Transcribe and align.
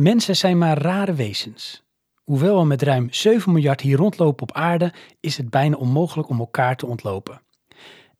Mensen 0.00 0.36
zijn 0.36 0.58
maar 0.58 0.78
rare 0.78 1.14
wezens. 1.14 1.82
Hoewel 2.24 2.58
we 2.58 2.66
met 2.66 2.82
ruim 2.82 3.08
7 3.10 3.52
miljard 3.52 3.80
hier 3.80 3.96
rondlopen 3.96 4.42
op 4.42 4.52
aarde, 4.52 4.92
is 5.20 5.36
het 5.36 5.50
bijna 5.50 5.76
onmogelijk 5.76 6.28
om 6.28 6.38
elkaar 6.38 6.76
te 6.76 6.86
ontlopen. 6.86 7.42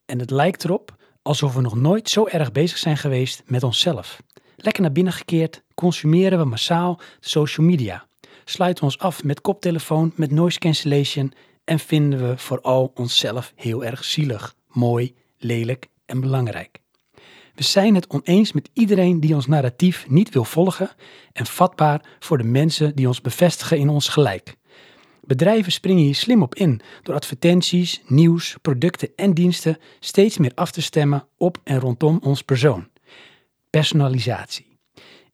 En 0.05 0.19
het 0.19 0.31
lijkt 0.31 0.63
erop 0.63 0.95
alsof 1.21 1.53
we 1.53 1.61
nog 1.61 1.75
nooit 1.75 2.09
zo 2.09 2.27
erg 2.27 2.51
bezig 2.51 2.77
zijn 2.77 2.97
geweest 2.97 3.43
met 3.45 3.63
onszelf. 3.63 4.21
Lekker 4.55 4.81
naar 4.81 4.91
binnen 4.91 5.13
gekeerd, 5.13 5.63
consumeren 5.75 6.39
we 6.39 6.45
massaal 6.45 6.99
social 7.19 7.67
media. 7.67 8.07
Sluiten 8.45 8.83
we 8.83 8.89
ons 8.93 8.99
af 8.99 9.23
met 9.23 9.41
koptelefoon, 9.41 10.11
met 10.15 10.31
noise 10.31 10.59
cancellation 10.59 11.33
en 11.63 11.79
vinden 11.79 12.29
we 12.29 12.37
vooral 12.37 12.91
onszelf 12.95 13.53
heel 13.55 13.85
erg 13.85 14.03
zielig, 14.03 14.55
mooi, 14.67 15.15
lelijk 15.37 15.87
en 16.05 16.19
belangrijk. 16.19 16.80
We 17.61 17.67
zijn 17.67 17.95
het 17.95 18.07
oneens 18.07 18.51
met 18.51 18.69
iedereen 18.73 19.19
die 19.19 19.35
ons 19.35 19.47
narratief 19.47 20.09
niet 20.09 20.29
wil 20.29 20.43
volgen 20.43 20.89
en 21.33 21.45
vatbaar 21.45 22.05
voor 22.19 22.37
de 22.37 22.43
mensen 22.43 22.95
die 22.95 23.07
ons 23.07 23.21
bevestigen 23.21 23.77
in 23.77 23.89
ons 23.89 24.07
gelijk. 24.07 24.55
Bedrijven 25.21 25.71
springen 25.71 26.03
hier 26.03 26.15
slim 26.15 26.41
op 26.41 26.55
in 26.55 26.81
door 27.03 27.15
advertenties, 27.15 28.01
nieuws, 28.07 28.55
producten 28.61 29.09
en 29.15 29.33
diensten 29.33 29.77
steeds 29.99 30.37
meer 30.37 30.51
af 30.55 30.71
te 30.71 30.81
stemmen 30.81 31.27
op 31.37 31.57
en 31.63 31.79
rondom 31.79 32.19
ons 32.23 32.41
persoon. 32.41 32.87
Personalisatie. 33.69 34.77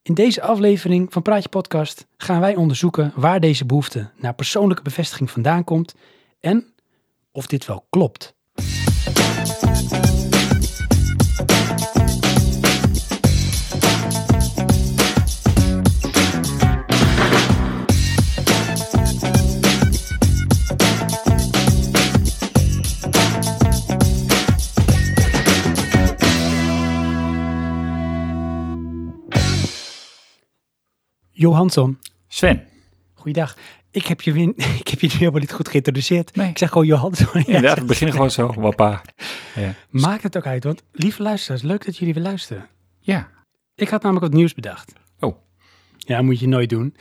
In 0.01 0.13
deze 0.13 0.41
aflevering 0.41 1.13
van 1.13 1.21
Praatje 1.21 1.49
Podcast 1.49 2.07
gaan 2.17 2.39
wij 2.39 2.55
onderzoeken 2.55 3.11
waar 3.15 3.39
deze 3.39 3.65
behoefte 3.65 4.09
naar 4.15 4.33
persoonlijke 4.33 4.83
bevestiging 4.83 5.31
vandaan 5.31 5.63
komt 5.63 5.95
en 6.39 6.73
of 7.31 7.45
dit 7.47 7.65
wel 7.65 7.85
klopt. 7.89 8.36
Johansson, 31.37 31.99
Sven. 32.27 32.63
goeiedag. 33.13 33.57
Ik 33.91 34.05
heb 34.05 34.21
je, 34.21 34.31
win 34.33 34.53
ik 34.81 34.87
heb 34.87 34.99
je 34.99 35.09
helemaal 35.11 35.39
niet 35.39 35.53
goed 35.53 35.67
geïntroduceerd. 35.69 36.35
Nee. 36.35 36.49
Ik 36.49 36.57
zeg 36.57 36.69
gewoon 36.71 36.87
Johansson. 36.87 37.43
Ja, 37.45 37.75
we 37.75 37.85
beginnen 37.85 38.15
gewoon 38.15 38.31
zo. 38.31 38.53
Wappa. 38.53 39.01
Ja. 39.55 39.73
Maakt 39.89 40.23
het 40.23 40.37
ook 40.37 40.45
uit, 40.45 40.63
want 40.63 40.83
lieve 40.91 41.21
luisteraars, 41.21 41.61
leuk 41.61 41.85
dat 41.85 41.97
jullie 41.97 42.13
weer 42.13 42.23
luisteren. 42.23 42.67
ja. 42.99 43.35
Ik 43.75 43.89
had 43.89 44.01
namelijk 44.01 44.25
wat 44.25 44.35
nieuws 44.35 44.53
bedacht. 44.53 44.93
Oh. 45.19 45.35
Ja, 45.97 46.21
moet 46.21 46.39
je 46.39 46.47
nooit 46.47 46.69
doen. 46.69 46.95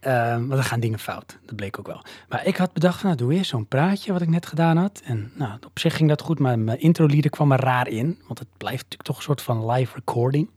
Ehm, 0.00 0.46
want 0.46 0.52
er 0.60 0.64
gaan 0.64 0.80
dingen 0.80 0.98
fout. 0.98 1.38
Dat 1.46 1.56
bleek 1.56 1.78
ook 1.78 1.86
wel. 1.86 2.04
Maar 2.28 2.46
ik 2.46 2.56
had 2.56 2.72
bedacht, 2.72 3.00
van, 3.00 3.06
nou 3.10 3.22
doe 3.22 3.34
eerst 3.34 3.50
zo'n 3.50 3.66
praatje 3.66 4.12
wat 4.12 4.22
ik 4.22 4.28
net 4.28 4.46
gedaan 4.46 4.76
had. 4.76 5.00
En 5.04 5.32
nou, 5.34 5.52
op 5.66 5.78
zich 5.78 5.96
ging 5.96 6.08
dat 6.08 6.20
goed, 6.20 6.38
maar 6.38 6.58
mijn 6.58 6.80
intro-lieder 6.80 7.30
kwam 7.30 7.52
er 7.52 7.60
raar 7.60 7.88
in. 7.88 8.18
Want 8.26 8.38
het 8.38 8.48
blijft 8.56 8.82
natuurlijk 8.82 9.02
toch 9.02 9.16
een 9.16 9.22
soort 9.22 9.42
van 9.42 9.70
live 9.70 9.94
recording. 9.94 10.50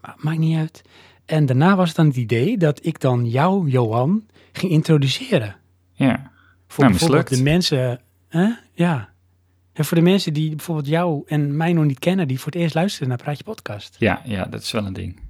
Maar 0.00 0.14
maakt 0.18 0.38
niet 0.38 0.58
uit. 0.58 0.82
En 1.26 1.46
daarna 1.46 1.76
was 1.76 1.88
het 1.88 1.96
dan 1.96 2.06
het 2.06 2.16
idee 2.16 2.58
dat 2.58 2.86
ik 2.86 3.00
dan 3.00 3.28
jou, 3.28 3.68
Johan, 3.68 4.26
ging 4.52 4.72
introduceren. 4.72 5.56
Ja. 5.92 6.30
Voor 6.68 6.84
Nou, 6.84 6.96
bijvoorbeeld 6.96 7.28
de 7.28 7.42
mensen, 7.42 8.00
hè? 8.28 8.48
ja. 8.72 9.08
En 9.72 9.84
voor 9.84 9.96
de 9.96 10.02
mensen 10.02 10.32
die 10.32 10.50
bijvoorbeeld 10.50 10.86
jou 10.88 11.22
en 11.26 11.56
mij 11.56 11.72
nog 11.72 11.84
niet 11.84 11.98
kennen, 11.98 12.28
die 12.28 12.38
voor 12.38 12.52
het 12.52 12.60
eerst 12.60 12.74
luisteren 12.74 13.08
naar 13.08 13.16
Praatje 13.16 13.44
Podcast. 13.44 13.96
Ja, 13.98 14.22
ja, 14.24 14.44
dat 14.44 14.62
is 14.62 14.72
wel 14.72 14.86
een 14.86 14.92
ding. 14.92 15.20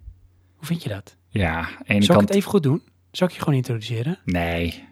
Hoe 0.56 0.66
vind 0.66 0.83
je 0.83 0.88
dat? 0.88 1.16
Ja, 1.28 1.69
ene 1.84 2.05
Zal 2.05 2.14
ik 2.14 2.20
het 2.20 2.31
even 2.31 2.50
goed 2.50 2.62
doen? 2.62 2.83
Zal 3.10 3.27
ik 3.27 3.33
je 3.33 3.38
gewoon 3.38 3.55
introduceren? 3.55 4.19
Nee. 4.25 4.84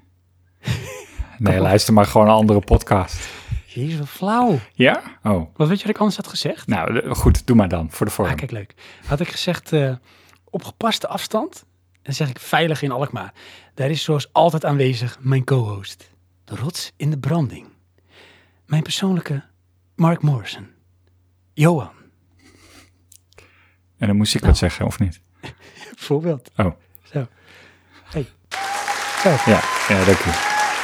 Nee, 1.38 1.60
luister 1.60 1.94
maar 1.94 2.06
gewoon 2.06 2.26
een 2.26 2.32
andere 2.32 2.60
podcast. 2.60 3.28
Jezus, 3.66 3.98
wat 3.98 4.08
flauw. 4.08 4.58
Ja? 4.72 5.02
Oh. 5.22 5.56
Wat 5.56 5.68
weet 5.68 5.76
je 5.76 5.84
wat 5.86 5.94
ik 5.94 5.98
anders 5.98 6.16
had 6.16 6.26
gezegd? 6.26 6.66
Nou, 6.66 7.14
goed, 7.14 7.46
doe 7.46 7.56
maar 7.56 7.68
dan, 7.68 7.90
voor 7.90 8.06
de 8.06 8.12
vorm. 8.12 8.28
Ah, 8.28 8.34
kijk, 8.34 8.50
leuk. 8.50 8.74
Had 9.06 9.20
ik 9.20 9.28
gezegd 9.28 9.72
eh, 9.72 9.94
op 10.54 10.64
gepaste 10.64 11.08
afstand, 11.08 11.64
dan 12.02 12.14
zeg 12.14 12.28
ik 12.28 12.38
veilig 12.38 12.82
in 12.82 12.90
Alkmaar. 12.90 13.32
Daar 13.74 13.90
is 13.90 14.02
zoals 14.02 14.32
altijd 14.32 14.64
aanwezig 14.64 15.18
mijn 15.20 15.44
co-host. 15.44 16.10
De 16.44 16.56
rots 16.56 16.92
in 16.96 17.10
de 17.10 17.18
branding. 17.18 17.66
Mijn 18.66 18.82
persoonlijke 18.82 19.42
Mark 19.94 20.22
Morrison. 20.22 20.68
Johan. 21.52 21.92
En 23.98 24.06
dan 24.06 24.16
moest 24.16 24.34
ik 24.34 24.40
Nou. 24.40 24.52
wat 24.52 24.60
zeggen, 24.60 24.86
of 24.86 24.98
niet? 24.98 25.20
Bijvoorbeeld. 25.94 26.50
Oh, 26.56 26.72
Zo. 27.02 27.26
Hey. 28.04 28.26
Zo. 29.22 29.28
ja. 29.30 29.60
Ja, 29.88 30.04
dank 30.04 30.18
u. 30.18 30.30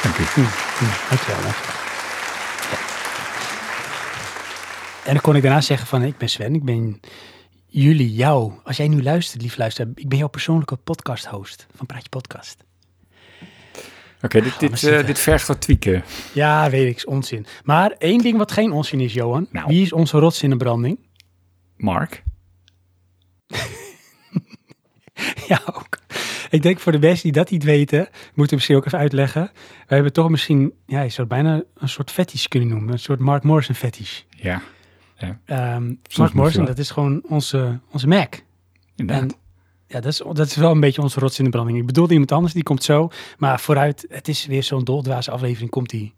Dank 0.03 0.17
u. 0.17 0.23
Hm, 0.23 0.41
hm, 0.77 1.09
dankjewel, 1.09 1.41
dankjewel. 1.41 1.71
Ja. 2.71 2.77
En 5.05 5.13
dan 5.13 5.21
kon 5.21 5.35
ik 5.35 5.41
daarna 5.41 5.61
zeggen 5.61 5.87
van, 5.87 6.03
ik 6.03 6.17
ben 6.17 6.29
Sven, 6.29 6.55
ik 6.55 6.63
ben 6.63 6.99
jullie, 7.71 8.13
jou. 8.13 8.53
Als 8.63 8.77
jij 8.77 8.87
nu 8.87 9.03
luistert, 9.03 9.41
lief 9.41 9.57
luisteraar, 9.57 9.91
ik 9.95 10.09
ben 10.09 10.17
jouw 10.17 10.27
persoonlijke 10.27 10.75
podcast-host 10.75 11.67
van 11.75 11.85
Praatje 11.85 12.09
Podcast. 12.09 12.63
Oké, 14.21 14.41
dit, 14.41 14.61
maar 14.61 14.69
dit, 14.69 14.83
eh, 14.83 15.05
dit 15.05 15.19
vergt 15.19 15.47
wat 15.47 15.61
tweaken. 15.61 16.03
Ja, 16.33 16.69
weet 16.69 16.89
ik, 16.89 16.95
is 16.95 17.05
onzin. 17.05 17.45
Maar 17.63 17.91
één 17.91 18.21
ding 18.21 18.37
wat 18.37 18.51
geen 18.51 18.71
onzin 18.71 18.99
is, 18.99 19.13
Johan. 19.13 19.47
Nou. 19.51 19.67
Wie 19.67 19.81
is 19.81 19.93
onze 19.93 20.19
rots 20.19 20.43
in 20.43 20.49
de 20.49 20.57
branding? 20.57 20.99
Mark? 21.77 22.23
ja, 25.47 25.61
ook. 25.65 25.99
Ik 26.49 26.61
denk 26.61 26.79
voor 26.79 26.91
de 26.91 26.99
mensen 26.99 27.23
die 27.23 27.31
dat 27.31 27.49
niet 27.49 27.63
weten, 27.63 27.99
moeten 27.99 28.33
we 28.35 28.55
misschien 28.55 28.75
ook 28.75 28.85
even 28.85 28.99
uitleggen. 28.99 29.51
We 29.87 29.93
hebben 29.93 30.13
toch 30.13 30.29
misschien, 30.29 30.73
ja, 30.85 31.01
je 31.01 31.09
zou 31.09 31.27
het 31.27 31.37
bijna 31.37 31.63
een 31.77 31.89
soort 31.89 32.11
fetish 32.11 32.45
kunnen 32.45 32.69
noemen. 32.69 32.93
Een 32.93 32.99
soort 32.99 33.19
Mark 33.19 33.43
Morrison 33.43 33.75
fetish. 33.75 34.21
Ja, 34.29 34.61
Ehm 35.45 35.85
Mark 36.17 36.31
je 36.31 36.37
Morrison, 36.37 36.65
dat 36.65 36.77
is 36.77 36.89
gewoon 36.89 37.21
onze, 37.27 37.79
onze 37.91 38.07
Mac. 38.07 38.43
inderdaad. 38.95 39.23
En 39.23 39.37
ja, 39.87 39.99
dat 39.99 40.11
is, 40.11 40.21
dat 40.33 40.47
is 40.47 40.55
wel 40.55 40.71
een 40.71 40.79
beetje 40.79 41.01
onze 41.01 41.19
rots 41.19 41.39
in 41.39 41.43
de 41.43 41.49
branding. 41.51 41.77
Ik 41.77 41.85
bedoelde 41.85 42.11
iemand 42.11 42.31
anders, 42.31 42.53
die 42.53 42.63
komt 42.63 42.83
zo. 42.83 43.09
Maar 43.37 43.59
vooruit, 43.59 44.05
het 44.09 44.27
is 44.27 44.45
weer 44.45 44.63
zo'n 44.63 44.83
doldwaze 44.83 45.31
aflevering, 45.31 45.69
komt 45.69 45.89
die. 45.89 46.13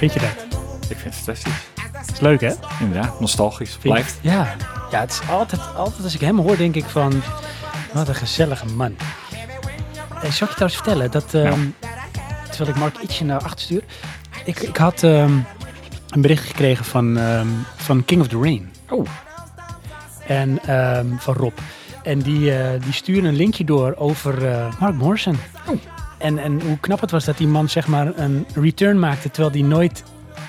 Vind 0.00 0.12
je 0.12 0.20
dat? 0.20 0.30
Ik 0.88 0.96
vind 0.96 1.14
het 1.14 1.14
fantastisch. 1.14 1.79
Is 2.12 2.20
leuk, 2.20 2.40
hè? 2.40 2.52
Inderdaad, 2.80 3.20
nostalgisch. 3.20 3.76
Blijft. 3.82 4.18
Ja. 4.20 4.54
ja, 4.90 5.00
het 5.00 5.10
is 5.10 5.28
altijd, 5.30 5.60
altijd 5.76 6.04
als 6.04 6.14
ik 6.14 6.20
hem 6.20 6.38
hoor, 6.38 6.56
denk 6.56 6.74
ik 6.74 6.84
van, 6.84 7.22
wat 7.92 8.08
een 8.08 8.14
gezellige 8.14 8.66
man. 8.66 8.96
Hey, 10.14 10.30
zal 10.30 10.48
ik 10.48 10.58
je 10.58 10.66
trouwens 10.66 10.74
vertellen 10.74 11.10
dat, 11.10 11.34
ehm, 11.34 11.60
terwijl 12.48 12.70
ik 12.70 12.76
Mark 12.76 12.98
ietsje 12.98 13.24
naar 13.24 13.42
achter 13.42 13.60
stuur, 13.60 13.82
ik, 14.44 14.60
ik 14.60 14.76
had 14.76 15.02
ehm, 15.02 15.32
een 16.08 16.20
bericht 16.20 16.46
gekregen 16.46 16.84
van, 16.84 17.18
ehm, 17.18 17.46
van 17.76 18.04
King 18.04 18.20
of 18.20 18.28
the 18.28 18.38
Rain 18.40 18.70
Oh, 18.90 19.06
en 20.26 20.58
ehm, 20.66 21.06
van 21.16 21.34
Rob. 21.34 21.58
En 22.02 22.18
die, 22.18 22.54
eh, 22.54 22.82
die 22.82 22.92
stuurde 22.92 23.28
een 23.28 23.36
linkje 23.36 23.64
door 23.64 23.94
over 23.96 24.46
eh, 24.46 24.72
Mark 24.80 24.94
Morrison. 24.94 25.36
Oh. 25.66 25.78
En, 26.18 26.38
en 26.38 26.60
hoe 26.60 26.78
knap 26.78 27.00
het 27.00 27.10
was 27.10 27.24
dat 27.24 27.36
die 27.36 27.46
man 27.46 27.68
zeg 27.68 27.86
maar 27.86 28.18
een 28.18 28.46
return 28.54 28.98
maakte, 28.98 29.30
terwijl 29.30 29.52
die 29.52 29.64
nooit 29.64 30.02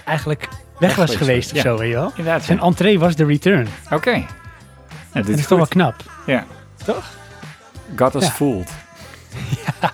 eigenlijk 0.06 0.48
weg, 0.82 0.96
was 0.96 1.16
geweest 1.16 1.52
of 1.54 1.58
zo, 1.60 1.78
weet 1.78 1.90
je 1.90 1.96
wel. 1.96 2.10
inderdaad. 2.10 2.44
Zijn 2.44 2.60
entree 2.60 3.00
was 3.00 3.16
de 3.16 3.26
return. 3.26 3.68
Oké. 3.92 4.26
Dat 5.14 5.28
is 5.28 5.38
is 5.38 5.48
toch 5.48 5.58
wel 5.58 5.68
knap, 5.68 5.96
Ja. 6.26 6.46
toch? 6.86 7.10
God 7.96 8.16
us 8.16 8.24
Ja. 8.24 8.30
fooled. 8.32 8.70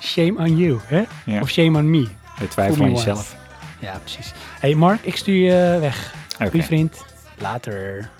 Shame 0.00 0.38
on 0.38 0.56
you, 0.56 0.78
hè? 0.84 1.40
Of 1.40 1.50
shame 1.50 1.78
on 1.78 1.90
me. 1.90 2.08
Je 2.38 2.48
twijfelt 2.48 2.76
Fool 2.78 2.86
aan 2.86 2.92
jezelf. 2.94 3.36
Ja, 3.80 3.98
precies. 3.98 4.32
hey 4.60 4.74
Mark, 4.74 5.02
ik 5.04 5.16
stuur 5.16 5.34
je 5.44 5.78
weg. 5.80 6.14
Oké. 6.34 6.50
Goeie 6.50 6.64
vriend. 6.66 7.04
Later. 7.38 8.10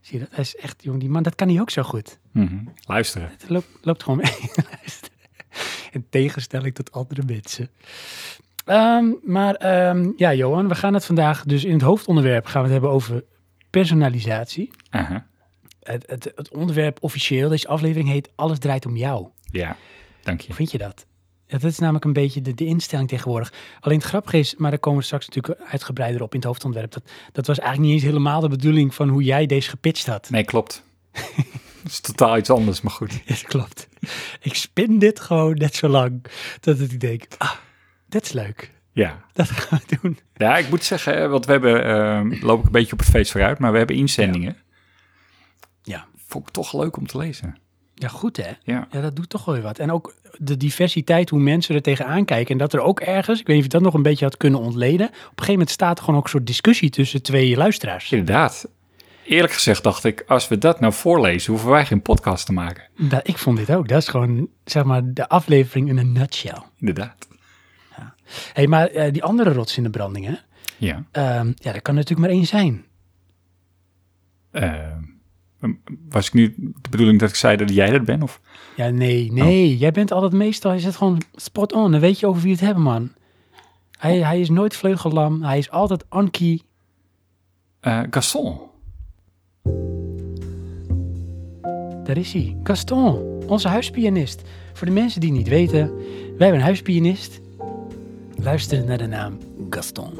Zie 0.00 0.18
je 0.18 0.24
dat? 0.24 0.28
Hij 0.34 0.40
is 0.40 0.56
echt, 0.56 0.82
jong, 0.82 1.00
die 1.00 1.08
man, 1.08 1.22
dat 1.22 1.34
kan 1.34 1.48
hij 1.48 1.60
ook 1.60 1.70
zo 1.70 1.82
goed. 1.82 2.18
Mhm. 2.32 2.54
Luisteren. 2.86 3.28
Het 3.38 3.48
loopt, 3.50 3.66
loopt 3.82 4.02
gewoon 4.02 4.18
mee. 4.18 4.50
In 5.92 6.06
tegenstelling 6.10 6.74
tot 6.74 6.92
andere 6.92 7.22
mensen. 7.26 7.70
Ehm, 8.70 9.12
maar 9.22 9.54
ehm, 9.54 10.10
ja, 10.16 10.34
Johan, 10.34 10.68
we 10.68 10.74
gaan 10.74 10.94
het 10.94 11.04
vandaag 11.04 11.44
dus 11.44 11.64
in 11.64 11.72
het 11.72 11.82
hoofdonderwerp 11.82 12.46
gaan 12.46 12.62
we 12.62 12.66
het 12.66 12.72
hebben 12.72 12.90
over 12.90 13.24
personalisatie. 13.70 14.70
Het, 15.80 16.04
het, 16.06 16.32
het 16.34 16.50
onderwerp 16.50 16.98
officieel, 17.00 17.48
deze 17.48 17.68
aflevering 17.68 18.08
heet 18.08 18.30
Alles 18.34 18.58
draait 18.58 18.86
om 18.86 18.96
jou. 18.96 19.26
Ja, 19.50 19.76
dank 20.22 20.40
je. 20.40 20.46
Hoe 20.46 20.56
vind 20.56 20.70
je 20.70 20.78
dat? 20.78 21.06
Ja, 21.46 21.58
dat 21.58 21.70
is 21.70 21.78
namelijk 21.78 22.04
een 22.04 22.12
beetje 22.12 22.42
de, 22.42 22.54
de 22.54 22.64
instelling 22.64 23.08
tegenwoordig. 23.08 23.52
Alleen 23.80 23.98
het 23.98 24.06
grappige 24.06 24.38
is, 24.38 24.54
maar 24.56 24.70
daar 24.70 24.80
komen 24.80 24.98
we 24.98 25.04
straks 25.04 25.28
natuurlijk 25.28 25.60
uitgebreider 25.60 26.22
op 26.22 26.32
in 26.32 26.38
het 26.38 26.48
hoofdontwerp. 26.48 26.92
Dat, 26.92 27.10
dat 27.32 27.46
was 27.46 27.58
eigenlijk 27.58 27.88
niet 27.88 28.02
eens 28.02 28.10
helemaal 28.10 28.40
de 28.40 28.48
bedoeling 28.48 28.94
van 28.94 29.08
hoe 29.08 29.22
jij 29.22 29.46
deze 29.46 29.68
gepitcht 29.68 30.06
had. 30.06 30.30
Nee, 30.30 30.44
klopt. 30.44 30.82
Dat 31.82 31.92
is 31.92 32.00
totaal 32.00 32.36
iets 32.36 32.50
anders, 32.50 32.80
maar 32.80 32.92
goed. 32.92 33.12
Ja, 33.12 33.20
dat 33.24 33.42
klopt. 33.42 33.88
Ik 34.40 34.54
spin 34.54 34.98
dit 34.98 35.20
gewoon 35.20 35.54
net 35.54 35.74
zo 35.74 35.88
lang 35.88 36.24
dat 36.60 36.80
ik 36.80 37.00
denk, 37.00 37.24
ah, 37.38 37.52
dat 38.10 38.22
is 38.24 38.32
leuk. 38.32 38.70
Ja. 38.92 39.24
Dat 39.32 39.50
gaan 39.50 39.80
we 39.86 39.96
doen. 40.00 40.18
Ja, 40.34 40.56
ik 40.56 40.70
moet 40.70 40.84
zeggen, 40.84 41.30
want 41.30 41.46
we 41.46 41.52
hebben, 41.52 41.84
eh, 41.84 42.42
loop 42.42 42.58
ik 42.58 42.64
een 42.66 42.72
beetje 42.72 42.92
op 42.92 42.98
het 42.98 43.08
feest 43.08 43.30
vooruit, 43.30 43.58
maar 43.58 43.72
we 43.72 43.78
hebben 43.78 43.96
inzendingen. 43.96 44.56
Ja. 45.82 46.06
Vond 46.26 46.46
ik 46.46 46.52
toch 46.52 46.72
leuk 46.72 46.96
om 46.96 47.06
te 47.06 47.18
lezen. 47.18 47.56
Ja, 47.94 48.08
goed 48.08 48.36
hè? 48.36 48.50
Ja. 48.62 48.88
Ja, 48.90 49.00
dat 49.00 49.16
doet 49.16 49.28
toch 49.28 49.44
wel 49.44 49.54
weer 49.54 49.64
wat. 49.64 49.78
En 49.78 49.92
ook 49.92 50.14
de 50.38 50.56
diversiteit, 50.56 51.30
hoe 51.30 51.40
mensen 51.40 51.74
er 51.74 51.82
tegenaan 51.82 52.24
kijken. 52.24 52.52
En 52.52 52.58
dat 52.58 52.72
er 52.72 52.80
ook 52.80 53.00
ergens, 53.00 53.40
ik 53.40 53.46
weet 53.46 53.56
niet 53.56 53.66
of 53.66 53.72
je 53.72 53.78
dat 53.78 53.86
nog 53.86 53.94
een 53.94 54.02
beetje 54.02 54.24
had 54.24 54.36
kunnen 54.36 54.60
ontleden. 54.60 55.06
Op 55.06 55.12
een 55.12 55.28
gegeven 55.28 55.52
moment 55.52 55.70
staat 55.70 55.98
er 55.98 56.04
gewoon 56.04 56.18
ook 56.18 56.24
een 56.24 56.30
soort 56.30 56.46
discussie 56.46 56.90
tussen 56.90 57.22
twee 57.22 57.56
luisteraars. 57.56 58.12
Inderdaad. 58.12 58.68
Eerlijk 59.24 59.52
gezegd 59.52 59.82
dacht 59.82 60.04
ik, 60.04 60.24
als 60.26 60.48
we 60.48 60.58
dat 60.58 60.80
nou 60.80 60.92
voorlezen, 60.92 61.52
hoeven 61.52 61.70
wij 61.70 61.86
geen 61.86 62.02
podcast 62.02 62.46
te 62.46 62.52
maken. 62.52 62.84
Dat, 62.98 63.28
ik 63.28 63.38
vond 63.38 63.56
dit 63.56 63.70
ook. 63.70 63.88
Dat 63.88 63.98
is 63.98 64.08
gewoon, 64.08 64.48
zeg 64.64 64.84
maar, 64.84 65.02
de 65.04 65.28
aflevering 65.28 65.88
in 65.88 65.98
een 65.98 66.12
nutshell. 66.12 66.62
Inderdaad. 66.78 67.28
Hey, 68.52 68.66
maar 68.66 68.86
eh, 68.86 69.12
die 69.12 69.24
andere 69.24 69.52
rots 69.52 69.76
in 69.76 69.82
de 69.82 69.90
branding, 69.90 70.26
hè? 70.26 70.34
Ja. 70.76 71.04
Ehm, 71.10 71.52
ja, 71.54 71.74
er 71.74 71.82
kan 71.82 71.94
natuurlijk 71.94 72.20
maar 72.20 72.36
één 72.36 72.46
zijn. 72.46 72.84
Eh, 74.50 74.96
was 76.08 76.26
ik 76.26 76.32
nu 76.32 76.54
de 76.56 76.90
bedoeling 76.90 77.18
dat 77.18 77.28
ik 77.28 77.34
zei 77.34 77.56
dat 77.56 77.74
jij 77.74 77.90
dat 77.90 78.04
bent? 78.04 78.22
Of? 78.22 78.40
Ja, 78.76 78.88
nee, 78.88 79.32
nee. 79.32 79.78
Jij 79.78 79.90
bent 79.90 80.12
altijd 80.12 80.32
meestal, 80.32 80.72
je 80.72 80.80
zit 80.80 80.96
gewoon 80.96 81.22
spot 81.34 81.72
on. 81.72 81.90
Dan 81.90 82.00
weet 82.00 82.20
je 82.20 82.26
over 82.26 82.42
wie 82.42 82.52
het 82.52 82.60
hebben, 82.60 82.82
man. 82.82 83.12
Hij, 83.98 84.18
hij 84.18 84.40
is 84.40 84.48
nooit 84.48 84.76
vleugellam. 84.76 85.42
Hij 85.42 85.58
is 85.58 85.70
altijd 85.70 86.04
key. 86.30 86.60
Eh, 87.80 88.00
Gaston. 88.10 88.58
Daar 92.04 92.16
is 92.16 92.32
hij. 92.32 92.56
Gaston, 92.62 93.42
onze 93.46 93.68
huispianist. 93.68 94.42
Voor 94.72 94.86
de 94.86 94.92
mensen 94.92 95.20
die 95.20 95.30
het 95.30 95.38
niet 95.38 95.48
weten, 95.48 95.96
wij 95.96 96.36
hebben 96.38 96.54
een 96.54 96.60
huispianist. 96.60 97.40
Luister 98.42 98.84
naar 98.84 98.98
de 98.98 99.06
naam 99.06 99.38
Gaston. 99.70 100.12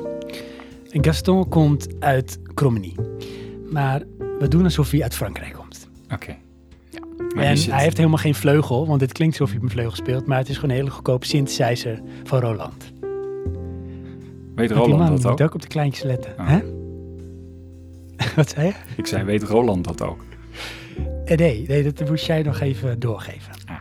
En 0.91 1.05
Gaston 1.05 1.49
komt 1.49 1.89
uit 2.01 2.39
Cromenie. 2.55 2.95
Maar 3.71 4.03
we 4.39 4.49
doen 4.49 4.65
alsof 4.65 4.91
hij 4.91 5.03
uit 5.03 5.15
Frankrijk 5.15 5.53
komt. 5.53 5.89
Oké. 6.13 6.37
en 7.37 7.59
hij 7.71 7.83
heeft 7.83 7.97
helemaal 7.97 8.19
geen 8.19 8.35
vleugel, 8.35 8.87
want 8.87 9.01
het 9.01 9.13
klinkt 9.13 9.41
alsof 9.41 9.55
hij 9.55 9.65
een 9.65 9.71
vleugel 9.71 9.97
speelt. 9.97 10.27
Maar 10.27 10.39
het 10.39 10.49
is 10.49 10.55
gewoon 10.55 10.71
een 10.71 10.77
hele 10.77 10.91
goedkope 10.91 11.27
synthesizer 11.27 12.01
van 12.25 12.41
Roland. 12.41 12.93
Weet 14.55 14.71
Roland 14.71 14.99
man 14.99 15.11
dat 15.11 15.25
ook? 15.25 15.31
moet 15.31 15.43
ook 15.43 15.55
op 15.55 15.63
de 15.63 15.69
kleintjes 15.69 16.05
letten. 16.05 16.33
Oh. 16.39 16.49
Hè? 16.49 16.61
Wat 18.37 18.51
zei 18.51 18.67
je? 18.67 18.75
Ik 18.97 19.07
zei, 19.07 19.25
weet 19.25 19.43
Roland 19.43 19.85
dat 19.85 20.03
ook? 20.03 20.25
Eh, 21.25 21.37
nee, 21.37 21.65
nee, 21.69 21.93
dat 21.93 22.09
moest 22.09 22.27
jij 22.27 22.43
nog 22.43 22.61
even 22.61 22.99
doorgeven. 22.99 23.53
Ah. 23.67 23.77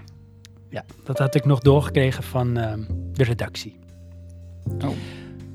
Ja, 0.70 0.86
dat 1.04 1.18
had 1.18 1.36
ik 1.36 1.46
nog 1.46 1.60
doorgekregen 1.60 2.24
van 2.24 2.58
ehm, 2.58 2.80
de 3.14 3.24
redactie. 3.24 3.79
Oh. 4.86 4.90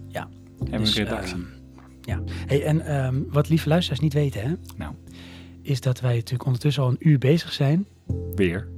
Ja. 0.09 0.29
Hebben 0.59 0.71
we 0.79 0.85
Dus, 0.85 0.97
een 0.97 1.05
redactie? 1.05 1.35
ehm, 1.35 1.43
ja. 2.01 2.23
Hey, 2.47 2.65
en 2.65 2.87
ehm, 2.87 3.15
wat 3.29 3.49
lieve 3.49 3.69
luisteraars 3.69 4.01
niet 4.01 4.13
weten, 4.13 4.41
hè, 4.43 4.53
nou, 4.77 4.93
is 5.63 5.81
dat 5.81 6.01
wij 6.01 6.15
natuurlijk 6.15 6.45
ondertussen 6.45 6.83
al 6.83 6.89
een 6.89 6.97
uur 7.09 7.19
bezig 7.19 7.53
zijn 7.53 7.87
weer. 8.35 8.69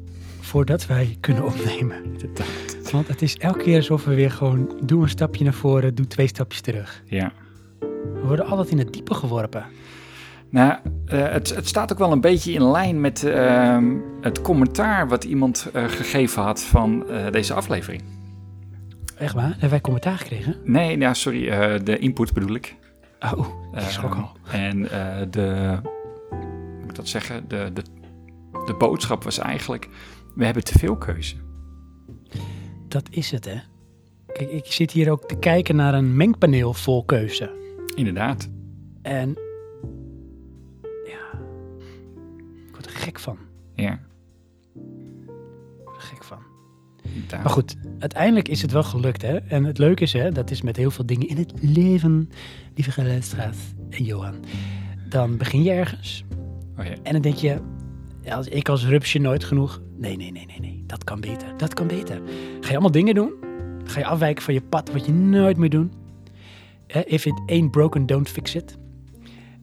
voordat 0.40 0.86
wij 0.86 1.16
kunnen 1.20 1.44
opnemen. 1.44 2.02
Want 2.92 3.08
het 3.08 3.22
is 3.22 3.36
elke 3.36 3.58
keer 3.62 3.76
alsof 3.76 4.04
we 4.04 4.14
weer 4.14 4.30
gewoon 4.30 4.80
doe 4.84 5.02
een 5.02 5.08
stapje 5.08 5.44
naar 5.44 5.54
voren, 5.54 5.94
doe 5.94 6.06
twee 6.06 6.26
stapjes 6.26 6.60
terug. 6.60 7.02
Ja. 7.06 7.32
We 7.80 8.20
worden 8.26 8.46
altijd 8.46 8.68
in 8.68 8.78
het 8.78 8.92
diepe 8.92 9.14
geworpen. 9.14 9.64
Nou, 10.50 10.78
eh, 11.06 11.28
het, 11.32 11.54
het 11.54 11.66
staat 11.68 11.92
ook 11.92 11.98
wel 11.98 12.12
een 12.12 12.20
beetje 12.20 12.52
in 12.52 12.70
lijn 12.70 13.00
met 13.00 13.24
ehm, 13.24 13.94
het 14.20 14.40
commentaar 14.42 15.08
wat 15.08 15.24
iemand 15.24 15.68
eh, 15.72 15.84
gegeven 15.84 16.42
had 16.42 16.62
van 16.62 17.08
eh, 17.10 17.30
deze 17.30 17.54
aflevering. 17.54 18.02
Echt 19.16 19.34
waar? 19.34 19.50
Hebben 19.50 19.70
wij 19.70 19.80
commentaar 19.80 20.18
gekregen? 20.18 20.56
Nee, 20.64 20.98
ja, 20.98 21.14
sorry, 21.14 21.48
eh, 21.48 21.84
de 21.84 21.98
input 21.98 22.32
bedoel 22.32 22.54
ik. 22.54 22.76
Oh, 23.34 23.46
ik 23.74 23.80
schrok 23.80 24.12
Ehm, 24.12 24.20
al. 24.22 24.32
En 24.52 24.90
eh, 24.90 25.26
de, 25.30 25.78
hoe 26.30 26.76
moet 26.80 26.90
ik 26.90 26.94
dat 26.94 27.08
zeggen, 27.08 27.48
de, 27.48 27.70
de, 27.72 27.82
de 28.66 28.74
boodschap 28.78 29.24
was 29.24 29.38
eigenlijk, 29.38 29.88
we 30.34 30.44
hebben 30.44 30.64
te 30.64 30.78
veel 30.78 30.96
keuze. 30.96 31.36
Dat 32.88 33.08
is 33.10 33.30
het, 33.30 33.44
hè? 33.44 33.56
Kijk, 34.32 34.50
ik 34.50 34.64
zit 34.66 34.90
hier 34.90 35.10
ook 35.10 35.28
te 35.28 35.38
kijken 35.38 35.76
naar 35.76 35.94
een 35.94 36.16
mengpaneel 36.16 36.72
vol 36.72 37.04
keuze. 37.04 37.50
Inderdaad. 37.94 38.48
En 39.02 39.28
ja, 41.06 41.38
ik 42.66 42.72
word 42.72 42.86
er 42.86 42.92
gek 42.92 43.18
van. 43.18 43.38
Ja, 43.74 44.00
Maar 47.30 47.50
goed, 47.50 47.76
uiteindelijk 47.98 48.48
is 48.48 48.62
het 48.62 48.72
wel 48.72 48.82
gelukt, 48.82 49.22
hè? 49.22 49.36
En 49.36 49.64
het 49.64 49.78
leuke 49.78 50.02
is, 50.02 50.12
hè, 50.12 50.32
dat 50.32 50.50
is 50.50 50.62
met 50.62 50.76
heel 50.76 50.90
veel 50.90 51.06
dingen 51.06 51.28
in 51.28 51.36
het 51.36 51.52
leven, 51.60 52.30
lieve 52.74 52.90
Geluidstraat 52.90 53.56
en 53.90 54.04
Johan. 54.04 54.34
Dan 55.08 55.36
begin 55.36 55.62
je 55.62 55.70
ergens 55.70 56.24
Oh, 56.78 56.84
ja. 56.84 56.90
en 57.02 57.12
dan 57.12 57.20
denk 57.22 57.34
je, 57.36 57.58
als 58.30 58.48
ik 58.48 58.68
als 58.68 58.86
rupsje 58.86 59.18
nooit 59.18 59.44
genoeg. 59.44 59.80
Nee, 59.96 60.16
nee, 60.16 60.32
nee, 60.32 60.46
nee, 60.46 60.60
nee, 60.60 60.84
dat 60.86 61.04
kan 61.04 61.20
beter, 61.20 61.48
dat 61.56 61.74
kan 61.74 61.86
beter. 61.86 62.20
Ga 62.60 62.66
je 62.66 62.72
allemaal 62.72 62.90
dingen 62.90 63.14
doen? 63.14 63.32
Ga 63.84 63.98
je 63.98 64.06
afwijken 64.06 64.42
van 64.42 64.54
je 64.54 64.60
pad 64.62 64.92
wat 64.92 65.06
je 65.06 65.12
nooit 65.12 65.56
meer 65.56 65.70
doen? 65.70 65.92
Eh, 66.86 67.02
If 67.06 67.26
it 67.26 67.40
ain't 67.46 67.70
broken, 67.70 68.06
don't 68.06 68.28
fix 68.28 68.54
it. 68.54 68.76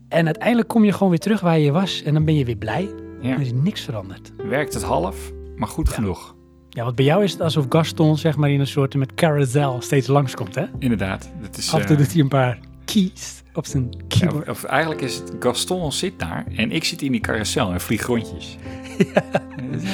En 0.09 0.25
uiteindelijk 0.25 0.67
kom 0.67 0.83
je 0.83 0.91
gewoon 0.93 1.09
weer 1.09 1.19
terug 1.19 1.39
waar 1.41 1.59
je 1.59 1.71
was 1.71 2.03
en 2.03 2.13
dan 2.13 2.25
ben 2.25 2.35
je 2.35 2.45
weer 2.45 2.55
blij. 2.55 2.89
Ja. 3.21 3.29
Er 3.33 3.41
is 3.41 3.53
niks 3.53 3.81
veranderd. 3.81 4.31
Werkt 4.47 4.73
het 4.73 4.83
half, 4.83 5.31
maar 5.55 5.67
goed 5.67 5.89
genoeg. 5.89 6.32
Ja, 6.73 6.83
want 6.83 6.95
bij 6.95 7.05
jou 7.05 7.23
is 7.23 7.31
het 7.31 7.41
alsof 7.41 7.65
Gaston 7.69 8.17
zeg 8.17 8.35
maar 8.35 8.51
in 8.51 8.59
een 8.59 8.67
soort 8.67 8.95
met 8.95 9.13
carousel 9.13 9.81
steeds 9.81 10.07
langskomt, 10.07 10.55
hè? 10.55 10.65
Inderdaad. 10.79 11.31
Dat 11.41 11.57
is, 11.57 11.73
Af 11.73 11.79
en 11.79 11.85
toe 11.85 11.95
eh, 11.95 12.01
doet 12.01 12.11
hij 12.11 12.21
een 12.21 12.27
paar 12.27 12.59
keys 12.85 13.43
op 13.53 13.65
zijn 13.65 13.89
keyboard. 14.07 14.49
of, 14.49 14.63
of 14.63 14.69
eigenlijk 14.69 15.01
is 15.01 15.15
het 15.15 15.31
Gaston 15.39 15.91
zit 15.91 16.19
daar 16.19 16.45
en 16.55 16.71
ik 16.71 16.83
zit 16.83 17.01
in 17.01 17.11
die 17.11 17.21
carousel 17.21 17.71
en 17.71 17.81
vlieg 17.81 18.05
rondjes. 18.05 18.57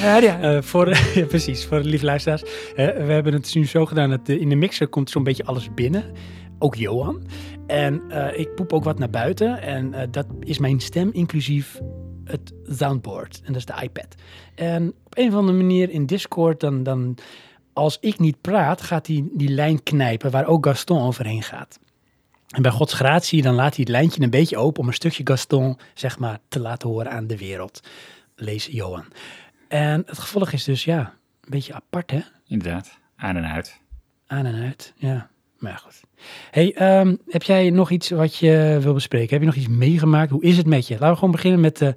Ja, 0.02 0.16
ja. 0.16 0.40
Eh, 0.40 0.62
voor, 0.62 0.88
ja, 1.14 1.24
precies, 1.28 1.66
voor 1.66 1.82
de 1.82 1.88
lieve 1.88 2.04
luisteraars. 2.04 2.42
Eh, 2.42 2.86
we 2.86 3.12
hebben 3.12 3.32
het 3.32 3.54
nu 3.54 3.66
zo 3.66 3.86
gedaan 3.86 4.10
dat 4.10 4.28
in 4.28 4.48
de 4.48 4.54
mixer 4.54 4.88
komt 4.88 5.10
zo'n 5.10 5.22
beetje 5.22 5.44
alles 5.44 5.74
binnen. 5.74 6.04
Ook 6.58 6.74
Johan. 6.74 7.22
En 7.66 8.02
ik 8.36 8.54
poep 8.54 8.72
ook 8.72 8.84
wat 8.84 8.98
naar 8.98 9.10
buiten. 9.10 9.62
En 9.62 9.94
dat 10.10 10.26
is 10.40 10.58
mijn 10.58 10.80
stem, 10.80 11.10
inclusief 11.12 11.80
het 12.30 12.52
soundboard. 12.68 13.40
En 13.44 13.52
dat 13.52 13.56
is 13.56 13.64
de 13.64 13.82
iPad. 13.82 14.14
En 14.54 14.94
op 15.04 15.18
een 15.18 15.28
of 15.28 15.34
andere 15.34 15.56
manier 15.58 15.90
in 15.90 16.06
Discord, 16.06 16.60
dan, 16.60 16.82
dan 16.82 17.18
als 17.72 17.98
ik 18.00 18.18
niet 18.18 18.40
praat, 18.40 18.82
gaat 18.82 19.06
hij 19.06 19.16
die, 19.16 19.30
die 19.32 19.48
lijn 19.48 19.82
knijpen 19.82 20.30
waar 20.30 20.46
ook 20.46 20.66
Gaston 20.66 21.02
overheen 21.02 21.42
gaat. 21.42 21.78
En 22.48 22.62
bij 22.62 22.70
Gods 22.70 22.92
gratie, 22.92 23.42
dan 23.42 23.54
laat 23.54 23.74
hij 23.74 23.84
het 23.84 23.88
lijntje 23.88 24.22
een 24.22 24.30
beetje 24.30 24.56
open 24.56 24.82
om 24.82 24.88
een 24.88 24.94
stukje 24.94 25.26
Gaston, 25.26 25.78
zeg 25.94 26.18
maar, 26.18 26.38
te 26.48 26.60
laten 26.60 26.88
horen 26.88 27.10
aan 27.10 27.26
de 27.26 27.38
wereld. 27.38 27.80
Lees 28.34 28.66
Johan. 28.66 29.04
En 29.68 30.02
het 30.06 30.18
gevolg 30.18 30.52
is 30.52 30.64
dus, 30.64 30.84
ja, 30.84 30.98
een 31.40 31.50
beetje 31.50 31.74
apart, 31.74 32.10
hè? 32.10 32.20
Inderdaad. 32.46 32.98
Aan 33.16 33.36
en 33.36 33.46
uit. 33.46 33.80
Aan 34.26 34.46
en 34.46 34.62
uit, 34.62 34.92
ja. 34.96 35.30
Maar 35.58 35.78
goed. 35.78 36.00
Hey, 36.50 36.74
ehm, 36.74 37.16
heb 37.28 37.42
jij 37.42 37.70
nog 37.70 37.90
iets 37.90 38.10
wat 38.10 38.36
je 38.36 38.78
wil 38.80 38.94
bespreken? 38.94 39.30
Heb 39.30 39.40
je 39.40 39.46
nog 39.46 39.54
iets 39.54 39.68
meegemaakt? 39.68 40.30
Hoe 40.30 40.42
is 40.42 40.56
het 40.56 40.66
met 40.66 40.86
je? 40.86 40.94
Laten 40.94 41.08
we 41.08 41.14
gewoon 41.14 41.30
beginnen 41.30 41.60
met 41.60 41.78
de 41.78 41.94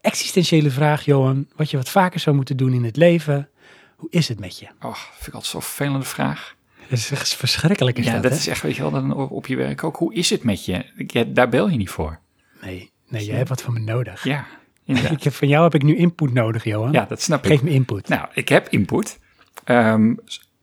existentiële 0.00 0.70
vraag, 0.70 1.04
Johan. 1.04 1.46
Wat 1.56 1.70
je 1.70 1.76
wat 1.76 1.88
vaker 1.88 2.20
zou 2.20 2.36
moeten 2.36 2.56
doen 2.56 2.72
in 2.72 2.84
het 2.84 2.96
leven. 2.96 3.48
Hoe 3.96 4.10
is 4.10 4.28
het 4.28 4.40
met 4.40 4.58
je? 4.58 4.66
Oh, 4.80 4.94
vind 4.94 5.26
ik 5.26 5.34
altijd 5.34 5.52
zo'n 5.52 5.62
vervelende 5.62 6.06
vraag. 6.06 6.54
Dat 6.88 6.98
is 6.98 7.10
echt 7.10 7.34
verschrikkelijk, 7.34 7.98
is 7.98 8.04
ja, 8.04 8.20
dat, 8.20 8.32
is 8.32 8.46
echt, 8.46 8.62
weet 8.62 8.76
je 8.76 8.82
wel, 8.82 8.90
dan 8.90 9.14
op, 9.14 9.46
je 9.46 9.56
werk 9.56 9.84
ook. 9.84 9.96
Hoe 9.96 10.14
is 10.14 10.30
het 10.30 10.42
met 10.42 10.64
je? 10.64 10.84
Ja, 11.06 11.24
daar 11.24 11.48
bel 11.48 11.68
je 11.68 11.76
niet 11.76 11.90
voor. 11.90 12.18
Nee, 12.60 12.90
nee, 13.08 13.24
jij 13.24 13.36
hebt 13.36 13.48
wat 13.48 13.62
van 13.62 13.72
me 13.72 13.80
nodig. 13.80 14.24
Ja. 14.24 14.46
Ik 15.10 15.22
heb, 15.22 15.32
van 15.32 15.48
jou 15.48 15.64
heb 15.64 15.74
ik 15.74 15.82
nu 15.82 15.96
input 15.96 16.32
nodig, 16.32 16.64
Johan. 16.64 16.92
Ja, 16.92 17.04
dat 17.08 17.22
snap 17.22 17.44
ik. 17.44 17.50
Geef 17.50 17.62
me 17.62 17.70
input. 17.70 18.08
Nou, 18.08 18.28
ik 18.34 18.48
heb 18.48 18.68
input. 18.68 19.18
Ehm, 19.64 20.14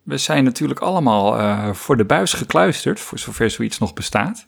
we 0.08 0.18
zijn 0.18 0.44
natuurlijk 0.44 0.80
allemaal 0.80 1.38
eh, 1.38 1.74
voor 1.74 1.98
de 1.98 2.06
buis 2.06 2.34
gekluisterd, 2.34 3.00
voor 3.00 3.20
zover 3.20 3.50
zoiets 3.50 3.78
nog 3.78 3.94
bestaat. 3.94 4.48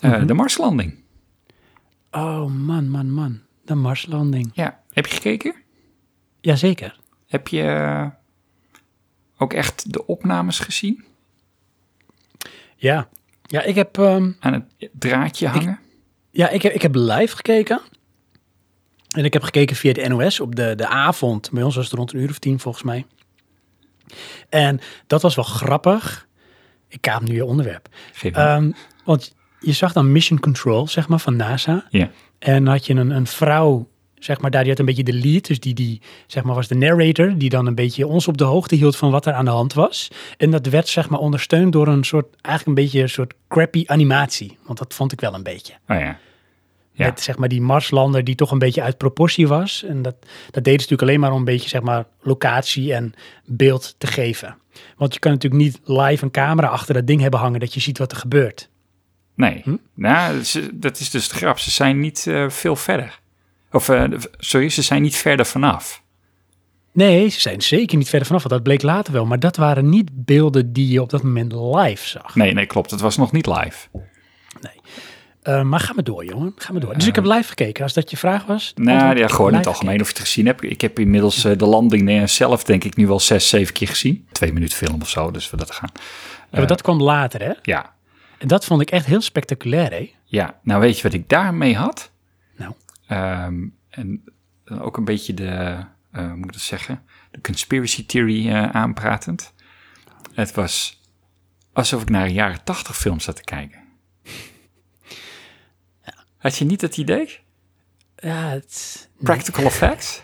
Mhm. 0.00 0.26
De 0.26 0.34
Marslanding. 0.34 0.94
Oh, 2.10 2.46
man, 2.50 2.88
man, 2.88 3.10
man. 3.10 3.40
De 3.64 3.74
Marslanding. 3.74 4.50
Ja, 4.52 4.80
heb 4.92 5.06
je 5.06 5.14
gekeken? 5.14 5.54
Jazeker. 6.40 6.98
Heb 7.26 7.48
je 7.48 7.62
eh, 7.62 8.06
ook 9.38 9.52
echt 9.52 9.92
de 9.92 10.06
opnames 10.06 10.58
gezien? 10.58 11.04
Ja. 12.76 13.08
Ja, 13.42 13.62
ik 13.62 13.74
heb... 13.74 13.98
ehm, 13.98 14.32
Aan 14.40 14.52
het 14.52 14.90
draadje 14.92 15.48
hangen? 15.48 15.78
Ja, 16.30 16.48
ik 16.48 16.62
heb, 16.62 16.72
ik 16.72 16.82
heb 16.82 16.94
live 16.94 17.36
gekeken. 17.36 17.80
En 19.16 19.24
ik 19.24 19.32
heb 19.32 19.42
gekeken 19.42 19.76
via 19.76 19.92
de 19.92 20.08
NOS 20.08 20.40
op 20.40 20.54
de, 20.54 20.74
de 20.74 20.86
avond. 20.86 21.50
Bij 21.50 21.62
ons 21.62 21.76
was 21.76 21.84
het 21.84 21.94
rond 21.94 22.12
een 22.12 22.20
uur 22.20 22.30
of 22.30 22.38
tien 22.38 22.60
volgens 22.60 22.84
mij. 22.84 23.06
En 24.48 24.80
dat 25.06 25.22
was 25.22 25.34
wel 25.34 25.44
grappig. 25.44 26.26
Ik 26.88 27.00
kaap 27.00 27.22
nu 27.22 27.34
je 27.34 27.44
onderwerp. 27.44 27.88
Ehm, 28.22 28.70
want 29.04 29.34
je 29.60 29.72
zag 29.72 29.92
dan 29.92 30.12
Mission 30.12 30.40
Control, 30.40 30.88
zeg 30.88 31.08
maar, 31.08 31.18
van 31.18 31.36
NASA. 31.36 31.86
ja. 31.90 32.10
En 32.38 32.64
dan 32.64 32.72
had 32.72 32.86
je 32.86 32.94
een, 32.94 33.10
een 33.10 33.26
vrouw, 33.26 33.88
zeg 34.18 34.40
maar, 34.40 34.50
daar 34.50 34.60
die 34.60 34.70
had 34.70 34.78
een 34.78 34.86
beetje 34.86 35.04
de 35.04 35.12
lead. 35.12 35.46
Dus 35.46 35.60
die, 35.60 35.74
die 35.74 36.00
zeg 36.26 36.42
maar, 36.42 36.54
was 36.54 36.68
de 36.68 36.74
narrator, 36.74 37.38
die 37.38 37.48
dan 37.48 37.66
een 37.66 37.74
beetje 37.74 38.06
ons 38.06 38.28
op 38.28 38.38
de 38.38 38.44
hoogte 38.44 38.74
hield 38.74 38.96
van 38.96 39.10
wat 39.10 39.26
er 39.26 39.32
aan 39.32 39.44
de 39.44 39.50
hand 39.50 39.72
was. 39.72 40.10
En 40.36 40.50
dat 40.50 40.66
werd, 40.66 40.88
zeg 40.88 41.08
maar, 41.08 41.18
ondersteund 41.18 41.72
door 41.72 41.88
een 41.88 42.04
soort, 42.04 42.26
eigenlijk 42.42 42.78
een 42.78 42.84
beetje 42.84 43.02
een 43.02 43.08
soort 43.08 43.34
crappy 43.48 43.84
animatie. 43.86 44.58
Want 44.66 44.78
dat 44.78 44.94
vond 44.94 45.12
ik 45.12 45.20
wel 45.20 45.34
een 45.34 45.42
beetje. 45.42 45.72
Oh 45.88 45.98
ja. 45.98 46.18
Ja. 46.94 47.06
Met, 47.06 47.20
zeg 47.20 47.36
maar, 47.36 47.48
die 47.48 47.60
Marslander 47.60 48.24
die 48.24 48.34
toch 48.34 48.50
een 48.50 48.58
beetje 48.58 48.82
uit 48.82 48.98
proportie 48.98 49.48
was. 49.48 49.84
En 49.84 50.02
dat, 50.02 50.14
dat 50.50 50.64
deden 50.64 50.80
ze 50.80 50.88
natuurlijk 50.90 51.02
alleen 51.02 51.20
maar 51.20 51.32
om 51.32 51.38
een 51.38 51.44
beetje, 51.44 51.68
zeg 51.68 51.82
maar, 51.82 52.06
locatie 52.20 52.94
en 52.94 53.14
beeld 53.44 53.94
te 53.98 54.06
geven. 54.06 54.56
Want 54.96 55.14
je 55.14 55.20
kan 55.20 55.32
natuurlijk 55.32 55.62
niet 55.62 55.80
live 55.84 56.24
een 56.24 56.30
camera 56.30 56.66
achter 56.66 56.94
dat 56.94 57.06
ding 57.06 57.20
hebben 57.20 57.40
hangen 57.40 57.60
dat 57.60 57.74
je 57.74 57.80
ziet 57.80 57.98
wat 57.98 58.12
er 58.12 58.18
gebeurt. 58.18 58.70
Nee. 59.34 59.60
Hm? 59.64 59.76
Nou, 59.94 60.42
dat 60.74 61.00
is 61.00 61.10
dus 61.10 61.28
de 61.28 61.34
grap. 61.34 61.58
Ze 61.58 61.70
zijn 61.70 62.00
niet 62.00 62.26
eh, 62.26 62.48
veel 62.48 62.76
verder. 62.76 63.20
Of, 63.70 63.88
eh, 63.88 64.04
sorry, 64.38 64.68
ze 64.68 64.82
zijn 64.82 65.02
niet 65.02 65.16
verder 65.16 65.46
vanaf. 65.46 66.02
Nee, 66.92 67.28
ze 67.28 67.40
zijn 67.40 67.62
zeker 67.62 67.98
niet 67.98 68.08
verder 68.08 68.26
vanaf, 68.26 68.42
want 68.42 68.54
dat 68.54 68.62
bleek 68.62 68.82
later 68.82 69.12
wel. 69.12 69.26
Maar 69.26 69.40
dat 69.40 69.56
waren 69.56 69.88
niet 69.88 70.10
beelden 70.12 70.72
die 70.72 70.88
je 70.88 71.02
op 71.02 71.10
dat 71.10 71.22
moment 71.22 71.52
live 71.52 72.08
zag. 72.08 72.34
Nee, 72.34 72.52
nee, 72.52 72.66
klopt. 72.66 72.90
Het 72.90 73.00
was 73.00 73.16
nog 73.16 73.32
niet 73.32 73.46
live. 73.46 73.88
Eh, 75.44 75.62
maar 75.62 75.80
ga 75.80 75.92
maar 75.92 76.04
door, 76.04 76.24
jongen. 76.24 76.52
Ga 76.56 76.72
maar 76.72 76.80
door. 76.80 76.94
Dus 76.94 77.06
ik 77.06 77.14
heb 77.14 77.24
live 77.24 77.48
gekeken, 77.48 77.82
als 77.82 77.92
dat 77.92 78.10
je 78.10 78.16
vraag 78.16 78.44
was. 78.44 78.72
Nou, 78.74 79.18
ja, 79.18 79.28
gewoon 79.28 79.50
in 79.50 79.56
het 79.56 79.66
algemeen 79.66 80.00
of 80.00 80.06
je 80.06 80.12
het 80.12 80.22
gezien 80.22 80.46
hebt. 80.46 80.62
Ik 80.62 80.80
heb 80.80 80.98
inmiddels 80.98 81.44
eh, 81.44 81.58
de 81.58 81.66
landing 81.66 82.08
eh, 82.08 82.26
zelf 82.26 82.64
denk 82.64 82.84
ik 82.84 82.96
nu 82.96 83.06
wel 83.06 83.20
zes, 83.20 83.48
zeven 83.48 83.74
keer 83.74 83.88
gezien. 83.88 84.28
Twee 84.32 84.52
minuten 84.52 84.76
film 84.76 85.00
of 85.00 85.08
zo, 85.08 85.30
dus 85.30 85.50
we 85.50 85.56
dat 85.56 85.70
gaan. 85.70 85.90
Ja, 86.50 86.58
maar 86.58 86.66
dat 86.66 86.82
kwam 86.82 87.02
later, 87.02 87.42
hè? 87.42 87.52
Ja, 87.62 87.94
En 88.38 88.48
dat 88.48 88.64
vond 88.64 88.80
ik 88.80 88.90
echt 88.90 89.06
heel 89.06 89.20
spectaculair, 89.20 89.90
hè? 89.90 90.10
ja. 90.24 90.58
Nou, 90.62 90.80
weet 90.80 90.96
je 90.96 91.02
wat 91.02 91.12
ik 91.12 91.28
daarmee 91.28 91.76
had? 91.76 92.10
Nou. 92.56 92.72
Ehm, 93.06 93.54
en 93.90 94.24
ook 94.64 94.96
een 94.96 95.04
beetje 95.04 95.34
de, 95.34 95.84
eh, 96.12 96.26
hoe 96.26 96.36
moet 96.36 96.46
ik 96.46 96.52
dat 96.52 96.60
zeggen? 96.60 97.02
De 97.30 97.40
conspiracy 97.40 98.06
theory 98.06 98.48
eh, 98.48 98.70
aanpratend. 98.70 99.52
Het 100.34 100.54
was 100.54 101.00
alsof 101.72 102.02
ik 102.02 102.10
naar 102.10 102.24
een 102.24 102.32
jaren 102.32 102.64
tachtig 102.64 102.96
film 102.96 103.20
zat 103.20 103.36
te 103.36 103.44
kijken. 103.44 103.82
Had 106.44 106.56
je 106.56 106.64
niet 106.64 106.80
het 106.80 106.96
idee? 106.96 107.38
Ja, 108.16 108.48
het... 108.48 109.08
Practical 109.18 109.64
effects? 109.64 110.22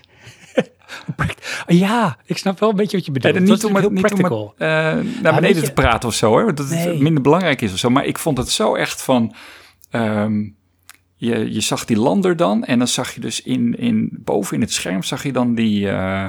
ja, 1.67 2.19
ik 2.25 2.37
snap 2.39 2.59
wel 2.61 2.71
een 2.71 2.77
beetje 2.77 2.97
wat 2.97 3.07
je 3.07 3.13
bedoelt. 3.13 3.35
Ja, 3.35 3.41
dat 3.41 3.49
niet 3.49 3.65
om 3.65 3.75
het, 3.75 3.83
niet 3.91 3.93
om 3.97 4.01
practical. 4.09 4.55
het 4.57 4.61
eh, 4.69 5.23
naar 5.23 5.35
beneden 5.35 5.61
je- 5.61 5.63
te 5.69 5.73
praten 5.73 6.09
of 6.09 6.15
zo, 6.15 6.29
hoor. 6.29 6.45
want 6.45 6.57
Dat 6.57 6.69
het 6.69 6.79
Nee. 6.85 7.03
minder 7.03 7.23
belangrijk 7.23 7.61
is 7.61 7.73
of 7.73 7.79
zo. 7.79 7.91
Maar 7.91 8.05
ik 8.05 8.19
vond 8.19 8.39
het 8.39 8.51
zo 8.51 8.75
echt 8.75 9.03
van... 9.03 9.35
ehm, 9.91 10.49
je, 11.17 11.53
je 11.53 11.61
zag 11.61 11.85
die 11.85 11.97
lander 11.99 12.37
dan 12.37 12.65
en 12.65 12.79
dan 12.79 12.89
zag 12.89 13.15
je 13.15 13.21
dus 13.21 13.43
in, 13.43 13.79
in, 13.79 14.09
boven 14.13 14.55
in 14.55 14.61
het 14.61 14.73
scherm 14.73 15.03
zag 15.03 15.23
je 15.23 15.33
dan 15.33 15.55
die 15.55 15.89
eh 15.89 16.29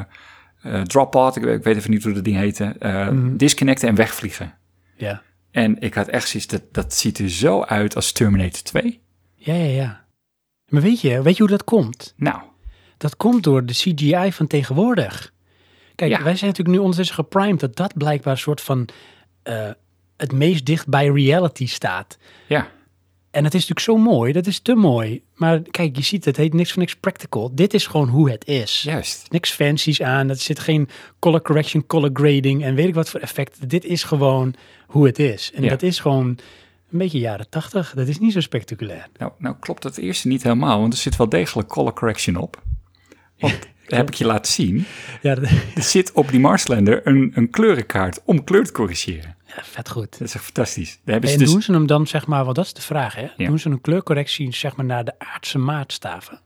eh, 0.62 0.82
drop-out, 0.82 1.36
ik, 1.36 1.44
weet- 1.44 1.58
ik 1.58 1.64
weet 1.64 1.76
even 1.76 1.92
niet 1.92 2.04
hoe 2.04 2.14
dat 2.14 2.24
ding 2.24 2.36
heette, 2.38 2.76
eh, 2.80 3.08
Mhm. 3.10 3.38
disconnecten 3.38 3.88
en 3.90 3.96
wegvliegen. 3.96 4.54
Ja. 4.96 5.22
En 5.52 5.80
ik 5.82 5.94
had 5.94 6.08
echt 6.08 6.28
zoiets, 6.30 6.50
dat, 6.50 6.62
dat 6.72 6.94
ziet 6.94 7.18
er 7.20 7.30
zo 7.30 7.62
uit 7.64 7.96
als 7.96 8.12
Terminator 8.12 8.62
2. 8.64 9.01
Ja, 9.44 9.54
ja, 9.54 9.64
ja. 9.66 10.06
Maar 10.68 10.82
weet 10.82 11.02
je, 11.02 11.22
weet 11.22 11.36
je 11.38 11.42
hoe 11.44 11.52
dat 11.52 11.64
komt? 11.64 12.14
Nou, 12.18 12.42
Dat 12.98 13.18
komt 13.18 13.44
door 13.44 13.66
de 13.66 13.74
CGI 13.74 14.32
van 14.32 14.48
tegenwoordig. 14.48 15.34
Kijk, 15.96 16.12
Ja. 16.12 16.24
wij 16.24 16.36
zijn 16.36 16.50
natuurlijk 16.50 16.78
nu 16.78 16.82
ondertussen 16.84 17.16
geprimed 17.16 17.60
dat 17.60 17.76
dat 17.76 17.98
blijkbaar 17.98 18.34
een 18.34 18.40
soort 18.40 18.62
van 18.62 18.88
eh, 19.44 19.70
het 20.18 20.32
meest 20.32 20.66
dicht 20.66 20.88
bij 20.88 21.08
reality 21.08 21.68
staat. 21.68 22.18
ja, 22.48 22.68
En 23.32 23.44
het 23.44 23.54
is 23.54 23.68
natuurlijk 23.68 23.80
zo 23.80 24.12
mooi, 24.12 24.32
dat 24.34 24.48
is 24.48 24.60
te 24.60 24.76
mooi. 24.76 25.24
Maar 25.36 25.62
kijk, 25.62 25.96
je 25.96 26.04
ziet 26.04 26.26
het, 26.26 26.38
heet 26.38 26.54
niks 26.54 26.72
van 26.72 26.80
niks 26.82 26.96
practical. 26.96 27.56
Dit 27.56 27.74
is 27.74 27.88
gewoon 27.88 28.08
hoe 28.10 28.32
het 28.32 28.48
is. 28.48 28.82
juist. 28.82 29.32
Niks 29.32 29.52
fancies 29.52 30.02
aan, 30.02 30.30
er 30.30 30.36
zit 30.36 30.60
geen 30.60 30.90
color 31.20 31.42
correction, 31.42 31.86
color 31.88 32.10
grading 32.14 32.64
en 32.64 32.76
weet 32.76 32.88
ik 32.88 32.94
wat 32.94 33.10
voor 33.10 33.20
effecten. 33.20 33.68
Dit 33.68 33.86
is 33.86 34.04
gewoon 34.04 34.54
hoe 34.88 35.06
het 35.06 35.20
is. 35.20 35.52
En 35.54 35.64
Ja. 35.64 35.70
dat 35.70 35.82
is 35.82 36.00
gewoon 36.00 36.38
een 36.92 36.98
beetje 36.98 37.20
jaren 37.20 37.50
tachtig. 37.50 37.94
Dat 37.96 38.08
is 38.08 38.20
niet 38.20 38.34
zo 38.34 38.40
spectaculair. 38.40 39.08
Nou, 39.18 39.32
nou 39.38 39.56
klopt 39.60 39.82
dat 39.82 39.98
eerste 39.98 40.28
niet 40.28 40.44
helemaal, 40.44 40.80
want 40.80 40.94
er 40.94 41.00
zit 41.00 41.16
wel 41.16 41.30
degelijk 41.30 41.68
color 41.68 41.94
correction 41.94 42.36
op. 42.36 42.62
Want, 43.40 43.54
dat 43.88 43.98
heb 43.98 44.08
ik 44.08 44.14
je 44.14 44.26
laten 44.26 44.52
zien. 44.54 44.86
Ja, 45.22 45.36
dat- 45.36 45.50
Er 45.76 45.82
zit 45.84 46.12
op 46.12 46.30
die 46.30 46.40
Marslander 46.40 47.08
een, 47.08 47.32
een 47.36 47.50
kleurenkaart 47.50 48.22
om 48.26 48.44
kleur 48.44 48.64
te 48.66 48.72
corrigeren. 48.72 49.36
ja 49.56 49.64
vet 49.64 49.90
goed. 49.90 50.12
Dat 50.12 50.28
is 50.28 50.34
echt 50.36 50.44
fantastisch. 50.44 50.92
Daar 50.92 51.02
hebben 51.14 51.30
ze 51.30 51.36
En 51.36 51.42
dus, 51.42 51.52
doen 51.52 51.62
ze 51.62 51.72
hem 51.72 51.88
dan, 51.88 52.08
zeg 52.08 52.28
maar, 52.28 52.44
want 52.44 52.56
dat 52.56 52.66
is 52.66 52.74
de 52.74 52.82
vraag, 52.82 53.16
hè? 53.16 53.28
Ja. 53.38 53.48
Doen 53.48 53.60
ze 53.60 53.70
een 53.70 53.82
kleurcorrectie, 53.82 54.54
zeg 54.56 54.76
maar, 54.76 54.86
naar 54.86 55.04
de 55.06 55.20
aardse 55.20 55.58
maatstaven? 55.58 56.40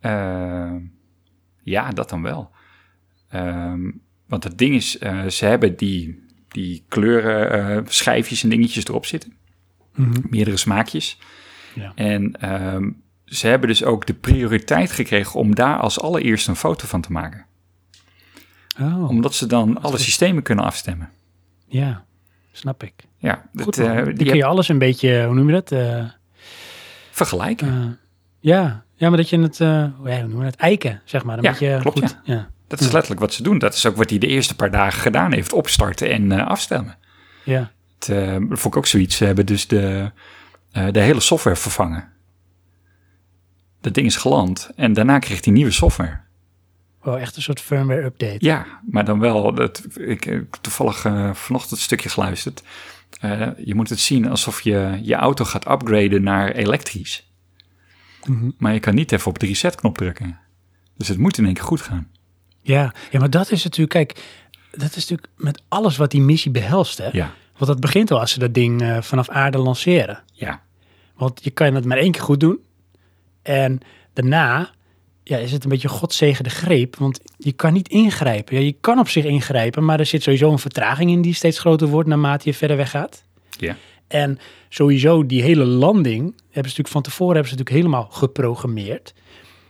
eh, 0.00 0.72
ja, 1.62 1.90
dat 1.90 2.08
dan 2.10 2.22
wel. 2.22 2.50
Ehm, 3.28 3.90
want 4.26 4.44
het 4.44 4.58
ding 4.58 4.74
is, 4.74 4.98
eh, 4.98 5.26
ze 5.26 5.44
hebben 5.44 5.76
die, 5.76 6.26
die 6.48 6.84
kleuren, 6.88 7.50
eh, 7.76 7.82
schijfjes 7.86 8.42
en 8.42 8.48
dingetjes 8.48 8.84
erop 8.84 9.06
zitten. 9.06 9.32
Meerdere 10.30 10.56
smaakjes. 10.56 11.18
Ja. 11.74 11.92
En 11.94 12.32
ehm, 12.40 12.90
ze 13.24 13.46
hebben 13.46 13.68
dus 13.68 13.84
ook 13.84 14.06
de 14.06 14.14
prioriteit 14.14 14.92
gekregen 14.92 15.40
om 15.40 15.54
daar 15.54 15.76
als 15.78 16.00
allereerste 16.00 16.50
een 16.50 16.56
foto 16.56 16.86
van 16.86 17.00
te 17.00 17.12
maken. 17.12 17.46
Oh, 18.80 19.08
Omdat 19.08 19.34
ze 19.34 19.46
dan 19.46 19.82
alle 19.82 19.98
systemen 19.98 20.42
kunnen 20.42 20.64
afstemmen. 20.64 21.10
ja, 21.68 22.04
snap 22.52 22.82
ik. 22.82 22.92
Ja, 23.18 23.42
Goed, 23.62 23.76
dat, 23.76 23.86
man. 23.86 23.96
eh, 23.96 24.04
Dan 24.04 24.14
die 24.14 24.26
kun 24.26 24.36
je 24.36 24.44
alles 24.44 24.68
een 24.68 24.78
beetje, 24.78 25.24
hoe 25.26 25.34
noem 25.34 25.46
je 25.46 25.52
dat? 25.52 25.72
Eh, 25.72 26.04
vergelijken. 27.10 27.68
eh, 27.68 27.86
ja. 28.40 28.84
ja, 28.94 29.08
maar 29.08 29.16
dat 29.18 29.28
je 29.28 29.38
het, 29.40 29.60
eh, 29.60 29.68
ja, 30.04 30.20
hoe 30.20 30.28
noem 30.28 30.38
je 30.40 30.44
het? 30.46 30.56
Eiken, 30.56 31.00
zeg 31.04 31.24
maar. 31.24 31.36
Een 31.38 31.42
Ja, 31.44 31.50
beetje 31.50 31.78
klopt, 31.80 31.98
goed. 32.00 32.18
Ja. 32.24 32.50
Dat 32.68 32.80
is 32.80 32.90
letterlijk 32.92 33.20
wat 33.20 33.32
ze 33.34 33.42
doen. 33.42 33.58
Dat 33.58 33.74
is 33.74 33.86
ook 33.86 33.96
wat 33.96 34.10
hij 34.10 34.18
de 34.18 34.26
eerste 34.26 34.54
paar 34.56 34.70
dagen 34.70 35.00
gedaan 35.00 35.32
heeft. 35.32 35.52
Opstarten 35.52 36.10
en 36.10 36.32
eh, 36.32 36.46
afstemmen. 36.46 36.96
Ja. 37.44 37.70
Eh, 38.08 38.32
dat 38.32 38.58
vond 38.58 38.64
ik 38.64 38.76
ook 38.76 38.86
zoiets. 38.86 39.16
Ze 39.16 39.24
hebben 39.24 39.46
dus 39.46 39.66
de, 39.66 40.12
eh, 40.70 40.86
de 40.92 41.00
hele 41.00 41.20
software 41.20 41.56
vervangen. 41.56 42.08
Dat 43.80 43.94
ding 43.94 44.06
is 44.06 44.16
geland 44.16 44.70
en 44.76 44.92
daarna 44.92 45.18
kreeg 45.18 45.44
hij 45.44 45.52
nieuwe 45.52 45.70
software. 45.70 46.20
Oh, 47.02 47.20
echt 47.20 47.36
een 47.36 47.42
soort 47.42 47.60
firmware 47.60 48.04
update. 48.04 48.36
Ja, 48.38 48.66
maar 48.90 49.04
dan 49.04 49.18
wel. 49.18 49.54
Dat, 49.54 49.86
ik 49.94 50.24
heb 50.24 50.56
toevallig 50.60 51.04
eh, 51.04 51.34
vanochtend 51.34 51.72
een 51.72 51.84
stukje 51.84 52.08
geluisterd. 52.08 52.62
Je 53.64 53.74
moet 53.74 53.88
het 53.88 54.00
zien 54.00 54.28
alsof 54.28 54.60
je 54.60 54.98
je 55.02 55.14
auto 55.14 55.44
gaat 55.44 55.70
upgraden 55.70 56.22
naar 56.22 56.50
elektrisch. 56.50 57.32
Mhm. 58.24 58.50
Maar 58.58 58.72
je 58.72 58.80
kan 58.80 58.94
niet 58.94 59.12
even 59.12 59.28
op 59.30 59.38
de 59.38 59.46
reset-knop 59.46 59.98
drukken. 59.98 60.38
Dus 60.96 61.08
het 61.08 61.18
moet 61.18 61.38
in 61.38 61.44
één 61.44 61.54
keer 61.54 61.64
goed 61.64 61.80
gaan. 61.80 62.08
Ja, 62.62 62.94
ja, 63.10 63.18
maar 63.18 63.30
dat 63.30 63.50
is 63.50 63.64
natuurlijk, 63.64 63.90
kijk, 63.90 64.24
dat 64.70 64.96
is 64.96 65.08
natuurlijk 65.08 65.28
met 65.36 65.62
alles 65.68 65.96
wat 65.96 66.10
die 66.10 66.20
missie 66.20 66.50
behelst, 66.50 66.98
hè? 66.98 67.08
Ja, 67.12 67.34
Want 67.58 67.70
dat 67.70 67.80
begint 67.80 68.10
al 68.10 68.20
als 68.20 68.32
ze 68.32 68.38
dat 68.38 68.54
ding 68.54 68.82
eh, 68.82 69.00
vanaf 69.00 69.28
aarde 69.28 69.58
lanceren. 69.58 70.22
ja, 70.32 70.62
Want 71.16 71.44
je 71.44 71.50
kan 71.50 71.74
het 71.74 71.84
maar 71.84 71.98
één 71.98 72.12
keer 72.12 72.22
goed 72.22 72.40
doen. 72.40 72.58
En 73.42 73.80
daarna 74.12 74.70
ja, 75.24 75.36
is 75.36 75.52
het 75.52 75.64
een 75.64 75.70
beetje 75.70 75.88
godzegende 75.88 76.50
greep. 76.50 76.96
Want 76.96 77.20
je 77.36 77.52
kan 77.52 77.72
niet 77.72 77.88
ingrijpen. 77.88 78.56
Ja, 78.56 78.62
je 78.62 78.76
kan 78.80 78.98
op 78.98 79.08
zich 79.08 79.24
ingrijpen, 79.24 79.84
maar 79.84 79.98
er 79.98 80.06
zit 80.06 80.22
sowieso 80.22 80.52
een 80.52 80.58
vertraging 80.58 81.10
in 81.10 81.22
die 81.22 81.34
steeds 81.34 81.58
groter 81.58 81.88
wordt 81.88 82.08
naarmate 82.08 82.48
je 82.48 82.54
verder 82.54 82.76
weg 82.76 82.90
gaat. 82.90 83.24
ja. 83.58 83.76
En 84.08 84.38
sowieso 84.68 85.26
die 85.26 85.42
hele 85.42 85.64
landing 85.64 86.22
hebben 86.24 86.52
ze 86.52 86.60
natuurlijk 86.60 86.88
van 86.88 87.02
tevoren 87.02 87.34
hebben 87.34 87.52
ze 87.52 87.58
natuurlijk 87.58 87.86
helemaal 87.86 88.08
geprogrammeerd. 88.10 89.14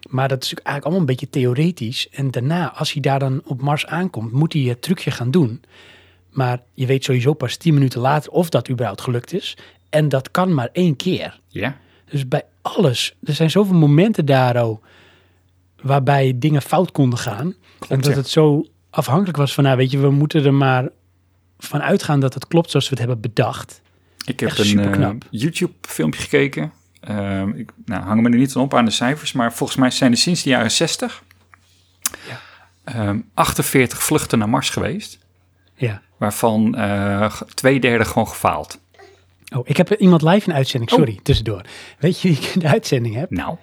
Maar 0.08 0.28
dat 0.28 0.42
is 0.42 0.50
natuurlijk 0.50 0.66
eigenlijk 0.66 0.84
allemaal 0.84 1.00
een 1.00 1.06
beetje 1.06 1.30
theoretisch. 1.30 2.08
En 2.08 2.30
daarna, 2.30 2.74
als 2.74 2.92
hij 2.92 3.02
daar 3.02 3.18
dan 3.18 3.40
op 3.44 3.60
Mars 3.60 3.86
aankomt, 3.86 4.32
moet 4.32 4.52
hij 4.52 4.62
het 4.62 4.82
trucje 4.82 5.10
gaan 5.10 5.30
doen. 5.30 5.60
Maar 6.30 6.60
je 6.74 6.86
weet 6.86 7.04
sowieso 7.04 7.32
pas 7.32 7.56
tien 7.56 7.74
minuten 7.74 8.00
later 8.00 8.32
of 8.32 8.48
dat 8.48 8.70
überhaupt 8.70 9.00
gelukt 9.00 9.32
is. 9.32 9.56
En 9.90 10.08
dat 10.08 10.30
kan 10.30 10.54
maar 10.54 10.68
één 10.72 10.96
keer. 10.96 11.40
ja. 11.48 11.76
Dus 12.10 12.28
bij 12.28 12.42
alles, 12.62 13.14
er 13.24 13.34
zijn 13.34 13.50
zoveel 13.50 13.74
momenten 13.74 14.26
daar 14.26 14.62
ook 14.62 14.84
waarbij 15.80 16.32
dingen 16.36 16.62
fout 16.62 16.92
konden 16.92 17.18
gaan. 17.18 17.54
omdat 17.88 18.06
ja. 18.12 18.16
het 18.16 18.28
zo 18.28 18.66
afhankelijk 18.90 19.36
was 19.36 19.54
van, 19.54 19.64
nou 19.64 19.76
weet 19.76 19.90
je, 19.90 19.98
we 19.98 20.10
moeten 20.10 20.44
er 20.44 20.54
maar 20.54 20.88
van 21.58 21.82
uitgaan 21.82 22.20
dat 22.20 22.34
het 22.34 22.46
klopt 22.46 22.70
zoals 22.70 22.84
we 22.88 22.90
het 22.94 23.04
hebben 23.04 23.20
bedacht. 23.20 23.80
Ik 24.24 24.40
heb 24.40 24.48
Echt 24.48 24.58
een 24.58 25.02
eh. 25.02 25.10
YouTube-filmpje 25.30 26.20
gekeken. 26.20 26.72
Ehm, 27.00 27.48
ik 27.48 27.70
nou, 27.84 28.02
hangen 28.02 28.22
me 28.22 28.30
er 28.30 28.36
niet 28.38 28.52
van 28.52 28.62
op 28.62 28.74
aan 28.74 28.84
de 28.84 28.90
cijfers, 28.90 29.32
maar 29.32 29.52
volgens 29.52 29.78
mij 29.78 29.90
zijn 29.90 30.10
er 30.12 30.18
sinds 30.18 30.42
de 30.42 30.48
jaren 30.50 30.70
60 30.70 31.22
Ja. 32.28 32.40
ehm, 32.84 33.20
48 33.34 34.02
vluchten 34.02 34.38
naar 34.38 34.48
Mars 34.48 34.70
geweest, 34.70 35.18
Ja. 35.74 36.02
Waarvan 36.18 36.74
eh, 36.74 37.34
twee 37.54 37.80
derde 37.80 38.04
gewoon 38.04 38.28
gefaald. 38.28 38.80
Oh, 39.56 39.60
ik 39.68 39.76
heb 39.76 39.92
iemand 39.94 40.22
live 40.22 40.48
in 40.50 40.54
uitzending, 40.56 40.92
Oh. 40.92 40.98
sorry, 40.98 41.18
tussendoor. 41.22 41.62
Weet 41.98 42.20
je 42.20 42.28
wie 42.28 42.36
ik 42.36 42.44
in 42.44 42.60
de 42.60 42.68
uitzending 42.68 43.14
heb? 43.14 43.30
Nou, 43.30 43.56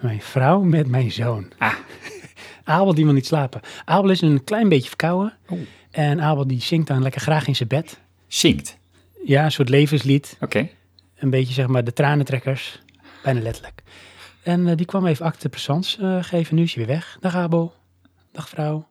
Mijn 0.00 0.20
vrouw 0.22 0.60
met 0.60 0.86
mijn 0.86 1.12
zoon. 1.12 1.52
ah, 1.58 1.74
Abel 2.64 2.94
die 2.94 3.04
wil 3.04 3.14
niet 3.14 3.26
slapen. 3.26 3.60
Abel 3.84 4.10
is 4.10 4.20
een 4.20 4.44
klein 4.44 4.68
beetje 4.68 4.88
verkouden. 4.88 5.36
Oh. 5.48 5.58
En 5.90 6.20
Abel 6.20 6.46
die 6.46 6.60
zingt 6.62 6.86
dan 6.86 7.02
lekker 7.02 7.20
graag 7.20 7.46
in 7.46 7.56
zijn 7.56 7.68
bed. 7.68 8.00
zinkt. 8.26 8.78
Ja, 9.24 9.44
een 9.44 9.52
soort 9.52 9.68
levenslied. 9.68 10.36
Oké. 10.40 10.68
Een 11.16 11.30
beetje 11.30 11.54
zeg 11.54 11.66
maar 11.66 11.84
de 11.84 11.92
tranentrekkers. 11.92 12.80
Bijna 13.22 13.40
letterlijk. 13.40 13.82
En 14.42 14.68
eh, 14.68 14.76
die 14.76 14.86
kwam 14.86 15.06
even 15.06 15.24
acte 15.24 15.42
de 15.42 15.48
présence 15.48 16.02
eh, 16.02 16.18
geven. 16.24 16.54
Nu 16.56 16.62
is 16.62 16.74
hij 16.74 16.86
weer 16.86 16.94
weg. 16.94 17.16
Dag 17.20 17.34
Abel. 17.34 17.74
Dag 18.32 18.48
vrouw. 18.48 18.88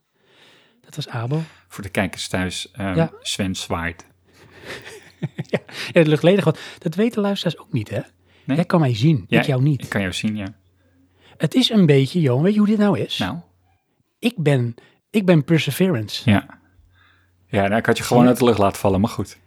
Dat 0.82 0.96
was 0.96 1.08
Abel. 1.10 1.44
Voor 1.70 1.84
de 1.84 1.90
kijkers 1.90 2.28
thuis, 2.28 2.72
ehm, 2.72 2.96
Ja. 2.96 3.12
Sven 3.22 3.56
zwaait. 3.56 4.06
Ja, 5.48 5.60
het 5.92 6.08
luchtledig 6.08 6.44
wat. 6.46 6.60
Dat 6.80 6.96
weten 6.96 7.22
luisteraars 7.22 7.58
ook 7.60 7.72
niet, 7.72 7.90
hè? 7.90 8.00
Nee? 8.46 8.56
Jij 8.58 8.66
kan 8.66 8.80
mij 8.80 8.96
zien, 8.96 9.26
Ja, 9.28 9.40
ik 9.40 9.46
jou 9.46 9.62
niet. 9.62 9.84
Ik 9.84 9.90
kan 9.90 10.02
jou 10.02 10.14
zien, 10.14 10.36
ja. 10.36 10.48
Het 11.38 11.54
is 11.56 11.70
een 11.70 11.86
beetje, 11.86 12.20
Johan, 12.22 12.44
weet 12.44 12.54
je 12.54 12.60
hoe 12.60 12.68
dit 12.68 12.78
nou 12.78 13.00
is? 13.00 13.18
Nou, 13.18 13.38
Ik, 14.20 14.34
ben, 14.38 14.76
ik 15.10 15.26
ben 15.26 15.44
Perseverance. 15.44 16.30
ja. 16.30 16.58
Ja, 17.48 17.68
nou, 17.68 17.76
ik 17.80 17.86
had 17.86 17.98
je 17.98 18.04
gewoon 18.04 18.28
uit 18.28 18.38
de 18.38 18.44
lucht 18.46 18.58
laten 18.58 18.80
vallen, 18.80 19.02
maar 19.02 19.10
goed. 19.10 19.38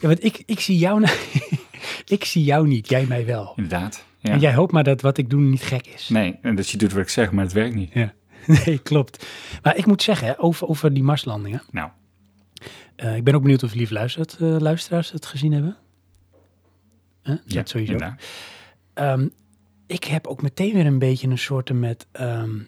Ja, 0.00 0.08
want 0.08 0.24
ik, 0.24 0.42
ik, 0.46 0.60
zie 0.60 0.78
jou, 0.78 1.06
ik 2.06 2.24
zie 2.24 2.44
jou 2.44 2.66
niet, 2.68 2.88
jij 2.88 3.04
mij 3.06 3.26
wel. 3.26 3.52
Inderdaad. 3.56 4.04
Ja. 4.18 4.32
En 4.32 4.40
jij 4.40 4.54
hoopt 4.54 4.72
maar 4.72 4.84
dat 4.84 5.00
wat 5.00 5.18
ik 5.18 5.30
doe 5.30 5.40
niet 5.40 5.62
gek 5.62 5.86
is. 5.86 6.08
Nee, 6.08 6.38
en 6.42 6.54
dat 6.54 6.70
je 6.70 6.78
doet 6.78 6.92
wat 6.92 7.02
ik 7.02 7.08
zeg, 7.08 7.32
maar 7.32 7.44
het 7.44 7.52
werkt 7.52 7.74
niet. 7.74 7.92
Ja. 7.92 8.14
Nee, 8.66 8.78
klopt. 8.78 9.26
Maar 9.62 9.76
ik 9.76 9.86
moet 9.86 10.02
zeggen, 10.02 10.26
hè, 10.26 10.40
over, 10.42 10.66
over 10.68 10.94
die 10.94 11.02
Marslandingen. 11.02 11.62
Nou, 11.70 11.90
eh, 12.96 13.16
ik 13.16 13.24
ben 13.24 13.34
ook 13.34 13.42
benieuwd 13.42 13.62
of 13.62 13.74
lieve 13.74 13.92
luistert, 13.92 14.36
eh, 14.40 14.56
luisteraars 14.58 15.10
het 15.12 15.26
gezien 15.26 15.52
hebben. 15.52 15.76
Hè? 17.22 17.34
Dat 17.34 17.42
ja, 17.52 17.62
sowieso. 17.64 17.96
Ehm, 18.94 19.28
ik 19.86 20.04
heb 20.04 20.26
ook 20.26 20.42
meteen 20.42 20.72
weer 20.72 20.86
een 20.86 20.98
beetje 20.98 21.28
een 21.28 21.38
soort 21.38 21.72
met 21.72 22.06
ehm, 22.12 22.58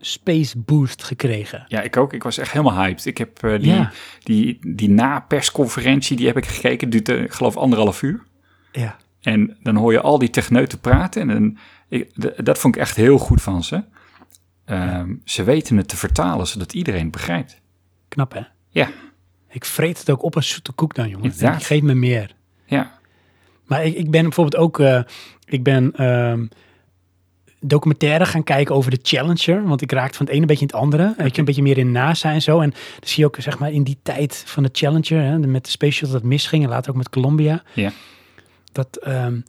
space 0.00 0.58
boost 0.58 1.02
gekregen. 1.02 1.64
Ja, 1.68 1.80
ik 1.80 1.96
ook. 1.96 2.12
Ik 2.12 2.22
was 2.22 2.38
echt 2.38 2.52
helemaal 2.52 2.76
hyped. 2.84 3.06
Ik 3.06 3.18
heb 3.18 3.42
eh, 3.42 3.50
die, 3.58 3.72
Ja. 3.74 3.92
die, 4.22 4.58
die 4.74 4.90
na-persconferentie, 4.90 6.16
die 6.16 6.26
heb 6.26 6.36
ik 6.36 6.46
gekeken. 6.46 6.90
Duurt, 6.90 7.08
ik 7.08 7.32
geloof, 7.32 7.56
anderhalf 7.56 8.02
uur. 8.02 8.22
Ja. 8.72 8.96
En 9.20 9.56
dan 9.62 9.76
hoor 9.76 9.92
je 9.92 10.00
al 10.00 10.18
die 10.18 10.30
techneuten 10.30 10.78
praten. 10.80 11.30
En 11.30 11.58
ik, 11.88 12.10
d- 12.12 12.44
dat 12.46 12.58
vond 12.58 12.74
ik 12.74 12.80
echt 12.80 12.96
heel 12.96 13.18
goed 13.18 13.42
van 13.42 13.64
ze. 13.64 13.82
Ehm, 14.72 15.14
Ze 15.24 15.42
weten 15.44 15.76
het 15.76 15.88
te 15.88 15.96
vertalen, 15.96 16.46
zodat 16.46 16.72
iedereen 16.72 17.02
het 17.02 17.10
begrijpt. 17.10 17.60
Knap, 18.08 18.32
hè? 18.32 18.40
Ja, 18.68 18.90
Ik 19.50 19.64
vreet 19.64 19.98
het 19.98 20.10
ook 20.10 20.22
op 20.22 20.36
als 20.36 20.48
zoete 20.48 20.72
koek 20.72 20.94
dan, 20.94 21.08
jongen. 21.08 21.32
Ik 21.54 21.62
geef 21.62 21.82
me 21.82 21.94
meer. 21.94 22.34
ja. 22.64 23.00
Maar 23.66 23.84
ik, 23.84 23.94
ik 23.94 24.10
ben 24.10 24.22
bijvoorbeeld 24.22 24.62
ook... 24.62 24.78
eh, 24.80 25.00
ik 25.44 25.62
ben 25.62 25.92
ehm, 25.96 26.46
documentaire 27.60 28.26
gaan 28.26 28.44
kijken 28.44 28.74
over 28.74 28.90
de 28.90 28.98
Challenger. 29.02 29.64
Want 29.64 29.82
ik 29.82 29.92
raakte 29.92 30.16
van 30.16 30.26
het 30.26 30.34
ene 30.34 30.46
beetje 30.46 30.66
in 30.66 30.70
het 30.72 30.76
andere. 30.82 31.14
Weet 31.16 31.32
je, 31.32 31.38
een 31.38 31.44
beetje 31.44 31.62
meer 31.62 31.78
in 31.78 31.92
NASA 31.92 32.32
en 32.32 32.42
zo. 32.42 32.60
En 32.60 32.70
dan 32.70 33.08
zie 33.08 33.18
je 33.20 33.26
ook, 33.26 33.36
zeg 33.38 33.58
maar, 33.58 33.72
in 33.72 33.82
die 33.82 33.98
tijd 34.02 34.42
van 34.46 34.62
de 34.62 34.68
Challenger... 34.72 35.22
Hè, 35.22 35.38
met 35.38 35.64
de 35.64 35.70
Space 35.70 35.92
Shuttle 35.92 36.18
dat 36.18 36.28
misging 36.28 36.62
en 36.64 36.68
later 36.70 36.90
ook 36.90 36.96
met 36.96 37.08
Columbia... 37.10 37.62
Ja. 37.74 37.92
dat 38.72 38.96
ehm, 38.96 39.40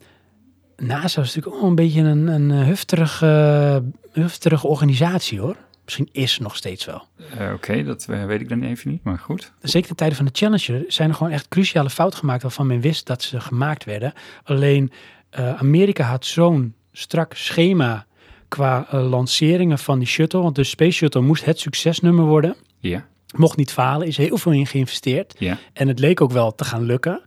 NASA 0.86 1.20
was 1.20 1.34
natuurlijk 1.34 1.54
ook 1.54 1.60
wel 1.60 1.68
een 1.70 1.74
beetje 1.74 2.00
een, 2.00 2.26
een 2.26 2.50
eh, 2.50 2.66
hufterige, 2.66 3.82
hufterige 4.12 4.66
organisatie, 4.66 5.40
hoor. 5.40 5.56
Misschien 5.84 6.08
is 6.12 6.38
nog 6.38 6.56
steeds 6.56 6.84
wel. 6.84 7.02
Eh, 7.38 7.52
Oké, 7.52 7.82
dat 7.84 8.06
eh, 8.10 8.24
weet 8.24 8.40
ik 8.40 8.48
dan 8.48 8.62
even 8.62 8.90
niet, 8.90 9.04
maar 9.04 9.18
goed. 9.18 9.52
zeker 9.62 9.86
ten 9.88 9.96
tijde 9.96 10.14
van 10.14 10.24
de 10.24 10.30
Challenger, 10.34 10.84
zijn 10.88 11.08
er 11.08 11.14
gewoon 11.14 11.32
echt 11.32 11.48
cruciale 11.48 11.90
fouten 11.90 12.18
gemaakt 12.18 12.42
waarvan 12.42 12.66
men 12.66 12.80
wist 12.80 13.06
dat 13.06 13.22
ze 13.22 13.40
gemaakt 13.40 13.84
werden. 13.84 14.12
Alleen 14.44 14.92
eh, 15.30 15.54
Amerika 15.60 16.04
had 16.04 16.24
zo'n 16.26 16.74
strak 16.92 17.34
schema 17.34 18.06
qua 18.48 18.86
eh, 18.90 19.08
lanceringen 19.08 19.78
van 19.78 19.98
die 19.98 20.08
shuttle. 20.08 20.40
Want 20.40 20.54
de 20.56 20.64
Space 20.64 20.92
Shuttle 20.92 21.20
moest 21.20 21.44
het 21.44 21.58
succesnummer 21.60 22.24
worden. 22.24 22.56
Ja, 22.78 23.06
Mocht 23.36 23.56
niet 23.56 23.72
falen, 23.72 24.06
is 24.06 24.16
heel 24.16 24.36
veel 24.36 24.52
in 24.52 24.66
geïnvesteerd. 24.66 25.34
ja, 25.38 25.58
En 25.72 25.88
het 25.88 25.98
leek 25.98 26.20
ook 26.20 26.32
wel 26.32 26.54
te 26.54 26.64
gaan 26.64 26.82
lukken. 26.82 27.20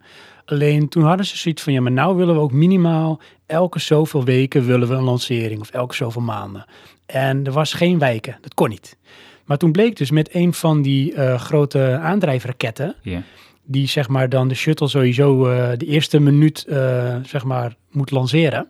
Alleen 0.47 0.87
toen 0.87 1.03
hadden 1.03 1.25
ze 1.25 1.37
zoiets 1.37 1.63
van, 1.63 1.73
ja, 1.73 1.81
maar 1.81 1.91
nou 1.91 2.15
willen 2.15 2.35
we 2.35 2.41
ook 2.41 2.51
minimaal 2.51 3.19
elke 3.45 3.79
zoveel 3.79 4.23
weken 4.23 4.65
willen 4.65 4.87
we 4.87 4.93
een 4.93 5.03
lancering 5.03 5.61
of 5.61 5.69
elke 5.69 5.95
zoveel 5.95 6.21
maanden. 6.21 6.65
En 7.05 7.45
er 7.45 7.51
was 7.51 7.73
geen 7.73 7.99
wijken, 7.99 8.37
dat 8.41 8.53
kon 8.53 8.69
niet. 8.69 8.97
Maar 9.45 9.57
toen 9.57 9.71
bleek 9.71 9.95
dus 9.95 10.11
met 10.11 10.35
een 10.35 10.53
van 10.53 10.81
die 10.81 11.13
eh, 11.13 11.39
grote 11.39 11.99
aandrijfraketten, 12.01 12.95
ja. 13.01 13.21
die 13.63 13.87
zeg 13.87 14.07
maar 14.07 14.29
dan 14.29 14.47
de 14.47 14.55
shuttle 14.55 14.87
sowieso 14.87 15.49
eh, 15.49 15.77
de 15.77 15.85
eerste 15.85 16.19
minuut 16.19 16.65
eh, 16.65 17.15
zeg 17.23 17.43
maar 17.43 17.75
moet 17.91 18.11
lanceren, 18.11 18.67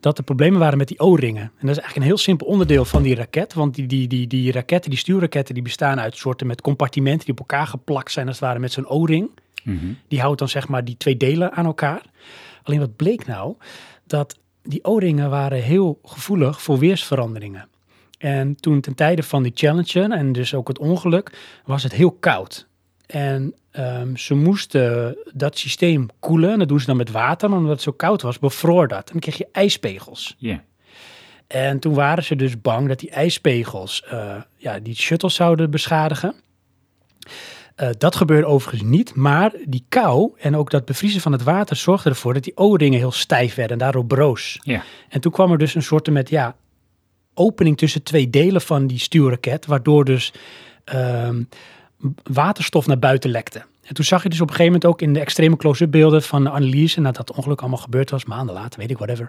dat 0.00 0.18
er 0.18 0.24
problemen 0.24 0.60
waren 0.60 0.78
met 0.78 0.88
die 0.88 0.98
O-ringen. 0.98 1.42
En 1.42 1.66
dat 1.66 1.70
is 1.70 1.82
eigenlijk 1.82 1.96
een 1.96 2.02
heel 2.02 2.16
simpel 2.16 2.46
onderdeel 2.46 2.84
van 2.84 3.02
die 3.02 3.14
raket, 3.14 3.54
want 3.54 3.74
die, 3.74 3.86
die, 3.86 4.08
die, 4.08 4.26
die 4.26 4.52
raketten, 4.52 4.90
die 4.90 4.98
stuurraketten, 4.98 5.54
die 5.54 5.62
bestaan 5.62 6.00
uit 6.00 6.16
soorten 6.16 6.46
met 6.46 6.60
compartimenten 6.60 7.24
die 7.24 7.34
op 7.34 7.40
elkaar 7.40 7.66
geplakt 7.66 8.12
zijn 8.12 8.26
als 8.26 8.36
het 8.36 8.44
ware 8.44 8.58
met 8.58 8.72
zo'n 8.72 8.88
O-ring. 8.88 9.30
Mhm. 9.66 9.86
Die 10.08 10.20
houdt 10.20 10.38
dan 10.38 10.48
zeg 10.48 10.68
maar 10.68 10.84
die 10.84 10.96
twee 10.96 11.16
delen 11.16 11.52
aan 11.52 11.64
elkaar. 11.64 12.02
Alleen 12.62 12.80
wat 12.80 12.96
bleek 12.96 13.26
nou? 13.26 13.54
Dat 14.06 14.38
die 14.62 14.84
O-ringen 14.84 15.30
waren 15.30 15.62
heel 15.62 16.00
gevoelig 16.04 16.62
voor 16.62 16.78
weersveranderingen. 16.78 17.68
En 18.18 18.56
toen 18.56 18.80
ten 18.80 18.94
tijde 18.94 19.22
van 19.22 19.42
die 19.42 19.52
Challenger 19.54 20.10
en 20.10 20.32
dus 20.32 20.54
ook 20.54 20.68
het 20.68 20.78
ongeluk, 20.78 21.38
was 21.64 21.82
het 21.82 21.92
heel 21.92 22.12
koud. 22.12 22.66
En 23.06 23.54
ehm, 23.70 24.16
ze 24.16 24.34
moesten 24.34 25.16
dat 25.32 25.58
systeem 25.58 26.06
koelen. 26.18 26.52
En 26.52 26.58
dat 26.58 26.68
doen 26.68 26.80
ze 26.80 26.86
dan 26.86 26.96
met 26.96 27.10
water, 27.10 27.48
maar 27.48 27.58
omdat 27.58 27.72
het 27.72 27.82
zo 27.82 27.92
koud 27.92 28.22
was, 28.22 28.38
bevroor 28.38 28.88
dat. 28.88 29.06
En 29.06 29.12
dan 29.12 29.20
kreeg 29.20 29.36
je 29.36 29.48
ijspegels. 29.52 30.34
Ja, 30.38 30.64
En 31.46 31.78
toen 31.78 31.94
waren 31.94 32.24
ze 32.24 32.36
dus 32.36 32.60
bang 32.60 32.88
dat 32.88 32.98
die 32.98 33.10
ijspegels 33.10 34.02
eh, 34.02 34.34
ja, 34.56 34.78
die 34.78 34.94
shuttles 34.94 35.34
zouden 35.34 35.70
beschadigen. 35.70 36.34
Eh, 37.76 37.88
dat 37.98 38.16
gebeurde 38.16 38.46
overigens 38.46 38.90
niet, 38.90 39.14
maar 39.14 39.52
die 39.64 39.84
kou 39.88 40.32
en 40.38 40.56
ook 40.56 40.70
dat 40.70 40.84
bevriezen 40.84 41.20
van 41.20 41.32
het 41.32 41.42
water 41.42 41.76
zorgde 41.76 42.08
ervoor 42.08 42.34
dat 42.34 42.44
die 42.44 42.56
O-ringen 42.56 42.98
heel 42.98 43.12
stijf 43.12 43.54
werden 43.54 43.72
en 43.72 43.82
daardoor 43.82 44.04
broos. 44.06 44.58
ja, 44.62 44.82
En 45.08 45.20
toen 45.20 45.32
kwam 45.32 45.52
er 45.52 45.58
dus 45.58 45.74
een 45.74 45.82
soort 45.82 46.10
met 46.10 46.28
ja, 46.30 46.56
opening 47.34 47.76
tussen 47.76 48.02
twee 48.02 48.30
delen 48.30 48.60
van 48.60 48.86
die 48.86 48.98
stuurraket, 48.98 49.66
waardoor 49.66 50.04
dus 50.04 50.32
ehm, 50.84 51.42
waterstof 52.22 52.86
naar 52.86 52.98
buiten 52.98 53.30
lekte. 53.30 53.64
En 53.82 53.94
toen 53.94 54.04
zag 54.04 54.22
je 54.22 54.28
dus 54.28 54.40
op 54.40 54.48
een 54.48 54.54
gegeven 54.54 54.72
moment 54.72 54.92
ook 54.92 55.02
in 55.02 55.12
de 55.12 55.20
extreme 55.20 55.56
close-up 55.56 55.90
beelden 55.90 56.22
van 56.22 56.44
de 56.44 56.50
analyse, 56.50 57.00
nadat 57.00 57.28
het 57.28 57.36
ongeluk 57.36 57.60
allemaal 57.60 57.78
gebeurd 57.78 58.10
was, 58.10 58.24
maanden 58.24 58.54
later, 58.54 58.80
weet 58.80 58.90
ik, 58.90 58.96
whatever. 58.96 59.28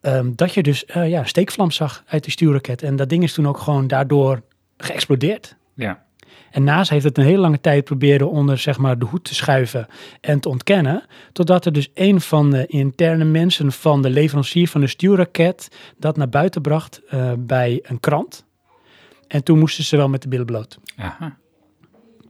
ehm, 0.00 0.30
dat 0.34 0.54
je 0.54 0.62
dus 0.62 0.84
eh, 0.84 1.08
ja, 1.08 1.24
steekvlam 1.24 1.70
zag 1.70 2.02
uit 2.06 2.22
die 2.22 2.32
stuurraket. 2.32 2.82
En 2.82 2.96
dat 2.96 3.08
ding 3.08 3.22
is 3.22 3.32
toen 3.32 3.48
ook 3.48 3.58
gewoon 3.58 3.86
daardoor 3.86 4.42
geëxplodeerd. 4.76 5.56
ja. 5.74 6.02
En 6.54 6.64
NASA 6.64 6.92
heeft 6.92 7.04
het 7.04 7.18
een 7.18 7.24
hele 7.24 7.38
lange 7.38 7.60
tijd 7.60 7.84
proberen 7.84 8.30
onder 8.30 8.58
zeg 8.58 8.78
maar, 8.78 8.98
de 8.98 9.04
hoed 9.04 9.24
te 9.24 9.34
schuiven 9.34 9.86
en 10.20 10.40
te 10.40 10.48
ontkennen. 10.48 11.02
Totdat 11.32 11.64
er 11.64 11.72
dus 11.72 11.90
een 11.94 12.20
van 12.20 12.50
de 12.50 12.66
interne 12.66 13.24
mensen 13.24 13.72
van 13.72 14.02
de 14.02 14.10
leverancier 14.10 14.68
van 14.68 14.80
de 14.80 14.86
stuurraket 14.86 15.68
dat 15.98 16.16
naar 16.16 16.28
buiten 16.28 16.62
bracht 16.62 17.00
eh, 17.08 17.32
bij 17.38 17.80
een 17.82 18.00
krant. 18.00 18.44
En 19.28 19.44
toen 19.44 19.58
moesten 19.58 19.84
ze 19.84 19.96
wel 19.96 20.08
met 20.08 20.22
de 20.22 20.28
billen 20.28 20.46
bloot. 20.46 20.78
Aha. 20.96 21.36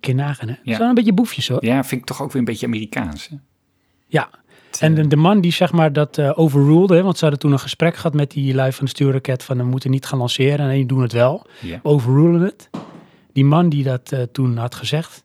Kun 0.00 0.16
nagaan, 0.16 0.48
hè? 0.48 0.54
Dat 0.54 0.64
Ja. 0.64 0.76
zijn 0.76 0.88
een 0.88 0.94
beetje 0.94 1.12
boefjes, 1.14 1.48
hoor. 1.48 1.64
Ja, 1.64 1.84
vind 1.84 2.00
ik 2.00 2.06
toch 2.06 2.22
ook 2.22 2.28
weer 2.32 2.38
een 2.38 2.44
beetje 2.44 2.66
Amerikaans. 2.66 3.28
Hè? 3.28 3.37
Ja. 4.06 4.28
En 4.80 4.94
de, 4.94 5.06
de 5.06 5.16
man 5.16 5.40
die 5.40 5.52
zeg 5.52 5.72
maar 5.72 5.92
dat 5.92 6.16
hè, 6.90 7.02
want 7.02 7.16
ze 7.16 7.20
hadden 7.20 7.38
toen 7.38 7.52
een 7.52 7.58
gesprek 7.58 7.96
gehad 7.96 8.14
met 8.14 8.30
die 8.30 8.54
lui 8.54 8.72
van 8.72 8.84
de 8.84 8.90
stuurraket 8.90 9.42
van 9.42 9.56
we 9.56 9.64
moeten 9.64 9.90
niet 9.90 10.06
gaan 10.06 10.18
lanceren 10.18 10.58
en 10.68 10.74
die 10.74 10.87
doen 10.87 11.02
het 11.02 11.12
wel. 11.12 11.46
Ja. 11.60 11.80
overrulen 11.82 12.40
het. 12.40 12.70
Die 13.35 13.44
man 13.44 13.68
die 13.68 13.85
dat 13.85 14.12
eh, 14.12 14.23
toen 14.23 14.57
had 14.57 14.75
gezegd, 14.75 15.25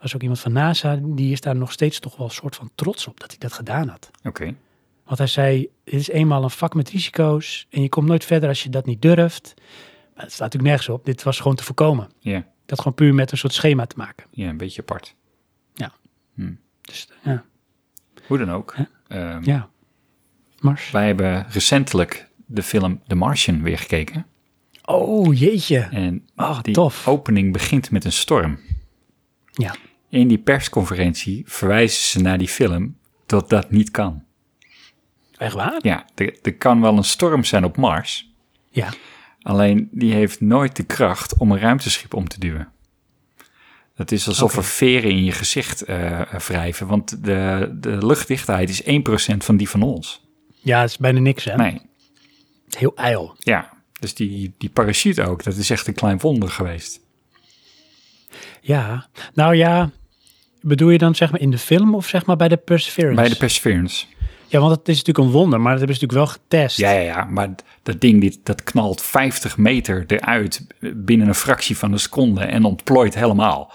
was 0.00 0.14
ook 0.14 0.20
iemand 0.20 0.40
van 0.40 0.52
NASA, 0.52 0.98
die 1.02 1.32
is 1.32 1.40
daar 1.40 1.56
nog 1.56 1.72
steeds 1.72 1.98
toch 1.98 2.16
wel 2.16 2.26
een 2.26 2.32
soort 2.32 2.56
van 2.56 2.70
trots 2.74 3.06
op 3.06 3.20
dat 3.20 3.30
hij 3.30 3.38
dat 3.38 3.52
gedaan 3.52 3.88
had. 3.88 4.10
Oké. 4.24 4.54
Want 5.04 5.18
hij 5.18 5.26
zei, 5.26 5.68
dit 5.84 5.94
is 5.94 6.08
eenmaal 6.08 6.42
een 6.42 6.50
vak 6.50 6.74
met 6.74 6.90
risico's 6.90 7.66
en 7.70 7.82
je 7.82 7.88
komt 7.88 8.06
nooit 8.06 8.24
verder 8.24 8.48
als 8.48 8.62
je 8.62 8.68
dat 8.68 8.86
niet 8.86 9.02
durft. 9.02 9.54
Maar 10.14 10.24
het 10.24 10.32
staat 10.32 10.52
natuurlijk 10.52 10.72
nergens 10.72 10.88
op, 10.88 11.04
dit 11.04 11.22
was 11.22 11.40
gewoon 11.40 11.56
te 11.56 11.64
voorkomen. 11.64 12.08
Ja. 12.18 12.46
Dat 12.66 12.78
gewoon 12.78 12.94
puur 12.94 13.14
met 13.14 13.32
een 13.32 13.38
soort 13.38 13.52
schema 13.52 13.86
te 13.86 13.96
maken. 13.96 14.26
ja, 14.30 14.48
een 14.48 14.56
beetje 14.56 14.80
apart. 14.80 15.14
Dus 16.82 17.08
ja, 17.22 17.44
Hoe 18.26 18.38
dan 18.38 18.50
ook. 18.50 18.74
Ehm, 19.08 19.44
ja. 19.44 19.68
Mars. 20.60 20.90
Wij 20.90 21.06
hebben 21.06 21.46
recentelijk 21.50 22.28
de 22.46 22.62
film 22.62 23.02
The 23.06 23.14
Martian 23.14 23.62
weer 23.62 23.78
gekeken. 23.78 24.26
Oh 24.92 25.38
jeetje. 25.38 25.78
En 25.78 26.28
Oh, 26.36 26.62
die 26.62 26.74
tof. 26.74 27.08
opening 27.08 27.52
begint 27.52 27.90
met 27.90 28.04
een 28.04 28.12
storm. 28.12 28.58
Ja. 29.52 29.74
In 30.08 30.28
die 30.28 30.38
persconferentie 30.38 31.42
verwijzen 31.46 32.02
ze 32.02 32.20
naar 32.20 32.38
die 32.38 32.48
film 32.48 32.96
dat 33.26 33.48
dat 33.50 33.70
niet 33.70 33.90
kan. 33.90 34.22
Echt 35.36 35.54
waar? 35.54 35.78
Ja, 35.82 36.06
er, 36.14 36.38
er 36.42 36.54
kan 36.54 36.80
wel 36.80 36.96
een 36.96 37.04
storm 37.04 37.44
zijn 37.44 37.64
op 37.64 37.76
Mars. 37.76 38.30
Ja. 38.70 38.88
Alleen 39.42 39.88
die 39.92 40.12
heeft 40.12 40.40
nooit 40.40 40.76
de 40.76 40.82
kracht 40.84 41.38
om 41.38 41.52
een 41.52 41.58
ruimteschip 41.58 42.14
om 42.14 42.28
te 42.28 42.38
duwen. 42.40 42.68
Het 43.94 44.12
is 44.12 44.28
alsof 44.28 44.50
Oké. 44.50 44.58
er 44.60 44.64
veren 44.64 45.10
in 45.10 45.24
je 45.24 45.32
gezicht 45.32 45.82
eh, 45.82 46.20
wrijven, 46.20 46.86
want 46.86 47.24
de, 47.24 47.70
de 47.80 48.06
luchtdichtheid 48.06 48.68
is 48.68 48.82
1% 49.34 49.36
van 49.36 49.56
die 49.56 49.68
van 49.68 49.82
ons. 49.82 50.24
Ja, 50.60 50.80
het 50.80 50.90
is 50.90 50.96
bijna 50.98 51.20
niks 51.20 51.44
hè. 51.44 51.56
Nee, 51.56 51.72
Het 51.72 52.74
is 52.74 52.76
heel 52.76 52.96
ijl. 52.96 53.36
ja. 53.38 53.71
Dus 54.02 54.14
die, 54.14 54.54
die 54.58 54.70
parachute 54.70 55.26
ook, 55.26 55.42
dat 55.42 55.56
is 55.56 55.70
echt 55.70 55.86
een 55.86 55.94
klein 55.94 56.18
wonder 56.18 56.48
geweest. 56.48 57.00
Ja. 58.60 59.06
Nou 59.34 59.54
ja, 59.54 59.90
bedoel 60.60 60.90
je 60.90 60.98
dan 60.98 61.14
zeg 61.14 61.30
maar 61.30 61.40
in 61.40 61.50
de 61.50 61.58
film 61.58 61.94
of 61.94 62.08
zeg 62.08 62.26
maar 62.26 62.36
bij 62.36 62.48
de 62.48 62.56
Perseverance? 62.56 63.20
Bij 63.20 63.28
de 63.28 63.36
Perseverance. 63.36 64.06
Ja, 64.46 64.60
want 64.60 64.76
het 64.76 64.88
is 64.88 64.96
natuurlijk 64.96 65.26
een 65.26 65.32
wonder, 65.32 65.60
maar 65.60 65.70
dat 65.70 65.78
hebben 65.78 65.96
ze 65.96 66.02
natuurlijk 66.02 66.30
wel 66.30 66.40
getest. 66.42 66.76
Ja, 66.76 66.90
ja, 66.90 67.00
ja, 67.00 67.24
maar 67.24 67.54
dat 67.82 68.00
ding 68.00 68.20
die, 68.20 68.40
dat 68.42 68.62
knalt 68.62 69.02
50 69.02 69.56
meter 69.56 70.04
eruit 70.06 70.66
binnen 70.80 71.28
een 71.28 71.34
fractie 71.34 71.76
van 71.76 71.92
een 71.92 71.98
seconde 71.98 72.44
en 72.44 72.64
ontplooit 72.64 73.14
helemaal. 73.14 73.72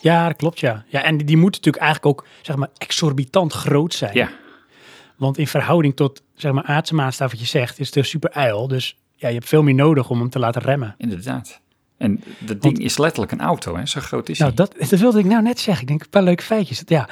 Ja, 0.00 0.26
dat 0.26 0.36
klopt, 0.36 0.60
ja. 0.60 0.84
Ja, 0.88 1.02
en 1.02 1.16
die, 1.16 1.26
die 1.26 1.36
moeten 1.36 1.60
natuurlijk 1.60 1.84
eigenlijk 1.84 2.18
ook, 2.18 2.26
zeg 2.42 2.56
maar, 2.56 2.68
exorbitant 2.78 3.52
groot 3.52 3.94
zijn. 3.94 4.14
Ja, 4.14 4.30
Want 5.16 5.38
in 5.38 5.46
verhouding 5.46 5.96
tot, 5.96 6.22
zeg 6.34 6.52
maar, 6.52 6.64
aardse 6.64 6.94
maatstaf 6.94 7.30
wat 7.30 7.40
je 7.40 7.46
zegt, 7.46 7.78
is 7.78 7.86
het 7.86 7.96
een 7.96 8.04
super 8.04 8.30
ijl. 8.30 8.68
Dus 8.68 8.96
ja, 9.22 9.28
je 9.28 9.34
hebt 9.34 9.48
veel 9.48 9.62
meer 9.62 9.74
nodig 9.74 10.10
om 10.10 10.18
hem 10.18 10.30
te 10.30 10.38
laten 10.38 10.62
remmen. 10.62 10.94
inderdaad. 10.98 11.60
En 11.98 12.22
dat 12.38 12.62
ding 12.62 12.78
is 12.78 12.98
letterlijk 12.98 13.32
een 13.32 13.40
auto, 13.40 13.76
hè? 13.76 13.86
zo 13.86 14.00
groot 14.00 14.28
is 14.28 14.38
Nou, 14.38 14.52
hij. 14.56 14.66
dat, 14.66 14.90
dat 14.90 15.00
wilde 15.00 15.18
ik 15.18 15.24
nou 15.24 15.42
net 15.42 15.58
zeggen. 15.60 15.82
Ik 15.82 15.88
denk, 15.88 16.02
een 16.02 16.08
paar 16.08 16.22
leuke 16.22 16.42
feitjes. 16.42 16.82
Ja, 16.86 17.08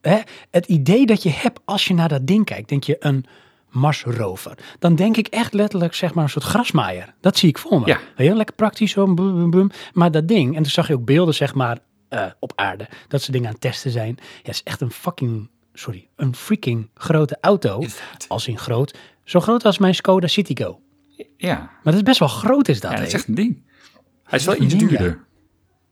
hè, 0.00 0.18
het 0.50 0.66
idee 0.66 1.06
dat 1.06 1.22
je 1.22 1.30
hebt 1.30 1.60
als 1.64 1.84
je 1.86 1.94
naar 1.94 2.08
dat 2.08 2.26
ding 2.26 2.44
kijkt, 2.44 2.68
denk 2.68 2.84
je 2.84 2.96
een 3.00 3.24
Marsrover. 3.70 4.58
Dan 4.78 4.94
denk 4.94 5.16
ik 5.16 5.26
echt 5.26 5.52
letterlijk, 5.52 5.94
zeg 5.94 6.14
maar, 6.14 6.24
een 6.24 6.30
soort 6.30 6.44
grasmaaier. 6.44 7.14
Dat 7.20 7.36
zie 7.36 7.48
ik 7.48 7.58
voor 7.58 7.80
me. 7.80 7.86
Ja. 7.86 7.98
Heel 8.14 8.34
lekker 8.34 8.54
praktisch, 8.54 8.90
zo, 8.90 9.14
boem, 9.14 9.50
boem. 9.50 9.70
Maar 9.92 10.10
dat 10.10 10.28
ding, 10.28 10.56
en 10.56 10.62
toen 10.62 10.70
zag 10.72 10.88
je 10.88 10.94
ook 10.94 11.04
beelden, 11.04 11.34
zeg 11.34 11.54
maar, 11.54 11.78
eh, 12.08 12.26
op 12.40 12.52
aarde, 12.54 12.88
dat 13.08 13.22
ze 13.22 13.32
dingen 13.32 13.46
aan 13.46 13.52
het 13.52 13.62
testen 13.62 13.90
zijn. 13.90 14.16
Ja, 14.42 14.50
is 14.50 14.62
echt 14.62 14.80
een 14.80 14.90
fucking, 14.90 15.50
sorry, 15.72 16.08
een 16.16 16.34
freaking 16.34 16.90
grote 16.94 17.38
auto. 17.40 17.84
Als 18.28 18.46
in 18.48 18.58
groot. 18.58 18.98
Zo 19.24 19.40
groot 19.40 19.64
als 19.64 19.78
mijn 19.78 19.94
Skoda 19.94 20.26
Citigo. 20.26 20.80
Ja, 21.36 21.56
Maar 21.58 21.80
dat 21.82 21.94
is 21.94 22.02
best 22.02 22.18
wel 22.18 22.28
groot, 22.28 22.68
is 22.68 22.80
dat. 22.80 22.90
ja 22.90 22.96
dat 22.96 23.06
is 23.06 23.12
echt 23.12 23.28
een 23.28 23.34
ding. 23.34 23.62
Hij 24.24 24.38
is 24.38 24.44
wel 24.44 24.62
iets 24.62 24.74
duurder. 24.74 25.24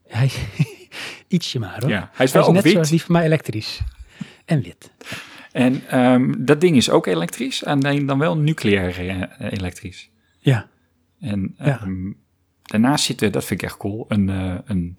Hij, 0.07 0.31
ietsje 1.29 1.59
maar 1.59 1.81
hoor. 1.81 1.91
Ja, 1.91 2.11
hij 2.13 2.27
is 2.27 2.33
wel 2.33 2.53
net 2.53 2.63
wit. 2.63 2.73
zoals 2.73 2.89
die 2.91 3.03
van 3.03 3.13
mij 3.13 3.25
elektrisch. 3.25 3.81
En 4.45 4.63
wit. 4.63 4.91
En 5.53 5.89
ehm, 5.89 6.35
dat 6.39 6.61
ding 6.61 6.77
is 6.77 6.91
ook 6.91 7.07
elektrisch, 7.07 7.65
alleen 7.65 8.07
dan 8.07 8.19
wel 8.19 8.37
nucleair 8.37 9.09
eh, 9.09 9.53
elektrisch. 9.53 10.11
Ja. 10.39 10.69
En 11.21 11.55
Ja. 11.59 11.65
ehm, 11.81 12.13
daarnaast 12.63 13.05
zit 13.05 13.21
er, 13.21 13.31
dat 13.31 13.45
vind 13.45 13.61
ik 13.63 13.67
echt 13.69 13.77
cool, 13.77 14.05
een, 14.09 14.29
eh, 14.29 14.55
een 14.65 14.97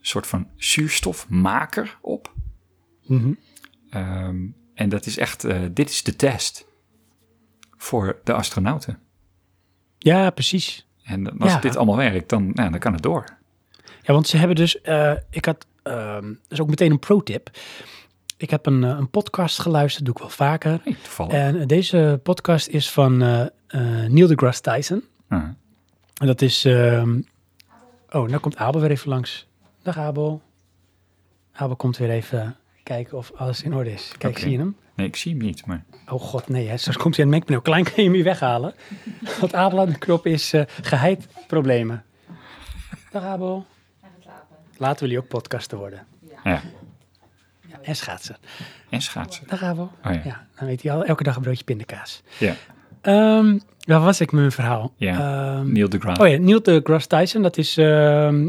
soort 0.00 0.26
van 0.26 0.48
zuurstofmaker 0.56 1.98
op. 2.00 2.32
Ehm, 3.90 4.46
en 4.74 4.88
dat 4.88 5.06
is 5.06 5.16
echt, 5.18 5.44
eh, 5.44 5.60
dit 5.72 5.90
is 5.90 6.02
de 6.02 6.16
test 6.16 6.66
voor 7.76 8.20
de 8.24 8.32
astronauten. 8.32 8.98
Ja, 10.02 10.30
precies. 10.30 10.86
En 11.04 11.38
als 11.38 11.52
Ja. 11.52 11.58
dit 11.60 11.76
allemaal 11.76 11.96
werkt, 11.96 12.28
dan, 12.28 12.50
nou, 12.54 12.70
dan 12.70 12.78
kan 12.78 12.92
het 12.92 13.02
door. 13.02 13.24
Ja, 14.02 14.12
want 14.12 14.28
ze 14.28 14.36
hebben 14.36 14.56
dus, 14.56 14.80
eh, 14.80 15.12
ik 15.30 15.44
had, 15.44 15.66
dat 15.82 16.24
is 16.48 16.60
ook 16.60 16.68
meteen 16.68 16.90
een 16.90 16.98
pro-tip. 16.98 17.50
Ik 18.36 18.50
heb 18.50 18.66
een, 18.66 18.84
eh, 18.84 18.90
een 18.90 19.10
podcast 19.10 19.58
geluisterd, 19.58 20.04
doe 20.04 20.14
ik 20.14 20.20
wel 20.20 20.28
vaker. 20.30 20.80
Hey, 20.82 20.96
toevallig. 21.02 21.32
En 21.32 21.66
deze 21.66 22.20
podcast 22.22 22.68
is 22.68 22.90
van 22.90 23.22
eh, 23.22 23.46
Neil 24.08 24.26
deGrasse 24.26 24.62
Tyson. 24.62 25.04
Ah, 25.28 25.42
En 26.14 26.26
dat 26.26 26.42
is, 26.42 26.64
ehm, 26.64 27.20
oh, 28.10 28.28
nou 28.28 28.38
komt 28.38 28.56
Abel 28.56 28.80
weer 28.80 28.90
even 28.90 29.08
langs. 29.08 29.46
Dag 29.82 29.98
Abel. 29.98 30.42
Abel 31.52 31.76
komt 31.76 31.96
weer 31.96 32.10
even 32.10 32.56
kijken 32.82 33.18
of 33.18 33.32
alles 33.36 33.62
in 33.62 33.74
orde 33.74 33.92
is. 33.92 34.12
Kijk, 34.18 34.38
zie 34.38 34.50
je 34.50 34.58
hem? 34.58 34.76
Nee, 35.00 35.08
ik 35.08 35.16
zie 35.16 35.32
hem 35.34 35.42
niet, 35.42 35.66
maar 35.66 35.84
Oh 36.08 36.20
god, 36.20 36.48
nee, 36.48 36.68
hè. 36.68 36.76
straks 36.76 36.96
komt 36.98 37.16
hij 37.16 37.24
aan 37.24 37.30
het 37.30 37.38
mengpaneel. 37.40 37.62
Klein 37.62 37.84
kan 37.84 37.92
je 37.96 38.02
hem 38.02 38.12
hier 38.12 38.24
weghalen. 38.24 38.74
Want 39.40 39.54
Abel 39.54 39.80
aan 39.80 39.88
de 39.88 39.98
knop 39.98 40.26
is 40.26 40.52
eh 40.52 40.62
geheid 40.82 41.26
problemen. 41.46 42.04
Dag 43.10 43.22
Abel. 43.22 43.66
Laten 44.76 44.98
we 45.02 45.04
jullie 45.10 45.18
ook 45.24 45.28
podcaster 45.28 45.78
worden. 45.78 46.06
ja. 46.44 46.60
Ja, 47.68 47.78
en 47.82 47.96
schaatsen. 47.96 48.36
En 48.88 49.00
schaatsen. 49.02 49.44
Dag 49.48 49.62
Abel. 49.62 49.90
Oh 50.04 50.12
ja. 50.12 50.20
Ja, 50.24 50.46
dan 50.58 50.66
weet 50.68 50.82
hij 50.82 50.92
al 50.92 51.04
elke 51.04 51.22
dag 51.22 51.36
een 51.36 51.42
broodje 51.42 51.64
pindakaas. 51.64 52.22
Ja, 52.38 52.54
Ehm 53.00 53.58
waar 53.84 54.00
was 54.00 54.20
ik 54.20 54.30
met 54.32 54.40
mijn 54.40 54.52
verhaal? 54.52 54.92
Ja, 54.96 55.18
Ehm, 55.58 55.72
Neil 55.72 55.88
deGrasse. 55.88 56.22
oh 56.22 56.28
ja, 56.28 56.36
Neil 56.38 56.62
deGrasse 56.62 57.08
Tyson, 57.08 57.42
dat 57.42 57.56
is 57.56 57.76
ehm, 57.76 58.48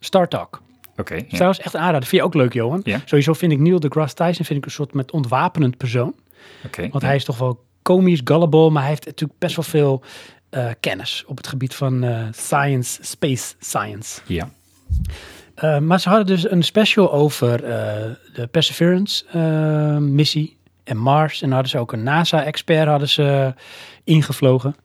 Star 0.00 0.28
Talk. 0.28 0.62
Oké, 1.02 1.14
ja. 1.14 1.22
Trouwens, 1.28 1.60
echt 1.60 1.74
een 1.74 1.80
aanrader. 1.80 2.08
Vind 2.08 2.20
je 2.22 2.26
ook 2.26 2.34
leuk, 2.34 2.52
Johan? 2.52 2.80
Ja. 2.84 3.00
Sowieso 3.04 3.32
vind 3.32 3.52
ik 3.52 3.58
Neil 3.58 3.80
deGrasse 3.80 4.14
Tyson 4.14 4.44
vind 4.44 4.58
ik 4.58 4.64
een 4.64 4.70
soort 4.70 4.94
met 4.94 5.10
ontwapenend 5.10 5.76
persoon. 5.76 6.14
Oké, 6.66 6.80
Want 6.80 7.02
ja. 7.02 7.08
hij 7.08 7.16
is 7.16 7.24
toch 7.24 7.38
wel 7.38 7.64
komisch, 7.82 8.20
gullible, 8.24 8.70
maar 8.70 8.82
hij 8.82 8.90
heeft 8.90 9.04
natuurlijk 9.04 9.38
best 9.38 9.56
wel 9.56 9.64
veel 9.64 10.02
eh, 10.50 10.66
kennis 10.80 11.24
op 11.26 11.36
het 11.36 11.46
gebied 11.46 11.74
van 11.74 12.04
eh, 12.04 12.26
science, 12.30 13.04
space 13.04 13.54
science. 13.58 14.20
Ja, 14.26 14.48
Eh, 15.54 15.78
maar 15.78 16.00
ze 16.00 16.08
hadden 16.08 16.26
dus 16.26 16.50
een 16.50 16.62
special 16.62 17.12
over 17.12 17.60
de 18.32 18.46
Perseverance-missie 18.50 20.56
en 20.84 20.96
Mars. 20.96 21.42
En 21.42 21.50
hadden 21.50 21.70
ze 21.70 21.78
ook 21.78 21.92
een 21.92 22.02
NASA-expert 22.02 22.88
hadden 22.88 23.08
ze 23.08 23.54
ingevlogen. 24.04 24.76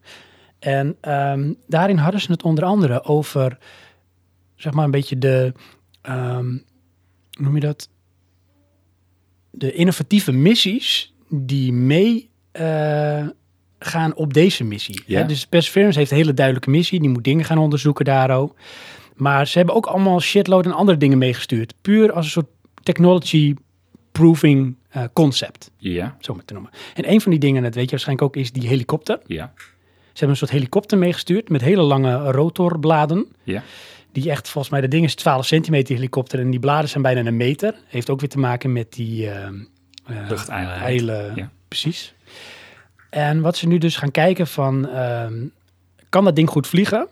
En 0.60 0.97
ehm, 1.01 1.53
daarin 1.67 1.97
hadden 1.97 2.21
ze 2.21 2.32
het 2.32 2.43
onder 2.43 2.63
andere 2.63 3.03
over, 3.03 3.58
zeg 4.56 4.73
maar, 4.73 4.86
een 4.86 4.91
beetje 4.91 5.17
de, 5.17 5.53
hoe 6.15 6.61
noem 7.39 7.53
je 7.55 7.59
dat? 7.59 7.89
De 9.51 9.73
innovatieve 9.73 10.31
missies 10.31 11.13
die 11.29 11.73
mee 11.73 12.29
eh, 12.51 13.27
gaan 13.79 14.15
op 14.15 14.33
deze 14.33 14.63
missie. 14.63 15.03
Ja. 15.05 15.19
Hè, 15.21 15.25
Dus 15.27 15.47
Perseverance 15.47 15.99
heeft 15.99 16.11
een 16.11 16.17
hele 16.17 16.33
duidelijke 16.33 16.69
missie. 16.69 16.99
Die 16.99 17.09
moet 17.09 17.23
dingen 17.23 17.45
gaan 17.45 17.57
onderzoeken 17.57 18.05
daarover. 18.05 18.55
Maar 19.15 19.47
ze 19.47 19.57
hebben 19.57 19.75
ook 19.75 19.85
allemaal 19.85 20.19
shitload 20.21 20.65
en 20.65 20.71
andere 20.71 20.97
dingen 20.97 21.17
meegestuurd. 21.17 21.73
Puur 21.81 22.11
als 22.11 22.25
een 22.25 22.31
soort 22.31 22.49
technology 22.83 23.53
proving 24.11 24.75
eh, 24.89 25.03
concept, 25.13 25.71
ja, 25.77 26.17
zo 26.19 26.33
maar 26.33 26.45
te 26.45 26.53
noemen. 26.53 26.71
En 26.93 27.11
een 27.11 27.21
van 27.21 27.31
die 27.31 27.39
dingen, 27.39 27.63
dat 27.63 27.73
weet 27.75 27.83
je 27.85 27.89
waarschijnlijk 27.91 28.27
ook, 28.27 28.35
is 28.35 28.51
die 28.51 28.67
helikopter. 28.67 29.19
ja, 29.25 29.53
Ze 29.55 29.63
hebben 30.13 30.29
een 30.29 30.35
soort 30.37 30.51
helikopter 30.51 30.97
meegestuurd 30.97 31.49
met 31.49 31.61
hele 31.61 31.81
lange 31.81 32.31
rotorbladen. 32.31 33.27
ja. 33.43 33.63
Die 34.17 34.30
echt, 34.30 34.49
volgens 34.49 34.73
mij, 34.73 34.82
de 34.82 34.88
ding 34.88 35.06
is 35.06 35.15
12 35.15 35.45
centimeter 35.45 35.95
helikopter 35.95 36.39
en 36.39 36.49
die 36.49 36.60
bladen 36.60 36.89
zijn 36.89 37.03
bijna 37.03 37.25
een 37.25 37.38
meter. 37.38 37.75
Heeft 37.88 38.10
ook 38.10 38.19
weer 38.19 38.30
te 38.30 38.39
maken 38.39 38.73
met 38.73 38.93
die 38.93 39.30
eh, 39.30 39.49
Luchteilen. 40.30 41.36
Ja. 41.36 41.51
precies. 41.67 42.13
En 43.10 43.41
wat 43.41 43.58
ze 43.58 43.67
nu 43.67 43.77
dus 43.77 43.95
gaan 43.95 44.12
kijken 44.12 44.47
van, 44.47 44.89
ehm, 44.89 45.45
kan 46.10 46.23
dat 46.23 46.36
ding 46.36 46.49
goed 46.49 46.67
vliegen? 46.67 47.08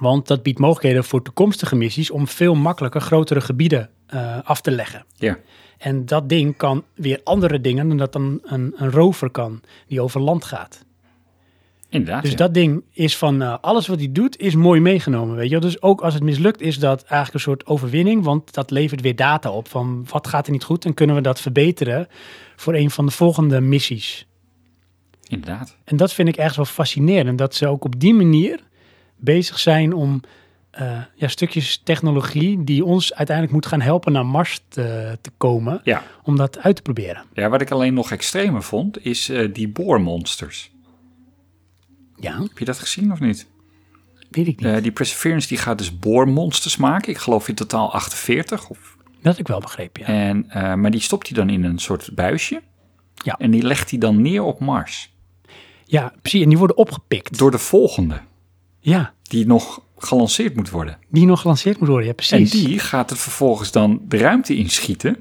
Want 0.00 0.26
dat 0.26 0.42
biedt 0.42 0.58
mogelijkheden 0.58 1.04
voor 1.04 1.22
toekomstige 1.22 1.76
missies 1.76 2.10
om 2.10 2.28
veel 2.28 2.54
makkelijker 2.54 3.00
grotere 3.00 3.40
gebieden 3.40 3.90
eh, 4.06 4.38
af 4.44 4.60
te 4.60 4.70
leggen. 4.70 5.04
Ja, 5.14 5.38
En 5.78 6.06
dat 6.06 6.28
ding 6.28 6.56
kan 6.56 6.84
weer 6.94 7.20
andere 7.24 7.60
dingen 7.60 7.88
dan 7.88 7.96
dat 7.96 8.14
een, 8.14 8.40
een, 8.44 8.74
een 8.76 8.90
rover 8.90 9.30
kan 9.30 9.60
die 9.86 10.00
over 10.00 10.20
land 10.20 10.44
gaat. 10.44 10.84
Inderdaad. 11.92 12.22
Dus 12.22 12.30
ja. 12.30 12.36
dat 12.36 12.54
ding 12.54 12.82
is 12.92 13.16
van 13.16 13.42
eh, 13.42 13.56
alles 13.60 13.86
wat 13.86 13.98
hij 13.98 14.12
doet 14.12 14.38
is 14.38 14.54
mooi 14.54 14.80
meegenomen, 14.80 15.36
weet 15.36 15.50
je. 15.50 15.58
Dus 15.58 15.82
ook 15.82 16.00
als 16.00 16.14
het 16.14 16.22
mislukt 16.22 16.60
is 16.60 16.78
dat 16.78 17.02
eigenlijk 17.02 17.34
een 17.34 17.40
soort 17.40 17.66
overwinning, 17.66 18.24
want 18.24 18.54
dat 18.54 18.70
levert 18.70 19.00
weer 19.00 19.16
data 19.16 19.50
op 19.50 19.68
van 19.68 20.06
wat 20.10 20.26
gaat 20.26 20.46
er 20.46 20.52
niet 20.52 20.64
goed 20.64 20.84
en 20.84 20.94
kunnen 20.94 21.16
we 21.16 21.22
dat 21.22 21.40
verbeteren 21.40 22.08
voor 22.56 22.74
een 22.74 22.90
van 22.90 23.06
de 23.06 23.12
volgende 23.12 23.60
missies. 23.60 24.26
Inderdaad. 25.28 25.76
En 25.84 25.96
dat 25.96 26.12
vind 26.12 26.28
ik 26.28 26.36
echt 26.36 26.56
wel 26.56 26.64
fascinerend, 26.64 27.38
dat 27.38 27.54
ze 27.54 27.66
ook 27.68 27.84
op 27.84 28.00
die 28.00 28.14
manier 28.14 28.60
bezig 29.16 29.58
zijn 29.58 29.92
om 29.94 30.20
eh, 30.70 30.98
ja, 31.14 31.28
stukjes 31.28 31.80
technologie 31.84 32.64
die 32.64 32.84
ons 32.84 33.14
uiteindelijk 33.14 33.56
moet 33.56 33.66
gaan 33.66 33.80
helpen 33.80 34.12
naar 34.12 34.26
Mars 34.26 34.60
te, 34.68 35.18
te 35.20 35.30
komen, 35.36 35.80
Ja. 35.84 36.02
om 36.22 36.36
dat 36.36 36.58
uit 36.58 36.76
te 36.76 36.82
proberen. 36.82 37.24
ja, 37.32 37.48
wat 37.48 37.60
ik 37.60 37.70
alleen 37.70 37.94
nog 37.94 38.10
extremer 38.10 38.62
vond, 38.62 39.04
is 39.04 39.28
eh, 39.28 39.48
die 39.52 39.68
boormonsters. 39.68 40.70
Ja, 42.22 42.42
Heb 42.42 42.58
je 42.58 42.64
dat 42.64 42.78
gezien 42.78 43.12
of 43.12 43.20
niet? 43.20 43.46
weet 44.30 44.46
ik 44.46 44.56
niet. 44.60 44.66
Eh, 44.74 44.82
die 44.82 44.92
Perseverance 44.92 45.48
die 45.48 45.58
gaat 45.58 45.78
dus 45.78 45.98
boormonsters 45.98 46.76
maken. 46.76 47.10
Ik 47.10 47.18
geloof 47.18 47.48
in 47.48 47.54
totaal 47.54 47.92
48. 47.92 48.68
Of, 48.68 48.96
dat 49.22 49.38
ik 49.38 49.46
wel 49.48 49.60
begrepen, 49.60 50.02
ja. 50.02 50.08
en, 50.08 50.50
eh, 50.50 50.74
maar 50.74 50.90
die 50.90 51.00
stopt 51.00 51.28
hij 51.28 51.36
dan 51.36 51.50
in 51.50 51.64
een 51.64 51.78
soort 51.78 52.14
buisje. 52.14 52.62
Ja. 53.14 53.34
En 53.38 53.50
die 53.50 53.62
legt 53.62 53.90
hij 53.90 53.98
dan 53.98 54.22
neer 54.22 54.42
op 54.42 54.60
Mars. 54.60 55.12
Ja, 55.84 56.12
precies. 56.22 56.42
En 56.42 56.48
die 56.48 56.58
worden 56.58 56.76
opgepikt. 56.76 57.38
Door 57.38 57.50
de 57.50 57.58
volgende, 57.58 58.20
Ja, 58.80 59.12
die 59.22 59.46
nog 59.46 59.82
gelanceerd 59.98 60.56
moet 60.56 60.70
worden. 60.70 60.98
die 61.08 61.26
nog 61.26 61.40
gelanceerd 61.40 61.78
moet 61.78 61.88
worden. 61.88 62.06
Ja, 62.06 62.12
precies. 62.12 62.52
En 62.52 62.58
die 62.58 62.78
gaat 62.78 63.10
het 63.10 63.18
vervolgens 63.18 63.70
dan 63.72 64.00
de 64.08 64.16
ruimte 64.16 64.56
inschieten. 64.56 65.16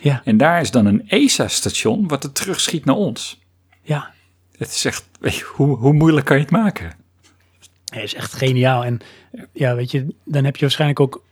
Ja, 0.00 0.20
En 0.24 0.36
daar 0.36 0.60
is 0.60 0.70
dan 0.70 0.86
een 0.86 1.08
ESA-station 1.08 2.08
wat 2.08 2.22
het 2.22 2.34
terugschiet 2.34 2.84
naar 2.84 2.94
ons. 2.96 3.40
ja. 3.82 4.11
Het 4.62 4.74
is 4.74 4.84
echt, 4.84 5.04
weet 5.20 5.34
je, 5.34 5.44
hoe, 5.44 5.76
hoe 5.76 5.92
moeilijk 5.92 6.26
kan 6.26 6.36
je 6.36 6.42
het 6.42 6.52
maken? 6.52 6.92
Hij 7.84 8.02
is 8.02 8.14
echt 8.14 8.32
geniaal. 8.32 8.84
En 8.84 9.00
ja, 9.52 9.74
weet 9.74 9.90
je, 9.90 10.14
dan 10.24 10.44
heb 10.44 10.54
je 10.54 10.60
waarschijnlijk 10.60 11.00
ook 11.00 11.22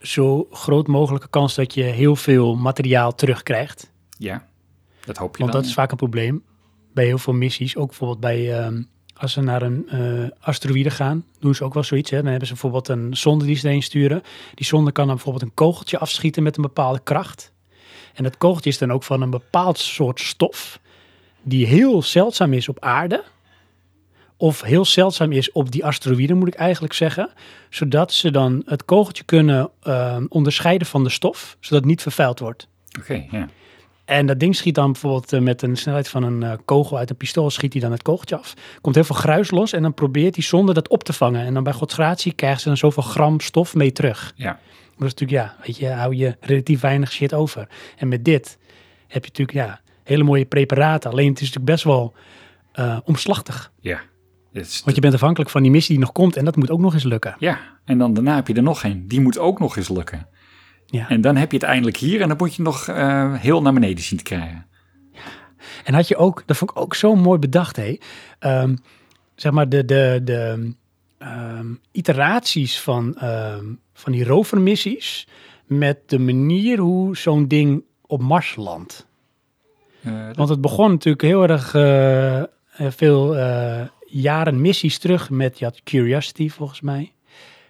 zo 0.00 0.46
groot 0.50 0.86
mogelijke 0.86 1.28
kans 1.28 1.54
dat 1.54 1.74
je 1.74 1.82
heel 1.82 2.16
veel 2.16 2.56
materiaal 2.56 3.14
terugkrijgt. 3.14 3.90
Ja, 4.18 4.46
dat 5.04 5.16
hoop 5.16 5.32
je 5.32 5.38
Want 5.38 5.52
dan. 5.52 5.60
dat 5.60 5.70
is 5.70 5.76
vaak 5.76 5.90
een 5.90 5.96
probleem 5.96 6.42
bij 6.94 7.04
heel 7.04 7.18
veel 7.18 7.32
missies. 7.32 7.76
Ook 7.76 7.86
bijvoorbeeld 7.86 8.20
bij, 8.20 8.58
ehm, 8.58 8.82
als 9.16 9.32
ze 9.32 9.40
naar 9.40 9.62
een 9.62 9.88
eh, 9.88 10.46
asteroïde 10.46 10.90
gaan, 10.90 11.24
doen 11.38 11.54
ze 11.54 11.64
ook 11.64 11.74
wel 11.74 11.84
zoiets. 11.84 12.10
Hè? 12.10 12.16
Dan 12.16 12.26
hebben 12.26 12.46
ze 12.46 12.52
bijvoorbeeld 12.52 12.88
een 12.88 13.16
zonde 13.16 13.44
die 13.44 13.56
ze 13.56 13.66
erheen 13.66 13.82
sturen. 13.82 14.22
Die 14.54 14.66
zonde 14.66 14.92
kan 14.92 15.06
dan 15.06 15.14
bijvoorbeeld 15.14 15.44
een 15.44 15.54
kogeltje 15.54 15.98
afschieten 15.98 16.42
met 16.42 16.56
een 16.56 16.62
bepaalde 16.62 17.00
kracht. 17.02 17.52
En 18.14 18.22
dat 18.22 18.38
kogeltje 18.38 18.70
is 18.70 18.78
dan 18.78 18.92
ook 18.92 19.02
van 19.02 19.22
een 19.22 19.30
bepaald 19.30 19.78
soort 19.78 20.20
stof 20.20 20.79
die 21.42 21.66
heel 21.66 22.02
zeldzaam 22.02 22.52
is 22.52 22.68
op 22.68 22.80
aarde. 22.80 23.24
Of 24.36 24.62
heel 24.62 24.84
zeldzaam 24.84 25.32
is 25.32 25.52
op 25.52 25.72
die 25.72 25.84
asteroïden, 25.84 26.38
moet 26.38 26.48
ik 26.48 26.54
eigenlijk 26.54 26.92
zeggen. 26.92 27.30
Zodat 27.70 28.12
ze 28.12 28.30
dan 28.30 28.62
het 28.66 28.84
kogeltje 28.84 29.24
kunnen 29.24 29.70
eh, 29.82 30.16
onderscheiden 30.28 30.86
van 30.86 31.04
de 31.04 31.10
stof, 31.10 31.56
zodat 31.60 31.78
het 31.78 31.88
niet 31.88 32.02
vervuild 32.02 32.38
wordt. 32.38 32.68
Oké, 32.98 33.26
ja. 33.30 33.48
En 34.10 34.26
dat 34.26 34.40
ding 34.40 34.56
schiet 34.56 34.74
dan 34.74 34.92
bijvoorbeeld 34.92 35.32
eh, 35.32 35.40
met 35.40 35.62
een 35.62 35.76
snelheid 35.76 36.08
van 36.08 36.22
een 36.22 36.42
eh, 36.42 36.52
kogel 36.64 36.98
uit 36.98 37.10
een 37.10 37.16
pistool, 37.16 37.50
schiet 37.50 37.72
hij 37.72 37.82
dan 37.82 37.92
het 37.92 38.02
kogeltje 38.02 38.36
af. 38.36 38.54
Komt 38.80 38.94
heel 38.94 39.04
veel 39.04 39.16
gruis 39.16 39.50
los 39.50 39.72
en 39.72 39.82
dan 39.82 39.94
probeert 39.94 40.34
hij 40.34 40.44
zonder 40.44 40.74
dat 40.74 40.88
op 40.88 41.04
te 41.04 41.12
vangen. 41.12 41.46
En 41.46 41.54
dan 41.54 41.62
bij 41.62 41.72
Gods 41.72 41.94
gratie 41.94 42.32
krijgen 42.32 42.60
ze 42.60 42.68
dan 42.68 42.76
zoveel 42.76 43.02
gram 43.02 43.40
stof 43.40 43.74
mee 43.74 43.92
terug. 43.92 44.32
Ja, 44.36 44.58
dat 44.96 45.08
is 45.08 45.14
natuurlijk, 45.14 45.30
ja, 45.30 45.56
weet 45.66 45.76
je, 45.76 45.88
hou 45.88 46.14
je 46.14 46.36
relatief 46.40 46.80
weinig 46.80 47.12
shit 47.12 47.34
over. 47.34 47.68
En 47.96 48.08
met 48.08 48.24
dit 48.24 48.58
heb 49.06 49.24
je 49.24 49.30
natuurlijk, 49.30 49.58
ja, 49.66 49.80
hele 50.10 50.24
mooie 50.24 50.44
preparaten. 50.44 51.10
Alleen 51.10 51.28
het 51.28 51.40
is 51.40 51.46
natuurlijk 51.46 51.72
best 51.72 51.84
wel 51.84 52.14
eh, 52.72 52.98
omslachtig. 53.04 53.72
ja. 53.80 54.00
Want 54.52 54.94
je 54.94 55.00
bent 55.00 55.14
afhankelijk 55.14 55.50
van 55.50 55.62
die 55.62 55.70
missie 55.70 55.94
die 55.94 56.04
nog 56.04 56.12
komt 56.12 56.36
en 56.36 56.44
dat 56.44 56.56
moet 56.56 56.70
ook 56.70 56.80
nog 56.80 56.94
eens 56.94 57.04
lukken. 57.04 57.36
ja, 57.38 57.60
en 57.84 57.98
dan 57.98 58.14
daarna 58.14 58.34
heb 58.34 58.46
je 58.46 58.54
er 58.54 58.62
nog 58.62 58.84
een. 58.84 59.08
Die 59.08 59.20
moet 59.20 59.38
ook 59.38 59.58
nog 59.58 59.76
eens 59.76 59.88
lukken. 59.88 60.28
Ja. 60.86 61.08
En 61.08 61.20
dan 61.20 61.36
heb 61.36 61.50
je 61.50 61.56
het 61.56 61.66
eindelijk 61.66 61.96
hier 61.96 62.20
en 62.20 62.28
dan 62.28 62.36
moet 62.36 62.54
je 62.54 62.62
nog 62.62 62.88
eh, 62.88 63.34
heel 63.34 63.62
naar 63.62 63.72
beneden 63.72 64.04
zien 64.04 64.18
te 64.18 64.24
krijgen. 64.24 64.66
En 65.84 65.94
had 65.94 66.08
je 66.08 66.16
ook, 66.16 66.42
dat 66.46 66.56
vond 66.56 66.70
ik 66.70 66.76
ook 66.76 66.94
zo 66.94 67.14
mooi 67.14 67.38
bedacht, 67.38 67.76
hé. 67.76 67.96
Ehm, 68.38 68.76
zeg 69.34 69.52
maar 69.52 69.68
de, 69.68 69.84
de, 69.84 70.20
de 70.24 70.74
ehm, 71.18 71.66
iteraties 71.92 72.80
van, 72.80 73.16
ehm, 73.16 73.64
van 73.92 74.12
die 74.12 74.24
rovermissies 74.24 75.28
met 75.66 75.98
de 76.06 76.18
manier 76.18 76.78
hoe 76.78 77.16
zo'n 77.16 77.48
ding 77.48 77.84
op 78.06 78.22
Mars 78.22 78.56
landt. 78.56 79.08
Eh, 80.04 80.26
dat- 80.26 80.36
Want 80.36 80.48
het 80.48 80.60
begon 80.60 80.90
natuurlijk 80.90 81.24
heel 81.24 81.42
erg 81.42 81.74
eh, 81.74 82.38
eh, 82.38 82.46
veel 82.76 83.36
jaren 84.06 84.60
missies 84.60 84.98
terug 84.98 85.30
met, 85.30 85.58
je 85.58 85.64
had 85.64 85.82
Curiosity 85.82 86.48
volgens 86.48 86.80
mij. 86.80 87.12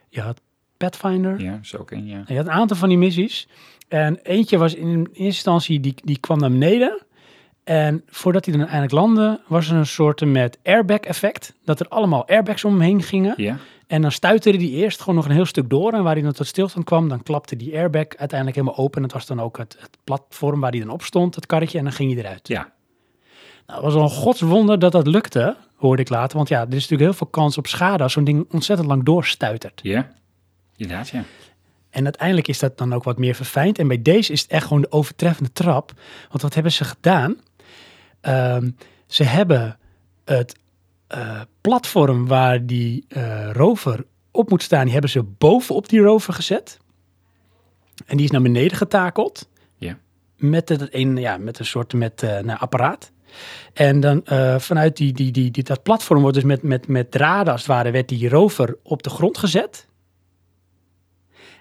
Je 0.08 0.20
had 0.20 0.40
Pathfinder. 0.76 1.40
ja, 1.40 1.58
zo 1.62 1.76
ook 1.76 1.90
een, 1.90 2.06
ja. 2.06 2.22
Je 2.26 2.36
had 2.36 2.46
een 2.46 2.52
aantal 2.52 2.76
van 2.76 2.88
die 2.88 2.98
missies. 2.98 3.48
En 3.88 4.18
eentje 4.22 4.58
was 4.58 4.74
in 4.74 4.98
eerste 4.98 5.22
instantie, 5.22 5.80
die, 5.80 5.94
die 6.04 6.18
kwam 6.18 6.38
naar 6.38 6.50
beneden. 6.50 7.00
En 7.64 8.02
voordat 8.06 8.44
hij 8.44 8.54
dan 8.56 8.62
eindelijk 8.66 8.92
landde, 8.92 9.40
was 9.46 9.68
er 9.70 9.76
een 9.76 9.86
soort 9.86 10.24
met 10.24 10.58
airbag 10.62 10.98
effect. 10.98 11.54
Dat 11.64 11.80
er 11.80 11.88
allemaal 11.88 12.28
airbags 12.28 12.64
om 12.64 12.72
hem 12.72 12.80
heen 12.80 13.02
gingen. 13.02 13.34
Ja, 13.36 13.56
En 13.90 14.02
dan 14.02 14.12
stuiterde 14.12 14.58
die 14.58 14.70
eerst 14.70 15.00
gewoon 15.00 15.14
nog 15.14 15.24
een 15.24 15.30
heel 15.30 15.44
stuk 15.44 15.70
door. 15.70 15.92
En 15.92 16.02
waar 16.02 16.12
hij 16.12 16.22
dan 16.22 16.32
tot 16.32 16.46
stilstand 16.46 16.84
kwam, 16.84 17.08
dan 17.08 17.22
klapte 17.22 17.56
die 17.56 17.76
airbag 17.76 18.06
uiteindelijk 18.16 18.58
helemaal 18.58 18.78
open. 18.78 18.96
En 18.96 19.02
dat 19.02 19.12
was 19.12 19.26
dan 19.26 19.40
ook 19.40 19.58
het, 19.58 19.76
het 19.78 19.98
platform 20.04 20.60
waar 20.60 20.70
hij 20.70 20.80
dan 20.80 20.90
op 20.90 21.02
stond, 21.02 21.34
het 21.34 21.46
karretje. 21.46 21.78
En 21.78 21.84
dan 21.84 21.92
ging 21.92 22.12
hij 22.12 22.22
eruit. 22.22 22.48
ja, 22.48 22.72
Nou, 23.66 23.78
het 23.78 23.82
was 23.82 23.94
wel 23.94 24.02
een 24.02 24.22
godswonder 24.22 24.78
dat 24.78 24.92
dat 24.92 25.06
lukte, 25.06 25.56
hoorde 25.76 26.02
ik 26.02 26.08
later. 26.08 26.36
Want 26.36 26.48
ja, 26.48 26.60
er 26.60 26.66
is 26.66 26.72
natuurlijk 26.72 27.00
heel 27.00 27.12
veel 27.12 27.26
kans 27.26 27.58
op 27.58 27.66
schade 27.66 28.02
als 28.02 28.12
zo'n 28.12 28.24
ding 28.24 28.46
ontzettend 28.50 28.88
lang 28.88 29.04
doorstuitert. 29.04 29.80
ja. 29.82 30.12
Inderdaad, 30.76 31.08
ja. 31.08 31.24
En 31.90 32.04
uiteindelijk 32.04 32.48
is 32.48 32.58
dat 32.58 32.78
dan 32.78 32.92
ook 32.92 33.04
wat 33.04 33.18
meer 33.18 33.34
verfijnd. 33.34 33.78
En 33.78 33.88
bij 33.88 34.02
deze 34.02 34.32
is 34.32 34.42
het 34.42 34.50
echt 34.50 34.66
gewoon 34.66 34.82
de 34.82 34.92
overtreffende 34.92 35.52
trap. 35.52 35.92
Want 36.28 36.42
wat 36.42 36.54
hebben 36.54 36.72
ze 36.72 36.84
gedaan? 36.84 37.36
Ehm, 38.20 38.70
ze 39.06 39.24
hebben 39.24 39.78
het 40.24 40.59
eh, 41.10 41.40
platform 41.60 42.26
waar 42.26 42.66
die 42.66 43.04
eh, 43.08 43.50
rover 43.52 44.04
op 44.30 44.50
moet 44.50 44.62
staan, 44.62 44.82
die 44.82 44.92
hebben 44.92 45.10
ze 45.10 45.22
bovenop 45.22 45.88
die 45.88 46.00
rover 46.00 46.32
gezet. 46.32 46.78
En 48.06 48.16
die 48.16 48.26
is 48.26 48.30
naar 48.32 48.42
beneden 48.42 48.76
getakeld. 48.76 49.48
Ja. 49.76 49.98
Met, 50.36 50.68
het 50.68 50.94
een, 50.94 51.16
ja, 51.16 51.36
met 51.36 51.58
een 51.58 51.64
soort 51.64 51.92
met, 51.92 52.22
nou, 52.22 52.58
apparaat. 52.58 53.12
En 53.72 54.00
dan 54.00 54.22
vanuit 54.60 54.96
die, 54.96 55.12
die, 55.12 55.32
die, 55.32 55.50
die, 55.50 55.62
dat 55.64 55.82
platform 55.82 56.20
wordt 56.20 56.34
dus 56.34 56.44
met, 56.44 56.62
met, 56.62 56.88
met 56.88 57.10
draden 57.10 57.52
als 57.52 57.60
het 57.60 57.70
ware, 57.70 57.90
werd 57.90 58.08
die 58.08 58.28
rover 58.28 58.78
op 58.82 59.02
de 59.02 59.10
grond 59.10 59.38
gezet. 59.38 59.86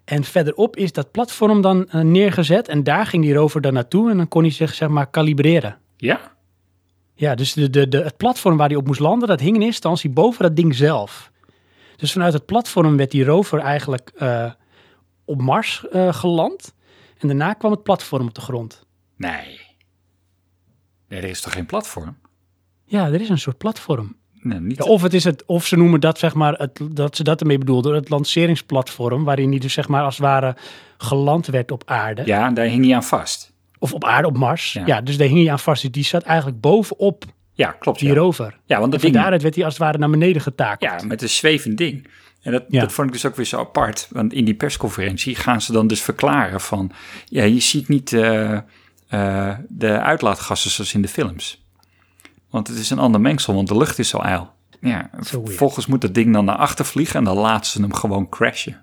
En 0.05 0.23
verderop 0.23 0.75
is 0.75 0.91
dat 0.91 1.11
platform 1.11 1.61
dan 1.61 1.87
neergezet 1.91 2.67
en 2.67 2.83
daar 2.83 3.05
ging 3.05 3.23
die 3.23 3.33
rover 3.33 3.61
dan 3.61 3.73
naartoe 3.73 4.09
en 4.11 4.17
dan 4.17 4.27
kon 4.27 4.41
hij 4.41 4.51
zich 4.51 4.73
zeg 4.73 4.89
maar 4.89 5.09
kalibreren. 5.09 5.77
Ja? 5.97 6.37
Ja, 7.19 7.35
dus 7.35 7.53
de, 7.53 7.69
de, 7.69 7.87
de, 7.87 7.97
het 7.97 8.17
platform 8.17 8.57
waar 8.57 8.67
hij 8.67 8.77
op 8.77 8.85
moest 8.85 8.99
landen, 8.99 9.27
dat 9.27 9.39
hing 9.39 9.55
in 9.55 9.61
eerste 9.61 9.75
instantie 9.75 10.09
boven 10.09 10.43
dat 10.43 10.55
ding 10.55 10.75
zelf. 10.75 11.31
Dus 11.95 12.11
vanuit 12.11 12.33
het 12.33 12.45
platform 12.45 12.97
werd 12.97 13.11
die 13.11 13.23
rover 13.23 13.59
eigenlijk 13.59 14.11
eh, 14.15 14.51
op 15.25 15.41
Mars 15.41 15.87
eh, 15.87 16.13
geland. 16.13 16.73
En 17.17 17.27
daarna 17.27 17.53
kwam 17.53 17.71
het 17.71 17.83
platform 17.83 18.27
op 18.27 18.33
de 18.33 18.41
grond. 18.41 18.85
Nee. 19.15 19.59
Nee, 21.07 21.21
er 21.21 21.29
is 21.29 21.41
toch 21.41 21.53
geen 21.53 21.65
platform? 21.65 22.17
Ja, 22.85 23.05
er 23.05 23.21
is 23.21 23.29
een 23.29 23.39
soort 23.39 23.57
platform. 23.57 24.15
Nee, 24.33 24.59
niet. 24.59 24.77
Ja, 24.77 24.83
of, 24.83 25.01
het 25.01 25.13
is 25.13 25.23
het, 25.23 25.45
of 25.45 25.65
ze 25.65 25.75
noemen 25.75 25.99
dat, 25.99 26.19
zeg 26.19 26.33
maar, 26.33 26.53
het, 26.53 26.79
dat 26.91 27.15
ze 27.15 27.23
dat 27.23 27.41
ermee 27.41 27.57
bedoelden, 27.57 27.95
het 27.95 28.09
lanceringsplatform, 28.09 29.23
waarin 29.23 29.49
die 29.51 29.59
dus 29.59 29.73
zeg 29.73 29.87
maar 29.87 30.03
als 30.03 30.17
het 30.17 30.25
ware 30.25 30.55
geland 30.97 31.47
werd 31.47 31.71
op 31.71 31.83
aarde. 31.85 32.21
Ja, 32.25 32.45
en 32.45 32.53
daar 32.53 32.65
hing 32.65 32.85
hij 32.85 32.95
aan 32.95 33.03
vast. 33.03 33.48
Of 33.79 33.93
op 33.93 34.03
aarde, 34.03 34.27
op 34.27 34.37
Mars. 34.37 34.73
Ja. 34.73 34.83
Ja, 34.85 35.01
dus 35.01 35.17
daar 35.17 35.27
hing 35.27 35.39
hij 35.39 35.51
aan 35.51 35.59
vast. 35.59 35.81
Dus 35.81 35.91
die 35.91 36.03
zat 36.03 36.23
eigenlijk 36.23 36.61
bovenop 36.61 37.23
Ja, 37.53 37.71
klopt. 37.71 37.99
die 37.99 38.07
Ja, 38.09 38.13
rover. 38.15 38.59
ja 38.65 38.79
want 38.79 38.91
dat 38.91 39.01
ding... 39.01 39.13
daaruit 39.13 39.41
werd 39.41 39.55
hij 39.55 39.63
als 39.63 39.73
het 39.73 39.83
ware 39.83 39.97
naar 39.97 40.09
beneden 40.09 40.41
getakeld. 40.41 41.01
Ja, 41.01 41.07
met 41.07 41.21
een 41.21 41.29
zwevend 41.29 41.77
ding. 41.77 42.07
En 42.41 42.51
dat, 42.51 42.63
Ja. 42.69 42.79
dat 42.81 42.91
vond 42.91 43.07
ik 43.07 43.13
dus 43.13 43.25
ook 43.25 43.35
weer 43.35 43.45
zo 43.45 43.59
apart. 43.59 44.07
Want 44.11 44.33
in 44.33 44.45
die 44.45 44.53
persconferentie 44.53 45.35
gaan 45.35 45.61
ze 45.61 45.71
dan 45.71 45.87
dus 45.87 46.01
verklaren 46.01 46.61
van... 46.61 46.91
Ja, 47.25 47.43
je 47.43 47.59
ziet 47.59 47.87
niet 47.87 48.13
eh, 48.13 48.57
eh, 49.07 49.57
de 49.67 49.99
uitlaatgassen 49.99 50.71
zoals 50.71 50.93
in 50.93 51.01
de 51.01 51.07
films. 51.07 51.63
Want 52.49 52.67
het 52.67 52.77
is 52.77 52.89
een 52.89 52.99
ander 52.99 53.21
mengsel, 53.21 53.53
want 53.55 53.67
de 53.67 53.77
lucht 53.77 53.99
is 53.99 54.09
zo 54.09 54.17
ijl. 54.17 54.51
Ja, 54.81 55.09
weird. 55.11 55.29
vervolgens 55.29 55.85
moet 55.85 56.01
dat 56.01 56.13
ding 56.13 56.33
dan 56.33 56.45
naar 56.45 56.55
achter 56.55 56.85
vliegen 56.85 57.15
en 57.19 57.23
dan 57.23 57.37
laten 57.37 57.71
ze 57.71 57.81
hem 57.81 57.93
gewoon 57.93 58.29
crashen. 58.29 58.81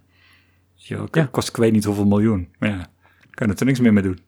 Ja. 0.74 1.04
kost 1.30 1.48
ik 1.48 1.56
weet 1.56 1.72
niet 1.72 1.84
hoeveel 1.84 2.06
miljoen. 2.06 2.48
Maar 2.58 2.68
ja, 2.68 2.86
kan 3.30 3.56
er 3.56 3.64
niks 3.64 3.80
meer 3.80 3.92
mee 3.92 4.02
doen. 4.02 4.20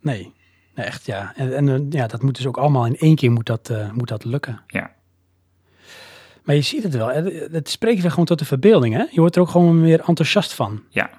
Nee. 0.00 0.32
nee, 0.74 0.86
echt 0.86 1.06
ja. 1.06 1.32
En, 1.36 1.56
en 1.56 1.68
eh, 1.68 1.80
ja, 1.90 2.06
dat 2.06 2.22
moet 2.22 2.36
dus 2.36 2.46
ook 2.46 2.56
allemaal 2.58 2.86
in 2.86 2.96
één 2.96 3.14
keer 3.16 3.30
moet 3.32 3.46
dat, 3.46 3.70
eh, 3.70 3.90
moet 3.92 4.08
dat 4.08 4.24
lukken. 4.24 4.60
Ja, 4.66 4.90
Maar 6.42 6.54
je 6.54 6.62
ziet 6.62 6.82
het 6.82 6.94
wel. 6.96 7.08
Het, 7.08 7.48
het 7.52 7.68
spreekt 7.68 8.00
weer 8.00 8.10
gewoon 8.10 8.24
tot 8.24 8.38
de 8.38 8.44
verbeelding. 8.44 8.94
Hè? 8.94 9.04
Je 9.10 9.20
wordt 9.20 9.36
er 9.36 9.42
ook 9.42 9.48
gewoon 9.48 9.80
weer 9.80 10.00
enthousiast 10.06 10.52
van. 10.52 10.82
ja. 10.90 11.10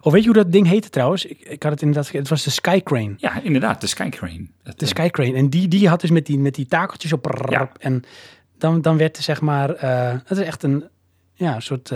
Of 0.00 0.12
weet 0.12 0.22
je 0.24 0.28
hoe 0.28 0.42
dat 0.42 0.52
ding 0.52 0.66
heette 0.66 0.90
trouwens? 0.90 1.24
Ik, 1.24 1.40
ik 1.40 1.62
had 1.62 1.72
het 1.72 1.82
inderdaad. 1.82 2.12
Het 2.12 2.28
was 2.28 2.44
de 2.44 2.50
Sky 2.50 2.80
Crane. 2.82 3.14
ja 3.16 3.40
inderdaad, 3.42 3.80
de 3.80 3.86
Skycrane. 3.86 4.46
Dat, 4.62 4.78
De 4.78 4.84
eh, 4.84 4.90
Sky 4.90 5.08
Crane. 5.10 5.34
En 5.34 5.50
die, 5.50 5.68
die 5.68 5.88
had 5.88 6.00
dus 6.00 6.10
met 6.10 6.26
die, 6.26 6.38
met 6.38 6.54
die 6.54 6.66
takeltjes 6.66 7.12
op. 7.12 7.46
Ja. 7.50 7.70
En 7.78 8.02
dan, 8.58 8.80
dan 8.80 8.96
werd 8.96 9.16
er 9.16 9.22
zeg 9.22 9.40
maar. 9.40 9.70
eh 9.70 10.12
het 10.24 10.38
is 10.38 10.44
echt 10.46 10.62
een 10.62 10.84
ja, 11.34 11.54
een 11.54 11.62
soort. 11.62 11.92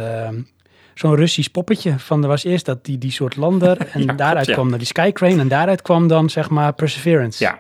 Zo'n 0.98 1.14
Russisch 1.14 1.48
poppetje. 1.48 1.98
Van 1.98 2.22
er 2.22 2.28
was 2.28 2.44
eerst 2.44 2.64
dat 2.64 2.84
die, 2.84 2.98
die 2.98 3.10
soort 3.10 3.36
lander. 3.36 3.86
En 3.92 4.16
daaruit 4.16 4.50
kwam 4.50 4.68
dan 4.70 4.78
die 4.78 4.86
Sky 4.86 5.12
Crane. 5.12 5.40
En 5.40 5.48
daaruit 5.48 5.82
kwam 5.82 6.08
dan 6.08 6.30
zeg 6.30 6.50
maar 6.50 6.72
Perseverance. 6.72 7.44
Ja. 7.44 7.52
En 7.52 7.58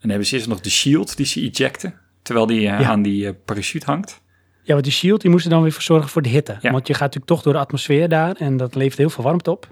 dan 0.00 0.10
hebben 0.10 0.26
ze 0.26 0.34
eerst 0.34 0.48
nog 0.48 0.60
de 0.60 0.70
shield 0.70 1.16
die 1.16 1.26
ze 1.26 1.40
ejecten. 1.40 1.94
Terwijl 2.22 2.46
die 2.46 2.68
eh, 2.68 2.90
aan 2.90 3.02
die 3.02 3.26
eh, 3.26 3.34
parachute 3.44 3.86
hangt. 3.86 4.20
Ja, 4.62 4.72
want 4.72 4.84
die 4.84 4.92
shield 4.92 5.20
die 5.20 5.30
moest 5.30 5.44
er 5.44 5.50
dan 5.50 5.62
weer 5.62 5.72
voor 5.72 5.82
zorgen 5.82 6.08
voor 6.08 6.22
de 6.22 6.28
hitte. 6.28 6.58
Want 6.62 6.86
je 6.86 6.92
gaat 6.92 7.02
natuurlijk 7.02 7.26
toch 7.26 7.42
door 7.42 7.52
de 7.52 7.58
atmosfeer 7.58 8.08
daar. 8.08 8.36
En 8.36 8.56
dat 8.56 8.74
levert 8.74 8.98
heel 8.98 9.10
veel 9.10 9.24
warmte 9.24 9.50
op. 9.50 9.68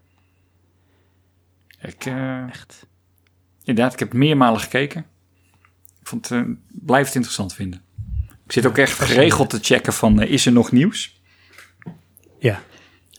Ik, 1.80 2.04
eh, 2.06 2.48
Echt. 2.48 2.86
inderdaad, 3.64 3.92
ik 3.92 3.98
heb 3.98 4.12
meermalen 4.12 4.60
gekeken. 4.60 5.00
Ik 6.00 6.06
vond 6.06 6.28
het, 6.28 6.46
blijf 6.68 7.06
het 7.06 7.14
interessant 7.14 7.54
vinden. 7.54 7.82
Ik 8.46 8.52
zit 8.52 8.66
ook 8.66 8.78
echt 8.78 8.98
geregeld 8.98 9.50
te 9.50 9.58
checken 9.62 9.92
van, 9.92 10.22
is 10.22 10.46
er 10.46 10.52
nog 10.52 10.72
nieuws? 10.72 11.17
Ja. 12.38 12.62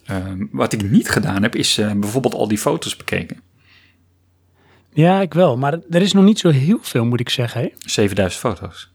Ehm, 0.10 0.46
wat 0.52 0.74
ik 0.74 0.90
niet 0.90 1.10
gedaan 1.10 1.44
heb, 1.44 1.56
is 1.56 1.78
eh, 1.78 1.92
bijvoorbeeld 1.94 2.34
al 2.34 2.48
die 2.48 2.58
foto's 2.58 2.96
bekeken. 2.96 3.42
Ja, 4.94 5.22
ik 5.22 5.34
wel. 5.34 5.58
Maar 5.58 5.80
er 5.90 6.02
is 6.02 6.14
nog 6.14 6.24
niet 6.24 6.40
zo 6.40 6.50
heel 6.50 6.80
veel, 6.82 7.06
moet 7.06 7.20
ik 7.20 7.30
zeggen. 7.30 7.62
Hè? 7.62 7.70
7000 7.78 8.42
foto's. 8.42 8.92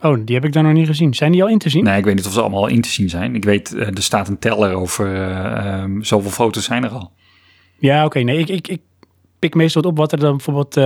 Oh, 0.00 0.18
die 0.24 0.34
heb 0.34 0.44
ik 0.44 0.52
dan 0.52 0.64
nog 0.64 0.72
niet 0.72 0.86
gezien. 0.86 1.14
Zijn 1.14 1.32
die 1.32 1.42
al 1.42 1.48
in 1.48 1.58
te 1.58 1.68
zien? 1.68 1.84
Nee, 1.84 1.98
ik 1.98 2.04
weet 2.04 2.14
niet 2.14 2.26
of 2.26 2.32
ze 2.32 2.40
allemaal 2.40 2.66
in 2.66 2.80
te 2.80 2.88
zien 2.88 3.08
zijn. 3.08 3.34
Ik 3.34 3.44
weet, 3.44 3.74
eh, 3.74 3.86
er 3.86 4.02
staat 4.02 4.28
een 4.28 4.38
teller 4.38 4.72
over 4.72 5.14
eh, 5.14 5.66
ehm, 5.66 6.02
zoveel 6.02 6.30
foto's 6.30 6.64
zijn 6.64 6.84
er 6.84 6.90
al. 6.90 7.12
Ja, 7.78 8.04
oké. 8.04 8.18
nee, 8.20 8.38
ik, 8.38 8.48
ik, 8.48 8.68
ik 8.68 8.80
pik 9.38 9.54
meestal 9.54 9.82
wat 9.82 9.90
op 9.90 9.96
wat 9.96 10.12
er 10.12 10.18
dan 10.18 10.36
bijvoorbeeld 10.36 10.80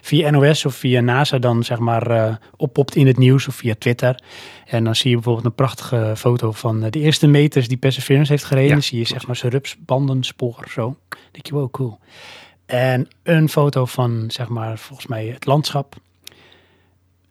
via 0.00 0.30
NOS 0.30 0.64
of 0.64 0.74
via 0.74 1.00
NASA 1.00 1.38
dan 1.38 1.64
zeg 1.64 1.78
maar 1.78 2.38
oppopt 2.56 2.96
in 2.96 3.06
het 3.06 3.18
nieuws 3.18 3.48
of 3.48 3.54
via 3.54 3.74
Twitter. 3.78 4.22
En 4.66 4.84
dan 4.84 4.96
zie 4.96 5.10
je 5.10 5.14
bijvoorbeeld 5.14 5.46
een 5.46 5.54
prachtige 5.54 6.12
foto 6.16 6.52
van 6.52 6.82
eh, 6.82 6.90
de 6.90 7.00
eerste 7.00 7.26
meters 7.26 7.68
die 7.68 7.76
Perseverance 7.76 8.32
heeft 8.32 8.44
gereden. 8.44 8.76
Ja, 8.76 8.82
zie 8.82 8.98
je 8.98 9.04
zeg 9.04 9.26
maar 9.26 9.36
zijn 9.36 9.52
rupsbandenspoor 9.52 10.66
zo. 10.70 10.96
Dan 11.08 11.18
denk 11.30 11.46
je, 11.46 11.54
wow, 11.54 11.70
cool. 11.70 11.98
En 12.66 13.08
een 13.22 13.48
foto 13.48 13.84
van 13.84 14.24
zeg 14.28 14.48
maar 14.48 14.78
volgens 14.78 15.06
mij 15.06 15.26
het 15.26 15.46
landschap. 15.46 15.96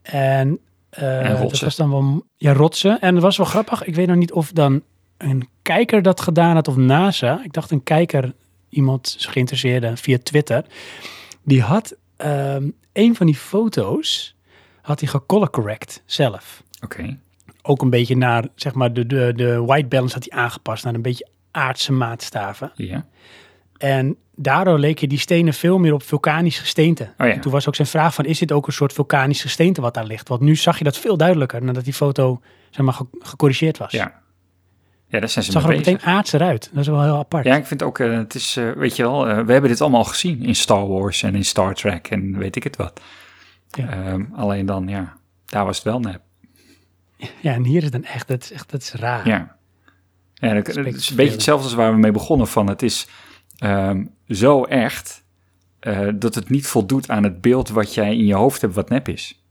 En, 0.01 0.59
eh, 0.89 1.29
En 1.29 1.41
dat 1.41 1.59
was 1.59 1.75
dan 1.75 1.89
wel, 1.89 2.25
ja, 2.35 2.53
rotsen. 2.53 3.01
En 3.01 3.13
het 3.13 3.23
was 3.23 3.37
wel 3.37 3.45
grappig. 3.45 3.83
Ik 3.83 3.95
weet 3.95 4.07
nog 4.07 4.15
niet 4.15 4.31
of 4.31 4.51
dan 4.51 4.81
een 5.17 5.47
kijker 5.61 6.01
dat 6.01 6.21
gedaan 6.21 6.55
had 6.55 6.67
of 6.67 6.75
NASA. 6.75 7.43
Ik 7.43 7.53
dacht 7.53 7.71
een 7.71 7.83
kijker 7.83 8.33
iemand 8.69 9.15
geïnteresseerde 9.19 9.97
via 9.97 10.17
Twitter, 10.23 10.65
die 11.43 11.61
had 11.61 11.95
ehm, 12.17 12.69
een 12.93 13.15
van 13.15 13.25
die 13.25 13.35
foto's, 13.35 14.35
had 14.81 14.99
hij 14.99 15.09
gecolor 15.09 15.49
correct 15.49 16.03
zelf. 16.05 16.63
Oké. 16.83 17.17
Ook 17.67 17.81
een 17.81 17.89
beetje 17.89 18.17
naar, 18.17 18.47
zeg 18.55 18.73
maar, 18.73 18.93
de, 18.93 19.05
de, 19.05 19.33
de 19.35 19.61
white 19.63 19.87
balance 19.87 20.13
had 20.13 20.25
hij 20.29 20.39
aangepast 20.41 20.83
naar 20.83 20.93
een 20.93 21.01
beetje 21.01 21.27
aardse 21.51 21.91
maatstaven. 21.91 22.71
Ja. 22.75 23.05
En 23.77 24.15
daardoor 24.35 24.79
leken 24.79 25.09
die 25.09 25.19
stenen 25.19 25.53
veel 25.53 25.77
meer 25.77 25.93
op 25.93 26.03
vulkanisch 26.03 26.59
gesteente. 26.59 27.03
Oh 27.17 27.27
ja. 27.27 27.33
En 27.33 27.41
toen 27.41 27.51
was 27.51 27.67
ook 27.67 27.75
zijn 27.75 27.87
vraag 27.87 28.13
van, 28.13 28.25
is 28.25 28.39
dit 28.39 28.51
ook 28.51 28.67
een 28.67 28.73
soort 28.73 28.93
vulkanisch 28.93 29.41
gesteente 29.41 29.81
wat 29.81 29.93
daar 29.93 30.05
ligt? 30.05 30.27
Want 30.29 30.41
nu 30.41 30.55
zag 30.55 30.77
je 30.77 30.83
dat 30.83 30.97
veel 30.97 31.17
duidelijker 31.17 31.63
nadat 31.63 31.83
die 31.83 31.93
foto, 31.93 32.41
zeg 32.69 32.85
maar, 32.85 32.93
ge- 32.93 33.05
gecorrigeerd 33.19 33.77
was. 33.77 33.91
Ja. 33.91 34.23
Ja, 35.07 35.19
daar 35.19 35.29
zijn 35.29 35.45
ze 35.45 35.51
Het 35.51 35.61
zag 35.61 35.71
er 35.71 35.77
meteen 35.77 36.01
aardser 36.01 36.41
uit. 36.41 36.69
Dat 36.73 36.81
is 36.81 36.87
wel 36.87 37.03
heel 37.03 37.17
apart. 37.17 37.45
Ja, 37.45 37.55
ik 37.55 37.65
vind 37.65 37.83
ook, 37.83 37.99
eh, 37.99 38.17
het 38.17 38.35
is, 38.35 38.57
eh, 38.57 38.71
weet 38.71 38.95
je 38.95 39.03
wel, 39.03 39.27
eh, 39.27 39.39
we 39.45 39.51
hebben 39.51 39.69
dit 39.69 39.81
allemaal 39.81 40.03
gezien 40.03 40.43
in 40.43 40.55
Star 40.55 40.87
Wars 40.87 41.23
en 41.23 41.35
in 41.35 41.45
Star 41.45 41.73
Trek 41.73 42.07
en 42.07 42.37
weet 42.37 42.55
ik 42.55 42.63
het 42.63 42.75
wat. 42.75 43.01
Ja. 43.69 43.89
Ehm, 43.89 44.23
alleen 44.35 44.65
dan, 44.65 44.87
ja, 44.87 45.17
daar 45.45 45.65
was 45.65 45.75
het 45.75 45.85
wel 45.85 45.99
nep. 45.99 46.21
Ja, 47.17 47.53
en 47.53 47.63
hier 47.63 47.77
is 47.77 47.83
het 47.83 47.91
dan 47.91 48.03
echt, 48.03 48.27
dat 48.27 48.43
is 48.43 48.51
echt, 48.51 48.71
dat 48.71 48.81
is 48.81 48.91
raar. 48.91 49.27
Ja. 49.27 49.57
Ja, 50.33 50.53
dat, 50.53 50.67
is 50.67 51.09
een 51.09 51.15
beetje 51.15 51.31
hetzelfde 51.31 51.65
als 51.65 51.73
waar 51.73 51.91
we 51.91 51.97
mee 51.97 52.11
begonnen 52.11 52.47
van. 52.47 52.67
Het 52.67 52.81
is 52.81 53.07
ehm, 53.57 54.05
zo 54.27 54.63
echt 54.63 55.23
eh, 55.79 56.09
dat 56.15 56.35
het 56.35 56.49
niet 56.49 56.67
voldoet 56.67 57.09
aan 57.09 57.23
het 57.23 57.41
beeld 57.41 57.69
wat 57.69 57.93
jij 57.93 58.15
in 58.15 58.25
je 58.25 58.33
hoofd 58.33 58.61
hebt 58.61 58.73
wat 58.73 58.89
nep 58.89 59.07
is. 59.07 59.43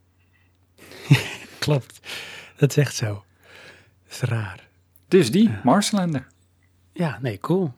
Klopt. 1.58 2.00
Dat 2.56 2.70
is 2.70 2.76
echt 2.76 2.94
zo. 2.94 3.24
Dat 4.04 4.12
is 4.12 4.20
raar. 4.20 4.68
Dus 5.08 5.30
die, 5.30 5.50
Marslander. 5.62 6.26
Ja, 6.92 7.18
nee, 7.22 7.38
cool. 7.38 7.72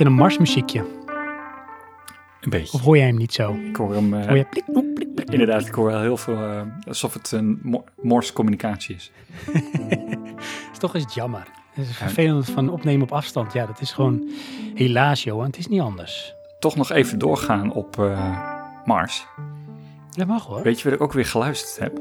Beetje 0.00 0.14
een 0.14 0.20
marsmuziekje. 0.20 0.80
Een 2.40 2.50
beetje. 2.50 2.72
Of 2.78 2.80
hoor 2.84 2.96
jij 2.96 3.06
hem 3.06 3.16
niet 3.16 3.32
zo? 3.32 3.52
Ik 3.52 3.76
hoor 3.76 3.94
hem, 3.94 4.14
eh, 4.14 4.26
Hoor 4.26 4.36
je 4.36 4.44
plik, 4.44 4.64
plik, 4.94 5.14
plik? 5.14 5.30
inderdaad, 5.30 5.66
ik 5.66 5.74
hoor 5.74 5.86
wel 5.86 6.00
heel 6.00 6.16
veel, 6.16 6.36
eh, 6.36 6.62
alsof 6.86 7.14
het 7.14 7.32
een 7.32 7.58
mo- 7.62 7.84
Morse 8.00 8.32
communicatie 8.32 8.94
is. 8.94 9.12
is 10.72 10.78
toch 10.78 10.94
eens 10.94 11.14
jammer. 11.14 11.46
Het 11.72 11.88
is 11.88 11.96
vervelend 11.96 12.50
van 12.50 12.68
opnemen 12.70 13.02
op 13.02 13.12
afstand. 13.12 13.52
Ja, 13.52 13.66
dat 13.66 13.80
is 13.80 13.92
gewoon 13.92 14.28
helaas, 14.74 15.24
Johan. 15.24 15.46
Het 15.46 15.58
is 15.58 15.66
niet 15.66 15.80
anders. 15.80 16.34
Toch 16.58 16.76
nog 16.76 16.90
even 16.90 17.18
doorgaan 17.18 17.72
op 17.72 17.98
eh, 17.98 18.50
Mars. 18.84 19.26
Dat 20.10 20.26
mag 20.26 20.46
hoor. 20.46 20.62
Weet 20.62 20.78
je 20.80 20.84
wat 20.84 20.92
ik 20.92 21.00
ook 21.00 21.12
weer 21.12 21.26
geluisterd 21.26 21.78
heb? 21.78 22.00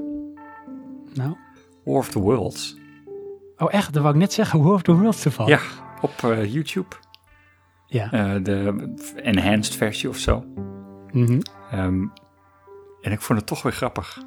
Nou. 1.13 1.35
War 1.83 1.97
of 1.97 2.09
the 2.09 2.19
Worlds. 2.19 2.77
Oh, 3.57 3.73
echt? 3.73 3.93
Dat 3.93 4.01
wou 4.03 4.13
ik 4.15 4.19
net 4.21 4.33
zeggen. 4.33 4.63
War 4.63 4.73
of 4.73 4.81
the 4.81 4.93
Worlds 4.95 5.25
ervan. 5.25 5.47
Ja, 5.47 5.59
op 6.01 6.13
YouTube. 6.47 6.95
Ja. 7.89 8.12
Eh, 8.12 8.43
de 8.43 8.93
enhanced 9.15 9.75
versie 9.75 10.10
of 10.10 10.17
zo. 10.17 10.45
Mhm. 11.12 11.39
Ehm, 11.71 12.06
en 13.02 13.12
ik 13.12 13.21
vond 13.21 13.39
het 13.39 13.47
toch 13.47 13.62
weer 13.62 13.71
grappig. 13.71 14.21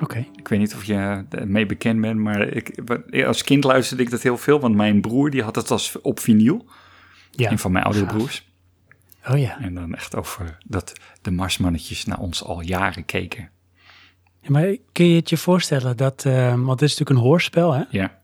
Oké. 0.00 0.26
Ik 0.36 0.48
weet 0.48 0.58
niet 0.58 0.74
of 0.74 0.84
je 0.84 1.24
ermee 1.30 1.66
bekend 1.66 2.00
bent, 2.00 2.18
maar 2.18 2.42
ik, 2.42 2.80
als 3.26 3.44
kind 3.44 3.64
luisterde 3.64 4.02
ik 4.02 4.10
dat 4.10 4.22
heel 4.22 4.38
veel. 4.38 4.60
Want 4.60 4.74
mijn 4.74 5.00
broer 5.00 5.30
die 5.30 5.42
had 5.42 5.56
het 5.56 5.70
als 5.70 6.00
op 6.00 6.20
vinyl. 6.20 6.66
Ja. 7.30 7.50
Een 7.50 7.58
van 7.58 7.72
mijn 7.72 7.84
oudere 7.84 8.06
broers. 8.06 8.48
Oh 9.28 9.38
ja. 9.38 9.60
En 9.60 9.74
dan 9.74 9.94
echt 9.94 10.16
over 10.16 10.58
dat 10.66 10.92
de 11.22 11.30
Marsmannetjes 11.30 12.04
naar 12.04 12.18
ons 12.18 12.44
al 12.44 12.60
jaren 12.60 13.04
keken. 13.04 13.50
Ja, 14.40 14.48
Maar 14.50 14.76
kun 14.92 15.06
je 15.06 15.16
het 15.16 15.30
je 15.30 15.36
voorstellen 15.36 15.96
dat... 15.96 16.24
eh, 16.24 16.48
want 16.64 16.78
dit 16.78 16.88
is 16.88 16.98
natuurlijk 16.98 17.10
een 17.10 17.26
hoorspel, 17.30 17.72
hè? 17.72 17.82
Ja. 17.90 18.18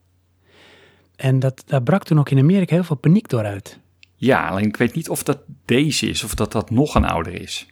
En 1.16 1.38
dat, 1.38 1.62
daar 1.66 1.83
brak 1.83 2.05
toen 2.05 2.19
ook 2.19 2.31
in 2.31 2.38
Amerika 2.38 2.75
heel 2.75 2.85
veel 2.85 2.97
paniek 2.97 3.29
door 3.29 3.45
uit. 3.45 3.79
Ja, 4.16 4.48
alleen 4.48 4.66
ik 4.66 4.76
weet 4.76 4.94
niet 4.94 5.09
of 5.09 5.22
dat 5.22 5.38
deze 5.64 6.07
is 6.07 6.24
of 6.24 6.35
dat 6.35 6.52
dat 6.52 6.70
nog 6.70 6.94
een 6.94 7.05
ouder 7.05 7.40
is. 7.40 7.66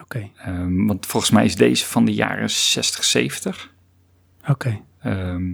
Oké. 0.00 0.30
Ehm, 0.36 0.86
want 0.86 1.06
volgens 1.06 1.32
mij 1.32 1.44
is 1.44 1.56
deze 1.56 1.86
van 1.86 2.04
de 2.04 2.14
jaren 2.14 2.50
60, 2.50 3.04
70. 3.04 3.74
Oké. 4.48 4.80
Ehm, 5.00 5.52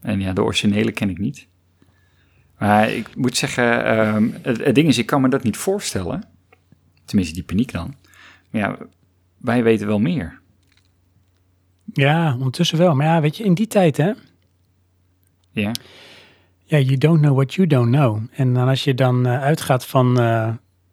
en 0.00 0.20
ja, 0.20 0.32
de 0.32 0.42
originele 0.42 0.92
ken 0.92 1.10
ik 1.10 1.18
niet. 1.18 1.46
Maar 2.58 2.90
ik 2.90 3.16
moet 3.16 3.36
zeggen, 3.36 3.84
ehm, 3.84 4.28
het, 4.42 4.64
het 4.64 4.74
ding 4.74 4.88
is, 4.88 4.98
ik 4.98 5.06
kan 5.06 5.20
me 5.20 5.28
dat 5.28 5.42
niet 5.42 5.56
voorstellen. 5.56 6.28
Tenminste, 7.04 7.34
die 7.34 7.44
paniek 7.44 7.72
dan. 7.72 7.94
Maar 8.50 8.60
ja, 8.60 8.78
wij 9.36 9.62
weten 9.62 9.86
wel 9.86 9.98
meer. 9.98 10.40
Ja, 11.92 12.34
ondertussen 12.34 12.78
wel. 12.78 12.94
Maar 12.94 13.06
ja, 13.06 13.20
weet 13.20 13.36
je, 13.36 13.44
in 13.44 13.54
die 13.54 13.66
tijd, 13.66 13.96
hè? 13.96 14.12
Ja, 15.50 15.72
Ja, 16.72 16.78
you 16.78 16.98
don't 16.98 17.20
know 17.20 17.34
what 17.34 17.54
you 17.54 17.66
don't 17.66 17.90
know. 17.94 18.18
En 18.32 18.54
dan 18.54 18.68
als 18.68 18.84
je 18.84 18.94
dan 18.94 19.26
eh, 19.26 19.42
uitgaat 19.42 19.86
van... 19.86 20.20
eh, 20.20 20.50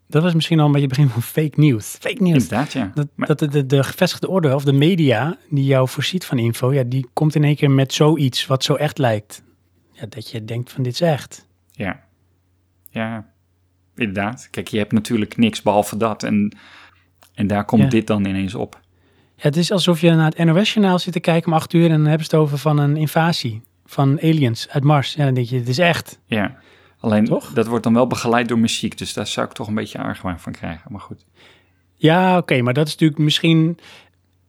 dat 0.08 0.24
was 0.24 0.34
misschien 0.34 0.60
al 0.60 0.66
een 0.66 0.72
beetje 0.72 0.88
het 0.88 0.98
begin 0.98 1.12
van 1.12 1.22
fake 1.22 1.60
news. 1.60 1.98
Fake 2.00 2.24
news. 2.24 2.34
inderdaad, 2.44 2.74
ja. 2.74 2.92
Dat, 2.94 3.08
Maar- 3.16 3.28
dat 3.28 3.40
de, 3.40 3.48
de, 3.48 3.66
de 3.66 3.84
gevestigde 3.84 4.28
orde 4.30 4.56
of 4.56 4.64
de 4.64 4.72
media 4.74 5.38
die 5.50 5.64
jou 5.66 5.88
voorziet 5.90 6.26
van 6.26 6.38
info, 6.38 6.74
ja, 6.74 6.84
die 6.84 7.08
komt 7.14 7.36
in 7.36 7.44
één 7.44 7.56
keer 7.56 7.72
met 7.72 7.94
zoiets 7.94 8.46
wat 8.48 8.64
zo 8.64 8.74
echt 8.76 8.98
lijkt. 8.98 9.44
Ja, 9.92 10.06
dat 10.10 10.30
je 10.32 10.46
denkt 10.46 10.72
van 10.72 10.84
dit 10.84 10.94
is 10.94 11.02
echt. 11.02 11.48
Ja. 11.72 12.04
Ja, 12.90 13.26
inderdaad. 13.96 14.48
Kijk, 14.52 14.68
je 14.68 14.78
hebt 14.78 14.92
natuurlijk 14.92 15.38
niks 15.38 15.62
behalve 15.62 15.98
dat. 15.98 16.24
En, 16.24 16.58
en 17.34 17.48
daar 17.48 17.66
komt 17.66 17.82
Ja. 17.84 17.90
dit 17.90 18.08
dan 18.08 18.26
ineens 18.26 18.56
op. 18.56 18.80
Ja, 19.36 19.44
het 19.44 19.58
is 19.58 19.72
alsof 19.72 20.02
je 20.02 20.12
naar 20.12 20.32
het 20.36 20.46
NOS-journaal 20.46 21.00
zit 21.00 21.14
te 21.14 21.20
kijken 21.20 21.52
om 21.52 21.58
acht 21.58 21.74
uur 21.74 21.84
en 21.92 21.98
dan 21.98 22.06
hebben 22.06 22.26
ze 22.28 22.36
het 22.36 22.44
over 22.44 22.58
van 22.58 22.78
een 22.78 22.98
invasie 22.98 23.62
van 23.90 24.20
aliens 24.22 24.70
uit 24.70 24.84
Mars. 24.84 25.14
Ja, 25.14 25.26
dan 25.26 25.34
denk 25.34 25.48
je, 25.48 25.58
het 25.58 25.68
is 25.68 25.78
echt. 25.78 26.20
Ja. 26.26 26.56
Alleen, 27.00 27.26
Toch? 27.26 27.54
dat 27.54 27.68
wordt 27.68 27.84
dan 27.84 27.94
wel 27.94 28.08
begeleid 28.08 28.48
door 28.48 28.60
muziek. 28.60 28.98
Dus 28.98 29.14
daar 29.14 29.28
zou 29.28 29.48
ik 29.48 29.54
toch 29.54 29.68
een 29.68 29.74
beetje 29.76 29.98
argwaan 29.98 30.40
van 30.40 30.52
krijgen. 30.52 30.92
Maar 30.92 31.02
goed. 31.02 31.26
Ja, 31.96 32.38
oké, 32.38 32.62
maar 32.62 32.74
dat 32.74 32.88
is 32.88 32.92
natuurlijk 32.94 33.20
misschien... 33.20 33.78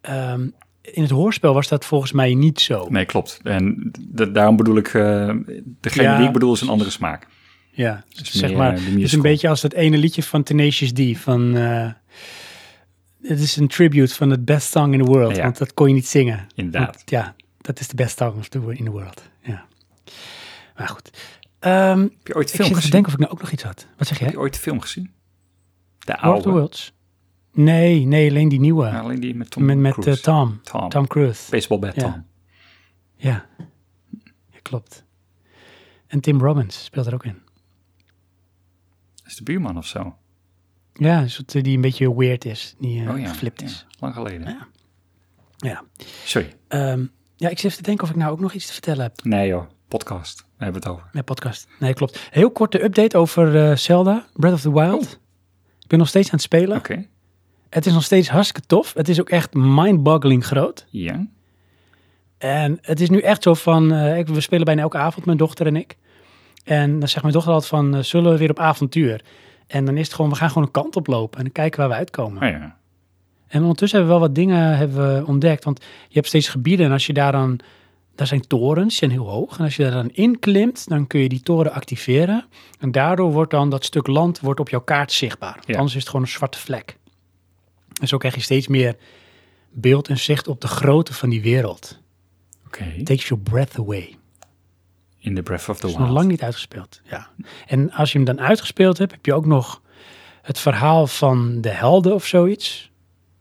ehm, 0.01 0.49
in 0.83 1.03
het 1.03 1.11
hoorspel 1.11 1.55
was 1.55 1.69
dat 1.69 1.85
volgens 1.85 2.13
mij 2.13 2.35
niet 2.35 2.61
zo. 2.61 2.87
Nee, 2.89 3.05
klopt. 3.05 3.41
En 3.43 3.91
daarom 4.33 4.57
bedoel 4.57 4.77
ik, 4.77 4.87
eh, 4.89 5.35
degene 5.81 6.03
Ja, 6.03 6.17
die 6.17 6.27
ik 6.27 6.33
bedoel 6.33 6.53
is 6.53 6.61
een 6.61 6.69
andere 6.69 6.91
smaak. 6.91 7.27
Ja, 7.71 8.05
Dus 8.09 8.31
zeg 8.31 8.49
meer, 8.49 8.59
maar, 8.59 8.75
eh, 8.75 8.85
het 8.85 8.97
is 8.97 9.13
een 9.13 9.23
beetje 9.23 9.49
als 9.49 9.61
dat 9.61 9.73
ene 9.73 9.97
liedje 9.97 10.23
van 10.23 10.43
Tenacious 10.43 10.93
D 10.93 11.19
van... 11.19 11.57
eh, 11.57 11.91
het 13.23 13.41
is 13.41 13.57
een 13.57 13.69
tribute 13.69 14.15
van 14.15 14.31
het 14.31 14.45
best 14.45 14.71
song 14.71 14.93
in 14.93 15.05
the 15.05 15.11
world, 15.11 15.37
Ja. 15.37 15.43
want 15.43 15.59
dat 15.59 15.75
kon 15.75 15.89
je 15.89 15.95
niet 15.95 16.07
zingen. 16.09 16.47
Inderdaad. 16.55 16.95
Want, 16.97 17.11
ja, 17.11 17.35
dat 17.61 17.81
is 17.81 17.89
de 17.89 17.95
best 17.97 18.19
song 18.19 18.35
in 18.71 18.85
the 18.85 18.91
world. 18.91 19.23
Ja. 19.43 19.67
Maar 20.77 20.89
goed. 20.89 21.11
Ehm, 21.59 22.01
Heb 22.01 22.27
je 22.27 22.35
ooit 22.35 22.49
ik 22.49 22.55
film 22.55 22.69
te 22.69 22.75
gezien? 22.75 22.91
denken 22.91 23.09
of 23.09 23.15
ik 23.15 23.21
nou 23.21 23.33
ook 23.33 23.41
nog 23.41 23.51
iets 23.51 23.63
had. 23.63 23.87
Wat 23.97 24.07
zeg 24.07 24.19
Heb 24.19 24.29
jij? 24.29 24.37
je 24.37 24.43
ooit 24.43 24.53
de 24.55 24.59
film 24.61 24.81
gezien? 24.81 25.13
De 25.99 26.17
oude. 26.19 26.51
Worlds? 26.51 26.93
Nee, 27.53 28.05
nee, 28.07 28.31
alleen 28.31 28.49
die 28.49 28.61
nieuwe. 28.61 28.87
Ja, 28.87 29.01
alleen 29.01 29.21
die 29.21 29.35
met 29.35 29.51
Tom 29.51 29.65
met 29.65 29.79
met 29.79 29.93
Cruise. 29.93 30.11
eh, 30.19 30.25
Tom. 30.25 30.61
Tom. 30.63 30.89
Tom 30.89 31.07
Cruise. 31.07 31.51
Baseballbat 31.51 31.95
Ja. 31.95 32.03
Tom. 32.03 32.27
Ja. 33.17 33.47
ja, 34.51 34.59
klopt. 34.63 35.05
En 36.07 36.21
Tim 36.21 36.41
Robbins 36.41 36.85
speelt 36.85 37.07
er 37.07 37.15
ook 37.15 37.25
in. 37.25 37.39
Is 39.27 39.37
de 39.37 39.43
buurman 39.43 39.77
of 39.79 39.87
zo? 39.87 40.17
Ja, 40.95 41.21
een 41.21 41.31
soort, 41.31 41.55
eh, 41.55 41.63
die 41.63 41.75
een 41.75 41.81
beetje 41.81 42.17
weird 42.17 42.45
is. 42.45 42.75
Die 42.79 43.03
eh 43.05 43.11
oh 43.11 43.19
ja. 43.19 43.29
geflipt 43.29 43.63
is. 43.63 43.87
lang 43.99 44.15
geleden. 44.15 44.49
Ja. 44.49 44.69
Ja. 45.57 45.85
Sorry. 46.25 46.55
Ehm, 46.69 47.07
ja, 47.41 47.49
ik 47.49 47.57
zit 47.59 47.65
even 47.65 47.77
te 47.77 47.83
denken 47.83 48.05
of 48.05 48.11
ik 48.11 48.17
nou 48.17 48.33
ook 48.33 48.41
nog 48.41 48.53
iets 48.53 48.67
te 48.67 48.73
vertellen 48.73 49.03
heb. 49.03 49.25
Nee 49.25 49.49
joh, 49.49 49.63
podcast. 49.89 50.37
Daar 50.39 50.47
hebben 50.69 50.83
we 50.83 50.89
het 50.89 50.97
over. 50.99 51.09
Met 51.13 51.25
podcast. 51.25 51.69
Nee, 51.79 51.95
klopt. 51.95 52.29
Heel 52.31 52.51
korte 52.51 52.83
update 52.85 53.19
over 53.19 53.71
eh, 53.71 53.77
Zelda, 53.77 54.27
Breath 54.35 54.55
of 54.55 54.61
the 54.61 54.73
Wild. 54.73 55.21
Ik 55.81 55.87
ben 55.87 55.99
nog 55.99 56.09
steeds 56.09 56.27
aan 56.27 56.35
het 56.35 56.43
spelen. 56.43 56.77
Oké. 56.77 57.07
Het 57.71 57.87
is 57.87 57.93
nog 57.93 58.05
steeds 58.05 58.29
hartstikke 58.29 58.67
tof. 58.69 58.95
Het 58.95 59.09
is 59.09 59.21
ook 59.21 59.31
echt 59.31 59.55
mind-boggling 59.55 60.45
groot. 60.47 60.87
Ja. 60.89 61.27
En 62.39 62.79
het 62.81 63.01
is 63.01 63.11
nu 63.11 63.21
echt 63.21 63.43
zo 63.43 63.55
van, 63.55 63.93
eh, 63.93 64.19
ik- 64.19 64.29
we 64.29 64.41
spelen 64.41 64.65
bijna 64.65 64.83
elke 64.83 64.99
avond, 64.99 65.27
mijn 65.27 65.39
dochter 65.39 65.67
en 65.67 65.77
ik. 65.77 65.97
En 66.65 66.99
dan 66.99 67.09
zegt 67.09 67.23
mijn 67.23 67.35
dochter 67.35 67.53
altijd 67.53 67.71
van, 67.71 67.95
eh, 67.95 68.03
zullen 68.03 68.33
we 68.33 68.39
weer 68.39 68.51
op 68.51 68.59
avontuur? 68.59 69.25
En 69.67 69.85
dan 69.85 69.97
is 69.97 70.05
het 70.07 70.15
gewoon, 70.15 70.31
we 70.31 70.37
gaan 70.37 70.49
gewoon 70.49 70.65
een 70.65 70.71
kant 70.71 70.97
oplopen 70.97 71.39
en 71.39 71.45
dan 71.45 71.53
kijken 71.53 71.81
waar 71.81 71.89
we 71.89 71.95
uitkomen. 71.95 72.43
Oh 72.43 72.49
ja. 72.49 72.77
En 73.51 73.61
ondertussen 73.61 73.99
hebben 73.99 74.17
we 74.17 74.21
wel 74.21 74.29
wat 74.29 74.39
dingen 74.39 74.77
hebben 74.77 75.17
we 75.17 75.27
ontdekt. 75.27 75.65
Want 75.65 75.81
je 76.09 76.15
hebt 76.15 76.27
steeds 76.27 76.49
gebieden 76.49 76.87
en 76.87 76.93
als 76.93 77.07
je 77.07 77.13
daar 77.13 77.33
dan... 77.33 77.61
Daar 78.15 78.29
zijn 78.29 78.47
torens, 78.47 78.89
die 78.89 78.97
zijn 78.97 79.11
heel 79.11 79.29
hoog. 79.29 79.59
En 79.59 79.65
als 79.65 79.77
je 79.77 79.83
daar 79.83 79.93
dan 79.93 80.11
in 80.13 80.39
klimt, 80.39 80.89
dan 80.89 81.07
kun 81.07 81.21
je 81.21 81.29
die 81.29 81.41
toren 81.41 81.73
activeren. 81.73 82.45
En 82.79 82.93
daardoor 82.93 83.33
wordt 83.33 83.51
dan 83.51 83.71
dat 83.71 83.85
stuk 83.85 84.07
land 84.07 84.41
wordt 84.41 84.61
op 84.61 84.69
jouw 84.69 84.81
kaart 84.81 85.13
zichtbaar. 85.13 85.63
Ja. 85.67 85.75
Anders 85.75 85.95
is 85.95 86.01
het 86.01 86.11
gewoon 86.11 86.23
een 86.23 86.33
zwarte 86.33 86.59
vlek. 86.59 86.97
En 88.01 88.09
zo 88.09 88.17
krijg 88.17 88.35
je 88.35 88.41
steeds 88.41 88.69
meer 88.69 88.97
beeld 89.71 90.09
en 90.09 90.19
zicht 90.19 90.49
op 90.49 90.61
de 90.61 90.69
grootte 90.69 91.15
van 91.15 91.29
die 91.29 91.43
wereld. 91.43 91.99
Oké. 92.67 93.03
Takes 93.05 93.29
your 93.29 93.43
breath 93.43 93.79
away. 93.79 94.17
In 95.19 95.35
The 95.35 95.43
Breath 95.43 95.69
of 95.69 95.81
the 95.81 95.87
is 95.87 95.93
Wild. 95.93 96.07
nog 96.07 96.15
lang 96.15 96.29
niet 96.29 96.43
uitgespeeld. 96.43 97.01
Ja. 97.05 97.29
En 97.67 97.93
als 97.93 98.13
je 98.13 98.17
hem 98.17 98.27
dan 98.27 98.41
uitgespeeld 98.41 98.99
hebt, 98.99 99.11
heb 99.11 99.27
je 99.27 99.35
ook 99.35 99.47
nog 99.47 99.83
het 100.43 100.59
verhaal 100.59 101.07
van 101.07 101.61
de 101.61 101.71
helden 101.71 102.15
of 102.15 102.27
zoiets. 102.27 102.90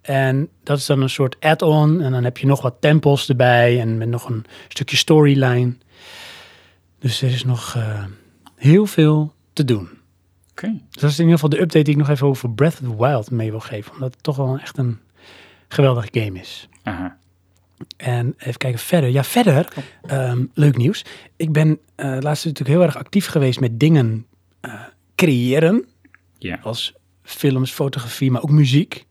En 0.10 0.49
dat 0.64 0.78
is 0.78 0.86
dan 0.86 1.01
een 1.01 1.10
soort 1.10 1.36
add-on. 1.39 2.01
En 2.01 2.12
dan 2.12 2.24
heb 2.24 2.38
je 2.38 2.45
nog 2.45 2.62
wat 2.62 2.76
tempels 2.80 3.30
erbij 3.30 3.80
en 3.80 3.97
met 3.97 4.10
nog 4.10 4.30
een 4.30 4.45
stukje 4.68 4.97
storyline. 4.97 5.74
Dus 6.99 7.22
er 7.22 7.30
is 7.30 7.43
nog 7.43 7.76
eh, 7.76 8.03
heel 8.55 8.86
veel 8.86 9.34
te 9.53 9.66
doen. 9.66 9.89
Oké. 10.51 10.68
Dus 10.89 11.01
dat 11.01 11.10
is 11.10 11.20
in 11.20 11.24
ieder 11.24 11.39
geval 11.39 11.49
de 11.49 11.62
update 11.62 11.84
die 11.84 11.93
ik 11.93 11.99
nog 11.99 12.10
even 12.10 12.28
over 12.28 12.51
Breath 12.51 12.74
of 12.74 12.80
the 12.89 12.95
Wild 12.97 13.32
mee 13.32 13.49
wil 13.49 13.60
geven. 13.60 13.93
Omdat 13.93 14.14
het 14.14 14.24
toch 14.24 14.36
wel 14.36 14.57
echt 14.57 14.78
een 14.78 14.99
geweldige 15.68 16.10
game 16.12 16.39
is. 16.39 16.70
Aha. 16.84 17.18
En 17.97 18.34
even 18.38 18.57
kijken 18.57 18.80
verder. 18.80 19.10
Ja, 19.10 19.24
verder, 19.24 19.68
ehm, 20.01 20.45
leuk 20.53 20.78
nieuws. 20.78 21.05
Ik 21.36 21.51
ben 21.51 21.80
eh 21.95 22.18
laatst 22.20 22.45
natuurlijk 22.45 22.78
heel 22.78 22.86
erg 22.86 22.97
actief 22.97 23.26
geweest 23.26 23.60
met 23.60 23.80
dingen 23.80 24.26
eh, 24.62 24.74
creëren. 25.16 25.86
Ja. 26.38 26.60
Als 26.62 26.93
films, 27.24 27.72
fotografie, 27.72 28.32
maar 28.32 28.41
ook 28.41 28.51
muziek. 28.51 29.07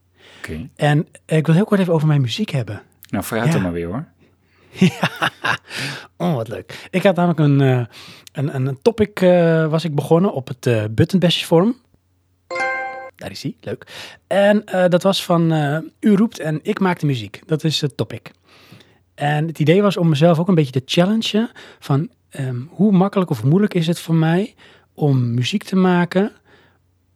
En 0.76 1.06
ik 1.26 1.46
wil 1.46 1.54
heel 1.54 1.64
kort 1.64 1.80
even 1.80 1.92
over 1.92 2.06
mijn 2.08 2.20
muziek 2.20 2.50
hebben. 2.50 2.82
Nou, 3.10 3.24
vooruit 3.24 3.48
Ja. 3.48 3.54
dan 3.54 3.62
maar 3.62 3.72
weer 3.72 3.86
hoor. 3.86 4.06
Oh, 6.16 6.34
wat 6.34 6.48
leuk. 6.48 6.88
Ik 6.90 7.02
had 7.02 7.16
namelijk 7.16 7.38
een, 7.40 7.60
eh, 7.60 7.84
een, 8.32 8.54
een, 8.66 8.78
topic 8.82 9.20
eh, 9.20 9.66
was 9.66 9.84
ik 9.84 9.94
begonnen 9.94 10.32
op 10.32 10.48
het 10.48 10.66
eh 10.66 10.84
Buttonbashers 10.90 11.44
forum. 11.44 11.76
Daar 13.16 13.30
is 13.30 13.42
hij, 13.42 13.54
leuk. 13.60 13.86
En 14.26 14.64
eh, 14.64 14.88
dat 14.88 15.02
was 15.02 15.24
van 15.24 15.52
eh, 15.52 15.78
u 16.00 16.14
roept 16.16 16.38
en 16.38 16.60
ik 16.62 16.80
maak 16.80 16.98
de 17.00 17.06
muziek. 17.06 17.42
Dat 17.46 17.64
is 17.64 17.80
het 17.80 17.96
topic. 17.96 18.30
En 19.14 19.46
het 19.46 19.58
idee 19.58 19.82
was 19.82 19.96
om 19.96 20.08
mezelf 20.08 20.38
ook 20.38 20.48
een 20.48 20.54
beetje 20.54 20.80
te 20.80 20.82
challengen 20.84 21.50
van 21.78 22.08
ehm, 22.30 22.60
hoe 22.68 22.92
makkelijk 22.92 23.30
of 23.30 23.44
moeilijk 23.44 23.74
is 23.74 23.86
het 23.86 23.98
voor 24.00 24.14
mij 24.14 24.54
om 24.94 25.34
muziek 25.34 25.62
te 25.64 25.76
maken 25.76 26.32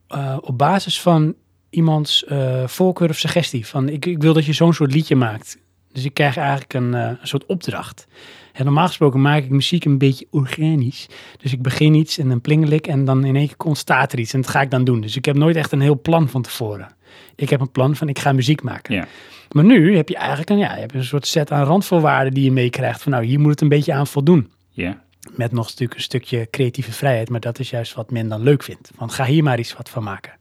eh, 0.09 0.37
op 0.41 0.59
basis 0.59 1.01
van 1.01 1.35
iemands 1.73 2.25
eh, 2.25 2.67
voorkeur 2.67 3.09
of 3.09 3.19
suggestie. 3.19 3.67
Van 3.67 3.89
ik, 3.89 4.07
ik 4.07 4.23
wil 4.23 4.33
dat 4.33 4.45
je 4.45 4.53
zo'n 4.53 4.75
soort 4.75 4.93
liedje 4.93 5.17
maakt. 5.17 5.59
Dus 5.93 6.05
ik 6.05 6.15
krijg 6.15 6.37
eigenlijk 6.37 6.75
een, 6.75 6.95
eh, 6.95 7.09
een 7.21 7.29
soort 7.29 7.47
opdracht. 7.47 8.07
En 8.53 8.65
normaal 8.65 8.87
gesproken 8.87 9.21
maak 9.21 9.43
ik 9.43 9.51
muziek 9.51 9.85
een 9.85 9.99
beetje 9.99 10.27
organisch. 10.31 11.07
Dus 11.39 11.53
ik 11.53 11.63
begin 11.63 11.95
iets 11.95 12.19
en 12.19 12.29
dan 12.29 12.41
plingelik 12.41 12.87
en 12.87 13.05
dan 13.05 13.25
in 13.25 13.37
één 13.37 13.47
keer 13.47 13.67
ontstaat 13.67 14.13
er 14.13 14.19
iets. 14.19 14.33
En 14.33 14.41
dat 14.41 14.51
ga 14.51 14.61
ik 14.61 14.71
dan 14.71 14.85
doen. 14.85 15.01
Dus 15.01 15.17
ik 15.17 15.25
heb 15.25 15.37
nooit 15.37 15.57
echt 15.57 15.73
een 15.73 15.81
heel 15.81 16.01
plan 16.01 16.29
van 16.29 16.43
tevoren. 16.43 16.95
Ik 17.37 17.51
heb 17.51 17.61
een 17.61 17.71
plan 17.71 17.97
van 17.97 18.09
ik 18.09 18.19
ga 18.19 18.33
muziek 18.33 18.63
maken. 18.63 18.95
Ja. 18.95 19.07
Maar 19.51 19.65
nu 19.65 19.97
heb 19.97 20.09
je 20.09 20.17
eigenlijk 20.17 20.51
een, 20.51 20.59
ja, 20.59 20.75
je 20.75 20.81
hebt 20.81 20.95
een 20.95 21.05
soort 21.05 21.27
set 21.27 21.51
aan 21.51 21.65
randvoorwaarden 21.65 22.35
die 22.35 22.45
je 22.45 22.53
meekrijgt. 22.53 23.03
Van 23.03 23.13
nou, 23.13 23.25
hier 23.25 23.41
moet 23.41 23.51
het 23.51 23.61
een 23.61 23.69
beetje 23.69 23.93
aan 23.93 24.07
voldoen. 24.07 24.51
Ja. 24.71 25.03
Met 25.31 25.53
nog 25.53 25.65
natuurlijk 25.65 25.95
een 25.95 26.03
stukje 26.05 26.49
creatieve 26.51 26.93
vrijheid. 26.93 27.31
Maar 27.31 27.41
dat 27.41 27.59
is 27.59 27.71
juist 27.71 27.95
wat 27.95 28.11
men 28.11 28.29
dan 28.29 28.43
leuk 28.43 28.63
vindt. 28.63 28.91
Want 28.97 29.13
ga 29.13 29.25
hier 29.25 29.43
maar 29.43 29.59
iets 29.59 29.77
wat 29.77 29.89
van 29.89 30.03
maken. 30.03 30.33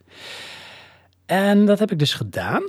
En 1.32 1.66
dat 1.66 1.80
heb 1.80 1.92
ik 1.92 2.00
dus 2.00 2.14
gedaan. 2.14 2.64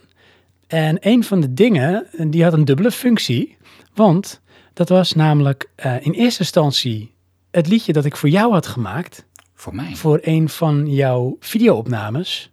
En 0.67 0.97
een 1.01 1.25
van 1.25 1.41
de 1.41 1.55
dingen, 1.55 2.07
en 2.17 2.31
die 2.31 2.43
had 2.43 2.53
een 2.53 2.65
dubbele 2.65 2.91
functie. 2.91 3.57
Want 3.95 4.41
dat 4.73 4.89
was 4.89 5.13
namelijk 5.13 5.71
eh, 5.75 5.95
in 6.07 6.13
eerste 6.13 6.41
instantie 6.41 7.15
het 7.51 7.69
liedje 7.69 7.93
dat 7.93 8.05
ik 8.05 8.17
voor 8.17 8.29
jou 8.29 8.53
had 8.53 8.67
gemaakt. 8.67 9.27
Voor 9.55 9.75
mij. 9.75 9.95
Voor 9.97 10.19
een 10.23 10.49
van 10.49 10.87
jouw 10.93 11.37
videoopnames. 11.41 12.51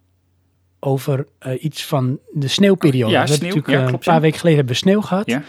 Over 0.80 1.26
eh, 1.38 1.64
iets 1.64 1.84
van 1.84 2.18
de 2.32 2.48
sneeuwperiode. 2.48 3.12
Ja, 3.12 3.22
We 3.24 3.28
hebben 3.28 3.36
sneeuw. 3.36 3.48
natuurlijk, 3.54 3.74
Ja, 3.74 3.82
eh, 3.82 3.88
klopt, 3.88 4.06
een 4.06 4.12
paar 4.12 4.20
ja. 4.20 4.20
weken 4.20 4.38
geleden 4.38 4.58
hebben 4.58 4.76
we 4.76 4.80
sneeuw 4.80 5.00
gehad. 5.00 5.26
Ja. 5.26 5.42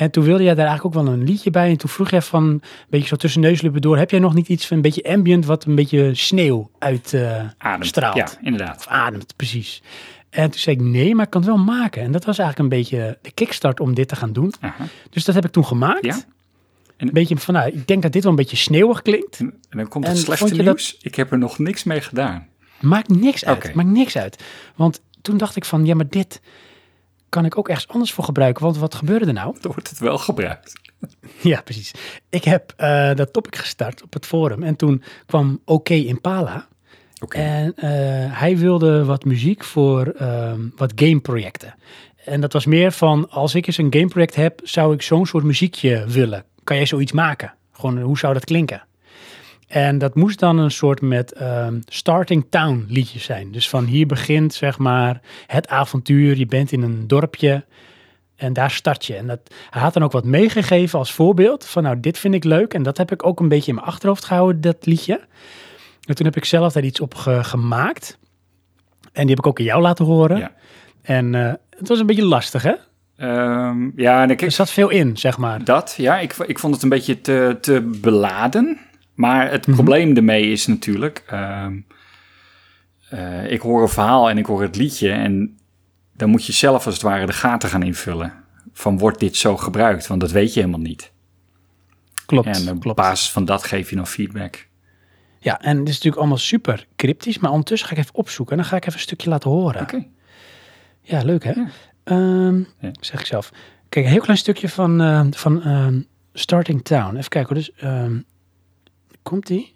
En 0.00 0.10
toen 0.10 0.24
wilde 0.24 0.42
jij 0.42 0.54
daar 0.54 0.66
eigenlijk 0.66 0.96
ook 0.96 1.04
wel 1.04 1.12
een 1.12 1.24
liedje 1.24 1.50
bij. 1.50 1.70
En 1.70 1.76
toen 1.76 1.88
vroeg 1.90 2.10
jij 2.10 2.22
van, 2.22 2.44
een 2.44 2.62
beetje 2.88 3.08
zo 3.08 3.16
tussen 3.16 3.40
neuslippen 3.40 3.80
door, 3.80 3.98
heb 3.98 4.10
jij 4.10 4.20
nog 4.20 4.34
niet 4.34 4.48
iets 4.48 4.66
van 4.66 4.76
een 4.76 4.82
beetje 4.82 5.02
ambient, 5.04 5.46
wat 5.46 5.64
een 5.64 5.74
beetje 5.74 6.14
sneeuw 6.14 6.70
uit 6.78 7.14
eh, 7.14 7.44
straalt? 7.80 8.16
Ja, 8.16 8.28
inderdaad. 8.42 8.76
Of 8.76 8.86
ademt, 8.86 9.36
precies. 9.36 9.82
En 10.30 10.50
toen 10.50 10.60
zei 10.60 10.76
ik, 10.76 10.82
nee, 10.82 11.14
maar 11.14 11.24
ik 11.24 11.30
kan 11.30 11.40
het 11.40 11.50
wel 11.50 11.58
maken. 11.64 12.02
En 12.02 12.12
dat 12.12 12.24
was 12.24 12.38
eigenlijk 12.38 12.72
een 12.72 12.78
beetje 12.78 13.18
de 13.22 13.30
kickstart 13.30 13.80
om 13.80 13.94
dit 13.94 14.08
te 14.08 14.16
gaan 14.16 14.32
doen. 14.32 14.52
Aha. 14.60 14.84
Dus 15.10 15.24
dat 15.24 15.34
heb 15.34 15.44
ik 15.44 15.50
toen 15.52 15.64
gemaakt. 15.66 16.04
Ja. 16.04 16.18
Een 16.96 17.10
beetje 17.12 17.36
van, 17.36 17.54
nou, 17.54 17.70
ik 17.70 17.86
denk 17.86 18.02
dat 18.02 18.12
dit 18.12 18.22
wel 18.22 18.30
een 18.32 18.38
beetje 18.38 18.56
sneeuwig 18.56 19.02
klinkt. 19.02 19.38
En, 19.38 19.46
en 19.68 19.78
dan 19.78 19.88
komt 19.88 20.04
En 20.04 20.10
het 20.10 20.20
slechte 20.20 20.56
dat- 20.56 20.64
nieuws. 20.64 20.96
Ik 21.02 21.14
heb 21.14 21.32
er 21.32 21.38
nog 21.38 21.58
niks 21.58 21.84
mee 21.84 22.00
gedaan. 22.00 22.46
Maakt 22.80 23.08
niks 23.08 23.44
uit. 23.44 23.74
Maakt 23.74 23.88
niks 23.88 24.16
uit. 24.16 24.42
Want 24.76 25.00
toen 25.22 25.36
dacht 25.36 25.56
ik 25.56 25.64
van, 25.64 25.86
ja, 25.86 25.94
maar 25.94 26.08
dit 26.08 26.40
kan 27.30 27.44
ik 27.44 27.58
ook 27.58 27.68
ergens 27.68 27.88
anders 27.88 28.12
voor 28.12 28.24
gebruiken. 28.24 28.64
Want 28.64 28.78
wat 28.78 28.94
gebeurde 28.94 29.26
er 29.26 29.32
nou? 29.32 29.56
Dan 29.60 29.72
wordt 29.72 29.90
het 29.90 29.98
wel 29.98 30.18
gebruikt. 30.18 30.80
Ja, 31.40 31.60
precies. 31.60 31.94
Ik 32.28 32.44
heb 32.44 32.72
eh, 32.76 33.14
dat 33.14 33.32
topic 33.32 33.56
gestart 33.56 34.02
op 34.02 34.12
het 34.12 34.26
forum. 34.26 34.62
En 34.62 34.76
toen 34.76 35.02
kwam 35.26 35.60
OK 35.64 35.88
Impala. 35.88 36.68
Oké. 37.22 37.38
En 37.38 37.74
eh, 37.76 37.88
hij 38.40 38.56
wilde 38.56 39.04
wat 39.04 39.24
muziek 39.24 39.64
voor 39.64 40.06
ehm, 40.06 40.60
wat 40.76 40.92
gameprojecten. 40.94 41.74
En 42.24 42.40
dat 42.40 42.52
was 42.52 42.66
meer 42.66 42.92
van, 42.92 43.30
als 43.30 43.54
ik 43.54 43.66
eens 43.66 43.78
een 43.78 43.92
gameproject 43.92 44.34
heb, 44.34 44.60
zou 44.62 44.94
ik 44.94 45.02
zo'n 45.02 45.26
soort 45.26 45.44
muziekje 45.44 46.04
willen. 46.06 46.44
Kan 46.64 46.76
jij 46.76 46.86
zoiets 46.86 47.12
maken? 47.12 47.54
Gewoon, 47.72 48.00
hoe 48.00 48.18
zou 48.18 48.34
dat 48.34 48.44
klinken? 48.44 48.82
En 49.70 49.98
dat 49.98 50.14
moest 50.14 50.38
dan 50.38 50.58
een 50.58 50.70
soort 50.70 51.00
met 51.00 51.32
ehm, 51.32 51.78
starting 51.86 52.46
town 52.50 52.84
liedje 52.88 53.18
zijn. 53.18 53.52
Dus 53.52 53.68
van 53.68 53.84
hier 53.84 54.06
begint 54.06 54.54
zeg 54.54 54.78
maar 54.78 55.20
het 55.46 55.68
avontuur. 55.68 56.36
Je 56.36 56.46
bent 56.46 56.72
in 56.72 56.82
een 56.82 57.06
dorpje 57.06 57.64
en 58.36 58.52
daar 58.52 58.70
start 58.70 59.04
je. 59.06 59.16
En 59.16 59.26
dat, 59.26 59.40
hij 59.70 59.82
had 59.82 59.92
dan 59.94 60.02
ook 60.02 60.12
wat 60.12 60.24
meegegeven 60.24 60.98
als 60.98 61.12
voorbeeld. 61.12 61.66
Van 61.66 61.82
nou, 61.82 62.00
dit 62.00 62.18
vind 62.18 62.34
ik 62.34 62.44
leuk. 62.44 62.74
En 62.74 62.82
dat 62.82 62.96
heb 62.96 63.12
ik 63.12 63.26
ook 63.26 63.40
een 63.40 63.48
beetje 63.48 63.68
in 63.68 63.74
mijn 63.74 63.86
achterhoofd 63.86 64.24
gehouden, 64.24 64.60
dat 64.60 64.86
liedje. 64.86 65.20
En 66.04 66.14
toen 66.14 66.26
heb 66.26 66.36
ik 66.36 66.44
zelf 66.44 66.72
daar 66.72 66.84
iets 66.84 67.00
op 67.00 67.14
ge- 67.14 67.44
gemaakt. 67.44 68.18
En 69.12 69.20
die 69.26 69.30
heb 69.30 69.38
ik 69.38 69.46
ook 69.46 69.58
aan 69.58 69.64
jou 69.64 69.82
laten 69.82 70.04
horen. 70.04 70.38
Ja. 70.38 70.52
En 71.02 71.34
eh, 71.34 71.52
het 71.78 71.88
was 71.88 71.98
een 72.00 72.06
beetje 72.06 72.24
lastig, 72.24 72.62
hè? 72.62 72.74
Ehm, 73.16 73.90
ja, 74.00 74.22
en 74.22 74.30
ik, 74.30 74.42
Er 74.42 74.50
zat 74.50 74.70
veel 74.70 74.88
in, 74.88 75.16
zeg 75.16 75.38
maar. 75.38 75.64
dat, 75.64 75.94
ja, 75.96 76.18
ik, 76.18 76.34
ik 76.46 76.58
vond 76.58 76.74
het 76.74 76.82
een 76.82 76.88
beetje 76.88 77.20
te, 77.20 77.58
te 77.60 77.80
beladen. 78.00 78.78
Maar 79.20 79.50
het 79.50 79.66
Mhm. 79.66 79.76
probleem 79.76 80.16
ermee 80.16 80.50
is 80.50 80.66
natuurlijk, 80.66 81.22
ehm, 81.26 81.76
eh, 83.08 83.50
ik 83.52 83.60
hoor 83.60 83.82
een 83.82 83.88
verhaal 83.88 84.30
en 84.30 84.38
ik 84.38 84.46
hoor 84.46 84.62
het 84.62 84.76
liedje 84.76 85.10
en 85.10 85.58
dan 86.16 86.30
moet 86.30 86.46
je 86.46 86.52
zelf 86.52 86.84
als 86.86 86.94
het 86.94 87.02
ware 87.02 87.26
de 87.26 87.32
gaten 87.32 87.68
gaan 87.68 87.82
invullen. 87.82 88.32
Van 88.72 88.98
wordt 88.98 89.20
dit 89.20 89.36
zo 89.36 89.56
gebruikt? 89.56 90.06
Want 90.06 90.20
dat 90.20 90.30
weet 90.30 90.54
je 90.54 90.60
helemaal 90.60 90.80
niet. 90.80 91.12
Klopt, 92.26 92.46
en 92.66 92.70
op 92.74 92.80
klopt. 92.80 92.96
basis 92.96 93.30
van 93.30 93.44
dat 93.44 93.64
geef 93.64 93.90
je 93.90 93.96
dan 93.96 94.06
feedback. 94.06 94.66
Ja, 95.38 95.60
en 95.60 95.78
het 95.78 95.88
is 95.88 95.94
natuurlijk 95.94 96.16
allemaal 96.20 96.38
super 96.38 96.86
cryptisch. 96.96 97.38
Maar 97.38 97.50
ondertussen 97.50 97.88
ga 97.88 97.94
ik 97.94 98.00
even 98.00 98.14
opzoeken. 98.14 98.56
En 98.56 98.60
dan 98.62 98.70
ga 98.70 98.76
ik 98.76 98.82
even 98.82 98.94
een 98.94 99.00
stukje 99.00 99.28
laten 99.30 99.50
horen. 99.50 99.80
Oké. 99.82 100.06
Ja, 101.02 101.22
leuk 101.22 101.44
hè? 101.44 101.50
Ja. 101.52 101.68
Ehm, 102.04 102.58
Ja. 102.58 102.90
Zeg 103.00 103.20
ik 103.20 103.26
zelf. 103.26 103.50
Kijk, 103.88 104.04
een 104.04 104.10
heel 104.10 104.20
klein 104.20 104.38
stukje 104.38 104.68
van, 104.68 105.00
eh, 105.00 105.26
van 105.30 105.62
ehm, 105.62 106.00
Starting 106.32 106.84
Town. 106.84 107.16
Even 107.16 107.28
kijken 107.28 107.54
hoor. 107.54 107.64
Dus, 107.64 107.72
komt 109.30 109.46
die? 109.46 109.74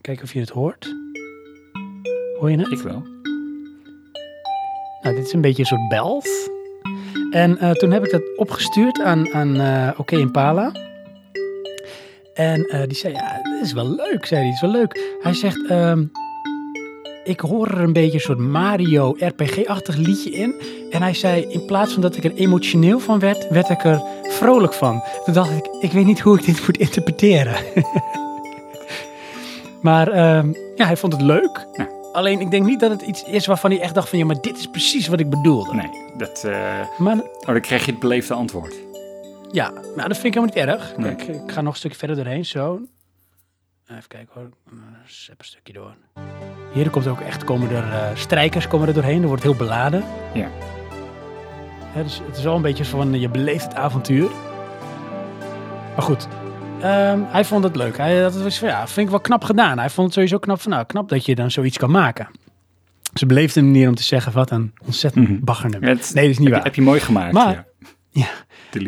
Kijken 0.00 0.24
of 0.24 0.32
je 0.32 0.40
het 0.40 0.50
hoort. 0.50 0.94
Hoor 2.38 2.50
je 2.50 2.58
het? 2.58 2.70
Ik 2.70 2.78
wel. 2.78 3.02
Nou, 5.02 5.14
dit 5.14 5.26
is 5.26 5.32
een 5.32 5.40
beetje 5.40 5.58
een 5.62 5.68
soort 5.68 5.88
bells. 5.88 6.48
En 7.30 7.58
eh, 7.58 7.70
toen 7.70 7.90
heb 7.90 8.04
ik 8.04 8.10
dat 8.10 8.36
opgestuurd 8.36 9.00
aan, 9.00 9.32
aan 9.34 9.60
eh 9.60 9.90
Oké 9.96 10.16
Impala. 10.16 10.72
En 12.34 12.64
eh, 12.64 12.86
die 12.86 12.96
zei, 12.96 13.12
ja, 13.12 13.42
dit 13.42 13.62
is 13.62 13.72
wel 13.72 13.94
leuk, 13.94 14.26
zei 14.26 14.40
hij, 14.40 14.48
het 14.48 14.54
is 14.54 14.60
wel 14.60 14.70
leuk. 14.70 15.16
Hij 15.20 15.34
zegt, 15.34 15.66
ehm, 15.66 16.04
ik 17.24 17.40
hoor 17.40 17.66
er 17.66 17.80
een 17.80 17.92
beetje 17.92 18.14
een 18.14 18.20
soort 18.20 18.38
Mario 18.38 19.16
RPG-achtig 19.18 19.96
liedje 19.96 20.30
in. 20.30 20.54
En 20.90 21.02
hij 21.02 21.14
zei, 21.14 21.42
in 21.42 21.64
plaats 21.64 21.92
van 21.92 22.02
dat 22.02 22.16
ik 22.16 22.24
er 22.24 22.34
emotioneel 22.34 22.98
van 22.98 23.18
werd, 23.18 23.48
werd 23.48 23.68
ik 23.68 23.84
er 23.84 24.02
vrolijk 24.22 24.72
van. 24.72 25.02
Toen 25.24 25.34
dacht 25.34 25.50
ik, 25.50 25.66
ik 25.80 25.92
weet 25.92 26.06
niet 26.06 26.20
hoe 26.20 26.38
ik 26.38 26.44
dit 26.44 26.66
moet 26.66 26.78
interpreteren. 26.78 27.56
maar 29.80 30.08
ehm, 30.08 30.52
ja, 30.76 30.86
hij 30.86 30.96
vond 30.96 31.12
het 31.12 31.22
leuk. 31.22 31.66
Ja. 31.72 31.88
Alleen 32.12 32.40
ik 32.40 32.50
denk 32.50 32.64
niet 32.66 32.80
dat 32.80 32.90
het 32.90 33.02
iets 33.02 33.22
is 33.22 33.46
waarvan 33.46 33.70
hij 33.70 33.80
echt 33.80 33.94
dacht 33.94 34.08
van, 34.08 34.18
ja, 34.18 34.24
maar 34.24 34.40
dit 34.40 34.58
is 34.58 34.66
precies 34.66 35.08
wat 35.08 35.20
ik 35.20 35.30
bedoelde. 35.30 35.74
Nee, 35.74 35.90
dat, 36.16 36.44
eh, 36.44 36.80
Maar 36.98 37.16
oh, 37.18 37.46
dan 37.46 37.60
krijg 37.60 37.84
je 37.84 37.90
het 37.90 38.00
beleefde 38.00 38.34
antwoord. 38.34 38.74
ja, 39.52 39.70
nou, 39.70 40.08
dat 40.08 40.18
vind 40.18 40.24
ik 40.24 40.34
helemaal 40.34 40.54
niet 40.54 40.64
erg. 40.64 40.96
Nee. 40.96 41.14
Kijk, 41.14 41.28
ik 41.28 41.52
ga 41.52 41.60
nog 41.60 41.72
een 41.72 41.78
stukje 41.78 41.98
verder 41.98 42.16
doorheen, 42.16 42.44
zo. 42.44 42.80
Even 43.90 44.08
kijken 44.08 44.28
hoor, 44.34 44.48
zep 45.06 45.38
een 45.38 45.44
stukje 45.44 45.72
door. 45.72 45.94
Hier 46.72 46.90
komt 46.90 47.06
ook 47.06 47.20
echt, 47.20 47.44
komen 47.44 47.70
er 47.70 47.92
eh, 47.92 48.16
strijkers 48.16 48.68
komen 48.68 48.88
er 48.88 48.94
doorheen, 48.94 49.22
er 49.22 49.28
wordt 49.28 49.42
heel 49.42 49.54
beladen. 49.54 50.04
Ja. 50.34 50.48
Dus 52.02 52.20
het 52.26 52.36
is 52.36 52.42
wel 52.44 52.56
een 52.56 52.62
beetje 52.62 52.84
van, 52.84 53.14
eh, 53.14 53.20
je 53.20 53.28
beleeft 53.28 53.64
het 53.64 53.74
avontuur. 53.74 54.28
Maar 55.94 56.02
goed, 56.06 56.28
ehm, 56.82 57.20
hij 57.26 57.44
vond 57.44 57.64
het 57.64 57.76
leuk. 57.76 57.96
Hij 57.96 58.20
dat 58.20 58.42
was 58.42 58.58
ja, 58.58 58.86
vind 58.88 59.06
ik 59.06 59.10
wel 59.12 59.20
knap 59.20 59.44
gedaan. 59.44 59.78
Hij 59.78 59.90
vond 59.90 60.06
het 60.06 60.14
sowieso 60.14 60.38
knap 60.38 60.60
van, 60.60 60.70
nou, 60.70 60.84
knap 60.86 61.08
dat 61.08 61.26
je 61.26 61.34
dan 61.34 61.50
zoiets 61.50 61.76
kan 61.78 61.90
maken. 61.90 62.28
Ze 63.14 63.26
beleefde 63.26 63.60
een 63.60 63.66
manier 63.66 63.88
om 63.88 63.94
te 63.94 64.02
zeggen, 64.02 64.32
wat 64.32 64.50
een 64.50 64.72
ontzettend 64.86 65.28
Mhm. 65.28 65.44
baggernummer. 65.44 65.88
Het- 65.88 66.10
Nee, 66.14 66.22
dat 66.22 66.32
is 66.32 66.38
niet 66.38 66.46
heb, 66.46 66.56
waar. 66.56 66.64
heb 66.64 66.74
je 66.74 66.82
mooi 66.82 67.00
gemaakt. 67.00 67.32
Maar- 67.32 67.52
ja. 67.52 67.66
Ja. 68.10 68.26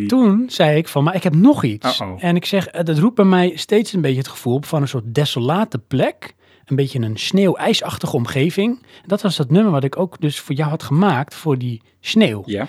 Toen 0.06 0.44
zei 0.50 0.76
ik 0.76 0.88
van, 0.88 1.04
maar 1.04 1.14
ik 1.14 1.22
heb 1.22 1.34
nog 1.34 1.64
iets. 1.64 2.00
En 2.18 2.36
ik 2.36 2.44
zeg, 2.44 2.66
eh, 2.66 2.84
dat 2.84 2.98
roept 2.98 3.14
bij 3.14 3.24
mij 3.24 3.52
steeds 3.54 3.92
een 3.92 4.00
beetje 4.00 4.18
het 4.18 4.28
gevoel 4.28 4.54
op 4.54 4.64
van 4.66 4.82
een 4.82 4.88
soort 4.88 5.14
desolate 5.14 5.78
plek. 5.78 6.34
Een 6.64 6.76
beetje 6.76 7.00
een 7.00 7.16
sneeuw-ijsachtige 7.16 8.16
omgeving. 8.16 8.82
Dat 9.06 9.22
was 9.22 9.36
dat 9.36 9.50
nummer 9.50 9.72
wat 9.72 9.84
ik 9.84 9.98
ook 9.98 10.20
dus 10.20 10.40
voor 10.40 10.54
jou 10.54 10.70
had 10.70 10.82
gemaakt 10.82 11.34
voor 11.34 11.58
die 11.58 11.82
sneeuw. 12.00 12.42
Ja. 12.46 12.66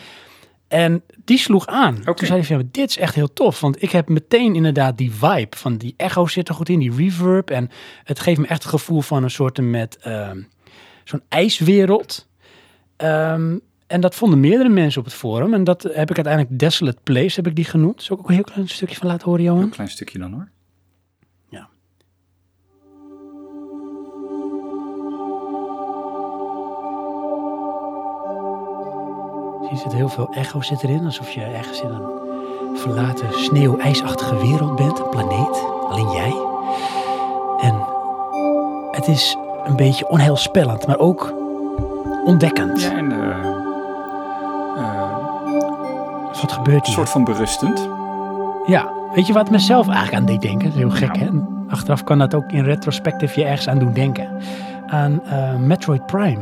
En 0.72 1.04
die 1.26 1.38
sloeg 1.38 1.68
aan. 1.68 2.04
Toen 2.04 2.16
zei 2.18 2.40
hij 2.40 2.44
van, 2.44 2.58
ja, 2.58 2.64
dit 2.72 2.90
is 2.90 2.98
echt 2.98 3.16
heel 3.16 3.34
tof. 3.34 3.60
Want 3.60 3.84
ik 3.84 3.92
heb 3.92 4.10
meteen 4.10 4.56
inderdaad 4.56 4.98
die 4.98 5.12
vibe 5.12 5.58
van 5.58 5.78
die 5.78 5.94
echo 5.98 6.28
zit 6.28 6.50
er 6.50 6.56
goed 6.56 6.70
in, 6.70 6.80
die 6.80 6.96
reverb. 6.96 7.50
En 7.50 7.70
het 8.04 8.20
geeft 8.20 8.40
me 8.40 8.48
echt 8.48 8.64
het 8.64 8.72
gevoel 8.72 9.02
van 9.02 9.24
een 9.24 9.32
soort 9.32 9.62
met 9.62 9.98
ehm, 9.98 10.42
zo'n 11.04 11.22
ijswereld. 11.30 12.28
Ehm, 12.96 13.58
en 13.88 14.02
dat 14.02 14.16
vonden 14.16 14.40
meerdere 14.40 14.70
mensen 14.70 15.00
op 15.00 15.06
het 15.06 15.16
forum. 15.16 15.54
En 15.54 15.64
dat 15.64 15.84
heb 15.84 16.10
ik 16.10 16.16
uiteindelijk 16.16 16.60
Desolate 16.60 17.02
Place, 17.04 17.36
heb 17.36 17.48
ik 17.48 17.56
die 17.56 17.66
genoemd. 17.66 18.04
Zal 18.04 18.16
ik 18.16 18.22
ook 18.22 18.30
een 18.30 18.36
heel 18.36 18.44
klein 18.44 18.68
stukje 18.68 18.96
van 18.96 19.08
laten 19.08 19.28
horen, 19.28 19.44
Johan? 19.44 19.62
Een 19.62 19.70
klein 19.70 19.90
stukje 19.90 20.20
dan 20.20 20.34
hoor. 20.34 20.50
Je 29.72 29.78
zit 29.78 29.94
heel 29.94 30.10
veel 30.10 30.28
echo 30.34 30.62
zit 30.62 30.84
erin, 30.84 31.06
alsof 31.06 31.30
je 31.32 31.42
ergens 31.44 31.82
in 31.82 31.90
een 31.90 32.78
verlaten 32.78 33.28
sneeuw-ijsachtige 33.34 34.38
wereld 34.38 34.76
bent, 34.76 35.00
een 35.00 35.10
planeet, 35.10 35.64
alleen 35.90 36.10
jij. 36.12 36.34
En 37.62 37.76
het 38.92 39.08
is 39.08 39.38
een 39.64 39.76
beetje 39.76 40.10
onheilspellend, 40.10 40.88
maar 40.88 41.00
ook 41.00 41.34
ontdekkend. 42.26 42.82
Ja, 42.82 42.92
en 42.98 43.12
eh, 43.12 43.30
eh, 44.78 45.12
Wat 46.42 46.52
gebeurt 46.52 46.78
een 46.80 46.86
hier? 46.86 46.94
soort 46.96 47.10
van 47.10 47.24
berustend. 47.24 47.90
Ja, 48.66 48.90
weet 49.14 49.28
je 49.28 49.34
wat 49.34 49.50
mezelf 49.50 49.88
eigenlijk 49.88 50.18
aan 50.18 50.26
deed 50.26 50.42
denken? 50.42 50.64
Dat 50.68 50.74
is 50.74 50.80
heel 50.80 50.90
gek, 50.92 51.18
Nou. 51.20 51.20
hè? 51.20 51.30
Achteraf 51.74 52.04
kan 52.04 52.18
dat 52.18 52.34
ook 52.36 52.52
in 52.52 52.64
retrospectief 52.64 53.36
je 53.36 53.44
ergens 53.44 53.68
aan 53.68 53.80
doen 53.80 53.94
denken. 53.94 54.30
Aan 54.88 55.22
eh, 55.26 55.56
Metroid 55.56 56.06
Prime. 56.06 56.42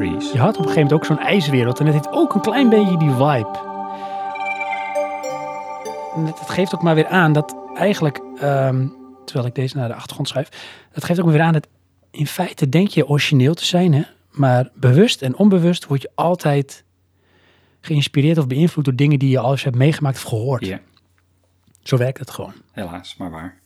Freeze. 0.00 0.32
Je 0.32 0.38
had 0.38 0.56
op 0.56 0.62
een 0.62 0.68
gegeven 0.68 0.82
moment 0.82 0.92
ook 0.92 1.04
zo'n 1.04 1.26
ijswereld 1.26 1.78
en 1.80 1.86
het 1.86 1.94
heeft 1.94 2.12
ook 2.12 2.34
een 2.34 2.40
klein 2.40 2.68
beetje 2.68 2.96
die 2.96 3.10
vibe. 3.10 3.58
En 6.14 6.26
het, 6.26 6.38
het 6.38 6.50
geeft 6.50 6.74
ook 6.74 6.82
maar 6.82 6.94
weer 6.94 7.06
aan 7.06 7.32
dat 7.32 7.56
eigenlijk, 7.74 8.20
ehm, 8.36 8.86
terwijl 9.24 9.46
ik 9.46 9.54
deze 9.54 9.76
naar 9.76 9.88
de 9.88 9.94
achtergrond 9.94 10.28
schrijf, 10.28 10.48
dat 10.92 11.04
geeft 11.04 11.18
ook 11.18 11.24
maar 11.24 11.34
weer 11.34 11.44
aan 11.44 11.52
dat 11.52 11.68
in 12.10 12.26
feite 12.26 12.68
denk 12.68 12.88
je 12.88 13.08
origineel 13.08 13.54
te 13.54 13.64
zijn, 13.64 13.92
hè? 13.92 14.02
maar 14.30 14.70
bewust 14.74 15.22
en 15.22 15.36
onbewust 15.36 15.86
word 15.86 16.02
je 16.02 16.10
altijd 16.14 16.84
geïnspireerd 17.80 18.38
of 18.38 18.46
beïnvloed 18.46 18.84
door 18.84 18.96
dingen 18.96 19.18
die 19.18 19.30
je 19.30 19.38
al 19.38 19.50
eens 19.50 19.64
hebt 19.64 19.76
meegemaakt 19.76 20.16
of 20.16 20.22
gehoord. 20.22 20.78
Zo 21.82 21.96
werkt 21.96 22.18
het 22.18 22.30
gewoon. 22.30 22.54
helaas, 22.72 23.16
maar 23.16 23.30
waar. 23.30 23.60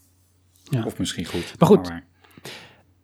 Ja. 0.63 0.85
Of 0.85 0.97
misschien 0.97 1.25
goed. 1.25 1.53
Maar 1.59 1.67
goed. 1.67 1.87
waar. 1.87 2.03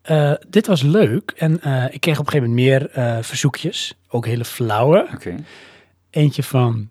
Eh, 0.02 0.34
dit 0.50 0.68
was 0.68 0.82
leuk 0.82 1.34
en 1.36 1.62
eh, 1.62 1.86
ik 1.90 2.02
kreeg 2.02 2.20
op 2.20 2.26
een 2.26 2.32
gegeven 2.32 2.50
moment 2.50 2.70
meer 2.70 2.90
eh, 2.90 3.24
verzoekjes, 3.24 3.98
ook 4.08 4.26
hele 4.26 4.46
flauwe. 4.46 5.08
Eentje 6.10 6.44
van 6.44 6.90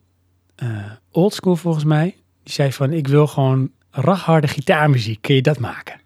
Oldschool 1.10 1.56
volgens 1.56 1.84
mij. 1.84 2.16
Die 2.42 2.52
zei 2.52 2.72
van, 2.72 2.92
ik 2.92 3.08
wil 3.08 3.26
gewoon 3.26 3.70
ragharde 3.90 4.48
gitaarmuziek. 4.48 5.22
Kun 5.22 5.34
je 5.34 5.42
dat 5.42 5.58
maken? 5.58 6.00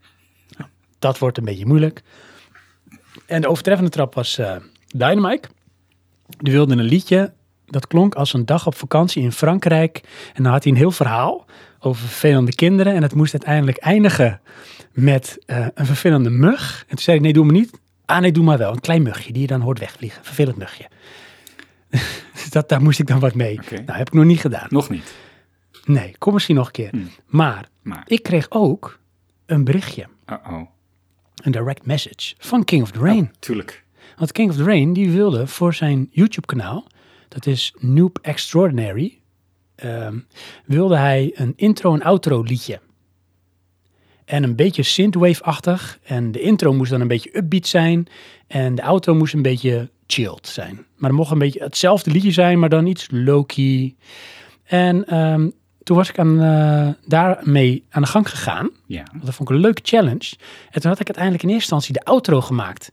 Nou, 0.56 0.70
dat 0.98 1.18
wordt 1.18 1.38
een 1.38 1.44
beetje 1.44 1.66
moeilijk. 1.66 2.02
En 3.26 3.40
de 3.40 3.48
overtreffende 3.48 3.90
trap 3.90 4.14
was 4.14 4.40
Dynamite. 4.86 5.48
Die 6.38 6.52
wilde 6.52 6.72
een 6.72 6.82
liedje 6.82 7.32
dat 7.66 7.86
klonk 7.86 8.14
als 8.14 8.32
een 8.32 8.46
dag 8.46 8.66
op 8.66 8.74
vakantie 8.74 9.22
in 9.22 9.32
Frankrijk. 9.32 10.00
En 10.34 10.42
dan 10.42 10.52
had 10.52 10.62
hij 10.62 10.72
een 10.72 10.78
heel 10.78 10.90
verhaal 10.90 11.44
over 11.78 12.00
vervelende 12.00 12.54
kinderen. 12.54 12.94
En 12.94 13.02
het 13.02 13.14
moest 13.14 13.32
uiteindelijk 13.32 13.78
eindigen 13.78 14.40
met 14.94 15.38
eh, 15.46 15.66
een 15.74 15.86
vervelende 15.86 16.30
mug. 16.30 16.80
En 16.82 16.88
toen 16.88 16.98
zei 17.04 17.16
ik, 17.16 17.22
nee, 17.22 17.32
doe 17.32 17.44
me 17.44 17.52
niet. 17.52 17.70
Ah, 18.04 18.18
nee, 18.20 18.32
doe 18.32 18.44
maar 18.44 18.58
wel. 18.58 18.72
Een 18.72 18.80
klein 18.80 19.02
mugje 19.02 19.32
die 19.32 19.40
je 19.42 19.46
dan 19.48 19.60
hoort 19.60 19.78
wegvliegen. 19.78 20.24
Vervelend 20.24 20.56
mugje. 20.56 20.88
Dus 22.34 22.50
dat, 22.50 22.68
daar 22.68 22.82
moest 22.82 22.98
ik 22.98 23.06
dan 23.06 23.18
wat 23.20 23.34
mee. 23.34 23.58
Oké. 23.62 23.74
Nou, 23.74 23.98
heb 23.98 24.06
ik 24.06 24.12
nog 24.12 24.24
niet 24.24 24.40
gedaan. 24.40 24.66
Nog 24.68 24.90
niet. 24.90 25.14
Nee, 25.84 26.14
kom 26.18 26.32
misschien 26.32 26.54
nog 26.56 26.66
een 26.66 26.72
keer. 26.72 26.90
Hmm. 26.90 27.10
Maar 27.26 27.68
Maar, 27.82 28.02
ik 28.06 28.22
kreeg 28.22 28.46
ook 28.50 28.98
een 29.46 29.64
berichtje, 29.64 30.06
uh-oh. 30.26 30.62
een 31.34 31.52
direct 31.52 31.86
message 31.86 32.34
van 32.38 32.64
King 32.64 32.82
of 32.82 32.90
the 32.90 32.98
Rain. 32.98 33.32
Tuurlijk. 33.38 33.84
Want 34.16 34.32
King 34.32 34.50
of 34.50 34.56
the 34.56 34.64
Rain, 34.64 34.92
die 34.92 35.10
wilde 35.10 35.46
voor 35.46 35.74
zijn 35.74 36.08
YouTube-kanaal, 36.10 36.86
dat 37.28 37.46
is 37.46 37.74
Noob 37.78 38.18
Extraordinary, 38.22 39.18
ehm, 39.74 40.18
wilde 40.64 40.96
hij 40.96 41.30
een 41.34 41.52
intro- 41.56 41.94
en 41.94 42.02
outro 42.02 42.42
liedje. 42.42 42.80
En 44.24 44.42
een 44.42 44.56
beetje 44.56 44.82
synthwave-achtig. 44.82 45.98
En 46.02 46.32
de 46.32 46.40
intro 46.40 46.72
moest 46.72 46.90
dan 46.90 47.00
een 47.00 47.08
beetje 47.08 47.36
upbeat 47.36 47.66
zijn. 47.66 48.06
En 48.46 48.74
de 48.74 48.82
outro 48.82 49.14
moest 49.14 49.34
een 49.34 49.42
beetje 49.42 49.90
chilled 50.06 50.46
zijn. 50.46 50.74
Maar 50.96 51.10
het 51.10 51.18
mocht 51.18 51.30
een 51.30 51.38
beetje 51.38 51.62
hetzelfde 51.62 52.10
liedje 52.10 52.30
zijn, 52.32 52.58
maar 52.58 52.68
dan 52.68 52.86
iets 52.86 53.06
low-key. 53.10 53.94
En 54.64 55.06
ehm, 55.06 55.48
toen 55.82 55.96
was 55.96 56.08
ik 56.08 56.18
aan, 56.18 56.40
eh, 56.40 56.88
daarmee 57.06 57.84
aan 57.90 58.02
de 58.02 58.08
gang 58.08 58.30
gegaan. 58.30 58.70
Ja. 58.86 59.02
Want 59.12 59.24
dat 59.24 59.34
vond 59.34 59.48
ik 59.48 59.54
een 59.54 59.60
leuke 59.60 59.80
challenge. 59.84 60.32
En 60.70 60.80
toen 60.80 60.90
had 60.90 61.00
ik 61.00 61.06
uiteindelijk 61.06 61.44
in 61.44 61.50
eerste 61.50 61.74
instantie 61.74 61.92
de 61.92 62.10
outro 62.10 62.40
gemaakt. 62.40 62.90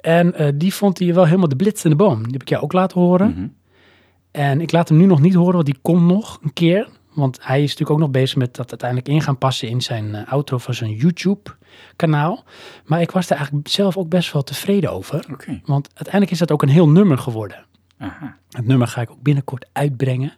En 0.00 0.34
eh, 0.34 0.48
die 0.54 0.74
vond 0.74 0.98
hij 0.98 1.14
wel 1.14 1.24
helemaal 1.24 1.48
de 1.48 1.56
blits 1.56 1.84
in 1.84 1.90
de 1.90 1.96
boom. 1.96 2.22
Die 2.22 2.32
heb 2.32 2.42
ik 2.42 2.48
jou 2.48 2.62
ook 2.62 2.72
laten 2.72 3.00
horen. 3.00 3.30
Mhm. 3.30 3.46
En 4.30 4.60
ik 4.60 4.72
laat 4.72 4.88
hem 4.88 4.98
nu 4.98 5.06
nog 5.06 5.20
niet 5.20 5.34
horen, 5.34 5.52
want 5.52 5.66
die 5.66 5.78
komt 5.82 6.06
nog 6.06 6.38
een 6.42 6.52
keer. 6.52 6.88
Want 7.14 7.38
hij 7.40 7.56
is 7.56 7.62
natuurlijk 7.70 7.90
ook 7.90 7.98
nog 7.98 8.10
bezig 8.10 8.36
met 8.36 8.54
dat 8.54 8.70
uiteindelijk 8.70 9.08
in 9.08 9.20
gaan 9.22 9.38
passen 9.38 9.68
in 9.68 9.80
zijn 9.82 10.14
eh, 10.14 10.32
outro 10.32 10.58
van 10.58 10.74
zijn 10.74 10.94
YouTube-kanaal. 10.94 12.44
Maar 12.84 13.00
ik 13.00 13.10
was 13.10 13.26
daar 13.26 13.38
eigenlijk 13.38 13.68
zelf 13.68 13.96
ook 13.96 14.08
best 14.08 14.32
wel 14.32 14.42
tevreden 14.42 14.90
over. 14.92 15.26
Oké. 15.32 15.60
Want 15.64 15.86
uiteindelijk 15.86 16.30
is 16.30 16.38
dat 16.38 16.50
ook 16.52 16.62
een 16.62 16.68
heel 16.68 16.88
nummer 16.88 17.18
geworden. 17.18 17.66
Aha. 17.98 18.38
Het 18.50 18.66
nummer 18.66 18.86
ga 18.86 19.00
ik 19.00 19.10
ook 19.10 19.22
binnenkort 19.22 19.66
uitbrengen. 19.72 20.36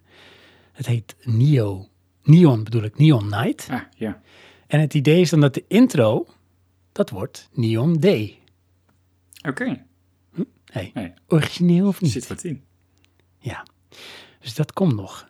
Het 0.73 0.87
heet 0.87 1.17
Neo, 1.23 1.89
Neon 2.23 2.65
bedoel 2.65 2.83
ik, 2.83 2.99
Neon 2.99 3.29
Night. 3.29 3.67
Ah, 3.71 3.81
ja. 3.97 4.21
En 4.67 4.81
het 4.81 4.95
idee 4.95 5.21
is 5.21 5.31
dan 5.31 5.41
dat 5.41 5.55
de 5.55 5.65
intro, 5.69 6.27
dat 6.93 7.11
wordt 7.11 7.49
Neon 7.53 7.95
Day. 8.01 8.39
Oké. 9.49 9.85
Hey, 10.65 10.91
Nee, 10.95 11.13
origineel 11.29 11.87
of 11.87 11.97
er 11.97 12.03
niet? 12.03 12.13
zit 12.13 12.27
wat 12.27 12.45
in. 12.45 12.65
Ja, 13.39 13.67
dus 14.41 14.55
dat 14.55 14.73
komt 14.73 14.95
nog. 14.95 15.29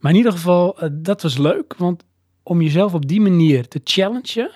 Maar 0.00 0.10
in 0.12 0.16
ieder 0.16 0.32
geval, 0.32 0.78
eh, 0.80 0.88
dat 0.92 1.22
was 1.22 1.38
leuk, 1.38 1.74
want 1.76 2.04
om 2.42 2.62
jezelf 2.62 2.94
op 2.94 3.08
die 3.08 3.20
manier 3.20 3.68
te 3.68 3.80
challengen, 3.84 4.50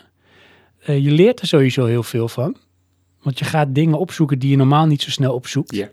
eh, 0.81 1.05
je 1.05 1.11
leert 1.11 1.41
er 1.41 1.47
sowieso 1.47 1.85
heel 1.85 2.03
veel 2.03 2.29
van. 2.29 2.57
Want 3.23 3.39
je 3.39 3.45
gaat 3.45 3.75
dingen 3.75 3.99
opzoeken 3.99 4.39
die 4.39 4.51
je 4.51 4.57
normaal 4.57 4.87
niet 4.87 5.03
zo 5.03 5.11
snel 5.11 5.35
opzoekt. 5.35 5.75
Ja. 5.75 5.89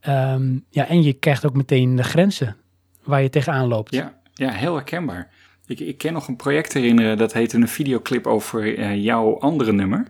Ehm, 0.00 0.58
ja, 0.70 0.86
en 0.88 1.02
je 1.02 1.12
krijgt 1.12 1.46
ook 1.46 1.54
meteen 1.54 1.96
de 1.96 2.02
grenzen 2.04 2.56
waar 3.04 3.22
je 3.22 3.30
tegenaan 3.30 3.68
loopt. 3.68 3.94
Ja, 3.94 4.14
ja 4.34 4.50
heel 4.50 4.74
herkenbaar. 4.74 5.30
Ik, 5.66 5.80
ik 5.80 5.98
ken 5.98 6.12
nog 6.12 6.28
een 6.28 6.36
project 6.36 6.72
herinneren, 6.72 7.16
dat 7.18 7.32
heette 7.32 7.56
een 7.56 7.68
videoclip 7.68 8.26
over 8.26 8.78
eh, 8.78 9.02
jouw 9.02 9.38
andere 9.38 9.72
nummer, 9.72 10.06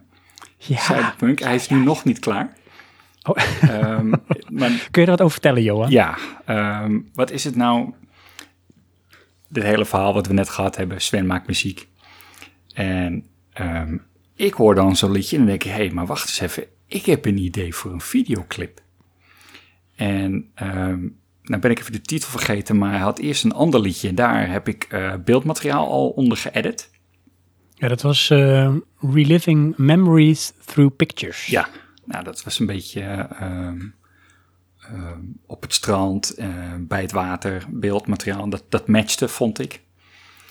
Ja. 0.56 0.76
Cyberpunk. 0.78 1.38
Hij 1.40 1.54
is 1.54 1.68
nu 1.68 1.82
nog 1.84 2.04
niet 2.04 2.18
klaar. 2.18 2.56
Oh. 3.22 3.36
Ehm, 3.70 4.08
maar 4.58 4.88
Kun 4.90 5.02
je 5.02 5.06
er 5.06 5.06
wat 5.06 5.20
over 5.20 5.32
vertellen, 5.32 5.62
Johan? 5.62 5.90
ja, 5.90 6.16
ehm, 6.44 6.98
wat 7.14 7.30
is 7.30 7.44
het 7.44 7.56
nou? 7.56 7.92
Dit 9.56 9.64
hele 9.64 9.84
verhaal 9.84 10.14
wat 10.14 10.26
we 10.26 10.32
net 10.32 10.48
gehad 10.48 10.76
hebben, 10.76 11.00
Sven 11.00 11.26
maakt 11.26 11.46
muziek. 11.46 11.88
En 12.74 13.26
ehm, 13.52 13.96
ik 14.34 14.54
hoor 14.54 14.74
dan 14.74 14.96
zo'n 14.96 15.10
liedje 15.10 15.36
en 15.36 15.42
dan 15.42 15.50
denk 15.50 15.64
ik, 15.64 15.70
hé, 15.70 15.76
hey, 15.76 15.90
maar 15.90 16.06
wacht 16.06 16.28
eens 16.28 16.40
even. 16.40 16.64
Ik 16.86 17.06
heb 17.06 17.24
een 17.24 17.38
idee 17.38 17.74
voor 17.74 17.92
een 17.92 18.00
videoclip. 18.00 18.80
En 19.94 20.50
ehm 20.54 21.08
nou 21.42 21.60
ben 21.60 21.70
ik 21.70 21.78
even 21.78 21.92
de 21.92 22.00
titel 22.00 22.28
vergeten, 22.28 22.78
maar 22.78 22.90
hij 22.90 23.00
had 23.00 23.18
eerst 23.18 23.44
een 23.44 23.52
ander 23.52 23.80
liedje. 23.80 24.08
En 24.08 24.14
daar 24.14 24.50
heb 24.50 24.68
ik 24.68 24.84
eh, 24.84 25.14
beeldmateriaal 25.24 25.90
al 25.90 26.08
onder 26.08 26.36
geëdit. 26.36 26.90
Ja, 27.74 27.88
dat 27.88 28.02
was 28.02 28.30
eh, 28.30 28.74
Reliving 29.00 29.76
Memories 29.76 30.52
Through 30.64 30.96
Pictures. 30.96 31.46
Ja, 31.46 31.68
nou 32.04 32.24
dat 32.24 32.42
was 32.42 32.58
een 32.58 32.66
beetje 32.66 33.00
ehm, 33.40 33.78
op 35.46 35.62
het 35.62 35.72
strand, 35.74 36.34
eh, 36.34 36.46
bij 36.78 37.00
het 37.00 37.12
water, 37.12 37.64
beeldmateriaal. 37.68 38.48
Dat, 38.50 38.64
dat 38.68 38.88
matchte, 38.88 39.28
vond 39.28 39.58
ik. 39.60 39.80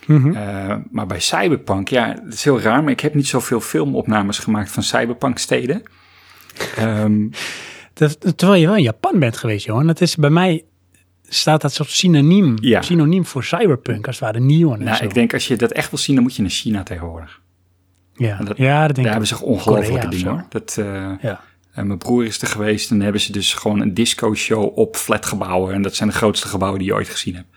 Mhm. 0.07 0.35
Eh, 0.35 0.75
maar 0.91 1.05
bij 1.07 1.19
Cyberpunk, 1.19 1.87
ja, 1.87 2.07
het 2.23 2.33
is 2.33 2.43
heel 2.43 2.59
raar, 2.61 2.83
maar 2.83 2.91
ik 2.91 2.99
heb 2.99 3.13
niet 3.13 3.27
zoveel 3.27 3.61
filmopnames 3.61 4.39
gemaakt 4.39 4.71
van 4.71 4.83
Cyberpunk 4.83 5.37
steden. 5.37 5.83
Ehm, 6.75 7.27
Dat, 7.93 8.37
terwijl 8.37 8.61
je 8.61 8.67
wel 8.67 8.75
in 8.75 8.83
Japan 8.83 9.19
bent 9.19 9.37
geweest, 9.37 9.65
Johan. 9.65 9.87
Dat 9.87 10.01
is 10.01 10.15
bij 10.15 10.29
mij 10.29 10.63
staat 11.27 11.61
dat 11.61 11.73
soort 11.73 11.89
synoniem, 11.89 12.55
Ja. 12.61 12.81
synoniem 12.81 13.25
voor 13.25 13.43
cyberpunk, 13.43 14.07
als 14.07 14.19
het 14.19 14.25
ware 14.25 14.39
neon 14.45 14.79
en 14.79 14.83
nou, 14.85 15.03
ik 15.03 15.13
denk 15.13 15.33
als 15.33 15.47
je 15.47 15.55
dat 15.57 15.71
echt 15.71 15.89
wil 15.89 15.99
zien, 15.99 16.15
dan 16.15 16.23
moet 16.23 16.35
je 16.35 16.41
naar 16.41 16.51
China 16.51 16.83
tegenwoordig. 16.83 17.41
ja. 18.13 18.37
dat- 18.37 18.57
ja, 18.57 18.85
dat 18.87 18.95
denk 18.95 18.95
Daar 18.95 19.05
ik. 19.05 19.09
hebben 19.11 19.27
ze 19.27 19.41
ongelofelijke 19.43 20.07
of 20.07 20.13
dingen 20.13 20.27
hoor. 20.31 20.45
Dat, 20.49 20.75
eh, 20.79 21.11
Ja. 21.21 21.41
Eh, 21.75 21.83
mijn 21.83 21.97
broer 21.97 22.25
is 22.25 22.41
er 22.41 22.47
geweest 22.47 22.91
en 22.91 23.01
hebben 23.01 23.21
ze 23.21 23.31
dus 23.31 23.53
gewoon 23.53 23.81
een 23.81 23.93
disco-show 23.93 24.77
op 24.77 24.95
flatgebouwen. 24.95 25.73
En 25.73 25.81
dat 25.81 25.95
zijn 25.95 26.09
de 26.09 26.15
grootste 26.15 26.47
gebouwen 26.47 26.79
die 26.79 26.89
je 26.89 26.95
ooit 26.95 27.09
gezien 27.09 27.35
hebt. 27.35 27.47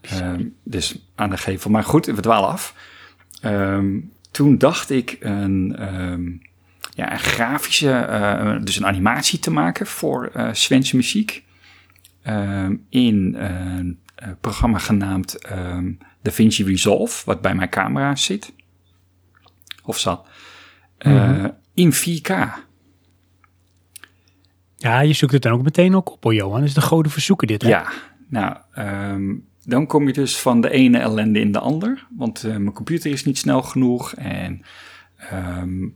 Ehm, 0.00 0.44
dus 0.64 1.08
aan 1.14 1.30
de 1.30 1.36
gevel. 1.36 1.70
Maar 1.70 1.84
goed, 1.84 2.06
we 2.06 2.20
dwalen 2.20 2.48
af. 2.48 2.74
Ehm, 3.40 4.00
toen 4.30 4.58
dacht 4.58 4.90
ik 4.90 5.16
een, 5.20 5.76
ehm, 5.78 6.30
ja, 6.94 7.12
een 7.12 7.18
grafische, 7.18 7.90
eh, 7.90 8.56
dus 8.62 8.76
een 8.76 8.86
animatie 8.86 9.38
te 9.38 9.50
maken 9.50 9.86
voor 9.86 10.30
uh, 10.36 10.92
muziek. 10.92 11.42
In 12.88 13.34
een 13.36 13.98
programma 14.40 14.78
genaamd 14.78 15.38
DaVinci 16.22 16.64
Resolve, 16.64 17.22
wat 17.24 17.40
bij 17.40 17.54
mijn 17.54 17.68
camera 17.68 18.16
zit. 18.16 18.52
Of 19.82 19.98
zat. 19.98 20.26
Mhm. 20.98 21.48
In 21.74 21.92
4K. 21.92 22.30
Ja, 24.76 25.00
je 25.00 25.12
zoekt 25.12 25.32
het 25.32 25.42
dan 25.42 25.52
ook 25.52 25.62
meteen 25.62 25.96
ook 25.96 26.12
op, 26.12 26.32
Johan. 26.32 26.60
Dus 26.60 26.74
de 26.74 26.80
goden 26.80 27.12
verzoeken 27.12 27.46
dit? 27.46 27.62
Ja, 27.62 27.92
nou, 28.28 28.56
dan 29.64 29.86
kom 29.86 30.06
je 30.06 30.12
dus 30.12 30.38
van 30.38 30.60
de 30.60 30.70
ene 30.70 30.98
ellende 30.98 31.40
in 31.40 31.52
de 31.52 31.58
ander. 31.58 32.06
Want 32.16 32.42
mijn 32.42 32.72
computer 32.72 33.10
is 33.10 33.24
niet 33.24 33.38
snel 33.38 33.62
genoeg 33.62 34.14
en 34.14 34.62
um, 35.32 35.94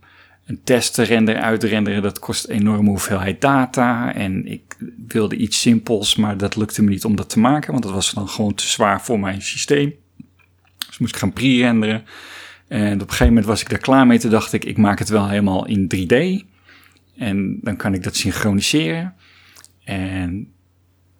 een 0.48 0.60
test 0.64 0.96
renderen, 0.96 1.42
uitrenderen, 1.42 2.02
dat 2.02 2.18
kost 2.18 2.48
een 2.48 2.54
enorme 2.54 2.88
hoeveelheid 2.88 3.40
data. 3.40 4.14
En 4.14 4.46
ik 4.46 4.76
wilde 5.06 5.36
iets 5.36 5.60
simpels, 5.60 6.16
maar 6.16 6.36
dat 6.36 6.56
lukte 6.56 6.82
me 6.82 6.88
niet 6.88 7.04
om 7.04 7.16
dat 7.16 7.28
te 7.30 7.38
maken, 7.38 7.70
want 7.70 7.82
dat 7.82 7.92
was 7.92 8.12
dan 8.12 8.28
gewoon 8.28 8.54
te 8.54 8.66
zwaar 8.66 9.02
voor 9.02 9.20
mijn 9.20 9.42
systeem. 9.42 9.94
Dus 10.86 10.98
moest 10.98 11.14
ik 11.14 11.20
gaan 11.20 11.32
pre-renderen. 11.32 12.04
En 12.68 12.94
op 12.94 13.00
een 13.00 13.08
gegeven 13.08 13.26
moment 13.26 13.46
was 13.46 13.60
ik 13.60 13.68
daar 13.70 13.78
klaar 13.78 14.06
mee. 14.06 14.18
Toen 14.18 14.30
dacht 14.30 14.52
ik, 14.52 14.64
ik 14.64 14.76
maak 14.76 14.98
het 14.98 15.08
wel 15.08 15.28
helemaal 15.28 15.66
in 15.66 15.92
3D. 15.94 16.46
En 17.18 17.58
dan 17.60 17.76
kan 17.76 17.94
ik 17.94 18.02
dat 18.02 18.16
synchroniseren. 18.16 19.14
En 19.84 20.52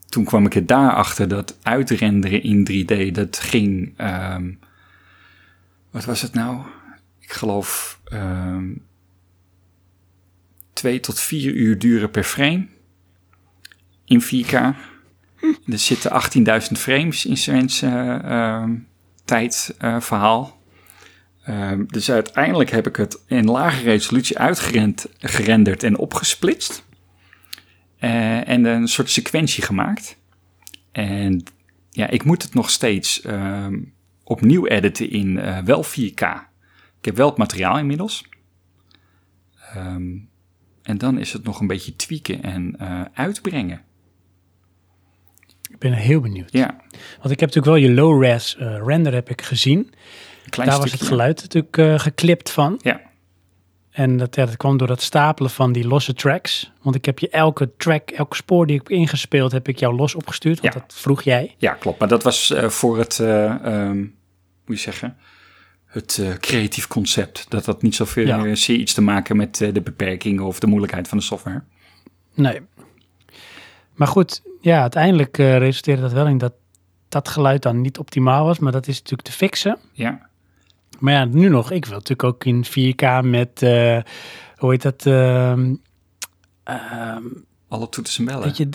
toen 0.09 0.24
kwam 0.24 0.46
ik 0.46 0.55
er 0.55 0.66
daarachter 0.66 1.28
dat 1.28 1.59
uitrenderen 1.62 2.42
in 2.42 2.68
3D, 2.70 3.12
dat 3.12 3.38
ging... 3.38 3.94
Um, 4.01 4.59
wat 5.90 6.05
was 6.05 6.22
het 6.22 6.34
nou? 6.34 6.66
Ik 7.20 7.32
geloof 7.32 8.01
um, 8.12 8.84
twee 10.72 11.01
tot 11.01 11.20
vier 11.20 11.55
uur 11.55 11.78
duren 11.78 12.11
per 12.11 12.24
frame 12.24 12.66
in 14.05 14.22
4K. 14.22 14.51
Er 15.66 15.78
zitten 15.78 16.22
18.000 16.62 16.72
frames 16.72 17.26
in 17.26 17.36
zijn 17.36 17.70
uh, 17.84 18.64
tijdverhaal. 19.24 20.42
Uh, 20.42 20.57
dus 21.86 22.11
uiteindelijk 22.11 22.70
heb 22.70 22.86
ik 22.86 22.96
het 22.96 23.18
in 23.26 23.44
lage 23.44 23.82
resolutie 23.82 24.38
uitgerenderd 24.38 25.82
en 25.82 25.99
opgesplitst. 25.99 26.86
Uh, 28.01 28.49
en 28.49 28.64
een 28.64 28.88
soort 28.88 29.11
sequentie 29.11 29.62
gemaakt. 29.62 30.18
En 30.92 31.44
ja, 31.90 32.09
ik 32.09 32.24
moet 32.24 32.42
het 32.42 32.55
nog 32.55 32.70
steeds 32.70 33.20
ehm, 33.20 33.78
opnieuw 34.24 34.66
editen 34.66 35.11
in 35.11 35.28
uh, 35.28 35.59
wel 35.59 35.84
4K. 35.84 36.22
Ik 36.99 37.05
heb 37.05 37.16
wel 37.16 37.28
het 37.28 37.36
materiaal 37.36 37.78
inmiddels. 37.78 38.24
Um, 39.76 40.28
en 40.82 40.99
dan 40.99 41.18
is 41.18 41.32
het 41.32 41.44
nog 41.44 41.61
een 41.61 41.66
beetje 41.66 41.96
tweaken 41.96 42.42
en 42.42 42.76
uh, 42.80 43.03
uitbrengen. 43.12 43.82
Ik 45.70 45.78
ben 45.78 45.92
heel 45.92 46.20
benieuwd. 46.20 46.53
Ja. 46.53 46.80
Want 47.18 47.30
ik 47.30 47.40
heb 47.40 47.55
natuurlijk 47.55 47.66
wel 47.66 47.76
je 47.76 47.92
low-res 47.92 48.57
render 48.59 49.14
heb 49.14 49.30
ik 49.30 49.42
gezien. 49.42 49.94
Klein 50.49 50.68
Daar 50.68 50.78
was 50.78 50.92
het 50.92 51.03
geluid 51.03 51.42
natuurlijk 51.42 51.76
uh, 51.76 51.99
geklipt 51.99 52.51
van. 52.51 52.78
Ja. 52.82 53.01
En 53.90 54.16
dat, 54.16 54.34
ja, 54.34 54.46
dat 54.46 54.57
kwam 54.57 54.76
door 54.76 54.88
het 54.88 55.03
stapelen 55.03 55.51
van 55.51 55.72
die 55.72 55.86
losse 55.86 56.14
tracks. 56.14 56.72
Want 56.82 56.96
ik 56.96 57.05
heb 57.05 57.18
je 57.18 57.28
elke 57.28 57.70
track, 57.76 58.11
elke 58.11 58.36
spoor 58.36 58.66
die 58.66 58.80
ik 58.80 58.88
heb 58.88 58.99
ingespeeld, 58.99 59.53
heb 59.53 59.68
ik 59.68 59.78
jou 59.78 59.94
los 59.94 60.14
opgestuurd. 60.14 60.61
Want 60.61 60.74
Ja. 60.74 60.80
dat 60.80 60.94
vroeg 60.94 61.22
jij. 61.22 61.55
Ja, 61.59 61.72
klopt. 61.72 61.99
Maar 61.99 62.09
dat 62.09 62.22
was 62.22 62.51
uh, 62.51 62.68
voor 62.68 62.99
het, 62.99 63.18
uh, 63.18 63.55
um, 63.64 64.14
moet 64.66 64.76
je 64.76 64.82
zeggen, 64.82 65.16
het 65.84 66.18
uh, 66.20 66.34
creatief 66.34 66.86
concept. 66.86 67.46
Dat 67.49 67.66
had 67.66 67.82
niet 67.82 67.94
zoveel 67.94 68.26
Ja. 68.26 68.44
ja. 68.44 68.72
iets 68.72 68.94
te 68.94 69.03
maken 69.03 69.36
met 69.36 69.57
de 69.57 69.80
beperkingen 69.80 70.44
of 70.44 70.59
de 70.61 70.66
moeilijkheid 70.66 71.09
van 71.09 71.18
de 71.18 71.24
software. 71.24 71.62
Nee. 72.34 72.61
Maar 73.94 74.09
goed, 74.09 74.42
ja, 74.61 74.80
uiteindelijk 74.80 75.36
resulteerde 75.36 76.03
dat 76.03 76.12
wel 76.12 76.26
in 76.26 76.38
dat 76.38 76.53
dat 77.09 77.28
geluid 77.28 77.62
dan 77.62 77.80
niet 77.80 77.99
optimaal 77.99 78.44
was. 78.44 78.59
Maar 78.59 78.72
dat 78.72 78.86
is 78.86 78.96
natuurlijk 78.96 79.28
te 79.28 79.34
fixen. 79.34 79.78
Ja. 79.92 80.28
Maar 80.99 81.12
ja, 81.12 81.24
nu 81.24 81.49
nog. 81.49 81.70
Ik 81.70 81.84
wil 81.84 81.94
natuurlijk 81.94 82.24
ook 82.24 82.44
in 82.44 82.64
4K 82.64 83.24
met, 83.24 83.62
uh, 83.62 83.99
hoe 84.57 84.70
heet 84.70 84.82
dat? 84.82 85.07
Uh, 85.07 85.53
Alle 87.68 87.88
toeters 87.88 88.18
en 88.18 88.24
bellen. 88.24 88.42
Weet 88.42 88.57
je, 88.57 88.68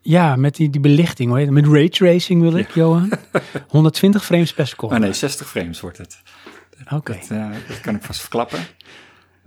ja, 0.00 0.36
met 0.36 0.56
die, 0.56 0.70
die 0.70 0.80
belichting, 0.80 1.28
hoe 1.28 1.38
heet 1.38 1.46
het? 1.46 1.54
Met 1.54 1.66
raytracing 1.66 2.40
wil 2.40 2.56
ik, 2.56 2.68
ja. 2.68 2.74
Johan. 2.74 3.12
120 3.68 4.24
frames 4.24 4.52
per 4.52 4.66
seconde. 4.66 4.94
Oh 4.94 5.00
nee, 5.00 5.12
60 5.12 5.48
frames 5.48 5.80
wordt 5.80 5.98
het. 5.98 6.22
Oké. 6.84 6.94
Okay. 6.94 7.18
Dat, 7.18 7.30
uh, 7.30 7.50
dat, 7.68 7.80
kan 7.80 7.94
ik 7.94 8.02
vast 8.02 8.20
verklappen. 8.20 8.58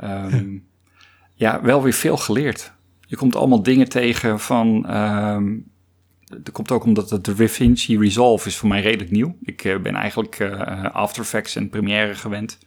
Um, 0.03 0.67
ja, 1.33 1.61
wel 1.61 1.83
weer 1.83 1.93
veel 1.93 2.17
geleerd. 2.17 2.73
Je 3.01 3.15
komt 3.15 3.35
allemaal 3.35 3.63
dingen 3.63 3.89
tegen 3.89 4.39
van... 4.39 4.95
Um, 4.97 5.73
dat 6.43 6.51
komt 6.51 6.71
ook 6.71 6.83
omdat 6.83 7.09
het 7.09 7.25
de 7.25 7.33
DaVinci 7.33 7.97
Resolve 7.97 8.47
is 8.47 8.57
voor 8.57 8.69
mij 8.69 8.81
redelijk 8.81 9.11
nieuw. 9.11 9.37
Ik 9.41 9.63
uh, 9.63 9.79
ben 9.79 9.95
eigenlijk 9.95 10.39
uh, 10.39 10.83
After 10.83 11.21
Effects 11.21 11.55
en 11.55 11.69
Premiere 11.69 12.15
gewend. 12.15 12.57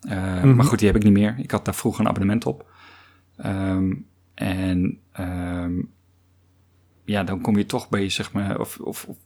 Mm 0.00 0.12
-hmm. 0.12 0.56
Maar 0.56 0.64
goed, 0.64 0.78
die 0.78 0.86
heb 0.86 0.96
ik 0.96 1.02
niet 1.02 1.12
meer. 1.12 1.34
Ik 1.38 1.50
had 1.50 1.64
daar 1.64 1.74
vroeger 1.74 2.00
een 2.00 2.08
abonnement 2.08 2.46
op. 2.46 2.70
Um, 3.46 4.06
en 4.34 4.98
um, 5.20 5.90
ja, 7.04 7.24
dan 7.24 7.40
kom 7.40 7.56
je 7.56 7.66
toch 7.66 7.88
bezig 7.88 8.32
met 8.32 8.58
of, 8.58 8.78
of, 8.78 9.04
of 9.04 9.16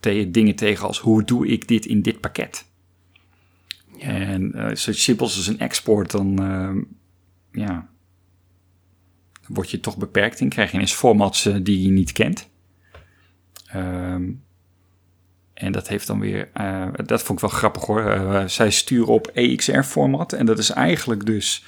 te 0.00 0.30
dingen 0.30 0.54
tegen 0.54 0.86
als 0.86 0.98
hoe 0.98 1.24
doe 1.24 1.46
ik 1.46 1.68
dit 1.68 1.86
in 1.86 2.02
dit 2.02 2.20
pakket? 2.20 2.66
Ja. 3.96 4.06
En 4.06 4.42
uh, 4.42 4.70
zoiets 4.74 5.02
simpels 5.02 5.36
als 5.36 5.46
een 5.46 5.58
export, 5.58 6.10
dan 6.10 6.36
ja, 7.52 7.88
dan 9.40 9.54
word 9.54 9.70
je 9.70 9.80
toch 9.80 9.96
beperkt 9.96 10.40
in. 10.40 10.48
Krijg 10.48 10.72
je 10.72 10.78
eens 10.78 10.94
formats 10.94 11.46
uh, 11.46 11.56
die 11.62 11.82
je 11.82 11.90
niet 11.90 12.12
kent. 12.12 12.50
Um, 13.76 14.42
en 15.54 15.72
dat 15.72 15.88
heeft 15.88 16.06
dan 16.06 16.20
weer, 16.20 16.48
uh, 16.60 16.86
dat 17.04 17.22
vond 17.22 17.42
ik 17.42 17.48
wel 17.48 17.58
grappig 17.58 17.84
hoor. 17.84 18.04
Uh, 18.04 18.46
zij 18.46 18.70
sturen 18.70 19.12
op 19.12 19.26
EXR-format. 19.26 20.32
En 20.32 20.46
dat 20.46 20.58
is 20.58 20.70
eigenlijk 20.70 21.26
dus 21.26 21.64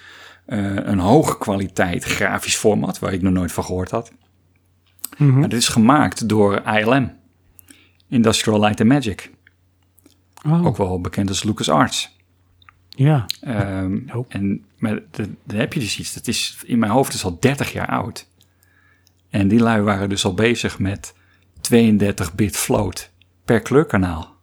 uh, 0.47 0.75
een 0.75 0.99
hoge 0.99 1.39
kwaliteit 1.39 2.05
grafisch 2.05 2.57
format, 2.57 2.99
waar 2.99 3.13
ik 3.13 3.23
nog 3.23 3.33
nooit 3.33 3.53
van 3.53 3.65
gehoord 3.65 3.91
had. 3.91 4.13
Mm 5.17 5.29
-hmm. 5.29 5.39
Maar 5.39 5.49
dit 5.49 5.59
is 5.59 5.69
gemaakt 5.69 6.29
door 6.29 6.63
ILM, 6.63 7.13
Industrial 8.09 8.61
Light 8.61 8.81
and 8.81 8.89
Magic. 8.89 9.31
Oh. 10.47 10.67
Ook 10.67 10.77
wel 10.77 11.01
bekend 11.01 11.29
als 11.29 11.43
LucasArts. 11.43 12.17
Ja. 12.89 13.27
Um, 13.47 14.11
oh. 14.13 14.25
En 14.29 14.65
maar 14.79 15.01
dan 15.13 15.37
heb 15.47 15.73
je 15.73 15.81
dus 15.81 15.99
iets, 15.99 16.15
dat 16.15 16.27
is 16.27 16.63
in 16.67 16.79
mijn 16.79 16.93
hoofd 16.93 17.15
is 17.15 17.25
al 17.25 17.39
30 17.41 17.73
jaar 17.73 17.89
oud. 17.89 18.29
En 19.31 19.49
die 19.49 19.61
lui 19.61 19.83
waren 19.83 20.09
dus 20.09 20.25
al 20.25 20.35
bezig 20.35 20.79
met 20.79 21.15
32-bit 21.73 22.57
float 22.57 23.11
per 23.45 23.61
kleurkanaal. 23.61 24.37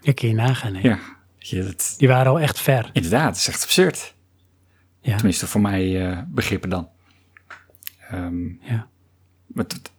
Ja, 0.00 0.12
kun 0.12 0.28
je 0.28 0.34
nagaan, 0.34 0.74
hè? 0.74 0.88
Ja. 0.88 0.98
Je, 1.38 1.64
dat, 1.64 1.94
Die 1.98 2.08
waren 2.08 2.32
al 2.32 2.40
echt 2.40 2.60
ver. 2.60 2.90
Inderdaad, 2.92 3.28
het 3.28 3.36
is 3.36 3.48
echt 3.48 3.62
absurd. 3.62 4.14
Ja. 5.00 5.16
Tenminste, 5.16 5.46
voor 5.46 5.60
mij 5.60 6.10
uh, 6.10 6.18
begrippen 6.26 6.70
dan. 6.70 6.88
Um, 8.12 8.60
ja. 8.62 8.88
Het, 9.54 9.72
het, 9.72 9.90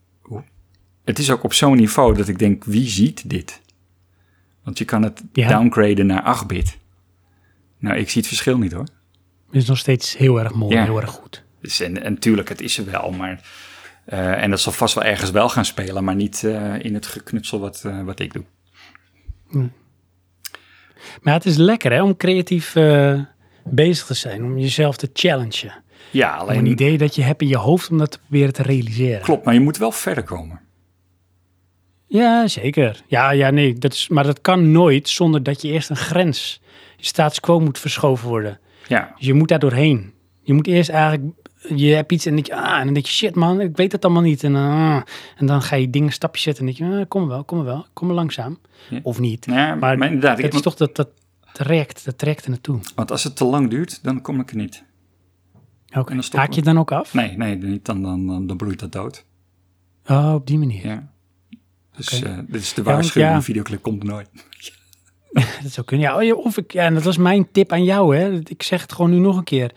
het, 1.03 1.19
is 1.19 1.31
ook 1.31 1.43
op 1.43 1.53
zo'n 1.53 1.75
niveau 1.75 2.15
dat 2.17 2.27
ik 2.27 2.39
denk, 2.39 2.63
wie 2.63 2.87
ziet 2.87 3.29
dit? 3.29 3.61
Want 4.63 4.77
je 4.77 4.85
kan 4.85 5.03
het 5.03 5.23
ja. 5.33 5.47
downgraden 5.47 6.05
naar 6.05 6.43
8-bit. 6.43 6.77
Nou, 7.77 7.97
ik 7.97 8.09
zie 8.09 8.21
het 8.21 8.27
verschil 8.27 8.57
niet, 8.57 8.71
hoor. 8.71 8.87
Het 9.45 9.55
is 9.55 9.67
nog 9.67 9.77
steeds 9.77 10.17
heel 10.17 10.39
erg 10.39 10.53
mooi, 10.53 10.75
ja. 10.75 10.83
heel 10.83 11.01
erg 11.01 11.09
goed. 11.09 11.43
Dus, 11.61 11.79
en, 11.79 12.03
en 12.03 12.19
tuurlijk, 12.19 12.49
het 12.49 12.61
is 12.61 12.77
er 12.77 12.85
wel, 12.85 13.11
maar... 13.11 13.41
Uh, 14.13 14.43
en 14.43 14.49
dat 14.49 14.59
zal 14.59 14.71
vast 14.71 14.95
wel 14.95 15.03
ergens 15.03 15.31
wel 15.31 15.49
gaan 15.49 15.65
spelen, 15.65 16.03
maar 16.03 16.15
niet 16.15 16.41
uh, 16.45 16.83
in 16.83 16.93
het 16.93 17.05
geknutsel 17.05 17.59
wat, 17.59 17.83
uh, 17.85 18.01
wat 18.01 18.19
ik 18.19 18.33
doe. 18.33 18.43
Hm. 19.49 19.67
Maar 21.21 21.33
het 21.33 21.45
is 21.45 21.55
lekker 21.55 21.91
hè, 21.91 22.01
om 22.01 22.17
creatief 22.17 22.73
bezig 23.63 24.05
te 24.05 24.13
zijn, 24.13 24.43
om 24.43 24.57
jezelf 24.59 24.97
te 24.97 25.09
challengen. 25.13 25.83
Ja, 26.11 26.35
alleen... 26.35 26.59
Om 26.59 26.65
een 26.65 26.71
idee 26.71 26.97
dat 26.97 27.15
je 27.15 27.21
hebt 27.21 27.41
in 27.41 27.47
je 27.47 27.57
hoofd 27.57 27.89
om 27.89 27.97
dat 27.97 28.11
te 28.11 28.19
proberen 28.19 28.53
te 28.53 28.61
realiseren. 28.61 29.21
Klopt, 29.21 29.45
maar 29.45 29.53
je 29.53 29.59
moet 29.59 29.77
wel 29.77 29.91
verder 29.91 30.23
komen. 30.23 30.59
Ja, 32.07 32.47
zeker. 32.47 33.01
Ja, 33.07 33.31
ja 33.31 33.49
nee, 33.49 33.73
dat 33.73 33.93
is, 33.93 34.07
maar 34.07 34.23
dat 34.23 34.41
kan 34.41 34.71
nooit 34.71 35.09
zonder 35.09 35.43
dat 35.43 35.61
je 35.61 35.67
eerst 35.67 35.89
een 35.89 35.95
grens, 35.95 36.61
je 36.97 37.05
status 37.05 37.39
quo 37.39 37.59
moet 37.59 37.79
verschoven 37.79 38.27
worden. 38.27 38.59
Ja. 38.87 39.13
Dus 39.17 39.25
je 39.25 39.33
moet 39.33 39.47
daar 39.47 39.59
doorheen. 39.59 40.13
Je 40.41 40.53
moet 40.53 40.67
eerst 40.67 40.89
eigenlijk 40.89 41.23
je 41.75 41.93
hebt 41.93 42.11
iets 42.11 42.25
en 42.25 42.33
denk 42.33 42.47
je, 42.47 42.55
ah, 42.55 42.79
en 42.79 42.85
dan 42.85 42.93
denk 42.93 43.05
je, 43.05 43.11
shit 43.11 43.35
man, 43.35 43.61
ik 43.61 43.77
weet 43.77 43.91
het 43.91 44.05
allemaal 44.05 44.23
niet. 44.23 44.43
En, 44.43 44.53
uh, 44.53 45.01
en 45.37 45.45
dan 45.45 45.61
ga 45.61 45.75
je 45.75 45.89
dingen 45.89 46.11
stapjes 46.11 46.43
zetten 46.43 46.67
en 46.67 46.73
denk 46.73 46.91
je, 46.91 46.99
ah, 46.99 47.07
kom 47.07 47.27
wel, 47.27 47.43
kom 47.43 47.63
wel, 47.63 47.85
kom 47.93 48.07
maar 48.07 48.15
langzaam. 48.15 48.59
Ja. 48.89 48.99
Of 49.03 49.19
niet. 49.19 49.45
Ja, 49.45 49.75
maar, 49.75 49.97
maar 49.97 50.07
inderdaad. 50.07 50.41
Het 50.41 50.53
is 50.53 50.61
toch 50.61 50.75
dat, 50.75 50.95
dat 50.95 51.09
trekt, 51.53 52.05
dat 52.05 52.17
trekt 52.17 52.43
er 52.43 52.49
naartoe. 52.49 52.79
Want 52.95 53.11
als 53.11 53.23
het 53.23 53.35
te 53.35 53.45
lang 53.45 53.69
duurt, 53.69 54.03
dan 54.03 54.21
kom 54.21 54.39
ik 54.39 54.49
er 54.49 54.55
niet. 54.55 54.83
Oké. 55.97 56.19
Haak 56.31 56.49
je 56.49 56.55
het 56.55 56.65
dan 56.65 56.79
ook 56.79 56.91
af? 56.91 57.13
Nee, 57.13 57.37
nee, 57.37 57.55
niet. 57.55 57.85
Dan, 57.85 58.01
dan, 58.01 58.27
dan, 58.27 58.47
dan 58.47 58.57
bloeit 58.57 58.79
dat 58.79 58.91
dood. 58.91 59.25
Oh, 60.05 60.33
op 60.33 60.47
die 60.47 60.57
manier. 60.57 60.85
Ja. 60.85 61.11
Dus 61.95 62.21
eh, 62.21 62.37
dit 62.47 62.61
is 62.61 62.73
de 62.73 62.83
waarschuwing. 62.83 63.33
ja- 63.33 63.41
videoclip 63.41 63.81
komt 63.81 64.03
nooit. 64.03 64.29
Dat 65.63 65.71
zou 65.71 65.85
kunnen. 65.85 66.07
Ja, 66.07 66.15
oh, 66.15 66.23
ja, 66.23 66.33
of 66.33 66.57
ik, 66.57 66.71
ja, 66.71 66.83
en 66.83 66.93
dat 66.93 67.03
was 67.03 67.17
mijn 67.17 67.51
tip 67.51 67.71
aan 67.71 67.83
jou. 67.83 68.15
Hè. 68.17 68.39
Ik 68.39 68.63
zeg 68.63 68.81
het 68.81 68.93
gewoon 68.93 69.11
nu 69.11 69.17
nog 69.17 69.37
een 69.37 69.43
keer. 69.43 69.71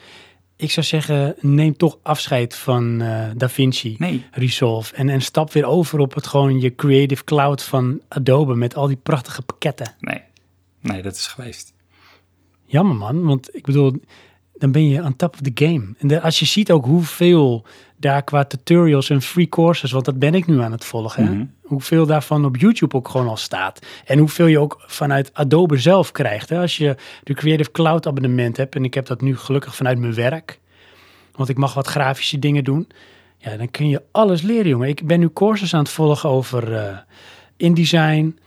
Ik 0.62 0.70
zou 0.70 0.86
zeggen, 0.86 1.34
neem 1.40 1.76
toch 1.76 1.98
afscheid 2.02 2.54
van 2.56 3.00
eh 3.00 3.24
DaVinci 3.36 3.94
Nee. 3.98 4.24
Resolve. 4.30 4.94
En, 4.94 5.08
en 5.08 5.20
stap 5.22 5.52
weer 5.52 5.64
over 5.66 5.98
op 5.98 6.14
het 6.14 6.26
gewoon 6.26 6.60
je 6.60 6.74
Creative 6.74 7.24
Cloud 7.24 7.62
van 7.62 8.00
Adobe 8.08 8.54
met 8.54 8.74
al 8.76 8.86
die 8.86 8.96
prachtige 8.96 9.42
pakketten. 9.42 9.94
Nee. 10.00 10.20
Nee, 10.80 11.02
dat 11.02 11.14
is 11.14 11.26
geweest. 11.26 11.72
Jammer 12.66 12.96
man, 12.96 13.22
want 13.24 13.54
ik 13.56 13.64
bedoel, 13.64 13.92
dan 14.54 14.72
ben 14.72 14.88
je 14.88 15.02
on 15.02 15.16
top 15.16 15.34
of 15.34 15.40
the 15.40 15.50
game. 15.66 15.94
En 15.98 16.08
de- 16.08 16.20
als 16.20 16.38
je 16.38 16.44
ziet 16.46 16.70
ook 16.70 16.84
hoeveel 16.84 17.64
daar 17.96 18.22
qua 18.22 18.44
tutorials 18.44 19.10
en 19.10 19.22
free 19.22 19.48
courses, 19.48 19.90
want 19.92 20.04
dat 20.04 20.18
ben 20.18 20.34
ik 20.34 20.46
nu 20.46 20.60
aan 20.60 20.72
het 20.72 20.84
volgen, 20.84 21.24
hè? 21.26 21.32
Mhm. 21.34 21.44
Hoeveel 21.72 22.06
daarvan 22.06 22.44
op 22.44 22.56
YouTube 22.56 22.96
ook 22.96 23.08
gewoon 23.08 23.28
al 23.28 23.36
staat. 23.36 23.86
En 24.04 24.18
hoeveel 24.18 24.46
je 24.46 24.58
ook 24.58 24.82
vanuit 24.86 25.30
Adobe 25.34 25.76
zelf 25.76 26.12
krijgt. 26.12 26.48
Hè? 26.48 26.60
Als 26.60 26.76
je 26.76 26.96
de 27.22 27.34
Creative 27.34 27.70
Cloud 27.70 28.06
abonnement 28.06 28.56
hebt, 28.56 28.74
en 28.74 28.84
ik 28.84 28.94
heb 28.94 29.06
dat 29.06 29.20
nu 29.20 29.36
gelukkig 29.36 29.76
vanuit 29.76 29.98
mijn 29.98 30.14
werk, 30.14 30.58
want 31.34 31.48
ik 31.48 31.56
mag 31.56 31.74
wat 31.74 31.86
grafische 31.86 32.38
dingen 32.38 32.64
doen. 32.64 32.88
Ja, 33.38 33.56
dan 33.56 33.70
kun 33.70 33.88
je 33.88 34.02
alles 34.10 34.42
leren, 34.42 34.68
jongen. 34.68 34.88
Ik 34.88 35.06
ben 35.06 35.20
nu 35.20 35.30
courses 35.32 35.74
aan 35.74 35.82
het 35.82 35.92
volgen 35.92 36.28
over 36.28 36.76
eh 36.76 36.96
InDesign, 37.56 38.38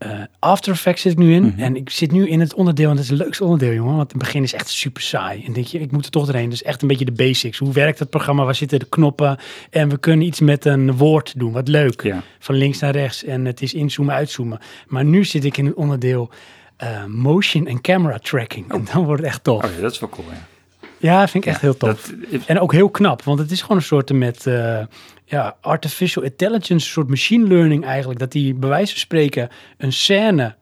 eh 0.00 0.10
After 0.38 0.72
Effects 0.72 1.02
zit 1.02 1.12
ik 1.12 1.18
nu 1.18 1.34
in. 1.34 1.42
Mhm. 1.42 1.60
En 1.60 1.76
ik 1.76 1.90
zit 1.90 2.12
nu 2.12 2.28
in 2.28 2.40
het 2.40 2.54
onderdeel, 2.54 2.90
en 2.90 2.94
dat 2.94 3.04
is 3.04 3.10
het 3.10 3.18
leukste 3.18 3.44
onderdeel, 3.44 3.72
jongen. 3.72 3.96
Want 3.96 4.12
het 4.12 4.20
begin 4.20 4.42
is 4.42 4.52
echt 4.52 4.68
super 4.68 5.02
saai. 5.02 5.44
En 5.44 5.52
denk 5.52 5.66
je, 5.66 5.80
ik 5.80 5.92
moet 5.92 6.04
er 6.04 6.10
toch 6.10 6.26
doorheen. 6.26 6.50
Dus 6.50 6.62
echt 6.62 6.82
een 6.82 6.88
beetje 6.88 7.04
de 7.04 7.12
basics. 7.12 7.58
Hoe 7.58 7.72
werkt 7.72 7.98
het 7.98 8.10
programma? 8.10 8.44
Waar 8.44 8.54
zitten 8.54 8.78
de 8.78 8.88
knoppen? 8.88 9.38
En 9.70 9.88
we 9.88 9.98
kunnen 9.98 10.26
iets 10.26 10.40
met 10.40 10.64
een 10.64 10.96
woord 10.96 11.38
doen. 11.38 11.52
Wat 11.52 11.68
leuk. 11.68 12.02
Ja. 12.02 12.22
Van 12.38 12.54
links 12.54 12.78
naar 12.78 12.92
rechts. 12.92 13.24
En 13.24 13.44
het 13.44 13.62
is 13.62 13.74
inzoomen, 13.74 14.14
uitzoomen. 14.14 14.58
Maar 14.86 15.04
nu 15.04 15.24
zit 15.24 15.44
ik 15.44 15.56
in 15.56 15.66
het 15.66 15.74
onderdeel 15.74 16.30
eh, 16.76 17.04
motion 17.04 17.66
en 17.66 17.80
camera 17.80 18.18
tracking. 18.18 18.72
En 18.72 18.86
dan 18.92 19.04
wordt 19.04 19.22
het 19.22 19.30
echt 19.30 19.44
tof. 19.44 19.64
Oh 19.64 19.70
ja, 19.74 19.80
dat 19.80 19.92
is 19.92 20.00
wel 20.00 20.08
cool, 20.08 20.26
ja. 20.30 20.46
Ja, 20.98 21.28
vind 21.28 21.44
ik 21.44 21.50
echt 21.50 21.60
heel 21.60 21.76
tof. 21.76 22.12
Dat, 22.30 22.40
En 22.46 22.60
ook 22.60 22.72
heel 22.72 22.90
knap, 22.90 23.22
want 23.22 23.38
het 23.38 23.50
is 23.50 23.60
gewoon 23.60 23.76
een 23.76 23.82
soort 23.82 24.12
met 24.12 24.46
eh, 24.46 24.80
ja, 25.30 25.56
artificial 25.60 26.24
intelligence, 26.24 26.72
een 26.72 26.80
soort 26.80 27.08
machine 27.08 27.48
learning 27.48 27.84
eigenlijk. 27.84 28.18
Dat 28.20 28.32
die 28.32 28.54
bij 28.54 28.68
wijze 28.68 28.92
van 28.92 29.00
spreken 29.00 29.48
een 29.78 29.92
scène 29.92 30.54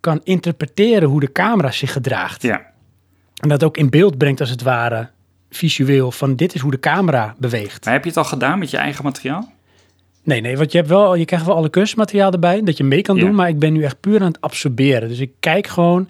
kan 0.00 0.20
interpreteren 0.24 1.08
hoe 1.08 1.20
de 1.20 1.32
camera 1.32 1.70
zich 1.70 1.92
gedraagt. 1.92 2.42
ja. 2.42 2.68
En 3.40 3.48
dat 3.48 3.64
ook 3.64 3.76
in 3.76 3.90
beeld 3.90 4.18
brengt 4.18 4.40
als 4.40 4.50
het 4.50 4.62
ware, 4.62 5.08
visueel, 5.50 6.10
van 6.12 6.36
dit 6.36 6.54
is 6.54 6.60
hoe 6.60 6.70
de 6.70 6.78
camera 6.80 7.34
beweegt. 7.38 7.84
Maar 7.84 7.94
heb 7.94 8.02
je 8.02 8.08
het 8.08 8.18
al 8.18 8.24
gedaan 8.24 8.58
met 8.58 8.70
je 8.70 8.76
eigen 8.76 9.04
materiaal? 9.04 9.52
Nee, 10.22 10.40
nee, 10.40 10.56
want 10.56 10.72
je, 10.72 10.78
hebt 10.78 10.90
wel, 10.90 11.14
je 11.14 11.24
krijgt 11.24 11.46
wel 11.46 11.54
alle 11.56 11.70
cursusmateriaal 11.70 12.32
erbij, 12.32 12.62
dat 12.62 12.76
je 12.76 12.84
mee 12.84 13.02
kan 13.02 13.16
Ja. 13.16 13.22
doen. 13.24 13.34
Maar 13.34 13.48
ik 13.48 13.58
ben 13.58 13.72
nu 13.72 13.82
echt 13.82 14.00
puur 14.00 14.20
aan 14.20 14.26
het 14.26 14.40
absorberen. 14.40 15.08
Dus 15.08 15.18
ik 15.18 15.30
kijk 15.40 15.66
gewoon. 15.66 16.08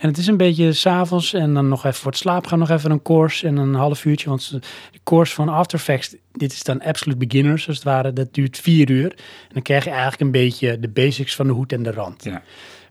En 0.00 0.08
het 0.08 0.18
is 0.18 0.26
een 0.26 0.36
beetje 0.36 0.72
s'avonds 0.72 1.32
en 1.32 1.54
dan 1.54 1.68
nog 1.68 1.84
even 1.84 1.98
voor 1.98 2.10
het 2.10 2.20
slaap 2.20 2.46
gaan 2.46 2.58
nog 2.58 2.70
even 2.70 2.90
een 2.90 3.02
course 3.02 3.46
en 3.46 3.56
een 3.56 3.74
half 3.74 4.04
uurtje. 4.04 4.28
Want 4.28 4.50
de 4.50 5.00
course 5.04 5.34
van 5.34 5.48
After 5.48 5.78
Effects, 5.78 6.16
dit 6.32 6.52
is 6.52 6.62
dan 6.62 6.82
absolute 6.82 7.26
beginners 7.26 7.66
als 7.66 7.76
het 7.76 7.84
ware. 7.84 8.12
Dat 8.12 8.34
duurt 8.34 8.58
vier 8.58 8.90
uur. 8.90 9.10
En 9.10 9.52
dan 9.52 9.62
krijg 9.62 9.84
je 9.84 9.90
eigenlijk 9.90 10.20
een 10.20 10.30
beetje 10.30 10.80
de 10.80 10.88
basics 10.88 11.34
van 11.36 11.46
de 11.46 11.52
hoed 11.52 11.72
en 11.72 11.82
de 11.82 11.90
rand. 11.90 12.24
Ja. 12.24 12.42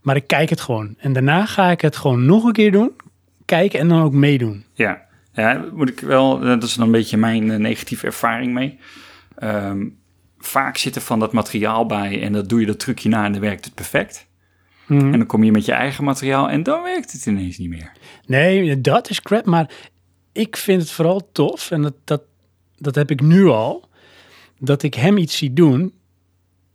Maar 0.01 0.15
ik 0.15 0.27
kijk 0.27 0.49
het 0.49 0.61
gewoon. 0.61 0.95
En 0.97 1.13
daarna 1.13 1.45
ga 1.45 1.71
ik 1.71 1.81
het 1.81 1.95
gewoon 1.95 2.25
nog 2.25 2.43
een 2.43 2.51
keer 2.51 2.71
doen. 2.71 2.91
Kijken 3.45 3.79
en 3.79 3.87
dan 3.87 4.01
ook 4.01 4.13
meedoen. 4.13 4.65
Ja, 4.73 5.01
ja 5.33 5.65
moet 5.73 5.89
ik 5.89 5.99
wel, 5.99 6.39
dat 6.39 6.63
is 6.63 6.73
dan 6.73 6.85
een 6.85 6.91
beetje 6.91 7.17
mijn 7.17 7.51
eh, 7.51 7.57
negatieve 7.57 8.05
ervaring 8.05 8.53
mee. 8.53 8.79
Ehm, 9.35 9.87
vaak 10.37 10.77
zit 10.77 10.95
er 10.95 11.01
van 11.01 11.19
dat 11.19 11.33
materiaal 11.33 11.85
bij 11.85 12.21
en 12.21 12.33
dat 12.33 12.49
doe 12.49 12.59
je 12.59 12.65
dat 12.65 12.79
trucje 12.79 13.09
na 13.09 13.25
en 13.25 13.31
dan 13.31 13.41
werkt 13.41 13.65
het 13.65 13.73
perfect. 13.73 14.27
Mhm. 14.89 15.13
En 15.13 15.17
dan 15.17 15.25
kom 15.25 15.43
je 15.43 15.51
met 15.51 15.65
je 15.65 15.71
eigen 15.71 16.03
materiaal 16.03 16.49
en 16.49 16.63
dan 16.63 16.83
werkt 16.83 17.11
het 17.11 17.25
ineens 17.25 17.57
niet 17.57 17.69
meer. 17.69 17.91
Nee, 18.25 18.81
dat 18.81 19.09
is 19.09 19.21
crap. 19.21 19.45
Maar 19.45 19.71
ik 20.31 20.57
vind 20.57 20.81
het 20.81 20.91
vooral 20.91 21.29
tof, 21.31 21.71
en 21.71 21.81
dat, 21.81 21.95
dat, 22.03 22.21
dat 22.77 22.95
heb 22.95 23.11
ik 23.11 23.21
nu 23.21 23.47
al, 23.47 23.89
dat 24.59 24.83
ik 24.83 24.93
hem 24.93 25.17
iets 25.17 25.37
zie 25.37 25.53
doen, 25.53 25.93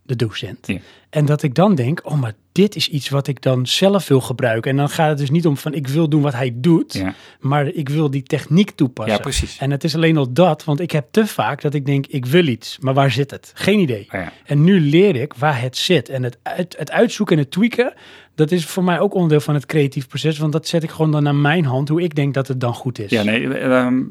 de 0.05 0.15
docent. 0.15 0.67
Ja. 0.67 0.77
En 1.09 1.25
dat 1.25 1.43
ik 1.43 1.55
dan 1.55 1.75
denk, 1.75 2.01
oh, 2.03 2.19
maar 2.19 2.33
dit 2.51 2.75
is 2.75 2.89
iets 2.89 3.09
wat 3.09 3.27
ik 3.27 3.41
dan 3.41 3.67
zelf 3.67 4.07
wil 4.07 4.21
gebruiken. 4.21 4.71
En 4.71 4.77
dan 4.77 4.89
gaat 4.89 5.09
het 5.09 5.17
dus 5.17 5.29
niet 5.29 5.45
om 5.45 5.57
van 5.57 5.73
ik 5.73 5.87
wil 5.87 6.09
doen 6.09 6.21
wat 6.21 6.33
hij 6.33 6.53
doet, 6.55 6.93
Ja, 6.93 7.13
maar 7.39 7.67
ik 7.67 7.89
wil 7.89 8.09
die 8.09 8.23
techniek 8.23 8.71
toepassen. 8.71 9.15
ja 9.15 9.21
precies. 9.21 9.57
En 9.57 9.71
het 9.71 9.83
is 9.83 9.95
alleen 9.95 10.17
al 10.17 10.33
dat, 10.33 10.63
want 10.63 10.79
ik 10.79 10.91
heb 10.91 11.07
te 11.11 11.27
vaak 11.27 11.61
dat 11.61 11.73
ik 11.73 11.85
denk, 11.85 12.07
ik 12.07 12.25
wil 12.25 12.47
iets, 12.47 12.77
maar 12.79 12.93
waar 12.93 13.11
zit 13.11 13.31
het? 13.31 13.51
Geen 13.55 13.79
idee. 13.79 14.05
Oh 14.11 14.19
ja. 14.19 14.31
En 14.45 14.63
nu 14.63 14.79
leer 14.79 15.15
ik 15.15 15.33
waar 15.33 15.61
het 15.61 15.77
zit. 15.77 16.09
En 16.09 16.23
het, 16.23 16.37
uit, 16.43 16.75
het 16.77 16.91
uitzoeken 16.91 17.37
en 17.37 17.41
het 17.41 17.51
tweaken, 17.51 17.93
dat 18.35 18.51
is 18.51 18.65
voor 18.65 18.83
mij 18.83 18.99
ook 18.99 19.13
onderdeel 19.13 19.39
van 19.41 19.53
het 19.53 19.65
creatief 19.65 20.07
proces. 20.07 20.37
Want 20.37 20.51
dat 20.51 20.67
zet 20.67 20.83
ik 20.83 20.89
gewoon 20.89 21.11
dan 21.11 21.23
naar 21.23 21.35
mijn 21.35 21.65
hand, 21.65 21.89
hoe 21.89 22.01
ik 22.01 22.15
denk 22.15 22.33
dat 22.33 22.47
het 22.47 22.59
dan 22.59 22.73
goed 22.73 22.99
is. 22.99 23.09
Ja, 23.09 23.23
nee, 23.23 23.53
ehm, 23.57 24.01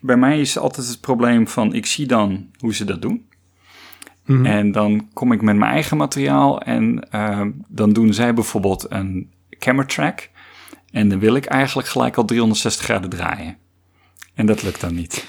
bij 0.00 0.16
mij 0.16 0.40
is 0.40 0.58
altijd 0.58 0.88
het 0.88 1.00
probleem 1.00 1.48
van 1.48 1.74
ik 1.74 1.86
zie 1.86 2.06
dan 2.06 2.46
hoe 2.58 2.74
ze 2.74 2.84
dat 2.84 3.02
doen. 3.02 3.28
Mhm. 4.24 4.46
En 4.46 4.72
dan 4.72 5.08
kom 5.12 5.32
ik 5.32 5.42
met 5.42 5.56
mijn 5.56 5.72
eigen 5.72 5.96
materiaal 5.96 6.60
en 6.60 7.10
ehm, 7.10 7.50
dan 7.68 7.92
doen 7.92 8.14
zij 8.14 8.34
bijvoorbeeld 8.34 8.86
een 8.88 9.30
camera 9.58 9.86
track. 9.86 10.28
En 10.90 11.08
dan 11.08 11.18
wil 11.18 11.34
ik 11.34 11.44
eigenlijk 11.44 11.88
gelijk 11.88 12.16
al 12.16 12.24
360 12.24 12.84
graden 12.84 13.10
draaien. 13.10 13.56
En 14.34 14.46
dat 14.46 14.62
lukt 14.62 14.80
dan 14.80 14.94
niet. 14.94 15.26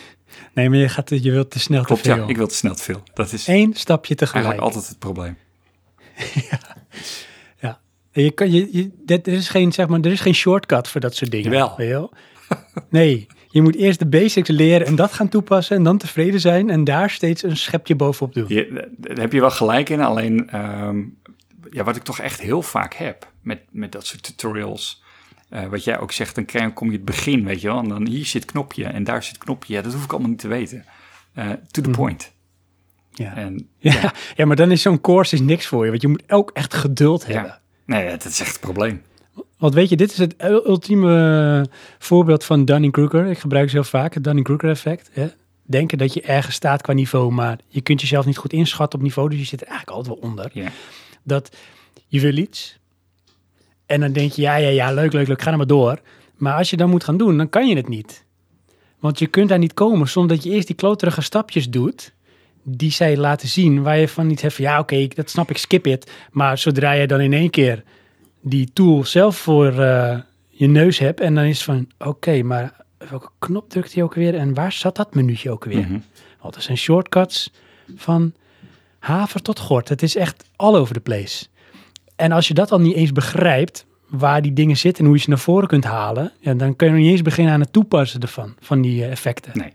Nee, 0.53 0.69
maar 0.69 0.77
je, 0.77 0.89
gaat, 0.89 1.09
je 1.09 1.31
wilt 1.31 1.51
te 1.51 1.59
snel 1.59 1.83
Klopt, 1.83 2.03
te 2.03 2.09
veel. 2.13 2.21
ja, 2.23 2.27
ik 2.29 2.37
wil 2.37 2.47
te 2.47 2.55
snel 2.55 2.75
te 2.75 2.83
veel. 2.83 3.03
Dat 3.13 3.31
is 3.33 3.47
Eén 3.47 3.73
stapje 3.73 4.15
tegelijk. 4.15 4.45
eigenlijk 4.45 4.75
altijd 4.75 4.89
het 4.91 4.99
probleem. 4.99 5.37
En 8.11 8.23
Je 8.23 8.31
kan, 8.31 8.51
je, 8.51 8.67
je, 8.71 8.89
dat- 9.05 9.27
er, 9.27 9.33
is 9.33 9.49
geen, 9.49 9.71
zeg 9.71 9.87
maar, 9.87 9.99
er 9.99 10.11
is 10.11 10.19
geen 10.19 10.33
shortcut 10.35 10.87
voor 10.87 11.01
dat 11.01 11.15
soort 11.15 11.31
dingen. 11.31 11.49
Wel? 11.49 12.11
Nee, 12.89 13.27
je 13.51 13.61
moet 13.61 13.75
eerst 13.75 13.99
de 13.99 14.05
basics 14.07 14.49
leren 14.49 14.87
en 14.87 14.95
dat 14.95 15.13
gaan 15.13 15.29
toepassen 15.29 15.75
en 15.77 15.83
dan 15.83 15.97
tevreden 15.97 16.39
zijn 16.39 16.69
en 16.69 16.83
daar 16.83 17.09
steeds 17.09 17.43
een 17.43 17.57
schepje 17.57 17.95
bovenop 17.95 18.33
doen. 18.33 18.45
Je, 18.47 18.89
daar 18.97 19.17
heb 19.17 19.33
je 19.33 19.39
wel 19.39 19.51
gelijk 19.51 19.89
in, 19.89 20.01
alleen 20.01 20.49
ehm, 20.49 21.01
ja, 21.71 21.83
wat 21.83 21.95
ik 21.95 22.03
toch 22.03 22.19
echt 22.19 22.41
heel 22.41 22.61
vaak 22.61 22.93
heb 22.93 23.31
met, 23.41 23.59
met 23.71 23.91
dat 23.91 24.05
soort 24.05 24.23
tutorials. 24.23 25.03
eh, 25.49 25.65
wat 25.65 25.83
jij 25.83 25.99
ook 25.99 26.11
zegt, 26.11 26.35
dan 26.35 26.45
krijg, 26.45 26.73
kom 26.73 26.87
je 26.89 26.95
het 26.95 27.05
begin, 27.05 27.45
weet 27.45 27.61
je 27.61 27.67
wel. 27.67 27.79
En 27.79 27.87
dan 27.89 28.07
hier 28.07 28.25
zit 28.25 28.45
knopje 28.45 28.85
en 28.85 29.03
daar 29.03 29.23
zit 29.23 29.37
knopje. 29.37 29.73
Ja, 29.73 29.81
dat 29.81 29.93
hoef 29.93 30.03
ik 30.03 30.11
allemaal 30.11 30.29
niet 30.29 30.39
te 30.39 30.47
weten. 30.47 30.85
Eh, 31.33 31.49
to 31.71 31.81
the 31.81 31.89
point. 31.89 32.31
Ja. 33.13 33.35
En 33.35 33.67
Ja, 33.79 34.13
ja. 34.35 34.45
maar 34.45 34.55
dan 34.55 34.71
is 34.71 34.81
zo'n 34.81 35.01
course 35.01 35.35
is 35.35 35.41
niks 35.41 35.65
voor 35.67 35.83
je, 35.83 35.89
want 35.89 36.01
je 36.01 36.07
moet 36.07 36.23
ook 36.31 36.51
echt 36.53 36.73
geduld 36.73 37.25
hebben. 37.25 37.43
ja, 37.45 37.59
nee, 37.85 38.09
dat 38.09 38.25
is 38.25 38.39
echt 38.39 38.51
het 38.51 38.59
probleem. 38.59 39.01
Want 39.57 39.73
weet 39.73 39.89
je, 39.89 39.95
dit 39.95 40.11
is 40.11 40.17
het 40.17 40.35
ul- 40.37 40.67
ultieme 40.67 41.65
voorbeeld 41.99 42.43
van 42.43 42.65
Dunning-Kruger. 42.65 43.25
Ik 43.25 43.39
gebruik 43.39 43.69
ze 43.69 43.75
heel 43.75 43.83
vaak, 43.83 44.13
het 44.13 44.23
Dunning-Kruger 44.23 44.69
effect. 44.69 45.09
Hè? 45.13 45.27
Denken 45.63 45.97
dat 45.97 46.13
je 46.13 46.21
ergens 46.21 46.55
staat 46.55 46.81
qua 46.81 46.93
niveau, 46.93 47.31
maar 47.31 47.59
je 47.67 47.81
kunt 47.81 48.01
jezelf 48.01 48.25
niet 48.25 48.37
goed 48.37 48.53
inschatten 48.53 48.99
op 48.99 49.05
niveau, 49.05 49.29
dus 49.29 49.39
je 49.39 49.45
zit 49.45 49.61
er 49.61 49.67
eigenlijk 49.67 49.97
altijd 49.97 50.19
wel 50.19 50.29
onder. 50.29 50.51
Dat 51.23 51.57
je 52.07 52.19
wil 52.19 52.37
iets 52.37 52.79
en 53.91 53.99
dan 53.99 54.11
denk 54.11 54.31
je, 54.31 54.41
ja, 54.41 54.55
ja, 54.55 54.69
ja, 54.69 54.93
leuk, 54.93 55.13
leuk, 55.13 55.27
leuk, 55.27 55.41
ga 55.41 55.51
er 55.51 55.57
maar 55.57 55.67
door. 55.67 55.99
Maar 56.37 56.53
als 56.53 56.69
je 56.69 56.77
dan 56.77 56.89
moet 56.89 57.03
gaan 57.03 57.17
doen, 57.17 57.37
dan 57.37 57.49
kan 57.49 57.67
je 57.67 57.75
het 57.75 57.87
niet. 57.87 58.25
Want 58.99 59.19
je 59.19 59.27
kunt 59.27 59.49
daar 59.49 59.57
niet 59.57 59.73
komen 59.73 60.09
zonder 60.09 60.35
dat 60.35 60.45
je 60.45 60.51
eerst 60.51 60.67
die 60.67 60.75
kloterige 60.75 61.21
stapjes 61.21 61.69
doet, 61.69 62.13
die 62.63 62.91
zij 62.91 63.17
laten 63.17 63.47
zien, 63.47 63.83
waar 63.83 63.97
je 63.97 64.07
van 64.07 64.27
niet 64.27 64.41
hebt 64.41 64.53
van, 64.53 64.65
ja, 64.65 64.79
oké, 64.79 65.07
dat 65.07 65.29
snap 65.29 65.49
ik, 65.49 65.57
skip 65.57 65.87
it. 65.87 66.11
Maar 66.31 66.57
zodra 66.57 66.91
je 66.91 67.07
dan 67.07 67.19
in 67.19 67.33
één 67.33 67.49
keer 67.49 67.83
die 68.41 68.69
tool 68.73 69.03
zelf 69.03 69.37
voor 69.37 69.79
eh, 69.79 70.19
je 70.49 70.67
neus 70.67 70.99
hebt 70.99 71.19
en 71.19 71.35
dan 71.35 71.43
is 71.43 71.55
het 71.55 71.65
van, 71.65 71.87
oké, 71.97 72.43
maar 72.43 72.75
welke 73.09 73.29
knop 73.39 73.69
drukt 73.69 73.93
hij 73.93 74.03
ook 74.03 74.13
weer 74.13 74.35
en 74.35 74.53
waar 74.53 74.71
zat 74.71 74.95
dat 74.95 75.15
minuutje 75.15 75.51
ook 75.51 75.63
weer? 75.63 75.79
Mhm. 75.81 75.99
Want 76.41 76.55
er 76.55 76.61
zijn 76.61 76.77
shortcuts 76.77 77.53
van 77.95 78.33
haver 78.99 79.41
tot 79.41 79.59
gort. 79.59 79.89
Het 79.89 80.01
is 80.01 80.15
echt 80.15 80.45
all 80.55 80.75
over 80.75 80.93
the 80.93 80.99
place. 80.99 81.45
En 82.15 82.31
als 82.31 82.47
je 82.47 82.53
dat 82.53 82.71
al 82.71 82.79
niet 82.79 82.95
eens 82.95 83.11
begrijpt, 83.11 83.85
waar 84.07 84.41
die 84.41 84.53
dingen 84.53 84.77
zitten 84.77 84.99
en 85.03 85.09
hoe 85.09 85.17
je 85.17 85.23
ze 85.23 85.29
naar 85.29 85.39
voren 85.39 85.67
kunt 85.67 85.83
halen, 85.83 86.31
ja, 86.39 86.53
dan 86.53 86.75
kun 86.75 86.87
je 86.87 86.93
nog 86.93 87.01
niet 87.01 87.11
eens 87.11 87.21
beginnen 87.21 87.53
aan 87.53 87.59
het 87.59 87.73
toepassen 87.73 88.21
ervan, 88.21 88.55
van 88.59 88.81
die 88.81 89.03
eh, 89.03 89.11
effecten. 89.11 89.51
nee, 89.57 89.73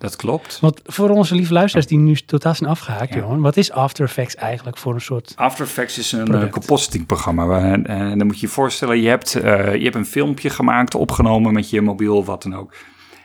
dat 0.00 0.16
klopt. 0.16 0.60
Want 0.60 0.80
voor 0.84 1.10
onze 1.10 1.34
lieve 1.34 1.52
luisteraars 1.52 1.86
die 1.86 1.98
nu 1.98 2.14
totaal 2.16 2.54
zijn 2.54 2.70
afgehaakt, 2.70 3.14
Ja. 3.14 3.20
Johan, 3.20 3.40
wat 3.40 3.56
is 3.56 3.70
After 3.72 4.04
Effects 4.04 4.34
eigenlijk 4.34 4.76
voor 4.76 4.94
een 4.94 5.00
soort... 5.00 5.32
After 5.36 5.64
Effects 5.64 5.98
is 5.98 6.12
een 6.12 6.24
Product. 6.24 6.44
uh, 6.46 6.52
compositing-programma. 6.52 7.62
En 7.84 8.18
dan 8.18 8.26
moet 8.26 8.40
je 8.40 8.46
je 8.46 8.52
voorstellen, 8.52 9.00
je 9.00 9.08
hebt, 9.08 9.34
eh, 9.34 9.74
je 9.74 9.82
hebt 9.84 9.94
een 9.94 10.06
filmpje 10.06 10.50
gemaakt, 10.50 10.94
opgenomen 10.94 11.52
met 11.52 11.70
je 11.70 11.80
mobiel 11.80 12.16
of 12.16 12.26
wat 12.26 12.42
dan 12.42 12.54
ook. 12.54 12.74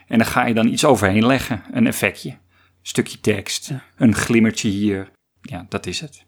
En 0.07 0.17
dan 0.17 0.28
ga 0.28 0.45
je 0.45 0.53
dan 0.53 0.67
iets 0.67 0.86
overheen 0.86 1.26
leggen, 1.26 1.63
een 1.71 1.88
effectje. 1.88 2.30
Een 2.30 2.38
stukje 2.82 3.19
tekst, 3.19 3.67
Ja. 3.69 3.84
een 3.97 4.15
glimmertje 4.15 4.69
hier. 4.69 5.09
Ja, 5.41 5.65
dat 5.69 5.86
is 5.86 5.99
het. 6.01 6.23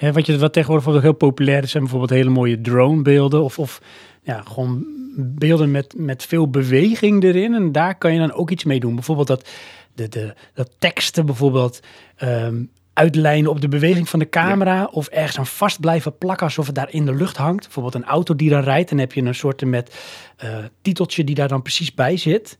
Ja, 0.00 0.12
wat, 0.12 0.26
je, 0.26 0.38
wat 0.38 0.52
tegenwoordig 0.52 0.84
bijvoorbeeld 0.84 1.02
heel 1.02 1.28
populair 1.28 1.62
is, 1.62 1.70
zijn 1.70 1.82
bijvoorbeeld 1.82 2.12
hele 2.12 2.30
mooie 2.30 2.60
dronebeelden 2.60 3.42
of, 3.42 3.58
of 3.58 3.80
ja, 4.22 4.42
gewoon 4.46 4.86
beelden 5.20 5.70
met, 5.70 5.94
met 5.96 6.24
veel 6.24 6.50
beweging 6.50 7.22
erin. 7.24 7.54
En 7.54 7.72
daar 7.72 7.94
kan 7.98 8.12
je 8.12 8.18
dan 8.18 8.32
ook 8.32 8.50
iets 8.50 8.64
mee 8.64 8.80
doen. 8.80 8.94
Bijvoorbeeld 8.94 9.28
dat, 9.28 9.48
de, 9.94 10.08
de, 10.08 10.34
dat 10.54 10.70
teksten 10.78 11.26
bijvoorbeeld 11.26 11.80
ehm, 12.16 12.62
uitlijnen 12.92 13.50
op 13.50 13.60
de 13.60 13.68
beweging 13.68 14.08
van 14.08 14.18
de 14.18 14.28
camera. 14.28 14.84
Of 14.84 15.06
ergens 15.06 15.38
aan 15.38 15.46
vast 15.46 15.80
blijven 15.80 16.18
plakken 16.18 16.46
alsof 16.46 16.66
het 16.66 16.74
daar 16.74 16.92
in 16.92 17.06
de 17.06 17.14
lucht 17.14 17.36
hangt. 17.36 17.62
Bijvoorbeeld 17.64 17.94
een 17.94 18.04
auto 18.04 18.36
die 18.36 18.50
dan 18.50 18.62
rijdt. 18.62 18.88
Dan 18.88 18.98
heb 18.98 19.12
je 19.12 19.22
een 19.22 19.34
soort 19.34 19.64
met 19.64 19.96
eh, 20.36 20.58
titeltje 20.82 21.24
die 21.24 21.34
daar 21.34 21.48
dan 21.48 21.62
precies 21.62 21.94
bij 21.94 22.16
zit. 22.16 22.58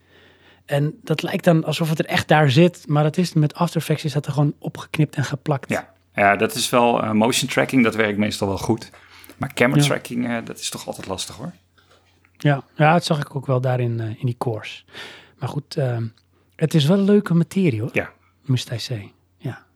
En 0.65 0.95
dat 1.03 1.23
lijkt 1.23 1.45
dan 1.45 1.65
alsof 1.65 1.89
het 1.89 1.99
er 1.99 2.07
echt 2.07 2.29
daar 2.29 2.51
zit. 2.51 2.85
Maar 2.87 3.03
dat 3.03 3.17
is 3.17 3.33
met 3.33 3.55
After 3.55 3.81
Effects 3.81 4.05
is 4.05 4.13
dat 4.13 4.27
er 4.27 4.33
gewoon 4.33 4.55
opgeknipt 4.59 5.17
en 5.17 5.25
geplakt. 5.25 5.71
Ja, 5.71 5.93
ja 6.15 6.37
dat 6.37 6.55
is 6.55 6.71
wel 6.71 7.03
eh, 7.03 7.11
motion 7.11 7.49
tracking. 7.49 7.85
Dat 7.85 7.95
werkt 7.95 8.19
meestal 8.19 8.49
wel 8.49 8.59
goed. 8.59 8.91
Maar 9.37 9.55
camera 9.55 9.81
Ja. 9.81 9.87
tracking, 9.87 10.29
eh, 10.29 10.37
dat 10.45 10.59
is 10.59 10.71
toch 10.71 10.87
altijd 10.87 11.07
lastig 11.07 11.37
hoor. 11.37 11.53
Ja, 12.39 12.63
ja 12.77 12.93
dat 12.93 13.05
zag 13.05 13.21
ik 13.21 13.37
ook 13.37 13.47
wel 13.47 13.61
daarin 13.61 14.01
eh, 14.01 14.07
in 14.09 14.27
die 14.27 14.35
course. 14.39 14.83
Maar 15.39 15.49
goed, 15.49 15.77
ehm, 15.77 16.07
het 16.57 16.75
is 16.75 16.85
wel 16.87 16.99
een 16.99 17.05
leuke 17.05 17.35
materie 17.35 17.81
hoor. 17.81 17.91
Ja. 17.93 18.11
Moest 18.45 18.69
hij 18.69 18.79
zeggen. 18.79 19.11
Ja. 19.39 19.67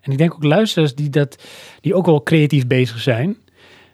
En 0.00 0.12
ik 0.12 0.18
denk 0.18 0.34
ook 0.34 0.42
luisteraars 0.44 0.94
die, 0.94 1.10
dat, 1.10 1.44
die 1.80 1.94
ook 1.94 2.06
wel 2.06 2.22
creatief 2.22 2.66
bezig 2.66 2.98
zijn. 3.00 3.36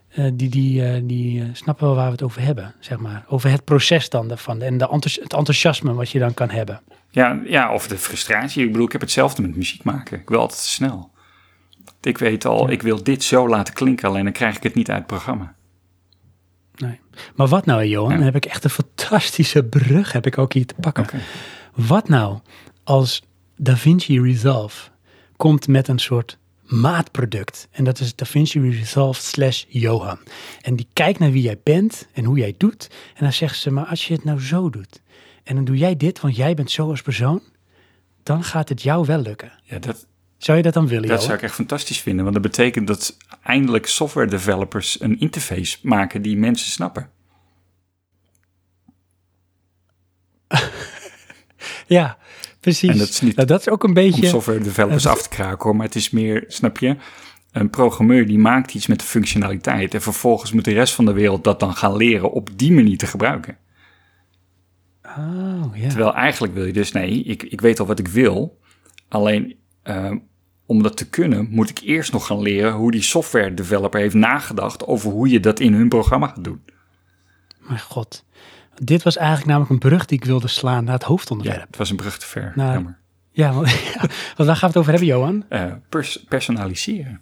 eh, 0.09 0.30
die 0.34 0.49
die, 0.49 0.84
eh, 0.87 1.01
die 1.05 1.51
snappen 1.53 1.87
wel 1.87 1.95
waar 1.97 2.07
we 2.07 2.12
het 2.12 2.22
over 2.22 2.43
hebben, 2.43 2.74
zeg 2.80 2.99
maar. 2.99 3.24
Over 3.28 3.51
het 3.51 3.64
proces 3.64 4.09
dan 4.09 4.28
daarvan 4.28 4.62
en 4.62 4.78
de 4.78 4.84
enthousi- 4.89 5.20
het 5.22 5.32
enthousiasme 5.32 5.95
wat 5.95 6.11
je 6.11 6.18
dan 6.18 6.34
kan 6.34 6.51
hebben. 6.51 6.82
Ja, 7.11 7.41
ja, 7.45 7.72
of 7.72 7.89
de 7.89 7.99
frustratie. 7.99 8.64
Ik 8.64 8.70
bedoel, 8.70 8.87
ik 8.87 8.93
heb 8.93 9.01
hetzelfde 9.01 9.43
met 9.43 9.57
muziek 9.57 9.82
maken. 9.84 10.20
Ik 10.20 10.28
wil 10.28 10.39
altijd 10.41 10.61
te 10.62 10.68
snel. 10.68 11.11
Ik 12.01 12.18
weet 12.18 12.45
al, 12.45 12.66
Ja. 12.66 12.72
ik 12.72 12.82
wil 12.82 13.03
dit 13.03 13.22
zo 13.24 13.49
laten 13.49 13.74
klinken, 13.74 14.09
alleen 14.09 14.24
dan 14.24 14.32
krijg 14.32 14.57
ik 14.57 14.62
het 14.62 14.74
niet 14.74 14.89
uit 14.89 14.99
het 14.99 15.07
programma. 15.07 15.55
Maar 17.35 17.47
wat 17.47 17.67
nou, 17.67 17.85
Johan? 17.85 18.11
Dan 18.11 18.23
heb 18.23 18.37
ik 18.37 18.47
echt 18.47 18.64
een 18.64 18.71
fantastische 18.71 19.64
brug 19.64 20.12
heb 20.12 20.27
ik 20.27 20.39
ook 20.39 20.53
hier 20.53 20.67
te 20.67 20.75
pakken. 20.81 21.07
Wat 21.75 22.09
nou 22.09 22.39
als 22.85 23.23
DaVinci 23.57 24.21
Resolve 24.21 24.91
komt 25.37 25.69
met 25.69 25.89
een 25.89 25.99
soort 25.99 26.39
maatproduct. 26.62 27.69
En 27.71 27.85
dat 27.85 28.01
is 28.01 28.14
DaVinci 28.14 28.61
Resolve 28.61 29.21
slash 29.21 29.64
Johan. 29.69 30.19
En 30.61 30.77
die 30.77 30.87
kijkt 30.93 31.19
naar 31.19 31.31
wie 31.31 31.43
jij 31.43 31.59
bent 31.62 32.07
en 32.12 32.25
hoe 32.25 32.39
jij 32.39 32.55
doet. 32.57 32.91
En 33.14 33.23
dan 33.23 33.33
zegt 33.33 33.59
ze, 33.59 33.71
maar 33.71 33.87
als 33.87 34.07
je 34.07 34.14
het 34.14 34.25
nou 34.25 34.41
zo 34.41 34.71
doet. 34.71 35.01
En 35.45 35.55
dan 35.55 35.64
doe 35.64 35.77
jij 35.77 35.97
dit, 35.97 36.21
want 36.21 36.37
jij 36.37 36.55
bent 36.55 36.71
zo 36.71 36.89
als 36.89 37.03
persoon. 37.03 37.43
Dan 38.23 38.45
gaat 38.45 38.69
het 38.69 38.83
jou 38.83 39.07
wel 39.07 39.19
lukken. 39.19 39.53
Ja, 39.62 39.79
dat, 39.79 40.07
Zou 40.39 40.57
je 40.57 40.62
dat 40.62 40.74
dan 40.74 40.89
willen, 40.89 41.09
dat 41.09 41.22
zou 41.22 41.34
ik 41.34 41.43
echt 41.43 41.55
fantastisch 41.55 42.01
vinden. 42.01 42.22
Want 42.22 42.34
dat 42.34 42.45
betekent 42.45 42.87
dat 42.87 43.16
eindelijk 43.43 43.87
software 43.87 44.26
developers 44.26 45.01
een 45.01 45.20
interface 45.20 45.78
maken 45.82 46.22
die 46.22 46.37
mensen 46.37 46.70
snappen. 46.70 47.11
Ja, 51.87 52.18
precies. 52.61 52.91
En 52.91 52.99
dat 52.99 53.09
is 53.09 53.20
niet 53.20 53.37
nou, 53.37 53.49
dat 53.49 53.61
is 53.61 53.68
ook 53.68 53.82
een 53.82 53.89
Om 53.89 53.95
beetje... 53.95 54.26
software 54.26 54.61
developers 54.61 55.07
af 55.07 55.22
te 55.22 55.28
kraken 55.28 55.62
hoor. 55.62 55.76
Maar 55.76 55.87
het 55.87 55.95
is 55.95 56.11
meer, 56.11 56.45
snap 56.49 56.78
je? 56.78 56.97
Een 57.53 57.70
programmeur 57.70 58.26
die 58.26 58.39
maakt 58.39 58.74
iets 58.74 58.87
met 58.87 59.01
de 59.01 59.07
functionaliteit. 59.07 59.95
En 59.95 60.03
vervolgens 60.03 60.53
moet 60.53 60.64
de 60.64 60.72
rest 60.72 60.95
van 60.95 61.05
de 61.05 61.12
wereld 61.12 61.45
dat 61.45 61.61
dan 61.61 61.74
gaan 61.74 61.97
leren 61.97 62.32
op 62.32 62.51
die 62.57 62.72
manier 62.72 62.99
te 62.99 63.07
gebruiken. 63.07 63.57
Oh, 65.03 65.70
ja. 65.74 65.89
Terwijl 65.89 66.14
eigenlijk 66.14 66.55
wil 66.55 66.64
je 66.64 66.72
dus, 66.72 66.93
nee, 66.93 67.22
ik, 67.22 67.43
ik 67.43 67.61
weet 67.61 67.80
al 67.80 67.87
wat 67.87 67.99
ik 67.99 68.09
wil. 68.09 68.61
Alleen 69.09 69.57
eh, 69.87 70.12
om 70.66 70.82
dat 70.82 70.97
te 70.97 71.09
kunnen, 71.09 71.47
moet 71.51 71.70
ik 71.70 71.78
eerst 71.80 72.12
nog 72.12 72.26
gaan 72.26 72.43
leren 72.43 72.72
hoe 72.72 72.91
die 72.91 73.03
software 73.03 73.55
developer 73.55 74.01
heeft 74.01 74.14
nagedacht 74.14 74.87
over 74.87 75.11
hoe 75.11 75.28
je 75.28 75.41
dat 75.41 75.61
in 75.61 75.72
hun 75.74 75.89
programma 75.89 76.26
gaat 76.26 76.45
doen. 76.45 76.61
Mijn 77.61 77.80
god. 77.80 78.24
Dit 78.74 79.03
was 79.03 79.16
eigenlijk 79.16 79.47
namelijk 79.49 79.70
een 79.72 79.89
brug 79.89 80.05
die 80.07 80.18
ik 80.18 80.24
wilde 80.24 80.49
slaan 80.49 80.84
naar 80.84 80.93
het 80.95 81.03
Ja, 81.03 81.09
hoofdonderwerp. 81.09 81.66
het 81.66 81.76
was 81.76 81.91
een 81.91 81.97
brug 81.97 82.18
te 82.18 82.26
ver. 82.26 82.53
Nou, 82.55 82.72
Jammer. 82.72 82.99
Ja, 83.30 83.53
want, 83.55 83.70
ja, 83.70 84.01
want 84.37 84.49
waar 84.49 84.57
gaan 84.57 84.59
we 84.61 84.66
het 84.66 84.76
over 84.76 84.91
hebben, 84.91 85.09
Johan? 85.09 85.45
Eh, 85.49 85.72
pers- 85.89 86.24
personaliseren. 86.28 87.20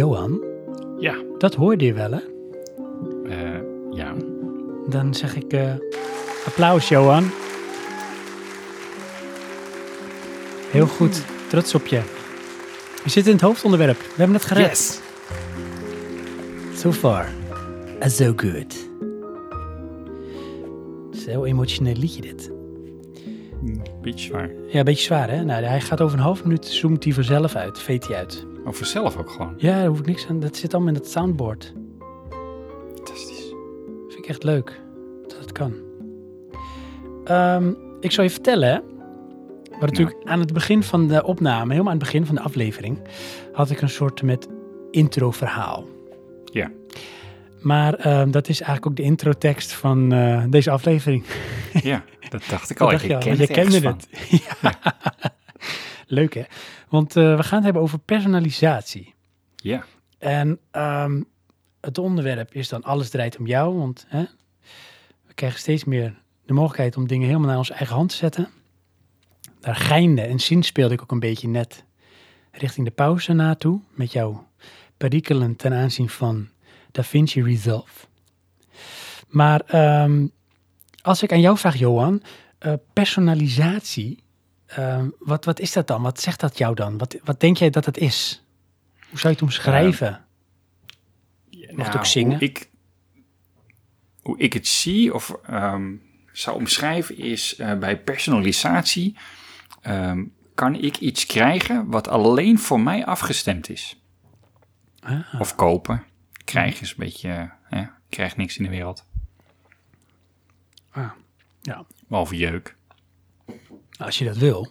Johan, 0.00 0.40
Ja. 0.98 1.14
dat 1.38 1.54
hoorde 1.54 1.84
je 1.84 1.92
wel, 1.92 2.10
hè? 2.10 2.20
Eh, 3.28 3.60
ja. 3.90 4.14
Dan 4.88 5.14
zeg 5.14 5.36
ik 5.36 5.52
eh, 5.52 5.72
applaus, 6.46 6.88
Johan. 6.88 7.30
Heel 10.70 10.86
goed, 10.86 11.24
trots 11.48 11.74
op 11.74 11.86
je. 11.86 12.00
We 13.04 13.10
zitten 13.10 13.32
in 13.32 13.38
het 13.38 13.46
hoofdonderwerp. 13.46 13.98
We 13.98 14.12
hebben 14.16 14.36
het 14.36 14.44
gered. 14.44 15.02
So 16.74 16.92
far, 16.92 17.28
uh, 18.02 18.08
so 18.08 18.32
good. 18.36 18.88
Zo 21.26 21.44
emotioneel 21.44 21.96
liedje 21.96 22.20
dit. 22.20 22.50
Beetje 24.02 24.26
zwaar. 24.26 24.50
Ja, 24.68 24.78
een 24.78 24.84
beetje 24.84 25.04
zwaar, 25.04 25.30
hè? 25.30 25.44
Nou, 25.44 25.64
hij 25.64 25.80
gaat 25.80 26.00
over 26.00 26.18
een 26.18 26.24
half 26.24 26.42
minuut, 26.44 26.66
zoomt 26.66 27.04
hij 27.04 27.12
vanzelf 27.12 27.54
uit, 27.54 27.78
veet 27.78 28.06
hij 28.06 28.16
uit. 28.16 28.46
Over 28.64 28.86
zelf 28.86 29.16
ook 29.16 29.30
gewoon. 29.30 29.54
Ja, 29.56 29.74
daar 29.78 29.86
hoef 29.86 29.98
ik 29.98 30.06
niks 30.06 30.26
aan. 30.28 30.40
Dat 30.40 30.56
zit 30.56 30.74
allemaal 30.74 30.92
in 30.94 30.98
het 31.00 31.08
soundboard. 31.10 31.72
Fantastisch. 32.94 33.54
Vind 34.08 34.18
ik 34.18 34.26
echt 34.26 34.42
leuk 34.42 34.80
dat 35.26 35.38
het 35.38 35.52
kan. 35.52 35.74
Ehm, 37.24 37.72
ik 38.00 38.12
zal 38.12 38.24
je 38.24 38.30
vertellen, 38.30 38.68
hè. 38.68 38.78
Maar 39.70 39.88
natuurlijk 39.88 40.16
aan 40.24 40.40
het 40.40 40.52
begin 40.52 40.82
van 40.82 41.08
de 41.08 41.24
opname, 41.24 41.70
helemaal 41.70 41.92
aan 41.92 41.98
het 41.98 42.04
begin 42.06 42.26
van 42.26 42.34
de 42.34 42.40
aflevering, 42.40 42.98
had 43.52 43.70
ik 43.70 43.80
een 43.80 43.88
soort 43.88 44.22
met 44.22 44.48
intro-verhaal. 44.90 45.84
Ja. 46.44 46.70
Maar 47.60 47.94
ehm, 47.94 48.30
dat 48.30 48.48
is 48.48 48.60
eigenlijk 48.60 48.86
ook 48.86 48.96
de 48.96 49.02
introtekst 49.02 49.72
van 49.72 50.12
eh, 50.12 50.44
deze 50.48 50.70
aflevering. 50.70 51.24
Ja, 51.82 52.04
dat 52.28 52.42
dacht 52.50 52.70
ik 52.70 52.78
Dat 52.78 52.86
al. 52.86 52.92
dacht 52.92 53.02
Ik 53.04 53.10
je 53.10 53.16
al, 53.16 53.22
je 53.22 53.46
ergens 53.46 53.70
kende 53.70 53.88
het. 53.88 54.08
ja. 54.62 54.78
Leuk 56.10 56.34
hè? 56.34 56.42
Want 56.88 57.16
eh, 57.16 57.36
we 57.36 57.42
gaan 57.42 57.56
het 57.56 57.64
hebben 57.64 57.82
over 57.82 57.98
personalisatie. 57.98 59.14
Ja. 59.56 59.84
En 60.18 60.58
ehm, 60.70 61.22
het 61.80 61.98
onderwerp 61.98 62.54
is 62.54 62.68
dan 62.68 62.82
alles 62.82 63.10
draait 63.10 63.38
om 63.38 63.46
jou, 63.46 63.78
want 63.78 64.06
hè, 64.08 64.24
we 65.26 65.34
krijgen 65.34 65.60
steeds 65.60 65.84
meer 65.84 66.22
de 66.46 66.52
mogelijkheid 66.52 66.96
om 66.96 67.06
dingen 67.06 67.26
helemaal 67.26 67.48
naar 67.48 67.58
onze 67.58 67.74
eigen 67.74 67.96
hand 67.96 68.08
te 68.10 68.16
zetten. 68.16 68.48
Daar 69.60 69.76
geinde 69.76 70.22
en 70.22 70.40
zin 70.40 70.62
speelde 70.62 70.94
ik 70.94 71.02
ook 71.02 71.10
een 71.10 71.20
beetje 71.20 71.48
net 71.48 71.84
richting 72.50 72.86
de 72.86 72.92
pauze 72.92 73.32
naartoe 73.32 73.80
met 73.90 74.12
jouw 74.12 74.48
perikelen 74.96 75.56
ten 75.56 75.72
aanzien 75.72 76.08
van 76.08 76.48
DaVinci 76.90 77.42
Resolve. 77.42 78.06
Maar 79.28 79.60
ehm, 79.60 80.26
als 81.02 81.22
ik 81.22 81.32
aan 81.32 81.40
jou 81.40 81.58
vraag, 81.58 81.76
Johan, 81.76 82.22
eh, 82.58 82.72
personalisatie, 82.92 84.22
ehm, 84.76 85.08
wat, 85.18 85.44
wat 85.44 85.60
is 85.60 85.72
dat 85.72 85.86
dan? 85.86 86.02
Wat 86.02 86.20
zegt 86.20 86.40
dat 86.40 86.58
jou 86.58 86.74
dan? 86.74 86.98
Wat, 86.98 87.16
wat 87.24 87.40
denk 87.40 87.56
jij 87.56 87.70
dat 87.70 87.84
het 87.84 87.98
is? 87.98 88.44
Hoe 89.08 89.18
zou 89.18 89.28
je 89.28 89.28
het 89.28 89.42
omschrijven? 89.42 90.24
Mag 91.70 91.86
het 91.86 91.96
ook 91.96 92.06
zingen? 92.06 92.38
Hoe 92.38 92.48
ik, 92.48 92.70
hoe 94.22 94.38
ik 94.38 94.52
het 94.52 94.66
zie 94.66 95.14
of 95.14 95.36
ehm, 95.46 95.94
zou 96.32 96.56
omschrijven 96.56 97.18
is 97.18 97.56
eh, 97.56 97.78
bij 97.78 97.98
personalisatie 98.00 99.16
ehm, 99.80 100.24
kan 100.54 100.74
ik 100.74 100.96
iets 100.98 101.26
krijgen 101.26 101.86
wat 101.90 102.08
alleen 102.08 102.58
voor 102.58 102.80
mij 102.80 103.06
afgestemd 103.06 103.68
is. 103.68 104.02
Ah, 105.00 105.40
Of 105.40 105.54
kopen. 105.54 106.04
Krijgen 106.44 106.82
is 106.82 106.90
een 106.90 106.96
beetje, 106.98 107.52
eh, 107.70 107.80
ik 107.80 107.88
krijg 108.08 108.36
niks 108.36 108.56
in 108.56 108.64
de 108.64 108.70
wereld. 108.70 109.04
ah, 110.90 111.10
ja, 111.62 111.84
Behalve 112.08 112.36
jeuk. 112.36 112.76
Als 114.00 114.18
je 114.18 114.24
dat 114.24 114.36
wil. 114.36 114.68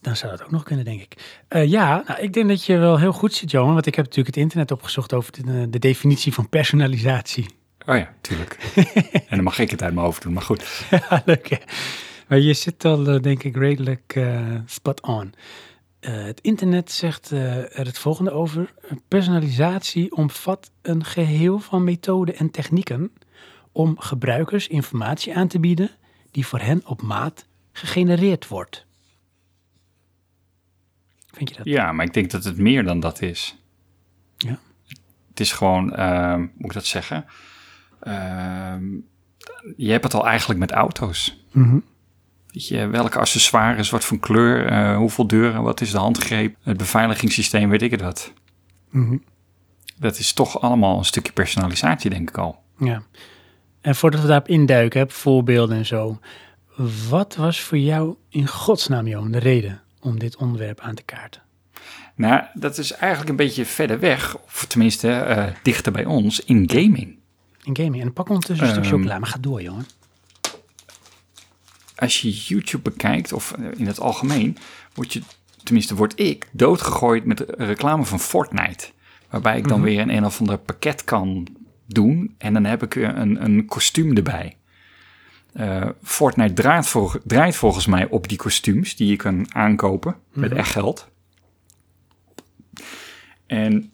Dan 0.00 0.16
zou 0.16 0.30
dat 0.30 0.42
ook 0.42 0.50
nog 0.50 0.62
kunnen, 0.62 0.84
denk 0.84 1.00
ik. 1.00 1.42
Eh, 1.48 1.70
ja, 1.70 2.02
nou, 2.06 2.20
ik 2.20 2.32
denk 2.32 2.48
dat 2.48 2.64
je 2.64 2.76
wel 2.76 2.98
heel 2.98 3.12
goed 3.12 3.34
zit, 3.34 3.50
Johan. 3.50 3.74
Want 3.74 3.86
ik 3.86 3.94
heb 3.94 4.04
natuurlijk 4.04 4.34
het 4.34 4.44
internet 4.44 4.70
opgezocht 4.70 5.12
over 5.12 5.32
de, 5.32 5.70
de 5.70 5.78
definitie 5.78 6.32
van 6.32 6.48
personalisatie. 6.48 7.46
Oh 7.86 7.96
ja, 7.96 8.14
tuurlijk. 8.20 8.58
en 9.28 9.36
dan 9.36 9.42
mag 9.42 9.58
ik 9.58 9.70
het 9.70 9.82
uit 9.82 9.94
mijn 9.94 10.06
hoofd 10.06 10.22
doen, 10.22 10.32
maar 10.32 10.42
goed. 10.42 10.86
Ja, 10.90 11.22
leuk 11.24 11.48
hè? 11.48 11.56
Maar 12.28 12.38
je 12.38 12.54
zit 12.54 12.84
al, 12.84 13.06
eh, 13.06 13.22
denk 13.22 13.42
ik, 13.42 13.56
redelijk 13.56 14.12
eh, 14.14 14.40
spot 14.66 15.02
on. 15.02 15.34
Eh, 16.04 16.24
het 16.24 16.40
internet 16.40 16.92
zegt 16.92 17.32
eh, 17.32 17.78
er 17.78 17.86
het 17.86 17.98
volgende 17.98 18.30
over. 18.30 18.74
Personalisatie 19.08 20.16
omvat 20.16 20.70
een 20.82 21.04
geheel 21.04 21.58
van 21.58 21.84
methoden 21.84 22.36
en 22.36 22.50
technieken 22.50 23.12
om 23.72 23.98
gebruikers 23.98 24.68
informatie 24.68 25.36
aan 25.36 25.48
te 25.48 25.60
bieden 25.60 25.90
die 26.34 26.46
voor 26.46 26.60
hen 26.60 26.82
op 26.86 27.02
maat 27.02 27.46
gegenereerd 27.72 28.48
wordt. 28.48 28.86
Vind 31.32 31.48
je 31.48 31.56
dat? 31.56 31.64
Ja, 31.66 31.92
maar 31.92 32.06
ik 32.06 32.14
denk 32.14 32.30
dat 32.30 32.44
het 32.44 32.58
meer 32.58 32.84
dan 32.84 33.00
dat 33.00 33.22
is. 33.22 33.56
Ja. 34.36 34.58
Het 35.28 35.40
is 35.40 35.52
gewoon, 35.52 35.94
ehm, 35.94 36.38
hoe 36.38 36.50
moet 36.56 36.70
ik 36.70 36.72
dat 36.72 36.86
zeggen? 36.86 37.24
Ehm, 38.00 38.84
je 39.76 39.90
hebt 39.90 40.04
het 40.04 40.14
al 40.14 40.26
eigenlijk 40.26 40.60
met 40.60 40.70
auto's. 40.70 41.44
Mhm. 41.52 41.78
Weet 42.50 42.68
je, 42.68 42.86
welke 42.86 43.18
accessoires, 43.18 43.90
wat 43.90 44.04
voor 44.04 44.18
kleur, 44.18 44.66
eh, 44.66 44.96
hoeveel 44.96 45.26
deuren, 45.26 45.62
wat 45.62 45.80
is 45.80 45.90
de 45.90 45.98
handgreep, 45.98 46.56
het 46.62 46.76
beveiligingssysteem, 46.76 47.68
weet 47.68 47.82
ik 47.82 47.90
het 47.90 48.00
wat. 48.00 48.32
Mhm. 48.90 49.16
Dat 49.96 50.18
is 50.18 50.32
toch 50.32 50.60
allemaal 50.60 50.98
een 50.98 51.04
stukje 51.04 51.32
personalisatie, 51.32 52.10
denk 52.10 52.28
ik 52.28 52.38
al. 52.38 52.62
Ja. 52.78 53.02
En 53.84 53.94
voordat 53.94 54.20
we 54.20 54.26
daarop 54.26 54.48
induiken, 54.48 55.00
hè, 55.00 55.08
voorbeelden 55.08 55.76
en 55.76 55.86
zo. 55.86 56.18
Wat 57.08 57.34
was 57.34 57.60
voor 57.60 57.78
jou 57.78 58.14
in 58.28 58.46
godsnaam, 58.46 59.06
Johan, 59.06 59.30
de 59.30 59.38
reden 59.38 59.82
om 60.00 60.18
dit 60.18 60.36
onderwerp 60.36 60.80
aan 60.80 60.94
te 60.94 61.02
kaarten? 61.02 61.42
Nou, 62.14 62.42
dat 62.54 62.78
is 62.78 62.92
eigenlijk 62.92 63.30
een 63.30 63.36
beetje 63.36 63.64
verder 63.64 64.00
weg, 64.00 64.36
of 64.36 64.64
tenminste 64.68 65.10
eh, 65.10 65.46
dichter 65.62 65.92
bij 65.92 66.04
ons, 66.04 66.40
in 66.40 66.70
gaming. 66.70 67.18
In 67.62 67.76
gaming. 67.76 68.02
En 68.02 68.12
pak 68.12 68.28
ondertussen 68.28 68.66
een 68.66 68.72
stuk 68.72 68.84
Ehm, 68.84 68.94
chocola, 68.94 69.18
maar 69.18 69.28
ga 69.28 69.38
door, 69.40 69.62
Johan. 69.62 69.86
Als 71.96 72.20
je 72.20 72.30
YouTube 72.30 72.90
bekijkt, 72.90 73.32
of 73.32 73.52
eh, 73.52 73.64
in 73.76 73.86
het 73.86 74.00
algemeen, 74.00 74.56
word 74.94 75.12
je, 75.12 75.22
tenminste 75.62 75.94
word 75.94 76.20
ik, 76.20 76.48
doodgegooid 76.52 77.24
met 77.24 77.44
reclame 77.48 78.04
van 78.04 78.20
Fortnite. 78.20 78.90
Waarbij 79.30 79.58
ik 79.58 79.68
dan 79.68 79.82
weer 79.82 80.00
een 80.00 80.16
een 80.16 80.24
of 80.24 80.40
ander 80.40 80.58
pakket 80.58 81.04
kan 81.04 81.46
doen 81.86 82.34
en 82.38 82.52
dan 82.52 82.64
heb 82.64 82.82
ik 82.82 82.94
weer 82.94 83.16
een, 83.16 83.44
een 83.44 83.66
kostuum 83.66 84.16
erbij. 84.16 84.56
Eh, 85.52 85.88
Fortnite 86.02 86.52
draait, 86.52 86.86
vol- 86.86 87.20
draait 87.24 87.56
volgens 87.56 87.86
mij 87.86 88.08
op 88.08 88.28
die 88.28 88.38
kostuums 88.38 88.96
die 88.96 89.08
je 89.08 89.16
kan 89.16 89.54
aankopen 89.54 90.16
met 90.32 90.52
echt 90.52 90.70
geld. 90.70 91.08
En 93.46 93.88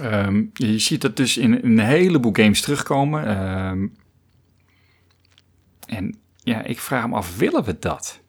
ehm, 0.00 0.44
je 0.54 0.78
ziet 0.78 1.00
dat 1.00 1.16
dus 1.16 1.36
in, 1.36 1.52
een 1.62 1.78
heleboel 1.78 2.32
games 2.32 2.60
terugkomen. 2.60 3.26
Ehm, 3.26 3.86
en 5.86 6.16
ja, 6.42 6.62
ik 6.62 6.78
vraag 6.80 7.08
me 7.08 7.14
af, 7.14 7.36
willen 7.36 7.64
we 7.64 7.78
dat? 7.78 8.20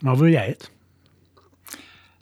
Maar 0.00 0.16
wil 0.16 0.28
jij 0.28 0.46
het? 0.46 0.70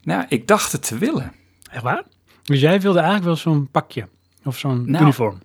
Nou, 0.03 0.25
ik 0.29 0.47
dacht 0.49 0.73
het 0.73 0.83
te 0.87 0.99
willen. 0.99 1.33
Echt 1.71 1.83
waar? 1.83 2.05
Dus 2.43 2.61
jij 2.61 2.81
wilde 2.81 2.99
eigenlijk 2.99 3.27
wel 3.27 3.37
zo'n 3.37 3.69
pakje 3.71 4.09
of 4.45 4.59
zo'n 4.59 4.91
Nou, 4.91 5.03
uniform. 5.03 5.39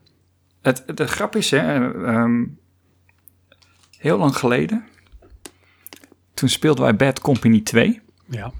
Het, 0.61 0.83
de 0.95 1.07
grap 1.07 1.35
is, 1.35 1.51
hè, 1.51 1.93
ehm, 2.05 2.43
heel 3.97 4.17
lang 4.17 4.35
geleden, 4.37 4.85
toen 6.33 6.49
speelden 6.49 6.83
wij 6.83 6.95
Bad 6.95 7.19
Company 7.19 7.61
2. 7.61 8.01
Ja. 8.29 8.51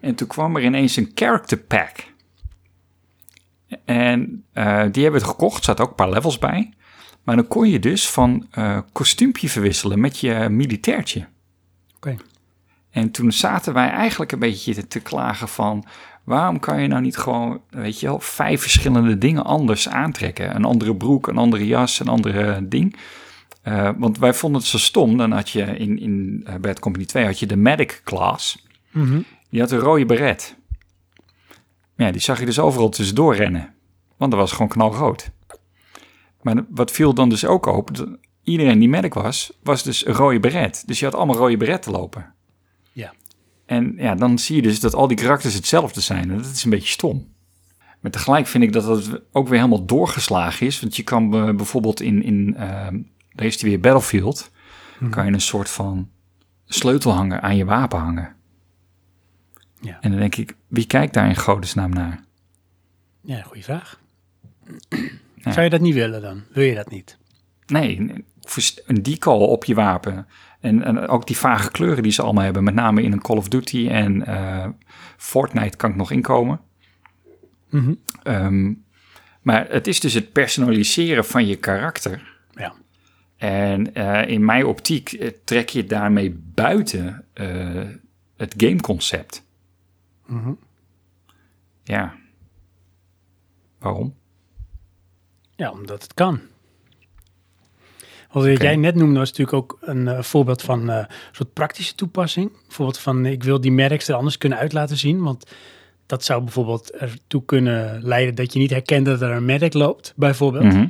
En 0.00 0.14
toen 0.14 0.28
kwam 0.28 0.56
er 0.56 0.62
ineens 0.64 0.96
een 0.96 1.10
character 1.14 1.58
pack. 1.58 2.10
En 3.84 4.44
eh, 4.52 4.84
die 4.90 5.02
hebben 5.02 5.20
we 5.20 5.26
gekocht, 5.26 5.58
er 5.58 5.64
zaten 5.64 5.84
ook 5.84 5.90
een 5.90 5.96
paar 5.96 6.10
levels 6.10 6.38
bij. 6.38 6.72
Maar 7.22 7.36
dan 7.36 7.48
kon 7.48 7.68
je 7.68 7.78
dus 7.78 8.08
van 8.08 8.46
eh 8.50 8.78
kostuumpje 8.92 9.48
verwisselen 9.48 10.00
met 10.00 10.18
je 10.18 10.48
militairtje. 10.50 11.28
Oké. 11.96 12.16
En 12.90 13.10
toen 13.10 13.32
zaten 13.32 13.72
wij 13.74 13.88
eigenlijk 13.90 14.32
een 14.32 14.38
beetje 14.38 14.86
te 14.88 15.00
klagen 15.00 15.48
van... 15.48 15.84
waarom 16.24 16.58
kan 16.58 16.82
je 16.82 16.88
nou 16.88 17.02
niet 17.02 17.16
gewoon, 17.16 17.60
weet 17.70 18.00
je 18.00 18.06
wel, 18.06 18.20
vijf 18.20 18.60
verschillende 18.60 19.18
dingen 19.18 19.44
anders 19.44 19.88
aantrekken? 19.88 20.54
Een 20.54 20.64
andere 20.64 20.96
broek, 20.96 21.26
een 21.26 21.36
andere 21.36 21.66
jas, 21.66 22.00
een 22.00 22.08
andere 22.08 22.68
ding. 22.68 22.96
Eh, 23.62 23.90
want 23.96 24.18
wij 24.18 24.34
vonden 24.34 24.60
het 24.60 24.70
zo 24.70 24.78
stom. 24.78 25.16
Dan 25.16 25.30
had 25.30 25.50
je 25.50 25.62
in, 25.62 25.98
in 25.98 26.42
eh, 26.44 26.54
Bad 26.54 26.78
Company 26.78 27.04
2 27.04 27.24
had 27.24 27.38
je 27.38 27.46
de 27.46 27.56
medic 27.56 28.00
class. 28.04 28.66
Mhm. 28.90 29.20
Die 29.50 29.60
had 29.60 29.70
een 29.70 29.78
rode 29.78 30.06
beret. 30.06 30.56
Ja, 31.96 32.10
die 32.10 32.20
zag 32.20 32.38
je 32.38 32.46
dus 32.46 32.58
overal 32.58 32.88
tussendoor 32.88 33.36
rennen. 33.36 33.74
Want 34.16 34.30
dat 34.30 34.40
was 34.40 34.52
gewoon 34.52 34.68
knalrood. 34.68 35.30
Maar 36.42 36.64
wat 36.68 36.90
viel 36.90 37.14
dan 37.14 37.28
dus 37.28 37.44
ook 37.44 37.66
op... 37.66 37.90
iedereen 38.42 38.78
die 38.78 38.88
medic 38.88 39.14
was, 39.14 39.52
was 39.62 39.82
dus 39.82 40.06
een 40.06 40.14
rode 40.14 40.40
beret. 40.40 40.82
Dus 40.86 40.98
je 40.98 41.04
had 41.04 41.14
allemaal 41.14 41.36
rode 41.36 41.56
beretten 41.56 41.92
lopen. 41.92 42.34
En 43.72 43.94
ja, 43.96 44.14
dan 44.14 44.38
zie 44.38 44.56
je 44.56 44.62
dus 44.62 44.80
dat 44.80 44.94
al 44.94 45.08
die 45.08 45.16
karakters 45.16 45.54
hetzelfde 45.54 46.00
zijn. 46.00 46.30
En 46.30 46.36
dat 46.36 46.46
is 46.46 46.64
een 46.64 46.70
beetje 46.70 46.88
stom. 46.88 47.26
Maar 48.00 48.10
tegelijk 48.10 48.46
vind 48.46 48.64
ik 48.64 48.72
dat 48.72 48.84
dat 48.84 49.20
ook 49.32 49.48
weer 49.48 49.58
helemaal 49.58 49.84
doorgeslagen 49.84 50.66
is. 50.66 50.80
Want 50.80 50.96
je 50.96 51.02
kan 51.02 51.34
eh, 51.34 51.54
bijvoorbeeld 51.54 52.00
in, 52.00 52.22
in 52.22 52.54
ehm, 52.56 53.00
daar 53.32 53.46
is 53.46 53.58
die 53.58 53.70
weer 53.70 53.80
Battlefield, 53.80 54.50
kan 55.10 55.26
je 55.26 55.32
een 55.32 55.40
soort 55.40 55.70
van 55.70 56.10
sleutelhanger 56.66 57.40
aan 57.40 57.56
je 57.56 57.64
wapen 57.64 57.98
hangen. 57.98 58.34
Ja. 59.80 59.98
En 60.00 60.10
dan 60.10 60.20
denk 60.20 60.36
ik, 60.36 60.56
wie 60.66 60.86
kijkt 60.86 61.14
daar 61.14 61.28
in 61.28 61.36
godesnaam 61.36 61.90
naar? 61.90 62.24
Ja, 63.20 63.42
goede 63.42 63.62
vraag. 63.62 64.00
Zou 65.40 65.60
je 65.60 65.70
dat 65.70 65.80
niet 65.80 65.94
willen 65.94 66.22
dan? 66.22 66.42
Wil 66.52 66.64
je 66.64 66.74
dat 66.74 66.90
niet? 66.90 67.18
Nee, 67.66 68.24
een 68.86 69.02
decal 69.02 69.46
op 69.46 69.64
je 69.64 69.74
wapen. 69.74 70.26
En, 70.62 70.82
en 70.82 71.08
ook 71.08 71.26
die 71.26 71.36
vage 71.36 71.70
kleuren 71.70 72.02
die 72.02 72.12
ze 72.12 72.22
allemaal 72.22 72.44
hebben, 72.44 72.64
met 72.64 72.74
name 72.74 73.02
in 73.02 73.12
een 73.12 73.22
Call 73.22 73.36
of 73.36 73.48
Duty 73.48 73.88
en 73.88 74.26
eh, 74.26 74.68
Fortnite 75.16 75.76
kan 75.76 75.90
ik 75.90 75.96
nog 75.96 76.10
inkomen. 76.10 76.60
Mhm. 77.70 77.94
Ehm, 78.22 78.72
maar 79.40 79.66
het 79.68 79.86
is 79.86 80.00
dus 80.00 80.14
het 80.14 80.32
personaliseren 80.32 81.24
van 81.24 81.46
je 81.46 81.56
karakter. 81.56 82.40
Ja. 82.54 82.74
En 83.36 83.94
eh, 83.94 84.28
in 84.28 84.44
mijn 84.44 84.66
optiek 84.66 85.12
eh, 85.12 85.30
trek 85.44 85.68
je 85.68 85.86
daarmee 85.86 86.40
buiten 86.54 87.24
het 88.36 88.54
gameconcept. 88.56 89.44
Mhm. 90.26 90.52
Ja. 91.84 92.14
Waarom? 93.78 94.14
Ja, 95.56 95.70
omdat 95.70 96.02
het 96.02 96.14
kan. 96.14 96.40
Wat 98.32 98.62
jij 98.62 98.76
net 98.76 98.94
noemde 98.94 99.18
was 99.18 99.28
natuurlijk 99.30 99.56
ook 99.56 99.78
een 99.80 100.08
eh, 100.08 100.22
voorbeeld 100.22 100.62
van 100.62 100.90
eh, 100.90 100.96
een 100.96 101.06
soort 101.32 101.52
praktische 101.52 101.94
toepassing. 101.94 102.50
Bijvoorbeeld 102.66 102.98
van 102.98 103.26
ik 103.26 103.42
wil 103.42 103.60
die 103.60 103.72
merks 103.72 104.08
er 104.08 104.14
anders 104.14 104.38
kunnen 104.38 104.58
uit 104.58 104.72
laten 104.72 104.96
zien. 104.96 105.22
Want 105.22 105.46
dat 106.06 106.24
zou 106.24 106.42
bijvoorbeeld 106.42 106.90
ertoe 106.90 107.44
kunnen 107.44 108.02
leiden 108.02 108.34
dat 108.34 108.52
je 108.52 108.58
niet 108.58 108.70
herkent 108.70 109.06
dat 109.06 109.22
er 109.22 109.30
een 109.30 109.44
merk 109.44 109.74
loopt, 109.74 110.12
bijvoorbeeld. 110.16 110.64
Mhm. 110.64 110.86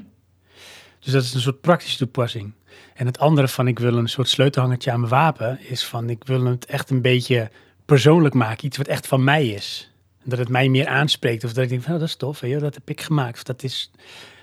Dus 1.01 1.12
dat 1.12 1.22
is 1.22 1.34
een 1.34 1.40
soort 1.40 1.61
praktische 1.61 1.99
toepassing. 1.99 2.53
En 2.95 3.07
het 3.07 3.18
andere 3.18 3.49
van 3.49 3.68
ik 3.68 3.78
wil 3.78 3.97
een 3.97 4.09
soort 4.09 4.28
sleutelhangertje 4.28 4.90
aan 4.90 5.01
mijn 5.01 5.12
wapen 5.12 5.59
is 5.68 5.84
van 5.84 6.11
ik 6.11 6.24
wil 6.24 6.45
het 6.45 6.66
echt 6.66 6.90
een 6.90 7.03
beetje 7.03 7.51
persoonlijk 7.84 8.34
maken. 8.34 8.66
Iets 8.66 8.76
wat 8.76 8.86
echt 8.86 9.07
van 9.07 9.24
mij 9.24 9.49
is. 9.49 9.93
En 10.24 10.30
dat 10.30 10.38
het 10.38 10.49
mij 10.49 10.68
meer 10.68 10.86
aanspreekt. 10.86 11.45
Of 11.45 11.53
dat 11.53 11.64
ik 11.64 11.70
denk 11.70 11.82
van 11.82 11.93
oh, 11.93 11.99
dat 11.99 12.09
is 12.09 12.16
tof, 12.16 12.40
je, 12.40 12.59
dat 12.59 12.74
heb 12.74 12.90
ik 12.90 13.01
gemaakt. 13.01 13.36
Of 13.36 13.43
dat, 13.43 13.62
is, 13.62 13.90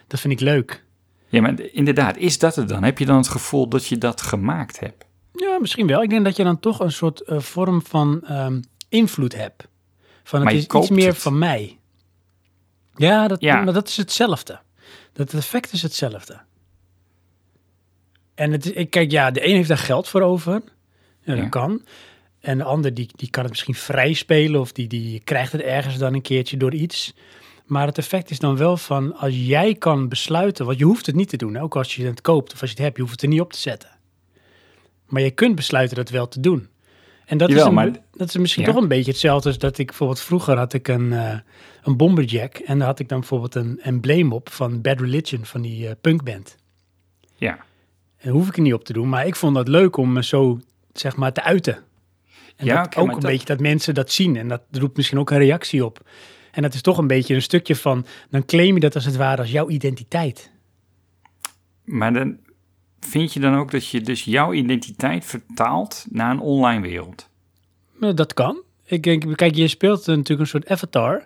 dat 0.08 0.20
vind 0.20 0.34
ik 0.34 0.40
leuk. 0.40 0.84
Ja, 1.30 1.42
maar 1.42 1.60
inderdaad, 1.72 2.18
is 2.18 2.40
dat 2.40 2.56
het 2.56 2.68
dan? 2.70 2.84
Heb 2.84 2.98
je 2.98 3.06
dan 3.06 3.18
het 3.18 3.28
gevoel 3.28 3.68
dat 3.70 3.86
je 3.88 3.98
dat 3.98 4.22
gemaakt 4.22 4.80
hebt? 4.80 5.06
Ja, 5.34 5.58
misschien 5.60 5.88
wel. 5.88 6.04
Ik 6.04 6.10
denk 6.10 6.26
dat 6.26 6.36
je 6.36 6.44
dan 6.44 6.60
toch 6.60 6.80
een 6.80 6.92
soort 6.92 7.22
eh, 7.22 7.40
vorm 7.40 7.82
van 7.86 8.22
ehm, 8.24 8.62
invloed 8.90 9.36
hebt. 9.36 9.68
Van 10.24 10.46
het 10.46 10.56
is 10.56 10.66
iets 10.66 10.90
meer 10.90 11.08
het. 11.08 11.18
van 11.18 11.38
mij. 11.38 11.78
Ja, 12.96 13.28
dat, 13.28 13.42
Ja. 13.42 13.62
maar 13.62 13.74
dat 13.74 13.88
is 13.88 13.98
hetzelfde. 13.98 14.60
Dat 15.14 15.34
effect 15.34 15.72
is 15.72 15.82
hetzelfde. 15.82 16.40
En 18.36 18.52
het, 18.52 18.76
ik 18.78 18.90
kijk, 18.90 19.12
ja, 19.12 19.32
de 19.32 19.48
een 19.48 19.56
heeft 19.56 19.68
daar 19.68 19.78
geld 19.78 20.08
voor 20.08 20.22
over. 20.22 20.52
Ja, 21.24 21.34
dat 21.36 21.38
Ja. 21.38 21.50
kan. 21.50 21.84
En 22.40 22.58
de 22.58 22.64
ander 22.64 22.94
die, 22.94 23.10
die 23.16 23.30
kan 23.30 23.42
het 23.42 23.52
misschien 23.52 23.76
vrij 23.76 24.14
spelen 24.14 24.60
of 24.60 24.72
die, 24.72 24.88
die 24.88 25.20
krijgt 25.20 25.52
het 25.52 25.62
ergens 25.62 25.98
dan 25.98 26.14
een 26.14 26.22
keertje 26.22 26.58
door 26.58 26.74
iets. 26.74 27.14
Maar 27.70 27.88
het 27.88 27.98
effect 27.98 28.30
is 28.30 28.40
dan 28.40 28.58
wel 28.58 28.78
van 28.78 29.16
als 29.18 29.34
jij 29.36 29.76
kan 29.76 30.08
besluiten, 30.08 30.66
want 30.66 30.78
je 30.80 30.86
hoeft 30.86 31.06
het 31.06 31.16
niet 31.16 31.30
te 31.30 31.38
doen, 31.38 31.58
ook 31.58 31.76
als 31.76 31.96
je 31.96 32.06
het 32.06 32.22
koopt 32.22 32.54
of 32.54 32.62
als 32.62 32.70
je 32.70 32.76
het 32.76 32.84
hebt, 32.86 32.96
je 32.96 33.02
hoeft 33.02 33.14
het 33.14 33.24
er 33.24 33.30
niet 33.30 33.42
op 33.42 33.54
te 33.54 33.60
zetten. 33.60 33.90
Maar 35.08 35.22
je 35.22 35.32
kunt 35.32 35.56
besluiten 35.56 35.96
dat 35.98 36.10
wel 36.10 36.28
te 36.28 36.40
doen. 36.40 36.68
En 37.26 37.38
dat, 37.38 37.48
Jawel, 37.50 37.64
is, 37.64 37.70
een, 37.70 37.76
maar- 37.76 38.02
dat 38.12 38.28
is 38.28 38.38
misschien 38.38 38.64
Ja. 38.66 38.72
toch 38.72 38.82
een 38.82 38.88
beetje 38.88 39.12
hetzelfde 39.12 39.48
als 39.50 39.58
dat 39.58 39.78
ik 39.78 39.88
bijvoorbeeld 39.88 40.20
vroeger 40.22 40.58
had 40.58 40.74
ik 40.74 40.88
een, 40.88 41.14
eh 41.14 41.38
een 41.84 41.98
bomberjack 41.98 42.56
en 42.56 42.78
daar 42.78 42.88
had 42.88 43.00
ik 43.00 43.10
dan 43.10 43.20
bijvoorbeeld 43.20 43.56
een 43.56 43.80
embleem 43.82 44.32
op 44.34 44.50
van 44.52 44.82
Bad 44.82 45.00
Religion, 45.00 45.46
van 45.46 45.62
die 45.62 45.88
eh, 45.88 45.96
punkband. 46.02 46.56
Ja. 47.36 47.60
En 48.18 48.32
hoef 48.32 48.48
ik 48.48 48.56
er 48.56 48.62
niet 48.62 48.74
op 48.74 48.84
te 48.84 48.94
doen, 48.94 49.10
maar 49.10 49.28
ik 49.28 49.36
vond 49.36 49.56
dat 49.56 49.68
leuk 49.68 49.98
om 49.98 50.14
me 50.14 50.24
zo 50.24 50.60
zeg 50.94 51.16
maar, 51.16 51.34
te 51.34 51.44
uiten. 51.44 51.78
En 52.56 52.66
Ja, 52.66 52.84
dat 52.84 52.96
ook 52.96 53.08
een 53.08 53.14
dat- 53.14 53.22
beetje 53.32 53.46
dat 53.46 53.60
mensen 53.60 53.94
dat 53.94 54.12
zien. 54.12 54.36
En 54.36 54.48
dat 54.48 54.62
roept 54.72 54.96
misschien 54.98 55.20
ook 55.20 55.30
een 55.32 55.38
reactie 55.38 55.86
op. 55.86 56.02
En 56.52 56.62
dat 56.62 56.74
is 56.74 56.82
toch 56.82 56.98
een 56.98 57.08
beetje 57.08 57.36
een 57.36 57.42
stukje 57.42 57.76
van, 57.76 58.06
dan 58.30 58.46
claim 58.46 58.74
je 58.74 58.80
dat 58.80 58.96
als 58.96 59.06
het 59.06 59.16
ware 59.16 59.42
als 59.42 59.52
jouw 59.52 59.70
identiteit. 59.70 60.52
Maar 61.84 62.14
dan 62.14 62.38
vind 63.00 63.34
je 63.34 63.40
dan 63.40 63.56
ook 63.56 63.72
dat 63.72 63.88
je 63.88 64.02
dus 64.02 64.24
jouw 64.24 64.54
identiteit 64.54 65.26
vertaalt 65.26 66.06
naar 66.10 66.32
een 66.32 66.40
online 66.40 66.82
wereld. 66.82 67.30
Nou, 68.00 68.14
dat 68.14 68.34
kan. 68.34 68.62
Ik 68.86 69.04
denk, 69.04 69.38
kijk, 69.38 69.56
je 69.56 69.68
speelt 69.68 70.06
natuurlijk 70.06 70.40
een 70.40 70.48
soort 70.48 70.70
avatar. 70.70 71.26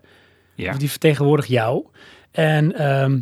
Ja, 0.56 0.74
Die 0.74 0.90
vertegenwoordigt 0.90 1.50
jou. 1.50 1.86
En 2.32 2.76
ehm, 2.76 3.22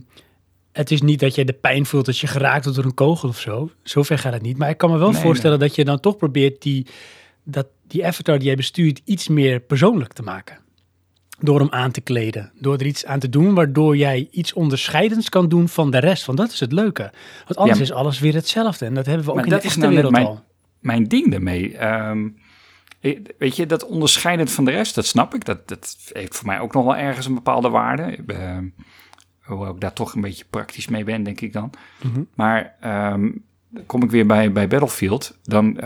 het 0.71 0.91
is 0.91 1.01
niet 1.01 1.19
dat 1.19 1.35
je 1.35 1.45
de 1.45 1.53
pijn 1.53 1.85
voelt 1.85 2.07
als 2.07 2.21
je 2.21 2.27
geraakt 2.27 2.63
wordt 2.63 2.79
door 2.79 2.87
een 2.87 2.93
kogel 2.93 3.29
of 3.29 3.39
zo. 3.39 3.71
Zover 3.83 4.17
gaat 4.17 4.33
het 4.33 4.41
niet. 4.41 4.57
Maar 4.57 4.69
ik 4.69 4.77
kan 4.77 4.91
me 4.91 4.97
wel 4.97 5.11
Nee, 5.11 5.21
voorstellen 5.21 5.59
dat 5.59 5.75
je 5.75 5.85
dan 5.85 5.99
toch 5.99 6.17
probeert 6.17 6.61
die, 6.61 6.87
dat, 7.43 7.67
die 7.87 8.05
avatar 8.05 8.37
die 8.37 8.47
jij 8.47 8.55
bestuurt 8.55 9.01
iets 9.05 9.27
meer 9.27 9.59
persoonlijk 9.59 10.13
te 10.13 10.23
maken. 10.23 10.59
Door 11.43 11.59
hem 11.59 11.69
aan 11.71 11.91
te 11.91 12.01
kleden. 12.01 12.51
Door 12.59 12.73
er 12.77 12.85
iets 12.85 13.05
aan 13.05 13.19
te 13.19 13.29
doen 13.29 13.53
waardoor 13.53 13.97
jij 13.97 14.27
iets 14.31 14.53
onderscheidends 14.53 15.29
kan 15.29 15.49
doen 15.49 15.67
van 15.67 15.91
de 15.91 15.97
rest. 15.99 16.25
Want 16.25 16.37
dat 16.37 16.51
is 16.51 16.59
het 16.59 16.71
leuke. 16.71 17.11
Want 17.45 17.55
anders 17.57 17.77
Ja, 17.77 17.83
is 17.83 17.91
alles 17.91 18.19
weer 18.19 18.33
hetzelfde. 18.33 18.85
En 18.85 18.93
dat 18.93 19.05
hebben 19.05 19.25
we 19.25 19.31
ook 19.31 19.43
in 19.43 19.49
de 19.49 19.55
echte 19.59 19.79
nou 19.79 19.93
wereld 19.93 20.11
mijn- 20.11 20.25
al. 20.25 20.43
mijn 20.79 21.03
ding 21.07 21.31
daarmee. 21.31 21.77
ehm, 21.77 22.27
ik- 22.99 23.33
weet 23.37 23.55
je, 23.55 23.65
dat 23.65 23.85
onderscheidend 23.85 24.51
van 24.51 24.65
de 24.65 24.71
rest, 24.71 24.95
dat 24.95 25.05
snap 25.05 25.33
ik. 25.35 25.45
Dat, 25.45 25.67
dat 25.67 25.97
heeft 26.13 26.35
voor 26.35 26.45
mij 26.47 26.59
ook 26.59 26.73
nog 26.73 26.83
wel 26.85 26.95
ergens 26.95 27.25
een 27.25 27.33
bepaalde 27.33 27.69
waarde. 27.69 28.17
Ehm, 28.27 28.65
hoewel 29.41 29.73
ik 29.73 29.79
daar 29.79 29.93
toch 29.93 30.13
een 30.15 30.21
beetje 30.21 30.45
praktisch 30.49 30.87
mee 30.87 31.03
ben, 31.03 31.23
denk 31.23 31.41
ik 31.41 31.53
dan. 31.53 31.69
Mhm. 32.03 32.21
Maar 32.35 32.75
dan 32.81 33.33
kom 33.85 34.03
ik 34.03 34.11
weer 34.11 34.25
bij, 34.25 34.51
bij 34.51 34.67
Battlefield. 34.67 35.37
Dan 35.43 35.77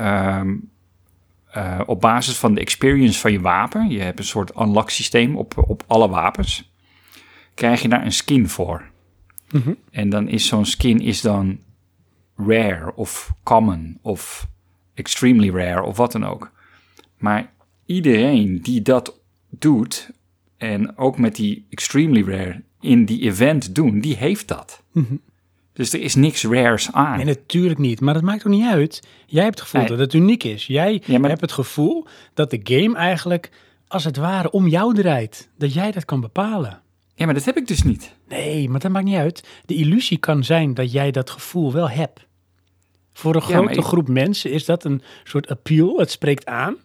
eh, 1.55 1.79
op 1.85 2.01
basis 2.01 2.37
van 2.37 2.53
de 2.53 2.59
experience 2.59 3.19
van 3.19 3.31
je 3.31 3.41
wapen, 3.41 3.89
je 3.89 3.99
hebt 3.99 4.19
een 4.19 4.25
soort 4.25 4.59
unlock 4.59 4.89
systeem 4.89 5.37
op, 5.37 5.63
op 5.67 5.83
alle 5.87 6.09
wapens, 6.09 6.71
krijg 7.53 7.81
je 7.81 7.87
daar 7.87 8.05
een 8.05 8.11
skin 8.11 8.49
voor. 8.49 8.89
Mhm. 9.51 9.73
En 9.91 10.09
dan 10.09 10.27
is 10.27 10.47
zo'n 10.47 10.65
skin 10.65 10.99
is 10.99 11.21
dan 11.21 11.59
rare 12.35 12.95
of 12.95 13.33
common 13.43 13.97
of 14.01 14.47
extremely 14.93 15.49
rare 15.49 15.83
of 15.83 15.97
wat 15.97 16.11
dan 16.11 16.25
ook. 16.25 16.51
Maar 17.17 17.51
iedereen 17.85 18.61
die 18.61 18.81
dat 18.81 19.19
doet 19.49 20.09
en 20.57 20.97
ook 20.97 21.17
met 21.17 21.35
die 21.35 21.65
extremely 21.69 22.23
rare 22.23 22.63
in 22.79 23.05
die 23.05 23.21
event 23.21 23.75
doen, 23.75 23.99
die 23.99 24.15
heeft 24.15 24.47
dat. 24.47 24.83
Mhm. 24.91 25.15
Dus 25.75 25.93
er 25.93 26.01
is 26.01 26.15
niks 26.15 26.43
rares 26.43 26.91
aan. 26.91 27.15
Nee, 27.17 27.25
natuurlijk 27.25 27.79
niet. 27.79 28.01
Maar 28.01 28.13
dat 28.13 28.23
maakt 28.23 28.45
ook 28.45 28.53
niet 28.53 28.65
uit. 28.65 28.99
Jij 29.25 29.43
hebt 29.43 29.55
het 29.59 29.63
gevoel 29.67 29.81
Nee. 29.81 29.89
dat 29.89 29.99
het 29.99 30.13
uniek 30.13 30.43
is. 30.43 30.67
Jij 30.67 31.01
Ja, 31.05 31.19
maar- 31.19 31.29
hebt 31.29 31.41
het 31.41 31.51
gevoel 31.51 32.05
dat 32.33 32.49
de 32.51 32.59
game 32.63 32.95
eigenlijk 32.97 33.49
als 33.87 34.03
het 34.03 34.17
ware 34.17 34.51
om 34.51 34.67
jou 34.67 34.93
draait. 34.93 35.49
Dat 35.57 35.73
jij 35.73 35.91
dat 35.91 36.05
kan 36.05 36.21
bepalen. 36.21 36.81
Ja, 37.15 37.25
maar 37.25 37.33
dat 37.33 37.45
heb 37.45 37.57
ik 37.57 37.67
dus 37.67 37.83
niet. 37.83 38.15
Nee, 38.27 38.69
maar 38.69 38.79
dat 38.79 38.91
maakt 38.91 39.05
niet 39.05 39.15
uit. 39.15 39.47
De 39.65 39.75
illusie 39.75 40.17
kan 40.17 40.43
zijn 40.43 40.73
dat 40.73 40.91
jij 40.91 41.11
dat 41.11 41.29
gevoel 41.29 41.73
wel 41.73 41.89
hebt. 41.89 42.25
Voor 43.13 43.35
een 43.35 43.41
grote 43.41 43.73
ik- 43.73 43.83
groep 43.83 44.07
mensen 44.07 44.51
is 44.51 44.65
dat 44.65 44.83
een 44.83 45.01
soort 45.23 45.47
appeal. 45.49 45.97
Het 45.97 46.11
spreekt 46.11 46.45
aan 46.45 46.75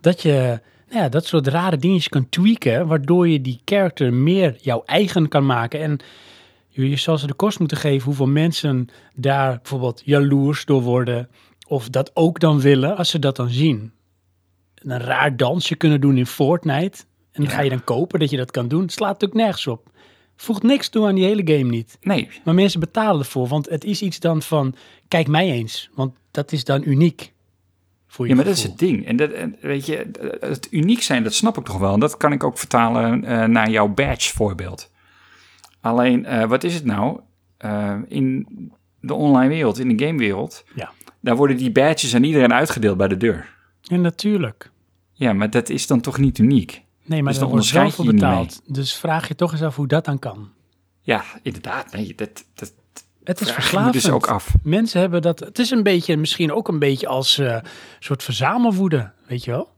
dat 0.00 0.22
je 0.22 0.60
nou 0.90 1.02
ja, 1.02 1.08
dat 1.08 1.26
soort 1.26 1.46
rare 1.46 1.76
dingetjes 1.76 2.08
kan 2.08 2.28
tweaken, 2.28 2.86
waardoor 2.86 3.28
je 3.28 3.40
die 3.40 3.60
character 3.64 4.12
meer 4.14 4.56
jouw 4.60 4.82
eigen 4.86 5.28
kan 5.28 5.46
maken. 5.46 5.80
En 5.80 5.98
je 6.86 6.96
zal 6.96 7.18
ze 7.18 7.26
de 7.26 7.34
kost 7.34 7.58
moeten 7.58 7.76
geven 7.76 8.04
hoeveel 8.04 8.26
mensen 8.26 8.88
daar 9.14 9.56
bijvoorbeeld 9.56 10.02
jaloers 10.04 10.64
door 10.64 10.82
worden, 10.82 11.28
of 11.66 11.88
dat 11.88 12.10
ook 12.14 12.40
dan 12.40 12.60
willen 12.60 12.96
als 12.96 13.10
ze 13.10 13.18
dat 13.18 13.36
dan 13.36 13.50
zien. 13.50 13.92
Een 14.74 15.00
raar 15.00 15.36
dansje 15.36 15.76
kunnen 15.76 16.00
doen 16.00 16.16
in 16.16 16.26
Fortnite. 16.26 16.98
En 17.32 17.44
dan 17.44 17.52
ga 17.52 17.60
je 17.60 17.70
dan 17.70 17.84
kopen 17.84 18.18
dat 18.18 18.30
je 18.30 18.36
dat 18.36 18.50
kan 18.50 18.68
doen. 18.68 18.88
Slaat 18.88 19.12
natuurlijk 19.12 19.40
nergens 19.40 19.66
op. 19.66 19.90
Voegt 20.36 20.62
niks 20.62 20.88
toe 20.88 21.06
aan 21.06 21.14
die 21.14 21.24
hele 21.24 21.42
game 21.44 21.70
niet. 21.70 21.98
Nee, 22.00 22.28
Maar 22.44 22.54
mensen 22.54 22.80
betalen 22.80 23.20
ervoor, 23.20 23.48
want 23.48 23.68
het 23.68 23.84
is 23.84 24.02
iets 24.02 24.20
dan 24.20 24.42
van, 24.42 24.74
kijk 25.08 25.28
mij 25.28 25.50
eens. 25.50 25.90
Want 25.94 26.14
dat 26.30 26.52
is 26.52 26.64
dan 26.64 26.82
uniek 26.84 27.32
voor 28.06 28.24
je 28.24 28.30
ja, 28.30 28.36
maar 28.36 28.44
dat 28.44 28.56
is 28.56 28.62
het 28.62 28.78
ding. 28.78 29.06
En 29.06 29.16
dat, 29.16 29.30
en 29.30 29.56
weet 29.60 29.86
je, 29.86 30.10
het 30.40 30.68
uniek 30.70 31.02
zijn, 31.02 31.22
dat 31.22 31.34
snap 31.34 31.58
ik 31.58 31.64
toch 31.64 31.78
wel. 31.78 31.94
En 31.94 32.00
dat 32.00 32.16
kan 32.16 32.32
ik 32.32 32.44
ook 32.44 32.58
vertalen 32.58 33.24
eh, 33.24 33.44
naar 33.44 33.70
jouw 33.70 33.88
badge 33.88 34.34
voorbeeld. 34.34 34.90
Alleen, 35.88 36.24
eh, 36.26 36.44
wat 36.48 36.64
is 36.64 36.74
het 36.74 36.84
nou? 36.84 37.20
Eh, 37.56 37.94
in 38.08 38.46
de 39.00 39.14
online 39.14 39.48
wereld, 39.48 39.78
in 39.78 39.96
de 39.96 40.04
gamewereld, 40.06 40.64
Ja. 40.74 40.90
daar 41.20 41.36
worden 41.36 41.56
die 41.56 41.70
badges 41.72 42.14
aan 42.14 42.22
iedereen 42.24 42.52
uitgedeeld 42.52 42.96
bij 42.96 43.08
de 43.08 43.16
deur. 43.16 43.54
En 43.90 44.00
natuurlijk. 44.00 44.70
Ja, 45.12 45.32
maar 45.32 45.50
dat 45.50 45.68
is 45.68 45.86
dan 45.86 46.00
toch 46.00 46.18
niet 46.18 46.38
uniek? 46.38 46.82
Nee, 47.04 47.22
maar 47.22 47.32
Dus 47.32 47.40
dan 47.40 47.50
wordt 47.50 47.64
zoveel 47.64 48.04
niet 48.04 48.14
betaald. 48.14 48.60
Dus 48.66 48.94
vraag 48.96 49.28
je 49.28 49.34
toch 49.34 49.52
eens 49.52 49.62
af 49.62 49.76
hoe 49.76 49.86
dat 49.86 50.04
dan 50.04 50.18
kan. 50.18 50.48
Ja, 51.00 51.24
inderdaad. 51.42 51.92
Nee, 51.92 52.14
dat, 52.16 52.44
dat 52.54 52.72
Het 53.24 53.40
is 53.40 53.46
me 53.46 53.52
verslavend. 53.52 53.92
dus 53.92 54.10
ook 54.10 54.26
af. 54.26 54.54
Mensen 54.62 55.00
hebben 55.00 55.22
dat. 55.22 55.40
Het 55.40 55.58
is 55.58 55.70
een 55.70 55.82
beetje, 55.82 56.16
misschien 56.16 56.52
ook 56.52 56.68
een 56.68 56.78
beetje 56.78 57.06
als 57.08 57.38
eh 57.38 57.56
soort 57.98 58.22
verzamelwoede, 58.22 59.10
weet 59.26 59.44
je 59.44 59.50
wel? 59.50 59.68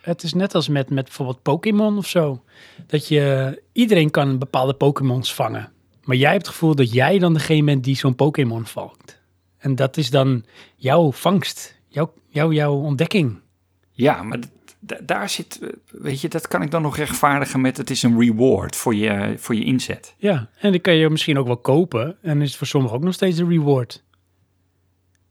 Het 0.00 0.22
is 0.22 0.34
net 0.34 0.54
als 0.54 0.68
met, 0.68 0.90
met 0.90 1.04
bijvoorbeeld 1.04 1.42
Pokémon 1.42 1.96
of 1.96 2.06
zo. 2.08 2.42
Dat 2.86 3.08
je, 3.08 3.62
iedereen 3.72 4.10
kan 4.10 4.38
bepaalde 4.38 4.74
Pokémons 4.74 5.34
vangen. 5.34 5.72
Maar 6.04 6.16
jij 6.16 6.30
hebt 6.30 6.46
het 6.46 6.54
gevoel 6.54 6.74
dat 6.74 6.92
jij 6.92 7.18
dan 7.18 7.32
degene 7.32 7.64
bent 7.64 7.84
die 7.84 7.96
zo'n 7.96 8.14
Pokémon 8.14 8.66
vangt. 8.66 9.20
En 9.58 9.74
dat 9.74 9.96
is 9.96 10.10
dan 10.10 10.44
jouw 10.76 11.12
vangst, 11.12 11.80
jouw, 11.88 12.12
jouw, 12.28 12.52
jouw 12.52 12.74
ontdekking. 12.74 13.38
Ja, 13.90 14.22
maar 14.22 14.38
daar 15.02 15.28
zit, 15.28 15.58
eh, 15.62 15.68
weet 15.90 16.20
je, 16.20 16.28
dat 16.28 16.48
kan 16.48 16.62
ik 16.62 16.70
dan 16.70 16.82
nog 16.82 16.96
rechtvaardigen 16.96 17.60
met 17.60 17.76
het 17.76 17.90
is 17.90 18.02
een 18.02 18.20
reward 18.20 18.76
voor 18.76 18.94
je, 18.94 19.34
voor 19.38 19.54
je 19.54 19.64
inzet. 19.64 20.14
Ja, 20.18 20.50
en 20.58 20.70
die 20.70 20.80
kan 20.80 20.94
je 20.94 21.10
misschien 21.10 21.38
ook 21.38 21.46
wel 21.46 21.56
kopen. 21.56 22.16
En 22.22 22.40
is 22.42 22.48
het 22.48 22.56
voor 22.56 22.66
sommigen 22.66 22.96
ook 22.96 23.02
nog 23.04 23.14
steeds 23.14 23.38
een 23.38 23.48
reward. 23.48 24.04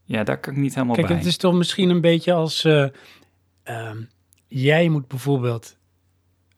Ja, 0.04 0.24
daar 0.24 0.40
kan 0.40 0.54
ik 0.54 0.60
niet 0.60 0.74
helemaal 0.74 0.96
Kijk, 0.96 1.08
bij. 1.08 1.16
het 1.16 1.26
is 1.26 1.38
toch 1.38 1.54
misschien 1.54 1.90
een 1.90 2.02
beetje 2.02 2.34
als... 2.34 2.64
eh, 2.64 2.88
ehm, 3.64 4.02
jij 4.50 4.90
moet 4.90 5.08
bijvoorbeeld 5.08 5.78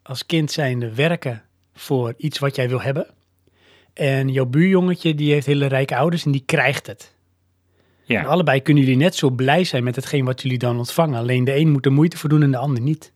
als 0.02 0.26
kind 0.26 0.52
zijnde 0.52 0.96
werken 0.96 1.44
voor 1.74 2.14
iets 2.18 2.40
wat 2.40 2.56
jij 2.56 2.70
wil 2.70 2.82
hebben. 2.82 3.08
En 3.94 4.30
jouw 4.30 4.46
buurjongetje 4.46 5.16
die 5.16 5.32
heeft 5.32 5.46
hele 5.46 5.66
rijke 5.66 5.96
ouders 5.96 6.26
en 6.26 6.32
die 6.32 6.44
krijgt 6.46 6.88
het. 6.88 7.16
En 8.08 8.18
ja, 8.18 8.24
allebei 8.24 8.62
kunnen 8.62 8.84
jullie 8.84 8.98
net 8.98 9.16
zo 9.16 9.30
blij 9.30 9.64
zijn 9.64 9.84
met 9.84 9.96
hetgeen 9.96 10.26
wat 10.26 10.42
jullie 10.42 10.58
dan 10.58 10.78
ontvangen. 10.78 11.20
Alleen 11.20 11.44
de 11.44 11.56
een 11.56 11.72
moet 11.72 11.86
er 11.86 11.92
moeite 11.92 12.18
voor 12.18 12.30
doen 12.30 12.44
en 12.44 12.52
de 12.52 12.58
ander 12.58 12.82
niet. 12.82 13.14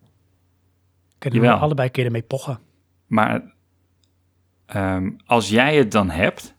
Kunnen 1.18 1.42
Jawel. 1.42 1.58
allebei 1.60 1.90
kun 1.90 2.02
je 2.02 2.08
ermee 2.08 2.22
pochen. 2.22 2.60
maar 3.08 3.54
ehm, 4.66 5.12
als 5.26 5.50
jij 5.50 5.76
het 5.78 5.92
dan 5.92 6.10
hebt, 6.10 6.56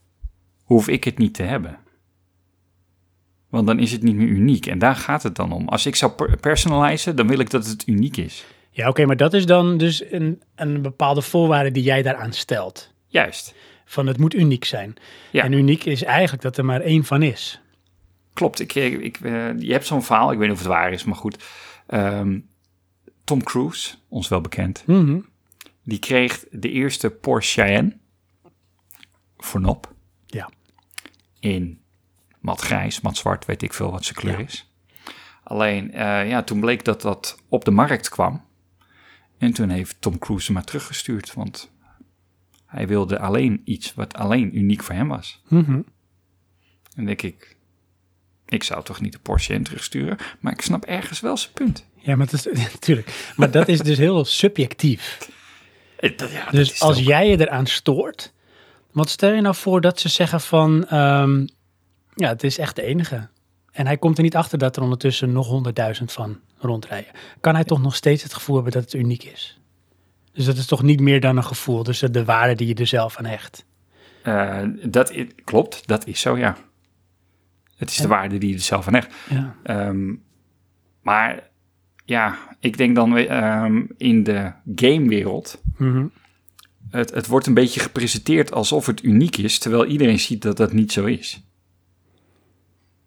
hoef 0.63 0.89
ik 0.89 1.05
het 1.05 1.19
niet 1.19 1.35
te 1.35 1.43
hebben. 1.43 1.79
Want 3.49 3.67
dan 3.67 3.79
is 3.79 3.93
het 3.93 4.03
niet 4.03 4.15
meer 4.17 4.27
uniek. 4.29 4.67
En 4.67 4.79
daar 4.79 4.97
gaat 4.97 5.23
het 5.23 5.35
dan 5.35 5.53
om. 5.53 5.69
Als 5.69 5.87
ik 5.87 5.97
zou 5.97 6.13
per- 6.13 6.37
personalizen, 6.37 7.17
dan 7.17 7.27
wil 7.29 7.39
ik 7.39 7.51
dat 7.51 7.67
het 7.67 7.87
uniek 7.87 8.17
is. 8.17 8.45
Ja, 8.71 8.89
oké, 8.89 9.05
maar 9.07 9.17
dat 9.17 9.35
is 9.35 9.47
dan 9.47 9.79
dus 9.79 10.11
een, 10.13 10.43
een 10.55 10.83
bepaalde 10.83 11.23
voorwaarde 11.23 11.71
die 11.71 11.83
jij 11.83 12.03
daaraan 12.03 12.33
stelt. 12.33 12.93
Juist. 13.07 13.55
Van 13.85 14.07
het 14.07 14.19
moet 14.19 14.35
uniek 14.35 14.65
zijn. 14.65 14.95
Ja. 15.31 15.43
En 15.45 15.53
uniek 15.53 15.85
is 15.85 16.03
eigenlijk 16.03 16.43
dat 16.43 16.57
er 16.57 16.65
maar 16.65 16.81
één 16.81 17.05
van 17.05 17.23
is. 17.23 17.61
Klopt. 18.33 18.61
Ik, 18.61 18.75
ik, 18.75 19.01
ik, 19.01 19.21
eh, 19.21 19.59
je 19.59 19.73
hebt 19.73 19.87
zo'n 19.87 20.03
verhaal, 20.03 20.33
ik 20.33 20.39
weet 20.39 20.49
niet 20.49 20.57
of 20.57 20.63
het 20.63 20.73
waar 20.73 20.93
is, 20.93 21.05
maar 21.05 21.17
goed. 21.17 21.45
Ehm, 21.87 22.39
Tom 23.25 23.43
Cruise, 23.43 23.95
ons 24.09 24.29
wel 24.29 24.41
bekend, 24.41 24.83
Mhm. 24.87 25.19
die 25.83 25.99
kreeg 25.99 26.45
de 26.51 26.71
eerste 26.71 27.11
Porsche 27.11 27.61
Cayenne 27.61 27.97
voor 29.39 29.61
nop. 29.61 29.95
Ja. 30.27 30.51
in 31.41 31.81
mat 32.47 32.61
grijs, 32.61 33.01
mat 33.01 33.17
zwart, 33.17 33.45
weet 33.45 33.63
ik 33.63 33.73
veel 33.73 33.91
wat 33.91 34.05
zijn 34.05 34.15
kleur 34.19 34.39
Ja. 34.39 34.45
is. 34.45 34.71
Alleen, 35.43 35.93
eh, 35.93 36.29
ja, 36.29 36.43
toen 36.43 36.61
bleek 36.61 36.85
dat 36.85 37.03
dat 37.03 37.39
op 37.49 37.65
de 37.65 37.71
markt 37.71 38.09
kwam. 38.09 38.45
En 39.39 39.53
toen 39.53 39.69
heeft 39.69 39.97
Tom 40.01 40.19
Cruise 40.19 40.45
hem 40.47 40.55
maar 40.55 40.65
teruggestuurd, 40.65 41.35
want 41.35 41.71
hij 42.67 42.87
wilde 42.87 43.19
alleen 43.19 43.61
iets 43.65 43.95
wat 43.95 44.15
alleen 44.15 44.59
uniek 44.59 44.83
voor 44.83 44.95
hem 44.95 45.09
was. 45.09 45.43
Mhm. 45.49 45.81
En 46.97 47.05
denk 47.05 47.23
ik, 47.23 47.57
ik 48.47 48.63
zou 48.63 48.85
toch 48.85 49.01
niet 49.01 49.13
de 49.13 49.19
Porsche 49.19 49.53
in 49.55 49.63
terugsturen, 49.63 50.17
maar 50.41 50.53
ik 50.53 50.61
snap 50.61 50.85
ergens 50.85 51.21
wel 51.21 51.37
zijn 51.37 51.53
punt. 51.53 51.87
Ja, 51.95 52.17
maar, 52.17 52.27
het 52.31 52.47
is, 52.47 52.63
natuurlijk. 52.73 53.33
maar 53.37 53.51
dat 53.51 53.69
is 53.69 53.79
dus 53.81 53.99
heel 53.99 54.25
subjectief. 54.25 55.29
Eh, 55.99 56.17
dat- 56.17 56.31
ja, 56.33 56.45
dat 56.45 56.53
Dus 56.53 56.81
als 56.81 56.99
jij 57.01 57.29
je 57.29 57.41
eraan 57.41 57.67
stoort, 57.67 58.33
wat 58.93 59.09
stel 59.11 59.33
je 59.33 59.41
nou 59.41 59.55
voor 59.55 59.81
dat 59.81 60.01
ze 60.01 60.09
zeggen 60.09 60.41
van, 60.41 60.87
ehm, 60.89 61.47
ja, 62.17 62.29
het 62.29 62.45
is 62.45 62.59
echt 62.59 62.77
de 62.77 62.83
enige. 62.83 63.29
En 63.73 63.87
hij 63.87 63.97
komt 63.97 64.17
er 64.17 64.23
niet 64.23 64.37
achter 64.37 64.59
dat 64.59 64.77
er 64.77 64.83
ondertussen 64.83 65.33
nog 65.33 65.47
honderdduizend 65.47 66.13
van 66.13 66.41
rondrijden. 66.59 67.13
Kan 67.41 67.55
hij 67.55 67.65
toch 67.65 67.83
nog 67.83 67.95
steeds 67.95 68.23
het 68.23 68.35
gevoel 68.35 68.55
hebben 68.55 68.73
dat 68.73 68.83
het 68.83 68.95
uniek 68.95 69.25
is? 69.25 69.61
Dus 70.33 70.45
dat 70.45 70.57
is 70.57 70.67
toch 70.67 70.83
niet 70.83 71.01
meer 71.01 71.21
dan 71.21 71.37
een 71.37 71.45
gevoel, 71.45 71.83
dus 71.83 71.99
de 71.99 72.25
waarde 72.25 72.55
die 72.55 72.67
je 72.67 72.75
er 72.75 72.87
zelf 72.87 73.17
aan 73.17 73.25
hecht. 73.25 73.65
Eh, 74.23 74.63
dat 74.83 75.15
klopt, 75.45 75.87
dat 75.87 76.07
is 76.07 76.21
zo, 76.21 76.39
ja. 76.39 76.57
Het 77.77 77.91
is 77.91 77.97
de 77.97 78.09
waarde 78.09 78.39
die 78.39 78.49
je 78.49 78.55
er 78.55 78.61
zelf 78.61 78.87
aan 78.87 78.95
hecht. 78.95 79.15
Ja. 79.31 79.57
Ehm, 79.63 80.15
Maar 81.03 81.51
ja, 82.05 82.39
ik 82.61 82.77
denk 82.77 82.95
dan 82.95 83.17
ehm, 83.17 83.83
in 83.97 84.23
de 84.23 84.53
gamewereld. 84.75 85.63
Mhm. 85.77 86.07
Het, 86.91 87.15
het 87.15 87.27
wordt 87.27 87.47
een 87.47 87.55
beetje 87.55 87.81
gepresenteerd 87.81 88.53
alsof 88.53 88.87
het 88.87 89.03
uniek 89.03 89.37
is, 89.37 89.59
terwijl 89.59 89.87
iedereen 89.87 90.19
ziet 90.19 90.43
dat 90.43 90.57
dat 90.57 90.73
niet 90.73 90.93
zo 90.93 91.05
is. 91.05 91.46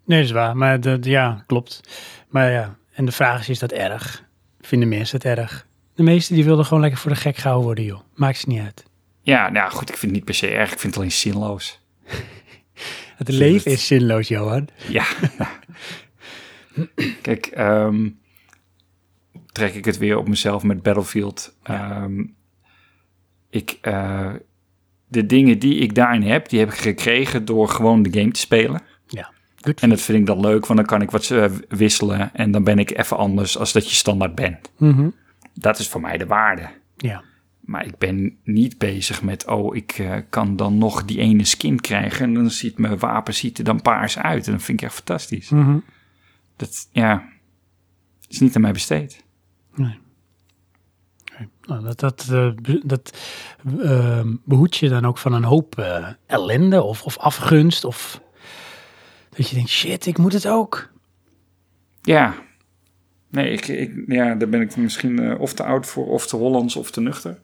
Nee, 0.10 0.20
dat 0.20 0.28
is 0.28 0.36
waar. 0.36 0.58
Maar 0.58 0.82
dat, 0.82 1.06
ja, 1.06 1.44
klopt. 1.48 1.82
Maar 2.30 2.52
ja, 2.52 2.78
en 2.94 3.06
de 3.06 3.12
vraag 3.12 3.40
is, 3.40 3.50
is 3.50 3.60
dat 3.60 3.72
erg? 3.72 4.24
Vinden 4.62 4.90
mensen 4.90 5.18
het 5.18 5.38
erg? 5.38 5.68
De 5.96 6.04
meesten 6.04 6.36
die 6.36 6.44
wilden 6.44 6.66
gewoon 6.66 6.82
lekker 6.82 7.00
voor 7.00 7.12
de 7.12 7.18
gek 7.18 7.38
gehouden 7.38 7.66
worden, 7.66 7.84
joh. 7.84 8.00
Maakt 8.16 8.38
ze 8.38 8.50
niet 8.50 8.62
uit. 8.62 8.86
Ja, 9.22 9.50
nou 9.50 9.72
goed, 9.72 9.90
ik 9.90 9.98
vind 9.98 10.02
het 10.02 10.12
niet 10.12 10.24
per 10.24 10.34
se 10.34 10.48
erg. 10.48 10.72
Ik 10.72 10.80
vind 10.80 10.94
het 10.94 10.98
alleen 10.98 11.12
zinloos. 11.12 11.80
Het 13.18 13.30
leven 13.30 13.72
is 13.72 13.88
zinloos, 13.88 14.28
Johan. 14.28 14.68
Ja. 14.88 15.06
Kijk, 17.22 17.46
ehm, 17.46 18.10
trek 19.52 19.74
ik 19.74 19.86
het 19.86 19.98
weer 19.98 20.18
op 20.18 20.28
mezelf 20.28 20.64
met 20.64 20.84
Battlefield. 20.84 21.58
Ehm, 21.64 22.24
ik, 23.50 23.78
eh, 23.82 24.34
de 25.08 25.26
dingen 25.26 25.60
die 25.60 25.76
ik 25.76 25.96
daarin 25.96 26.24
heb, 26.24 26.50
die 26.50 26.60
heb 26.60 26.70
ik 26.70 26.78
gekregen 26.78 27.46
door 27.46 27.70
gewoon 27.70 28.04
de 28.04 28.20
game 28.20 28.32
te 28.32 28.40
spelen. 28.40 28.82
Good. 29.62 29.82
En 29.82 29.90
dat 29.90 30.02
vind 30.02 30.18
ik 30.20 30.26
dan 30.26 30.40
leuk, 30.40 30.66
want 30.66 30.80
dan 30.80 30.88
kan 30.88 31.02
ik 31.02 31.12
wat 31.12 31.30
eh, 31.30 31.46
wisselen 31.68 32.34
en 32.34 32.52
dan 32.52 32.64
ben 32.64 32.80
ik 32.80 32.98
even 32.98 33.18
anders 33.18 33.58
als 33.58 33.72
dat 33.72 33.90
je 33.90 33.96
standaard 33.96 34.36
bent. 34.36 34.72
Mhm. 34.78 35.10
Dat 35.54 35.80
is 35.80 35.88
voor 35.88 36.02
mij 36.02 36.18
de 36.18 36.26
waarde. 36.26 36.70
Ja. 36.98 37.24
Maar 37.60 37.86
ik 37.86 37.98
ben 37.98 38.38
niet 38.44 38.78
bezig 38.78 39.22
met, 39.22 39.48
oh, 39.48 39.76
ik 39.76 39.92
eh, 39.92 40.16
kan 40.30 40.56
dan 40.56 40.78
nog 40.78 41.06
die 41.06 41.20
ene 41.20 41.44
skin 41.44 41.80
krijgen 41.80 42.26
en 42.26 42.34
dan 42.34 42.50
ziet 42.50 42.78
mijn 42.78 43.00
wapen 43.00 43.34
ziet 43.34 43.58
er 43.58 43.64
dan 43.64 43.82
paars 43.82 44.18
uit. 44.18 44.46
En 44.46 44.52
dat 44.52 44.62
vind 44.64 44.82
ik 44.82 44.86
echt 44.86 44.96
fantastisch. 44.96 45.50
Mhm. 45.50 45.78
Dat, 46.56 46.90
ja, 46.92 47.24
is 48.28 48.40
niet 48.40 48.56
aan 48.56 48.62
mij 48.62 48.72
besteed. 48.72 49.24
Nee. 49.76 49.98
Nee. 51.38 51.48
Nou, 51.62 51.84
dat 51.84 52.00
dat, 52.00 52.28
eh, 52.32 52.52
dat 52.84 53.18
eh, 53.82 54.26
behoedt 54.46 54.78
je 54.78 54.90
dan 54.90 55.06
ook 55.06 55.18
van 55.18 55.34
een 55.34 55.44
hoop 55.44 55.78
ellende 56.26 56.84
of, 56.84 57.04
of 57.04 57.18
afgunst. 57.18 57.84
Of 57.84 58.22
dat 59.40 59.50
je 59.50 59.56
denkt, 59.56 59.70
shit, 59.70 60.06
ik 60.06 60.18
moet 60.18 60.34
het 60.34 60.48
ook. 60.48 60.90
Ja. 62.02 62.34
Nee, 63.30 63.52
ik, 63.52 63.68
ik, 63.68 64.04
ja, 64.08 64.36
daar 64.36 64.50
ben 64.50 64.62
ik 64.62 64.78
misschien 64.78 65.20
eh, 65.20 65.40
of 65.40 65.54
te 65.54 65.64
oud 65.64 65.86
voor, 65.86 66.08
of 66.08 66.28
te 66.28 66.36
Hollands, 66.36 66.76
of 66.76 66.92
te 66.92 67.02
nuchter. 67.02 67.40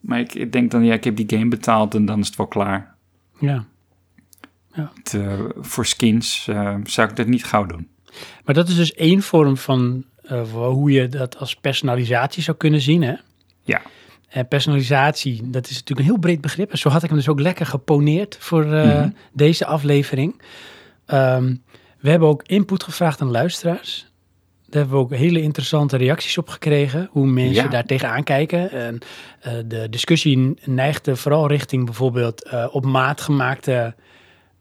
Maar 0.00 0.20
ik, 0.20 0.34
ik 0.34 0.52
denk 0.52 0.70
dan, 0.70 0.84
ja, 0.84 0.94
ik 0.94 1.04
heb 1.04 1.16
die 1.16 1.38
game 1.38 1.48
betaald 1.48 1.94
en 1.94 2.04
dan 2.04 2.20
is 2.20 2.26
het 2.26 2.36
wel 2.36 2.46
klaar. 2.46 2.94
Ja. 3.40 3.64
Het, 4.72 5.14
eh, 5.14 5.40
voor 5.56 5.86
skins 5.86 6.48
eh, 6.48 6.74
zou 6.84 7.08
ik 7.08 7.16
dat 7.16 7.26
niet 7.26 7.44
gauw 7.44 7.66
doen. 7.66 7.88
Maar 8.44 8.54
dat 8.54 8.68
is 8.68 8.76
dus 8.76 8.94
één 8.94 9.22
vorm 9.22 9.56
van 9.56 10.04
hoe 10.52 10.90
je 10.90 11.08
dat 11.08 11.38
als 11.38 11.54
personalisatie 11.54 12.42
zou 12.42 12.56
kunnen 12.56 12.80
zien, 12.80 13.02
hè? 13.02 13.14
Ja. 13.62 13.82
En 14.28 14.48
personalisatie, 14.48 15.50
dat 15.50 15.66
is 15.68 15.74
natuurlijk 15.74 16.00
een 16.00 16.12
heel 16.12 16.18
breed 16.20 16.40
begrip. 16.40 16.70
En 16.70 16.78
zo 16.78 16.88
had 16.88 17.02
ik 17.02 17.08
hem 17.08 17.18
dus 17.18 17.28
ook 17.28 17.40
lekker 17.40 17.66
geponeerd 17.66 18.36
voor 18.40 18.66
Mhm. 18.66 19.10
deze 19.32 19.66
aflevering. 19.66 20.40
Ehm, 21.06 21.54
we 22.00 22.10
hebben 22.10 22.28
ook 22.28 22.42
input 22.46 22.82
gevraagd 22.82 23.20
aan 23.20 23.30
luisteraars. 23.30 24.06
Daar 24.68 24.80
hebben 24.80 24.98
we 24.98 25.04
ook 25.04 25.14
hele 25.14 25.40
interessante 25.42 25.96
reacties 25.96 26.38
op 26.38 26.48
gekregen. 26.48 27.08
Hoe 27.10 27.26
mensen 27.26 27.64
Ja. 27.64 27.68
daar 27.68 27.84
tegenaan 27.84 28.22
kijken. 28.24 28.70
En 28.70 28.98
eh, 29.40 29.52
de 29.66 29.88
discussie 29.90 30.54
neigde 30.64 31.16
vooral 31.16 31.48
richting 31.48 31.84
bijvoorbeeld 31.84 32.42
eh, 32.44 32.66
op 32.70 32.84
maat 32.84 33.20
gemaakte 33.20 33.94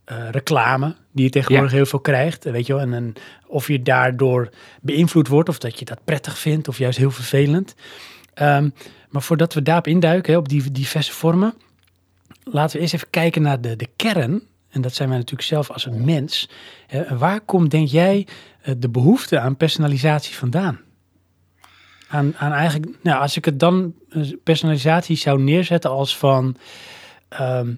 eh, 0.06 0.30
reclame. 0.32 0.96
Die 1.12 1.24
je 1.24 1.30
tegenwoordig 1.30 1.72
heel 1.72 1.86
veel 1.86 2.00
krijgt. 2.00 2.44
Weet 2.44 2.66
je 2.68 2.74
wel? 2.74 2.82
En, 2.82 2.94
en 2.94 3.14
of 3.48 3.68
je 3.68 3.82
daardoor 3.82 4.50
beïnvloed 4.82 5.28
wordt. 5.28 5.50
Of 5.50 5.58
dat 5.58 5.80
je 5.80 5.86
dat 5.86 6.00
prettig 6.04 6.38
vindt. 6.38 6.68
Of 6.68 6.78
juist 6.78 6.98
heel 6.98 7.12
vervelend. 7.12 7.76
Ehm, 8.34 8.70
maar 9.10 9.22
voordat 9.22 9.54
we 9.54 9.62
daarop 9.62 9.88
induiken, 9.88 10.34
hè, 10.34 10.40
op 10.40 10.50
die 10.50 10.72
diverse 10.72 11.12
vormen, 11.14 11.54
laten 12.44 12.76
we 12.76 12.82
eerst 12.82 12.94
even 12.94 13.10
kijken 13.10 13.42
naar 13.42 13.62
de, 13.62 13.76
de 13.76 13.88
kern. 13.96 14.42
En 14.76 14.82
dat 14.82 14.96
zijn 14.96 15.10
wij 15.10 15.18
natuurlijk 15.18 15.48
zelf 15.48 15.72
als 15.72 15.86
een 15.86 16.06
mens. 16.06 16.50
Waar 17.10 17.42
komt, 17.42 17.72
denk 17.72 17.88
jij, 17.88 18.28
eh, 18.62 18.74
de 18.78 18.90
behoefte 18.90 19.40
aan 19.40 19.58
personalisatie 19.58 20.36
vandaan? 20.36 20.80
Aan, 22.08 22.36
aan 22.38 22.52
eigenlijk, 22.52 22.98
nou, 23.02 23.22
als 23.22 23.38
ik 23.38 23.46
het 23.46 23.60
dan 23.60 23.94
eh, 24.10 24.22
personalisatie 24.44 25.16
zou 25.16 25.42
neerzetten 25.42 25.90
als 25.90 26.18
van, 26.18 26.58
ehm, 27.28 27.74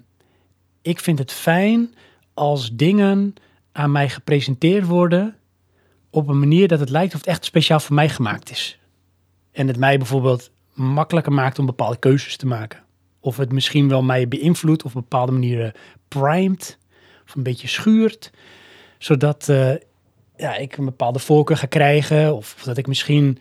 ik 0.82 1.00
vind 1.00 1.18
het 1.18 1.32
fijn 1.32 1.94
als 2.34 2.70
dingen 2.72 3.34
aan 3.72 3.92
mij 3.92 4.08
gepresenteerd 4.08 4.86
worden 4.86 5.36
op 6.10 6.28
een 6.28 6.38
manier 6.38 6.68
dat 6.68 6.80
het 6.80 6.90
lijkt 6.90 7.14
of 7.14 7.20
het 7.20 7.28
echt 7.28 7.44
speciaal 7.44 7.80
voor 7.80 7.94
mij 7.94 8.08
gemaakt 8.08 8.50
is. 8.50 8.78
En 9.52 9.66
het 9.66 9.76
mij 9.76 9.98
bijvoorbeeld 9.98 10.50
makkelijker 10.74 11.32
maakt 11.32 11.58
om 11.58 11.66
bepaalde 11.66 11.98
keuzes 11.98 12.36
te 12.36 12.46
maken. 12.46 12.82
Of 13.20 13.36
het 13.36 13.52
misschien 13.52 13.88
wel 13.88 14.02
mij 14.02 14.28
beïnvloedt 14.28 14.84
of 14.84 14.94
op 14.94 15.02
bepaalde 15.02 15.32
manieren 15.32 15.72
primed. 16.08 16.77
Of 17.28 17.34
een 17.34 17.42
beetje 17.42 17.68
schuurt. 17.68 18.30
Zodat 18.98 19.48
eh, 19.48 19.74
ja, 20.36 20.56
ik 20.56 20.76
een 20.76 20.84
bepaalde 20.84 21.18
voorkeur 21.18 21.56
ga 21.56 21.66
krijgen. 21.66 22.36
Of, 22.36 22.54
of 22.56 22.62
dat 22.62 22.76
ik 22.78 22.86
misschien 22.86 23.38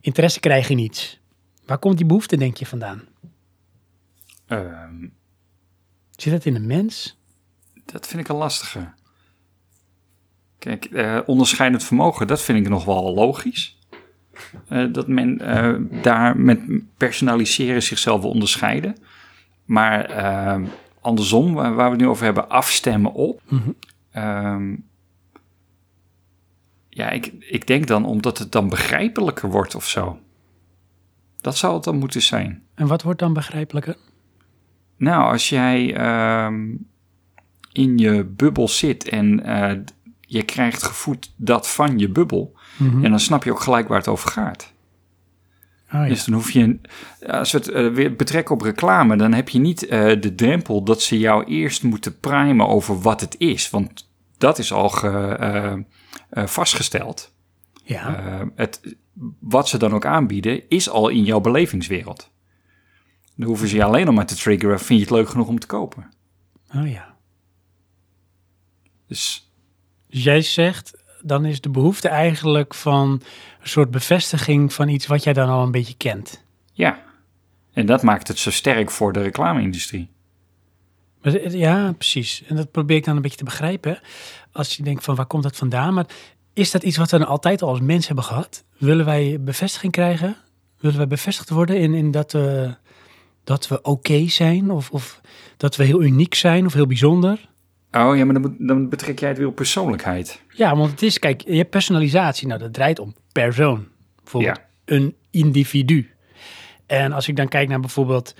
interesse 0.00 0.40
krijg 0.40 0.68
in 0.68 0.78
iets. 0.78 1.20
Waar 1.66 1.78
komt 1.78 1.96
die 1.96 2.06
behoefte, 2.06 2.36
denk 2.36 2.56
je, 2.56 2.66
vandaan? 2.66 3.02
Ehm, 4.46 5.06
Zit 6.10 6.32
het 6.32 6.46
in 6.46 6.54
de 6.54 6.60
mens? 6.60 7.18
dat 7.84 8.06
vind 8.06 8.22
ik 8.22 8.28
een 8.28 8.36
lastige. 8.36 8.92
Kijk, 10.58 10.84
eh, 10.84 11.18
onderscheidend 11.26 11.84
vermogen, 11.84 12.26
dat 12.26 12.42
vind 12.42 12.58
ik 12.58 12.68
nog 12.68 12.84
wel 12.84 13.14
logisch. 13.14 13.78
Eh, 14.68 14.92
dat 14.92 15.08
men 15.08 15.40
eh, 15.40 16.02
daar 16.02 16.36
met 16.38 16.60
personaliseren 16.96 17.82
zichzelf 17.82 18.20
wil 18.20 18.30
onderscheiden. 18.30 18.96
Maar 19.64 20.04
eh, 20.04 20.60
andersom, 21.00 21.54
waar, 21.54 21.74
we 21.76 21.82
het 21.82 22.00
nu 22.00 22.08
over 22.08 22.24
hebben, 22.24 22.48
afstemmen 22.48 23.12
op. 23.12 23.40
Mhm. 23.48 23.70
Ehm, 24.10 24.74
ja, 26.88 27.10
ik, 27.10 27.32
ik 27.40 27.66
denk 27.66 27.86
dan 27.86 28.04
omdat 28.04 28.38
het 28.38 28.52
dan 28.52 28.68
begrijpelijker 28.68 29.50
wordt 29.50 29.74
of 29.74 29.88
zo. 29.88 30.18
Dat 31.40 31.56
zou 31.56 31.74
het 31.74 31.84
dan 31.84 31.98
moeten 31.98 32.22
zijn. 32.22 32.62
En 32.74 32.86
wat 32.86 33.02
wordt 33.02 33.18
dan 33.18 33.32
begrijpelijker? 33.32 33.96
Nou, 34.96 35.32
als 35.32 35.48
jij 35.48 35.96
ehm, 35.96 36.68
in 37.72 37.98
je 37.98 38.24
bubbel 38.24 38.68
zit 38.68 39.08
en 39.08 39.44
eh, 39.44 39.78
je 40.20 40.42
krijgt 40.42 40.82
gevoed 40.82 41.32
dat 41.36 41.68
van 41.70 41.98
je 41.98 42.08
bubbel, 42.08 42.58
Mhm. 42.76 43.04
en 43.04 43.10
dan 43.10 43.20
snap 43.20 43.44
je 43.44 43.50
ook 43.50 43.60
gelijk 43.60 43.88
waar 43.88 43.98
het 43.98 44.08
over 44.08 44.30
gaat. 44.30 44.72
Oh, 45.92 46.00
ja. 46.00 46.08
Dus 46.08 46.24
dan 46.24 46.34
hoef 46.34 46.50
je, 46.50 46.78
als 47.26 47.52
we 47.52 47.58
het 47.58 47.94
weer 47.94 48.16
betrekken 48.16 48.54
op 48.54 48.60
reclame, 48.60 49.16
dan 49.16 49.32
heb 49.32 49.48
je 49.48 49.58
niet 49.58 49.86
eh, 49.86 50.20
de 50.20 50.34
drempel 50.34 50.82
dat 50.82 51.02
ze 51.02 51.18
jou 51.18 51.44
eerst 51.44 51.82
moeten 51.82 52.18
primen 52.20 52.68
over 52.68 53.00
wat 53.00 53.20
het 53.20 53.34
is, 53.38 53.70
want 53.70 54.08
dat 54.38 54.58
is 54.58 54.72
al 54.72 54.88
ge, 54.88 55.08
eh, 55.08 55.72
eh, 56.30 56.46
vastgesteld. 56.46 57.34
ja. 57.84 58.16
Eh, 58.16 58.46
het, 58.54 58.96
wat 59.40 59.68
ze 59.68 59.78
dan 59.78 59.92
ook 59.92 60.06
aanbieden, 60.06 60.68
is 60.68 60.88
al 60.90 61.08
in 61.08 61.24
jouw 61.24 61.40
belevingswereld. 61.40 62.30
Dan 63.36 63.46
hoeven 63.46 63.68
ze 63.68 63.76
je 63.76 63.84
alleen 63.84 64.06
nog 64.06 64.14
maar 64.14 64.26
te 64.26 64.36
triggeren, 64.36 64.78
vind 64.78 64.98
je 64.98 65.04
het 65.04 65.14
leuk 65.14 65.28
genoeg 65.28 65.48
om 65.48 65.58
te 65.58 65.66
kopen. 65.66 66.10
oh 66.74 66.90
ja. 66.90 67.16
Dus 69.06 69.50
Dus 70.08 70.22
jij 70.22 70.42
zegt, 70.42 70.99
dan 71.22 71.44
is 71.44 71.60
de 71.60 71.68
behoefte 71.70 72.08
eigenlijk 72.08 72.74
van 72.74 73.10
een 73.62 73.68
soort 73.68 73.90
bevestiging 73.90 74.72
van 74.72 74.88
iets 74.88 75.06
wat 75.06 75.24
jij 75.24 75.32
dan 75.32 75.48
al 75.48 75.62
een 75.62 75.70
beetje 75.70 75.94
kent. 75.96 76.44
ja, 76.72 77.08
en 77.72 77.86
dat 77.86 78.02
maakt 78.02 78.28
het 78.28 78.38
zo 78.38 78.50
sterk 78.50 78.90
voor 78.90 79.12
de 79.12 79.22
reclame-industrie. 79.22 80.08
Het- 81.20 81.52
ja, 81.52 81.92
precies. 81.92 82.42
En 82.46 82.56
dat 82.56 82.70
probeer 82.70 82.96
ik 82.96 83.04
dan 83.04 83.16
een 83.16 83.22
beetje 83.22 83.36
te 83.36 83.44
begrijpen. 83.44 84.00
Als 84.52 84.76
je 84.76 84.82
denkt 84.82 85.04
van 85.04 85.14
waar 85.14 85.26
komt 85.26 85.42
dat 85.42 85.56
vandaan? 85.56 85.94
Maar 85.94 86.06
is 86.52 86.70
dat 86.70 86.82
iets 86.82 86.96
wat 86.96 87.10
we 87.10 87.18
dan 87.18 87.26
altijd 87.26 87.62
al 87.62 87.68
als 87.68 87.80
mens 87.80 88.06
hebben 88.06 88.24
gehad? 88.24 88.64
Willen 88.78 89.04
wij 89.04 89.36
bevestiging 89.40 89.92
krijgen? 89.92 90.36
Willen 90.78 90.96
wij 90.98 91.06
bevestigd 91.06 91.50
worden 91.50 91.76
in, 91.78 91.94
in 91.94 92.10
dat 92.10 92.32
we, 92.32 92.74
dat 93.44 93.68
we 93.68 93.82
oké 93.82 94.28
zijn? 94.28 94.70
Of, 94.70 94.90
of 94.90 95.20
dat 95.56 95.76
we 95.76 95.84
heel 95.84 96.02
uniek 96.02 96.34
zijn 96.34 96.66
of 96.66 96.72
heel 96.72 96.86
bijzonder? 96.86 97.48
Oh 97.92 98.16
ja, 98.16 98.24
maar 98.24 98.42
dan, 98.42 98.56
dan 98.58 98.88
betrek 98.88 99.18
jij 99.18 99.28
het 99.28 99.38
weer 99.38 99.46
op 99.46 99.54
persoonlijkheid. 99.54 100.42
Ja, 100.48 100.76
want 100.76 100.90
het 100.90 101.02
is, 101.02 101.18
kijk, 101.18 101.40
je 101.40 101.56
hebt 101.56 101.70
personalisatie. 101.70 102.46
Nou, 102.46 102.60
dat 102.60 102.72
draait 102.72 102.98
om 102.98 103.14
persoon. 103.32 103.88
Bijvoorbeeld 104.22 104.56
Ja. 104.56 104.66
een 104.84 105.14
individu. 105.30 106.10
En 106.86 107.12
als 107.12 107.28
ik 107.28 107.36
dan 107.36 107.48
kijk 107.48 107.68
naar 107.68 107.80
bijvoorbeeld 107.80 108.34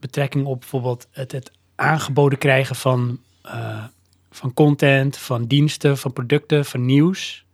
betrekking 0.00 0.46
op 0.46 0.60
bijvoorbeeld 0.60 1.06
het, 1.10 1.32
het 1.32 1.50
aangeboden 1.74 2.38
krijgen 2.38 2.76
van, 2.76 3.20
eh, 3.42 3.84
van 4.30 4.54
content, 4.54 5.16
van 5.18 5.44
diensten, 5.46 5.98
van 5.98 6.12
producten, 6.12 6.64
van 6.64 6.86
nieuws. 6.86 7.44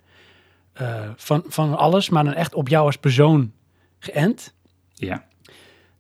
eh, 0.72 1.10
van, 1.16 1.42
van 1.46 1.76
alles, 1.78 2.08
maar 2.08 2.24
dan 2.24 2.34
echt 2.34 2.54
op 2.54 2.68
jou 2.68 2.86
als 2.86 2.96
persoon 2.98 3.52
geënt. 3.98 4.54
Ja, 4.94 5.26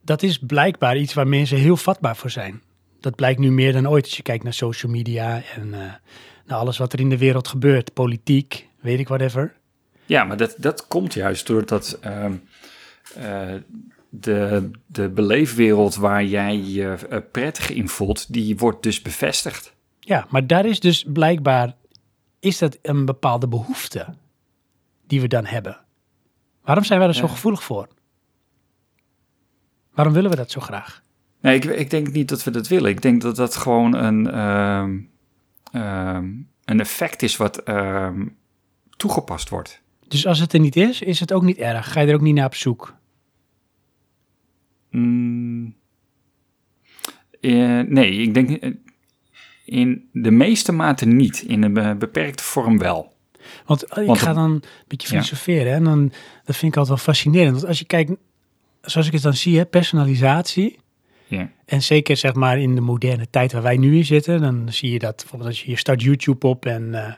Dat 0.02 0.22
is 0.22 0.38
blijkbaar 0.38 0.96
iets 0.96 1.14
waar 1.14 1.26
mensen 1.28 1.58
heel 1.58 1.76
vatbaar 1.76 2.16
voor 2.16 2.30
zijn. 2.30 2.62
Dat 3.00 3.14
blijkt 3.14 3.40
nu 3.40 3.50
meer 3.50 3.72
dan 3.72 3.88
ooit 3.88 4.04
als 4.04 4.16
je 4.16 4.22
kijkt 4.22 4.44
naar 4.44 4.52
social 4.52 4.92
media 4.92 5.42
en 5.54 5.74
eh, 5.74 5.92
naar 6.46 6.58
alles 6.58 6.78
wat 6.78 6.92
er 6.92 7.00
in 7.00 7.08
de 7.08 7.18
wereld 7.18 7.48
gebeurt. 7.48 7.92
Politiek, 7.92 8.68
weet 8.80 8.98
ik 8.98 9.08
whatever. 9.08 9.54
Ja, 10.06 10.24
maar 10.24 10.36
dat, 10.36 10.54
dat 10.58 10.86
komt 10.86 11.14
juist 11.14 11.46
doordat 11.46 11.98
eh, 12.00 13.54
de, 14.08 14.70
de 14.86 15.08
beleefwereld 15.08 15.94
waar 15.94 16.24
jij 16.24 16.56
je 16.56 16.96
eh, 17.10 17.18
prettig 17.32 17.70
in 17.70 17.88
voelt, 17.88 18.32
die 18.32 18.56
wordt 18.56 18.82
dus 18.82 19.02
bevestigd. 19.02 19.74
Ja, 20.00 20.26
maar 20.28 20.46
daar 20.46 20.66
is 20.66 20.80
dus 20.80 21.04
blijkbaar, 21.06 21.76
is 22.40 22.58
dat 22.58 22.78
een 22.82 23.04
bepaalde 23.04 23.48
behoefte 23.48 24.06
die 25.06 25.20
we 25.20 25.28
dan 25.28 25.46
hebben. 25.46 25.80
Waarom 26.62 26.84
zijn 26.84 26.98
wij 26.98 27.08
er 27.08 27.14
zo 27.14 27.28
gevoelig 27.28 27.62
voor? 27.62 27.88
Waarom 29.94 30.14
willen 30.14 30.30
we 30.30 30.36
dat 30.36 30.50
zo 30.50 30.60
graag? 30.60 31.02
Nee, 31.40 31.54
ik, 31.56 31.64
ik 31.64 31.90
denk 31.90 32.12
niet 32.12 32.28
dat 32.28 32.44
we 32.44 32.50
dat 32.50 32.68
willen. 32.68 32.90
Ik 32.90 33.02
denk 33.02 33.22
dat 33.22 33.36
dat 33.36 33.56
gewoon 33.56 33.94
een, 33.94 34.30
ehm, 34.30 34.98
ehm, 35.72 36.24
een 36.64 36.80
effect 36.80 37.22
is 37.22 37.36
wat 37.36 37.62
ehm, 37.62 38.26
toegepast 38.96 39.48
wordt. 39.48 39.82
Dus 40.08 40.26
als 40.26 40.38
het 40.38 40.52
er 40.52 40.60
niet 40.60 40.76
is, 40.76 41.02
is 41.02 41.20
het 41.20 41.32
ook 41.32 41.42
niet 41.42 41.56
erg. 41.58 41.92
Ga 41.92 42.00
je 42.00 42.06
er 42.08 42.14
ook 42.14 42.20
niet 42.20 42.34
naar 42.34 42.46
op 42.46 42.54
zoek. 42.54 42.94
Mm, 44.90 45.74
eh, 47.40 47.80
nee, 47.80 48.10
ik 48.12 48.34
denk 48.34 48.50
eh, 48.50 48.70
in 49.64 50.08
de 50.12 50.30
meeste 50.30 50.72
mate 50.72 51.06
niet. 51.06 51.42
In 51.42 51.62
een 51.62 51.72
be- 51.72 51.96
beperkte 51.98 52.42
vorm 52.42 52.78
wel. 52.78 53.12
Want 53.66 53.82
eh, 53.84 54.00
ik 54.02 54.06
Want 54.06 54.18
ga 54.18 54.32
dan 54.32 54.50
een 54.50 54.62
beetje 54.86 55.06
Ja. 55.06 55.12
filosoferen. 55.22 55.66
hè, 55.66 55.72
En 55.76 55.84
dan, 55.84 56.08
dat 56.44 56.56
vind 56.56 56.72
ik 56.72 56.78
altijd 56.78 56.88
wel 56.88 56.96
fascinerend. 57.14 57.54
Want 57.54 57.66
als 57.66 57.78
je 57.78 57.84
kijkt, 57.84 58.12
zoals 58.80 59.06
ik 59.06 59.12
het 59.12 59.22
dan 59.22 59.34
zie, 59.34 59.58
hè, 59.58 59.66
personalisatie. 59.66 60.78
Ja. 61.28 61.50
En 61.64 61.82
zeker 61.82 62.16
zeg 62.16 62.34
maar 62.34 62.58
in 62.58 62.74
de 62.74 62.80
moderne 62.80 63.30
tijd 63.30 63.52
waar 63.52 63.62
wij 63.62 63.76
nu 63.76 63.96
in 63.96 64.04
zitten, 64.04 64.40
dan 64.40 64.72
zie 64.72 64.92
je 64.92 64.98
dat 64.98 65.16
bijvoorbeeld 65.16 65.50
als 65.50 65.62
je, 65.62 65.70
je 65.70 65.76
start 65.76 66.02
YouTube 66.02 66.46
op 66.46 66.66
en 66.66 66.94
eh, 66.94 67.12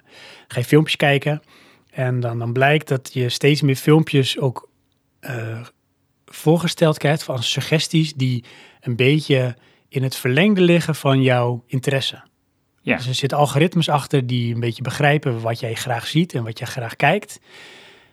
ga 0.49 0.59
je 0.59 0.65
filmpjes 0.65 0.97
kijken. 0.97 1.43
En 1.91 2.21
dan, 2.21 2.39
dan 2.39 2.53
blijkt 2.53 2.89
dat 2.89 3.11
je 3.13 3.29
steeds 3.29 3.63
meer 3.63 3.77
filmpjes 3.77 4.39
ook 4.39 4.69
eh, 5.21 5.61
voorgesteld 6.27 6.99
krijgt 6.99 7.23
van 7.23 7.43
suggesties 7.43 8.15
die 8.15 8.45
een 8.81 8.97
beetje 8.97 9.57
in 9.89 10.03
het 10.03 10.17
verlengde 10.17 10.61
liggen 10.61 10.95
van 10.95 11.23
jouw 11.23 11.65
interesse. 11.67 12.23
Ja. 12.83 12.97
Dus 12.97 13.07
er 13.07 13.15
zitten 13.15 13.39
algoritmes 13.39 13.89
achter 13.89 14.27
die 14.27 14.55
een 14.55 14.61
beetje 14.61 14.83
begrijpen 14.83 15.41
wat 15.41 15.61
jij 15.61 15.75
graag 15.75 16.07
ziet 16.07 16.35
en 16.35 16.45
wat 16.45 16.59
jij 16.59 16.69
graag 16.69 16.97
kijkt. 16.97 17.41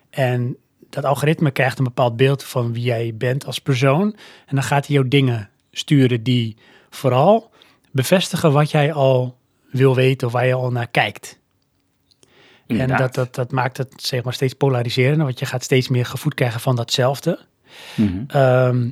En 0.09 0.57
dat 0.89 1.05
algoritme 1.05 1.51
krijgt 1.51 1.77
een 1.77 1.83
bepaald 1.83 2.17
beeld 2.17 2.43
van 2.43 2.73
wie 2.73 2.83
jij 2.83 3.15
bent 3.15 3.45
als 3.45 3.59
persoon. 3.59 4.15
En 4.45 4.55
dan 4.55 4.63
gaat 4.63 4.87
hij 4.87 4.95
jou 4.95 5.07
dingen 5.07 5.49
sturen 5.77 6.23
die 6.23 6.57
vooral 6.89 7.51
bevestigen 7.91 8.51
wat 8.51 8.71
jij 8.71 8.93
al 8.93 9.37
wil 9.71 9.95
weten 9.95 10.27
of 10.27 10.33
waar 10.33 10.45
je 10.45 10.53
al 10.53 10.71
naar 10.71 10.87
kijkt. 10.87 11.39
En 12.67 12.97
dat, 12.97 13.13
dat, 13.13 13.35
dat 13.35 13.51
maakt 13.51 13.77
het 13.77 13.93
zeg 13.97 14.23
maar 14.23 14.33
steeds 14.33 14.53
polariserender, 14.53 15.25
want 15.25 15.39
je 15.39 15.45
gaat 15.45 15.63
steeds 15.63 15.87
meer 15.87 16.05
gevoed 16.05 16.33
krijgen 16.33 16.59
van 16.59 16.75
datzelfde. 16.75 17.39
Mhm. 17.95 18.23
Ehm, 18.27 18.89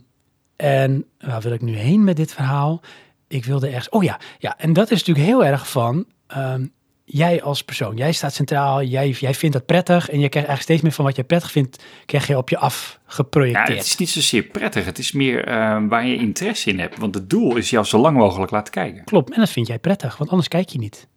en 0.56 1.06
waar 1.20 1.42
wil 1.42 1.52
ik 1.52 1.62
nu 1.62 1.76
heen 1.76 2.04
met 2.04 2.16
dit 2.16 2.34
verhaal? 2.34 2.82
Ik 3.28 3.46
wilde 3.46 3.68
ergens. 3.68 3.90
Oh 3.90 4.04
ja, 4.04 4.20
ja. 4.40 4.58
En 4.58 4.74
dat 4.74 4.92
is 4.92 4.98
natuurlijk 5.00 5.26
heel 5.26 5.46
erg 5.46 5.70
van. 5.70 6.06
ehm, 6.28 6.66
jij 7.06 7.42
als 7.44 7.64
persoon, 7.64 7.96
jij 7.96 8.12
staat 8.12 8.34
centraal, 8.34 8.84
jij, 8.84 9.10
jij 9.10 9.34
vindt 9.34 9.56
dat 9.56 9.66
prettig. 9.66 10.10
En 10.10 10.20
je 10.20 10.30
krijgt 10.30 10.36
eigenlijk 10.48 10.62
steeds 10.62 10.82
meer 10.82 10.92
van 10.92 11.06
wat 11.06 11.16
je 11.16 11.24
prettig 11.24 11.52
vindt, 11.52 11.84
krijg 12.06 12.28
je 12.28 12.38
op 12.38 12.50
je 12.50 12.58
af 12.58 13.00
Ja, 13.06 13.14
geprojecteerd. 13.14 13.78
het 13.78 13.88
is 13.88 13.96
niet 13.98 14.10
zozeer 14.10 14.44
prettig. 14.44 14.86
Het 14.86 14.98
is 14.98 15.12
meer 15.12 15.46
eh, 15.46 15.78
waar 15.90 16.08
je 16.08 16.16
interesse 16.16 16.70
in 16.70 16.80
hebt. 16.80 16.98
Want 16.98 17.16
het 17.16 17.30
doel 17.30 17.56
is 17.56 17.70
jou 17.70 17.86
zo 17.86 17.98
lang 17.98 18.18
mogelijk 18.18 18.52
laten 18.52 18.74
kijken. 18.74 19.04
Klopt, 19.04 19.34
en 19.34 19.40
dat 19.40 19.50
vind 19.50 19.68
jij 19.68 19.80
prettig, 19.80 20.18
want 20.18 20.30
anders 20.30 20.48
kijk 20.50 20.70
je 20.70 20.78
niet. 20.80 21.08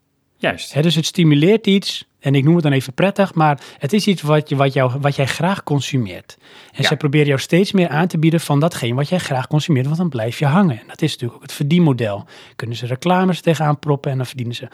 Juist. 0.40 0.82
Dus 0.82 0.94
het 0.94 1.06
stimuleert 1.06 1.66
iets, 1.66 2.04
en 2.20 2.34
ik 2.34 2.44
noem 2.44 2.54
het 2.54 2.62
dan 2.62 2.72
even 2.72 2.92
prettig, 2.92 3.34
maar 3.34 3.60
het 3.78 3.92
is 3.92 4.06
iets 4.06 4.22
wat, 4.22 4.48
je, 4.48 4.56
wat, 4.56 4.72
jou, 4.72 4.92
wat 5.00 5.16
jij 5.16 5.26
graag 5.26 5.62
consumeert. 5.62 6.36
En 6.72 6.82
Ja. 6.82 6.88
zij 6.88 6.96
proberen 6.96 7.26
jou 7.26 7.40
steeds 7.40 7.72
meer 7.72 7.88
aan 7.88 8.06
te 8.06 8.18
bieden 8.18 8.40
van 8.40 8.60
datgene 8.60 8.94
wat 8.94 9.08
jij 9.08 9.18
graag 9.18 9.46
consumeert, 9.46 9.86
want 9.86 9.98
dan 9.98 10.08
blijf 10.08 10.38
je 10.38 10.46
hangen. 10.46 10.80
En 10.80 10.84
dat 10.88 11.02
is 11.02 11.10
natuurlijk 11.10 11.34
ook 11.34 11.42
het 11.42 11.52
verdienmodel. 11.52 12.24
Kunnen 12.56 12.76
ze 12.76 12.86
reclames 12.86 13.40
tegenaan 13.40 13.78
proppen 13.78 14.10
en 14.10 14.16
dan 14.16 14.26
verdienen 14.26 14.54
ze. 14.54 14.68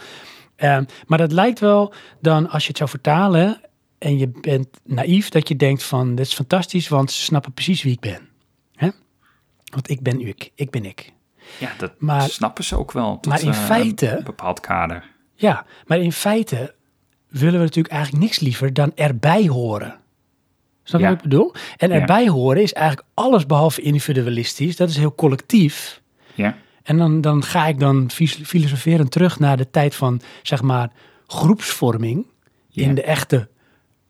Ehm, 0.56 0.84
maar 1.06 1.18
dat 1.18 1.32
lijkt 1.32 1.58
wel 1.60 1.94
dan, 2.20 2.50
als 2.50 2.62
je 2.62 2.68
het 2.68 2.76
zou 2.76 2.90
vertalen 2.90 3.60
en 3.98 4.18
je 4.18 4.28
bent 4.40 4.68
naïef, 4.84 5.28
dat 5.28 5.48
je 5.48 5.56
denkt 5.56 5.82
van, 5.82 6.14
dit 6.14 6.26
is 6.26 6.34
fantastisch, 6.34 6.88
want 6.88 7.10
ze 7.10 7.22
snappen 7.22 7.52
precies 7.52 7.82
wie 7.82 7.92
ik 7.92 8.00
ben. 8.00 8.28
Hè? 8.74 8.88
Want 9.72 9.90
ik 9.90 10.00
ben 10.00 10.20
ik, 10.26 10.50
ik 10.54 10.70
ben 10.70 10.84
ik. 10.84 11.12
Ja, 11.58 11.70
dat 11.78 11.92
Maar- 11.98 12.28
snappen 12.28 12.64
ze 12.64 12.78
ook 12.78 12.92
wel. 12.92 13.12
Tot, 13.20 13.26
maar 13.26 13.42
in 13.42 13.48
eh, 13.48 13.64
feite- 13.64 14.16
Een 14.16 14.24
bepaald 14.24 14.60
kader. 14.60 15.04
Ja, 15.34 15.66
maar 15.86 15.98
in 15.98 16.12
feite 16.12 16.74
willen 17.28 17.58
we 17.58 17.64
natuurlijk 17.64 17.94
eigenlijk 17.94 18.24
niks 18.24 18.38
liever 18.40 18.72
dan 18.72 18.92
erbij 18.94 19.46
horen. 19.46 19.98
Snap 20.82 21.00
je 21.00 21.06
Ja. 21.06 21.12
wat 21.12 21.22
ik 21.24 21.30
bedoel? 21.30 21.54
En 21.76 21.88
Ja. 21.88 21.94
erbij 21.94 22.28
horen 22.28 22.62
is 22.62 22.72
eigenlijk 22.72 23.06
alles 23.14 23.46
behalve 23.46 23.80
individualistisch. 23.80 24.76
Dat 24.76 24.88
is 24.88 24.96
heel 24.96 25.14
collectief. 25.14 26.00
Ja. 26.34 26.56
En 26.84 26.98
dan, 26.98 27.20
dan 27.20 27.42
ga 27.42 27.66
ik 27.66 27.80
dan 27.80 28.10
filosoferend 28.44 29.10
terug 29.10 29.38
naar 29.38 29.56
de 29.56 29.70
tijd 29.70 29.94
van, 29.94 30.20
zeg 30.42 30.62
maar, 30.62 30.90
groepsvorming. 31.26 32.26
In 32.72 32.94
de 32.94 33.02
echte 33.02 33.48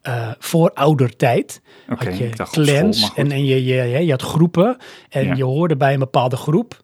eh 0.00 0.30
vooroudertijd. 0.38 1.60
Oké, 1.88 2.04
had 2.04 2.18
je 2.18 2.30
school, 2.34 2.46
clans 2.64 3.14
en, 3.14 3.32
en 3.32 3.44
je, 3.44 3.64
je, 3.64 3.74
je, 3.82 4.04
je 4.04 4.10
had 4.10 4.22
groepen. 4.22 4.76
En 5.08 5.24
Ja. 5.26 5.34
je 5.34 5.44
hoorde 5.44 5.76
bij 5.76 5.92
een 5.92 5.98
bepaalde 5.98 6.36
groep. 6.36 6.82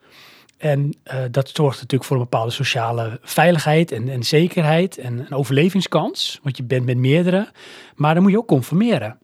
En 0.58 0.96
eh, 1.02 1.18
dat 1.30 1.48
zorgt 1.52 1.76
natuurlijk 1.76 2.04
voor 2.04 2.16
een 2.16 2.22
bepaalde 2.22 2.50
sociale 2.50 3.18
veiligheid 3.22 3.92
en, 3.92 4.08
en 4.08 4.22
zekerheid 4.22 4.98
en 4.98 5.18
een 5.18 5.32
overlevingskans. 5.32 6.40
Want 6.42 6.56
je 6.56 6.62
bent 6.62 6.84
met 6.86 6.96
meerdere. 6.96 7.48
Maar 7.96 8.14
dan 8.14 8.22
moet 8.22 8.32
je 8.32 8.38
ook 8.38 8.46
conformeren. 8.46 9.18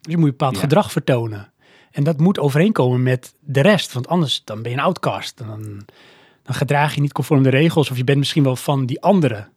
Dus 0.00 0.12
je 0.12 0.16
moet 0.16 0.24
een 0.24 0.30
bepaald 0.30 0.54
Ja. 0.54 0.60
gedrag 0.60 0.92
vertonen. 0.92 1.52
En 1.94 2.04
dat 2.04 2.18
moet 2.18 2.38
overeenkomen 2.38 3.02
met 3.02 3.34
de 3.40 3.60
rest. 3.60 3.92
Want 3.92 4.08
anders 4.08 4.42
dan 4.44 4.62
ben 4.62 4.70
je 4.70 4.76
een 4.76 4.82
outcast. 4.82 5.38
Dan, 5.38 5.86
dan 6.42 6.54
gedraag 6.54 6.94
je 6.94 7.00
niet 7.00 7.12
conform 7.12 7.42
de 7.42 7.48
regels. 7.48 7.90
Of 7.90 7.96
je 7.96 8.04
bent 8.04 8.18
misschien 8.18 8.42
wel 8.42 8.56
van 8.56 8.86
die 8.86 9.02
anderen. 9.02 9.48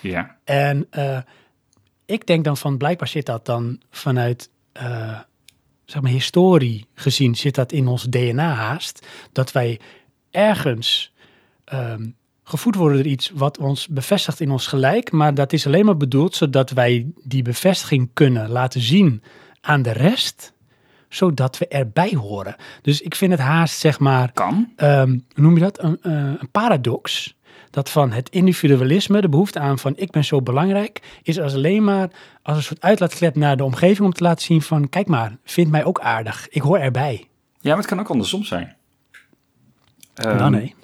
Ja. 0.00 0.36
En 0.44 0.86
eh, 0.90 1.18
ik 2.06 2.26
denk 2.26 2.44
dan 2.44 2.56
van, 2.56 2.76
blijkbaar 2.76 3.08
zit 3.08 3.26
dat 3.26 3.46
dan 3.46 3.80
vanuit, 3.90 4.50
eh, 4.72 5.18
zeg 5.84 6.02
maar, 6.02 6.10
historie 6.10 6.86
gezien, 6.94 7.34
zit 7.34 7.54
dat 7.54 7.72
in 7.72 7.86
ons 7.86 8.02
DNA 8.02 8.54
haast. 8.54 9.06
Dat 9.32 9.52
wij 9.52 9.80
ergens 10.30 11.12
ehm, 11.64 12.06
gevoed 12.44 12.74
worden 12.74 13.02
door 13.02 13.12
iets 13.12 13.30
wat 13.34 13.58
ons 13.58 13.88
bevestigt 13.88 14.40
in 14.40 14.50
ons 14.50 14.66
gelijk. 14.66 15.12
Maar 15.12 15.34
dat 15.34 15.52
is 15.52 15.66
alleen 15.66 15.84
maar 15.84 15.96
bedoeld 15.96 16.34
zodat 16.34 16.70
wij 16.70 17.06
die 17.22 17.42
bevestiging 17.42 18.10
kunnen 18.12 18.50
laten 18.50 18.80
zien 18.80 19.22
aan 19.60 19.82
de 19.82 19.92
rest. 19.92 20.53
Zodat 21.14 21.58
we 21.58 21.68
erbij 21.68 22.14
horen. 22.20 22.56
Dus 22.82 23.00
ik 23.00 23.14
vind 23.14 23.30
het 23.32 23.40
haast, 23.40 23.78
zeg 23.78 23.98
maar, 23.98 24.32
Kan. 24.32 24.72
ehm, 24.76 25.18
noem 25.34 25.54
je 25.54 25.60
dat? 25.60 25.82
Een, 25.82 25.98
eh, 26.02 26.12
een 26.12 26.48
paradox. 26.50 27.34
Dat 27.70 27.90
van 27.90 28.12
het 28.12 28.28
individualisme, 28.28 29.20
de 29.20 29.28
behoefte 29.28 29.58
aan 29.58 29.78
van 29.78 29.92
ik 29.96 30.10
ben 30.10 30.24
zo 30.24 30.42
belangrijk, 30.42 31.02
is 31.22 31.40
als 31.40 31.54
alleen 31.54 31.84
maar 31.84 32.08
als 32.42 32.56
een 32.56 32.62
soort 32.62 32.80
uitlaatklep 32.80 33.34
naar 33.36 33.56
de 33.56 33.64
omgeving 33.64 34.00
om 34.06 34.12
te 34.12 34.22
laten 34.22 34.44
zien 34.44 34.62
van 34.62 34.88
kijk 34.88 35.06
maar, 35.06 35.36
vind 35.44 35.70
mij 35.70 35.84
ook 35.84 36.00
aardig. 36.00 36.48
Ik 36.48 36.62
hoor 36.62 36.78
erbij. 36.78 37.28
Ja, 37.60 37.68
maar 37.68 37.78
het 37.78 37.86
kan 37.86 38.00
ook 38.00 38.10
andersom 38.10 38.44
zijn. 38.44 38.74
Dan 40.14 40.50
nee. 40.50 40.74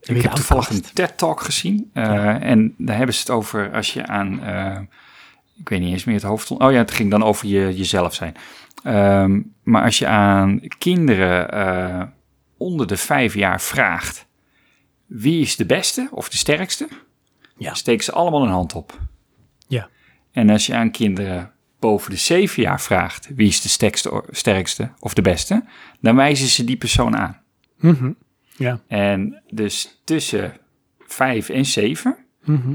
Ik 0.00 0.22
heb 0.22 0.32
toevallig 0.32 0.68
een 0.70 0.82
TED-talk 0.94 1.40
gezien. 1.40 1.90
eh, 1.92 2.42
En 2.50 2.74
daar 2.78 2.96
hebben 2.96 3.14
ze 3.14 3.20
het 3.20 3.30
over 3.30 3.72
als 3.72 3.92
je 3.92 4.06
aan... 4.06 4.42
eh, 4.44 4.78
ik 5.60 5.68
weet 5.68 5.80
niet 5.80 5.92
eens 5.92 6.04
meer 6.04 6.14
het 6.14 6.24
hoofd... 6.24 6.50
Oh 6.50 6.72
ja, 6.72 6.78
het 6.78 6.90
ging 6.90 7.10
dan 7.10 7.22
over 7.22 7.46
je, 7.48 7.76
jezelf 7.76 8.14
zijn. 8.14 8.34
Ehm, 8.84 9.40
maar 9.62 9.82
als 9.84 9.98
je 9.98 10.06
aan 10.06 10.60
kinderen 10.78 11.50
eh, 11.50 12.02
onder 12.56 12.86
de 12.86 12.96
vijf 12.96 13.34
jaar 13.34 13.60
vraagt... 13.60 14.26
wie 15.06 15.40
is 15.40 15.56
de 15.56 15.66
beste 15.66 16.08
of 16.10 16.28
de 16.28 16.36
sterkste? 16.36 16.88
Ja. 17.56 17.74
Steken 17.74 18.04
ze 18.04 18.12
allemaal 18.12 18.42
een 18.42 18.48
hand 18.50 18.74
op. 18.74 18.98
Ja. 19.68 19.88
En 20.32 20.50
als 20.50 20.66
je 20.66 20.74
aan 20.74 20.90
kinderen 20.90 21.52
boven 21.78 22.10
de 22.10 22.16
zeven 22.16 22.62
jaar 22.62 22.80
vraagt... 22.80 23.28
wie 23.34 23.48
is 23.48 23.60
de 23.60 23.68
sterkste, 23.68 24.24
sterkste 24.30 24.90
of 25.00 25.14
de 25.14 25.22
beste... 25.22 25.64
dan 26.00 26.16
wijzen 26.16 26.46
ze 26.48 26.64
die 26.64 26.76
persoon 26.76 27.16
aan. 27.16 27.40
Mhm. 27.78 28.12
Ja. 28.56 28.80
En 28.86 29.42
dus 29.50 30.00
tussen 30.04 30.56
vijf 31.06 31.48
en 31.48 31.64
zeven 31.66 32.16
Mhm. 32.44 32.74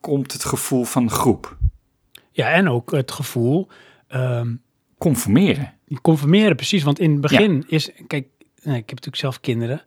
komt 0.00 0.32
het 0.32 0.44
gevoel 0.44 0.84
van 0.84 1.10
groep. 1.10 1.56
ja, 2.30 2.48
en 2.50 2.68
ook 2.68 2.90
het 2.90 3.10
gevoel, 3.12 3.68
ehm, 4.08 4.54
Conformeren. 5.02 5.74
conformeren 6.02 6.56
precies. 6.56 6.82
Want 6.82 6.98
in 6.98 7.10
het 7.12 7.20
begin 7.20 7.64
is, 7.68 7.90
kijk, 8.06 8.26
nee, 8.62 8.76
ik 8.76 8.88
heb 8.88 8.88
natuurlijk 8.88 9.16
zelf 9.16 9.40
kinderen. 9.40 9.82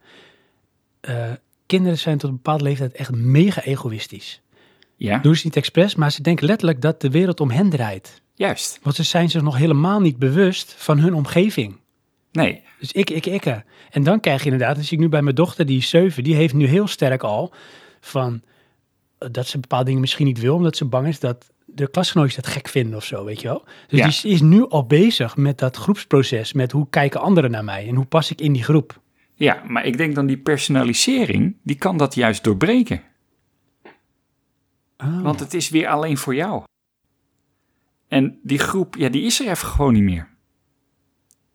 Eh, 0.99 1.31
kinderen 1.65 1.97
zijn 1.97 2.17
tot 2.17 2.29
een 2.29 2.35
bepaalde 2.35 2.63
leeftijd 2.63 2.93
echt 2.93 3.11
mega 3.11 3.61
egoïstisch. 3.63 4.41
Ja, 4.95 5.17
Doen 5.17 5.35
ze 5.35 5.41
niet 5.45 5.55
expres, 5.55 5.95
maar 5.95 6.11
ze 6.11 6.21
denken 6.21 6.45
letterlijk 6.45 6.81
dat 6.81 7.01
de 7.01 7.09
wereld 7.09 7.39
om 7.39 7.49
hen 7.51 7.69
draait. 7.69 8.21
juist. 8.33 8.79
Want 8.81 8.95
ze 8.95 9.03
zijn 9.03 9.29
zich 9.29 9.41
nog 9.41 9.57
helemaal 9.57 9.99
niet 10.01 10.17
bewust 10.17 10.75
van 10.77 10.99
hun 10.99 11.13
omgeving. 11.13 11.79
Nee, 12.31 12.61
Dus 12.79 12.91
ik, 12.91 13.09
ik, 13.09 13.25
ik. 13.25 13.45
eh. 13.45 13.57
En 13.91 14.03
dan 14.03 14.19
krijg 14.19 14.43
je 14.43 14.49
inderdaad, 14.51 14.75
dat 14.75 14.85
zie 14.85 14.97
ik 14.97 15.03
nu 15.03 15.09
bij 15.09 15.21
mijn 15.21 15.35
dochter, 15.35 15.65
die 15.65 15.77
is 15.77 15.89
zeven, 15.89 16.23
die 16.23 16.35
heeft 16.35 16.53
nu 16.53 16.65
heel 16.67 16.87
sterk 16.87 17.23
al 17.23 17.53
van 17.99 18.41
eh, 19.17 19.27
dat 19.31 19.47
ze 19.47 19.59
bepaalde 19.59 19.85
dingen 19.85 20.01
misschien 20.01 20.25
niet 20.25 20.39
wil, 20.39 20.55
omdat 20.55 20.77
ze 20.77 20.85
bang 20.85 21.07
is 21.07 21.19
dat 21.19 21.51
de 21.75 21.89
klasgenootjes 21.89 22.35
dat 22.35 22.47
gek 22.47 22.67
vinden 22.67 22.95
of 22.95 23.05
zo, 23.05 23.23
weet 23.25 23.41
je 23.41 23.47
wel. 23.47 23.63
Dus 23.87 23.99
Ja. 23.99 24.05
die 24.21 24.31
is 24.33 24.41
nu 24.41 24.67
al 24.69 24.85
bezig 24.85 25.37
met 25.37 25.57
dat 25.57 25.77
groepsproces, 25.77 26.53
met 26.53 26.71
hoe 26.71 26.89
kijken 26.89 27.21
anderen 27.21 27.51
naar 27.51 27.63
mij 27.63 27.87
en 27.87 27.95
hoe 27.95 28.05
pas 28.05 28.31
ik 28.31 28.41
in 28.41 28.53
die 28.53 28.63
groep. 28.63 29.01
Ja, 29.33 29.63
maar 29.67 29.85
ik 29.85 29.97
denk 29.97 30.15
dan 30.15 30.25
die 30.25 30.37
personalisering, 30.37 31.55
die 31.63 31.75
kan 31.75 31.97
dat 31.97 32.15
juist 32.15 32.43
doorbreken. 32.43 33.01
Oh. 34.97 35.21
Want 35.21 35.39
het 35.39 35.53
is 35.53 35.69
weer 35.69 35.87
alleen 35.87 36.17
voor 36.17 36.35
jou. 36.35 36.63
En 38.07 38.39
die 38.43 38.59
groep, 38.59 38.95
ja, 38.95 39.09
die 39.09 39.23
is 39.23 39.39
er 39.39 39.45
even 39.49 39.67
gewoon 39.67 39.93
niet 39.93 40.03
meer. 40.03 40.27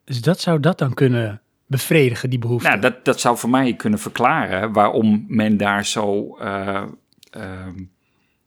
Dus 0.05 0.21
dat 0.21 0.41
zou 0.41 0.61
dat 0.61 0.79
dan 0.79 0.95
kunnen 0.95 1.43
bevredigen, 1.67 2.31
die 2.31 2.39
behoefte. 2.39 2.69
Nou, 2.69 2.81
dat, 2.81 3.05
dat 3.05 3.21
zou 3.21 3.37
voor 3.39 3.51
mij 3.51 3.75
kunnen 3.75 3.99
verklaren 3.99 4.73
waarom 4.73 5.25
men 5.29 5.57
daar 5.57 5.87
zo 5.87 6.37
eh, 6.37 6.83
ehm, 7.31 7.85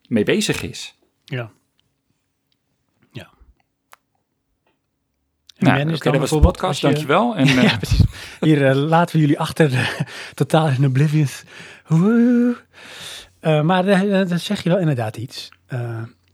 mee 0.07 0.23
bezig 0.23 0.61
is. 0.61 0.97
Ja. 1.25 1.51
Nou, 5.63 5.77
dan 5.83 5.87
dat 6.11 6.17
was 6.19 6.29
de 6.29 6.39
podcast, 6.39 6.81
je- 6.81 6.87
dankjewel. 6.87 7.35
En, 7.35 7.47
eh, 7.57 7.63
ja, 7.63 7.77
precies. 7.77 8.01
Hier 8.39 8.67
eh, 8.67 8.75
laten 8.75 9.15
we 9.15 9.21
jullie 9.21 9.39
achter, 9.39 9.73
eh, 9.73 9.87
totaal 10.33 10.67
in 10.67 10.85
oblivious. 10.85 11.43
Eh, 13.39 13.61
maar 13.61 13.87
eh, 13.87 14.27
dan 14.29 14.39
zeg 14.39 14.63
je 14.63 14.69
wel 14.69 14.79
inderdaad 14.79 15.17
iets. 15.17 15.49
Eh, 15.65 15.79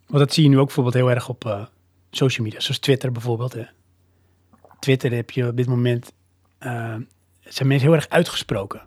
want 0.08 0.20
dat 0.20 0.34
zie 0.34 0.44
je 0.44 0.50
nu 0.50 0.58
ook 0.60 0.66
bijvoorbeeld 0.66 0.96
heel 0.96 1.10
erg 1.10 1.30
op 1.30 1.46
eh, 1.46 1.66
social 2.12 2.46
media, 2.46 2.60
zoals 2.60 2.80
Twitter 2.80 3.12
bijvoorbeeld. 3.12 3.54
Hè. 3.54 3.64
Twitter 4.80 5.12
heb 5.12 5.32
je 5.32 5.48
op 5.48 5.58
dit 5.58 5.68
moment, 5.68 6.12
eh, 6.58 6.96
zijn 7.44 7.68
mensen 7.68 7.88
heel 7.88 7.96
erg 7.96 8.10
uitgesproken. 8.10 8.82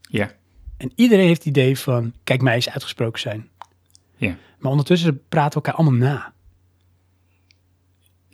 ja, 0.00 0.30
En 0.76 0.92
iedereen 0.94 1.26
heeft 1.26 1.38
het 1.44 1.48
idee 1.56 1.78
van, 1.78 2.12
kijk 2.24 2.42
mij 2.42 2.54
eens 2.54 2.70
uitgesproken 2.70 3.20
zijn. 3.20 3.48
ja. 4.16 4.36
Maar 4.58 4.70
ondertussen 4.72 5.22
praten 5.28 5.60
we 5.60 5.66
elkaar 5.66 5.74
allemaal 5.84 6.08
na. 6.08 6.32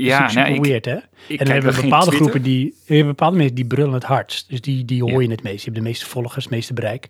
Ja, 0.05 0.21
dat 0.21 0.29
is 0.29 0.35
nou, 0.35 0.55
ik, 0.55 0.65
weird, 0.65 0.85
hè? 0.85 0.97
ik 1.27 1.39
en 1.41 1.45
dan 1.45 1.55
hebben 1.55 1.75
we 1.75 1.81
bepaalde 1.83 2.11
groepen 2.11 2.43
die, 2.43 2.75
hebben 2.87 3.07
bepaalde 3.07 3.37
mensen 3.37 3.55
die 3.55 3.67
brullen 3.67 3.93
het 3.93 4.03
hardst. 4.05 4.49
Dus 4.49 4.61
die, 4.61 4.85
die 4.85 5.03
hoor 5.03 5.11
Ja. 5.13 5.21
je 5.21 5.31
het 5.31 5.43
meest. 5.43 5.55
Die 5.57 5.65
hebben 5.65 5.83
de 5.83 5.89
meeste 5.89 6.07
volgers, 6.07 6.45
het 6.45 6.53
meeste 6.53 6.75
bereik. 6.75 7.09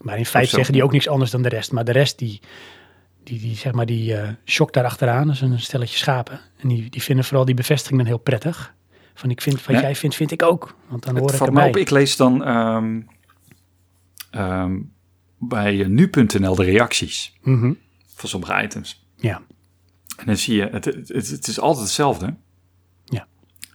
Maar 0.00 0.18
in 0.18 0.26
feite 0.26 0.50
zeggen 0.54 0.72
die 0.72 0.82
ook 0.82 0.92
niks 0.92 1.08
anders 1.08 1.30
dan 1.30 1.42
de 1.42 1.48
rest. 1.48 1.72
Maar 1.72 1.84
de 1.84 1.92
rest 1.92 2.18
die, 2.18 2.40
die, 3.24 3.38
die 3.40 3.56
zeg 3.56 3.72
maar, 3.72 3.86
die 3.86 4.14
eh 4.16 4.28
shock 4.44 4.72
daarachteraan, 4.72 5.26
dat 5.26 5.34
is 5.34 5.40
een 5.40 5.60
stelletje 5.60 5.98
schapen. 5.98 6.40
En 6.58 6.68
die, 6.68 6.90
die 6.90 7.02
vinden 7.02 7.24
vooral 7.24 7.44
die 7.44 7.54
bevestiging 7.54 7.98
dan 7.98 8.06
heel 8.08 8.18
prettig. 8.18 8.74
Van 9.14 9.30
ik 9.30 9.40
vind 9.42 9.64
wat 9.64 9.74
Ja. 9.76 9.80
jij 9.82 9.94
vindt, 9.96 10.16
vind 10.16 10.30
ik 10.30 10.42
ook. 10.42 10.76
Want 10.88 11.04
dan 11.04 11.12
hoor 11.14 11.22
Het 11.22 11.32
ik 11.32 11.38
valt 11.38 11.50
me 11.50 11.56
erbij. 11.56 11.70
op, 11.74 11.76
ik 11.86 11.90
lees 11.90 12.16
dan 12.16 12.44
ehm, 12.44 13.00
ehm, 14.30 14.76
bij 15.38 15.80
eh, 15.80 15.86
nu.nl 15.86 16.54
de 16.54 16.64
reacties 16.64 17.36
Mhm. 17.42 17.72
van 18.14 18.28
sommige 18.28 18.62
items. 18.62 19.06
Ja, 19.16 19.42
En 20.18 20.26
dan 20.26 20.36
zie 20.36 20.56
je, 20.56 20.68
het, 20.72 20.84
het, 21.08 21.46
is 21.48 21.60
altijd 21.60 21.84
hetzelfde. 21.84 22.34
Ja. 23.04 23.26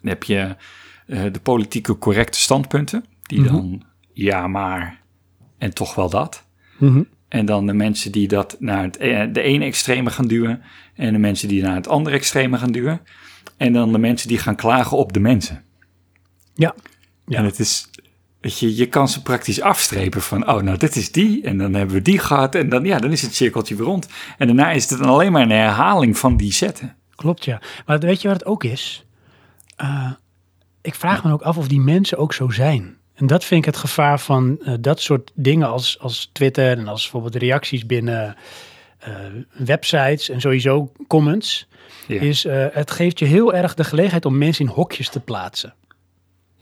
Dan 0.02 0.10
heb 0.10 0.24
je 0.24 0.56
eh, 1.08 1.24
de 1.32 1.40
politieke 1.40 1.98
correcte 1.98 2.40
standpunten, 2.40 3.06
die 3.22 3.40
Mhm. 3.42 3.52
dan 3.52 3.84
ja, 4.14 4.48
maar 4.48 5.02
en 5.58 5.74
toch 5.74 5.96
wel 5.96 6.10
dat. 6.10 6.46
Mhm. 6.78 7.04
En 7.28 7.46
dan 7.46 7.66
de 7.66 7.74
mensen 7.74 8.12
die 8.12 8.28
dat 8.28 8.56
naar 8.60 8.84
het, 8.84 8.98
eh, 8.98 9.24
de 9.32 9.42
ene 9.42 9.66
extreme 9.66 10.10
gaan 10.10 10.28
duwen. 10.28 10.62
En 10.96 11.14
de 11.14 11.20
mensen 11.20 11.48
die 11.48 11.62
naar 11.62 11.76
het 11.76 11.88
andere 11.88 12.16
extreme 12.16 12.58
gaan 12.58 12.72
duwen. 12.72 13.02
En 13.58 13.74
dan 13.74 13.92
de 13.92 13.98
mensen 13.98 14.28
die 14.28 14.38
gaan 14.38 14.56
klagen 14.56 14.98
op 14.98 15.14
de 15.14 15.20
mensen. 15.20 15.64
ja. 16.56 16.76
Ja. 17.28 17.38
En 17.38 17.46
het 17.46 17.60
is, 17.60 17.90
weet 18.44 18.60
je, 18.60 18.76
je 18.76 18.86
kan 18.86 19.10
ze 19.10 19.22
praktisch 19.22 19.62
afstrepen 19.62 20.22
van, 20.22 20.50
oh, 20.50 20.62
nou, 20.62 20.78
dit 20.78 20.96
is 20.96 21.12
die. 21.12 21.44
En 21.44 21.58
dan 21.58 21.74
hebben 21.74 21.96
we 21.96 22.02
die 22.02 22.20
gehad. 22.20 22.56
En 22.56 22.70
dan, 22.70 22.84
ja, 22.84 23.00
dan 23.00 23.12
is 23.12 23.22
het 23.22 23.36
cirkeltje 23.36 23.76
weer 23.76 23.86
rond. 23.86 24.08
En 24.38 24.48
daarna 24.48 24.72
is 24.72 24.90
het 24.90 25.00
dan 25.00 25.10
alleen 25.10 25.32
maar 25.32 25.42
een 25.42 25.50
herhaling 25.50 26.18
van 26.18 26.38
die 26.38 26.54
zetten. 26.54 26.96
Klopt, 27.16 27.46
ja. 27.46 27.62
Maar 27.86 28.00
weet 28.00 28.22
je 28.22 28.28
wat 28.28 28.40
het 28.40 28.46
ook 28.46 28.64
is? 28.64 29.06
Eh, 29.76 30.12
ik 30.82 30.96
vraag 30.96 31.24
me 31.24 31.32
ook 31.32 31.42
af 31.42 31.58
of 31.58 31.68
die 31.68 31.80
mensen 31.80 32.18
ook 32.18 32.34
zo 32.34 32.50
zijn. 32.50 32.98
En 33.14 33.28
dat 33.28 33.44
vind 33.44 33.60
ik 33.60 33.66
het 33.66 33.78
gevaar 33.78 34.20
van 34.20 34.60
eh, 34.64 34.74
dat 34.80 35.02
soort 35.02 35.32
dingen 35.36 35.68
als, 35.68 36.00
als 36.00 36.30
Twitter 36.34 36.78
en 36.78 36.88
als 36.88 37.02
bijvoorbeeld 37.02 37.36
reacties 37.36 37.86
binnen 37.86 38.36
eh, 39.00 39.14
websites 39.52 40.30
en 40.30 40.42
sowieso 40.42 40.92
comments. 41.08 41.68
Ja. 42.08 42.22
Is 42.22 42.44
het 42.72 42.92
geeft 42.92 43.20
je 43.20 43.26
heel 43.26 43.54
erg 43.54 43.74
de 43.74 43.84
gelegenheid 43.84 44.26
om 44.26 44.38
mensen 44.38 44.66
in 44.66 44.72
hokjes 44.72 45.10
te 45.10 45.20
plaatsen. 45.20 45.74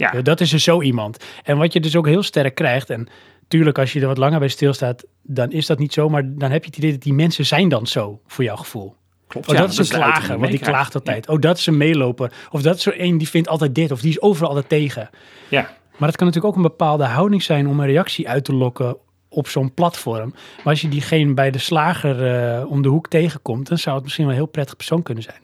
Ja, 0.01 0.11
Ja, 0.13 0.21
dat 0.21 0.41
is 0.41 0.53
er 0.53 0.59
zo 0.59 0.81
iemand. 0.81 1.25
En 1.43 1.57
wat 1.57 1.73
je 1.73 1.79
dus 1.79 1.95
ook 1.95 2.07
heel 2.07 2.23
sterk 2.23 2.55
krijgt, 2.55 2.89
en 2.89 3.07
tuurlijk 3.47 3.77
als 3.79 3.93
je 3.93 3.99
er 3.99 4.07
wat 4.07 4.17
langer 4.17 4.39
bij 4.39 4.47
stilstaat, 4.47 5.03
dan 5.21 5.51
is 5.51 5.65
dat 5.65 5.79
niet 5.79 5.93
zo, 5.93 6.09
maar 6.09 6.23
dan 6.25 6.51
heb 6.51 6.63
je 6.63 6.69
het 6.69 6.77
idee 6.77 6.91
dat 6.91 7.01
die 7.01 7.13
mensen 7.13 7.45
zijn 7.45 7.69
dan 7.69 7.87
zo, 7.87 8.21
voor 8.27 8.43
jouw 8.43 8.55
gevoel. 8.55 8.95
klopt. 9.27 9.47
Oh, 9.47 9.55
ja, 9.55 9.61
dat 9.61 9.71
is 9.71 9.77
een 9.77 9.85
klager, 9.99 10.39
want 10.39 10.51
die 10.51 10.59
klaagt 10.59 10.95
altijd. 10.95 11.29
Oh, 11.29 11.39
dat 11.39 11.57
is 11.57 11.65
een 11.65 11.77
meeloper. 11.77 12.31
Of 12.51 12.61
dat 12.61 12.75
is 12.75 12.83
zo 12.83 12.91
een 12.93 13.17
die 13.17 13.29
vindt 13.29 13.47
altijd 13.47 13.75
dit. 13.75 13.91
Of 13.91 14.01
die 14.01 14.09
is 14.09 14.21
overal 14.21 14.47
altijd 14.47 14.69
tegen. 14.69 15.09
Ja, 15.47 15.61
Maar 15.97 16.07
het 16.07 16.17
kan 16.17 16.27
natuurlijk 16.27 16.53
ook 16.53 16.55
een 16.55 16.69
bepaalde 16.69 17.03
houding 17.03 17.43
zijn 17.43 17.67
om 17.67 17.79
een 17.79 17.85
reactie 17.85 18.29
uit 18.29 18.43
te 18.43 18.53
lokken 18.53 18.97
op 19.29 19.47
zo'n 19.47 19.73
platform. 19.73 20.33
Maar 20.57 20.73
als 20.73 20.81
je 20.81 20.89
diegene 20.89 21.33
bij 21.33 21.51
de 21.51 21.57
slager 21.57 22.25
eh, 22.25 22.71
om 22.71 22.81
de 22.81 22.89
hoek 22.89 23.07
tegenkomt, 23.07 23.67
dan 23.67 23.77
zou 23.77 23.95
het 23.95 24.03
misschien 24.03 24.25
wel 24.25 24.33
een 24.33 24.39
heel 24.41 24.49
prettig 24.51 24.75
persoon 24.75 25.03
kunnen 25.03 25.23
zijn. 25.23 25.41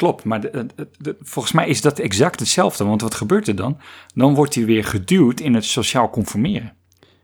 Klopt. 0.00 0.24
Maar 0.24 0.40
de, 0.40 0.66
de- 0.74 0.88
de- 0.98 1.16
volgens 1.20 1.54
mij 1.54 1.68
is 1.68 1.80
dat 1.80 1.98
exact 1.98 2.40
hetzelfde. 2.40 2.84
Want 2.84 3.00
wat 3.00 3.14
gebeurt 3.14 3.48
er 3.48 3.56
dan? 3.56 3.78
Dan 4.14 4.34
wordt 4.34 4.54
hij 4.54 4.64
weer 4.64 4.84
geduwd 4.84 5.40
in 5.40 5.54
het 5.54 5.64
sociaal 5.64 6.10
conformeren. 6.10 6.72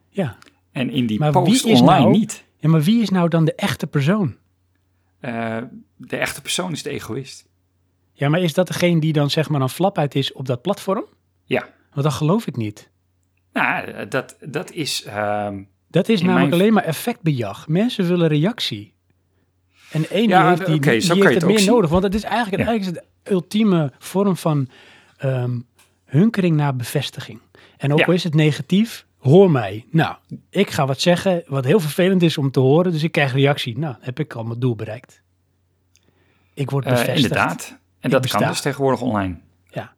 Ja. 0.09 0.39
En 0.73 0.91
in 0.91 1.07
die 1.07 1.19
Maar 1.19 1.33
post 1.33 1.65
online 1.65 1.85
nou- 2.01 2.11
niet. 2.11 2.45
ja, 2.59 2.69
maar 2.69 2.83
wie 2.83 3.03
is 3.03 3.11
nou 3.11 3.29
dan 3.29 3.45
de 3.45 3.55
echte 3.55 3.87
persoon? 3.87 4.37
Eh, 5.21 5.57
de 5.97 6.17
echte 6.17 6.43
persoon 6.43 6.73
is 6.73 6.83
de 6.83 6.91
egoïst. 6.91 7.47
Ja, 8.13 8.29
maar 8.29 8.41
is 8.41 8.55
dat 8.55 8.67
degene 8.67 9.01
die 9.01 9.13
dan 9.13 9.31
zeg 9.31 9.49
maar 9.49 9.61
een 9.61 9.69
flap 9.69 9.99
uit 9.99 10.15
is 10.15 10.33
op 10.33 10.47
dat 10.47 10.63
platform? 10.63 11.05
Ja. 11.45 11.69
Want 11.91 12.03
dat 12.03 12.13
geloof 12.13 12.47
ik 12.47 12.57
niet. 12.57 12.91
Nou, 13.53 13.85
eh, 13.87 14.07
dat, 14.09 14.37
dat 14.41 14.71
is... 14.73 15.05
ehm, 15.05 15.63
Dat 15.91 16.09
is 16.09 16.21
namelijk 16.21 16.49
mijn- 16.49 16.61
alleen 16.61 16.73
maar 16.73 16.85
effectbejag. 16.85 17.69
Mensen 17.69 18.09
willen 18.09 18.29
reactie. 18.29 18.95
En 19.91 20.05
ene 20.11 20.29
Ja, 20.29 20.49
heeft, 20.49 20.67
die, 20.67 20.81
die 20.81 20.91
heeft 20.91 21.09
het 21.35 21.45
meer 21.45 21.59
zien. 21.59 21.71
nodig. 21.71 21.91
Want 21.91 22.03
het 22.03 22.15
is 22.15 22.23
eigenlijk, 22.23 22.63
Ja. 22.63 22.69
eigenlijk 22.69 22.97
is 22.97 23.03
het 23.03 23.13
de 23.25 23.31
ultieme 23.33 23.93
vorm 23.99 24.37
van 24.37 24.69
ehm, 25.17 25.59
hunkering 26.05 26.57
naar 26.57 26.77
bevestiging. 26.77 27.41
En 27.77 27.93
ook 27.93 27.99
Ja. 27.99 28.05
al 28.07 28.13
is 28.13 28.25
het 28.25 28.35
negatief, 28.35 29.07
hoor 29.19 29.51
mij. 29.51 29.87
Nou, 29.91 30.17
ik 30.51 30.71
ga 30.71 30.87
wat 30.87 31.01
zeggen 31.01 31.43
wat 31.47 31.65
heel 31.65 31.81
vervelend 31.81 32.23
is 32.23 32.39
om 32.39 32.51
te 32.51 32.61
horen. 32.61 32.93
Dus 32.93 33.03
ik 33.03 33.13
krijg 33.13 33.33
reactie. 33.33 33.79
Nou, 33.79 33.97
heb 34.01 34.19
ik 34.21 34.33
al 34.35 34.45
mijn 34.45 34.59
doel 34.61 34.77
bereikt. 34.77 35.23
Ik 36.55 36.71
word 36.71 36.85
eh, 36.85 36.91
bevestigd. 36.91 37.17
inderdaad. 37.23 37.79
En 38.01 38.11
dat 38.11 38.27
kan 38.27 38.47
dus 38.49 38.61
tegenwoordig 38.61 39.01
online. 39.01 39.39
Ja. 39.71 39.95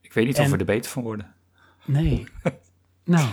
Ik 0.00 0.12
weet 0.12 0.26
niet 0.26 0.38
En- 0.38 0.44
of 0.44 0.50
we 0.50 0.56
er 0.56 0.64
beter 0.64 0.90
van 0.90 1.02
worden. 1.02 1.34
Nee. 1.84 2.24
nou. 3.04 3.26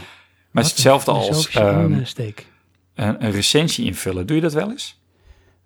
Maar 0.52 0.64
het 0.64 0.66
is 0.66 0.72
hetzelfde 0.72 1.12
als 1.12 1.26
filosofische 1.26 1.60
ehm, 1.60 1.94
insteek. 1.94 2.48
Een, 3.08 3.26
een 3.26 3.32
recensie 3.32 3.86
invullen. 3.86 4.28
Doe 4.28 4.36
je 4.36 4.42
dat 4.42 4.54
wel 4.54 4.70
eens? 4.72 5.02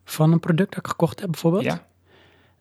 Van 0.05 0.31
een 0.31 0.39
product 0.39 0.69
dat 0.69 0.79
ik 0.79 0.87
gekocht 0.87 1.19
heb 1.19 1.31
bijvoorbeeld? 1.31 1.63
Ja. 1.63 1.85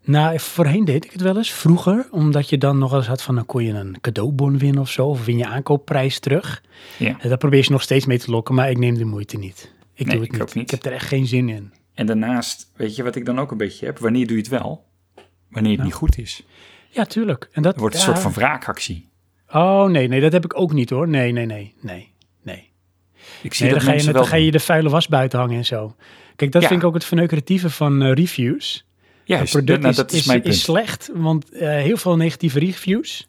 Nou, 0.04 0.40
voorheen 0.40 0.84
deed 0.84 1.04
ik 1.04 1.12
het 1.12 1.20
wel 1.20 1.36
eens, 1.36 1.52
vroeger. 1.52 2.06
Omdat 2.10 2.48
je 2.48 2.58
dan 2.58 2.78
nog 2.78 2.92
eens 2.92 3.06
had 3.06 3.22
van, 3.22 3.34
dan 3.34 3.46
kon 3.46 3.64
je 3.64 3.72
een 3.72 4.00
cadeaubon 4.00 4.58
winnen 4.58 4.80
of 4.80 4.90
zo. 4.90 5.06
Of 5.06 5.24
win 5.24 5.36
je 5.36 5.46
aankoopprijs 5.46 6.18
terug. 6.18 6.62
ja. 6.98 7.16
En 7.20 7.28
daar 7.28 7.38
probeer 7.38 7.62
je 7.64 7.70
nog 7.70 7.82
steeds 7.82 8.06
mee 8.06 8.18
te 8.18 8.30
lokken, 8.30 8.54
maar 8.54 8.70
ik 8.70 8.78
neem 8.78 8.94
de 8.98 9.04
moeite 9.04 9.36
niet. 9.38 9.72
Ik 9.94 10.06
Nee, 10.06 10.14
doe 10.16 10.24
het 10.24 10.34
ik 10.34 10.40
niet. 10.40 10.54
niet. 10.54 10.64
Ik 10.64 10.70
heb 10.70 10.84
er 10.84 10.92
echt 10.92 11.06
geen 11.08 11.26
zin 11.26 11.48
in. 11.48 11.72
En 11.94 12.06
daarnaast, 12.06 12.70
weet 12.76 12.96
je 12.96 13.02
wat 13.02 13.16
ik 13.16 13.24
dan 13.24 13.38
ook 13.38 13.50
een 13.50 13.56
beetje 13.56 13.86
heb? 13.86 13.98
Wanneer 13.98 14.26
doe 14.26 14.36
je 14.36 14.42
het 14.42 14.50
wel? 14.50 14.84
Wanneer 15.50 15.70
het 15.70 15.80
Nou. 15.80 15.82
niet 15.82 15.94
goed 15.98 16.18
is. 16.18 16.42
Ja, 16.90 17.04
tuurlijk. 17.04 17.48
En 17.52 17.62
dat 17.62 17.72
Het 17.72 17.80
wordt 17.80 17.94
een 17.94 18.00
ja. 18.00 18.06
soort 18.06 18.18
van 18.18 18.32
wraakactie. 18.32 19.08
Oh, 19.48 19.84
nee, 19.88 20.08
nee, 20.08 20.20
dat 20.20 20.32
heb 20.32 20.44
ik 20.44 20.58
ook 20.58 20.72
niet 20.72 20.90
hoor. 20.90 21.08
Nee, 21.08 21.32
nee, 21.32 21.46
nee, 21.46 21.74
nee. 21.80 22.11
Ik 23.42 23.54
zie 23.54 23.64
Nee, 23.66 23.74
dan 23.74 23.78
dat 23.78 23.82
ga, 23.88 23.90
je, 23.90 23.96
mensen 23.96 24.12
dan 24.12 24.26
ga 24.26 24.36
je 24.36 24.50
de 24.50 24.60
vuile 24.60 24.88
was 24.88 25.08
buiten 25.08 25.38
hangen 25.38 25.56
en 25.56 25.64
zo. 25.64 25.96
Kijk, 26.36 26.52
dat 26.52 26.62
Ja. 26.62 26.68
vind 26.68 26.80
ik 26.80 26.86
ook 26.86 26.94
het 26.94 27.04
verneukeratieve 27.04 27.70
van 27.70 28.02
eh, 28.02 28.12
reviews. 28.12 28.84
Juist, 29.24 29.42
het 29.52 29.64
product 29.64 29.78
nou, 29.78 29.90
is, 29.90 29.96
dat 29.96 30.12
is, 30.12 30.18
is, 30.18 30.26
mijn 30.26 30.42
punt. 30.42 30.54
is 30.54 30.62
slecht, 30.62 31.10
want 31.14 31.50
eh, 31.52 31.68
heel 31.68 31.96
veel 31.96 32.16
negatieve 32.16 32.58
reviews, 32.58 33.28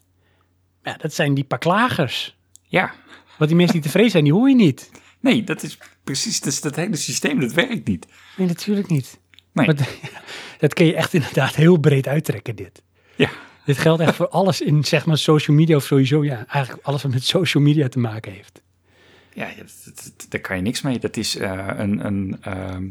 ja, 0.82 0.96
dat 1.00 1.14
zijn 1.14 1.34
die 1.34 1.44
paar 1.44 1.58
klagers. 1.58 2.36
ja, 2.62 2.92
Want 3.38 3.48
die 3.50 3.56
mensen 3.58 3.74
die 3.74 3.84
tevreden 3.84 4.10
zijn, 4.10 4.24
die 4.24 4.32
hoor 4.32 4.48
je 4.48 4.54
niet. 4.54 4.90
nee, 5.20 5.44
dat 5.44 5.62
is 5.62 5.78
precies, 6.04 6.40
dat, 6.40 6.52
is 6.52 6.60
dat 6.60 6.76
hele 6.76 6.96
systeem, 6.96 7.40
dat 7.40 7.52
werkt 7.52 7.88
niet. 7.88 8.06
Nee, 8.36 8.46
natuurlijk 8.46 8.88
niet. 8.88 9.18
Nee. 9.52 9.66
Maar 9.66 9.76
dat 10.58 10.74
kun 10.74 10.86
je 10.86 10.94
echt 10.94 11.14
inderdaad 11.14 11.54
heel 11.54 11.76
breed 11.78 12.08
uittrekken, 12.08 12.56
dit. 12.56 12.82
Ja, 13.16 13.30
Dit 13.64 13.78
geldt 13.78 14.02
echt 14.02 14.14
voor 14.14 14.28
alles 14.28 14.60
in, 14.60 14.84
zeg 14.84 15.06
maar, 15.06 15.18
social 15.18 15.56
media 15.56 15.76
of 15.76 15.84
sowieso, 15.84 16.24
ja, 16.24 16.44
eigenlijk 16.48 16.86
alles 16.86 17.02
wat 17.02 17.12
met 17.12 17.24
social 17.24 17.62
media 17.62 17.88
te 17.88 17.98
maken 17.98 18.32
heeft. 18.32 18.62
Ja 19.34 19.48
daar 20.28 20.40
kan 20.40 20.56
je 20.56 20.62
niks 20.62 20.82
mee. 20.82 20.98
Dat 20.98 21.16
is 21.16 21.36
eh, 21.36 21.68
een, 21.76 22.06
een, 22.06 22.36
ehm, 22.40 22.88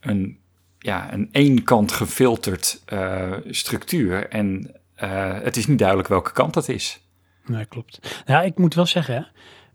een, 0.00 0.38
ja, 0.78 1.12
een 1.12 1.28
eenkant 1.32 1.92
gefilterd 1.92 2.82
eh, 2.84 3.32
structuur. 3.46 4.28
En 4.28 4.74
eh, 4.94 5.40
het 5.40 5.56
is 5.56 5.66
niet 5.66 5.78
duidelijk 5.78 6.08
welke 6.08 6.32
kant 6.32 6.54
dat 6.54 6.68
is. 6.68 7.00
Nee, 7.46 7.64
klopt. 7.64 8.22
Ja, 8.26 8.42
ik 8.42 8.58
moet 8.58 8.74
wel 8.74 8.86
zeggen, 8.86 9.28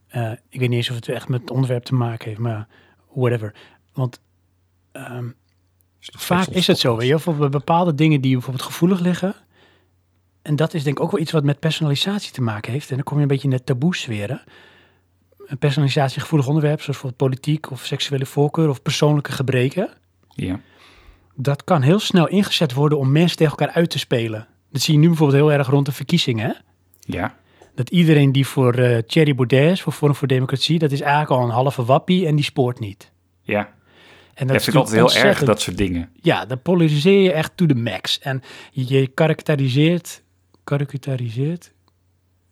hè, 0.07 0.31
ik 0.31 0.59
weet 0.59 0.69
niet 0.69 0.77
eens 0.77 0.89
of 0.89 0.95
het 0.95 1.09
echt 1.09 1.27
met 1.27 1.41
het 1.41 1.51
onderwerp 1.51 1.83
te 1.83 1.95
maken 1.95 2.27
heeft, 2.27 2.39
maar 2.39 2.67
whatever. 3.13 3.55
Want 3.93 4.21
ehm, 4.91 5.27
Is 5.99 6.09
Vaak 6.11 6.47
is 6.47 6.67
het 6.67 6.79
zo, 6.79 6.97
weet 6.97 7.07
je, 7.07 7.19
voor 7.19 7.49
bepaalde 7.49 7.95
dingen 7.95 8.21
die 8.21 8.33
bijvoorbeeld 8.33 8.65
gevoelig 8.65 8.99
liggen. 8.99 9.35
En 10.41 10.55
dat 10.55 10.73
is 10.73 10.83
denk 10.83 10.97
ik 10.97 11.03
ook 11.03 11.11
wel 11.11 11.19
iets 11.19 11.31
wat 11.31 11.43
met 11.43 11.59
personalisatie 11.59 12.31
te 12.31 12.41
maken 12.41 12.71
heeft. 12.71 12.89
En 12.89 12.95
dan 12.95 13.03
kom 13.03 13.15
je 13.15 13.21
een 13.21 13.27
beetje 13.27 13.49
in 13.49 13.55
de 13.55 13.63
taboe-sferen. 13.63 14.43
Een 15.45 15.57
personalisatie 15.57 16.21
gevoelig 16.21 16.47
onderwerp, 16.47 16.81
zoals 16.81 17.01
bijvoorbeeld 17.01 17.31
politiek 17.31 17.71
of 17.71 17.85
seksuele 17.85 18.25
voorkeur 18.25 18.69
of 18.69 18.81
persoonlijke 18.81 19.31
gebreken. 19.31 19.89
Ja, 20.29 20.59
Dat 21.35 21.63
kan 21.63 21.81
heel 21.81 21.99
snel 21.99 22.27
ingezet 22.27 22.73
worden 22.73 22.97
om 22.97 23.11
mensen 23.11 23.37
tegen 23.37 23.57
elkaar 23.57 23.75
uit 23.75 23.89
te 23.89 23.99
spelen. 23.99 24.47
Dat 24.71 24.81
zie 24.81 24.93
je 24.93 24.99
nu 24.99 25.07
bijvoorbeeld 25.07 25.39
heel 25.39 25.51
erg 25.51 25.67
rond 25.67 25.85
de 25.85 25.91
verkiezingen. 25.91 26.55
Ja, 26.99 27.35
Dat 27.75 27.89
iedereen 27.89 28.31
die 28.31 28.47
voor 28.47 28.73
eh 28.73 28.97
Thierry 28.97 29.35
Baudet 29.35 29.71
is, 29.71 29.81
voor 29.81 29.93
Forum 29.93 30.15
voor 30.15 30.27
Democratie, 30.27 30.79
dat 30.79 30.91
is 30.91 31.01
eigenlijk 31.01 31.31
al 31.31 31.43
een 31.43 31.49
halve 31.53 31.83
wappie 31.85 32.27
en 32.27 32.35
die 32.35 32.45
spoort 32.45 32.79
niet. 32.79 33.11
ja. 33.41 33.73
En 34.33 34.47
Dat 34.47 34.55
is 34.55 34.63
vind 34.63 34.75
ik 34.75 34.81
altijd 34.81 35.13
heel 35.13 35.23
erg, 35.23 35.43
dat 35.43 35.61
soort 35.61 35.77
dingen. 35.77 36.09
Ja, 36.21 36.45
dan 36.45 36.61
polariseer 36.61 37.21
je 37.21 37.31
echt 37.31 37.51
to 37.57 37.65
the 37.65 37.75
max. 37.75 38.19
En 38.19 38.41
je, 38.71 38.93
je 38.93 39.07
karakteriseert, 39.07 40.23
karakteriseert, 40.63 41.73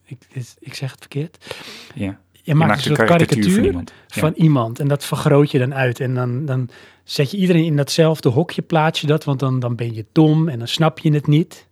ik, 0.04 0.18
ik 0.58 0.74
zeg 0.74 0.90
het 0.90 1.00
verkeerd. 1.00 1.54
Ja. 1.94 2.20
Je, 2.42 2.54
maakt, 2.54 2.76
een 2.76 2.82
soort 2.82 3.08
karikatuur, 3.08 3.84
van 4.08 4.32
iemand. 4.36 4.76
Ja. 4.76 4.82
en 4.82 4.88
dat 4.88 5.04
vergroot 5.04 5.50
je 5.50 5.58
dan 5.58 5.74
uit. 5.74 6.00
En 6.00 6.14
dan, 6.14 6.44
dan 6.44 6.68
zet 7.04 7.30
je 7.30 7.36
iedereen 7.36 7.64
in 7.64 7.76
datzelfde 7.76 8.28
hokje, 8.28 8.62
plaats 8.62 9.00
je 9.00 9.06
dat, 9.06 9.24
want 9.24 9.40
dan, 9.40 9.60
dan 9.60 9.76
ben 9.76 9.94
je 9.94 10.06
dom 10.12 10.48
en 10.48 10.58
dan 10.58 10.68
snap 10.68 10.98
je 10.98 11.12
het 11.12 11.26
niet. 11.26 11.66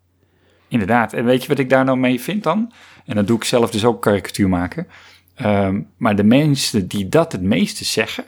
Inderdaad. 0.68 1.12
En 1.12 1.24
weet 1.24 1.42
je 1.42 1.48
wat 1.48 1.58
ik 1.58 1.70
daar 1.70 1.84
nou 1.84 1.98
mee 1.98 2.20
vind 2.20 2.42
dan? 2.42 2.72
En 3.04 3.14
dan 3.14 3.24
doe 3.24 3.36
ik 3.36 3.44
zelf 3.44 3.70
dus 3.70 3.84
ook 3.84 4.02
karikatuur 4.02 4.48
maken. 4.48 4.86
Ehm, 5.34 5.80
maar 5.96 6.16
de 6.16 6.24
mensen 6.24 6.88
die 6.88 7.08
dat 7.08 7.32
het 7.32 7.42
meeste 7.42 7.84
zeggen, 7.84 8.24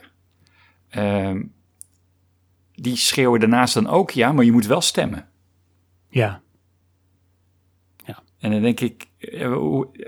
ehm, 0.88 1.42
die 2.74 2.96
schreeuwen 2.96 3.40
daarnaast 3.40 3.74
dan 3.74 3.88
ook, 3.88 4.10
ja, 4.10 4.32
maar 4.32 4.44
je 4.44 4.52
moet 4.52 4.66
wel 4.66 4.80
stemmen. 4.80 5.28
Ja, 6.08 6.40
En 8.42 8.50
dan 8.50 8.62
denk 8.62 8.80
ik, 8.80 9.06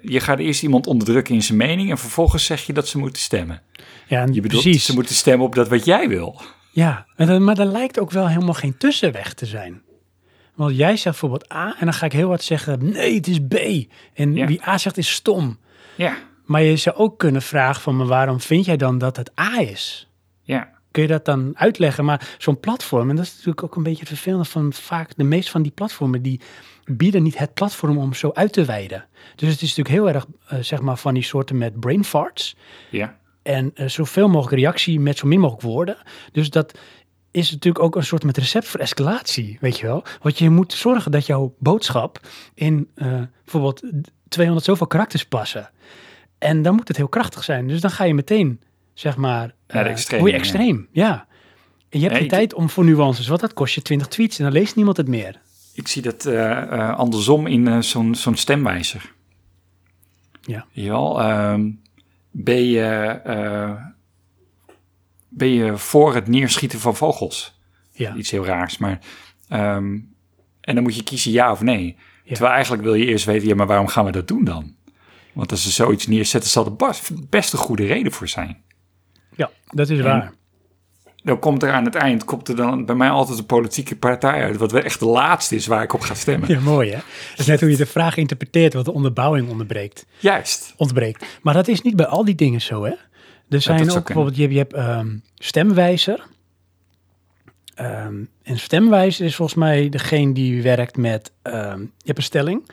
je 0.02 0.20
gaat 0.20 0.38
eerst 0.38 0.62
iemand 0.62 0.86
onderdrukken 0.86 1.34
in 1.34 1.42
zijn 1.42 1.58
mening 1.58 1.90
en 1.90 1.98
vervolgens 1.98 2.44
zeg 2.44 2.62
je 2.66 2.72
dat 2.72 2.88
ze 2.88 2.98
moeten 2.98 3.22
stemmen. 3.22 3.62
ja 4.06 4.20
en 4.22 4.32
Je 4.34 4.40
bedoelt, 4.40 4.62
precies. 4.62 4.84
ze 4.84 4.94
moeten 4.94 5.14
stemmen 5.14 5.46
op 5.46 5.54
dat 5.54 5.68
wat 5.68 5.84
jij 5.84 6.08
wil. 6.08 6.40
Ja, 6.70 7.06
maar 7.16 7.58
er 7.58 7.64
lijkt 7.66 7.98
ook 8.00 8.10
wel 8.10 8.28
helemaal 8.28 8.54
geen 8.54 8.76
tussenweg 8.76 9.34
te 9.34 9.46
zijn. 9.46 9.82
Want 10.54 10.76
jij 10.76 10.90
zegt 10.96 11.04
bijvoorbeeld 11.20 11.52
A 11.52 11.66
en 11.78 11.84
dan 11.84 11.94
ga 11.94 12.06
ik 12.06 12.12
heel 12.12 12.28
hard 12.28 12.42
zeggen, 12.42 12.90
nee, 12.92 13.14
het 13.14 13.26
is 13.26 13.38
B. 13.48 13.54
En 14.14 14.34
Ja. 14.34 14.46
wie 14.46 14.66
A 14.68 14.78
zegt 14.78 14.96
is 14.96 15.10
stom. 15.12 15.58
Ja, 15.96 16.16
Maar 16.44 16.62
je 16.62 16.76
zou 16.76 16.96
ook 16.96 17.18
kunnen 17.18 17.42
vragen 17.42 17.82
van, 17.82 17.96
maar 17.96 18.06
waarom 18.06 18.40
vind 18.40 18.64
jij 18.64 18.76
dan 18.76 18.98
dat 18.98 19.16
het 19.16 19.30
A 19.40 19.60
is? 19.60 20.08
ja, 20.42 20.72
Kun 20.90 21.02
je 21.02 21.08
dat 21.08 21.24
dan 21.24 21.50
uitleggen? 21.54 22.04
Maar 22.04 22.34
zo'n 22.38 22.60
platform, 22.60 23.10
en 23.10 23.16
dat 23.16 23.24
is 23.24 23.30
natuurlijk 23.30 23.62
ook 23.62 23.76
een 23.76 23.82
beetje 23.82 23.98
het 24.00 24.08
vervelende 24.08 24.44
van 24.44 24.72
vaak 24.72 25.12
de 25.16 25.24
meeste 25.24 25.50
van 25.50 25.62
die 25.62 25.72
platformen, 25.72 26.22
die 26.22 26.40
bieden 26.84 27.22
niet 27.22 27.38
het 27.38 27.54
platform 27.54 27.98
om 27.98 28.14
zo 28.14 28.30
uit 28.34 28.52
te 28.52 28.64
wijden. 28.64 29.06
Dus 29.36 29.48
het 29.52 29.62
is 29.62 29.76
natuurlijk 29.76 29.88
heel 29.88 30.08
erg, 30.14 30.26
eh, 30.46 30.58
zeg 30.58 30.80
maar, 30.80 30.96
van 30.98 31.14
die 31.14 31.22
soorten 31.22 31.58
met 31.58 31.80
brain 31.80 32.04
farts. 32.04 32.56
ja. 32.90 33.22
En 33.42 33.70
eh, 33.74 33.88
zoveel 33.88 34.28
mogelijk 34.28 34.60
reactie 34.60 35.00
met 35.00 35.18
zo 35.18 35.26
min 35.26 35.40
mogelijk 35.40 35.62
woorden. 35.62 35.96
Dus 36.32 36.50
dat 36.50 36.78
is 37.30 37.50
natuurlijk 37.50 37.84
ook 37.84 37.96
een 37.96 38.04
soort 38.04 38.24
met 38.24 38.36
recept 38.36 38.66
voor 38.66 38.80
escalatie, 38.80 39.58
weet 39.60 39.78
je 39.78 39.86
wel. 39.86 40.04
Want 40.22 40.38
je 40.38 40.50
moet 40.50 40.72
zorgen 40.72 41.10
dat 41.10 41.26
jouw 41.26 41.54
boodschap 41.58 42.20
in 42.54 42.90
eh, 42.94 43.22
bijvoorbeeld 43.44 43.82
200 44.28 44.66
zoveel 44.66 44.86
karakters 44.86 45.24
passen. 45.24 45.70
En 46.38 46.62
dan 46.62 46.74
moet 46.74 46.88
het 46.88 46.96
heel 46.96 47.08
krachtig 47.08 47.44
zijn. 47.44 47.66
Dus 47.68 47.80
dan 47.80 47.90
ga 47.90 48.04
je 48.04 48.14
meteen, 48.14 48.60
zeg 48.94 49.16
maar... 49.16 49.54
Naar 49.66 49.86
extreme, 49.86 50.20
Hoe 50.20 50.30
je 50.30 50.36
ja. 50.36 50.40
extreem, 50.40 50.88
ja. 50.92 51.26
En 51.88 51.98
je 52.00 52.06
hebt 52.06 52.12
Ja, 52.12 52.20
geen 52.20 52.28
tijd 52.28 52.54
om 52.54 52.70
voor 52.70 52.84
nuances, 52.84 53.28
want 53.28 53.40
dat 53.40 53.54
kost 53.54 53.74
je 53.74 53.82
20 53.82 54.08
tweets 54.08 54.38
en 54.38 54.44
dan 54.44 54.52
leest 54.52 54.76
niemand 54.76 54.96
het 54.96 55.08
meer. 55.08 55.40
Ik 55.74 55.88
zie 55.88 56.02
dat 56.02 56.26
eh, 56.26 56.62
eh, 56.62 56.98
andersom 56.98 57.46
in 57.46 57.68
eh, 57.68 57.80
zo'n 57.80 58.14
zo'n 58.14 58.36
stemwijzer. 58.36 59.12
Ja. 60.40 60.66
Jawel, 60.70 61.20
ehm, 61.20 61.70
ben, 62.30 62.64
je, 62.64 63.20
ben 65.28 65.48
je 65.48 65.78
voor 65.78 66.14
het 66.14 66.28
neerschieten 66.28 66.80
van 66.80 66.96
vogels? 66.96 67.60
Ja, 67.90 68.14
Iets 68.14 68.30
heel 68.30 68.44
raars, 68.44 68.78
maar... 68.78 68.98
ehm, 69.48 69.98
en 70.60 70.74
dan 70.74 70.82
moet 70.82 70.96
je 70.96 71.02
kiezen 71.02 71.32
ja 71.32 71.50
of 71.50 71.60
nee. 71.62 71.96
Ja. 72.24 72.30
Terwijl 72.32 72.52
eigenlijk 72.52 72.82
wil 72.82 72.94
je 72.94 73.06
eerst 73.06 73.24
weten, 73.24 73.48
ja, 73.48 73.54
maar 73.54 73.66
waarom 73.66 73.86
gaan 73.86 74.04
we 74.04 74.10
dat 74.10 74.28
doen 74.28 74.44
dan? 74.44 74.74
Want 75.32 75.50
als 75.50 75.62
ze 75.62 75.70
zoiets 75.70 76.06
neerzetten, 76.06 76.50
zal 76.50 76.64
er 76.64 76.94
best 77.28 77.52
een 77.52 77.58
goede 77.58 77.86
reden 77.86 78.12
voor 78.12 78.28
zijn. 78.28 78.62
ja 79.36 79.50
dat 79.66 79.90
is 79.90 80.00
waar. 80.00 80.32
Dan 81.24 81.38
komt 81.38 81.62
er 81.62 81.72
aan 81.72 81.84
het 81.84 81.94
eind, 81.94 82.24
komt 82.24 82.48
er 82.48 82.56
dan 82.56 82.84
bij 82.84 82.94
mij 82.94 83.10
altijd 83.10 83.38
een 83.38 83.46
politieke 83.46 83.96
partij 83.96 84.42
uit, 84.42 84.56
wat 84.56 84.72
wel 84.72 84.82
echt 84.82 84.98
de 84.98 85.06
laatste 85.06 85.54
is 85.54 85.66
waar 85.66 85.82
ik 85.82 85.92
op 85.92 86.00
ga 86.00 86.14
stemmen. 86.14 86.48
Ja, 86.48 86.60
mooi 86.60 86.90
hè. 86.90 86.96
Dat 87.30 87.38
is 87.38 87.46
net 87.46 87.60
hoe 87.60 87.70
je 87.70 87.76
de 87.76 87.86
vraag 87.86 88.16
interpreteert, 88.16 88.74
wat 88.74 88.84
de 88.84 88.92
onderbouwing 88.92 89.48
onderbreekt. 89.50 90.06
Juist. 90.18 90.74
ontbreekt. 90.76 91.38
Maar 91.42 91.54
dat 91.54 91.68
is 91.68 91.82
niet 91.82 91.96
bij 91.96 92.06
al 92.06 92.24
die 92.24 92.34
dingen 92.34 92.60
zo, 92.60 92.84
hè? 92.84 92.94
Er 93.48 93.60
zijn 93.60 93.90
ook 93.90 94.04
bijvoorbeeld, 94.04 94.36
je 94.36 94.42
hebt, 94.42 94.52
je 94.52 94.58
hebt 94.58 94.72
ehm, 94.72 95.16
stemwijzer. 95.34 96.26
Ehm, 97.74 98.14
en 98.42 98.58
stemwijzer 98.58 99.24
is 99.24 99.36
volgens 99.36 99.58
mij 99.58 99.88
degene 99.88 100.32
die 100.32 100.62
werkt 100.62 100.96
met, 100.96 101.32
ehm, 101.42 101.80
je 101.80 102.04
hebt 102.04 102.18
een 102.18 102.24
stelling. 102.24 102.70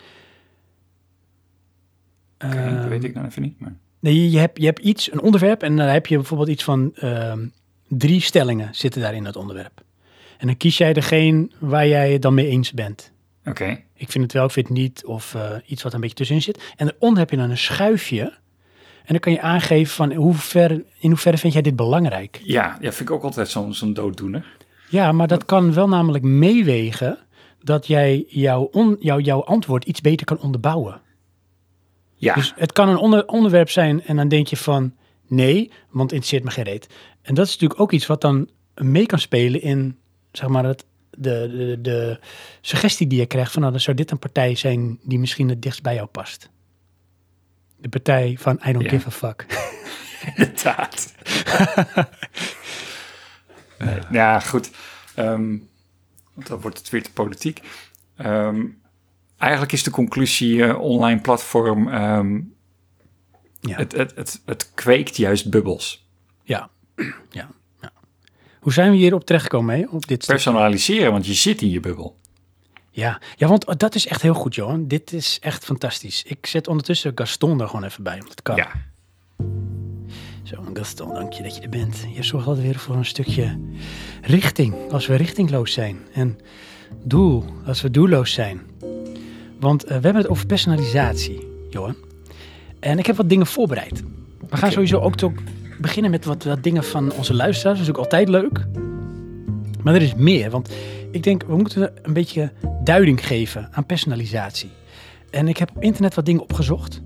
Dat 2.38 2.88
weet 2.88 3.04
ik 3.04 3.14
nou 3.14 3.28
even 3.28 3.42
niet. 3.42 3.60
Maar... 3.60 3.76
Nee, 4.00 4.30
je, 4.30 4.38
hebt, 4.38 4.58
je 4.58 4.66
hebt 4.66 4.80
iets, 4.80 5.12
een 5.12 5.22
onderwerp 5.22 5.64
en 5.64 5.78
dan 5.78 5.88
heb 5.88 6.08
je 6.08 6.16
bijvoorbeeld 6.16 6.50
iets 6.50 6.64
van 6.64 6.94
drie 7.98 8.22
stellingen 8.22 8.70
zitten 8.76 9.02
daar 9.02 9.14
in 9.16 9.24
dat 9.24 9.36
onderwerp. 9.36 9.82
En 10.38 10.48
dan 10.48 10.58
kies 10.58 10.78
jij 10.78 10.94
degene 10.94 11.50
waar 11.60 11.88
jij 11.88 12.12
het 12.12 12.22
dan 12.22 12.34
mee 12.34 12.48
eens 12.48 12.72
bent. 12.72 13.12
Oké, 13.46 13.80
Ik 13.96 14.12
vind 14.12 14.24
het 14.24 14.34
wel, 14.34 14.46
ik 14.46 14.52
vind 14.52 14.68
het 14.68 14.78
niet. 14.78 15.06
Of 15.06 15.36
eh, 15.36 15.52
iets 15.66 15.84
wat 15.84 15.94
een 15.94 16.00
beetje 16.00 16.16
tussenin 16.16 16.42
zit. 16.42 16.64
En 16.76 16.86
daaronder 16.88 17.20
heb 17.20 17.30
je 17.30 17.38
dan 17.38 17.50
een 17.50 17.58
schuifje. 17.58 18.22
En 19.02 19.08
dan 19.08 19.20
kan 19.20 19.32
je 19.32 19.42
aangeven 19.42 19.94
van 19.94 20.14
hoe 20.14 20.34
ver, 20.34 20.72
in 21.00 21.10
hoeverre 21.10 21.38
vind 21.38 21.54
jij 21.54 21.62
dit 21.62 21.76
belangrijk. 21.76 22.42
ja, 22.44 22.78
ja, 22.82 22.92
vind 22.92 23.10
ik 23.10 23.16
ook 23.16 23.24
altijd 23.24 23.50
zo'n 23.50 23.74
zo'n 23.74 23.94
dooddoener. 23.94 24.46
Ja, 24.90 25.12
maar 25.12 25.28
dat 25.28 25.46
kan 25.46 25.74
wel 25.74 25.88
namelijk 25.88 26.24
meewegen 26.24 27.18
dat 27.64 27.88
jij 27.88 28.26
jouw, 28.28 28.62
on, 28.72 28.98
jouw, 29.00 29.20
jouw 29.20 29.44
antwoord 29.44 29.86
iets 29.86 30.02
beter 30.02 30.26
kan 30.26 30.40
onderbouwen. 30.40 31.02
Ja, 32.16 32.34
Dus 32.34 32.54
het 32.56 32.72
kan 32.72 32.90
een 32.90 32.98
onder, 32.98 33.28
onderwerp 33.28 33.70
zijn 33.70 34.04
en 34.04 34.16
dan 34.16 34.28
denk 34.28 34.48
je 34.48 34.58
van 34.58 34.94
nee, 35.28 35.72
want 35.90 36.12
het 36.12 36.20
interesseert 36.22 36.44
me 36.44 36.52
geen 36.52 36.64
reet. 36.64 36.88
En 37.22 37.34
dat 37.36 37.46
is 37.46 37.52
natuurlijk 37.52 37.80
ook 37.80 37.92
iets 37.92 38.06
wat 38.08 38.22
dan 38.22 38.50
mee 38.76 39.06
kan 39.06 39.20
spelen 39.20 39.62
in 39.62 39.98
zeg 40.32 40.50
maar 40.50 40.64
het, 40.66 40.86
de, 41.10 41.50
de, 41.52 41.78
de 41.82 42.20
suggestie 42.62 43.08
die 43.08 43.20
je 43.20 43.26
krijgt 43.26 43.52
van 43.52 43.62
nou, 43.62 43.74
dan 43.74 43.82
zou 43.82 43.98
dit 43.98 44.12
een 44.12 44.20
partij 44.20 44.56
zijn 44.56 45.00
die 45.04 45.20
misschien 45.20 45.50
het 45.50 45.62
dichtst 45.62 45.82
bij 45.82 45.94
jou 45.96 46.08
past. 46.08 46.50
De 47.78 47.90
partij 47.90 48.36
van 48.40 48.60
I 48.68 48.72
don't 48.72 48.84
Ja. 48.84 48.90
give 48.90 49.08
a 49.08 49.12
fuck. 49.12 49.46
inderdaad. 50.36 51.14
nee, 53.80 54.00
ja, 54.12 54.40
goed. 54.40 54.72
Want 55.16 56.48
dan 56.48 56.62
wordt 56.62 56.78
het 56.78 56.90
weer 56.90 57.04
te 57.04 57.12
politiek. 57.12 57.62
Ehm, 58.16 58.66
eigenlijk 59.38 59.72
is 59.72 59.84
de 59.84 59.92
conclusie 59.92 60.64
eh, 60.64 60.80
online 60.80 61.22
platform... 61.22 61.88
ehm, 61.88 62.40
Ja. 63.60 63.78
het, 63.78 63.92
het, 63.92 64.16
het, 64.16 64.42
het 64.46 64.72
kweekt 64.74 65.18
juist 65.18 65.50
bubbels. 65.50 66.08
Ja. 66.44 66.70
ja. 67.30 67.50
ja. 67.82 67.92
Hoe 68.60 68.74
zijn 68.74 68.92
we 68.92 68.98
hierop 68.98 69.26
terechtgekomen 69.26 69.76
hè, 69.76 69.86
op 69.90 70.08
dit? 70.08 70.26
Personaliseren, 70.26 71.12
want 71.12 71.26
je 71.26 71.34
zit 71.34 71.62
in 71.62 71.70
je 71.70 71.80
bubbel. 71.80 72.20
Ja. 72.94 73.22
ja, 73.36 73.48
want 73.48 73.80
dat 73.80 73.96
is 73.96 74.08
echt 74.08 74.22
heel 74.22 74.34
goed, 74.34 74.56
Johan. 74.56 74.88
Dit 74.88 75.14
is 75.14 75.38
echt 75.42 75.66
fantastisch. 75.66 76.24
Ik 76.24 76.46
zet 76.46 76.68
ondertussen 76.68 77.12
Gaston 77.16 77.62
er 77.62 77.68
gewoon 77.68 77.84
even 77.84 78.04
bij, 78.04 78.18
want 78.18 78.30
het 78.30 78.42
kan. 78.42 78.56
Ja, 78.56 78.72
Zo, 80.44 80.66
Gaston, 80.74 81.14
dank 81.14 81.34
je 81.34 81.44
dat 81.44 81.56
je 81.56 81.62
er 81.62 81.70
bent. 81.70 82.06
Je 82.16 82.24
zorgt 82.24 82.48
altijd 82.48 82.66
weer 82.66 82.80
voor 82.80 82.96
een 82.96 83.06
stukje 83.06 83.60
richting 84.22 84.92
als 84.92 85.08
we 85.08 85.16
richtingloos 85.16 85.74
zijn. 85.74 86.00
En 86.14 86.40
doel 87.04 87.46
als 87.66 87.82
we 87.82 87.92
doelloos 87.92 88.34
zijn. 88.34 88.62
Want 89.60 89.84
eh, 89.84 89.88
we 89.88 89.94
hebben 89.94 90.22
het 90.22 90.28
over 90.28 90.46
personalisatie, 90.46 91.48
Johan. 91.70 91.96
En 92.80 93.00
ik 93.00 93.06
heb 93.06 93.16
wat 93.16 93.30
dingen 93.30 93.48
voorbereid. 93.48 94.04
We 94.50 94.58
gaan 94.58 94.72
sowieso 94.72 95.00
ook 95.00 95.16
toch 95.16 95.34
beginnen 95.82 96.12
met 96.12 96.26
wat, 96.26 96.44
wat 96.44 96.64
dingen 96.64 96.84
van 96.84 97.14
onze 97.14 97.34
luisteraars. 97.34 97.78
Dat 97.78 97.88
is 97.88 97.94
ook 97.94 98.04
altijd 98.04 98.30
leuk. 98.30 98.66
Maar 99.84 99.96
er 99.96 100.02
is 100.02 100.16
meer, 100.16 100.50
want 100.50 100.70
ik 101.12 101.24
denk 101.24 101.44
we 101.44 101.56
moeten 101.56 101.92
een 102.02 102.14
beetje 102.14 102.52
duiding 102.84 103.28
geven 103.28 103.68
aan 103.72 103.86
personalisatie. 103.86 104.70
En 105.30 105.48
ik 105.48 105.58
heb 105.58 105.70
op 105.76 105.84
internet 105.84 106.14
wat 106.14 106.26
dingen 106.26 106.42
opgezocht. 106.42 107.02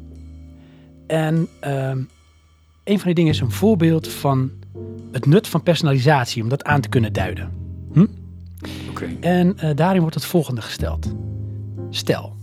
En 1.07 1.47
ehm, 1.59 1.97
een 2.83 2.97
van 2.97 3.05
die 3.05 3.15
dingen 3.15 3.31
is 3.31 3.39
een 3.39 3.51
voorbeeld 3.51 4.07
van 4.07 4.51
het 5.11 5.25
nut 5.25 5.47
van 5.47 5.63
personalisatie, 5.63 6.43
om 6.43 6.49
dat 6.49 6.63
aan 6.63 6.81
te 6.81 6.89
kunnen 6.89 7.13
duiden. 7.13 7.51
oké. 8.89 9.07
En 9.19 9.57
eh, 9.57 9.75
daarin 9.75 10.01
wordt 10.01 10.15
het 10.15 10.25
volgende 10.25 10.61
gesteld. 10.61 11.13
Stel, 11.89 12.35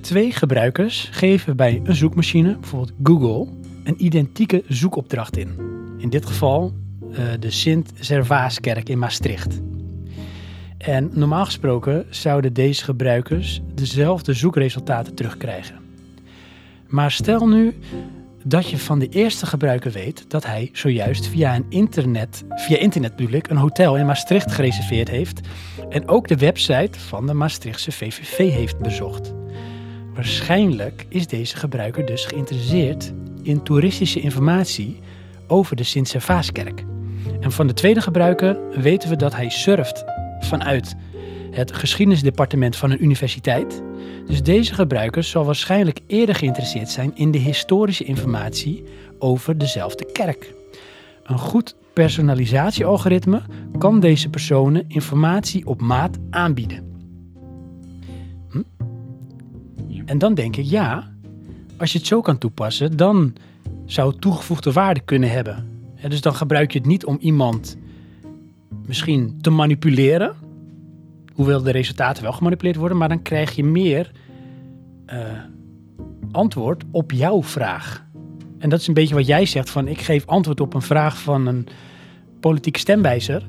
twee 0.00 0.32
gebruikers 0.32 1.08
geven 1.12 1.56
bij 1.56 1.80
een 1.84 1.94
zoekmachine, 1.94 2.58
bijvoorbeeld 2.58 2.92
Google, 3.02 3.48
een 3.84 4.04
identieke 4.04 4.64
zoekopdracht 4.68 5.36
in. 5.36 5.58
In 5.98 6.10
dit 6.10 6.26
geval 6.26 6.74
eh, 7.12 7.24
de 7.40 7.50
Sint-Servaaskerk 7.50 8.88
in 8.88 8.98
Maastricht. 8.98 9.60
En 10.78 11.10
normaal 11.12 11.44
gesproken 11.44 12.06
zouden 12.10 12.52
deze 12.52 12.84
gebruikers 12.84 13.60
dezelfde 13.74 14.32
zoekresultaten 14.32 15.14
terugkrijgen. 15.14 15.78
Maar 16.88 17.10
stel 17.10 17.48
nu 17.48 17.74
dat 18.44 18.70
je 18.70 18.78
van 18.78 18.98
de 18.98 19.08
eerste 19.08 19.46
gebruiker 19.46 19.90
weet 19.90 20.24
dat 20.28 20.46
hij 20.46 20.70
zojuist 20.72 21.26
via 21.26 21.54
een 21.54 21.66
internet, 21.68 22.44
via 22.48 22.76
internet 22.76 23.12
een 23.18 23.56
hotel 23.56 23.96
in 23.96 24.06
Maastricht 24.06 24.52
gereserveerd 24.52 25.08
heeft 25.08 25.40
en 25.88 26.08
ook 26.08 26.28
de 26.28 26.36
website 26.36 26.98
van 26.98 27.26
de 27.26 27.34
Maastrichtse 27.34 27.92
VVV 27.92 28.52
heeft 28.52 28.78
bezocht. 28.78 29.34
Waarschijnlijk 30.14 31.06
is 31.08 31.26
deze 31.26 31.56
gebruiker 31.56 32.06
dus 32.06 32.24
geïnteresseerd 32.24 33.12
in 33.44 33.62
toeristische 33.62 34.20
informatie 34.20 34.98
over 35.46 35.76
de 35.76 35.82
Sint-Servaaskerk. 35.82 36.84
En 37.40 37.52
van 37.52 37.66
de 37.66 37.72
tweede 37.72 38.00
gebruiker 38.00 38.58
weten 38.80 39.08
we 39.08 39.16
dat 39.16 39.34
hij 39.34 39.48
surft 39.48 40.04
vanuit 40.40 40.96
het 41.50 41.72
geschiedenisdepartement 41.72 42.76
van 42.76 42.90
een 42.90 43.02
universiteit. 43.02 43.82
Dus 44.26 44.42
deze 44.42 44.74
gebruiker 44.74 45.22
zal 45.22 45.44
waarschijnlijk 45.44 46.00
eerder 46.06 46.34
geïnteresseerd 46.34 46.90
zijn 46.90 47.12
in 47.14 47.30
de 47.30 47.38
historische 47.38 48.04
informatie 48.04 48.84
over 49.18 49.58
dezelfde 49.58 50.12
kerk. 50.12 50.54
Een 51.22 51.38
goed 51.38 51.76
personalisatiealgoritme 51.92 53.42
kan 53.78 54.00
deze 54.00 54.28
personen 54.30 54.84
informatie 54.88 55.66
op 55.66 55.80
maat 55.80 56.18
aanbieden. 56.30 56.92
Hm? 58.50 58.62
En 60.04 60.18
dan 60.18 60.34
denk 60.34 60.56
ik, 60.56 60.64
ja, 60.64 61.13
als 61.84 61.92
je 61.92 61.98
het 61.98 62.08
zo 62.08 62.20
kan 62.20 62.38
toepassen, 62.38 62.96
dan 62.96 63.34
zou 63.86 64.10
het 64.10 64.20
toegevoegde 64.20 64.72
waarde 64.72 65.00
kunnen 65.00 65.30
hebben. 65.30 65.68
dus 66.08 66.20
dan 66.20 66.34
gebruik 66.34 66.72
je 66.72 66.78
het 66.78 66.86
niet 66.86 67.04
om 67.04 67.16
iemand 67.20 67.76
misschien 68.86 69.38
te 69.40 69.50
manipuleren, 69.50 70.34
hoewel 71.34 71.62
de 71.62 71.70
resultaten 71.70 72.22
wel 72.22 72.32
gemanipuleerd 72.32 72.76
worden, 72.76 72.96
maar 72.96 73.08
dan 73.08 73.22
krijg 73.22 73.56
je 73.56 73.64
meer 73.64 74.10
uh, 75.06 75.18
antwoord 76.32 76.84
op 76.90 77.12
jouw 77.12 77.42
vraag. 77.42 78.04
En 78.58 78.68
dat 78.68 78.80
is 78.80 78.86
een 78.86 78.94
beetje 78.94 79.14
wat 79.14 79.26
jij 79.26 79.46
zegt: 79.46 79.70
van 79.70 79.88
ik 79.88 80.00
geef 80.00 80.26
antwoord 80.26 80.60
op 80.60 80.74
een 80.74 80.82
vraag 80.82 81.18
van 81.20 81.46
een 81.46 81.66
politieke 82.40 82.78
stemwijzer, 82.78 83.48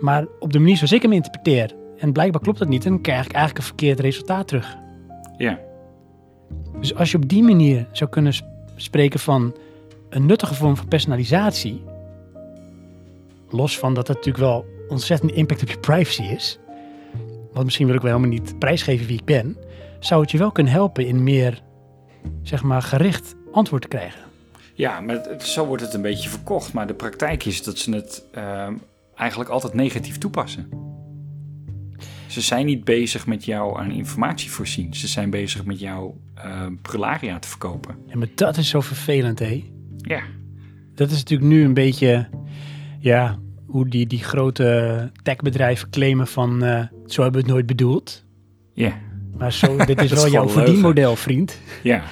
maar 0.00 0.26
op 0.38 0.52
de 0.52 0.58
manier 0.58 0.76
zoals 0.76 0.92
ik 0.92 1.02
hem 1.02 1.12
interpreteer. 1.12 1.74
En 1.98 2.12
blijkbaar 2.12 2.40
klopt 2.40 2.58
dat 2.58 2.68
niet, 2.68 2.84
en 2.84 2.90
dan 2.90 3.00
krijg 3.00 3.24
ik 3.24 3.32
eigenlijk 3.32 3.58
een 3.58 3.70
verkeerd 3.70 4.00
resultaat 4.00 4.48
terug. 4.48 4.76
Ja. 5.36 5.58
Dus 6.80 6.94
als 6.94 7.10
je 7.10 7.16
op 7.16 7.28
die 7.28 7.42
manier 7.42 7.88
zou 7.92 8.10
kunnen 8.10 8.32
spreken 8.76 9.20
van 9.20 9.54
een 10.08 10.26
nuttige 10.26 10.54
vorm 10.54 10.76
van 10.76 10.88
personalisatie, 10.88 11.82
los 13.50 13.78
van 13.78 13.94
dat 13.94 14.08
het 14.08 14.16
natuurlijk 14.16 14.44
wel 14.44 14.66
ontzettend 14.88 15.32
impact 15.32 15.62
op 15.62 15.68
je 15.68 15.78
privacy 15.78 16.22
is, 16.22 16.58
want 17.52 17.64
misschien 17.64 17.86
wil 17.86 17.94
ik 17.94 18.02
wel 18.02 18.10
helemaal 18.16 18.38
niet 18.38 18.58
prijsgeven 18.58 19.06
wie 19.06 19.18
ik 19.18 19.24
ben, 19.24 19.56
zou 19.98 20.20
het 20.20 20.30
je 20.30 20.38
wel 20.38 20.52
kunnen 20.52 20.72
helpen 20.72 21.06
in 21.06 21.22
meer, 21.22 21.62
zeg 22.42 22.62
maar, 22.62 22.82
gericht 22.82 23.34
antwoord 23.52 23.82
te 23.82 23.88
krijgen. 23.88 24.20
Ja, 24.74 25.00
maar 25.00 25.26
zo 25.38 25.66
wordt 25.66 25.82
het 25.82 25.94
een 25.94 26.02
beetje 26.02 26.28
verkocht. 26.28 26.72
Maar 26.72 26.86
de 26.86 26.94
praktijk 26.94 27.44
is 27.44 27.62
dat 27.62 27.78
ze 27.78 27.94
het 27.94 28.24
uh, 28.34 28.68
eigenlijk 29.14 29.50
altijd 29.50 29.74
negatief 29.74 30.18
toepassen. 30.18 30.68
Ze 32.26 32.40
zijn 32.40 32.66
niet 32.66 32.84
bezig 32.84 33.26
met 33.26 33.44
jou 33.44 33.78
aan 33.78 33.90
informatie 33.90 34.50
voorzien. 34.50 34.94
Ze 34.94 35.08
zijn 35.08 35.30
bezig 35.30 35.64
met 35.64 35.80
jou 35.80 36.14
uh, 36.44 36.66
prularia 36.82 37.38
te 37.38 37.48
verkopen. 37.48 37.96
Ja, 38.06 38.16
maar 38.16 38.28
dat 38.34 38.56
is 38.56 38.68
zo 38.68 38.80
vervelend, 38.80 39.38
hé? 39.38 39.64
Ja. 39.96 40.20
Dat 40.94 41.10
is 41.10 41.16
natuurlijk 41.16 41.50
nu 41.50 41.64
een 41.64 41.74
beetje, 41.74 42.28
ja, 42.98 43.38
hoe 43.66 43.88
die, 43.88 44.06
die 44.06 44.24
grote 44.24 45.10
techbedrijven 45.22 45.90
claimen 45.90 46.26
van 46.26 46.64
uh, 46.64 46.84
zo 47.06 47.22
hebben 47.22 47.40
we 47.40 47.46
het 47.46 47.54
nooit 47.56 47.66
bedoeld. 47.66 48.24
Ja. 48.72 48.98
Maar 49.38 49.52
zo, 49.52 49.76
dit 49.86 50.02
is 50.02 50.12
wel 50.12 50.28
jouw 50.28 50.48
verdienmodel, 50.48 51.16
vriend. 51.16 51.60
Ja. 51.82 52.02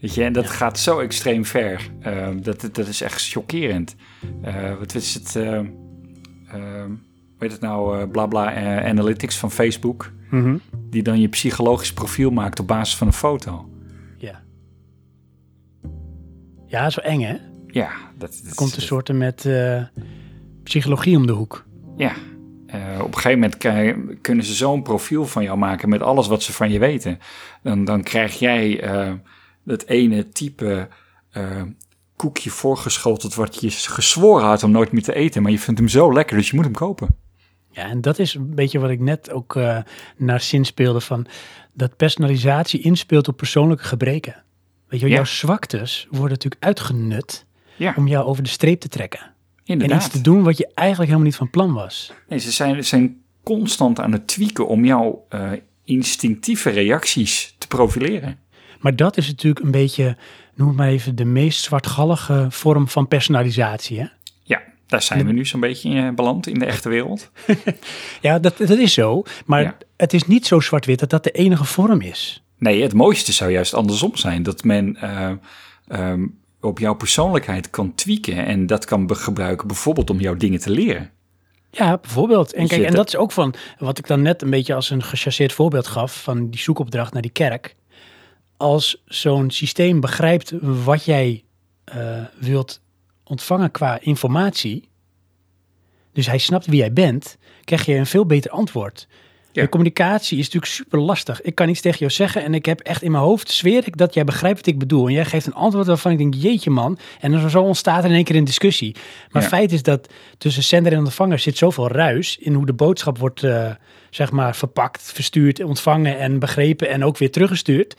Weet 0.00 0.14
je, 0.14 0.24
en 0.24 0.32
dat 0.32 0.50
gaat 0.50 0.78
zo 0.78 0.98
extreem 0.98 1.44
ver. 1.44 1.90
Uh, 2.06 2.28
dat, 2.42 2.68
dat 2.72 2.86
is 2.86 3.00
echt 3.00 3.28
chockerend. 3.28 3.96
Uh, 4.44 4.78
wat 4.78 4.94
is 4.94 5.14
het? 5.14 5.34
Uh, 5.36 5.60
weet 7.38 7.52
het 7.52 7.60
nou? 7.60 8.06
Blabla 8.06 8.54
Analytics 8.82 9.36
van 9.36 9.50
Facebook. 9.50 10.12
Mm 10.30 10.42
-hmm. 10.42 10.60
Die 10.90 11.02
dan 11.02 11.20
je 11.20 11.28
psychologisch 11.28 11.92
profiel 11.92 12.30
maakt 12.30 12.60
op 12.60 12.66
basis 12.66 12.96
van 12.96 13.06
een 13.06 13.12
foto. 13.12 13.68
Ja. 14.18 14.42
Ja, 16.66 16.90
zo 16.90 17.00
eng 17.00 17.20
hè? 17.20 17.36
Ja. 17.66 17.90
Dat, 18.18 18.40
dat 18.44 18.54
komt 18.54 18.76
een 18.76 18.82
soort 18.82 19.12
met 19.12 19.48
psychologie 20.62 21.16
om 21.16 21.26
de 21.26 21.32
hoek. 21.32 21.64
Ja. 21.96 22.12
Uh, 22.74 23.00
op 23.00 23.14
een 23.14 23.20
gegeven 23.20 23.38
moment 23.38 24.20
kunnen 24.20 24.44
ze 24.44 24.54
zo'n 24.54 24.82
profiel 24.82 25.26
van 25.26 25.42
jou 25.42 25.58
maken 25.58 25.88
met 25.88 26.02
alles 26.02 26.26
wat 26.26 26.42
ze 26.42 26.52
van 26.52 26.70
je 26.70 26.78
weten. 26.78 27.18
Dan, 27.62 27.84
dan 27.84 28.02
krijg 28.02 28.38
jij 28.38 28.84
uh, 28.84 29.12
het 29.64 29.86
ene 29.86 30.28
type 30.28 30.88
uh, 31.32 31.62
koekje 32.16 32.50
voorgeschoteld 32.50 33.34
wat 33.34 33.60
je 33.60 33.70
gezworen 33.70 34.46
had 34.46 34.62
om 34.62 34.70
nooit 34.70 34.92
meer 34.92 35.02
te 35.02 35.14
eten. 35.14 35.42
Maar 35.42 35.50
je 35.50 35.58
vindt 35.58 35.80
hem 35.80 35.88
zo 35.88 36.12
lekker, 36.12 36.36
dus 36.36 36.50
je 36.50 36.56
moet 36.56 36.64
hem 36.64 36.74
kopen. 36.74 37.16
Ja, 37.70 37.88
en 37.88 38.00
dat 38.00 38.18
is 38.18 38.34
een 38.34 38.54
beetje 38.54 38.78
wat 38.78 38.90
ik 38.90 39.00
net 39.00 39.30
ook 39.30 39.58
naar 40.16 40.40
zin 40.40 40.64
speelde 40.64 41.00
van 41.00 41.26
dat 41.72 41.96
personalisatie 41.96 42.80
inspeelt 42.80 43.28
op 43.28 43.36
persoonlijke 43.36 43.84
gebreken. 43.84 44.42
Weet 44.88 45.00
je, 45.00 45.08
ja. 45.08 45.14
jouw 45.14 45.24
zwaktes 45.24 46.06
worden 46.10 46.30
natuurlijk 46.30 46.64
uitgenut 46.64 47.46
ja. 47.76 47.94
om 47.96 48.08
jou 48.08 48.26
over 48.26 48.42
de 48.42 48.48
streep 48.48 48.80
te 48.80 48.88
trekken. 48.88 49.32
Inderdaad. 49.64 49.98
En 49.98 50.04
iets 50.04 50.14
te 50.14 50.20
doen 50.20 50.42
wat 50.42 50.58
je 50.58 50.70
eigenlijk 50.74 51.08
helemaal 51.08 51.30
niet 51.30 51.38
van 51.38 51.50
plan 51.50 51.72
was. 51.72 52.12
Nee, 52.28 52.38
ze 52.38 52.50
zijn, 52.50 52.84
zijn 52.84 53.22
constant 53.42 54.00
aan 54.00 54.12
het 54.12 54.26
tweaken 54.26 54.68
om 54.68 54.84
jouw 54.84 55.26
uh, 55.30 55.50
instinctieve 55.84 56.70
reacties 56.70 57.54
te 57.58 57.66
profileren. 57.66 58.38
Maar 58.80 58.96
dat 58.96 59.16
is 59.16 59.26
natuurlijk 59.26 59.64
een 59.64 59.70
beetje, 59.70 60.16
noem 60.54 60.68
het 60.68 60.76
maar 60.76 60.88
even, 60.88 61.16
de 61.16 61.24
meest 61.24 61.62
zwartgallige 61.62 62.46
vorm 62.48 62.88
van 62.88 63.08
personalisatie. 63.08 64.00
Hè? 64.00 64.06
Daar 64.90 65.02
zijn 65.02 65.26
we 65.26 65.32
nu 65.32 65.46
zo'n 65.46 65.60
beetje 65.60 65.90
in 65.90 66.14
beland 66.14 66.46
in 66.46 66.58
de 66.58 66.64
echte 66.64 66.88
wereld. 66.88 67.30
ja, 68.20 68.38
dat, 68.38 68.58
dat 68.58 68.78
is 68.78 68.92
zo. 68.92 69.22
Maar 69.46 69.62
ja. 69.62 69.76
het 69.96 70.12
is 70.12 70.26
niet 70.26 70.46
zo 70.46 70.60
zwart-wit 70.60 70.98
dat 70.98 71.10
dat 71.10 71.24
de 71.24 71.30
enige 71.30 71.64
vorm 71.64 72.00
is. 72.00 72.42
Nee, 72.58 72.82
het 72.82 72.94
mooiste 72.94 73.32
zou 73.32 73.50
juist 73.50 73.74
andersom 73.74 74.16
zijn. 74.16 74.42
Dat 74.42 74.64
men 74.64 74.98
uh, 75.02 75.30
um, 75.88 76.38
op 76.60 76.78
jouw 76.78 76.94
persoonlijkheid 76.94 77.70
kan 77.70 77.94
tweaken 77.94 78.46
en 78.46 78.66
dat 78.66 78.84
kan 78.84 79.16
gebruiken 79.16 79.66
bijvoorbeeld 79.66 80.10
om 80.10 80.20
jouw 80.20 80.36
dingen 80.36 80.60
te 80.60 80.70
leren. 80.70 81.10
Ja, 81.70 81.98
bijvoorbeeld. 81.98 82.52
En 82.52 82.68
kijk, 82.68 82.82
en 82.82 82.94
dat 82.94 83.08
is 83.08 83.16
ook 83.16 83.32
van 83.32 83.54
wat 83.78 83.98
ik 83.98 84.06
dan 84.06 84.22
net 84.22 84.42
een 84.42 84.50
beetje 84.50 84.74
als 84.74 84.90
een 84.90 85.02
gechasseerd 85.02 85.52
voorbeeld 85.52 85.86
gaf 85.86 86.22
van 86.22 86.50
die 86.50 86.60
zoekopdracht 86.60 87.12
naar 87.12 87.22
die 87.22 87.30
kerk. 87.30 87.76
Als 88.56 89.02
zo'n 89.04 89.50
systeem 89.50 90.00
begrijpt 90.00 90.52
wat 90.60 91.04
jij 91.04 91.44
uh, 91.94 92.24
wilt 92.38 92.80
ontvangen 93.30 93.70
qua 93.70 93.98
informatie, 94.00 94.88
dus 96.12 96.26
hij 96.26 96.38
snapt 96.38 96.66
wie 96.66 96.78
jij 96.78 96.92
bent, 96.92 97.38
krijg 97.64 97.86
je 97.86 97.94
een 97.94 98.06
veel 98.06 98.26
beter 98.26 98.50
antwoord. 98.50 99.08
Ja. 99.52 99.62
De 99.62 99.68
communicatie 99.68 100.38
is 100.38 100.44
natuurlijk 100.44 100.72
super 100.72 100.98
lastig. 100.98 101.42
Ik 101.42 101.54
kan 101.54 101.68
iets 101.68 101.80
tegen 101.80 101.98
jou 101.98 102.10
zeggen 102.10 102.44
en 102.44 102.54
ik 102.54 102.66
heb 102.66 102.80
echt 102.80 103.02
in 103.02 103.10
mijn 103.10 103.22
hoofd, 103.22 103.50
zweer 103.50 103.86
ik, 103.86 103.96
dat 103.96 104.14
jij 104.14 104.24
begrijpt 104.24 104.56
wat 104.56 104.66
ik 104.66 104.78
bedoel. 104.78 105.06
En 105.06 105.12
jij 105.12 105.24
geeft 105.24 105.46
een 105.46 105.54
antwoord 105.54 105.86
waarvan 105.86 106.12
ik 106.12 106.18
denk, 106.18 106.34
jeetje 106.34 106.70
man. 106.70 106.98
En 107.20 107.30
dan 107.32 107.50
zo 107.50 107.62
ontstaat 107.62 108.04
er 108.04 108.10
in 108.10 108.16
één 108.16 108.24
keer 108.24 108.36
een 108.36 108.44
discussie. 108.44 108.96
Maar 109.30 109.42
ja. 109.42 109.48
feit 109.48 109.72
is 109.72 109.82
dat 109.82 110.12
tussen 110.38 110.62
zender 110.62 110.92
en 110.92 110.98
ontvanger 110.98 111.38
zit 111.38 111.56
zoveel 111.56 111.88
ruis 111.88 112.38
in 112.38 112.54
hoe 112.54 112.66
de 112.66 112.72
boodschap 112.72 113.18
wordt, 113.18 113.42
uh, 113.42 113.70
zeg 114.10 114.30
maar, 114.30 114.56
verpakt, 114.56 115.12
verstuurd, 115.12 115.62
ontvangen 115.62 116.18
en 116.18 116.38
begrepen 116.38 116.88
en 116.88 117.04
ook 117.04 117.18
weer 117.18 117.30
teruggestuurd. 117.30 117.96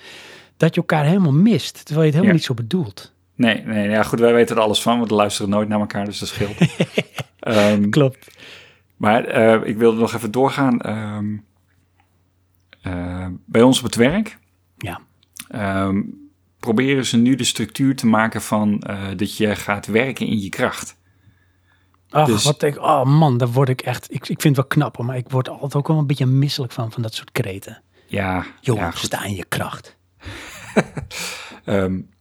Dat 0.58 0.76
je 0.76 0.82
elkaar 0.82 1.06
helemaal 1.06 1.32
mist, 1.32 1.86
terwijl 1.86 2.08
je 2.08 2.12
het 2.12 2.22
helemaal 2.22 2.26
ja. 2.26 2.34
niet 2.34 2.44
zo 2.44 2.54
bedoelt. 2.54 3.11
Nee, 3.42 3.62
nee, 3.66 3.90
ja 3.90 4.04
goed, 4.04 4.20
wij 4.20 4.34
weten 4.34 4.56
er 4.56 4.62
alles 4.62 4.82
van, 4.82 4.98
want 4.98 5.10
we 5.10 5.16
luisteren 5.16 5.50
nooit 5.50 5.68
naar 5.68 5.80
elkaar, 5.80 6.06
dus 6.06 6.20
dat 6.20 6.28
scheelt. 6.28 6.58
um, 7.48 7.90
Klopt. 8.00 8.38
Maar 8.98 9.38
uh, 9.38 9.68
ik 9.68 9.78
wilde 9.78 10.00
nog 10.00 10.14
even 10.14 10.32
doorgaan. 10.32 10.90
Um, 10.90 11.46
uh, 12.84 13.28
bij 13.46 13.62
ons 13.62 13.78
op 13.78 13.84
het 13.84 13.96
werk 13.96 14.38
ja. 14.78 15.02
um, 15.86 16.30
proberen 16.60 17.06
ze 17.06 17.18
nu 17.18 17.36
de 17.36 17.44
structuur 17.44 17.96
te 17.96 18.08
maken 18.08 18.42
van 18.42 18.84
uh, 18.90 19.08
dat 19.16 19.38
je 19.38 19.56
gaat 19.56 19.86
werken 19.86 20.28
in 20.28 20.40
je 20.40 20.50
kracht. 20.50 21.00
Ach, 22.10 22.28
dus, 22.28 22.44
wat 22.44 22.62
ik, 22.62 22.78
oh 22.78 23.04
man, 23.04 23.38
daar 23.38 23.52
word 23.52 23.70
ik 23.70 23.82
echt, 23.82 24.14
ik, 24.14 24.28
ik 24.28 24.42
vind 24.42 24.44
het 24.44 24.56
wel 24.56 24.66
knap, 24.66 24.98
maar 24.98 25.18
ik 25.18 25.30
word 25.30 25.50
altijd 25.50 25.76
ook 25.76 25.88
wel 25.88 25.98
een 25.98 26.08
beetje 26.08 26.26
misselijk 26.26 26.72
van, 26.72 26.92
van 26.92 27.02
dat 27.02 27.14
soort 27.14 27.32
kreten. 27.32 27.82
Ja. 28.08 28.46
Jongen, 28.62 28.84
ja, 28.84 28.92
sta 28.92 29.24
in 29.24 29.36
je 29.36 29.46
kracht. 29.46 29.98
um, 31.66 32.10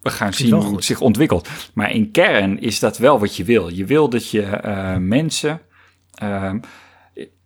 we 0.00 0.10
gaan 0.10 0.32
zien 0.32 0.52
hoe 0.52 0.74
het 0.74 0.84
zich 0.84 1.00
ontwikkelt. 1.00 1.48
Maar 1.74 1.90
in 1.90 2.10
kern 2.10 2.60
is 2.60 2.78
dat 2.78 2.98
wel 2.98 3.18
wat 3.18 3.36
je 3.36 3.44
wil. 3.44 3.68
Je 3.68 3.84
wil 3.84 4.08
dat 4.08 4.30
je 4.30 4.60
uh, 4.64 4.96
mensen 4.96 5.60
Um, 6.22 6.60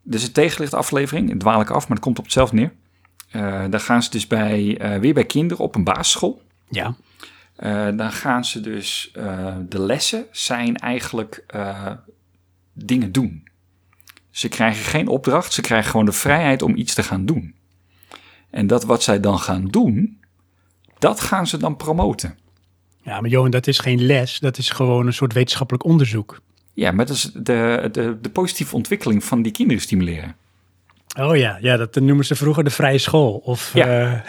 dus 0.02 0.22
een 0.22 0.32
tegenlicht 0.32 0.74
aflevering, 0.74 1.38
dwaal 1.40 1.60
ik 1.60 1.70
af, 1.70 1.82
maar 1.82 1.96
het 1.96 2.04
komt 2.04 2.18
op 2.18 2.24
hetzelfde 2.24 2.56
neer. 2.56 2.72
Uh, 3.32 3.64
dan 3.70 3.80
gaan 3.80 4.02
ze 4.02 4.10
dus 4.10 4.26
bij, 4.26 4.80
uh, 4.80 5.00
weer 5.00 5.14
bij 5.14 5.24
kinderen 5.24 5.64
op 5.64 5.74
een 5.74 5.84
basisschool. 5.84 6.42
Ja. 6.68 6.94
Uh, 7.58 7.88
dan 7.96 8.12
gaan 8.12 8.44
ze 8.44 8.60
dus, 8.60 9.10
de 9.68 9.80
lessen 9.80 10.26
zijn 10.30 10.76
eigenlijk 10.76 11.46
dingen 12.72 13.12
doen. 13.12 13.48
Ze 14.30 14.48
krijgen 14.48 14.84
geen 14.84 15.08
opdracht, 15.08 15.52
ze 15.52 15.60
krijgen 15.60 15.90
gewoon 15.90 16.06
de 16.06 16.12
vrijheid 16.12 16.62
om 16.62 16.76
iets 16.76 16.94
te 16.94 17.02
gaan 17.02 17.26
doen. 17.26 17.54
En 18.50 18.66
dat 18.66 18.84
wat 18.84 19.02
zij 19.02 19.20
dan 19.20 19.38
gaan 19.38 19.66
doen, 19.66 20.20
dat 20.98 21.20
gaan 21.20 21.46
ze 21.46 21.56
dan 21.56 21.76
promoten. 21.76 22.38
Ja, 23.02 23.20
maar 23.20 23.30
Johan, 23.30 23.50
dat 23.50 23.66
is 23.66 23.78
geen 23.78 24.02
les. 24.02 24.38
Dat 24.38 24.58
is 24.58 24.70
gewoon 24.70 25.06
een 25.06 25.12
soort 25.12 25.32
wetenschappelijk 25.32 25.84
onderzoek. 25.84 26.40
Ja, 26.74 26.90
maar 26.92 27.06
dat 27.06 27.16
is 27.16 27.22
de, 27.34 27.88
de, 27.92 28.18
de 28.20 28.30
positieve 28.30 28.74
ontwikkeling 28.76 29.24
van 29.24 29.42
die 29.42 29.52
kinderen 29.52 29.82
stimuleren. 29.82 30.36
Oh 31.20 31.36
ja, 31.36 31.58
ja 31.60 31.76
dat 31.76 31.94
noemen 31.94 32.24
ze 32.24 32.34
vroeger 32.34 32.64
de 32.64 32.70
vrije 32.70 32.98
school. 32.98 33.32
Of 33.44 33.74
Ja. 33.74 33.86
eh, 33.86 34.20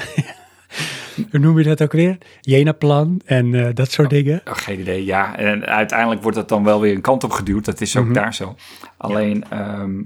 hoe 1.32 1.40
noem 1.40 1.58
je 1.58 1.64
dat 1.64 1.82
ook 1.82 1.92
weer? 1.92 2.18
Jena-plan 2.42 3.22
en 3.26 3.54
eh, 3.54 3.74
dat 3.74 3.92
soort 3.92 4.10
dingen. 4.10 4.42
Oh, 4.46 4.54
geen 4.56 4.80
idee, 4.80 5.06
ja. 5.06 5.38
En 5.38 5.66
uiteindelijk 5.66 6.22
wordt 6.22 6.38
dat 6.38 6.50
dan 6.50 6.64
wel 6.64 6.80
weer 6.82 6.96
een 6.96 7.02
kant 7.02 7.24
op 7.24 7.32
geduwd. 7.32 7.66
Dat 7.66 7.82
is 7.82 7.98
ook 7.98 8.06
Mhm. 8.06 8.14
daar 8.14 8.34
zo. 8.34 8.56
Alleen, 8.98 9.44
ehm, 9.50 10.02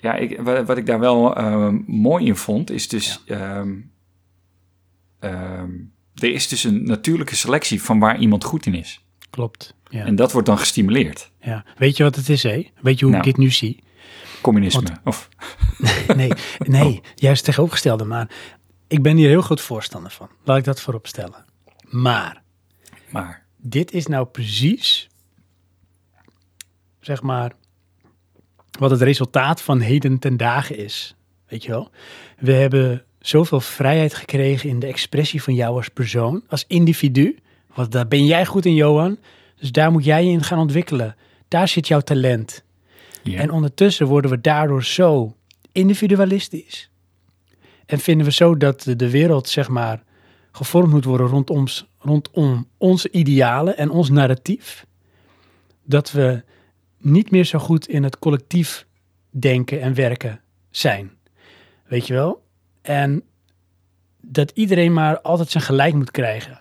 ja, 0.00 0.14
ik, 0.14 0.40
wa- 0.40 0.64
wat 0.64 0.76
ik 0.76 0.86
daar 0.86 1.00
wel 1.00 1.36
ehm, 1.36 1.78
mooi 1.86 2.26
in 2.26 2.36
vond, 2.36 2.70
is 2.70 2.88
dus... 2.88 3.22
ehm, 3.26 3.72
er 6.24 6.32
is 6.32 6.48
dus 6.48 6.64
een 6.64 6.84
natuurlijke 6.84 7.36
selectie 7.36 7.82
van 7.82 7.98
waar 7.98 8.18
iemand 8.18 8.44
goed 8.44 8.66
in 8.66 8.74
is. 8.74 9.04
Klopt. 9.30 9.74
Ja. 9.88 10.04
En 10.04 10.16
dat 10.16 10.32
wordt 10.32 10.46
dan 10.46 10.58
gestimuleerd. 10.58 11.30
ja. 11.40 11.64
Weet 11.76 11.96
je 11.96 12.02
wat 12.02 12.16
het 12.16 12.28
is, 12.28 12.42
hé? 12.42 12.70
Weet 12.80 12.98
je 12.98 13.04
hoe 13.04 13.14
Nou. 13.14 13.26
ik 13.28 13.34
dit 13.34 13.44
nu 13.44 13.50
zie? 13.50 13.82
Communisme. 14.40 14.96
Of, 15.04 15.28
Nee, 16.16 16.32
nee, 16.58 17.00
juist 17.14 17.44
tegenovergestelde. 17.44 18.04
Maar 18.04 18.30
ik 18.88 19.02
ben 19.02 19.16
hier 19.16 19.28
heel 19.28 19.42
groot 19.42 19.60
voorstander 19.60 20.10
van. 20.10 20.28
Laat 20.44 20.58
ik 20.58 20.64
dat 20.64 20.80
voorop 20.80 21.06
stellen. 21.06 21.44
Maar 21.90 22.42
maar, 23.10 23.46
dit 23.56 23.92
is 23.92 24.06
nou 24.06 24.26
precies, 24.26 25.08
zeg 27.00 27.22
maar, 27.22 27.52
wat 28.78 28.90
het 28.90 29.02
resultaat 29.02 29.62
van 29.62 29.80
heden 29.80 30.18
ten 30.18 30.36
dagen 30.36 30.76
is. 30.76 31.16
Weet 31.48 31.62
je 31.62 31.70
wel? 31.70 31.90
We 32.38 32.52
hebben 32.52 33.04
zoveel 33.26 33.60
vrijheid 33.60 34.14
gekregen 34.14 34.68
in 34.68 34.78
de 34.78 34.86
expressie 34.86 35.42
van 35.42 35.54
jou 35.54 35.76
als 35.76 35.88
persoon, 35.88 36.42
als 36.48 36.64
individu. 36.68 37.36
Want 37.74 37.92
daar 37.92 38.08
ben 38.08 38.26
jij 38.26 38.46
goed 38.46 38.66
in, 38.66 38.74
Johan. 38.74 39.18
Dus 39.56 39.72
daar 39.72 39.92
moet 39.92 40.04
jij 40.04 40.24
je 40.24 40.30
in 40.30 40.42
gaan 40.42 40.58
ontwikkelen. 40.58 41.16
Daar 41.48 41.68
zit 41.68 41.88
jouw 41.88 42.00
talent. 42.00 42.64
En 43.36 43.50
ondertussen 43.50 44.06
worden 44.06 44.30
we 44.30 44.40
daardoor 44.40 44.84
zo 44.84 45.36
individualistisch. 45.72 46.90
En 47.86 47.98
vinden 47.98 48.26
we 48.26 48.32
zo 48.32 48.56
dat 48.56 48.82
de- 48.82 48.96
de 48.96 49.10
wereld, 49.10 49.48
zeg 49.48 49.68
maar, 49.68 50.02
gevormd 50.52 50.90
moet 50.92 51.04
worden 51.04 51.26
rondom, 51.26 51.66
rondom 51.98 52.68
onze 52.78 53.10
idealen 53.10 53.76
en 53.76 53.90
ons 53.90 54.10
narratief. 54.10 54.86
Dat 55.84 56.12
we 56.12 56.42
niet 56.98 57.30
meer 57.30 57.44
zo 57.44 57.58
goed 57.58 57.88
in 57.88 58.02
het 58.02 58.18
collectief 58.18 58.86
denken 59.30 59.80
en 59.80 59.94
werken 59.94 60.40
zijn. 60.70 61.10
Weet 61.86 62.06
je 62.06 62.14
wel? 62.14 62.43
En 62.84 63.22
dat 64.20 64.50
iedereen 64.54 64.92
maar 64.92 65.20
altijd 65.20 65.50
zijn 65.50 65.64
gelijk 65.64 65.94
moet 65.94 66.10
krijgen. 66.10 66.58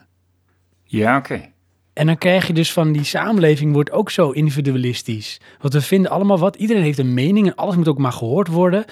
ja 0.84 1.18
oké. 1.18 1.52
En 1.94 2.06
dan 2.06 2.18
krijg 2.18 2.48
je 2.48 2.54
dus 2.54 2.74
van 2.74 2.92
die 2.92 3.04
samenleving 3.04 3.74
wordt 3.74 3.92
ook 3.92 4.12
zo 4.12 4.30
individualistisch. 4.32 5.42
Want 5.62 5.74
we 5.74 5.82
vinden 5.82 6.12
allemaal 6.12 6.38
wat. 6.40 6.56
Iedereen 6.56 6.84
heeft 6.84 6.98
een 6.98 7.14
mening 7.14 7.48
en 7.48 7.56
alles 7.56 7.76
moet 7.76 7.88
ook 7.88 7.98
maar 7.98 8.12
gehoord 8.12 8.48
worden. 8.48 8.86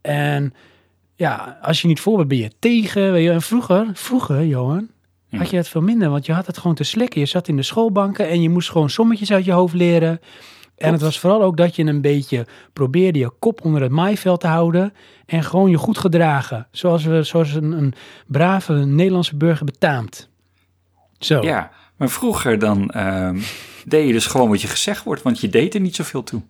En 0.00 0.54
ja, 1.14 1.58
als 1.62 1.82
je 1.82 1.88
niet 1.88 2.00
voor 2.00 2.16
bent, 2.16 2.28
ben 2.28 2.38
je 2.38 2.50
tegen. 2.58 3.12
Weet 3.12 3.24
je. 3.24 3.30
En 3.30 3.42
vroeger, 3.42 3.90
vroeger, 3.92 4.46
Johan, 4.46 4.88
Ja. 5.28 5.38
had 5.38 5.50
je 5.50 5.56
het 5.56 5.68
veel 5.68 5.80
minder. 5.80 6.10
Want 6.10 6.26
je 6.26 6.32
had 6.32 6.46
het 6.46 6.58
gewoon 6.58 6.76
te 6.76 6.84
slikken. 6.84 7.20
Je 7.20 7.26
zat 7.26 7.48
in 7.48 7.56
de 7.56 7.62
schoolbanken 7.62 8.28
en 8.28 8.42
je 8.42 8.48
moest 8.50 8.70
gewoon 8.70 8.90
sommetjes 8.90 9.32
uit 9.32 9.44
je 9.44 9.52
hoofd 9.52 9.74
leren. 9.74 10.20
En 10.76 10.92
het 10.92 11.00
was 11.00 11.18
vooral 11.18 11.42
ook 11.42 11.56
dat 11.56 11.76
je 11.76 11.84
een 11.84 12.00
beetje 12.00 12.46
probeerde 12.72 13.18
je 13.18 13.30
kop 13.38 13.64
onder 13.64 13.82
het 13.82 13.90
maaiveld 13.90 14.40
te 14.40 14.46
houden. 14.46 14.94
En 15.26 15.42
gewoon 15.42 15.70
je 15.70 15.76
goed 15.76 15.98
gedragen. 15.98 16.66
Zoals, 16.70 17.04
we, 17.04 17.22
zoals 17.22 17.54
een, 17.54 17.72
een 17.72 17.94
brave 18.26 18.74
Nederlandse 18.74 19.36
burger 19.36 19.64
betaamt. 19.64 20.28
Zo. 21.18 21.42
Ja, 21.42 21.70
maar 21.96 22.10
vroeger 22.10 22.58
dan 22.58 22.90
ehm, 22.90 23.40
deed 23.84 24.06
je 24.06 24.12
dus 24.12 24.26
gewoon 24.26 24.48
wat 24.48 24.60
je 24.60 24.68
gezegd 24.68 25.04
wordt, 25.04 25.22
want 25.22 25.40
je 25.40 25.48
deed 25.48 25.74
er 25.74 25.80
niet 25.80 25.96
zoveel 25.96 26.22
toe. 26.22 26.42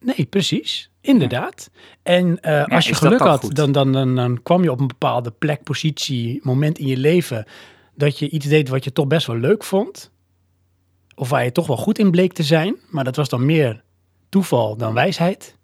Nee, 0.00 0.26
precies. 0.30 0.90
Inderdaad. 1.00 1.70
En 2.02 2.40
eh, 2.40 2.64
als 2.64 2.88
je 2.88 2.94
geluk 2.94 3.20
had, 3.20 3.48
dan, 3.52 3.72
dan, 3.72 3.92
dan 3.92 4.42
kwam 4.42 4.62
je 4.62 4.70
op 4.70 4.80
een 4.80 4.86
bepaalde 4.86 5.30
plek, 5.30 5.62
positie, 5.62 6.40
moment 6.42 6.78
in 6.78 6.86
je 6.86 6.96
leven 6.96 7.46
dat 7.94 8.18
je 8.18 8.30
iets 8.30 8.46
deed 8.46 8.68
wat 8.68 8.84
je 8.84 8.92
toch 8.92 9.06
best 9.06 9.26
wel 9.26 9.36
leuk 9.36 9.64
vond. 9.64 10.11
Of 11.14 11.28
waar 11.28 11.44
je 11.44 11.52
toch 11.52 11.66
wel 11.66 11.76
goed 11.76 11.98
in 11.98 12.10
bleek 12.10 12.32
te 12.32 12.42
zijn. 12.42 12.76
Maar 12.90 13.04
dat 13.04 13.16
was 13.16 13.28
dan 13.28 13.46
meer 13.46 13.82
toeval 14.28 14.76
dan 14.76 14.94
wijsheid. 14.94 15.56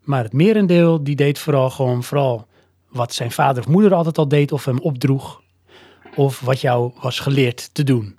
Maar 0.00 0.22
het 0.22 0.32
merendeel, 0.32 1.04
die 1.04 1.16
deed 1.16 1.38
vooral 1.38 1.70
gewoon 1.70 2.04
vooral 2.04 2.46
wat 2.88 3.14
zijn 3.14 3.30
vader 3.30 3.62
of 3.62 3.68
moeder 3.68 3.94
altijd 3.94 4.18
al 4.18 4.28
deed 4.28 4.52
of 4.52 4.64
hem 4.64 4.78
opdroeg. 4.78 5.42
Of 6.14 6.40
wat 6.40 6.60
jou 6.60 6.92
was 7.00 7.20
geleerd 7.20 7.74
te 7.74 7.84
doen. 7.84 8.18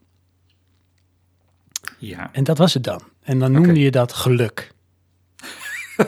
Ja, 1.97 2.29
En 2.31 2.43
dat 2.43 2.57
was 2.57 2.73
het 2.73 2.83
dan. 2.83 3.01
En 3.21 3.39
dan 3.39 3.51
noemde 3.51 3.79
je 3.79 3.91
dat 3.91 4.13
geluk. 4.13 4.73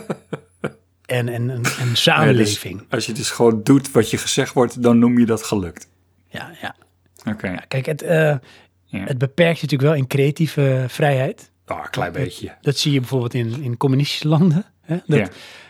en, 1.06 1.30
en, 1.30 1.50
en, 1.50 1.64
en 1.64 1.96
samenleving. 1.96 2.74
Ja, 2.74 2.82
dus 2.82 2.92
als 2.92 3.06
je 3.06 3.14
dus 3.14 3.32
gewoon 3.32 3.64
doet 3.64 3.92
wat 3.92 4.10
je 4.10 4.18
gezegd 4.18 4.54
wordt, 4.54 4.84
dan 4.84 5.00
noem 5.00 5.20
je 5.20 5.26
dat 5.26 5.44
gelukt. 5.44 5.88
Ja, 6.28 6.52
ja. 6.62 6.76
Oké, 7.26 7.48
ja 7.48 7.64
kijk, 7.68 7.86
het, 7.86 8.02
eh, 8.02 8.36
Ja. 8.90 9.00
het 9.04 9.18
beperkt 9.18 9.60
je 9.60 9.64
natuurlijk 9.66 9.90
wel 9.92 10.00
in 10.02 10.08
creatieve 10.08 10.86
vrijheid. 10.88 11.52
Ah, 11.66 11.78
een 11.84 11.90
klein 11.90 12.12
beetje. 12.12 12.56
Dat 12.62 12.78
zie 12.78 12.92
je 12.92 13.00
bijvoorbeeld 13.00 13.34
in, 13.34 13.64
in 13.64 13.78
communistische 13.78 14.28
landen. 14.28 14.66
Hè? 14.82 14.98
Dat, 15.06 15.18
Ja. 15.20 15.28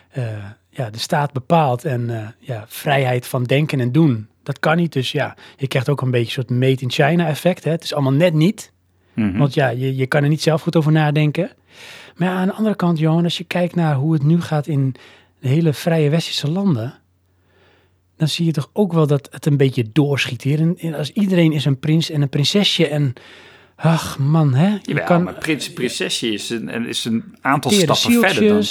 eh, 0.09 0.45
ja, 0.69 0.89
de 0.89 0.99
staat 0.99 1.33
bepaalt 1.33 1.85
en 1.85 2.09
eh, 2.09 2.27
ja, 2.39 2.65
vrijheid 2.67 3.27
van 3.27 3.43
denken 3.43 3.79
en 3.79 3.91
doen. 3.91 4.27
Dat 4.43 4.59
kan 4.59 4.77
niet. 4.77 4.93
Dus 4.93 5.11
ja, 5.11 5.35
je 5.57 5.67
krijgt 5.67 5.89
ook 5.89 6.01
een 6.01 6.11
beetje 6.11 6.25
een 6.25 6.31
soort 6.47 6.59
made 6.59 6.81
in 6.81 6.91
China 6.91 7.27
effect. 7.27 7.63
Hè? 7.63 7.71
Het 7.71 7.83
is 7.83 7.93
allemaal 7.93 8.13
net 8.13 8.33
niet. 8.33 8.71
Mhm. 9.13 9.37
Want 9.37 9.53
ja, 9.53 9.67
je, 9.69 9.95
je 9.95 10.05
kan 10.07 10.23
er 10.23 10.29
niet 10.29 10.41
zelf 10.41 10.61
goed 10.61 10.75
over 10.75 10.91
nadenken. 10.91 11.51
Maar 12.15 12.27
ja, 12.27 12.35
aan 12.35 12.47
de 12.47 12.53
andere 12.53 12.75
kant, 12.75 12.99
Johan, 12.99 13.23
als 13.23 13.37
je 13.37 13.43
kijkt 13.43 13.75
naar 13.75 13.95
hoe 13.95 14.13
het 14.13 14.23
nu 14.23 14.41
gaat 14.41 14.67
in 14.67 14.95
de 15.39 15.47
hele 15.47 15.73
vrije 15.73 16.09
westerse 16.09 16.51
landen, 16.51 16.93
dan 18.17 18.27
zie 18.27 18.45
je 18.45 18.51
toch 18.51 18.69
ook 18.73 18.93
wel 18.93 19.07
dat 19.07 19.27
het 19.31 19.45
een 19.45 19.57
beetje 19.57 19.85
doorschiet 19.93 20.41
hier. 20.41 20.59
En, 20.59 20.77
en 20.79 20.93
als 20.93 21.11
iedereen 21.11 21.51
is 21.51 21.65
een 21.65 21.79
prins 21.79 22.09
en 22.09 22.21
een 22.21 22.29
prinsesje 22.29 22.87
en, 22.87 23.13
ach 23.75 24.19
man, 24.19 24.53
hè, 24.53 24.77
je 24.81 25.03
kan 25.03 25.23
maar 25.23 25.33
prins, 25.33 25.73
prinsesje 25.73 26.31
is 26.33 26.49
een, 26.49 26.85
is 26.87 27.05
een 27.05 27.23
aantal 27.41 27.71
stappen 27.71 28.19
verder 28.19 28.47
dan 28.47 28.63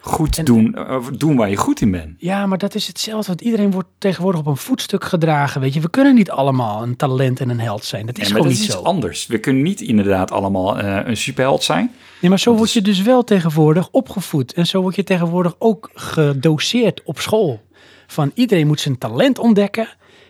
goed 0.00 0.38
En- 0.38 0.44
doen, 0.44 0.74
eh, 0.74 1.06
doen 1.18 1.36
waar 1.36 1.50
je 1.50 1.56
goed 1.56 1.80
in 1.80 1.90
bent. 1.90 2.14
Ja, 2.18 2.46
maar 2.46 2.58
dat 2.58 2.74
is 2.74 2.86
hetzelfde. 2.86 3.26
Want 3.26 3.40
iedereen 3.40 3.70
wordt 3.70 3.88
tegenwoordig 3.98 4.40
op 4.40 4.46
een 4.46 4.56
voetstuk 4.56 5.04
gedragen. 5.04 5.60
Weet 5.60 5.74
je, 5.74 5.80
we 5.80 5.90
kunnen 5.90 6.14
niet 6.14 6.30
allemaal 6.30 6.82
een 6.82 6.96
talent 6.96 7.40
en 7.40 7.48
een 7.50 7.60
held 7.60 7.84
zijn. 7.84 8.06
Dat 8.06 8.18
is 8.18 8.22
Ja, 8.22 8.28
gewoon 8.28 8.42
dat 8.42 8.52
is 8.52 8.58
niet 8.58 8.68
iets 8.68 8.76
zo. 8.78 8.82
anders. 8.84 9.26
We 9.26 9.38
kunnen 9.38 9.62
niet 9.62 9.80
inderdaad 9.80 10.30
allemaal 10.30 10.78
eh, 10.78 11.00
een 11.08 11.16
superheld 11.16 11.62
zijn. 11.64 11.90
Nee, 12.20 12.30
maar 12.30 12.38
zo 12.40 12.50
Dat 12.50 12.58
word 12.58 12.68
is- 12.68 12.74
je 12.74 12.82
dus 12.82 13.02
wel 13.02 13.24
tegenwoordig 13.24 13.88
opgevoed. 13.90 14.52
En 14.52 14.66
zo 14.66 14.80
word 14.80 14.94
je 14.96 15.04
tegenwoordig 15.04 15.54
ook 15.58 15.90
gedoseerd 15.94 17.02
op 17.04 17.18
school. 17.20 17.64
Van 18.06 18.30
iedereen 18.34 18.66
moet 18.66 18.80
zijn 18.80 18.98
talent 18.98 19.38
ontdekken. 19.38 19.88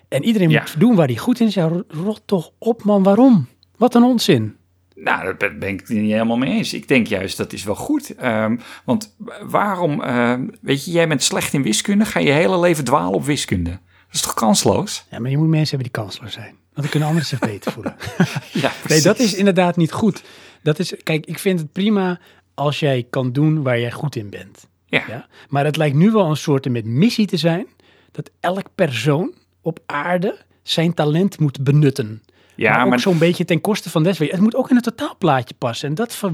En 0.09 0.25
iedereen 0.25 0.51
Ja. 0.51 0.61
moet 0.61 0.81
doen 0.81 0.95
waar 0.95 1.07
hij 1.07 1.17
goed 1.17 1.41
in 1.41 1.47
is. 1.47 1.55
Ja, 1.55 1.69
ro- 1.69 1.85
rot 1.89 2.23
toch 2.25 2.51
op, 2.59 2.85
man. 2.85 3.03
Waarom? 3.03 3.49
Wat 3.77 3.95
een 3.95 4.03
onzin. 4.03 4.57
Nou, 4.95 5.37
daar 5.39 5.59
ben 5.59 5.69
ik 5.69 5.81
het 5.81 5.89
niet 5.89 6.11
helemaal 6.13 6.37
mee 6.37 6.53
eens. 6.53 6.73
Ik 6.75 6.89
denk 6.89 7.07
juist 7.07 7.37
dat 7.37 7.53
is 7.53 7.65
wel 7.65 7.75
goed. 7.75 8.15
Ehm, 8.15 8.57
want 8.85 9.17
waarom, 9.43 10.03
ehm, 10.03 10.47
weet 10.61 10.85
je, 10.85 10.91
jij 10.91 11.09
bent 11.09 11.23
slecht 11.23 11.53
in 11.53 11.63
wiskunde, 11.63 12.05
ga 12.05 12.21
je 12.21 12.31
hele 12.31 12.59
leven 12.61 12.85
dwalen 12.85 13.13
op 13.15 13.25
wiskunde. 13.25 13.71
Dat 13.71 14.15
is 14.15 14.21
toch 14.21 14.35
kansloos? 14.35 15.05
Ja, 15.11 15.19
maar 15.19 15.31
je 15.31 15.37
moet 15.39 15.49
mensen 15.49 15.77
hebben 15.79 15.93
die 15.93 16.03
kansloos 16.03 16.33
zijn. 16.33 16.47
Want 16.55 16.75
dan 16.75 16.89
kunnen 16.89 17.09
anderen 17.09 17.29
zich 17.29 17.39
beter 17.39 17.73
voelen. 17.73 17.97
Ja, 18.53 18.73
Nee, 18.89 19.01
dat 19.01 19.19
is 19.19 19.35
inderdaad 19.35 19.77
niet 19.77 19.93
goed. 19.93 20.23
Dat 20.63 20.79
is, 20.79 20.95
kijk, 21.03 21.27
ik 21.27 21.39
vind 21.39 21.61
het 21.61 21.73
prima 21.73 22.21
als 22.55 22.81
jij 22.81 23.07
kan 23.11 23.33
doen 23.33 23.63
waar 23.63 23.81
jij 23.81 23.93
goed 23.93 24.17
in 24.17 24.31
bent. 24.31 24.69
Ja. 24.87 25.03
Ja? 25.09 25.27
Maar 25.49 25.65
het 25.65 25.77
lijkt 25.77 25.97
nu 25.97 26.11
wel 26.11 26.31
een 26.31 26.37
soort 26.37 26.69
met 26.69 26.85
missie 26.85 27.27
te 27.27 27.37
zijn 27.37 27.67
dat 28.13 28.31
elk 28.41 28.67
persoon 28.75 29.33
op 29.61 29.79
aarde 29.87 30.39
zijn 30.63 30.95
talent 30.95 31.39
moet 31.39 31.65
benutten. 31.65 32.23
Ja, 32.55 32.73
maar 32.73 32.83
ook 32.85 32.89
maar 32.89 33.01
zo'n 33.01 33.19
beetje 33.19 33.45
ten 33.45 33.61
koste 33.61 33.91
van 33.91 34.03
des. 34.03 34.19
Het 34.19 34.41
moet 34.41 34.55
ook 34.55 34.71
in 34.71 34.77
het 34.77 34.85
totaalplaatje 34.85 35.55
passen. 35.59 35.89
En 35.89 35.95
dat, 35.95 36.15
ver- 36.15 36.31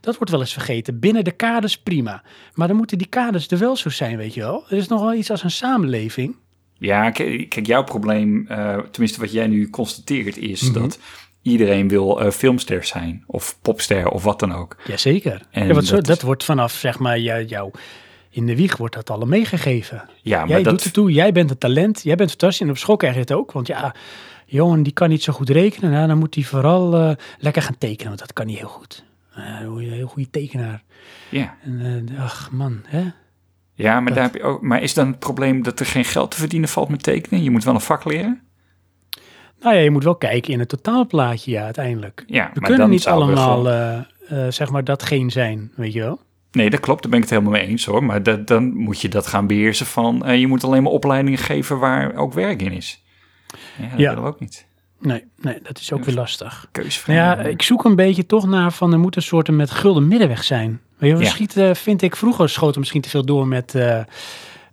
dat 0.00 0.16
wordt 0.16 0.30
wel 0.30 0.40
eens 0.40 0.52
vergeten. 0.52 0.98
Binnen 0.98 1.24
de 1.24 1.30
kaders 1.30 1.78
prima. 1.78 2.22
Maar 2.54 2.68
dan 2.68 2.76
moeten 2.76 2.98
die 2.98 3.06
kaders 3.06 3.48
er 3.48 3.58
wel 3.58 3.76
zo 3.76 3.88
zijn, 3.90 4.16
weet 4.16 4.34
je 4.34 4.40
wel. 4.40 4.64
Er 4.68 4.76
is 4.76 4.88
nog 4.88 5.00
wel 5.00 5.14
iets 5.14 5.30
als 5.30 5.42
een 5.42 5.50
samenleving. 5.50 6.36
Ja, 6.78 7.10
kijk, 7.10 7.48
kijk, 7.48 7.66
jouw 7.66 7.84
probleem, 7.84 8.46
eh, 8.48 8.78
tenminste 8.78 9.20
wat 9.20 9.32
jij 9.32 9.46
nu 9.46 9.70
constateert, 9.70 10.36
is 10.36 10.62
Mhm. 10.62 10.72
dat 10.72 10.98
iedereen 11.50 11.88
wil 11.88 12.20
eh, 12.20 12.30
filmster 12.30 12.84
zijn 12.84 13.24
of 13.26 13.58
popster 13.62 14.08
of 14.08 14.22
wat 14.24 14.38
dan 14.40 14.52
ook. 14.54 14.76
Jazeker. 14.86 15.42
En 15.50 15.66
Ja, 15.66 15.72
want 15.74 15.88
dat 15.88 16.04
dat, 16.04 16.16
is- 16.16 16.22
wordt 16.22 16.44
vanaf, 16.44 16.72
zeg 16.72 16.98
maar, 16.98 17.18
jou, 17.18 17.44
jou, 17.44 17.70
in 18.30 18.46
de 18.46 18.56
wieg 18.56 18.76
wordt 18.76 18.94
dat 18.94 19.10
al 19.10 19.26
meegegeven. 19.26 20.08
Ja, 20.22 20.38
maar 20.38 20.48
jij 20.48 20.62
dat, 20.62 20.72
doet 20.72 20.84
het 20.84 20.92
toe, 20.92 21.12
jij 21.12 21.32
bent 21.32 21.50
een 21.50 21.58
talent, 21.58 22.00
jij 22.02 22.16
bent 22.16 22.30
fantastisch. 22.30 22.60
En 22.60 22.70
op 22.70 22.78
school 22.78 22.96
krijg 22.96 23.14
je 23.14 23.20
het 23.20 23.32
ook. 23.32 23.52
Want 23.52 23.66
ja, 23.66 23.94
Johan 24.46 24.82
die 24.82 24.92
kan 24.92 25.08
niet 25.08 25.22
zo 25.22 25.32
goed 25.32 25.50
rekenen. 25.50 25.90
Nou, 25.90 26.06
dan 26.06 26.18
moet 26.18 26.34
hij 26.34 26.44
vooral 26.44 26.94
eh, 26.94 27.10
lekker 27.38 27.62
gaan 27.62 27.78
tekenen, 27.78 28.06
want 28.06 28.18
dat 28.18 28.32
kan 28.32 28.46
hij 28.46 28.56
heel 28.56 28.68
goed. 28.68 29.04
Eh, 29.34 29.66
hoe 29.66 29.82
je 29.84 29.90
heel 29.90 30.06
goede 30.06 30.30
tekenaar. 30.30 30.82
Ja, 31.28 31.54
En 31.62 32.08
eh, 32.16 32.22
ach 32.24 32.50
man, 32.52 32.80
hè? 32.86 33.04
ja 33.74 33.94
maar, 33.94 34.04
Dat- 34.04 34.14
daar 34.14 34.24
heb 34.24 34.34
je 34.34 34.42
ook, 34.42 34.62
maar 34.62 34.82
is 34.82 34.94
dan 34.94 35.06
het 35.06 35.18
probleem 35.18 35.62
dat 35.62 35.80
er 35.80 35.86
geen 35.86 36.04
geld 36.04 36.30
te 36.30 36.36
verdienen 36.36 36.68
valt 36.68 36.88
met 36.88 37.02
tekenen? 37.02 37.42
Je 37.42 37.50
moet 37.50 37.64
wel 37.64 37.74
een 37.74 37.80
vak 37.80 38.04
leren? 38.04 38.40
Nou 39.60 39.74
ja, 39.76 39.80
je 39.82 39.90
moet 39.90 40.04
wel 40.04 40.16
kijken 40.16 40.52
in 40.52 40.58
het 40.58 40.68
totaalplaatje, 40.68 41.50
ja, 41.50 41.64
uiteindelijk. 41.64 42.24
Ja, 42.26 42.50
We 42.54 42.60
kunnen 42.60 42.90
niet 42.90 43.06
allemaal, 43.06 43.56
gewoon- 43.64 43.72
eh, 44.28 44.46
eh, 44.46 44.52
zeg 44.52 44.70
maar, 44.70 44.84
datgene 44.84 45.30
zijn, 45.30 45.72
weet 45.76 45.92
je 45.92 46.00
wel? 46.00 46.20
Nee, 46.52 46.70
dat 46.70 46.80
klopt, 46.80 47.02
daar 47.02 47.10
ben 47.10 47.20
ik 47.20 47.28
het 47.28 47.38
helemaal 47.38 47.58
mee 47.60 47.68
eens 47.70 47.84
hoor. 47.84 48.04
Maar 48.04 48.22
dat, 48.22 48.46
dan 48.46 48.76
moet 48.76 49.00
je 49.00 49.08
dat 49.08 49.26
gaan 49.26 49.46
beheersen 49.46 49.86
van... 49.86 50.24
eh, 50.24 50.38
je 50.40 50.46
moet 50.46 50.64
alleen 50.64 50.82
maar 50.82 50.92
opleidingen 50.92 51.38
geven 51.38 51.78
waar 51.78 52.14
ook 52.14 52.32
werk 52.32 52.62
in 52.62 52.72
is. 52.72 53.02
Ja, 53.78 53.88
dat 53.90 53.98
Ja. 53.98 54.08
willen 54.08 54.22
we 54.22 54.28
ook 54.28 54.40
niet. 54.40 54.66
Nee, 55.00 55.24
nee, 55.40 55.58
dat 55.62 55.78
is 55.78 55.92
ook 55.92 56.04
weer 56.04 56.14
lastig. 56.14 56.68
Keuzevrij. 56.72 57.16
Nou 57.16 57.38
ja, 57.38 57.44
ik 57.44 57.62
zoek 57.62 57.84
een 57.84 57.96
beetje 57.96 58.26
toch 58.26 58.46
naar 58.46 58.72
van, 58.72 58.92
er 58.92 58.98
moet 58.98 59.16
een 59.16 59.22
soort 59.22 59.50
met 59.50 59.70
gulden 59.70 60.08
middenweg 60.08 60.44
zijn. 60.44 60.80
Weet 60.98 61.10
je, 61.10 61.16
we 61.16 61.22
Ja. 61.24 61.28
schieten, 61.30 61.76
vind 61.76 62.02
ik, 62.02 62.16
vroeger 62.16 62.48
schoten 62.48 62.78
misschien 62.80 63.00
te 63.00 63.08
veel 63.08 63.24
door 63.24 63.46
met 63.46 63.74
eh, 63.74 64.00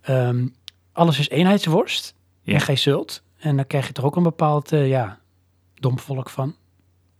ehm, 0.02 0.46
alles 0.92 1.18
is 1.18 1.28
eenheidsworst 1.28 2.14
Ja. 2.42 2.54
en 2.54 2.60
geen 2.60 2.78
zult. 2.78 3.22
En 3.44 3.56
dan 3.56 3.66
krijg 3.66 3.86
je 3.86 3.92
toch 3.92 4.04
ook 4.04 4.16
een 4.16 4.22
bepaald, 4.22 4.72
eh, 4.72 4.88
ja, 4.88 5.18
dom 5.74 5.98
volk 5.98 6.30
van. 6.30 6.54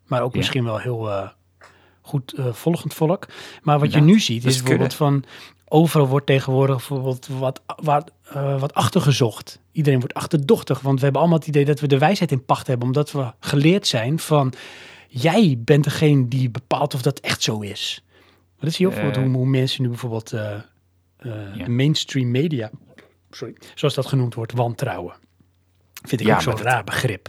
Maar 0.06 0.22
ook 0.22 0.32
Ja. 0.32 0.38
misschien 0.38 0.64
wel 0.64 0.78
heel 0.78 1.10
eh, 1.10 1.28
goed 2.00 2.32
eh, 2.32 2.52
volgend 2.52 2.94
volk. 2.94 3.26
Maar 3.62 3.78
wat 3.78 3.92
Ja, 3.92 3.98
je 3.98 4.04
nu 4.04 4.20
ziet 4.20 4.44
is 4.44 4.58
bijvoorbeeld 4.62 4.94
van, 4.94 5.24
overal 5.68 6.08
wordt 6.08 6.26
tegenwoordig 6.26 6.76
bijvoorbeeld 6.76 7.26
wat, 7.26 7.62
wat, 7.82 8.12
wat 8.58 8.74
achtergezocht. 8.74 9.60
Iedereen 9.72 9.98
wordt 9.98 10.14
achterdochtig, 10.14 10.80
want 10.80 10.98
we 10.98 11.04
hebben 11.04 11.20
allemaal 11.20 11.38
het 11.38 11.48
idee 11.48 11.64
dat 11.64 11.80
we 11.80 11.86
de 11.86 11.98
wijsheid 11.98 12.32
in 12.32 12.44
pacht 12.44 12.66
hebben. 12.66 12.86
Omdat 12.86 13.12
we 13.12 13.32
geleerd 13.40 13.86
zijn 13.86 14.18
van, 14.18 14.52
jij 15.08 15.56
bent 15.58 15.84
degene 15.84 16.28
die 16.28 16.50
bepaalt 16.50 16.94
of 16.94 17.02
dat 17.02 17.18
echt 17.18 17.42
zo 17.42 17.60
is. 17.60 18.04
Maar 18.56 18.64
dat 18.64 18.72
zie 18.72 18.86
je 18.86 18.86
ook 18.86 18.98
bijvoorbeeld 18.98 19.26
hoe, 19.26 19.36
hoe 19.36 19.46
mensen 19.50 19.82
nu 19.82 19.88
bijvoorbeeld 19.88 20.28
de 20.28 20.62
mainstream 21.66 22.30
media, 22.30 22.70
sorry, 23.30 23.54
zoals 23.74 23.94
dat 23.94 24.06
genoemd 24.06 24.34
wordt, 24.34 24.52
wantrouwen. 24.52 25.14
Vind 26.04 26.20
ik 26.20 26.26
Ja, 26.26 26.34
ook 26.34 26.40
zo'n 26.42 26.56
raar 26.58 26.84
begrip. 26.84 27.28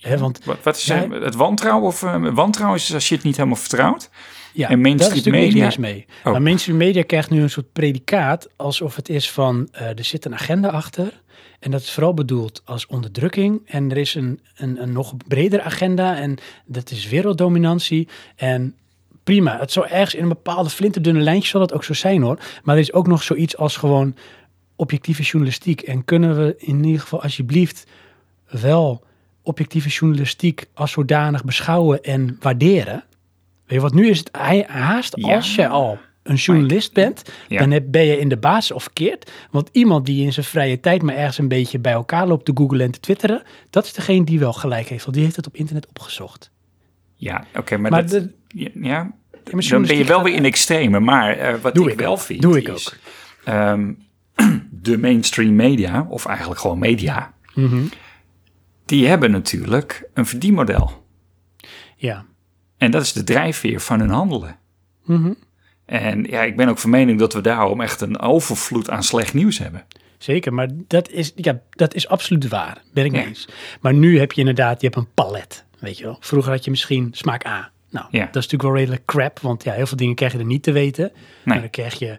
Hè, 0.00 0.18
want 0.18 0.44
Wat, 0.44 0.58
wat 0.62 0.76
is 0.76 0.88
het 0.88 1.34
wantrouwen? 1.34 1.86
Of, 1.86 2.02
eh, 2.02 2.26
wantrouwen 2.32 2.78
is 2.78 2.94
als 2.94 3.08
je 3.08 3.14
het 3.14 3.24
niet 3.24 3.36
helemaal 3.36 3.56
vertrouwt. 3.58 4.10
Ja, 4.52 4.68
En 4.68 4.80
mainstream 4.80 5.22
daar 5.22 5.34
is 5.34 5.52
media- 5.54 5.72
mee. 5.78 6.06
Oh. 6.24 6.32
Maar 6.32 6.42
mainstream 6.42 6.78
media 6.78 7.02
krijgt 7.02 7.30
nu 7.30 7.42
een 7.42 7.50
soort 7.50 7.72
predicaat 7.72 8.48
alsof 8.56 8.96
het 8.96 9.08
is 9.08 9.30
van 9.30 9.68
eh, 9.72 9.86
er 9.98 10.04
zit 10.04 10.24
een 10.24 10.34
agenda 10.34 10.68
achter. 10.68 11.22
En 11.60 11.70
dat 11.70 11.80
is 11.80 11.90
vooral 11.92 12.14
bedoeld 12.14 12.62
als 12.64 12.86
onderdrukking. 12.86 13.60
En 13.66 13.90
er 13.90 13.96
is 13.96 14.14
een, 14.14 14.40
een, 14.56 14.82
een 14.82 14.92
nog 14.92 15.16
breder 15.28 15.60
agenda 15.62 16.16
en 16.16 16.36
dat 16.64 16.90
is 16.90 17.08
werelddominantie. 17.08 18.08
En 18.36 18.74
prima, 19.24 19.58
het 19.58 19.72
zal 19.72 19.86
ergens 19.86 20.14
in 20.14 20.22
een 20.22 20.28
bepaalde 20.28 20.70
flinterdunne 20.70 21.20
lijntje 21.20 21.48
zal 21.48 21.60
dat 21.60 21.72
ook 21.72 21.84
zo 21.84 21.92
zijn 21.94 22.22
hoor. 22.22 22.38
Maar 22.62 22.74
er 22.74 22.80
is 22.80 22.92
ook 22.92 23.06
nog 23.06 23.22
zoiets 23.22 23.56
als 23.56 23.76
gewoon 23.76 24.14
objectieve 24.76 25.22
journalistiek. 25.22 25.80
En 25.80 26.04
kunnen 26.04 26.36
we 26.36 26.54
in 26.58 26.84
ieder 26.84 27.00
geval 27.00 27.22
alsjeblieft 27.22 27.86
wel 28.50 29.04
objectieve 29.42 29.88
journalistiek 29.88 30.64
als 30.74 30.92
zodanig 30.92 31.44
beschouwen 31.44 32.02
en 32.02 32.36
waarderen? 32.40 33.04
Weet 33.66 33.76
je, 33.76 33.80
want 33.80 33.94
nu 33.94 34.08
is 34.08 34.18
het 34.18 34.28
hij- 34.32 34.64
haast 34.68 35.16
Ja. 35.16 35.34
als 35.34 35.54
je 35.54 35.68
al 35.68 35.98
een 36.22 36.34
journalist 36.34 36.92
bent, 36.92 37.22
Ja. 37.48 37.58
dan 37.58 37.70
heb- 37.70 37.84
ben 37.86 38.04
je 38.04 38.18
in 38.18 38.28
de 38.28 38.36
basis 38.36 38.70
of 38.72 38.82
verkeerd. 38.82 39.30
Want 39.50 39.68
iemand 39.72 40.06
die 40.06 40.24
in 40.24 40.32
zijn 40.32 40.46
vrije 40.46 40.80
tijd 40.80 41.02
maar 41.02 41.14
ergens 41.14 41.38
een 41.38 41.48
beetje 41.48 41.78
bij 41.78 41.92
elkaar 41.92 42.26
loopt 42.26 42.44
te 42.44 42.52
googlen 42.54 42.80
en 42.80 42.90
te 42.90 43.00
twitteren, 43.00 43.42
dat 43.70 43.84
is 43.84 43.92
degene 43.92 44.24
die 44.24 44.38
wel 44.38 44.52
gelijk 44.52 44.88
heeft, 44.88 45.02
want 45.04 45.14
die 45.16 45.24
heeft 45.24 45.36
het 45.36 45.46
op 45.46 45.56
internet 45.56 45.86
opgezocht. 45.88 46.50
Ja, 47.14 47.44
oké, 47.56 47.76
maar, 47.76 47.90
Maar 47.90 48.06
dat, 48.06 48.10
de- 48.10 48.32
ja, 48.80 49.12
dan 49.68 49.82
ben 49.86 49.96
je 49.96 50.04
wel 50.04 50.22
weer 50.22 50.34
in 50.34 50.44
extreme. 50.44 51.00
Maar 51.00 51.32
eh, 51.36 51.54
wat 51.60 51.74
Doe 51.74 51.90
ik, 51.92 51.98
wel 51.98 52.16
vind 52.16 52.42
Doe 52.42 52.58
ik 52.58 52.68
is... 52.68 52.98
ook. 53.44 53.44
De 54.70 54.98
mainstream 54.98 55.54
media, 55.56 56.06
of 56.08 56.26
eigenlijk 56.26 56.60
gewoon 56.60 56.78
media... 56.78 57.32
Mhm. 57.54 57.84
die 58.84 59.06
hebben 59.06 59.30
natuurlijk 59.30 60.08
een 60.14 60.26
verdienmodel. 60.26 61.04
Ja. 61.96 62.24
En 62.78 62.90
dat 62.90 63.02
is 63.02 63.12
de 63.12 63.24
drijfveer 63.24 63.80
van 63.80 64.00
hun 64.00 64.10
handelen. 64.10 64.56
Mhm. 65.04 65.32
En 65.84 66.24
ja, 66.24 66.42
ik 66.42 66.56
ben 66.56 66.68
ook 66.68 66.78
van 66.78 66.90
mening 66.90 67.18
dat 67.18 67.32
we 67.32 67.40
daarom 67.40 67.80
echt 67.80 68.00
een 68.00 68.18
overvloed 68.18 68.90
aan 68.90 69.02
slecht 69.02 69.34
nieuws 69.34 69.58
hebben. 69.58 69.84
Zeker, 70.18 70.54
maar 70.54 70.68
dat 70.88 71.10
is, 71.10 71.32
ja, 71.36 71.60
dat 71.70 71.94
is 71.94 72.08
absoluut 72.08 72.48
waar. 72.48 72.82
Ben 72.92 73.04
ik 73.04 73.12
mee 73.12 73.20
Ja. 73.20 73.26
eens. 73.28 73.48
Maar 73.80 73.94
nu 73.94 74.18
heb 74.18 74.32
je 74.32 74.40
inderdaad, 74.40 74.80
je 74.80 74.86
hebt 74.86 74.98
een 74.98 75.12
palet, 75.14 75.64
weet 75.78 75.98
je 75.98 76.04
wel. 76.04 76.16
Vroeger 76.20 76.52
had 76.52 76.64
je 76.64 76.70
misschien 76.70 77.08
smaak 77.12 77.46
A. 77.46 77.70
Nou, 77.90 78.06
Ja. 78.10 78.18
dat 78.18 78.28
is 78.28 78.50
natuurlijk 78.50 78.62
wel 78.62 78.74
redelijk 78.76 79.04
crap, 79.04 79.40
want 79.40 79.64
ja, 79.64 79.72
heel 79.72 79.86
veel 79.86 79.96
dingen 79.96 80.14
krijg 80.14 80.32
je 80.32 80.38
er 80.38 80.44
niet 80.44 80.62
te 80.62 80.72
weten. 80.72 81.12
Maar 81.44 81.60
dan 81.60 81.70
krijg 81.70 81.98
je 81.98 82.18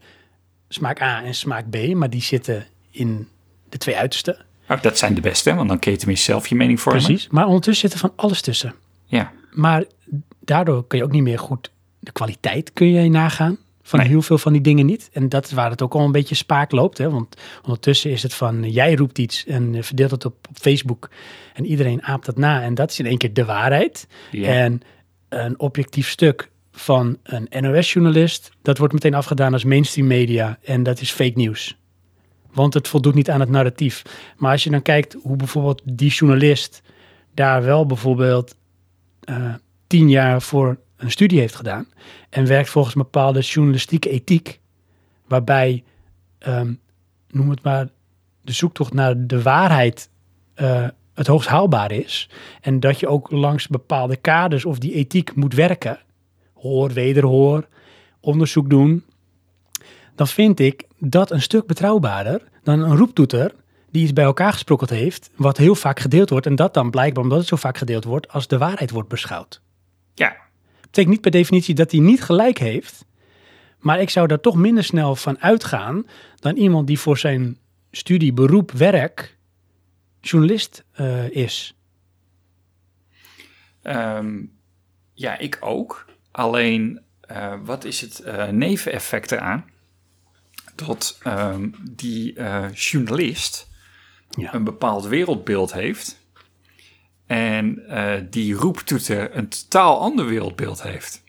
smaak 0.75 1.01
A 1.01 1.23
en 1.23 1.35
smaak 1.35 1.69
B, 1.69 1.93
maar 1.93 2.09
die 2.09 2.21
zitten 2.21 2.65
in 2.91 3.27
de 3.69 3.77
twee 3.77 3.97
uitersten. 3.97 4.37
Nou, 4.67 4.81
dat 4.81 4.97
zijn 4.97 5.13
de 5.13 5.21
beste, 5.21 5.55
want 5.55 5.69
dan 5.69 5.79
kun 5.79 5.91
je 5.91 5.97
tenminste 5.97 6.31
zelf 6.31 6.47
je 6.47 6.55
mening 6.55 6.79
vormen. 6.79 7.03
Precies. 7.03 7.27
Maar 7.27 7.45
ondertussen 7.45 7.89
zit 7.89 7.93
er 7.93 8.09
van 8.09 8.13
alles 8.15 8.41
tussen. 8.41 8.75
Ja, 9.05 9.31
Maar 9.51 9.83
daardoor 10.39 10.87
kun 10.87 10.97
je 10.97 11.03
ook 11.03 11.11
niet 11.11 11.23
meer 11.23 11.39
goed 11.39 11.71
de 11.99 12.11
kwaliteit 12.11 12.73
kun 12.73 12.91
je 12.91 13.09
nagaan 13.09 13.57
van 13.81 13.99
Nee. 13.99 14.07
heel 14.07 14.21
veel 14.21 14.37
van 14.37 14.53
die 14.53 14.61
dingen 14.61 14.85
niet. 14.85 15.09
En 15.13 15.29
dat 15.29 15.45
is 15.45 15.51
waar 15.51 15.69
het 15.69 15.81
ook 15.81 15.93
al 15.93 16.05
een 16.05 16.11
beetje 16.11 16.35
spaak 16.35 16.71
loopt. 16.71 16.97
Hè? 16.97 17.09
Want 17.09 17.35
ondertussen 17.63 18.11
is 18.11 18.23
het 18.23 18.33
van 18.33 18.63
eh, 18.63 18.73
jij 18.73 18.95
roept 18.95 19.17
iets 19.17 19.45
en 19.45 19.75
eh, 19.75 19.81
verdeelt 19.81 20.11
het 20.11 20.25
op, 20.25 20.35
op 20.49 20.57
Facebook 20.57 21.09
en 21.53 21.65
iedereen 21.65 22.03
aapt 22.03 22.25
dat 22.25 22.37
na. 22.37 22.61
En 22.61 22.75
dat 22.75 22.91
is 22.91 22.99
in 22.99 23.05
één 23.05 23.17
keer 23.17 23.33
de 23.33 23.45
waarheid. 23.45 24.07
Ja. 24.31 24.47
En 24.47 24.81
een 25.29 25.59
objectief 25.59 26.09
stuk 26.09 26.49
van 26.75 27.17
een 27.23 27.47
NOS-journalist, 27.61 28.51
dat 28.61 28.77
wordt 28.77 28.93
meteen 28.93 29.13
afgedaan 29.13 29.53
als 29.53 29.63
mainstream 29.63 30.07
media 30.07 30.59
en 30.63 30.83
dat 30.83 31.01
is 31.01 31.11
fake 31.11 31.31
nieuws. 31.35 31.77
Want 32.51 32.73
het 32.73 32.87
voldoet 32.87 33.13
niet 33.13 33.29
aan 33.29 33.39
het 33.39 33.49
narratief. 33.49 34.01
Maar 34.37 34.51
als 34.51 34.63
je 34.63 34.69
dan 34.69 34.81
kijkt 34.81 35.17
hoe 35.21 35.35
bijvoorbeeld 35.35 35.81
die 35.83 36.09
journalist 36.09 36.81
daar 37.33 37.63
wel 37.63 37.85
bijvoorbeeld 37.85 38.55
eh, 39.19 39.53
tien 39.87 40.09
jaar 40.09 40.41
voor 40.41 40.77
een 40.97 41.11
studie 41.11 41.39
heeft 41.39 41.55
gedaan 41.55 41.87
en 42.29 42.47
werkt 42.47 42.69
volgens 42.69 42.95
een 42.95 43.01
bepaalde 43.01 43.39
journalistieke 43.39 44.09
ethiek, 44.09 44.59
waarbij, 45.27 45.83
ehm, 46.37 46.73
noem 47.29 47.49
het 47.49 47.63
maar, 47.63 47.87
de 48.41 48.51
zoektocht 48.51 48.93
naar 48.93 49.27
de 49.27 49.41
waarheid 49.41 50.09
eh, 50.53 50.87
het 51.13 51.27
hoogst 51.27 51.49
haalbaar 51.49 51.91
is 51.91 52.29
en 52.61 52.79
dat 52.79 52.99
je 52.99 53.07
ook 53.07 53.31
langs 53.31 53.67
bepaalde 53.67 54.15
kaders 54.15 54.65
of 54.65 54.79
die 54.79 54.93
ethiek 54.93 55.35
moet 55.35 55.53
werken, 55.53 55.99
hoor, 56.65 56.91
wederhoor, 56.91 57.67
onderzoek 58.19 58.69
doen, 58.69 59.03
dan 60.15 60.27
vind 60.27 60.59
ik 60.59 60.83
dat 60.97 61.31
een 61.31 61.41
stuk 61.41 61.65
betrouwbaarder 61.65 62.41
dan 62.63 62.79
een 62.79 62.97
roeptoeter 62.97 63.55
die 63.91 64.03
iets 64.03 64.13
bij 64.13 64.23
elkaar 64.23 64.51
gesprokkeld 64.51 64.89
heeft, 64.89 65.29
wat 65.35 65.57
heel 65.57 65.75
vaak 65.75 65.99
gedeeld 65.99 66.29
wordt 66.29 66.45
en 66.45 66.55
dat 66.55 66.73
dan 66.73 66.89
blijkbaar, 66.89 67.23
omdat 67.23 67.37
het 67.37 67.47
zo 67.47 67.55
vaak 67.55 67.77
gedeeld 67.77 68.03
wordt, 68.03 68.29
als 68.29 68.47
de 68.47 68.57
waarheid 68.57 68.91
wordt 68.91 69.09
beschouwd. 69.09 69.61
ja, 70.13 70.35
betekent 70.81 71.13
niet 71.13 71.21
per 71.21 71.31
definitie 71.31 71.75
dat 71.75 71.91
hij 71.91 71.99
niet 71.99 72.23
gelijk 72.23 72.57
heeft, 72.57 73.05
maar 73.79 74.01
ik 74.01 74.09
zou 74.09 74.27
daar 74.27 74.39
toch 74.39 74.55
minder 74.55 74.83
snel 74.83 75.15
van 75.15 75.39
uitgaan 75.39 76.05
dan 76.39 76.55
iemand 76.55 76.87
die 76.87 76.99
voor 76.99 77.17
zijn 77.17 77.57
studie, 77.91 78.33
beroep, 78.33 78.71
werk 78.71 79.37
journalist 80.21 80.83
eh, 80.91 81.29
is. 81.29 81.75
Ehm, 83.81 84.43
ja, 85.13 85.37
ik 85.37 85.57
ook. 85.59 86.05
Alleen, 86.35 86.99
eh, 87.21 87.53
wat 87.63 87.83
is 87.83 88.01
het 88.01 88.19
eh, 88.19 88.47
neveneffect 88.47 89.31
eraan? 89.31 89.65
Dat 90.75 91.17
ehm, 91.23 91.69
die 91.91 92.33
eh, 92.33 92.65
journalist 92.73 93.67
Ja. 94.29 94.53
een 94.53 94.63
bepaald 94.63 95.05
wereldbeeld 95.05 95.73
heeft. 95.73 96.23
En 97.25 97.83
die 98.29 98.53
roeptoeter 98.53 99.35
een 99.37 99.47
totaal 99.49 99.99
ander 99.99 100.25
wereldbeeld 100.25 100.81
heeft. 100.81 101.23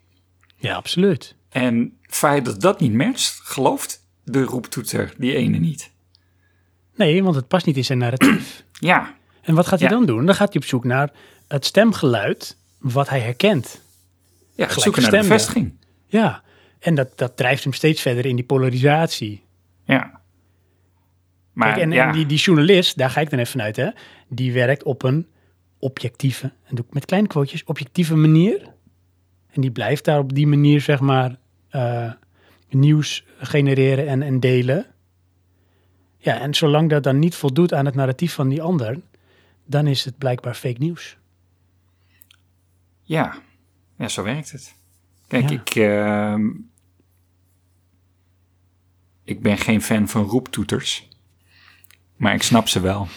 Ja, 0.56 0.74
absoluut. 0.74 1.34
En 1.48 1.96
het 2.02 2.14
feit 2.14 2.44
dat 2.44 2.60
dat 2.60 2.80
niet 2.80 2.92
matcht, 2.92 3.40
gelooft 3.42 4.04
de 4.24 4.42
roeptoeter 4.42 5.14
die 5.18 5.34
ene 5.36 5.58
niet. 5.58 5.90
Nee, 6.94 7.22
want 7.22 7.34
het 7.36 7.48
past 7.48 7.66
niet 7.66 7.76
in 7.76 7.84
zijn 7.84 7.98
narratief. 7.98 8.64
Ja, 8.72 9.14
En 9.42 9.54
wat 9.54 9.66
gaat 9.66 9.80
hij 9.80 9.88
Ja. 9.88 9.94
dan 9.94 10.06
doen? 10.06 10.26
Dan 10.26 10.34
gaat 10.34 10.52
hij 10.52 10.62
op 10.62 10.68
zoek 10.68 10.84
naar 10.84 11.10
het 11.48 11.64
stemgeluid 11.64 12.56
wat 12.78 13.08
hij 13.08 13.20
herkent. 13.20 13.80
Ja 14.56 14.80
zoeken 14.80 15.02
naar 15.02 15.10
bevestiging. 15.10 15.74
Ja, 16.06 16.42
en 16.78 16.94
dat, 16.94 17.18
dat 17.18 17.36
drijft 17.36 17.64
hem 17.64 17.72
steeds 17.72 18.00
verder 18.00 18.26
in 18.26 18.36
die 18.36 18.44
polarisatie. 18.44 19.44
Ja. 19.84 20.20
Maar 21.52 21.68
Kijk, 21.68 21.82
en, 21.82 21.90
ja, 21.90 22.06
en 22.06 22.12
die, 22.12 22.26
die 22.26 22.38
journalist, 22.38 22.98
daar 22.98 23.10
ga 23.10 23.20
ik 23.20 23.30
dan 23.30 23.38
even 23.38 23.50
vanuit, 23.50 23.76
hè, 23.76 23.88
die 24.28 24.52
werkt 24.52 24.82
op 24.82 25.02
een 25.02 25.26
objectieve, 25.78 26.52
en 26.64 26.74
doe 26.74 26.84
ik 26.84 26.94
met 26.94 27.04
kleine 27.04 27.28
quotejes, 27.28 27.64
objectieve 27.64 28.16
manier. 28.16 28.74
En 29.50 29.60
die 29.60 29.70
blijft 29.70 30.04
daar 30.04 30.18
op 30.18 30.34
die 30.34 30.46
manier, 30.46 30.80
zeg 30.80 31.00
maar, 31.00 31.36
eh, 31.68 32.12
nieuws 32.68 33.24
genereren 33.38 34.06
en, 34.08 34.22
en 34.22 34.40
delen. 34.40 34.86
Ja, 36.18 36.40
en 36.40 36.54
zolang 36.54 36.90
dat 36.90 37.02
dan 37.02 37.18
niet 37.18 37.34
voldoet 37.34 37.74
aan 37.74 37.84
het 37.84 37.94
narratief 37.94 38.34
van 38.34 38.48
die 38.48 38.62
ander, 38.62 39.00
dan 39.66 39.86
is 39.86 40.04
het 40.04 40.18
blijkbaar 40.18 40.54
fake 40.54 40.78
nieuws. 40.78 41.16
ja. 43.02 43.44
Ja, 43.98 44.09
zo 44.09 44.23
werkt 44.23 44.52
het. 44.52 44.74
Kijk, 45.28 45.51
Ja. 45.51 45.60
ik, 45.60 45.74
ehm, 45.74 46.51
ik 49.24 49.43
ben 49.43 49.59
geen 49.59 49.82
fan 49.82 50.09
van 50.09 50.23
roeptoeters. 50.24 51.09
Maar 52.16 52.35
ik 52.35 52.43
snap 52.43 52.68
ze 52.68 52.81
wel. 52.81 53.09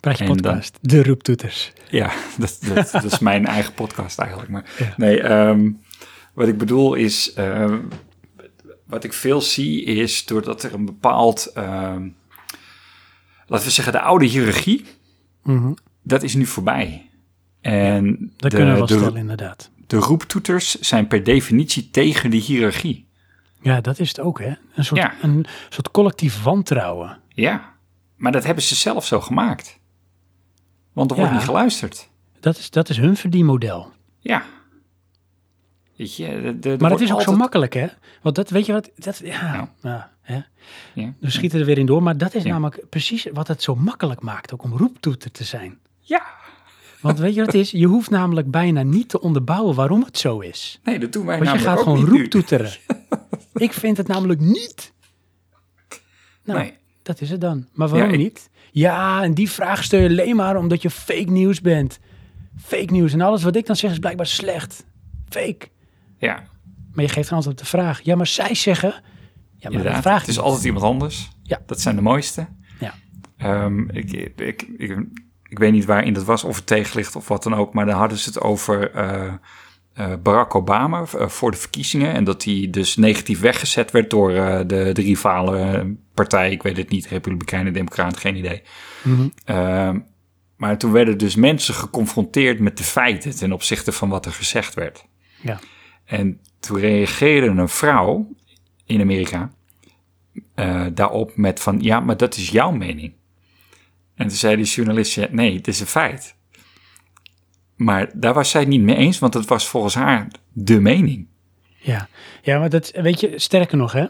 Praat 0.00 0.18
je 0.18 0.24
En 0.24 0.36
dan- 0.36 0.40
podcast. 0.42 0.78
De 0.80 1.02
roeptoeters. 1.02 1.72
Ja, 1.90 2.12
dat, 2.38 2.58
dat, 2.74 2.90
dat 2.90 3.04
is 3.04 3.18
mijn 3.18 3.46
eigen 3.46 3.74
podcast 3.74 4.18
eigenlijk. 4.18 4.50
Maar 4.50 4.70
Ja. 4.78 4.94
nee, 4.96 5.20
ehm, 5.22 5.70
wat 6.34 6.48
ik 6.48 6.58
bedoel 6.58 6.94
is, 6.94 7.32
ehm, 7.32 7.80
wat 8.84 9.04
ik 9.04 9.12
veel 9.12 9.40
zie 9.40 9.82
is 9.84 10.24
doordat 10.26 10.62
er 10.62 10.74
een 10.74 10.84
bepaald, 10.84 11.50
laten 11.54 12.14
we 13.66 13.70
zeggen, 13.70 13.92
de 13.92 14.00
oude 14.00 14.24
hiërarchie, 14.26 14.84
Mhm. 15.42 15.72
dat 16.02 16.22
is 16.22 16.34
nu 16.34 16.46
voorbij. 16.46 17.05
En 17.66 18.32
Dat 18.36 18.50
de, 18.50 18.56
kunnen 18.56 18.72
we 18.74 18.78
wel 18.78 18.86
de, 18.88 18.96
stellen, 18.96 19.16
inderdaad. 19.16 19.70
de 19.86 19.96
roeptoeters 19.96 20.74
zijn 20.80 21.06
per 21.06 21.24
definitie 21.24 21.90
tegen 21.90 22.30
de 22.30 22.36
hiërarchie. 22.36 23.06
Ja, 23.62 23.80
dat 23.80 23.98
is 23.98 24.08
het 24.08 24.20
ook, 24.20 24.38
hè? 24.40 24.52
Een 24.74 24.84
soort, 24.84 25.00
Ja. 25.00 25.14
een 25.22 25.46
soort 25.68 25.90
collectief 25.90 26.42
wantrouwen. 26.42 27.18
Ja, 27.28 27.72
maar 28.16 28.32
dat 28.32 28.44
hebben 28.44 28.62
ze 28.64 28.74
zelf 28.74 29.06
zo 29.06 29.20
gemaakt. 29.20 29.78
Want 30.92 31.10
er 31.10 31.16
wordt 31.16 31.32
Ja. 31.32 31.36
niet 31.38 31.46
geluisterd. 31.46 32.08
Dat 32.40 32.58
is, 32.58 32.70
dat 32.70 32.88
is 32.88 32.96
hun 32.96 33.16
verdienmodel. 33.16 33.92
Ja. 34.20 34.42
Weet 35.96 36.16
je, 36.16 36.40
de- 36.42 36.58
de- 36.58 36.76
Maar 36.80 36.90
het 36.90 37.00
is 37.00 37.12
ook 37.12 37.22
zo 37.22 37.36
makkelijk, 37.36 37.72
hè? 37.74 37.86
Want 38.22 38.34
dat, 38.36 38.50
weet 38.50 38.66
je 38.66 38.72
wat, 38.72 38.90
dat, 38.96 39.20
ja, 39.24 39.70
ja. 39.82 40.10
hè? 40.22 40.40
Ja. 40.94 41.12
We 41.20 41.30
schieten 41.30 41.60
er 41.60 41.66
weer 41.66 41.78
in 41.78 41.86
door, 41.86 42.02
maar 42.02 42.16
dat 42.18 42.34
is 42.34 42.44
namelijk 42.44 42.84
precies 42.90 43.26
wat 43.32 43.48
het 43.48 43.62
zo 43.62 43.74
makkelijk 43.74 44.20
maakt, 44.20 44.52
ook 44.52 44.62
om 44.62 44.72
roeptoeter 44.76 45.30
te 45.30 45.44
zijn. 45.44 45.78
Ja. 46.00 46.22
Want 47.00 47.18
weet 47.18 47.34
je 47.34 47.38
wat 47.44 47.52
het 47.52 47.60
is? 47.60 47.70
Je 47.70 47.86
hoeft 47.86 48.10
namelijk 48.10 48.50
bijna 48.50 48.82
niet 48.82 49.08
te 49.08 49.20
onderbouwen 49.20 49.74
waarom 49.74 50.02
het 50.02 50.18
zo 50.18 50.38
is. 50.40 50.80
Nee, 50.84 50.98
dat 50.98 51.12
doen 51.12 51.26
wij 51.26 51.38
Want 51.38 51.48
je 51.50 51.54
namelijk 51.56 51.78
gaat 51.80 51.88
gewoon 51.88 52.08
roeptoeteren. 52.18 52.70
Ik 53.54 53.72
vind 53.72 53.96
het 53.96 54.06
namelijk 54.06 54.40
niet. 54.40 54.92
Nou, 56.44 56.58
Nee. 56.58 56.72
dat 57.02 57.20
is 57.20 57.30
het 57.30 57.40
dan. 57.40 57.66
Maar 57.72 57.88
waarom 57.88 58.10
Ja, 58.10 58.16
niet? 58.16 58.50
Ja, 58.70 59.22
en 59.22 59.34
die 59.34 59.50
vraag 59.50 59.84
stel 59.84 60.00
je 60.00 60.08
alleen 60.08 60.36
maar 60.36 60.56
omdat 60.56 60.82
je 60.82 60.90
fake 60.90 61.30
nieuws 61.30 61.60
bent. 61.60 61.98
Fake 62.62 62.92
nieuws 62.92 63.12
en 63.12 63.20
alles 63.20 63.42
wat 63.42 63.56
ik 63.56 63.66
dan 63.66 63.76
zeg 63.76 63.90
is 63.90 63.98
blijkbaar 63.98 64.26
slecht. 64.26 64.84
Fake. 65.28 65.68
Ja, 66.18 66.42
Maar 66.92 67.04
je 67.04 67.10
geeft 67.10 67.28
een 67.30 67.34
antwoord 67.36 67.58
op 67.58 67.62
de 67.64 67.70
vraag. 67.70 68.00
Ja, 68.02 68.16
maar 68.16 68.26
zij 68.26 68.54
zeggen... 68.54 68.90
Ja, 68.90 68.98
maar 69.62 69.70
de 69.70 69.76
inderdaad. 69.76 70.02
vraag 70.02 70.20
Het 70.20 70.28
is 70.28 70.36
niet. 70.36 70.44
altijd 70.44 70.64
iemand 70.64 70.84
anders. 70.84 71.28
Ja. 71.42 71.60
Dat 71.66 71.80
zijn 71.80 71.96
de 71.96 72.02
mooiste. 72.02 72.46
Ja. 72.80 72.94
Ehm, 73.36 73.88
ik, 73.88 74.12
ik, 74.12 74.62
ik, 74.76 74.96
ik 75.56 75.62
weet 75.62 75.72
niet 75.72 75.84
waarin 75.84 76.12
dat 76.12 76.24
was, 76.24 76.44
of 76.44 76.56
het 76.56 76.66
tegenlicht 76.66 77.16
of 77.16 77.28
wat 77.28 77.42
dan 77.42 77.54
ook, 77.54 77.72
maar 77.72 77.86
dan 77.86 77.98
hadden 77.98 78.18
ze 78.18 78.28
het 78.28 78.40
over 78.40 78.90
eh, 78.90 79.32
eh, 79.92 80.12
Barack 80.22 80.54
Obama 80.54 81.04
eh, 81.18 81.28
voor 81.28 81.50
de 81.50 81.56
verkiezingen. 81.56 82.12
En 82.12 82.24
dat 82.24 82.44
hij 82.44 82.68
dus 82.70 82.96
negatief 82.96 83.40
weggezet 83.40 83.90
werd 83.90 84.10
door 84.10 84.30
de, 84.66 84.90
de 84.92 85.02
rivale 85.02 85.86
partij. 86.14 86.50
Ik 86.50 86.62
weet 86.62 86.76
het 86.76 86.88
niet, 86.88 87.06
Republikeinen, 87.06 87.72
Democraten, 87.72 88.20
geen 88.20 88.36
idee. 88.36 88.62
Mhm. 89.02 89.28
Ehm, 89.44 89.98
maar 90.56 90.78
toen 90.78 90.92
werden 90.92 91.18
dus 91.18 91.34
mensen 91.34 91.74
geconfronteerd 91.74 92.60
met 92.60 92.76
de 92.76 92.84
feiten 92.84 93.36
ten 93.36 93.52
opzichte 93.52 93.92
van 93.92 94.08
wat 94.08 94.26
er 94.26 94.32
gezegd 94.32 94.74
werd. 94.74 95.06
Ja. 95.40 95.58
En 96.04 96.40
toen 96.60 96.78
reageerde 96.78 97.46
een 97.46 97.68
vrouw 97.68 98.28
in 98.86 99.00
Amerika 99.00 99.50
daarop 100.92 101.36
met 101.36 101.60
van, 101.60 101.78
ja, 101.80 102.00
maar 102.00 102.16
dat 102.16 102.36
is 102.36 102.50
jouw 102.50 102.70
mening. 102.70 103.12
En 104.16 104.26
toen 104.28 104.36
zei 104.36 104.56
die 104.56 104.64
journalist, 104.64 105.14
ja, 105.14 105.26
nee, 105.30 105.56
het 105.56 105.68
is 105.68 105.80
een 105.80 105.86
feit. 105.86 106.34
Maar 107.76 108.10
daar 108.14 108.34
was 108.34 108.50
zij 108.50 108.60
het 108.60 108.68
niet 108.70 108.80
mee 108.80 108.96
eens, 108.96 109.18
want 109.18 109.34
het 109.34 109.46
was 109.46 109.68
volgens 109.68 109.94
haar 109.94 110.28
de 110.52 110.80
mening. 110.80 111.26
Ja. 111.78 112.08
ja, 112.42 112.58
maar 112.58 112.70
dat, 112.70 112.90
weet 112.94 113.20
je, 113.20 113.32
sterker 113.38 113.76
nog, 113.76 113.92
hè? 113.92 114.04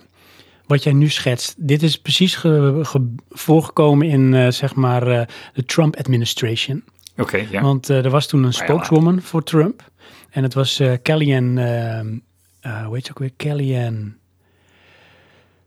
Wat 0.66 0.82
jij 0.82 0.92
nu 0.92 1.08
schetst, 1.08 1.54
dit 1.58 1.82
is 1.82 2.00
precies 2.00 2.34
ge- 2.36 2.80
ge- 2.82 3.14
voorgekomen 3.28 4.06
in, 4.08 4.34
eh, 4.34 4.50
zeg 4.50 4.74
maar, 4.74 5.06
eh, 5.08 5.26
de 5.52 5.64
Trump 5.64 5.96
administration. 5.96 6.84
Oké, 7.16 7.46
ja. 7.50 7.62
Want 7.62 7.90
eh, 7.90 8.04
er 8.04 8.10
was 8.10 8.26
toen 8.26 8.42
een 8.44 8.52
spokeswoman 8.52 9.22
voor 9.22 9.42
Trump. 9.42 9.90
En 10.30 10.42
het 10.42 10.54
was 10.54 10.80
eh 10.80 10.92
Kellyanne, 11.02 11.62
ehm, 11.64 12.18
eh, 12.60 12.84
hoe 12.86 12.94
heet 12.94 13.04
ze 13.06 13.10
ook 13.10 13.18
weer? 13.18 13.32
Kellyanne, 13.36 14.12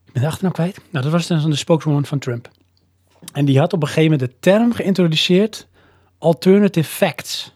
ik 0.05 0.13
ben 0.13 0.21
de 0.21 0.27
achternaam 0.27 0.53
kwijt. 0.53 0.79
Nou, 0.89 1.03
dat 1.03 1.13
was 1.13 1.27
dan 1.27 1.49
de 1.49 1.55
spokeswoman 1.55 2.05
van 2.05 2.19
Trump. 2.19 2.49
En 3.33 3.45
die 3.45 3.59
had 3.59 3.73
op 3.73 3.81
een 3.81 3.87
gegeven 3.87 4.11
moment 4.11 4.29
de 4.29 4.35
term 4.39 4.73
geïntroduceerd, 4.73 5.67
alternative 6.17 6.89
facts. 6.89 7.55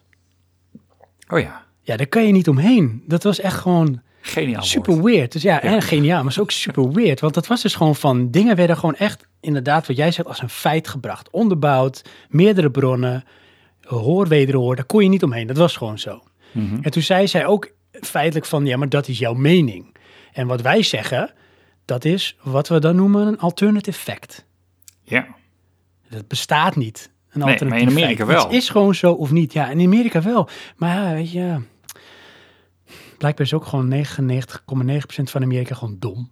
Oh 1.27 1.39
ja, 1.39 1.65
Ja, 1.81 1.97
daar 1.97 2.07
kan 2.07 2.25
je 2.25 2.31
niet 2.31 2.47
omheen. 2.47 3.03
Dat 3.07 3.23
was 3.23 3.39
echt 3.39 3.57
gewoon 3.59 4.01
geniaal 4.21 4.63
super 4.63 4.93
woord. 4.93 5.05
weird. 5.05 5.31
Dus 5.31 5.41
ja, 5.41 5.61
en 5.61 5.81
geniaal, 5.81 6.23
maar 6.23 6.31
is 6.31 6.39
ook 6.39 6.51
super 6.51 6.91
weird. 6.91 7.19
Want 7.19 7.33
dat 7.33 7.47
was 7.47 7.61
dus 7.61 7.75
gewoon 7.75 7.95
van, 7.95 8.31
dingen 8.31 8.55
werden 8.55 8.77
gewoon 8.77 8.95
echt, 8.95 9.25
inderdaad, 9.39 9.87
wat 9.87 9.97
jij 9.97 10.11
zegt, 10.11 10.27
als 10.27 10.41
een 10.41 10.49
feit 10.49 10.87
gebracht. 10.87 11.29
Onderbouwd, 11.29 12.01
meerdere 12.29 12.71
bronnen, 12.71 13.23
hoor, 13.81 14.27
wederhoor, 14.27 14.75
daar 14.75 14.85
kon 14.85 15.03
je 15.03 15.09
niet 15.09 15.23
omheen. 15.23 15.47
Dat 15.47 15.57
was 15.57 15.75
gewoon 15.75 15.99
zo. 15.99 16.23
Mhm. 16.51 16.77
En 16.81 16.91
toen 16.91 17.01
zei 17.01 17.27
zij 17.27 17.45
ook 17.45 17.71
feitelijk 17.91 18.45
van, 18.45 18.65
ja, 18.65 18.77
maar 18.77 18.89
dat 18.89 19.07
is 19.07 19.19
jouw 19.19 19.33
mening. 19.33 19.95
En 20.33 20.47
wat 20.47 20.61
wij 20.61 20.83
zeggen, 20.83 21.31
dat 21.85 22.05
is 22.05 22.37
wat 22.41 22.67
we 22.67 22.79
dan 22.79 22.95
noemen 22.95 23.27
een 23.27 23.39
alternative 23.39 23.99
fact. 23.99 24.45
Ja, 25.03 25.27
Dat 26.13 26.27
bestaat 26.27 26.75
niet. 26.75 27.11
Een 27.29 27.39
Nee, 27.39 27.49
alternatief 27.51 27.83
maar 27.83 27.91
in 27.93 27.97
Amerika 27.99 28.25
wel. 28.25 28.43
Het 28.43 28.53
is 28.53 28.69
gewoon 28.69 28.95
zo 28.95 29.11
of 29.11 29.31
niet. 29.31 29.53
Ja, 29.53 29.69
in 29.69 29.79
Amerika 29.85 30.21
wel. 30.21 30.49
Maar 30.77 30.95
ja, 31.07 31.13
weet 31.13 31.31
je, 31.31 31.59
blijkbaar 33.17 33.45
is 33.45 33.53
ook 33.53 33.65
gewoon 33.65 34.05
99,9% 34.05 35.23
van 35.23 35.43
Amerika 35.43 35.75
gewoon 35.75 35.95
dom. 35.99 36.31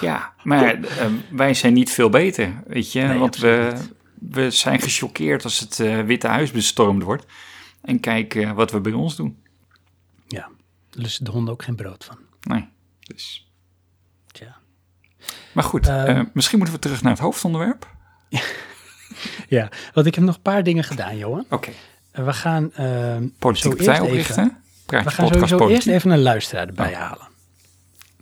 ja. 0.00 0.34
maar 0.42 0.74
eh, 0.82 1.06
wij 1.30 1.54
zijn 1.54 1.72
niet 1.72 1.90
veel 1.90 2.08
beter, 2.08 2.62
weet 2.66 2.92
je. 2.92 3.00
Nee, 3.02 3.18
want 3.18 3.36
we, 3.36 3.72
we 4.14 4.50
zijn 4.50 4.80
gechoqueerd 4.80 5.44
als 5.44 5.60
het 5.60 5.80
eh, 5.80 6.00
Witte 6.00 6.26
Huis 6.28 6.50
bestormd 6.50 7.02
wordt. 7.02 7.26
En 7.82 8.00
kijk 8.00 8.34
eh, 8.34 8.52
wat 8.52 8.70
we 8.70 8.80
bij 8.80 8.92
ons 8.92 9.16
doen. 9.16 9.38
Ja, 10.28 10.48
lusten 10.90 11.24
de 11.24 11.30
honden 11.30 11.52
ook 11.52 11.62
geen 11.62 11.76
brood 11.76 12.04
van. 12.04 12.18
Nee, 12.40 12.68
dus... 13.00 13.50
Tja. 14.26 14.56
Maar 15.52 15.64
goed, 15.64 15.86
Ehm. 15.86 16.06
eh, 16.06 16.20
misschien 16.32 16.58
moeten 16.58 16.76
we 16.76 16.82
terug 16.82 17.02
naar 17.02 17.12
het 17.12 17.20
hoofdonderwerp. 17.20 17.94
Ja, 19.48 19.68
want 19.92 20.06
ik 20.06 20.14
heb 20.14 20.24
nog 20.24 20.34
een 20.34 20.42
paar 20.42 20.62
dingen 20.62 20.84
gedaan, 20.84 21.16
Johan. 21.18 21.44
Oké, 21.50 21.70
Eh, 22.12 22.24
We 22.24 22.32
gaan, 22.32 22.72
ehm, 22.72 23.26
politieke 23.38 23.76
partij 23.76 24.00
oprichten. 24.00 24.56
We 24.86 25.10
gaan 25.10 25.26
sowieso 25.28 25.56
politiek. 25.56 25.74
eerst 25.74 25.86
even 25.86 26.10
een 26.10 26.22
luisteraar 26.22 26.66
erbij 26.66 26.92
Oh. 26.92 26.98
halen. 26.98 27.28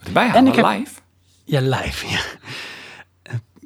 Erbij 0.05 0.25
En 0.27 0.31
halen, 0.31 0.47
ik 0.47 0.55
heb- 0.55 0.65
live. 0.67 1.01
Ja, 1.45 1.61
live, 1.61 2.07
ja. 2.15 2.21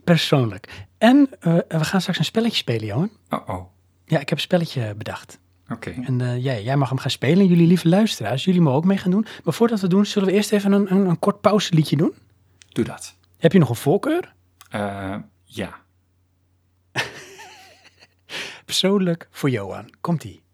Persoonlijk. 0.04 0.86
En 0.98 1.28
eh, 1.40 1.54
we 1.68 1.84
gaan 1.84 2.00
straks 2.00 2.18
een 2.18 2.24
spelletje 2.24 2.56
spelen, 2.56 2.86
Johan. 2.86 3.10
Oh, 3.30 3.48
oh. 3.48 3.64
Ja, 4.04 4.18
ik 4.20 4.28
heb 4.28 4.38
een 4.38 4.44
spelletje 4.44 4.94
bedacht. 4.94 5.38
Oké. 5.68 5.94
En 6.04 6.20
eh, 6.20 6.42
jij, 6.44 6.62
jij 6.62 6.76
mag 6.76 6.88
hem 6.88 6.98
gaan 6.98 7.10
spelen. 7.10 7.38
En 7.38 7.46
jullie 7.46 7.66
lieve 7.66 7.88
luisteraars, 7.88 8.44
jullie 8.44 8.60
mogen 8.60 8.78
ook 8.78 8.84
mee 8.84 8.98
gaan 8.98 9.10
doen. 9.10 9.26
Maar 9.44 9.54
voordat 9.54 9.80
we 9.80 9.88
doen, 9.88 10.06
zullen 10.06 10.28
we 10.28 10.34
eerst 10.34 10.52
even 10.52 10.72
een, 10.72 10.92
een, 10.92 11.06
een 11.08 11.18
kort 11.18 11.40
pauzeliedje 11.40 11.96
doen. 11.96 12.14
Doe 12.68 12.84
dat. 12.84 13.14
Heb 13.38 13.52
je 13.52 13.58
nog 13.58 13.68
een 13.68 13.74
voorkeur? 13.76 14.34
Eh, 14.70 15.14
ja. 15.44 15.76
Persoonlijk 18.68 19.28
voor 19.30 19.50
Johan. 19.50 19.94
Komt-ie. 20.00 20.47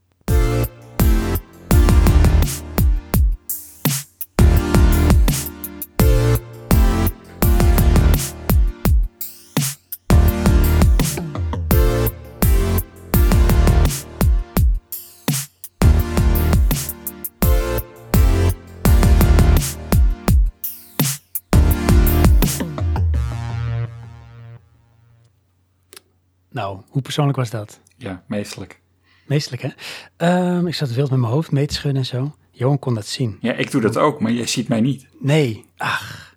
Nou, 26.54 26.80
hoe 26.88 27.02
persoonlijk 27.02 27.36
was 27.36 27.50
dat? 27.50 27.80
Ja, 27.96 28.22
meestelijk. 28.26 28.80
Meestelijk, 29.26 29.62
hè? 29.62 29.68
Ehm, 30.16 30.66
ik 30.66 30.74
zat 30.74 30.92
wild 30.94 31.10
met 31.10 31.18
mijn 31.18 31.32
hoofd 31.32 31.50
mee 31.50 31.66
te 31.66 31.74
schudden 31.74 32.00
en 32.00 32.06
zo. 32.06 32.34
Johan 32.50 32.78
kon 32.78 32.94
dat 32.94 33.06
zien. 33.06 33.36
Ja, 33.40 33.52
ik 33.52 33.70
doe 33.70 33.80
dat 33.80 33.96
ook, 33.96 34.20
maar 34.20 34.32
jij 34.32 34.46
ziet 34.46 34.68
mij 34.68 34.80
niet. 34.80 35.06
Nee, 35.18 35.64
ach. 35.76 36.36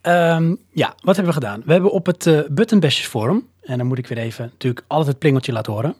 Ehm, 0.00 0.54
ja, 0.70 0.94
wat 1.00 1.16
hebben 1.16 1.34
we 1.34 1.40
gedaan? 1.40 1.62
We 1.64 1.72
hebben 1.72 1.90
op 1.90 2.06
het 2.06 2.26
eh 2.26 2.40
Buttonbashers 2.50 3.06
forum, 3.06 3.48
en 3.60 3.78
dan 3.78 3.86
moet 3.86 3.98
ik 3.98 4.06
weer 4.06 4.18
even 4.18 4.44
natuurlijk 4.44 4.84
altijd 4.88 5.08
het 5.08 5.18
plingeltje 5.18 5.52
laten 5.52 5.72
horen. 5.72 5.96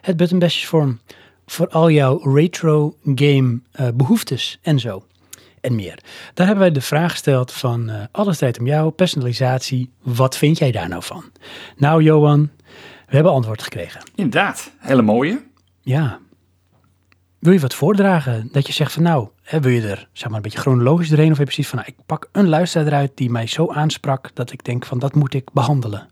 Het 0.00 0.16
Buttonbashers 0.16 0.66
forum 0.66 1.00
voor 1.46 1.68
al 1.68 1.90
jouw 1.90 2.32
retro 2.34 2.96
game 3.14 3.60
eh, 3.72 3.88
behoeftes 3.94 4.58
en 4.62 4.78
zo. 4.80 5.06
En 5.62 5.74
meer. 5.74 5.98
Daar 6.34 6.46
hebben 6.46 6.64
wij 6.64 6.72
de 6.74 6.80
vraag 6.80 7.10
gesteld 7.10 7.52
van 7.52 7.88
eh, 7.90 8.02
alles 8.10 8.38
draait 8.38 8.58
om 8.58 8.66
jou, 8.66 8.90
personalisatie. 8.90 9.90
Wat 10.02 10.36
vind 10.36 10.58
jij 10.58 10.70
daar 10.70 10.88
nou 10.88 11.02
van? 11.02 11.24
Nou, 11.76 12.02
Johan, 12.02 12.50
we 13.06 13.14
hebben 13.14 13.32
antwoord 13.32 13.62
gekregen. 13.62 14.00
Inderdaad, 14.14 14.72
hele 14.78 15.02
mooie. 15.02 15.42
Ja. 15.80 16.18
wil 17.38 17.52
je 17.52 17.58
wat 17.60 17.74
voordragen? 17.74 18.48
Dat 18.52 18.66
je 18.66 18.72
zegt 18.72 18.92
van 18.92 19.02
nou, 19.02 19.28
hè, 19.42 19.60
wil 19.60 19.72
je 19.72 19.88
er 19.88 20.08
zeg 20.12 20.26
maar 20.28 20.36
een 20.36 20.42
beetje 20.42 20.58
chronologisch 20.58 21.08
doorheen? 21.08 21.30
Of 21.32 21.38
heb 21.38 21.48
je 21.48 21.54
precies 21.54 21.70
van 21.70 21.78
nou, 21.78 21.90
ik 21.96 22.06
pak 22.06 22.28
een 22.32 22.48
luisteraar 22.48 22.86
eruit 22.86 23.12
die 23.14 23.30
mij 23.30 23.46
zo 23.46 23.72
aansprak 23.72 24.30
dat 24.34 24.52
ik 24.52 24.64
denk 24.64 24.86
van 24.86 24.98
dat 24.98 25.14
moet 25.14 25.34
ik 25.34 25.52
behandelen. 25.52 26.08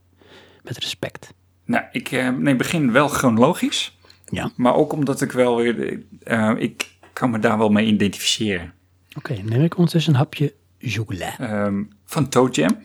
Met 0.63 0.79
respect. 0.79 1.33
Nou, 1.65 1.85
ik 1.93 2.11
eh, 2.13 2.29
nee, 2.29 2.57
begin 2.57 2.93
wel 2.93 3.09
chronologisch. 3.09 3.99
Ja. 4.25 4.51
Maar 4.57 4.75
ook 4.75 4.93
omdat 4.93 5.21
ik 5.21 5.33
wel 5.33 5.57
weer... 5.57 6.01
eh, 6.23 6.53
ik 6.57 6.89
kan 7.13 7.31
me 7.31 7.39
daar 7.39 7.59
wel 7.59 7.69
mee 7.69 7.87
identificeren. 7.87 8.73
Oké, 9.17 9.33
neem 9.33 9.63
ik 9.63 9.77
ondertussen 9.77 10.13
een 10.13 10.19
hapje 10.19 10.55
chocola. 10.79 11.39
Ehm, 11.39 11.83
van 12.05 12.29
Toe 12.29 12.51
Jam. 12.51 12.77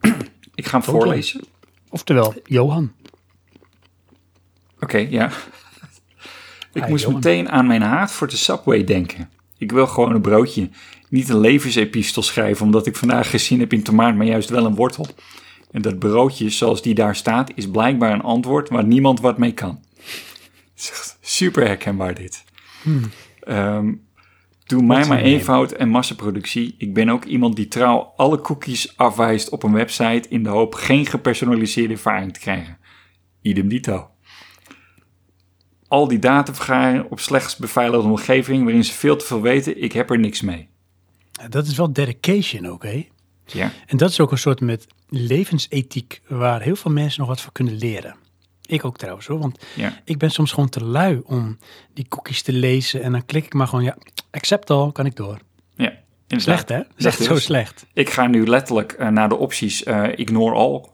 ik 0.54 0.66
ga 0.66 0.70
hem 0.70 0.80
Toe 0.80 0.92
Jam. 0.92 1.02
voorlezen. 1.02 1.40
Oftewel, 1.88 2.34
Johan. 2.44 2.92
Oké, 4.80 4.98
ja. 4.98 5.30
ik 6.72 6.88
moest 6.88 7.02
Johan. 7.04 7.14
meteen 7.16 7.50
aan 7.50 7.66
mijn 7.66 7.82
haat 7.82 8.12
voor 8.12 8.28
de 8.28 8.36
Subway 8.36 8.84
denken. 8.84 9.30
Ik 9.58 9.72
wil 9.72 9.86
gewoon 9.86 10.14
een 10.14 10.20
broodje. 10.20 10.70
Niet 11.08 11.28
een 11.28 11.40
levensepistel 11.40 12.22
schrijven, 12.22 12.66
omdat 12.66 12.86
ik 12.86 12.96
vandaag 12.96 13.30
gezien 13.30 13.60
heb 13.60 13.72
in 13.72 13.82
tomaat, 13.82 14.14
maar 14.14 14.26
juist 14.26 14.50
wel 14.50 14.66
een 14.66 14.74
wortel. 14.74 15.06
En 15.70 15.82
dat 15.82 15.98
broodje, 15.98 16.50
zoals 16.50 16.82
die 16.82 16.94
daar 16.94 17.16
staat, 17.16 17.50
is 17.54 17.70
blijkbaar 17.70 18.12
een 18.12 18.22
antwoord 18.22 18.68
waar 18.68 18.84
niemand 18.84 19.20
wat 19.20 19.38
mee 19.38 19.52
kan. 19.52 19.80
Super 21.20 21.66
herkenbaar 21.66 22.14
dit. 22.14 22.44
Ehm, 23.40 23.92
doe 24.72 24.82
mij 24.82 25.06
maar 25.06 25.20
eenvoud 25.20 25.72
en 25.72 25.88
massaproductie. 25.88 26.74
Ik 26.78 26.94
ben 26.94 27.08
ook 27.08 27.24
iemand 27.24 27.56
die 27.56 27.68
trouw 27.68 28.12
alle 28.16 28.40
cookies 28.40 28.96
afwijst 28.96 29.48
op 29.48 29.62
een 29.62 29.72
website 29.72 30.28
in 30.28 30.42
de 30.42 30.48
hoop 30.48 30.74
geen 30.74 31.06
gepersonaliseerde 31.06 31.92
ervaring 31.92 32.32
te 32.32 32.40
krijgen. 32.40 32.78
Idem 33.42 33.68
dito. 33.68 34.10
Al 35.88 36.08
die 36.08 36.18
datavergaring 36.18 37.10
op 37.10 37.20
slechts 37.20 37.56
beveiligde 37.56 38.08
omgeving 38.08 38.64
waarin 38.64 38.84
ze 38.84 38.92
veel 38.92 39.16
te 39.16 39.24
veel 39.24 39.40
weten, 39.40 39.82
ik 39.82 39.92
heb 39.92 40.10
er 40.10 40.18
niks 40.18 40.40
mee. 40.40 40.68
Dat 41.48 41.66
is 41.66 41.76
wel 41.76 41.92
dedication 41.92 42.66
ook, 42.66 42.82
hè? 42.82 43.08
Ja, 43.46 43.72
En 43.86 43.96
dat 43.96 44.10
is 44.10 44.20
ook 44.20 44.30
een 44.30 44.38
soort 44.38 44.60
met 44.60 44.86
levensethiek 45.08 46.20
waar 46.28 46.62
heel 46.62 46.76
veel 46.76 46.90
mensen 46.90 47.20
nog 47.20 47.28
wat 47.28 47.40
van 47.40 47.52
kunnen 47.52 47.76
leren. 47.76 48.16
Ik 48.72 48.84
ook 48.84 48.98
trouwens 48.98 49.26
hoor, 49.26 49.38
want 49.38 49.64
ja, 49.76 50.00
ik 50.04 50.18
ben 50.18 50.30
soms 50.30 50.52
gewoon 50.52 50.68
te 50.68 50.84
lui 50.84 51.20
om 51.24 51.58
die 51.94 52.08
cookies 52.08 52.42
te 52.42 52.52
lezen 52.52 53.02
en 53.02 53.12
dan 53.12 53.24
klik 53.26 53.44
ik 53.44 53.54
maar 53.54 53.68
gewoon, 53.68 53.84
ja, 53.84 53.96
accept 54.30 54.70
al, 54.70 54.92
kan 54.92 55.06
ik 55.06 55.16
door. 55.16 55.38
ja. 55.76 55.92
inderdaad. 56.26 56.42
Slecht 56.42 56.68
hè? 56.68 56.76
Dat 56.76 56.86
is 56.96 57.04
echt 57.04 57.18
Dat 57.18 57.26
zo 57.26 57.36
slecht. 57.36 57.86
Ik 57.92 58.10
ga 58.10 58.26
nu 58.26 58.46
letterlijk 58.46 58.92
eh, 58.92 59.08
naar 59.08 59.28
de 59.28 59.36
opties 59.36 59.82
eh, 59.82 60.18
ignore 60.18 60.54
all. 60.54 60.84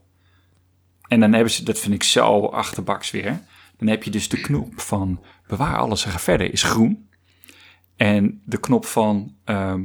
En 1.08 1.20
dan 1.20 1.32
hebben 1.32 1.52
ze, 1.52 1.64
dat 1.64 1.78
vind 1.78 1.94
ik 1.94 2.02
zo 2.02 2.44
achterbaks 2.46 3.10
weer. 3.10 3.40
Dan 3.76 3.88
heb 3.88 4.02
je 4.02 4.10
dus 4.10 4.28
de 4.28 4.40
knop 4.40 4.80
van 4.80 5.24
bewaar 5.46 5.76
alles 5.76 6.04
en 6.04 6.10
ga 6.10 6.18
verder 6.18 6.52
is 6.52 6.62
groen. 6.62 7.08
En 7.96 8.42
de 8.44 8.60
knop 8.60 8.86
van 8.86 9.34
ehm, 9.44 9.84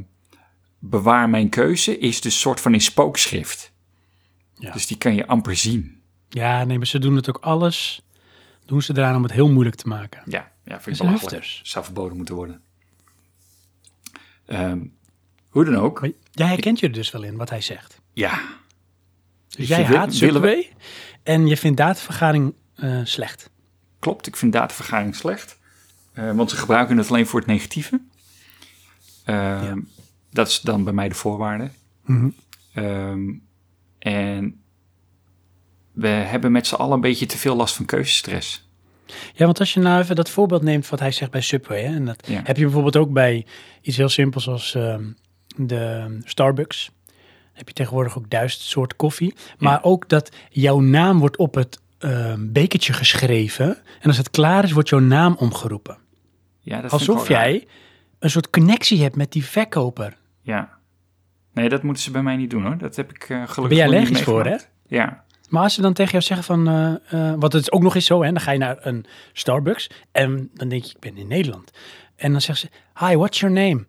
bewaar 0.78 1.28
mijn 1.28 1.48
keuze 1.48 1.98
is 1.98 2.20
dus 2.20 2.40
soort 2.40 2.60
van 2.60 2.74
in 2.74 2.80
spookschrift. 2.80 3.72
Ja. 4.54 4.72
Dus 4.72 4.86
die 4.86 4.98
kan 4.98 5.14
je 5.14 5.26
amper 5.26 5.56
zien. 5.56 5.93
Ja, 6.34 6.64
nee, 6.64 6.76
maar 6.78 6.86
ze 6.86 6.98
doen 6.98 7.16
het 7.16 7.28
ook 7.28 7.38
alles, 7.38 8.02
doen 8.66 8.82
ze 8.82 8.92
eraan 8.96 9.16
om 9.16 9.22
het 9.22 9.32
heel 9.32 9.48
moeilijk 9.48 9.76
te 9.76 9.88
maken. 9.88 10.22
Ja, 10.26 10.52
ja 10.64 10.80
vind 10.80 10.96
ik 11.00 11.06
belachelijk. 11.06 11.60
Zou 11.62 11.84
verboden 11.84 12.16
moeten 12.16 12.34
worden. 12.34 12.60
Ehm, 14.46 14.80
hoe 15.48 15.64
dan 15.64 15.76
ook. 15.76 16.00
Maar 16.00 16.10
jij 16.30 16.46
herkent 16.46 16.80
je 16.80 16.86
er 16.86 16.92
dus 16.92 17.10
wel 17.10 17.22
in, 17.22 17.36
wat 17.36 17.50
hij 17.50 17.60
zegt. 17.60 18.00
Ja, 18.12 18.40
Dus 19.48 19.68
jij 19.68 19.84
haat 19.84 20.06
we- 20.08 20.14
Subway 20.14 20.72
en 21.22 21.46
je 21.46 21.56
vindt 21.56 21.76
datavergaring 21.76 22.54
eh, 22.74 23.00
slecht. 23.04 23.50
klopt. 23.98 24.26
Ik 24.26 24.36
vind 24.36 24.52
datavergaring 24.52 25.14
slecht. 25.16 25.58
Eh, 26.12 26.32
want 26.32 26.50
ze 26.50 26.56
gebruiken 26.56 26.96
het 26.96 27.08
alleen 27.08 27.26
voor 27.26 27.38
het 27.40 27.48
negatieve. 27.48 28.00
Ehm, 29.24 29.80
Dat 30.30 30.48
is 30.48 30.60
dan 30.60 30.84
bij 30.84 30.92
mij 30.92 31.08
de 31.08 31.14
voorwaarde. 31.14 31.70
Ehm, 32.74 33.32
en 33.98 34.63
we 35.94 36.08
hebben 36.08 36.52
met 36.52 36.66
z'n 36.66 36.74
allen 36.74 36.94
een 36.94 37.00
beetje 37.00 37.26
te 37.26 37.38
veel 37.38 37.56
last 37.56 37.74
van 37.76 37.84
keuzestress. 37.84 38.68
Ja, 39.34 39.44
want 39.44 39.60
als 39.60 39.74
je 39.74 39.80
nou 39.80 40.00
even 40.02 40.16
dat 40.16 40.30
voorbeeld 40.30 40.62
neemt 40.62 40.88
wat 40.88 41.00
hij 41.00 41.10
zegt 41.12 41.30
bij 41.30 41.40
Subway, 41.40 41.80
hè, 41.82 41.94
en 41.94 42.04
dat 42.04 42.26
Ja. 42.26 42.40
heb 42.44 42.56
je 42.56 42.62
bijvoorbeeld 42.62 42.96
ook 42.96 43.12
bij 43.12 43.46
iets 43.82 43.96
heel 43.96 44.08
simpels 44.08 44.48
als 44.48 44.74
ehm, 44.74 45.04
de 45.56 46.06
Starbucks. 46.24 46.90
Heb 47.52 47.68
je 47.68 47.74
tegenwoordig 47.74 48.18
ook 48.18 48.30
duizend 48.30 48.62
soorten 48.62 48.96
koffie. 48.96 49.34
Maar 49.58 49.82
ook 49.82 50.08
dat 50.08 50.36
jouw 50.50 50.80
naam 50.80 51.18
wordt 51.18 51.36
op 51.36 51.54
het 51.54 51.80
ehm, 51.98 52.52
bekertje 52.52 52.92
geschreven. 52.92 53.66
En 54.00 54.06
als 54.08 54.16
het 54.16 54.30
klaar 54.30 54.64
is, 54.64 54.72
wordt 54.72 54.88
jouw 54.88 54.98
naam 55.00 55.34
omgeroepen. 55.38 55.98
Ja, 56.60 56.80
dat 56.80 56.90
Alsof 56.90 57.28
raar. 57.28 57.40
jij 57.40 57.66
een 58.18 58.30
soort 58.30 58.50
connectie 58.50 59.02
hebt 59.02 59.16
met 59.16 59.32
die 59.32 59.44
verkoper. 59.44 60.16
Ja. 60.42 60.68
Nee, 61.52 61.68
dat 61.68 61.82
moeten 61.82 62.02
ze 62.02 62.10
bij 62.10 62.22
mij 62.22 62.36
niet 62.36 62.50
doen 62.50 62.62
hoor. 62.64 62.78
Dat 62.78 62.96
heb 62.96 63.10
ik 63.10 63.22
eh 63.22 63.28
gelukkig 63.28 63.68
Ben 63.68 63.76
je 63.76 63.84
allergisch 63.84 64.20
voor, 64.22 64.34
meegemaakt. 64.42 64.70
Ja. 64.86 65.23
Maar 65.48 65.62
als 65.62 65.74
ze 65.74 65.80
dan 65.82 65.92
tegen 65.92 66.12
jou 66.12 66.22
zeggen 66.24 66.46
van, 66.46 66.68
eh, 66.68 67.28
eh, 67.30 67.34
wat 67.38 67.52
het 67.52 67.62
is 67.62 67.72
ook 67.72 67.82
nog 67.82 67.94
eens 67.94 68.06
zo, 68.06 68.22
hè, 68.22 68.32
dan 68.32 68.40
ga 68.40 68.50
je 68.50 68.58
naar 68.58 68.76
een 68.80 69.04
Starbucks 69.32 69.90
en 70.12 70.50
dan 70.54 70.68
denk 70.68 70.84
je, 70.84 70.90
ik 70.90 71.00
ben 71.00 71.16
in 71.16 71.26
Nederland. 71.26 71.70
En 72.16 72.32
dan 72.32 72.40
zeggen 72.40 72.70
ze, 72.70 73.06
hi, 73.06 73.16
what's 73.16 73.40
your 73.40 73.54
name? 73.54 73.84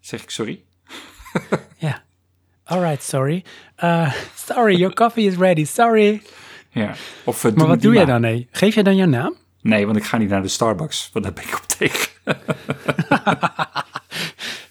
Zeg 0.00 0.22
ik 0.22 0.30
sorry? 0.30 0.62
Ja. 1.78 2.02
All 2.64 2.80
right, 2.80 3.02
sorry. 3.02 3.44
Uh, 3.84 4.12
sorry, 4.34 4.76
your 4.76 4.94
coffee 4.94 5.26
is 5.26 5.36
ready. 5.36 5.64
Sorry. 5.64 6.22
Ja. 6.70 6.94
Of, 7.24 7.44
eh, 7.44 7.52
Maar 7.52 7.66
wat 7.66 7.80
doe 7.80 7.94
jij 7.94 8.04
dan? 8.04 8.20
Nee? 8.20 8.48
Geef 8.50 8.74
jij 8.74 8.82
dan 8.82 8.96
jouw 8.96 9.06
naam? 9.06 9.36
Nee, 9.62 9.84
want 9.86 9.96
ik 9.96 10.04
ga 10.04 10.16
niet 10.16 10.28
naar 10.28 10.42
de 10.42 10.48
Starbucks. 10.48 11.10
Want 11.12 11.24
daar 11.24 11.34
ben 11.34 11.44
ik 11.44 11.54
op 11.54 11.64
tegen. 11.66 12.08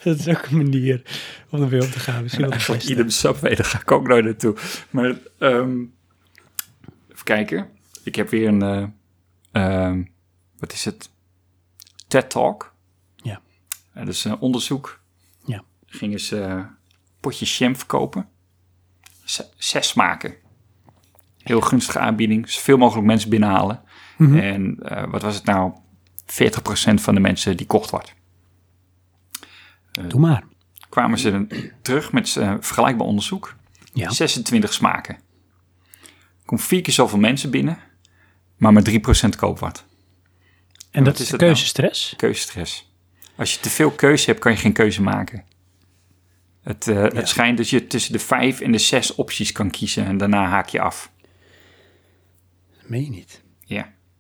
Dat 0.03 0.19
is 0.19 0.27
ook 0.27 0.45
een 0.45 0.57
manier 0.57 1.01
om 1.49 1.61
er 1.61 1.69
weer 1.69 1.83
op 1.83 1.89
te 1.91 1.99
gaan. 1.99 2.21
Misschien 2.21 2.43
wel 2.43 2.51
Eigenlijk 2.53 2.83
idem 2.83 3.09
Subway, 3.09 3.55
daar 3.55 3.65
ga 3.65 3.79
ik 3.79 3.91
ook 3.91 4.07
nooit 4.07 4.25
naartoe. 4.25 4.55
Maar 4.89 5.17
ehm, 5.39 5.79
even 7.11 7.23
kijken. 7.23 7.69
Ik 8.03 8.15
heb 8.15 8.29
weer 8.29 8.47
een, 8.47 8.61
eh, 8.61 8.83
ehm, 9.51 10.03
wat 10.59 10.73
is 10.73 10.85
het? 10.85 11.09
TED 12.07 12.29
Talk. 12.29 12.73
Ja. 13.15 13.41
Eh, 13.93 14.05
dat 14.05 14.13
is 14.13 14.23
een 14.23 14.39
onderzoek. 14.39 14.99
Ja. 15.45 15.63
Gingen 15.85 16.19
ze 16.19 16.41
eh, 16.41 16.63
potjes 17.19 17.57
jam 17.57 17.75
verkopen. 17.75 18.29
Z- 19.23 19.41
zes 19.57 19.87
smaken. 19.87 20.33
Heel 21.37 21.61
gunstige 21.61 21.99
aanbieding. 21.99 22.49
Zoveel 22.49 22.77
mogelijk 22.77 23.07
mensen 23.07 23.29
binnenhalen. 23.29 23.81
Mhm. 24.19 24.37
En 24.37 24.77
eh, 24.81 25.03
wat 25.11 25.21
was 25.21 25.35
het 25.35 25.45
nou? 25.45 25.71
40% 26.25 26.93
van 26.93 27.13
de 27.13 27.19
mensen 27.19 27.57
die 27.57 27.67
kocht 27.67 27.89
wat. 27.89 28.13
Doe 30.07 30.19
maar. 30.19 30.43
Kwamen 30.89 31.19
ze 31.19 31.47
terug 31.81 32.11
met 32.11 32.35
eh, 32.35 32.55
vergelijkbaar 32.59 33.07
onderzoek. 33.07 33.55
Ja. 33.93 34.09
26 34.09 34.73
smaken. 34.73 35.17
Komt 36.45 36.61
vier 36.61 36.81
keer 36.81 36.93
zoveel 36.93 37.19
mensen 37.19 37.51
binnen, 37.51 37.77
maar 38.57 38.73
maar 38.73 38.83
3% 38.89 39.29
koopt 39.37 39.59
wat. 39.59 39.85
En 40.91 41.03
dat 41.03 41.13
is 41.13 41.19
is 41.19 41.25
de 41.25 41.31
het 41.31 41.41
nou? 41.41 41.53
keuzestress. 41.53 42.13
Keuzestress. 42.17 42.91
Als 43.35 43.53
je 43.53 43.59
te 43.59 43.69
veel 43.69 43.91
keuze 43.91 44.25
hebt, 44.25 44.39
kan 44.39 44.51
je 44.51 44.57
geen 44.57 44.73
keuze 44.73 45.01
maken. 45.01 45.43
Het, 46.61 46.87
eh, 46.87 47.03
het 47.03 47.27
schijnt 47.27 47.57
dat 47.57 47.69
je 47.69 47.87
tussen 47.87 48.11
de 48.11 48.19
vijf 48.19 48.59
en 48.59 48.71
de 48.71 48.77
zes 48.77 49.15
opties 49.15 49.51
kan 49.51 49.69
kiezen 49.69 50.05
en 50.05 50.17
daarna 50.17 50.45
haak 50.45 50.67
je 50.67 50.81
af. 50.81 51.11
Meen 52.85 53.03
je 53.03 53.09
niet. 53.09 53.41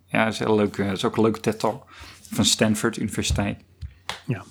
Ja, 0.09 0.19
ja 0.19 0.23
dat, 0.23 0.33
is 0.33 0.39
heel 0.39 0.55
leuk, 0.55 0.77
eh, 0.77 0.85
dat 0.87 0.97
is 0.97 1.05
ook 1.05 1.15
een 1.17 1.23
leuke 1.23 1.39
TED-talk 1.39 1.85
van 2.31 2.45
Stanford 2.45 2.97
Universiteit. 2.97 3.57
Ja. 4.25 4.43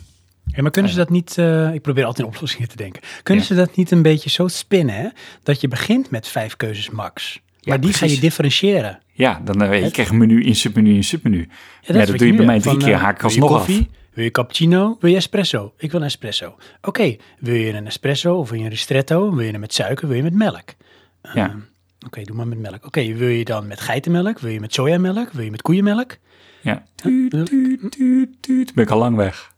Maar 0.57 0.71
kunnen 0.71 0.91
ze 0.91 0.97
dat 0.97 1.11
niet, 1.11 1.39
eh, 1.39 1.75
ik 1.75 1.83
probeer 1.83 2.05
altijd 2.05 2.27
in 2.27 2.35
oplossingen 2.35 2.69
te 2.69 2.77
denken. 2.77 3.03
Kunnen 3.23 3.43
Ja. 3.45 3.49
ze 3.49 3.55
dat 3.57 3.77
niet 3.77 3.91
een 3.91 4.03
beetje 4.03 4.31
zo 4.31 4.49
spinnen, 4.49 4.95
hè? 4.95 5.09
Dat 5.43 5.61
je 5.61 5.69
begint 5.69 6.11
met 6.11 6.29
vijf 6.29 6.57
keuzes 6.57 6.91
max. 6.91 7.41
Maar 7.63 7.81
die 7.81 7.93
ga 7.93 8.07
je 8.07 8.19
differentiëren. 8.21 8.99
Ja, 9.13 9.41
dan 9.45 9.63
eh, 9.63 9.83
je 9.85 9.91
krijgt 9.91 10.13
menu 10.13 10.43
in 10.43 10.57
submenu 10.57 10.95
in 10.95 11.05
submenu. 11.05 11.49
Ja, 11.83 11.93
dat 12.05 12.19
doe 12.19 12.27
je 12.27 12.35
bij 12.35 12.47
mij 12.47 12.61
drie 12.61 12.73
Van, 12.73 12.83
keer, 12.83 12.93
eh, 12.95 13.01
haak 13.01 13.15
ik 13.15 13.19
je 13.19 13.25
alsnog 13.25 13.51
af. 13.53 13.57
koffie? 13.57 13.91
Wil 14.13 14.25
je 14.25 14.31
cappuccino? 14.31 14.97
Wil 15.01 15.11
je 15.11 15.17
espresso? 15.17 15.73
Ik 15.79 15.91
wil 15.91 16.01
een 16.01 16.07
espresso. 16.07 16.57
Oké, 16.83 17.17
wil 17.39 17.55
je 17.55 17.73
een 17.73 17.87
espresso 17.87 18.35
of 18.35 18.49
wil 18.51 18.59
je 18.59 18.65
een 18.65 18.71
ristretto? 18.71 19.35
Wil 19.35 19.45
je 19.45 19.51
hem 19.51 19.61
met 19.61 19.75
suiker? 19.75 20.09
Wil 20.09 20.17
je 20.17 20.23
met 20.23 20.35
melk? 20.35 20.65
Ja. 21.35 21.55
Oké, 22.07 22.23
doe 22.23 22.37
maar 22.37 22.49
met 22.49 22.59
melk. 22.59 22.87
Oké, 22.87 23.13
wil 23.15 23.29
je 23.29 23.45
dan 23.45 23.67
met 23.67 23.81
geitenmelk? 23.81 24.39
Wil 24.39 24.51
je 24.51 24.61
met 24.61 24.75
sojamelk? 24.75 25.31
Wil 25.31 25.45
je 25.45 25.51
met 25.51 25.63
koeienmelk? 25.63 26.17
Ja. 26.63 26.85
Tuut, 26.95 27.31
tuut, 27.31 27.91
tuut, 27.91 28.29
tuut. 28.43 28.75
Ben 28.75 28.85
ik 28.85 28.91
al 28.91 28.99
lang 28.99 29.17
weg. 29.17 29.53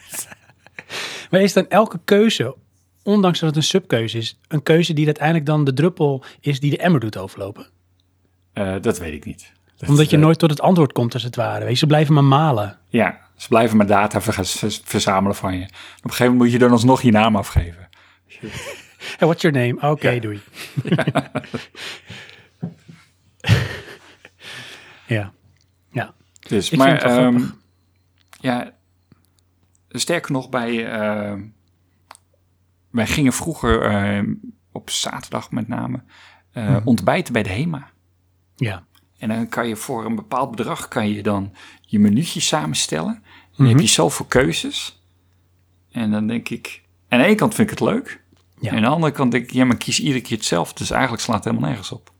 Maar 1.30 1.40
is 1.40 1.52
dan 1.52 1.68
elke 1.68 2.00
keuze, 2.04 2.56
ondanks 3.02 3.38
dat 3.38 3.48
het 3.48 3.58
een 3.58 3.62
subkeuze 3.64 4.18
is, 4.18 4.38
een 4.48 4.62
keuze 4.62 4.92
die 4.92 5.04
uiteindelijk 5.06 5.46
dan 5.46 5.64
de 5.64 5.72
druppel 5.72 6.24
is 6.40 6.60
die 6.60 6.70
de 6.70 6.78
emmer 6.78 7.00
doet 7.00 7.16
overlopen? 7.16 7.66
Eh, 8.52 8.74
dat 8.80 8.98
weet 8.98 9.12
ik 9.12 9.24
niet. 9.24 9.52
Dat, 9.76 9.88
Omdat 9.88 10.10
je 10.10 10.16
eh, 10.16 10.22
nooit 10.22 10.38
tot 10.38 10.50
het 10.50 10.60
antwoord 10.60 10.92
komt, 10.92 11.14
als 11.14 11.22
het 11.22 11.36
ware. 11.36 11.60
Weet 11.60 11.70
je, 11.72 11.76
ze 11.76 11.86
blijven 11.86 12.14
maar 12.14 12.24
malen. 12.24 12.78
Ja, 12.88 13.20
ze 13.36 13.48
blijven 13.48 13.76
maar 13.76 13.86
data 13.86 14.20
ver- 14.20 14.46
ver- 14.46 14.78
verzamelen 14.84 15.36
van 15.36 15.52
je. 15.58 15.64
Op 15.64 15.70
een 15.70 16.10
gegeven 16.10 16.24
moment 16.24 16.42
moet 16.42 16.52
je 16.52 16.58
dan 16.58 16.70
alsnog 16.70 17.02
je 17.02 17.10
naam 17.10 17.36
afgeven. 17.36 17.88
Hey, 19.16 19.28
what's 19.28 19.42
your 19.42 19.56
name? 19.56 19.90
Oké, 19.90 20.10
Ja. 20.10 20.20
doei. 20.20 20.40
ja. 25.06 25.32
Ja. 25.90 26.14
Dus, 26.48 26.70
Ik 26.70 26.78
maar 26.78 27.02
ehm. 27.02 27.44
Ja, 28.40 28.72
sterker 29.88 30.32
nog, 30.32 30.48
bij, 30.48 30.92
eh, 30.92 31.34
wij 32.90 33.06
gingen 33.06 33.32
vroeger 33.32 33.82
eh, 33.82 34.22
op 34.72 34.90
zaterdag 34.90 35.50
met 35.50 35.68
name 35.68 36.02
eh, 36.52 36.68
Mhm. 36.68 36.80
ontbijten 36.86 37.32
bij 37.32 37.42
de 37.42 37.48
HEMA. 37.50 37.90
Ja. 38.56 38.84
En 39.18 39.28
dan 39.28 39.48
kan 39.48 39.68
je 39.68 39.76
voor 39.76 40.04
een 40.04 40.14
bepaald 40.14 40.50
bedrag 40.50 40.88
kan 40.88 41.08
je 41.08 41.22
dan 41.22 41.54
je 41.80 41.98
minuutje 41.98 42.40
samenstellen. 42.40 43.14
En 43.14 43.22
dan 43.56 43.66
Mhm. 43.66 43.74
heb 43.74 43.80
je 43.84 43.86
zoveel 43.90 44.26
keuzes. 44.26 45.02
En 45.90 46.10
dan 46.10 46.26
denk 46.26 46.48
ik, 46.48 46.82
aan 47.08 47.18
de 47.18 47.24
ene 47.24 47.34
kant 47.34 47.54
vind 47.54 47.70
ik 47.70 47.78
het 47.78 47.88
leuk. 47.88 48.22
Ja. 48.60 48.70
En 48.70 48.76
aan 48.76 48.82
de 48.82 48.88
andere 48.88 49.12
kant 49.12 49.30
denk 49.32 49.44
ik, 49.44 49.52
ja, 49.52 49.64
maar 49.64 49.76
kies 49.76 50.00
iedere 50.00 50.20
keer 50.20 50.36
hetzelfde. 50.36 50.74
Dus 50.78 50.90
eigenlijk 50.90 51.22
slaat 51.22 51.36
het 51.36 51.44
helemaal 51.44 51.68
nergens 51.68 51.92
op. 51.92 52.10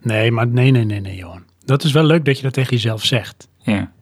Nee, 0.00 0.30
maar 0.30 0.46
nee, 0.46 0.70
nee, 0.70 0.84
nee, 0.84 1.00
nee, 1.00 1.16
Johan. 1.16 1.44
Dat 1.64 1.84
is 1.84 1.92
wel 1.92 2.04
leuk 2.04 2.24
dat 2.24 2.36
je 2.36 2.42
dat 2.42 2.52
tegen 2.52 2.70
jezelf 2.72 3.04
zegt. 3.04 3.48
Ja. 3.58 3.92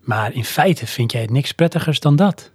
Maar 0.00 0.32
in 0.32 0.44
feite 0.44 0.86
vind 0.86 1.12
jij 1.12 1.20
het 1.20 1.30
niks 1.30 1.52
prettigers 1.52 2.00
dan 2.00 2.16
dat. 2.16 2.52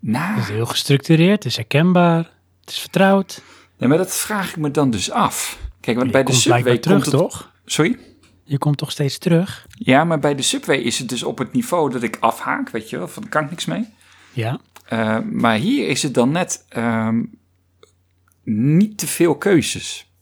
Nou, 0.00 0.34
Het 0.34 0.42
is 0.42 0.48
heel 0.50 0.66
gestructureerd, 0.66 1.34
het 1.42 1.44
is 1.44 1.56
herkenbaar, 1.56 2.30
het 2.60 2.70
is 2.70 2.78
vertrouwd. 2.78 3.42
nee, 3.78 3.88
maar 3.88 3.98
dat 3.98 4.16
vraag 4.16 4.50
ik 4.50 4.56
me 4.56 4.70
dan 4.70 4.90
dus 4.90 5.10
af. 5.10 5.58
Kijk, 5.80 5.96
want 5.96 6.08
Je 6.08 6.12
bij 6.12 6.24
de 6.24 6.32
Subway 6.32 6.78
terug, 6.78 7.02
komt 7.02 7.12
het... 7.12 7.20
toch? 7.20 7.52
Sorry? 7.64 7.98
Je 8.44 8.58
komt 8.58 8.76
toch 8.76 8.90
steeds 8.90 9.18
terug? 9.18 9.66
Ja, 9.70 10.04
maar 10.04 10.18
bij 10.18 10.34
de 10.34 10.42
Subway 10.42 10.76
is 10.76 10.98
het 10.98 11.08
dus 11.08 11.22
op 11.22 11.38
het 11.38 11.52
niveau 11.52 11.90
dat 11.90 12.02
ik 12.02 12.16
afhaak, 12.20 12.70
weet 12.70 12.90
je 12.90 12.98
wel. 12.98 13.08
Van, 13.08 13.22
daar 13.22 13.30
kan 13.30 13.44
ik 13.44 13.50
niks 13.50 13.64
mee. 13.64 13.88
Ja. 14.32 14.60
Uh, 14.92 15.20
maar 15.20 15.56
hier 15.56 15.88
is 15.88 16.02
het 16.02 16.14
dan 16.14 16.30
net 16.30 16.66
um, 16.76 17.38
niet 18.44 18.98
te 18.98 19.06
veel 19.06 19.36
keuzes. 19.36 20.12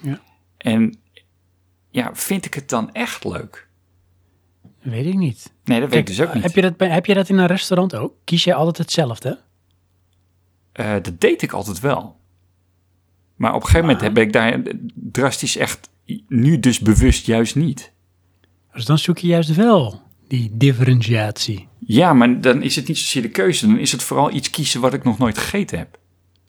Ja. 0.00 0.20
En 0.56 0.94
ja, 1.90 2.14
vind 2.14 2.44
ik 2.44 2.54
het 2.54 2.68
dan 2.68 2.92
echt 2.92 3.24
leuk? 3.24 3.68
Weet 4.80 5.06
ik 5.06 5.14
niet. 5.14 5.52
Nee, 5.64 5.80
dat 5.80 5.90
weet 5.90 5.98
ik 5.98 6.06
dus 6.06 6.20
ook 6.20 6.34
niet. 6.34 6.42
Heb 6.42 6.54
je 6.54 6.60
dat, 6.60 6.74
heb 6.78 7.06
je 7.06 7.14
dat 7.14 7.28
in 7.28 7.38
een 7.38 7.46
restaurant 7.46 7.94
ook? 7.94 8.14
Kies 8.24 8.44
je 8.44 8.54
altijd 8.54 8.78
hetzelfde? 8.78 9.40
Uh, 10.74 10.92
dat 10.92 11.20
deed 11.20 11.42
ik 11.42 11.52
altijd 11.52 11.80
wel. 11.80 12.16
Maar 13.36 13.54
op 13.54 13.60
een 13.60 13.66
gegeven 13.66 13.86
moment 13.86 14.00
heb 14.00 14.18
ik 14.18 14.32
daar 14.32 14.62
drastisch 14.94 15.56
echt 15.56 15.90
nu 16.28 16.60
dus 16.60 16.78
bewust 16.78 17.26
juist 17.26 17.54
niet. 17.54 17.92
Dus 18.72 18.84
dan 18.84 18.98
zoek 18.98 19.18
je 19.18 19.26
juist 19.26 19.54
wel 19.54 20.02
die 20.30 20.50
differentiatie. 20.52 21.68
Ja, 21.78 22.12
maar 22.12 22.40
dan 22.40 22.62
is 22.62 22.76
het 22.76 22.88
niet 22.88 22.98
zozeer 22.98 23.22
de 23.22 23.28
keuze. 23.28 23.66
Dan 23.66 23.78
is 23.78 23.92
het 23.92 24.02
vooral 24.02 24.32
iets 24.32 24.50
kiezen 24.50 24.80
wat 24.80 24.94
ik 24.94 25.04
nog 25.04 25.18
nooit 25.18 25.38
gegeten 25.38 25.78
heb. 25.78 25.98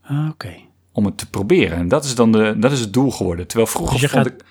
Ah, 0.02 0.20
Oké. 0.20 0.30
Okay. 0.30 0.68
Om 0.92 1.06
het 1.06 1.18
te 1.18 1.30
proberen. 1.30 1.78
En 1.78 1.88
dat 1.88 2.06
is 2.06 2.16
dan 2.16 2.32
de, 2.32 2.56
dat 2.58 2.72
is 2.72 2.80
het 2.80 2.94
doel 2.94 3.12
geworden. 3.12 3.48
Terwijl 3.48 3.70
vroeger 3.70 4.00
dus 4.00 4.12
vond 4.12 4.24
gaat... 4.24 4.34
ik 4.34 4.46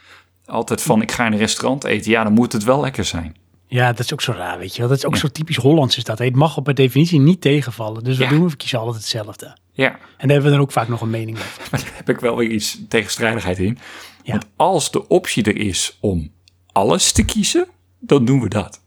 altijd 0.44 0.82
van, 0.82 1.02
ik 1.02 1.12
ga 1.12 1.26
in 1.26 1.32
een 1.32 1.38
restaurant 1.38 1.84
eten. 1.84 2.10
Ja, 2.10 2.24
dan 2.24 2.32
moet 2.32 2.52
het 2.52 2.64
wel 2.64 2.80
lekker 2.80 3.04
zijn. 3.04 3.36
Ja, 3.66 3.86
dat 3.92 3.98
is 3.98 4.12
ook 4.12 4.20
zo 4.20 4.32
raar, 4.32 4.58
weet 4.58 4.74
je 4.74 4.80
wel. 4.80 4.88
Dat 4.88 4.98
is 4.98 5.06
ook 5.06 5.14
ja. 5.14 5.20
zo 5.20 5.28
typisch 5.28 5.56
Hollands 5.56 5.96
is 5.96 6.04
dat. 6.04 6.18
Het 6.18 6.36
mag 6.36 6.56
op 6.56 6.64
per 6.64 6.74
definitie 6.74 7.20
niet 7.20 7.40
tegenvallen. 7.40 8.04
Dus 8.04 8.16
we 8.16 8.24
ja. 8.24 8.30
doen 8.30 8.48
we 8.48 8.56
kiezen 8.56 8.78
altijd 8.78 8.96
hetzelfde. 8.96 9.56
Ja. 9.72 9.90
En 9.90 9.98
daar 10.16 10.28
hebben 10.28 10.44
we 10.44 10.50
dan 10.50 10.60
ook 10.60 10.72
vaak 10.72 10.88
nog 10.88 11.00
een 11.00 11.10
mening 11.10 11.36
over. 11.36 11.62
Maar 11.70 11.80
daar 11.80 11.92
heb 11.94 12.08
ik 12.08 12.20
wel 12.20 12.36
weer 12.36 12.50
iets 12.50 12.78
tegenstrijdigheid 12.88 13.58
in. 13.58 13.78
Ja. 14.22 14.32
Want 14.32 14.46
als 14.56 14.90
de 14.90 15.08
optie 15.08 15.44
er 15.44 15.56
is 15.56 15.96
om 16.00 16.32
alles 16.72 17.12
te 17.12 17.24
kiezen, 17.24 17.66
dan 18.00 18.24
doen 18.24 18.40
we 18.40 18.48
dat. 18.48 18.79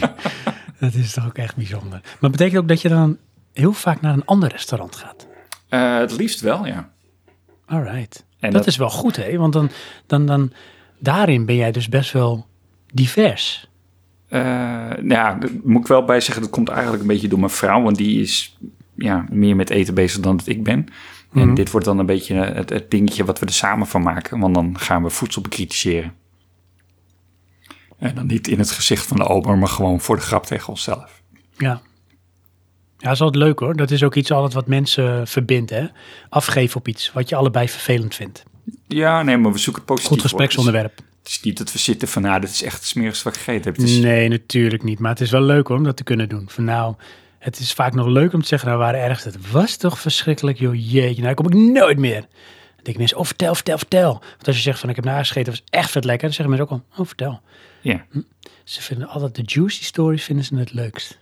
dat 0.80 0.94
is 0.94 1.12
toch 1.12 1.26
ook 1.26 1.38
echt 1.38 1.56
bijzonder. 1.56 2.00
Maar 2.20 2.30
betekent 2.30 2.58
ook 2.60 2.68
dat 2.68 2.82
je 2.82 2.88
dan 2.88 3.16
heel 3.52 3.72
vaak 3.72 4.00
naar 4.00 4.12
een 4.12 4.24
ander 4.24 4.48
restaurant 4.48 4.96
gaat? 4.96 5.26
Uh, 5.70 5.98
het 5.98 6.16
liefst 6.16 6.40
wel, 6.40 6.66
ja. 6.66 6.90
All 7.66 7.82
right. 7.82 8.24
Dat, 8.40 8.52
dat, 8.52 8.66
is 8.66 8.76
wel 8.76 8.90
goed, 8.90 9.16
hè? 9.16 9.36
Want 9.36 9.52
dan, 9.52 9.70
dan, 10.06 10.26
dan, 10.26 10.52
daarin 10.98 11.44
ben 11.44 11.56
jij 11.56 11.72
dus 11.72 11.88
best 11.88 12.12
wel 12.12 12.46
divers. 12.92 13.68
Uh, 14.28 14.40
nou 14.40 15.08
ja, 15.08 15.34
daar 15.34 15.50
moet 15.64 15.80
ik 15.80 15.86
wel 15.86 16.04
bij 16.04 16.20
zeggen, 16.20 16.42
dat 16.42 16.52
komt 16.52 16.68
eigenlijk 16.68 17.02
een 17.02 17.08
beetje 17.08 17.28
door 17.28 17.38
mijn 17.38 17.50
vrouw, 17.50 17.82
want 17.82 17.96
die 17.96 18.20
is 18.20 18.58
ja, 18.94 19.26
meer 19.30 19.56
met 19.56 19.70
eten 19.70 19.94
bezig 19.94 20.20
dan 20.20 20.36
dat 20.36 20.46
ik 20.46 20.64
ben. 20.64 20.74
En 20.74 20.92
Mhm. 21.28 21.38
mm 21.38 21.46
-hmm. 21.46 21.54
dit 21.54 21.70
wordt 21.70 21.86
dan 21.86 21.98
een 21.98 22.06
beetje 22.06 22.34
het, 22.34 22.70
het, 22.70 22.90
dingetje 22.90 23.24
wat 23.24 23.38
we 23.38 23.46
er 23.46 23.52
samen 23.52 23.86
van 23.86 24.02
maken, 24.02 24.38
want 24.38 24.54
dan 24.54 24.78
gaan 24.78 25.02
we 25.02 25.10
voedsel 25.10 25.42
bekritiseren. 25.42 26.12
En 27.98 28.14
dan 28.14 28.26
niet 28.26 28.48
in 28.48 28.58
het 28.58 28.70
gezicht 28.70 29.06
van 29.06 29.16
de 29.16 29.26
ober, 29.26 29.58
maar 29.58 29.68
gewoon 29.68 30.00
voor 30.00 30.16
de 30.16 30.22
grap 30.22 30.46
tegen 30.46 30.68
onszelf. 30.68 31.22
Ja. 31.56 31.80
Ja, 32.98 33.04
dat 33.04 33.12
is 33.12 33.20
altijd 33.20 33.42
leuk 33.42 33.58
hoor. 33.58 33.76
Dat 33.76 33.90
is 33.90 34.02
ook 34.02 34.14
iets 34.14 34.30
altijd 34.30 34.52
wat 34.52 34.66
mensen 34.66 35.26
verbindt, 35.26 35.70
hè? 35.70 35.86
Afgeven 36.28 36.76
op 36.76 36.88
iets 36.88 37.12
wat 37.12 37.28
je 37.28 37.36
allebei 37.36 37.68
vervelend 37.68 38.14
vindt. 38.14 38.44
Ja, 38.86 39.22
nee, 39.22 39.36
maar 39.36 39.52
we 39.52 39.58
zoeken 39.58 39.82
het 39.82 39.90
positief. 39.90 40.12
Goed 40.12 40.22
gespreksonderwerp. 40.22 40.96
Het 41.18 41.28
is 41.28 41.40
niet 41.40 41.58
dat 41.58 41.72
we 41.72 41.78
zitten 41.78 42.08
van, 42.08 42.22
nou, 42.22 42.40
dit 42.40 42.50
is 42.50 42.62
echt 42.62 42.74
het 42.74 42.84
smerigste 42.84 43.24
wat 43.24 43.36
ik 43.36 43.42
gegeten 43.42 43.64
heb. 43.64 43.76
Het 43.76 43.88
is... 43.88 43.98
Nee, 43.98 44.28
natuurlijk 44.28 44.82
niet. 44.82 44.98
Maar 44.98 45.10
het 45.10 45.20
is 45.20 45.30
wel 45.30 45.42
leuk 45.42 45.68
hoor, 45.68 45.76
om 45.76 45.84
dat 45.84 45.96
te 45.96 46.02
kunnen 46.02 46.28
doen. 46.28 46.44
Van 46.48 46.64
nou, 46.64 46.94
het 47.38 47.58
is 47.58 47.72
vaak 47.72 47.94
nog 47.94 48.06
leuk 48.06 48.32
om 48.32 48.40
te 48.42 48.46
zeggen, 48.48 48.68
nou, 48.68 48.80
waar 48.80 48.94
ergens 48.94 49.24
het 49.24 49.50
was 49.50 49.76
toch 49.76 49.98
verschrikkelijk, 49.98 50.58
joh, 50.58 50.74
jeetje, 50.74 51.22
nou, 51.22 51.34
kom 51.34 51.46
ik 51.46 51.54
nooit 51.54 51.98
meer. 51.98 52.20
Dan 52.20 52.30
denken 52.82 52.98
mensen, 52.98 53.18
oh, 53.18 53.24
vertel, 53.24 53.54
vertel, 53.54 53.78
vertel. 53.78 54.12
Want 54.12 54.46
als 54.46 54.56
je 54.56 54.62
zegt 54.62 54.78
van, 54.78 54.88
ik 54.88 54.96
heb 54.96 55.04
nagegeten, 55.04 55.52
was 55.52 55.62
echt 55.70 55.90
vet 55.90 56.04
lekker, 56.04 56.26
dan 56.26 56.36
zeggen 56.36 56.56
mensen 56.56 56.76
ook 56.76 56.82
al, 56.82 57.00
oh, 57.00 57.06
vertel. 57.06 57.40
Ja. 57.80 58.06
Ze 58.64 58.82
vinden 58.82 59.08
altijd 59.08 59.34
de 59.34 59.42
juicy 59.44 59.84
stories 59.84 60.24
vinden 60.24 60.44
ze 60.44 60.56
het 60.56 60.72
leukst. 60.72 61.18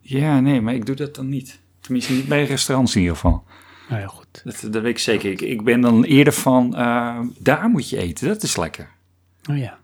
Ja, 0.00 0.40
nee, 0.40 0.60
maar 0.60 0.74
ik 0.74 0.86
doe 0.86 0.96
dat 0.96 1.14
dan 1.14 1.28
niet. 1.28 1.60
Tenminste, 1.80 2.12
niet 2.12 2.28
bij 2.28 2.44
restaurants 2.44 2.94
in 2.94 3.00
ieder 3.00 3.16
geval. 3.16 3.44
Nou 3.88 4.00
ja, 4.00 4.06
goed. 4.06 4.42
Dat, 4.44 4.72
dat 4.72 4.82
weet 4.82 4.90
ik 4.90 4.98
zeker. 4.98 5.30
Ik, 5.30 5.40
ik 5.40 5.64
ben 5.64 5.80
dan 5.80 6.04
eerder 6.04 6.32
van, 6.32 6.72
uh, 6.74 7.20
daar 7.38 7.68
moet 7.68 7.88
je 7.88 7.98
eten, 7.98 8.28
dat 8.28 8.42
is 8.42 8.56
lekker. 8.56 8.90
Oh 9.50 9.58
ja. 9.58 9.78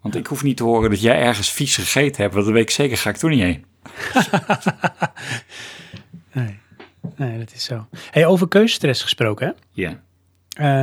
Want 0.00 0.14
ik 0.14 0.26
hoef 0.26 0.42
niet 0.42 0.56
te 0.56 0.62
horen 0.62 0.90
dat 0.90 1.00
jij 1.00 1.20
ergens 1.20 1.52
vies 1.52 1.76
gegeten 1.76 2.22
hebt, 2.22 2.34
want 2.34 2.46
dat 2.46 2.54
weet 2.54 2.62
ik 2.62 2.70
zeker, 2.70 2.96
ga 2.96 3.10
ik 3.10 3.16
toen 3.16 3.30
niet 3.30 3.40
heen. 3.40 3.64
nee. 6.32 6.58
nee, 7.16 7.38
dat 7.38 7.52
is 7.54 7.64
zo. 7.64 7.86
Hey, 8.10 8.26
over 8.26 8.48
keuzestress 8.48 9.02
gesproken, 9.02 9.46
hè? 9.46 9.52
Ja. 9.72 10.00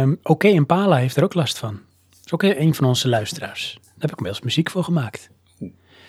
Um, 0.01 0.11
Oké, 0.11 0.31
okay, 0.31 0.51
Impala 0.51 0.95
heeft 0.95 1.15
er 1.15 1.23
ook 1.23 1.33
last 1.33 1.57
van. 1.57 1.79
Is 2.33 2.41
ook 2.41 2.57
een 2.57 2.75
van 2.75 2.85
onze 2.85 3.09
luisteraars. 3.09 3.73
Daar 3.73 3.93
heb 3.97 4.11
ik 4.11 4.17
inmiddels 4.17 4.43
muziek 4.43 4.69
voor 4.69 4.83
gemaakt. 4.83 5.29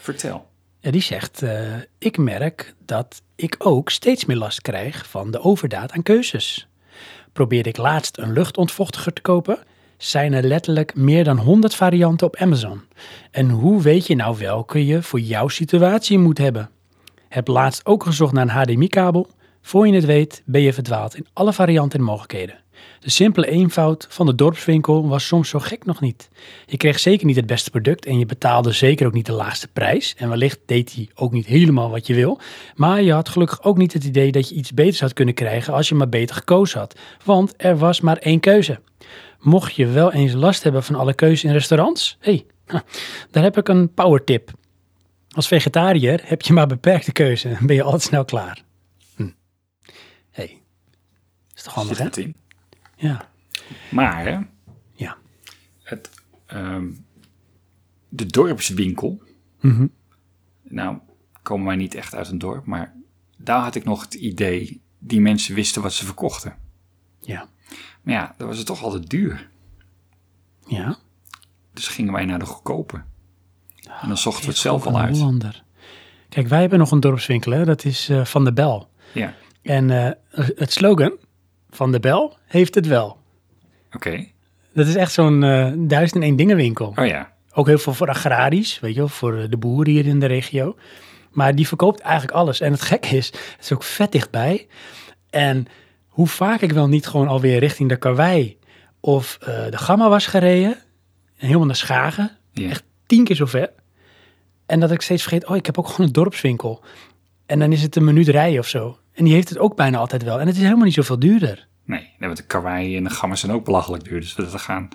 Vertel. 0.01 0.47
Ja, 0.81 0.91
die 0.91 1.03
zegt, 1.03 1.43
uh, 1.43 1.77
ik 1.99 2.19
merk 2.19 2.75
dat 2.85 3.23
ik 3.37 3.57
ook 3.59 3.91
steeds 3.91 4.25
meer 4.25 4.37
last 4.37 4.61
krijg 4.61 5.09
van 5.09 5.31
de 5.31 5.41
overdaad 5.41 5.93
aan 5.93 6.03
keuzes. 6.03 6.69
Probeerde 7.33 7.69
ik 7.69 7.77
laatst 7.77 8.19
een 8.19 8.33
luchtontvochtiger 8.33 9.13
te 9.13 9.21
kopen, 9.21 9.59
zijn 9.97 10.33
er 10.33 10.43
letterlijk 10.43 10.95
meer 10.95 11.25
dan 11.25 11.39
100 11.39 11.75
varianten 11.75 12.27
op 12.27 12.37
Amazon. 12.37 12.81
En 13.31 13.51
hoe 13.51 13.83
weet 13.83 14.07
je 14.07 14.15
nou 14.15 14.39
welke 14.39 14.87
je 14.87 15.03
voor 15.03 15.21
jouw 15.21 15.49
situatie 15.49 16.19
moet 16.19 16.39
hebben? 16.39 16.71
Heb 17.29 17.49
laatst 17.49 17.87
ook 17.87 18.03
gezocht 18.03 18.33
naar 18.33 18.43
een 18.43 18.51
HDMI-kabel. 18.51 19.31
Voor 19.63 19.87
je 19.87 19.95
het 19.95 20.05
weet 20.05 20.43
ben 20.45 20.61
je 20.61 20.73
verdwaald 20.73 21.17
in 21.17 21.27
alle 21.33 21.53
varianten 21.53 21.99
en 21.99 22.05
mogelijkheden. 22.05 22.64
De 23.01 23.11
simpele 23.11 23.47
eenvoud 23.47 24.07
van 24.11 24.27
de 24.27 24.35
dorpswinkel 24.35 25.09
was 25.09 25.27
soms 25.27 25.49
zo 25.49 25.59
gek 25.59 25.85
nog 25.85 26.01
niet. 26.01 26.29
Je 26.67 26.77
kreeg 26.77 26.99
zeker 26.99 27.27
niet 27.27 27.37
het 27.37 27.47
beste 27.47 27.71
product 27.71 28.07
en 28.07 28.19
je 28.19 28.27
betaalde 28.27 28.73
zeker 28.73 29.07
ook 29.07 29.13
niet 29.13 29.27
de 29.27 29.33
laagste 29.33 29.69
prijs. 29.69 30.15
En 30.17 30.29
wellicht 30.29 30.61
deed 30.67 30.95
hij 30.95 31.09
ook 31.15 31.33
niet 31.33 31.47
helemaal 31.47 31.91
wat 31.91 32.07
je 32.07 32.15
wil. 32.15 32.41
Maar 32.75 33.03
je 33.03 33.13
had 33.13 33.29
gelukkig 33.29 33.63
ook 33.63 33.77
niet 33.77 33.93
het 33.93 34.05
idee 34.05 34.33
dat 34.33 34.49
je 34.49 34.55
iets 34.55 34.73
beters 34.73 35.01
had 35.01 35.13
kunnen 35.13 35.35
krijgen 35.35 35.75
als 35.75 35.89
je 35.89 35.95
maar 35.95 36.09
beter 36.09 36.37
gekozen 36.37 36.79
had. 36.79 36.99
Want 37.25 37.55
er 37.57 37.77
was 37.77 38.01
maar 38.01 38.17
één 38.17 38.41
keuze. 38.41 38.81
Mocht 39.41 39.75
je 39.75 39.87
wel 39.87 40.13
eens 40.13 40.33
last 40.33 40.63
hebben 40.63 40.83
van 40.83 40.95
alle 40.95 41.15
keuzes 41.15 41.45
in 41.45 41.53
restaurants? 41.53 42.17
Hé, 42.21 42.45
hey, 42.67 42.83
daar 43.31 43.43
heb 43.43 43.57
ik 43.57 43.69
een 43.69 43.95
power 43.95 44.25
tip. 44.25 44.51
Als 45.35 45.49
vegetariër 45.49 46.21
heb 46.25 46.43
je 46.43 46.53
maar 46.53 46.67
beperkte 46.67 47.13
keuze 47.13 47.49
en 47.49 47.67
ben 47.67 47.77
je 47.77 47.83
altijd 47.83 48.03
snel 48.03 48.25
klaar. 48.25 48.63
Hm. 49.17 49.29
hey. 50.31 50.61
is 51.55 51.63
toch 51.63 51.75
handig, 51.75 51.99
hè? 51.99 52.09
Ja. 53.05 53.29
Maar? 53.91 54.47
Ja. 54.93 55.17
Het, 55.83 56.11
um, 56.53 57.05
de 58.09 58.27
dorpswinkel. 58.27 59.23
Mm 59.61 59.71
-hmm. 59.71 59.91
Nou, 60.63 60.99
komen 61.43 61.67
wij 61.67 61.77
niet 61.77 61.95
echt 61.95 62.15
uit 62.15 62.29
een 62.29 62.39
dorp, 62.39 62.67
maar 62.67 62.95
daar 63.37 63.63
had 63.63 63.75
ik 63.75 63.85
nog 63.85 64.03
het 64.03 64.15
idee, 64.15 64.81
die 64.99 65.21
mensen 65.21 65.55
wisten 65.55 65.83
wat 65.83 65.93
ze 65.93 66.05
verkochten. 66.05 66.57
Ja. 67.21 67.49
Maar 68.03 68.15
ja, 68.15 68.35
dat 68.37 68.47
was 68.47 68.57
het 68.57 68.67
toch 68.67 68.83
altijd 68.83 69.11
duur. 69.11 69.51
Ja. 70.67 70.97
Dus 71.73 71.89
gingen 71.89 72.13
wij 72.13 72.25
naar 72.25 72.39
de 72.39 72.47
goedkope. 72.47 73.03
En 74.01 74.09
dan 74.09 74.19
zochten 74.19 74.45
we 74.45 74.51
het 74.51 74.59
zelf 74.59 74.87
al 74.87 74.99
uit. 74.99 75.17
Hollander. 75.17 75.65
Kijk, 76.29 76.49
wij 76.49 76.61
hebben 76.61 76.79
nog 76.79 76.91
een 76.91 77.01
dorpswinkel, 77.01 77.53
hè? 77.53 77.65
dat 77.65 77.85
is 77.85 78.11
uh, 78.11 78.25
Van 78.25 78.45
de 78.45 78.53
Bel. 78.53 78.91
Ja. 79.13 79.35
En 79.63 79.89
uh, 79.89 80.11
het 80.57 80.73
slogan 80.73 81.19
Van 81.75 81.93
de 81.93 82.01
Bel 82.01 82.37
heeft 82.47 82.75
het 82.75 82.87
wel. 82.87 83.19
Oké. 83.87 83.97
Okay. 83.97 84.33
Dat 84.73 84.87
is 84.87 84.95
echt 84.95 85.13
zo'n 85.13 85.43
uh, 85.43 85.73
duizend 85.77 86.15
en 86.15 86.23
één 86.23 86.37
dingen 86.37 86.57
winkel. 86.57 86.93
Oh 86.97 87.07
ja. 87.07 87.33
Ook 87.53 87.67
heel 87.67 87.79
veel 87.79 87.95
voor 87.95 88.09
agrarisch, 88.09 88.81
weet 88.81 88.95
je 88.95 88.99
wel, 88.99 89.09
voor 89.09 89.47
de 89.51 89.57
boeren 89.57 89.93
hier 89.93 90.07
in 90.07 90.21
de 90.21 90.27
regio. 90.27 90.77
Maar 91.31 91.55
die 91.55 91.69
verkoopt 91.69 92.01
eigenlijk 92.01 92.37
alles. 92.37 92.61
En 92.61 92.73
het 92.73 92.83
gekke 92.83 93.17
is, 93.17 93.27
het 93.27 93.57
is 93.61 93.73
ook 93.73 93.83
vet 93.83 94.13
dichtbij. 94.13 94.67
En 95.31 95.67
hoe 96.09 96.27
vaak 96.27 96.61
ik 96.61 96.73
wel 96.73 96.89
niet 96.89 97.07
gewoon 97.07 97.29
alweer 97.29 97.59
richting 97.59 97.89
de 97.89 97.97
Karwei 97.97 98.59
of 99.01 99.39
uh, 99.41 99.47
de 99.47 99.79
Gamma 99.79 100.09
was 100.09 100.27
gereden. 100.27 100.73
En 101.37 101.47
helemaal 101.47 101.67
naar 101.67 101.77
Schagen. 101.77 102.39
Echt 102.55 102.85
tien 103.07 103.25
keer 103.25 103.37
zo 103.37 103.47
ver. 103.47 103.73
En 104.67 104.81
dat 104.81 104.91
ik 104.91 105.01
steeds 105.01 105.23
vergeet, 105.23 105.47
oh, 105.47 105.57
ik 105.57 105.67
heb 105.67 105.79
ook 105.79 105.89
gewoon 105.89 106.07
een 106.07 106.13
dorpswinkel. 106.13 106.83
En 107.47 107.59
dan 107.59 107.73
is 107.73 107.83
het 107.83 107.97
een 107.97 108.05
minuut 108.05 108.29
rijden 108.29 108.59
of 108.59 108.69
zo. 108.69 108.99
En 109.15 109.25
die 109.25 109.33
heeft 109.33 109.49
het 109.49 109.59
ook 109.59 109.77
bijna 109.77 109.99
altijd 109.99 110.23
wel. 110.23 110.41
En 110.41 110.47
het 110.47 110.57
is 110.57 110.63
helemaal 110.63 110.85
niet 110.85 110.95
zoveel 110.95 111.19
duurder. 111.19 111.67
Nee, 111.85 112.11
want 112.19 112.37
de 112.37 112.43
karwei 112.43 112.97
en 112.97 113.05
de 113.05 113.11
gamma 113.11 113.35
zijn 113.35 113.53
ook 113.53 113.65
belachelijk 113.65 114.05
duur. 114.05 114.21
Dus 114.21 114.35
dat 114.35 114.61
gaan... 114.61 114.89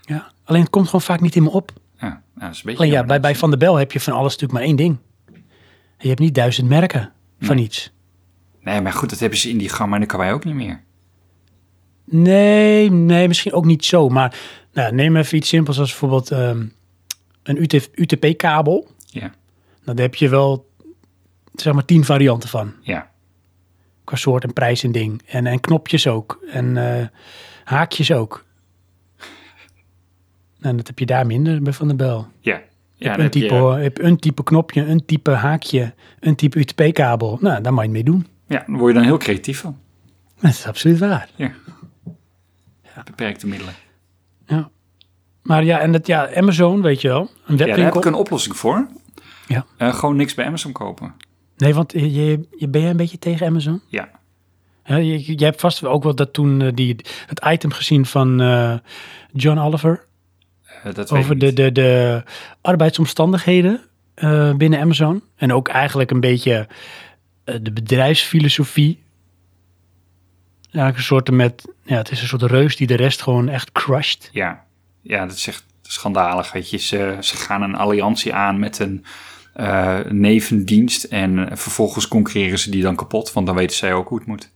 Ja. 0.00 0.30
Alleen 0.44 0.60
het 0.60 0.70
komt 0.70 0.86
gewoon 0.86 1.00
vaak 1.00 1.20
niet 1.20 1.36
in 1.36 1.42
me 1.42 1.50
op. 1.50 1.72
Ja, 1.98 2.08
nou, 2.08 2.20
dat 2.34 2.50
is 2.50 2.56
een 2.56 2.62
beetje... 2.64 2.78
Alleen 2.78 2.92
ja, 2.92 3.04
bij, 3.04 3.20
bij 3.20 3.36
Van 3.36 3.50
der 3.50 3.58
Bel 3.58 3.76
heb 3.76 3.92
je 3.92 4.00
van 4.00 4.12
alles 4.12 4.32
natuurlijk 4.32 4.52
maar 4.52 4.68
één 4.68 4.76
ding. 4.76 4.98
Je 5.98 6.08
hebt 6.08 6.20
niet 6.20 6.34
duizend 6.34 6.68
merken 6.68 7.12
van 7.40 7.58
iets. 7.58 7.92
Nee, 8.60 8.80
maar 8.80 8.92
goed, 8.92 9.10
dat 9.10 9.18
hebben 9.18 9.38
ze 9.38 9.50
in 9.50 9.58
die 9.58 9.68
gamma 9.68 9.94
en 9.94 10.00
de 10.00 10.06
karwei 10.06 10.32
ook 10.32 10.44
niet 10.44 10.54
meer. 10.54 10.82
Nee, 12.04 12.90
nee, 12.90 13.28
misschien 13.28 13.52
ook 13.52 13.64
niet 13.64 13.84
zo. 13.84 14.08
Maar 14.08 14.36
nou, 14.72 14.94
neem 14.94 15.16
even 15.16 15.36
iets 15.36 15.48
simpels 15.48 15.78
als 15.78 15.90
bijvoorbeeld 15.90 16.30
ehm, 16.30 16.66
een 17.42 17.68
UTP-kabel. 17.94 18.88
Ja, 19.06 19.20
Nou, 19.84 19.96
daar 19.96 20.06
heb 20.06 20.14
je 20.14 20.28
wel, 20.28 20.70
zeg 21.54 21.72
maar, 21.74 21.84
tien 21.84 22.04
varianten 22.04 22.48
van. 22.48 22.72
ja. 22.82 23.14
Qua 24.06 24.16
soort 24.16 24.44
en 24.44 24.52
prijs 24.52 24.82
en 24.84 24.92
ding. 24.92 25.22
En, 25.26 25.46
en 25.46 25.60
knopjes 25.60 26.06
ook. 26.06 26.44
En 26.52 26.76
eh, 27.00 27.06
haakjes 27.64 28.12
ook. 28.12 28.44
En 30.60 30.76
dat 30.78 30.86
heb 30.86 30.98
je 30.98 31.06
daar 31.06 31.26
minder 31.26 31.62
bij 31.62 31.72
Van 31.72 31.86
der 31.86 31.96
Bel. 31.96 32.26
Ja, 32.40 32.54
Je 32.94 33.04
ja 33.04 33.14
een, 33.14 33.20
heb 33.22 33.34
je- 33.34 33.40
type, 33.40 33.54
je 33.54 33.62
hebt 33.82 33.98
een 34.00 34.16
type 34.18 34.42
knopje, 34.42 34.84
een 34.86 35.04
type 35.04 35.30
haakje, 35.30 35.94
een 36.20 36.34
type 36.36 36.58
UTP-kabel. 36.58 37.38
Nou, 37.40 37.62
daar 37.62 37.74
mag 37.74 37.84
je 37.84 37.90
mee 37.90 38.04
doen. 38.04 38.26
ja, 38.46 38.64
daar 38.66 38.76
word 38.76 38.92
je 38.92 38.98
dan 38.98 39.08
heel 39.08 39.18
creatief 39.18 39.60
van. 39.60 39.78
Dat 40.40 40.50
is 40.50 40.66
absoluut 40.66 40.98
waar. 40.98 41.28
Ja. 41.36 41.50
Beperkte 43.04 43.46
middelen. 43.46 43.74
Ja. 44.46 44.70
Maar 45.42 45.64
ja, 45.64 45.78
en 45.80 45.92
dat, 45.92 46.06
ja, 46.06 46.34
Amazon, 46.34 46.82
weet 46.82 47.00
je 47.00 47.08
wel, 47.08 47.20
een 47.20 47.26
Ja, 47.28 47.32
daar 47.46 47.58
heb 47.58 47.66
webwinkel. 47.68 48.00
ik 48.00 48.06
een 48.06 48.14
oplossing 48.14 48.56
voor. 48.56 48.86
Ja. 49.46 49.66
Eh, 49.76 49.94
gewoon 49.94 50.16
niks 50.16 50.34
bij 50.34 50.46
Amazon 50.46 50.72
kopen. 50.72 51.14
Nee, 51.56 51.74
want 51.74 51.92
je, 51.92 52.48
je, 52.58 52.68
ben 52.68 52.80
jij 52.80 52.90
een 52.90 52.96
beetje 52.96 53.18
tegen 53.18 53.46
Amazon? 53.46 53.80
Ja, 53.88 54.08
Ja, 54.84 54.96
je, 54.96 55.38
je 55.38 55.44
hebt 55.44 55.60
vast 55.60 55.84
ook 55.84 56.02
wel 56.02 56.14
dat 56.14 56.32
toen 56.32 56.62
eh, 56.62 56.72
die, 56.74 56.96
het 57.26 57.44
item 57.44 57.72
gezien 57.72 58.06
van 58.06 58.40
eh, 58.40 58.78
John 59.32 59.58
Oliver 59.58 60.04
eh, 60.82 60.94
dat 60.94 61.10
over 61.10 61.38
de, 61.38 61.52
de, 61.52 61.72
de 61.72 62.22
arbeidsomstandigheden 62.60 63.80
binnen 64.56 64.80
Amazon. 64.80 65.22
En 65.36 65.52
ook 65.52 65.68
eigenlijk 65.68 66.10
een 66.10 66.20
beetje 66.20 66.68
de 67.44 67.72
bedrijfsfilosofie. 67.72 69.02
Ja, 70.70 70.86
een 70.86 71.02
soort 71.02 71.30
met, 71.30 71.64
ja, 71.82 71.96
het 71.96 72.10
is 72.10 72.20
een 72.20 72.28
soort 72.28 72.42
reus 72.42 72.76
die 72.76 72.86
de 72.86 72.94
rest 72.94 73.22
gewoon 73.22 73.48
echt 73.48 73.72
crushed. 73.72 74.28
Ja. 74.32 74.64
ja, 75.02 75.26
dat 75.26 75.36
is 75.36 75.46
echt 75.46 75.64
schandalig. 75.82 76.52
Weet 76.52 76.70
je. 76.70 76.78
Ze, 76.78 77.16
ze 77.20 77.36
gaan 77.36 77.62
een 77.62 77.74
alliantie 77.74 78.34
aan 78.34 78.58
met 78.58 78.78
een 78.78 79.04
eh, 79.56 79.98
nevendienst 80.08 81.04
en 81.04 81.48
vervolgens 81.58 82.08
concurreren 82.08 82.58
ze 82.58 82.70
die 82.70 82.82
dan 82.82 82.96
kapot, 82.96 83.32
want 83.32 83.46
dan 83.46 83.56
weten 83.56 83.76
zij 83.76 83.92
ook 83.94 84.08
hoe 84.08 84.18
het 84.18 84.26
moet. 84.26 84.50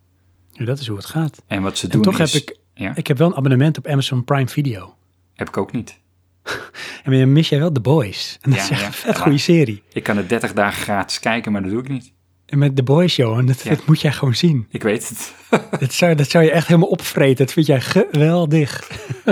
Ja, 0.52 0.64
dat 0.64 0.78
is 0.78 0.86
hoe 0.86 0.96
het 0.96 1.06
gaat. 1.06 1.42
En 1.46 1.62
wat 1.62 1.78
ze 1.78 1.84
En 1.86 1.92
doen 1.92 2.02
toch 2.02 2.18
is... 2.18 2.32
heb 2.32 2.42
ik, 2.42 2.56
Ja, 2.74 2.92
ik 2.96 3.06
heb 3.06 3.18
wel 3.18 3.28
een 3.28 3.36
abonnement 3.36 3.78
op 3.78 3.86
Amazon 3.86 4.24
Prime 4.24 4.48
Video. 4.48 4.94
heb 5.34 5.48
ik 5.48 5.56
ook 5.56 5.72
niet. 5.72 5.98
En 7.04 7.18
dan 7.18 7.32
mis 7.32 7.48
jij 7.48 7.58
wel 7.58 7.72
The 7.72 7.80
Boys. 7.80 8.38
En 8.40 8.50
dat 8.50 8.58
Ja, 8.58 8.64
is 8.64 8.82
echt 8.82 9.02
ja. 9.02 9.08
een 9.08 9.16
goede 9.16 9.38
serie. 9.38 9.82
Ik 9.92 10.02
kan 10.02 10.16
het 10.16 10.28
30 10.28 10.52
dagen 10.52 10.82
gratis 10.82 11.18
kijken, 11.20 11.52
maar 11.52 11.62
dat 11.62 11.70
doe 11.70 11.80
ik 11.80 11.88
niet. 11.88 12.12
En 12.46 12.58
met 12.58 12.76
The 12.76 12.82
Boys, 12.82 13.16
Johan, 13.16 13.46
dat, 13.46 13.62
dat 13.68 13.86
moet 13.86 14.00
jij 14.00 14.12
gewoon 14.12 14.34
zien. 14.34 14.66
Ik 14.70 14.82
weet 14.82 15.08
het. 15.08 15.34
Dat 15.80 15.92
zou, 15.92 16.14
dat 16.14 16.30
zou 16.30 16.44
je 16.44 16.50
echt 16.50 16.66
helemaal 16.66 16.88
opvreten. 16.88 17.44
Dat 17.44 17.54
vind 17.54 17.66
jij 17.66 17.80
geweldig. 17.80 18.90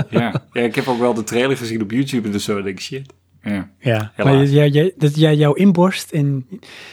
ja. 0.09 0.43
ja, 0.53 0.61
ik 0.61 0.75
heb 0.75 0.87
ook 0.87 0.99
wel 0.99 1.13
de 1.13 1.23
trailer 1.23 1.57
gezien 1.57 1.81
op 1.81 1.91
YouTube 1.91 2.29
en 2.29 2.41
zo. 2.41 2.53
Dan 2.53 2.63
denk 2.63 2.77
ik, 2.77 2.83
shit. 2.83 3.13
Ja. 3.49 3.69
Ja, 3.79 4.11
Helaas. 4.15 4.35
maar 4.35 4.45
jij, 4.45 4.69
jij, 4.69 4.93
dat 4.97 5.15
jij 5.15 5.35
jouw 5.35 5.53
inborst 5.53 6.11
en 6.11 6.47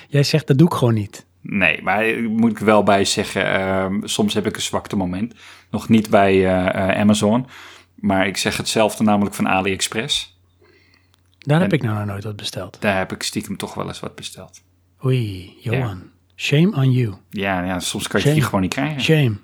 jij 0.09 0.23
zegt 0.23 0.47
dat 0.47 0.59
doe 0.59 0.67
ik 0.67 0.75
gewoon 0.75 0.95
niet. 0.95 1.27
Nee, 1.41 1.83
maar 1.83 2.07
ik 2.07 2.29
moet 2.29 2.51
ik 2.51 2.59
wel 2.59 2.83
bij 2.83 3.05
zeggen, 3.05 3.47
ehm, 3.53 4.01
soms 4.07 4.35
heb 4.35 4.47
ik 4.47 4.57
een 4.57 4.63
zwakte 4.63 4.97
moment. 4.97 5.35
Nog 5.71 5.89
niet 5.89 6.11
bij 6.11 6.33
eh, 6.47 6.91
eh, 6.91 7.01
Amazon, 7.01 7.47
maar 7.95 8.27
ik 8.27 8.37
zeg 8.37 8.57
hetzelfde 8.57 9.05
namelijk 9.05 9.35
van 9.35 9.49
AliExpress. 9.49 10.39
Daar 11.39 11.61
heb 11.61 11.73
ik 11.73 11.83
nou 11.83 11.97
nog 11.97 12.07
nooit 12.07 12.25
wat 12.25 12.37
besteld. 12.37 12.81
Daar 12.81 12.99
heb 12.99 13.13
ik 13.13 13.23
stiekem 13.23 13.57
toch 13.57 13.75
wel 13.75 13.87
eens 13.89 14.01
wat 14.01 14.15
besteld. 14.15 14.63
Oei, 15.05 15.57
Johan. 15.61 16.03
Shame 16.37 16.77
on 16.77 16.93
you. 16.93 17.15
Ja, 17.31 17.65
ja 17.65 17.81
soms 17.81 18.09
kan 18.09 18.21
je 18.21 18.27
Shame. 18.27 18.39
die 18.39 18.45
gewoon 18.45 18.61
niet 18.61 18.73
krijgen. 18.75 19.01
Shame. 19.03 19.37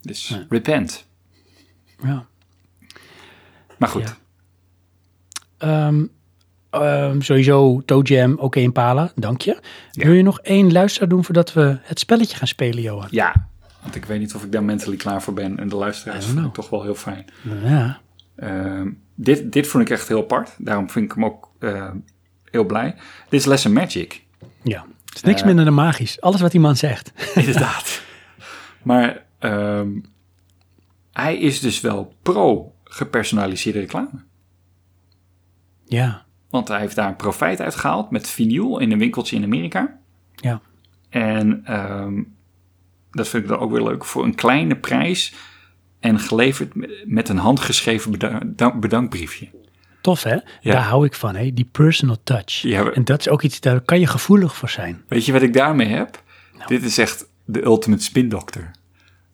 Dus 0.00 0.38
repent. 0.48 1.06
Ja. 2.02 2.26
Maar 3.78 3.88
goed, 3.88 4.02
Ja. 4.08 4.16
Ehm, 5.60 6.04
ehm, 6.70 7.20
sowieso 7.20 7.82
Toe 7.84 8.02
Jam, 8.02 8.34
oké 8.38 8.60
Impala, 8.60 9.12
dank 9.14 9.40
je. 9.42 9.58
Ja. 9.90 10.04
Wil 10.04 10.12
je 10.14 10.22
nog 10.22 10.40
één 10.40 10.72
luisteraar 10.72 11.08
doen 11.08 11.24
voordat 11.24 11.52
we 11.52 11.78
het 11.82 11.98
spelletje 11.98 12.36
gaan 12.36 12.46
spelen, 12.48 12.82
Johan? 12.82 13.08
ja. 13.10 13.48
Want 13.82 13.94
ik 13.94 14.04
weet 14.04 14.18
niet 14.20 14.34
of 14.34 14.44
ik 14.44 14.52
daar 14.52 14.64
mentally 14.64 14.96
klaar 14.96 15.22
voor 15.22 15.34
ben. 15.34 15.58
En 15.58 15.68
de 15.68 15.76
luisteraars 15.76 16.26
vind 16.26 16.46
ik 16.46 16.52
toch 16.52 16.70
wel 16.70 16.82
heel 16.82 16.94
fijn. 16.94 17.24
Ja. 17.64 18.00
Ehm, 18.36 18.90
dit, 19.14 19.52
dit 19.52 19.66
vond 19.66 19.82
ik 19.84 19.90
echt 19.90 20.08
heel 20.08 20.20
apart. 20.20 20.54
Daarom 20.58 20.90
vind 20.90 21.04
ik 21.04 21.12
hem 21.12 21.24
ook 21.24 21.50
heel 22.50 22.64
blij. 22.64 22.94
Dit 23.28 23.40
is 23.40 23.46
Lesson 23.46 23.72
Magic. 23.72 24.22
ja. 24.62 24.84
Het 25.04 25.14
is 25.14 25.22
niks 25.22 25.40
Eh. 25.40 25.46
minder 25.46 25.64
dan 25.64 25.74
magisch. 25.74 26.20
Alles 26.20 26.40
wat 26.40 26.50
die 26.50 26.60
man 26.60 26.76
zegt. 26.76 27.12
Inderdaad. 27.34 28.02
maar 28.82 29.24
hij 31.12 31.38
is 31.38 31.60
dus 31.60 31.80
wel 31.80 32.14
pro 32.22 32.74
gepersonaliseerde 32.84 33.78
reclame. 33.80 34.10
Ja. 35.90 36.24
Want 36.50 36.68
hij 36.68 36.80
heeft 36.80 36.96
daar 36.96 37.08
een 37.08 37.16
profijt 37.16 37.60
uit 37.60 37.74
gehaald 37.74 38.10
met 38.10 38.28
vinyl 38.28 38.78
in 38.78 38.92
een 38.92 38.98
winkeltje 38.98 39.36
in 39.36 39.44
Amerika. 39.44 39.98
Ja. 40.34 40.60
En 41.08 41.60
ehm, 41.64 42.22
dat 43.10 43.28
vind 43.28 43.42
ik 43.42 43.48
dan 43.48 43.58
ook 43.58 43.70
weer 43.70 43.82
leuk. 43.82 44.04
Voor 44.04 44.24
een 44.24 44.34
kleine 44.34 44.76
prijs 44.76 45.34
en 46.00 46.18
geleverd 46.18 46.72
met- 47.06 47.28
een 47.28 47.36
handgeschreven 47.38 48.10
beda- 48.10 48.40
dank- 48.46 48.80
bedankbriefje. 48.80 49.48
Tof 50.00 50.22
hè? 50.22 50.36
Daar 50.62 50.82
hou 50.82 51.04
ik 51.06 51.14
van, 51.14 51.34
hè? 51.36 51.52
die 51.52 51.68
personal 51.72 52.16
touch. 52.24 52.50
Ja, 52.62 52.84
we- 52.84 52.92
En 52.92 53.04
dat 53.04 53.20
is 53.20 53.28
ook 53.28 53.42
iets, 53.42 53.60
daar 53.60 53.80
kan 53.80 54.00
je 54.00 54.06
gevoelig 54.06 54.56
voor 54.56 54.68
zijn. 54.68 55.02
Weet 55.08 55.24
je 55.26 55.32
wat 55.32 55.42
ik 55.42 55.52
daarmee 55.52 55.86
heb? 55.88 56.22
Nou. 56.52 56.66
Dit 56.66 56.82
is 56.82 56.98
echt 56.98 57.28
de 57.44 57.62
ultimate 57.64 58.02
spin 58.02 58.28
doctor. 58.28 58.70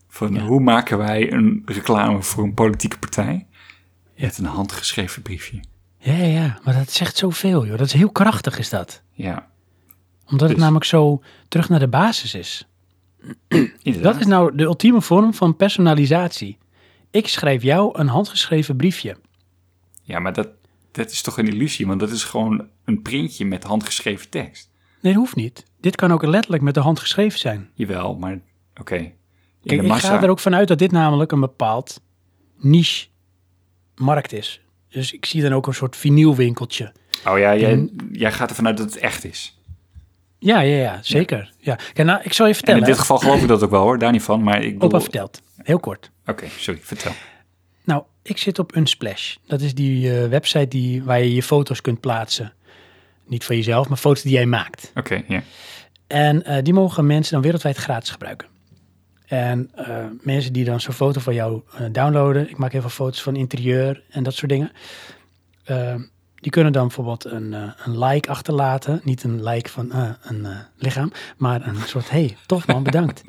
Van 0.08 0.38
hoe 0.38 0.60
maken 0.60 0.98
wij 0.98 1.32
een 1.32 1.62
reclame 1.64 2.22
voor 2.22 2.44
een 2.44 2.54
politieke 2.54 2.98
partij? 2.98 3.46
Met 4.16 4.38
een 4.38 4.44
handgeschreven 4.44 5.22
briefje. 5.22 5.60
Ja, 6.06 6.12
ja, 6.14 6.26
ja, 6.26 6.58
maar 6.64 6.74
dat 6.74 6.90
zegt 6.90 7.16
zoveel, 7.16 7.66
joh. 7.66 7.78
Dat 7.78 7.86
is 7.86 7.92
heel 7.92 8.10
krachtig, 8.10 8.58
is 8.58 8.68
dat. 8.70 9.02
Ja, 9.12 9.48
Omdat 10.24 10.40
het 10.40 10.50
Dus- 10.50 10.58
namelijk 10.58 10.84
zo 10.84 11.22
terug 11.48 11.68
naar 11.68 11.78
de 11.78 11.88
basis 11.88 12.34
is. 12.34 12.68
inderdaad. 13.82 14.12
Dat 14.12 14.20
is 14.20 14.26
nou 14.26 14.56
de 14.56 14.62
ultieme 14.64 15.00
vorm 15.02 15.34
van 15.34 15.56
personalisatie. 15.56 16.58
Ik 17.10 17.28
schrijf 17.28 17.62
jou 17.62 17.98
een 17.98 18.06
handgeschreven 18.08 18.76
briefje. 18.76 19.16
Ja, 20.02 20.18
maar 20.18 20.32
dat, 20.32 20.48
dat 20.92 21.10
is 21.10 21.22
toch 21.22 21.38
een 21.38 21.48
illusie? 21.48 21.86
Want 21.86 22.00
dat 22.00 22.10
is 22.10 22.24
gewoon 22.24 22.68
een 22.84 23.02
printje 23.02 23.44
met 23.44 23.62
handgeschreven 23.64 24.30
tekst. 24.30 24.70
Nee, 25.00 25.12
dat 25.12 25.22
hoeft 25.22 25.36
niet. 25.36 25.64
Dit 25.80 25.96
kan 25.96 26.12
ook 26.12 26.24
letterlijk 26.24 26.62
met 26.62 26.74
de 26.74 26.80
hand 26.80 27.00
geschreven 27.00 27.38
zijn. 27.38 27.70
Jawel, 27.74 28.14
maar 28.16 28.40
oké. 28.80 28.96
Kijk, 28.96 29.12
de 29.62 29.74
ik 29.74 29.82
massa... 29.82 30.08
ga 30.08 30.22
er 30.22 30.30
ook 30.30 30.38
vanuit 30.38 30.68
dat 30.68 30.78
dit 30.78 30.90
namelijk 30.90 31.32
een 31.32 31.40
bepaald 31.40 32.00
niche 32.56 33.06
markt 33.94 34.32
is. 34.32 34.60
Dus 34.96 35.12
ik 35.12 35.24
zie 35.24 35.42
dan 35.42 35.52
ook 35.52 35.66
een 35.66 35.74
soort 35.74 35.96
vinylwinkeltje. 35.96 36.92
Oh 37.26 37.38
ja, 37.38 37.56
jij, 37.56 37.88
jij 38.12 38.32
gaat 38.32 38.48
ervan 38.48 38.66
uit 38.66 38.76
dat 38.76 38.86
het 38.86 38.96
echt 38.96 39.24
is. 39.24 39.58
Ja, 40.38 40.60
ja, 40.60 40.76
ja, 40.76 40.98
zeker. 41.02 41.52
Ja. 41.58 41.74
Kijk, 41.92 42.08
nou, 42.08 42.20
ik 42.22 42.32
zal 42.32 42.46
je 42.46 42.50
En 42.52 42.56
vertellen. 42.56 42.80
in 42.80 42.86
dit 42.86 42.98
geval 42.98 43.18
geloof 43.18 43.42
ik 43.42 43.48
dat 43.48 43.62
ook 43.62 43.70
wel 43.70 43.82
hoor, 43.82 43.98
daar 43.98 44.12
niet 44.12 44.22
van. 44.22 44.42
Maar 44.42 44.62
ik 44.62 44.72
bedoel... 44.72 44.88
Opa 44.88 45.00
vertelt. 45.00 45.42
Heel 45.56 45.78
kort. 45.78 46.10
Oké, 46.26 46.46
sorry, 46.58 46.80
vertel. 46.82 47.12
Nou, 47.84 48.02
ik 48.22 48.38
zit 48.38 48.58
op 48.58 48.76
Unsplash. 48.76 49.36
Dat 49.46 49.60
is 49.60 49.74
die 49.74 50.20
eh, 50.20 50.28
website 50.28 50.68
die, 50.68 51.04
waar 51.04 51.18
je 51.18 51.34
je 51.34 51.42
foto's 51.42 51.80
kunt 51.80 52.00
plaatsen. 52.00 52.52
Niet 53.26 53.44
van 53.44 53.56
jezelf, 53.56 53.88
maar 53.88 53.98
foto's 53.98 54.22
die 54.22 54.32
jij 54.32 54.46
maakt. 54.46 54.92
Oké, 54.94 55.22
ja. 55.28 55.42
En 56.06 56.44
eh, 56.44 56.62
die 56.62 56.74
mogen 56.74 57.06
mensen 57.06 57.32
dan 57.32 57.42
wereldwijd 57.42 57.76
gratis 57.76 58.10
gebruiken. 58.10 58.48
En 59.26 59.70
eh, 59.74 60.04
mensen 60.22 60.52
die 60.52 60.64
dan 60.64 60.80
zo'n 60.80 60.92
foto 60.94 61.20
van 61.20 61.34
jou 61.34 61.62
eh, 61.78 61.86
downloaden, 61.92 62.48
ik 62.50 62.56
maak 62.56 62.72
heel 62.72 62.80
veel 62.80 62.90
foto's 62.90 63.22
van 63.22 63.36
interieur 63.36 64.02
en 64.10 64.22
dat 64.22 64.34
soort 64.34 64.50
dingen. 64.50 64.72
eh, 65.64 65.94
die 66.36 66.50
kunnen 66.50 66.72
dan 66.72 66.86
bijvoorbeeld 66.86 67.24
een, 67.24 67.54
eh, 67.54 67.62
een 67.84 67.98
like 67.98 68.28
achterlaten. 68.28 69.00
Niet 69.04 69.22
een 69.24 69.44
like 69.44 69.70
van 69.70 69.92
een 70.22 70.46
lichaam, 70.76 71.12
maar 71.36 71.66
een 71.66 71.76
soort, 71.86 72.10
hey, 72.10 72.36
tof 72.46 72.66
man, 72.66 72.82
bedankt. 72.92 73.22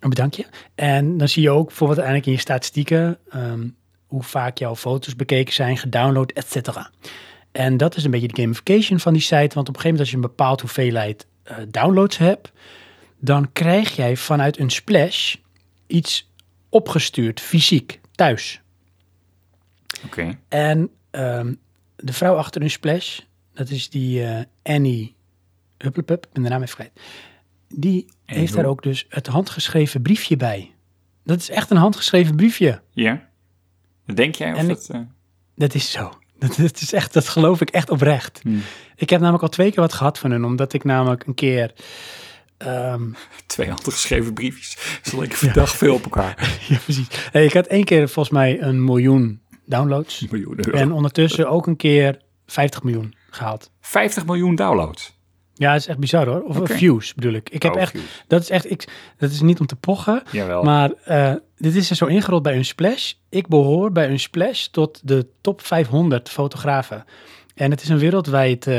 Een 0.00 0.08
bedankje. 0.08 0.46
En 0.74 1.18
dan 1.18 1.28
zie 1.28 1.42
je 1.42 1.50
ook 1.50 1.66
bijvoorbeeld 1.66 1.98
uiteindelijk 1.98 2.26
in 2.26 2.32
je 2.32 2.38
statistieken 2.38 3.18
ehm, 3.30 3.68
hoe 4.06 4.22
vaak 4.22 4.58
jouw 4.58 4.76
foto's 4.76 5.16
bekeken 5.16 5.52
zijn, 5.54 5.76
gedownload, 5.76 6.30
et 6.30 6.50
cetera. 6.50 6.90
En 7.52 7.76
dat 7.76 7.96
is 7.96 8.04
een 8.04 8.10
beetje 8.10 8.28
de 8.28 8.42
gamification 8.42 9.00
van 9.00 9.12
die 9.12 9.22
site. 9.22 9.54
Want 9.54 9.68
op 9.68 9.74
een 9.74 9.80
gegeven 9.80 9.88
moment 9.90 10.00
als 10.00 10.10
je 10.10 10.16
een 10.16 10.20
bepaald 10.22 10.60
hoeveelheid 10.60 11.26
downloads 11.68 12.18
hebt, 12.18 12.52
dan 13.20 13.52
krijg 13.52 13.96
jij 13.96 14.16
vanuit 14.16 14.58
een 14.58 14.70
splash 14.70 15.34
iets 15.86 16.30
opgestuurd, 16.68 17.40
fysiek, 17.40 18.00
thuis. 18.14 18.60
Oké. 20.04 20.38
En 20.48 20.90
ehm, 21.10 21.54
de 21.96 22.12
vrouw 22.12 22.34
achter 22.36 22.62
een 22.62 22.70
splash, 22.70 23.18
dat 23.54 23.70
is 23.70 23.90
die 23.90 24.24
eh, 24.24 24.44
Annie 24.62 25.14
Hupplepup, 25.78 26.26
ik 26.26 26.32
ben 26.32 26.42
de 26.42 26.48
naam 26.48 26.62
even 26.62 26.74
kwijt. 26.74 27.00
Die 27.68 28.06
heeft 28.24 28.54
daar 28.54 28.64
ook 28.64 28.82
dus 28.82 29.06
het 29.08 29.26
handgeschreven 29.26 30.02
briefje 30.02 30.36
bij. 30.36 30.74
Dat 31.24 31.38
is 31.40 31.50
echt 31.50 31.70
een 31.70 31.76
handgeschreven 31.76 32.36
briefje. 32.36 32.82
Ja? 32.92 33.28
Denk 34.14 34.34
jij 34.34 34.52
of 34.52 34.58
En 34.58 34.68
dat... 34.68 34.88
eh, 34.88 35.00
Dat 35.54 35.74
is 35.74 35.90
zo. 35.90 36.12
Dat, 36.40 36.56
dat 36.56 36.80
is 36.80 36.92
echt, 36.92 37.12
dat 37.12 37.28
geloof 37.28 37.60
ik 37.60 37.70
echt 37.70 37.90
oprecht. 37.90 38.40
hmm, 38.42 38.62
Ik 38.96 39.10
heb 39.10 39.20
namelijk 39.20 39.42
al 39.42 39.48
twee 39.48 39.70
keer 39.72 39.80
wat 39.80 39.92
gehad 39.92 40.18
van 40.18 40.30
hun, 40.30 40.44
omdat 40.44 40.72
ik 40.72 40.84
namelijk 40.84 41.26
een 41.26 41.34
keer... 41.34 41.72
ehm, 42.60 43.02
twee 43.46 43.68
handgeschreven 43.68 44.32
briefjes. 44.34 44.76
Zo 45.10 45.20
lekker 45.20 45.38
verdacht 45.38 45.76
veel 45.76 45.94
op 45.94 46.02
elkaar. 46.04 46.58
ja, 46.68 46.78
precies. 46.84 47.06
Hey, 47.32 47.44
ik 47.44 47.52
had 47.52 47.66
één 47.66 47.84
keer 47.84 48.08
volgens 48.08 48.34
mij 48.34 48.62
een 48.62 48.84
miljoen 48.84 49.40
downloads. 49.66 50.26
Miljoen 50.30 50.66
euro. 50.66 50.78
En 50.78 50.92
ondertussen 50.92 51.48
ook 51.50 51.66
een 51.66 51.76
keer 51.76 52.18
50 52.46 52.82
miljoen 52.82 53.14
gehaald. 53.30 53.70
50 53.80 54.26
miljoen 54.26 54.54
downloads. 54.54 55.18
Ja, 55.54 55.72
dat 55.72 55.80
is 55.80 55.86
echt 55.86 55.98
bizar 55.98 56.26
hoor. 56.26 56.42
Of 56.42 56.58
Oké. 56.58 56.74
views 56.74 57.14
bedoel 57.14 57.32
ik. 57.32 57.50
Ik 57.50 57.62
heb 57.62 57.74
Oh, 57.74 57.80
echt, 57.80 57.90
views. 57.90 58.24
dat 58.26 58.42
is 58.42 58.50
echt, 58.50 58.70
ik, 58.70 58.88
dat 59.18 59.30
is 59.30 59.40
niet 59.40 59.60
om 59.60 59.66
te 59.66 59.76
pochen, 59.76 60.22
Jawel. 60.30 60.62
maar 60.62 60.92
eh, 61.04 61.32
dit 61.56 61.74
is 61.74 61.90
er 61.90 61.96
zo 61.96 62.06
ingerold 62.06 62.42
bij 62.42 62.56
Unsplash. 62.56 63.12
Ik 63.28 63.48
behoor 63.48 63.92
bij 63.92 64.10
Unsplash 64.10 64.66
tot 64.66 65.00
de 65.04 65.26
top 65.40 65.62
500 65.62 66.28
fotografen. 66.28 67.04
En 67.60 67.70
het 67.70 67.82
is 67.82 67.88
een 67.88 67.98
wereldwijd, 67.98 68.66
eh, 68.66 68.74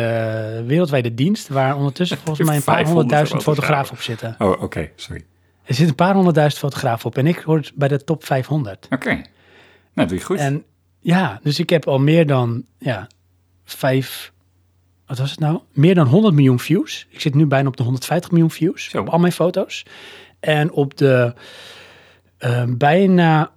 wereldwijde 0.65 1.13
dienst 1.13 1.47
waar 1.47 1.75
ondertussen 1.75 2.17
volgens 2.25 2.47
mij 2.47 2.55
een 2.55 2.63
paar 2.63 2.75
500 2.75 2.87
honderdduizend 2.87 3.43
fotografen. 3.43 3.93
op 3.93 4.01
zitten. 4.01 4.35
Oh, 4.37 4.61
oké. 4.61 4.89
Sorry. 4.95 5.25
Er 5.63 5.73
zitten 5.73 5.87
een 5.87 5.95
paar 5.95 6.13
honderdduizend 6.13 6.61
fotografen 6.61 7.05
op 7.05 7.17
en 7.17 7.27
ik 7.27 7.37
hoor 7.37 7.61
bij 7.75 7.87
de 7.87 8.03
top 8.03 8.25
500. 8.25 8.87
Oké. 8.89 9.21
Nou, 9.93 10.07
doe 10.07 10.17
je 10.17 10.23
goed. 10.23 10.37
En 10.37 10.63
ja, 10.99 11.39
dus 11.43 11.59
ik 11.59 11.69
heb 11.69 11.87
al 11.87 11.99
meer 11.99 12.27
dan, 12.27 12.63
ja, 12.77 13.07
vijf, 13.63 14.33
wat 15.05 15.17
was 15.17 15.31
het 15.31 15.39
nou? 15.39 15.59
Meer 15.71 15.95
dan 15.95 16.07
100 16.07 16.33
miljoen 16.33 16.59
views. 16.59 17.07
Ik 17.09 17.21
zit 17.21 17.35
nu 17.35 17.45
bijna 17.45 17.67
op 17.67 17.77
de 17.77 17.83
150 17.83 18.31
miljoen 18.31 18.51
views 18.51 18.89
Zo. 18.89 18.99
op 18.99 19.09
al 19.09 19.19
mijn 19.19 19.33
foto's. 19.33 19.85
En 20.39 20.71
op 20.71 20.97
de 20.97 21.33
eh, 22.37 22.63
bijna 22.67 23.51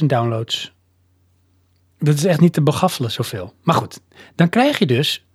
800.000 0.00 0.06
downloads. 0.06 0.73
Dat 1.98 2.14
is 2.14 2.24
echt 2.24 2.40
niet 2.40 2.52
te 2.52 2.62
begaffelen 2.62 3.10
zoveel. 3.10 3.54
Maar 3.62 3.74
goed, 3.74 4.00
dan 4.34 4.48
krijg 4.48 4.78
je 4.78 4.86
dus, 4.86 5.26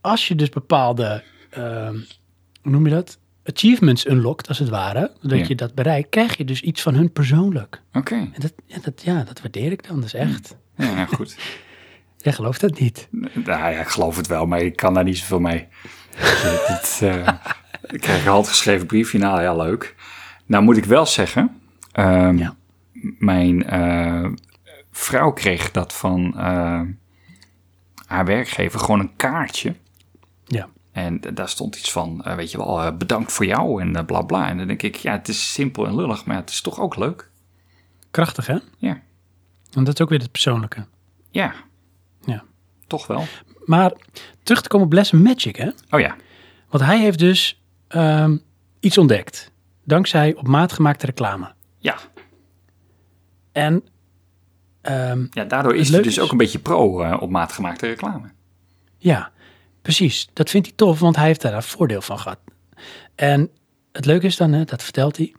als 0.00 0.28
je 0.28 0.34
dus 0.34 0.48
bepaalde, 0.48 1.22
ehm, 1.50 1.96
hoe 2.62 2.72
noem 2.72 2.84
je 2.86 2.92
dat? 2.92 3.18
Achievements 3.44 4.06
unlockt, 4.06 4.48
als 4.48 4.58
het 4.58 4.68
ware, 4.68 5.12
dat 5.22 5.38
Ja. 5.38 5.44
je 5.48 5.54
dat 5.54 5.74
bereikt, 5.74 6.08
krijg 6.08 6.36
je 6.36 6.44
dus 6.44 6.60
iets 6.60 6.82
van 6.82 6.94
hun 6.94 7.12
persoonlijk. 7.12 7.82
Oké. 7.92 8.14
En 8.14 8.32
dat, 8.38 8.52
ja, 8.66 8.78
dat, 8.82 9.02
ja, 9.04 9.22
dat 9.24 9.40
waardeer 9.40 9.72
ik 9.72 9.88
dan, 9.88 10.04
is 10.04 10.14
echt. 10.14 10.56
Ja, 10.76 11.06
goed. 11.06 11.36
Jij 12.18 12.32
gelooft 12.32 12.60
dat 12.60 12.78
niet. 12.80 13.08
Nou 13.10 13.30
ja, 13.44 13.68
ik 13.68 13.88
geloof 13.88 14.16
het 14.16 14.26
wel, 14.26 14.46
maar 14.46 14.60
ik 14.60 14.76
kan 14.76 14.94
daar 14.94 15.04
niet 15.04 15.18
zoveel 15.18 15.40
mee. 15.40 15.66
Dus, 16.20 16.42
dit, 16.68 17.00
eh, 17.10 17.28
ik 17.94 18.00
krijg 18.00 18.24
een 18.24 18.30
handgeschreven 18.30 18.86
briefje. 18.86 19.18
Nou 19.18 19.42
ja, 19.42 19.54
leuk. 19.56 19.94
Nou 20.46 20.62
moet 20.64 20.76
ik 20.76 20.84
wel 20.84 21.06
zeggen, 21.06 21.60
ehm, 21.92 22.36
Ja. 22.38 22.54
mijn 23.18 23.64
eh, 23.66 24.24
vrouw 24.92 25.32
kreeg 25.32 25.70
dat 25.70 25.92
van 25.92 26.38
eh, 26.38 26.80
haar 28.06 28.24
werkgever, 28.24 28.80
gewoon 28.80 29.00
een 29.00 29.16
kaartje. 29.16 29.74
Ja. 30.44 30.68
En 30.92 31.20
daar 31.34 31.48
stond 31.48 31.76
iets 31.76 31.92
van, 31.92 32.24
eh, 32.24 32.34
weet 32.34 32.50
je 32.50 32.56
wel, 32.58 32.82
eh, 32.82 32.96
bedankt 32.96 33.32
voor 33.32 33.46
jou 33.46 33.80
en 33.82 33.96
eh, 33.96 34.04
bla 34.04 34.22
bla. 34.22 34.48
En 34.48 34.56
dan 34.58 34.66
denk 34.66 34.82
ik, 34.82 34.96
ja, 34.96 35.12
het 35.12 35.28
is 35.28 35.52
simpel 35.52 35.86
en 35.86 35.94
lullig, 35.96 36.24
maar 36.24 36.36
het 36.36 36.50
is 36.50 36.60
toch 36.60 36.80
ook 36.80 36.96
leuk. 36.96 37.30
Krachtig, 38.10 38.46
hè? 38.46 38.58
Ja, 38.78 39.00
Want 39.70 39.86
dat 39.86 39.94
is 39.94 40.00
ook 40.00 40.08
weer 40.08 40.18
het 40.20 40.30
persoonlijke. 40.32 40.86
ja, 41.30 41.54
Ja. 42.24 42.44
toch 42.86 43.06
wel. 43.06 43.24
Maar 43.64 43.92
terug 44.42 44.62
te 44.62 44.68
komen 44.68 44.86
op 44.86 44.90
Bless 44.92 45.10
Magic, 45.10 45.56
hè? 45.56 45.70
Oh 45.90 46.00
ja, 46.00 46.16
Want 46.68 46.84
hij 46.84 47.00
heeft 47.00 47.18
dus 47.18 47.62
ehm, 47.88 48.36
iets 48.80 48.98
ontdekt. 48.98 49.50
Dankzij 49.84 50.34
op 50.34 50.46
maat 50.46 50.72
gemaakte 50.72 51.06
reclame. 51.06 51.52
ja. 51.78 51.98
En 53.52 53.82
ehm, 54.82 55.26
ja 55.30 55.44
daardoor 55.44 55.76
is 55.76 55.88
Het 55.88 56.04
dus 56.04 56.20
ook 56.20 56.30
een 56.30 56.36
beetje 56.36 56.58
pro 56.58 57.02
eh, 57.02 57.22
op 57.22 57.30
maat 57.30 57.52
gemaakte 57.52 57.86
reclame. 57.86 58.28
ja, 58.98 59.30
precies. 59.82 60.28
Dat 60.32 60.50
vindt 60.50 60.66
hij 60.66 60.76
tof, 60.76 60.98
want 60.98 61.16
hij 61.16 61.26
heeft 61.26 61.42
daar 61.42 61.54
een 61.54 61.62
voordeel 61.62 62.00
van 62.02 62.18
gehad. 62.18 62.38
En 63.14 63.50
het 63.92 64.04
leuke 64.04 64.26
is 64.26 64.36
dan, 64.36 64.52
hè, 64.52 64.64
dat 64.64 64.82
vertelt 64.82 65.16
hij. 65.16 65.34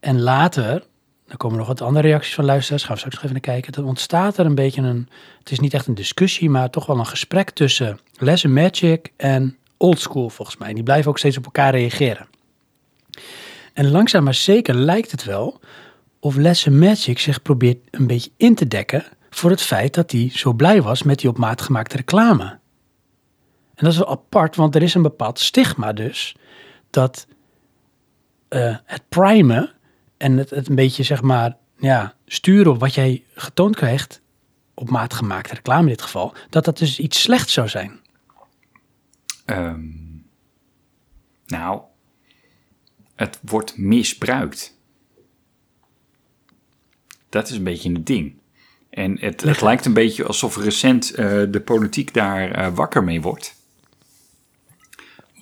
En 0.00 0.20
later, 0.20 0.84
dan 1.26 1.36
komen 1.36 1.58
nog 1.58 1.66
wat 1.66 1.80
andere 1.80 2.08
reacties 2.08 2.34
van 2.34 2.44
luisteraars. 2.44 2.82
Gaan 2.82 2.92
we 2.92 2.98
straks 2.98 3.14
nog 3.16 3.24
even 3.24 3.42
naar 3.42 3.54
kijken. 3.54 3.72
Dan 3.72 3.84
ontstaat 3.84 4.38
er 4.38 4.46
een 4.46 4.54
beetje 4.54 4.82
een, 4.82 5.08
het 5.38 5.50
is 5.50 5.60
niet 5.60 5.74
echt 5.74 5.86
een 5.86 5.94
discussie, 5.94 6.50
maar 6.50 6.70
toch 6.70 6.86
wel 6.86 6.98
een 6.98 7.06
gesprek 7.06 7.50
tussen 7.50 7.98
Lesson 8.18 8.52
Magic 8.52 9.12
en 9.16 9.56
Old 9.76 10.00
School 10.00 10.30
volgens 10.30 10.56
mij. 10.56 10.72
Die 10.74 10.82
blijven 10.82 11.10
ook 11.10 11.18
steeds 11.18 11.36
op 11.36 11.44
elkaar 11.44 11.70
reageren. 11.70 12.26
En 13.72 13.90
langzaam 13.90 14.24
maar 14.24 14.34
zeker 14.34 14.74
lijkt 14.74 15.10
het 15.10 15.24
wel 15.24 15.60
of 16.26 16.36
Lesson 16.36 16.78
Magic 16.78 17.18
zich 17.18 17.42
probeert 17.42 17.78
een 17.90 18.06
beetje 18.06 18.30
in 18.36 18.54
te 18.54 18.68
dekken 18.68 19.04
voor 19.30 19.50
het 19.50 19.62
feit 19.62 19.94
dat 19.94 20.10
hij 20.10 20.30
zo 20.32 20.52
blij 20.52 20.82
was 20.82 21.02
met 21.02 21.18
die 21.18 21.28
op 21.28 21.38
maat 21.38 21.60
gemaakte 21.60 21.96
reclame. 21.96 22.44
En 23.74 23.84
dat 23.84 23.92
is 23.92 23.98
wel 23.98 24.10
apart, 24.10 24.56
want 24.56 24.74
er 24.74 24.82
is 24.82 24.94
een 24.94 25.02
bepaald 25.02 25.38
stigma 25.38 25.92
dus 25.92 26.36
dat 26.90 27.26
eh, 28.48 28.76
het 28.84 29.02
primen 29.08 29.72
en 30.16 30.36
het, 30.36 30.50
het 30.50 30.68
een 30.68 30.74
beetje 30.74 31.02
zeg 31.02 31.22
maar 31.22 31.56
ja, 31.78 32.14
sturen 32.26 32.72
op 32.72 32.80
wat 32.80 32.94
jij 32.94 33.24
getoond 33.34 33.76
krijgt 33.76 34.22
op 34.74 34.90
maat 34.90 35.14
gemaakte 35.14 35.54
reclame 35.54 35.82
in 35.82 35.88
dit 35.88 36.02
geval, 36.02 36.34
dat 36.50 36.64
dat 36.64 36.78
dus 36.78 36.98
iets 36.98 37.20
slechts 37.20 37.52
zou 37.52 37.68
zijn. 37.68 38.00
Ehm, 39.44 39.88
nou, 41.46 41.80
het 43.14 43.38
wordt 43.42 43.78
misbruikt. 43.78 44.75
Dat 47.28 47.50
is 47.50 47.56
een 47.56 47.64
beetje 47.64 47.88
een 47.88 48.04
ding. 48.04 48.34
En 48.96 49.16
het, 49.20 49.40
het 49.40 49.60
lijkt 49.60 49.84
een 49.84 49.92
beetje 49.92 50.24
alsof 50.24 50.56
recent 50.56 51.10
eh, 51.10 51.42
de 51.48 51.60
politiek 51.64 52.14
daar 52.14 52.50
eh, 52.50 52.74
wakker 52.74 53.04
mee 53.04 53.20
wordt. 53.20 53.54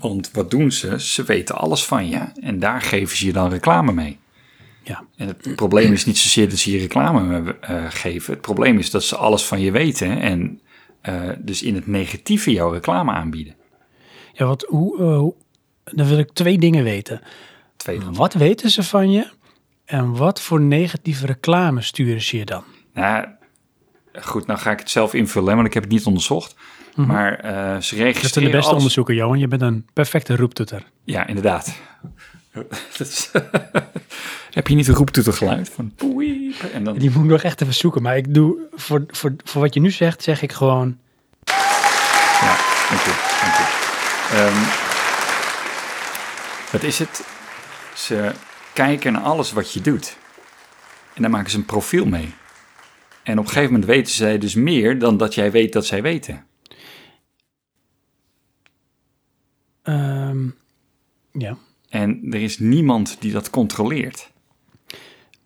Want 0.01 0.31
wat 0.31 0.51
doen 0.51 0.73
ze? 0.73 1.01
Ze 1.01 1.23
weten 1.23 1.55
alles 1.57 1.85
van 1.85 2.09
je 2.09 2.21
en 2.41 2.59
daar 2.59 2.81
geven 2.81 3.17
ze 3.17 3.27
je 3.27 3.33
dan 3.33 3.51
reclame 3.51 3.93
mee. 3.93 4.19
Ja, 4.83 5.05
En 5.17 5.27
het 5.27 5.55
probleem 5.55 5.93
is 5.93 6.05
niet 6.05 6.19
zozeer 6.19 6.49
dat 6.49 6.59
ze 6.59 6.73
je 6.73 6.79
reclame 6.79 7.57
eh, 7.61 7.85
geven. 7.89 8.33
Het 8.33 8.43
probleem 8.43 8.79
is 8.79 8.91
dat 8.91 9.05
ze 9.05 9.17
alles 9.17 9.45
van 9.45 9.61
je 9.61 9.71
weten 9.71 10.21
en 10.21 10.59
dus 11.39 11.63
in 11.63 11.75
het 11.75 11.87
negatieve 11.87 12.53
jouw 12.53 12.71
reclame 12.71 13.13
aanbieden. 13.13 13.55
ja 14.33 14.47
wat, 14.47 14.63
hoe, 14.69 15.35
dan 15.85 16.07
wil 16.07 16.19
ik 16.19 16.31
twee 16.33 16.59
dingen 16.59 16.85
weten. 16.85 17.21
Tweede. 17.77 18.05
Wat 18.13 18.35
weten 18.35 18.71
ze 18.71 18.83
van 18.83 19.11
je 19.11 19.29
en 19.85 20.17
wat 20.17 20.41
voor 20.41 20.61
negatieve 20.61 21.27
reclame 21.27 21.83
sturen 21.83 22.23
ze 22.23 22.37
je 22.37 22.45
dan? 22.45 22.65
Nou, 22.95 23.27
goed, 24.23 24.47
nou 24.47 24.59
ga 24.59 24.71
ik 24.71 24.79
het 24.79 24.91
zelf 24.91 25.15
invullen, 25.15 25.55
want 25.55 25.67
ik 25.67 25.75
heb 25.75 25.83
het 25.83 25.93
niet 25.93 26.05
onderzocht. 26.07 26.55
Maar 26.95 27.33
eh, 27.39 27.51
ze 27.53 27.55
Mhm. 27.55 27.73
Dat 27.75 27.85
zijn 27.85 27.99
de 27.99 28.05
registreren 28.05 28.51
beste 28.51 28.65
alles- 28.67 28.77
onderzoeken, 28.77 29.15
Johan. 29.15 29.39
Je 29.39 29.49
bent 29.49 29.63
een 29.63 29.87
perfecte 29.93 30.37
roeptoeter. 30.37 30.83
Ja, 31.05 31.27
inderdaad. 31.27 31.75
Is- 32.99 33.31
heb 34.51 34.69
je 34.69 34.75
niet 34.75 34.89
een 34.89 34.95
roeptoetergeluid 34.95 35.69
van? 35.75 35.93
En 36.73 36.85
dan, 36.85 36.99
Die 36.99 37.11
moet 37.11 37.25
ik 37.25 37.31
nog 37.31 37.43
echt 37.43 37.61
even 37.61 37.75
zoeken. 37.75 38.03
Maar 38.03 38.17
ik 38.17 38.35
doe, 38.35 38.57
voor, 38.75 39.05
voor, 39.09 39.35
voor 39.45 39.61
wat 39.61 39.75
je 39.75 39.81
nu 39.81 39.91
zegt, 39.91 40.23
zeg 40.23 40.43
ik 40.43 40.53
gewoon... 40.53 40.99
ja, 41.45 42.57
dank 42.89 43.01
je, 43.01 43.37
dank 43.41 43.55
je. 43.57 43.67
Ehm, 44.37 44.63
wat 46.73 46.83
is 46.83 46.99
het? 46.99 47.25
Ze 47.95 48.33
kijken 48.75 49.13
naar 49.13 49.23
alles 49.23 49.53
wat 49.53 49.73
je 49.73 49.81
doet. 49.81 50.17
En 51.15 51.23
daar 51.23 51.31
maken 51.31 51.51
ze 51.51 51.57
een 51.57 51.65
profiel 51.65 52.05
mee. 52.07 52.35
En 53.23 53.39
op 53.39 53.45
een 53.45 53.51
gegeven 53.51 53.73
moment 53.73 53.91
weten 53.91 54.13
zij 54.15 54.39
dus 54.39 54.55
meer 54.55 54.99
dan 54.99 55.17
dat 55.17 55.35
jij 55.35 55.51
weet 55.51 55.73
dat 55.73 55.87
zij 55.87 56.03
weten. 56.03 56.47
ehm, 59.83 60.49
ja, 61.33 61.57
En 61.89 62.21
er 62.31 62.41
is 62.43 62.59
niemand 62.59 63.17
die 63.21 63.33
dat 63.33 63.51
controleert. 63.51 64.31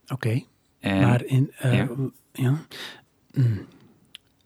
oké. 0.08 0.42
Maar 0.80 1.24
in... 1.24 1.52
eh, 1.56 1.74
ja. 1.76 1.88
ja. 2.32 2.58
Mm. 3.32 3.66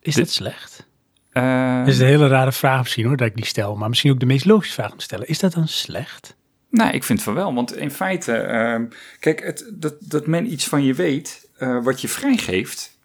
Is 0.00 0.14
Dit- 0.14 0.24
dat 0.24 0.34
slecht? 0.34 0.86
eh, 1.30 1.78
Dat 1.78 1.88
is 1.88 1.98
een 1.98 2.06
hele 2.06 2.28
rare 2.28 2.52
vraag 2.52 2.80
misschien 2.82 3.06
hoor, 3.06 3.16
dat 3.16 3.26
ik 3.28 3.36
die 3.36 3.44
stel. 3.46 3.76
Maar 3.76 3.88
misschien 3.88 4.10
ook 4.12 4.20
de 4.20 4.26
meest 4.26 4.44
logische 4.44 4.74
vraag 4.74 4.90
om 4.92 4.98
te 4.98 5.04
stellen. 5.04 5.28
Is 5.28 5.38
dat 5.38 5.52
dan 5.52 5.68
slecht? 5.68 6.36
Nou, 6.72 6.92
ik 6.92 7.04
vind 7.04 7.22
van 7.22 7.34
wel, 7.34 7.54
want 7.54 7.76
in 7.76 7.90
feite, 7.90 8.32
ehm, 8.34 8.86
kijk, 9.20 9.42
het, 9.42 9.70
dat, 9.74 9.94
dat 10.00 10.26
men 10.26 10.52
iets 10.52 10.66
van 10.66 10.84
je 10.84 10.94
weet, 10.94 11.48
eh, 11.56 11.84
wat 11.84 12.00
je 12.00 12.08
vrijgeeft, 12.08 12.98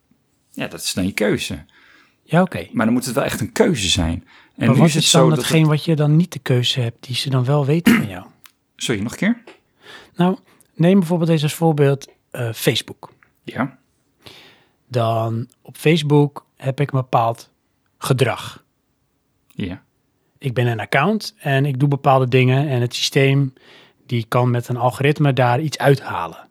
ja, 0.51 0.67
dat 0.67 0.81
is 0.81 0.93
dan 0.93 1.05
je 1.05 1.13
keuze. 1.13 1.65
Ja, 2.23 2.41
oké. 2.41 2.67
Maar 2.71 2.85
dan 2.85 2.93
moet 2.93 3.05
het 3.05 3.15
wel 3.15 3.23
echt 3.23 3.39
een 3.39 3.51
keuze 3.51 3.87
zijn. 3.89 4.27
En 4.55 4.67
Maar 4.77 4.85
is 4.85 4.93
het 4.93 5.03
zo 5.03 5.19
dan 5.19 5.29
dat 5.29 5.37
hetgeen 5.37 5.65
wat 5.67 5.85
je 5.85 5.95
dan 5.95 6.15
niet 6.15 6.31
de 6.33 6.39
keuze 6.39 6.79
hebt, 6.79 7.05
die 7.05 7.15
ze 7.15 7.29
dan 7.29 7.45
wel 7.45 7.65
weten 7.65 7.93
van 7.95 8.07
jou? 8.07 8.25
Sorry, 8.75 9.01
nog 9.01 9.11
een 9.11 9.17
keer? 9.17 9.43
Nou, 10.15 10.37
neem 10.75 10.99
bijvoorbeeld 10.99 11.29
deze 11.29 11.43
als 11.43 11.53
voorbeeld 11.53 12.07
eh, 12.31 12.53
Facebook. 12.53 13.13
Ja, 13.43 13.77
Dan 14.87 15.47
op 15.61 15.77
Facebook 15.77 16.45
heb 16.55 16.79
ik 16.79 16.91
een 16.91 16.99
bepaald 16.99 17.49
gedrag. 17.97 18.63
ja, 19.47 19.83
ik 20.39 20.53
ben 20.53 20.67
een 20.67 20.79
account 20.79 21.35
en 21.37 21.65
ik 21.65 21.79
doe 21.79 21.89
bepaalde 21.89 22.27
dingen 22.27 22.67
en 22.67 22.81
het 22.81 22.95
systeem 22.95 23.53
die 24.05 24.25
kan 24.27 24.49
met 24.49 24.67
een 24.67 24.77
algoritme 24.77 25.33
daar 25.33 25.59
iets 25.59 25.77
uithalen. 25.77 26.47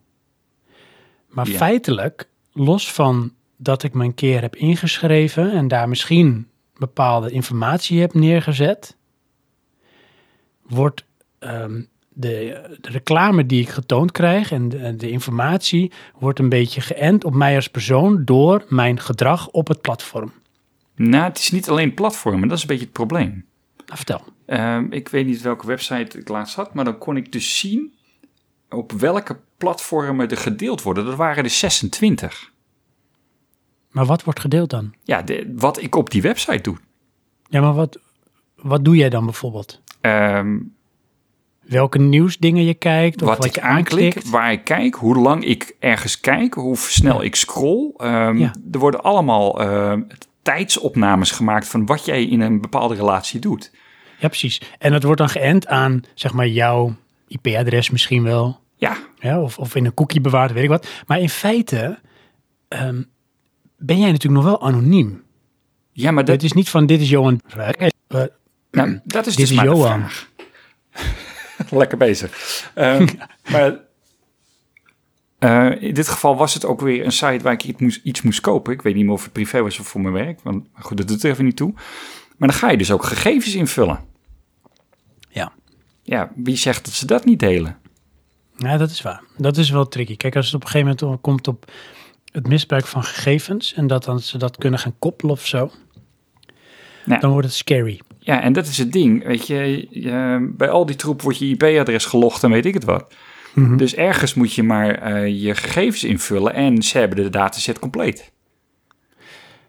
Maar 1.29 1.49
Ja. 1.49 1.57
feitelijk, 1.57 2.29
los 2.53 2.93
van 2.93 3.33
dat 3.57 3.83
ik 3.83 3.95
me 3.95 4.05
een 4.05 4.15
keer 4.15 4.41
heb 4.41 4.57
ingeschreven 4.57 5.53
en 5.53 5.69
daar 5.69 5.89
misschien 5.89 6.49
bepaalde 6.79 7.31
informatie 7.31 8.01
heb 8.01 8.15
neergezet, 8.15 8.97
wordt 10.63 11.05
ehm, 11.39 11.83
de, 12.09 12.61
de 12.81 12.91
reclame 12.91 13.47
die 13.47 13.61
ik 13.61 13.69
getoond 13.69 14.13
krijg 14.13 14.53
en 14.53 14.69
de, 14.69 14.97
de 14.97 15.11
informatie 15.11 15.93
wordt 16.19 16.39
een 16.39 16.49
beetje 16.49 16.81
geënt 16.81 17.25
op 17.25 17.35
mij 17.35 17.55
als 17.55 17.69
persoon 17.69 18.25
door 18.25 18.65
mijn 18.69 19.01
gedrag 19.01 19.49
op 19.49 19.69
het 19.69 19.81
platform. 19.81 20.33
Nou, 20.95 21.25
het 21.25 21.39
is 21.39 21.51
niet 21.51 21.69
alleen 21.69 21.95
platformen, 21.95 22.49
dat 22.49 22.57
is 22.57 22.63
een 22.63 22.69
beetje 22.69 22.85
het 22.85 22.93
probleem. 22.93 23.45
Nou, 23.87 23.97
vertel. 23.97 24.23
Ehm, 24.47 24.87
ik 24.91 25.09
weet 25.09 25.27
niet 25.27 25.41
welke 25.41 25.67
website 25.67 26.19
ik 26.19 26.29
laatst 26.29 26.55
had, 26.55 26.75
maar 26.75 26.85
dan 26.85 26.99
kon 26.99 27.17
ik 27.17 27.33
dus 27.33 27.59
zien 27.59 27.95
op 28.71 28.93
welke 28.93 29.37
platformen 29.59 30.29
er 30.29 30.37
gedeeld 30.37 30.83
worden. 30.83 31.05
Dat 31.05 31.15
waren 31.17 31.45
er 31.45 31.51
26. 31.51 32.53
Maar 33.91 34.05
wat 34.07 34.25
wordt 34.25 34.41
gedeeld 34.41 34.71
dan? 34.71 34.95
Ja, 35.05 35.23
de- 35.23 35.53
wat 35.57 35.83
ik 35.83 35.95
op 35.95 36.11
die 36.11 36.23
website 36.23 36.61
doe. 36.63 36.77
Ja, 37.49 37.61
maar 37.61 37.75
wat, 37.75 37.99
wat 38.57 38.85
doe 38.85 38.97
jij 38.97 39.09
dan 39.09 39.25
bijvoorbeeld? 39.25 39.81
Ehm, 40.01 40.59
Welke 41.61 41.99
nieuwsdingen 41.99 42.65
je 42.65 42.75
kijkt 42.75 43.23
of 43.23 43.29
wat, 43.29 43.37
wat, 43.37 43.47
ik 43.47 43.55
je 43.55 43.61
aanklik, 43.61 44.05
aanklikt? 44.05 44.31
waar 44.31 44.53
ik 44.53 44.65
kijk, 44.65 44.95
hoe 44.95 45.17
lang 45.17 45.45
ik 45.45 45.77
ergens 45.79 46.21
kijk, 46.21 46.55
hoe 46.55 46.77
snel 46.77 47.19
Ja. 47.21 47.25
ik 47.27 47.35
scroll. 47.37 47.93
Ehm, 47.97 48.39
Ja. 48.39 48.55
Er 48.73 48.79
worden 48.79 49.03
allemaal 49.03 49.61
tijdsopnames 50.47 51.31
gemaakt 51.31 51.69
van 51.69 51.87
wat 51.87 52.05
jij 52.05 52.25
in 52.25 52.41
een 52.41 52.61
bepaalde 52.61 52.95
relatie 52.95 53.41
doet. 53.41 53.71
Ja, 54.19 54.29
precies. 54.29 54.61
En 54.79 54.93
dat 54.93 55.03
wordt 55.03 55.19
dan 55.19 55.29
geënt 55.29 55.67
aan, 55.67 56.03
zeg 56.15 56.33
maar, 56.33 56.47
jouw 56.47 56.97
IP-adres 57.29 57.91
misschien 57.91 58.23
wel. 58.23 58.61
Ja, 58.77 58.97
Ja, 59.19 59.41
of, 59.41 59.59
of 59.59 59.75
in 59.75 59.85
een 59.85 59.95
cookie 59.95 60.21
bewaard, 60.21 60.53
weet 60.53 60.63
ik 60.63 60.69
wat. 60.69 60.89
Maar 61.07 61.21
in 61.21 61.29
feite 61.29 61.99
ehm, 62.69 63.03
ben 63.77 63.99
jij 63.99 64.11
natuurlijk 64.11 64.45
nog 64.45 64.53
wel 64.53 64.69
anoniem. 64.69 65.23
ja 65.93 66.11
maar 66.11 66.25
dat, 66.25 66.35
Het 66.35 66.45
is 66.45 66.53
niet 66.53 66.69
van, 66.69 66.87
dit 66.87 67.01
is 67.01 67.09
Johan. 67.09 67.41
Eh, 67.57 68.23
nou, 68.71 69.01
dat 69.05 69.27
is 69.27 69.37
Dit 69.37 69.49
dus 69.49 69.57
is 69.57 69.63
Johan. 69.63 70.05
Lekker 71.71 71.99
bezig. 71.99 72.31
Ehm, 72.75 73.07
maar 73.53 73.79
eh, 75.39 75.83
in 75.83 75.95
dit 75.95 76.09
geval 76.09 76.37
was 76.37 76.55
het 76.55 76.65
ook 76.65 76.81
weer 76.81 77.05
een 77.05 77.13
site 77.13 77.43
waar 77.43 77.53
ik 77.53 77.65
iets 77.65 77.81
moest, 77.81 78.01
iets 78.05 78.23
moest 78.23 78.41
kopen. 78.41 78.73
Ik 78.73 78.83
weet 78.83 78.95
niet 78.95 79.05
meer 79.05 79.13
of 79.15 79.23
het 79.25 79.33
privé 79.33 79.63
was 79.63 79.79
of 79.79 79.87
voor 79.87 80.01
mijn 80.01 80.15
werk. 80.15 80.41
Want 80.43 80.67
goed, 80.73 80.97
dat 80.97 81.09
doet 81.09 81.23
er 81.25 81.31
even 81.31 81.45
niet 81.45 81.57
toe. 81.57 81.73
Maar 82.37 82.49
dan 82.49 82.59
ga 82.59 82.71
je 82.71 82.77
dus 82.77 82.91
ook 82.93 83.05
gegevens 83.05 83.55
invullen. 83.55 84.01
ja. 85.29 85.53
Ja, 86.03 86.33
wie 86.37 86.57
zegt 86.57 86.85
dat 86.85 86.95
ze 86.95 87.07
dat 87.07 87.25
niet 87.25 87.39
delen? 87.39 87.79
ja, 88.57 88.77
dat 88.77 88.91
is 88.91 89.03
waar. 89.03 89.23
Dat 89.37 89.57
is 89.57 89.71
wel 89.71 89.89
tricky. 89.89 90.17
Kijk, 90.17 90.37
als 90.37 90.47
het 90.47 90.55
op 90.55 90.63
een 90.63 90.69
gegeven 90.69 90.97
moment 91.01 91.21
komt 91.21 91.49
op 91.49 91.73
het 92.33 92.49
misbruik 92.49 92.87
van 92.87 93.03
gegevens... 93.05 93.75
en 93.75 93.87
dat 93.87 94.05
dan 94.05 94.21
ze 94.21 94.39
dat 94.39 94.57
kunnen 94.57 94.79
gaan 94.81 94.95
koppelen 94.99 95.33
of 95.35 95.47
zo... 95.47 95.71
Nou. 97.05 97.21
dan 97.21 97.31
wordt 97.31 97.47
het 97.47 97.57
scary. 97.57 98.01
Ja, 98.19 98.41
en 98.43 98.53
dat 98.53 98.67
is 98.67 98.79
het 98.79 98.93
ding. 98.93 99.25
Weet 99.25 99.47
je, 99.47 99.87
je- 99.91 100.53
bij 100.57 100.69
al 100.69 100.87
die 100.87 100.97
troep 100.97 101.23
wordt 101.23 101.39
je 101.39 101.47
IP-adres 101.47 102.05
gelogd 102.05 102.43
en 102.43 102.51
weet 102.51 102.67
ik 102.67 102.75
het 102.75 102.85
wat. 102.85 103.15
Mhm. 103.57 103.77
Dus 103.77 103.95
ergens 103.95 104.35
moet 104.35 104.53
je 104.55 104.63
maar 104.63 104.95
eh, 104.95 105.43
je 105.43 105.55
gegevens 105.55 106.05
invullen 106.05 106.55
en 106.55 106.83
ze 106.83 106.99
hebben 106.99 107.23
de 107.23 107.31
dataset 107.31 107.79
compleet. 107.79 108.33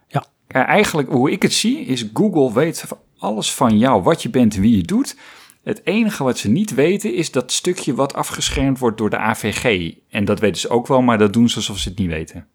Ja. 0.07 0.25
Eigenlijk, 0.47 1.09
hoe 1.09 1.31
ik 1.31 1.41
het 1.41 1.53
zie, 1.53 1.79
is 1.79 2.09
Google 2.13 2.53
weet 2.53 2.85
alles 3.17 3.53
van 3.53 3.77
jou, 3.77 4.03
wat 4.03 4.21
je 4.21 4.29
bent 4.29 4.55
en 4.55 4.61
wie 4.61 4.75
je 4.77 4.83
doet. 4.83 5.17
Het 5.63 5.81
enige 5.83 6.23
wat 6.23 6.37
ze 6.37 6.49
niet 6.49 6.73
weten 6.73 7.13
is 7.13 7.31
dat 7.31 7.51
stukje 7.51 7.93
wat 7.93 8.13
afgeschermd 8.13 8.79
wordt 8.79 8.97
door 8.97 9.09
de 9.09 9.17
AVG. 9.17 9.93
En 10.09 10.25
dat 10.25 10.39
weten 10.39 10.61
ze 10.61 10.69
ook 10.69 10.87
wel, 10.87 11.01
maar 11.01 11.17
dat 11.17 11.33
doen 11.33 11.49
ze 11.49 11.55
alsof 11.55 11.77
ze 11.77 11.89
het 11.89 11.97
niet 11.97 12.09
weten. 12.09 12.47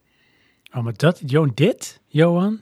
Oh, 0.74 0.82
maar 0.82 0.96
dat, 0.96 1.22
Johan, 1.26 1.52
dit, 1.54 2.00
Johan, 2.06 2.60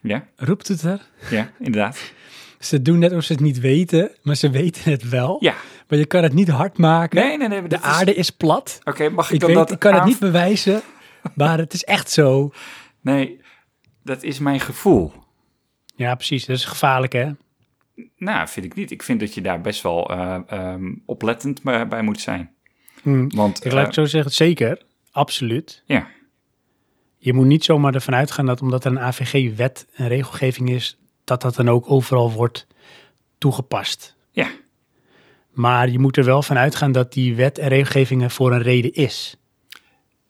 Ja, 0.00 0.26
roept 0.36 0.68
het 0.68 0.82
er. 0.82 1.00
ja, 1.30 1.50
inderdaad. 1.58 2.12
Ze 2.58 2.82
doen 2.82 2.98
net 2.98 3.10
alsof 3.10 3.24
ze 3.24 3.32
het 3.32 3.42
niet 3.42 3.60
weten, 3.60 4.10
maar 4.22 4.36
ze 4.36 4.50
weten 4.50 4.90
het 4.90 5.08
wel. 5.08 5.36
Ja, 5.40 5.54
Maar 5.94 6.02
je 6.02 6.08
kan 6.08 6.22
het 6.22 6.32
niet 6.32 6.48
hard 6.48 6.78
maken. 6.78 7.20
nee, 7.24 7.36
nee, 7.36 7.48
nee. 7.48 7.62
De 7.62 7.76
is- 7.76 7.82
aarde 7.82 8.14
is 8.14 8.30
plat. 8.30 8.78
Oké, 8.84 9.08
mag 9.08 9.26
ik, 9.28 9.34
Ik, 9.34 9.40
dan 9.40 9.48
weet, 9.48 9.58
dat 9.58 9.70
ik 9.70 9.78
kan 9.78 9.94
het 9.94 10.04
niet 10.04 10.18
bewijzen, 10.18 10.82
maar 11.34 11.58
het 11.58 11.72
is 11.72 11.84
echt 11.84 12.10
zo. 12.10 12.52
Nee, 13.00 13.40
dat 14.02 14.22
is 14.22 14.38
mijn 14.38 14.60
gevoel. 14.60 15.12
Ja, 15.96 16.14
precies. 16.14 16.46
Dat 16.46 16.56
is 16.56 16.64
gevaarlijk, 16.64 17.12
hè? 17.12 17.30
Nou, 18.16 18.48
vind 18.48 18.66
ik 18.66 18.74
niet. 18.74 18.90
Ik 18.90 19.02
vind 19.02 19.20
dat 19.20 19.34
je 19.34 19.40
daar 19.40 19.60
best 19.60 19.82
wel 19.82 20.10
eh, 20.10 20.38
ehm, 20.46 20.92
oplettend 21.06 21.62
bij 21.62 22.02
moet 22.02 22.20
zijn. 22.20 22.50
Hm. 23.02 23.28
Want, 23.28 23.64
Ik 23.64 23.72
laat 23.72 23.80
eh, 23.80 23.86
het 23.86 23.94
zo 23.94 24.04
zeggen, 24.04 24.32
zeker. 24.32 24.82
Absoluut. 25.10 25.82
ja, 25.86 26.06
Je 27.18 27.32
moet 27.32 27.46
niet 27.46 27.64
zomaar 27.64 27.94
ervan 27.94 28.14
uitgaan 28.14 28.46
dat 28.46 28.60
omdat 28.62 28.84
er 28.84 28.90
een 28.90 29.00
AVG-wet 29.00 29.86
en 29.94 30.08
regelgeving 30.08 30.70
is, 30.70 30.98
dat 31.24 31.42
dat 31.42 31.54
dan 31.54 31.68
ook 31.68 31.90
overal 31.90 32.32
wordt 32.32 32.66
toegepast. 33.38 34.13
Maar 35.54 35.90
je 35.90 35.98
moet 35.98 36.16
er 36.16 36.24
wel 36.24 36.42
van 36.42 36.56
uitgaan 36.58 36.92
dat 36.92 37.12
die 37.12 37.34
wet 37.36 37.58
en 37.58 37.68
regelgevingen 37.68 38.30
voor 38.30 38.52
een 38.52 38.62
reden 38.62 38.92
is. 38.92 39.36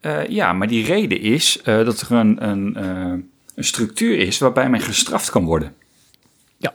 Eh, 0.01 0.27
ja, 0.29 0.53
maar 0.53 0.69
die 0.69 0.85
reden 0.85 1.21
is 1.21 1.61
eh, 1.63 1.85
dat 1.85 2.01
er 2.01 2.13
een, 2.13 2.49
een, 2.49 2.77
eh, 2.77 3.25
een 3.55 3.65
structuur 3.65 4.19
is 4.19 4.39
waarbij 4.39 4.71
men 4.71 4.81
gestraft 4.81 5.31
kan 5.31 5.45
worden. 5.45 5.75
Ja. 6.57 6.75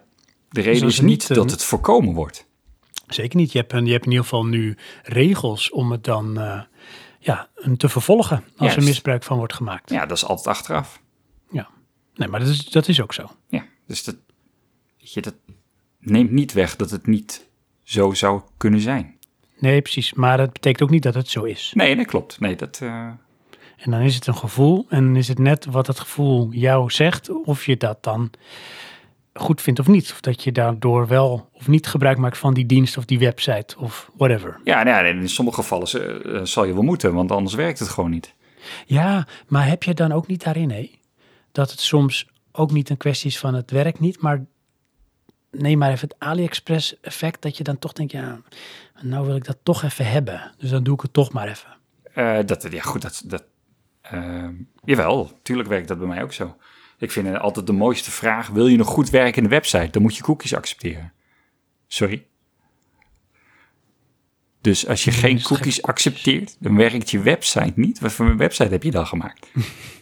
De 0.50 0.62
reden 0.62 0.84
als 0.84 0.94
is 0.94 1.00
niet 1.02 1.28
dat 1.34 1.52
het 1.52 1.64
voorkomen 1.64 2.14
wordt. 2.14 2.48
Zeker 3.08 3.38
niet. 3.40 3.52
Je 3.52 3.58
hebt, 3.60 3.74
een- 3.74 3.86
je 3.86 3.92
hebt 3.92 4.06
in 4.06 4.12
ieder 4.12 4.26
geval 4.26 4.46
nu 4.46 4.78
regels 5.04 5.72
om 5.72 5.92
het 5.92 6.04
dan 6.04 6.34
ja, 7.20 7.50
een 7.56 7.78
te 7.78 7.90
vervolgen 7.90 8.44
als 8.58 8.76
er 8.76 8.84
misbruik 8.84 9.24
van 9.24 9.38
wordt 9.38 9.54
gemaakt. 9.54 9.90
Ja, 9.90 10.06
dat 10.06 10.18
is 10.18 10.26
altijd 10.26 10.48
achteraf. 10.48 11.02
Ja. 11.52 11.70
Nee, 12.16 12.28
maar 12.28 12.40
dat 12.40 12.50
is, 12.50 12.66
dat 12.66 12.88
is 12.88 13.02
ook 13.02 13.14
zo. 13.14 13.32
Ja, 13.50 13.66
dus 13.88 14.04
dat, 14.04 14.16
weet 15.00 15.14
je, 15.14 15.22
dat 15.22 15.36
neemt 16.00 16.32
niet 16.32 16.54
weg 16.54 16.76
dat 16.76 16.90
het 16.92 17.08
niet 17.08 17.48
zo 17.90 18.14
zou 18.14 18.42
kunnen 18.58 18.80
zijn. 18.80 19.16
Nee, 19.58 19.82
precies. 19.82 20.14
Maar 20.14 20.38
dat 20.38 20.54
betekent 20.54 20.82
ook 20.82 20.90
niet 20.90 21.04
dat 21.04 21.14
het 21.14 21.30
zo 21.30 21.44
is. 21.44 21.72
Nee, 21.76 21.96
dat 21.96 22.06
klopt. 22.06 22.40
Nee, 22.40 22.56
dat, 22.56 22.80
eh, 22.82 23.08
En 23.78 23.92
dan 23.92 24.00
is 24.00 24.16
het 24.16 24.28
een 24.28 24.36
gevoel 24.36 24.86
en 24.90 25.06
dan 25.06 25.16
is 25.16 25.28
het 25.28 25.40
net 25.40 25.66
wat 25.66 25.88
het 25.88 26.00
gevoel 26.00 26.52
jou 26.52 26.92
zegt, 26.92 27.44
of 27.44 27.66
je 27.66 27.78
dat 27.78 28.04
dan 28.04 28.32
goed 29.34 29.62
vindt 29.62 29.80
of 29.80 29.88
niet. 29.88 30.12
Of 30.12 30.22
dat 30.22 30.44
je 30.44 30.52
daardoor 30.52 31.08
wel 31.08 31.50
of 31.54 31.68
niet 31.68 31.88
gebruik 31.88 32.18
maakt 32.18 32.38
van 32.38 32.54
die 32.54 32.66
dienst 32.66 32.98
of 32.98 33.06
die 33.06 33.20
website 33.20 33.78
of 33.78 34.12
whatever. 34.18 34.60
ja, 34.64 34.84
nou 34.84 35.06
ja, 35.06 35.12
in 35.12 35.30
sommige 35.30 35.62
gevallen 35.62 35.88
eh, 35.88 36.44
zal 36.44 36.66
je 36.66 36.74
wel 36.74 36.84
moeten, 36.84 37.14
want 37.14 37.32
anders 37.32 37.56
werkt 37.56 37.80
het 37.80 37.90
gewoon 37.90 38.10
niet. 38.10 38.34
Ja, 38.86 39.28
maar 39.48 39.68
heb 39.68 39.84
je 39.84 39.94
dan 39.94 40.12
ook 40.12 40.28
niet 40.28 40.44
daarin, 40.44 40.72
hé? 40.72 40.92
Dat 41.52 41.72
het 41.72 41.80
soms 41.80 42.28
ook 42.52 42.72
niet 42.72 42.90
een 42.90 42.98
kwestie 42.98 43.30
is 43.30 43.40
van 43.40 43.54
het 43.54 43.72
werkt 43.72 44.00
niet, 44.00 44.22
maar 44.22 44.46
neem 45.52 45.78
maar 45.78 45.92
even 45.92 46.08
het 46.08 46.20
AliExpress 46.20 47.00
effect, 47.02 47.42
dat 47.42 47.58
je 47.58 47.64
dan 47.64 47.80
toch 47.80 47.94
denkt, 47.94 48.12
ja, 48.12 48.42
nou 49.02 49.26
wil 49.26 49.36
ik 49.36 49.46
dat 49.46 49.58
toch 49.64 49.84
even 49.84 50.06
hebben. 50.12 50.52
Dus 50.58 50.70
dan 50.70 50.84
doe 50.84 50.94
ik 50.94 51.02
het 51.02 51.14
toch 51.14 51.32
maar 51.32 51.48
even. 51.48 51.78
Eh, 52.14 52.40
dat, 52.46 52.68
ja, 52.72 52.82
goed, 52.82 53.02
dat, 53.02 53.22
dat, 53.26 53.44
ehm, 54.02 54.54
jawel, 54.84 55.40
tuurlijk 55.42 55.70
werkt 55.70 55.88
dat 55.88 55.98
bij 55.98 56.08
mij 56.08 56.24
ook 56.24 56.34
zo. 56.34 56.58
Ik 56.98 57.12
vind 57.12 57.38
altijd 57.38 57.68
de 57.68 57.74
mooiste 57.74 58.12
vraag, 58.12 58.48
wil 58.48 58.68
je 58.68 58.78
een 58.78 58.84
goed 58.84 59.10
werkende 59.10 59.50
website? 59.50 59.90
Dan 59.90 60.02
moet 60.02 60.16
je 60.16 60.24
cookies 60.24 60.56
accepteren. 60.56 61.14
Sorry? 61.88 62.26
Dus 64.62 64.88
als 64.88 65.04
je 65.04 65.12
Nee, 65.12 65.20
geen 65.20 65.42
cookies. 65.42 65.82
accepteert, 65.82 66.56
dan 66.60 66.76
werkt 66.76 67.10
je 67.10 67.20
website 67.20 67.74
niet. 67.76 68.00
Wat 68.00 68.12
voor 68.12 68.26
een 68.26 68.38
website 68.38 68.70
heb 68.70 68.84
je 68.84 68.92
dan 68.92 69.08
gemaakt? 69.08 69.48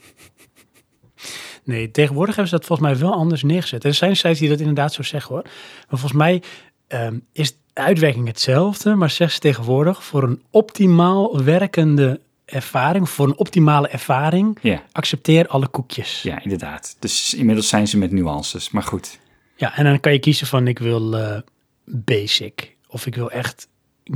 Nee, 1.67 1.91
tegenwoordig 1.91 2.35
hebben 2.35 2.51
ze 2.53 2.57
dat 2.57 2.67
volgens 2.67 2.89
mij 2.89 2.99
wel 2.99 3.13
anders 3.13 3.43
neergezet. 3.43 3.83
Er 3.83 3.93
zijn 3.93 4.15
sites 4.15 4.39
die 4.39 4.49
dat 4.49 4.59
inderdaad 4.59 4.93
zo 4.93 5.03
zeggen 5.03 5.33
hoor. 5.35 5.43
Maar 5.43 5.99
volgens 5.99 6.11
mij 6.13 6.41
ehm, 6.87 7.17
is 7.31 7.51
de 7.51 7.57
uitwerking 7.73 8.27
hetzelfde, 8.27 8.95
maar 8.95 9.09
zeggen 9.09 9.31
ze 9.35 9.39
tegenwoordig 9.41 10.03
voor 10.03 10.23
een 10.23 10.41
optimaal 10.51 11.43
werkende 11.43 12.19
ervaring, 12.45 13.09
voor 13.09 13.27
een 13.27 13.37
optimale 13.37 13.87
ervaring, 13.87 14.57
Ja, 14.61 14.83
accepteer 14.91 15.47
alle 15.47 15.67
koekjes. 15.67 16.21
ja, 16.21 16.43
inderdaad. 16.43 16.95
Dus 16.99 17.33
inmiddels 17.33 17.67
zijn 17.69 17.87
ze 17.87 17.97
met 17.97 18.11
nuances, 18.11 18.69
maar 18.69 18.83
goed. 18.83 19.19
Ja, 19.55 19.75
en 19.77 19.83
dan 19.83 19.99
kan 19.99 20.11
je 20.13 20.19
kiezen 20.19 20.47
van 20.47 20.67
ik 20.67 20.79
wil 20.79 21.17
eh, 21.17 21.39
basic 21.85 22.75
of 22.87 23.05
ik 23.05 23.15
wil 23.15 23.31
echt 23.31 23.67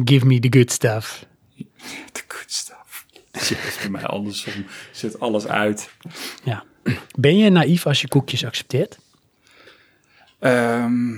give 0.06 0.26
me 0.26 0.40
the 0.40 0.58
good 0.58 0.72
stuff. 0.72 1.26
The 2.12 2.24
good 2.28 2.52
stuff. 2.52 3.06
Is 3.68 3.78
bij 3.82 3.90
mij 3.90 4.06
andersom. 4.06 4.54
Zet 4.92 5.20
alles 5.20 5.48
uit. 5.48 5.90
Ja. 6.44 6.64
Ben 7.20 7.38
je 7.38 7.50
naïef 7.50 7.86
als 7.86 8.02
je 8.02 8.08
koekjes 8.08 8.46
accepteert? 8.46 9.00
Ehm, 10.40 11.14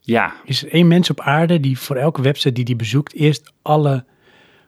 ja, 0.00 0.34
Is 0.44 0.62
er 0.62 0.72
één 0.72 0.88
mens 0.88 1.10
op 1.10 1.20
aarde 1.20 1.60
die 1.60 1.78
voor 1.78 1.96
elke 1.96 2.22
website 2.22 2.52
die 2.52 2.64
die 2.64 2.76
bezoekt 2.76 3.14
eerst 3.14 3.52
alle 3.62 4.04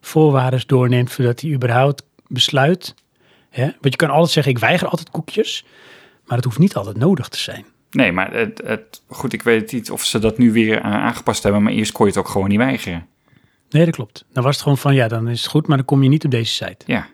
voorwaarden 0.00 0.62
doorneemt 0.66 1.12
voordat 1.12 1.40
hij 1.40 1.50
überhaupt 1.50 2.02
besluit? 2.26 2.94
Hè? 3.50 3.62
Want 3.62 3.76
je 3.80 3.96
kan 3.96 4.10
altijd 4.10 4.30
zeggen, 4.30 4.52
ik 4.52 4.58
weiger 4.58 4.88
altijd 4.88 5.10
koekjes, 5.10 5.64
maar 6.24 6.36
het 6.36 6.44
hoeft 6.44 6.58
niet 6.58 6.74
altijd 6.74 6.96
nodig 6.96 7.28
te 7.28 7.38
zijn. 7.38 7.66
Nee, 7.90 8.12
maar 8.12 8.32
het, 8.32 8.60
het, 8.64 9.02
goed, 9.06 9.32
ik 9.32 9.42
weet 9.42 9.72
niet 9.72 9.90
of 9.90 10.04
ze 10.04 10.18
dat 10.18 10.38
nu 10.38 10.52
weer 10.52 10.76
eh, 10.76 10.82
aangepast 10.82 11.42
hebben, 11.42 11.62
maar 11.62 11.72
eerst 11.72 11.92
kon 11.92 12.06
je 12.06 12.12
het 12.12 12.20
ook 12.20 12.28
gewoon 12.28 12.48
niet 12.48 12.58
weigeren. 12.58 13.06
Nee, 13.70 13.84
dat 13.84 13.94
klopt. 13.94 14.24
Dan 14.32 14.42
was 14.42 14.54
het 14.54 14.62
gewoon 14.62 14.78
van, 14.78 14.94
ja, 14.94 15.08
dan 15.08 15.28
is 15.28 15.42
het 15.42 15.50
goed, 15.50 15.66
maar 15.66 15.76
dan 15.76 15.86
kom 15.86 16.02
je 16.02 16.08
niet 16.08 16.24
op 16.24 16.30
deze 16.30 16.52
site. 16.52 16.84
Ja. 16.86 17.06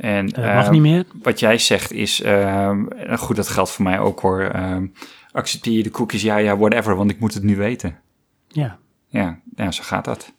En 0.00 0.32
Eh, 0.32 0.54
mag 0.54 0.64
eh, 0.64 0.70
niet 0.70 0.80
meer. 0.80 1.04
wat 1.22 1.40
jij 1.40 1.58
zegt 1.58 1.92
is, 1.92 2.20
ehm, 2.20 2.84
goed, 3.16 3.36
dat 3.36 3.48
geldt 3.48 3.70
voor 3.70 3.84
mij 3.84 3.98
ook 3.98 4.20
hoor. 4.20 4.40
ehm, 4.40 4.86
accepteer 5.32 5.72
je 5.76 5.82
de 5.82 5.90
cookies? 5.90 6.22
Ja, 6.22 6.36
ja, 6.36 6.56
whatever, 6.56 6.96
want 6.96 7.10
ik 7.10 7.20
moet 7.20 7.34
het 7.34 7.42
nu 7.42 7.56
weten. 7.56 7.98
Ja, 8.48 8.78
Ja, 9.08 9.40
ja, 9.56 9.70
zo 9.70 9.82
gaat 9.82 10.04
dat. 10.04 10.32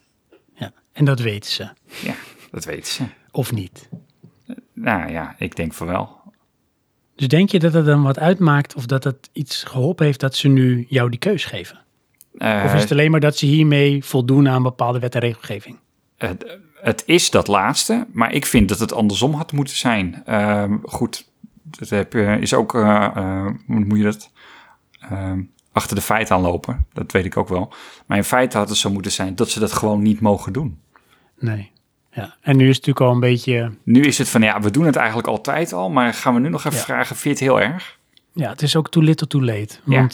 ja. 0.53 0.71
En 0.93 1.05
dat 1.05 1.19
weten 1.19 1.51
ze. 1.51 1.69
Ja, 2.01 2.13
dat 2.51 2.65
weten 2.65 2.91
ze. 2.91 3.03
Of 3.31 3.51
niet. 3.51 3.89
Nou 4.73 5.11
ja, 5.11 5.35
ik 5.37 5.55
denk 5.55 5.73
van 5.73 5.87
wel. 5.87 6.19
Dus 7.15 7.27
denk 7.27 7.49
je 7.49 7.59
dat 7.59 7.73
het 7.73 7.85
dan 7.85 8.03
wat 8.03 8.19
uitmaakt 8.19 8.75
of 8.75 8.85
dat 8.85 9.03
het 9.03 9.29
iets 9.33 9.63
geholpen 9.63 10.05
heeft 10.05 10.19
dat 10.19 10.35
ze 10.35 10.47
nu 10.47 10.85
jou 10.89 11.09
die 11.09 11.19
keus 11.19 11.45
geven? 11.45 11.79
Eh, 12.37 12.61
Of 12.65 12.73
is 12.73 12.81
het 12.81 12.91
alleen 12.91 13.11
maar 13.11 13.19
dat 13.19 13.37
ze 13.37 13.45
hiermee 13.45 14.03
voldoen 14.05 14.49
aan 14.49 14.63
bepaalde 14.63 14.99
wet 14.99 15.15
en 15.15 15.21
regelgeving? 15.21 15.77
Het, 16.81 17.03
is 17.05 17.29
dat 17.29 17.47
laatste, 17.47 18.07
maar 18.13 18.33
ik 18.33 18.45
vind 18.45 18.69
dat 18.69 18.79
het 18.79 18.93
andersom 18.93 19.33
had 19.33 19.51
moeten 19.51 19.77
zijn. 19.77 20.21
Ehm, 20.25 20.77
goed, 20.83 21.29
dat 21.63 21.89
heb, 21.89 22.13
je- 22.13 22.37
is 22.41 22.53
ook, 22.53 22.75
eh, 22.75 23.05
eh, 23.15 23.47
moet 23.65 23.97
je 23.97 24.03
dat? 24.03 24.31
Ehm, 24.99 25.41
achter 25.71 25.95
de 25.95 26.01
feiten 26.01 26.35
aanlopen, 26.35 26.85
dat 26.93 27.11
weet 27.11 27.25
ik 27.25 27.37
ook 27.37 27.49
wel. 27.49 27.73
Maar 28.05 28.17
in 28.17 28.23
feite 28.23 28.57
had 28.57 28.69
het 28.69 28.77
zo 28.77 28.89
moeten 28.89 29.11
zijn 29.11 29.35
dat 29.35 29.49
ze 29.49 29.59
dat 29.59 29.73
gewoon 29.73 30.01
niet 30.01 30.19
mogen 30.21 30.53
doen. 30.53 30.79
Nee. 31.39 31.71
Ja. 32.11 32.35
En 32.41 32.57
nu 32.57 32.69
is 32.69 32.75
het 32.75 32.85
natuurlijk 32.85 33.05
al 33.05 33.11
een 33.13 33.19
beetje... 33.33 33.71
Nu 33.83 34.01
is 34.01 34.17
het 34.17 34.29
van, 34.29 34.41
ja, 34.41 34.61
we 34.61 34.71
doen 34.71 34.85
het 34.85 34.95
eigenlijk 34.95 35.27
altijd 35.27 35.73
al, 35.73 35.89
maar 35.89 36.13
gaan 36.13 36.33
we 36.33 36.39
nu 36.39 36.49
nog 36.49 36.65
even 36.65 36.77
Ja. 36.77 36.83
vragen, 36.83 37.15
vind 37.15 37.39
je 37.39 37.45
het 37.45 37.53
heel 37.53 37.61
erg? 37.71 37.99
Ja, 38.33 38.49
het 38.49 38.61
is 38.61 38.75
ook 38.75 38.89
too 38.89 39.03
little 39.03 39.27
too 39.27 39.41
late. 39.43 39.75
Ja. 39.85 40.07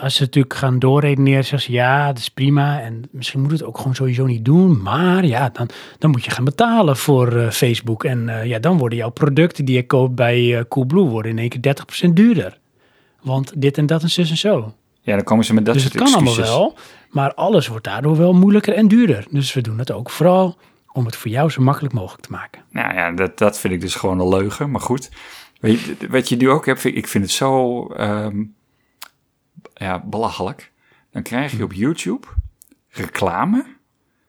Als 0.00 0.14
ze 0.14 0.22
natuurlijk 0.22 0.54
gaan 0.54 0.78
doorredeneren, 0.78 1.44
zeggen 1.44 1.72
ze 1.72 1.72
ja, 1.72 2.06
dat 2.06 2.18
is 2.18 2.28
prima. 2.28 2.80
En 2.80 3.02
misschien 3.10 3.40
moet 3.40 3.50
het 3.50 3.64
ook 3.64 3.76
gewoon 3.76 3.94
sowieso 3.94 4.26
niet 4.26 4.44
doen. 4.44 4.82
Maar 4.82 5.24
ja, 5.24 5.50
dan, 5.52 5.68
dan 5.98 6.10
moet 6.10 6.24
je 6.24 6.30
gaan 6.30 6.44
betalen 6.44 6.96
voor 6.96 7.36
eh, 7.36 7.50
Facebook. 7.50 8.04
En 8.04 8.28
eh, 8.28 8.44
ja, 8.44 8.58
dan 8.58 8.78
worden 8.78 8.98
jouw 8.98 9.10
producten 9.10 9.64
die 9.64 9.74
je 9.74 9.86
koopt 9.86 10.14
bij 10.14 10.58
eh, 10.58 10.64
Coolblue 10.68 11.04
worden 11.04 11.30
in 11.30 11.38
één 11.38 11.48
keer 11.48 11.74
30% 12.08 12.12
duurder. 12.12 12.58
Want 13.22 13.52
dit 13.56 13.78
en 13.78 13.86
dat 13.86 14.02
en 14.02 14.10
zus 14.10 14.30
en 14.30 14.36
zo. 14.36 14.74
Ja, 15.00 15.14
dan 15.14 15.24
komen 15.24 15.44
ze 15.44 15.54
met 15.54 15.64
dat 15.64 15.74
dus 15.74 15.84
het 15.84 15.92
soort 15.92 16.04
kan 16.04 16.14
allemaal 16.14 16.36
wel, 16.36 16.76
maar 17.10 17.34
alles 17.34 17.68
wordt 17.68 17.84
daardoor 17.84 18.16
wel 18.16 18.32
moeilijker 18.32 18.74
en 18.74 18.88
duurder. 18.88 19.26
Dus 19.30 19.52
we 19.52 19.60
doen 19.60 19.78
het 19.78 19.92
ook 19.92 20.10
vooral 20.10 20.56
om 20.92 21.04
het 21.04 21.16
voor 21.16 21.30
jou 21.30 21.50
zo 21.50 21.62
makkelijk 21.62 21.94
mogelijk 21.94 22.22
te 22.22 22.30
maken. 22.30 22.62
Nou 22.70 22.94
ja, 22.94 23.10
dat, 23.10 23.38
dat 23.38 23.58
vind 23.58 23.74
ik 23.74 23.80
dus 23.80 23.94
gewoon 23.94 24.20
een 24.20 24.28
leugen, 24.28 24.70
maar 24.70 24.80
goed. 24.80 25.10
Weet 25.60 25.80
je, 25.80 25.96
wat 26.08 26.28
je 26.28 26.36
nu 26.36 26.50
ook 26.50 26.66
hebt, 26.66 26.84
ik 26.84 27.08
vind 27.08 27.24
het 27.24 27.32
zo 27.32 27.86
ehm, 27.86 28.42
ja, 29.74 30.04
belachelijk. 30.04 30.72
Dan 31.10 31.22
krijg 31.22 31.56
je 31.56 31.62
op 31.62 31.72
YouTube 31.72 32.26
reclame, 32.88 33.66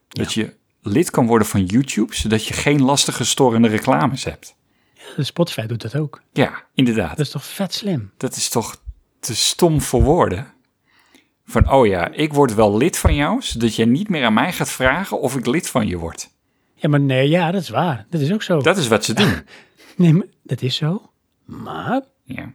dat 0.08 0.32
je 0.32 0.54
lid 0.82 1.10
kan 1.10 1.26
worden 1.26 1.46
van 1.46 1.64
YouTube, 1.64 2.14
zodat 2.14 2.46
je 2.46 2.54
geen 2.54 2.82
lastige 2.82 3.24
storende 3.24 3.68
reclames 3.68 4.24
hebt. 4.24 4.56
De 5.16 5.24
Spotify 5.24 5.66
doet 5.66 5.82
dat 5.82 5.96
ook. 5.96 6.22
Ja, 6.32 6.64
inderdaad. 6.74 7.16
Dat 7.16 7.26
is 7.26 7.30
toch 7.32 7.44
vet 7.44 7.74
slim? 7.74 8.10
Dat 8.16 8.36
is 8.36 8.48
toch 8.48 8.82
te 9.20 9.34
stom 9.36 9.80
voor 9.80 10.02
woorden? 10.02 10.52
Van, 11.46 11.70
oh 11.70 11.86
ja, 11.86 12.10
ik 12.12 12.32
word 12.32 12.54
wel 12.54 12.76
lid 12.76 12.98
van 12.98 13.14
jou, 13.14 13.42
zodat 13.42 13.76
jij 13.76 13.86
niet 13.86 14.08
meer 14.08 14.24
aan 14.24 14.34
mij 14.34 14.52
gaat 14.52 14.70
vragen 14.70 15.20
of 15.20 15.36
ik 15.36 15.46
lid 15.46 15.68
van 15.68 15.86
je 15.86 15.98
word. 15.98 16.30
Ja, 16.74 16.88
maar 16.88 17.00
nee, 17.00 17.28
ja, 17.28 17.50
dat 17.50 17.62
is 17.62 17.68
waar. 17.68 18.06
Dat 18.10 18.20
is 18.20 18.32
ook 18.32 18.42
zo. 18.42 18.60
Dat 18.60 18.76
is 18.76 18.88
wat 18.88 19.04
ze 19.04 19.14
doen. 19.14 19.32
Nee, 19.96 20.12
maar 20.12 20.26
dat 20.42 20.62
is 20.62 20.76
zo. 20.76 21.10
Maar 21.44 22.00
Ja. 22.24 22.52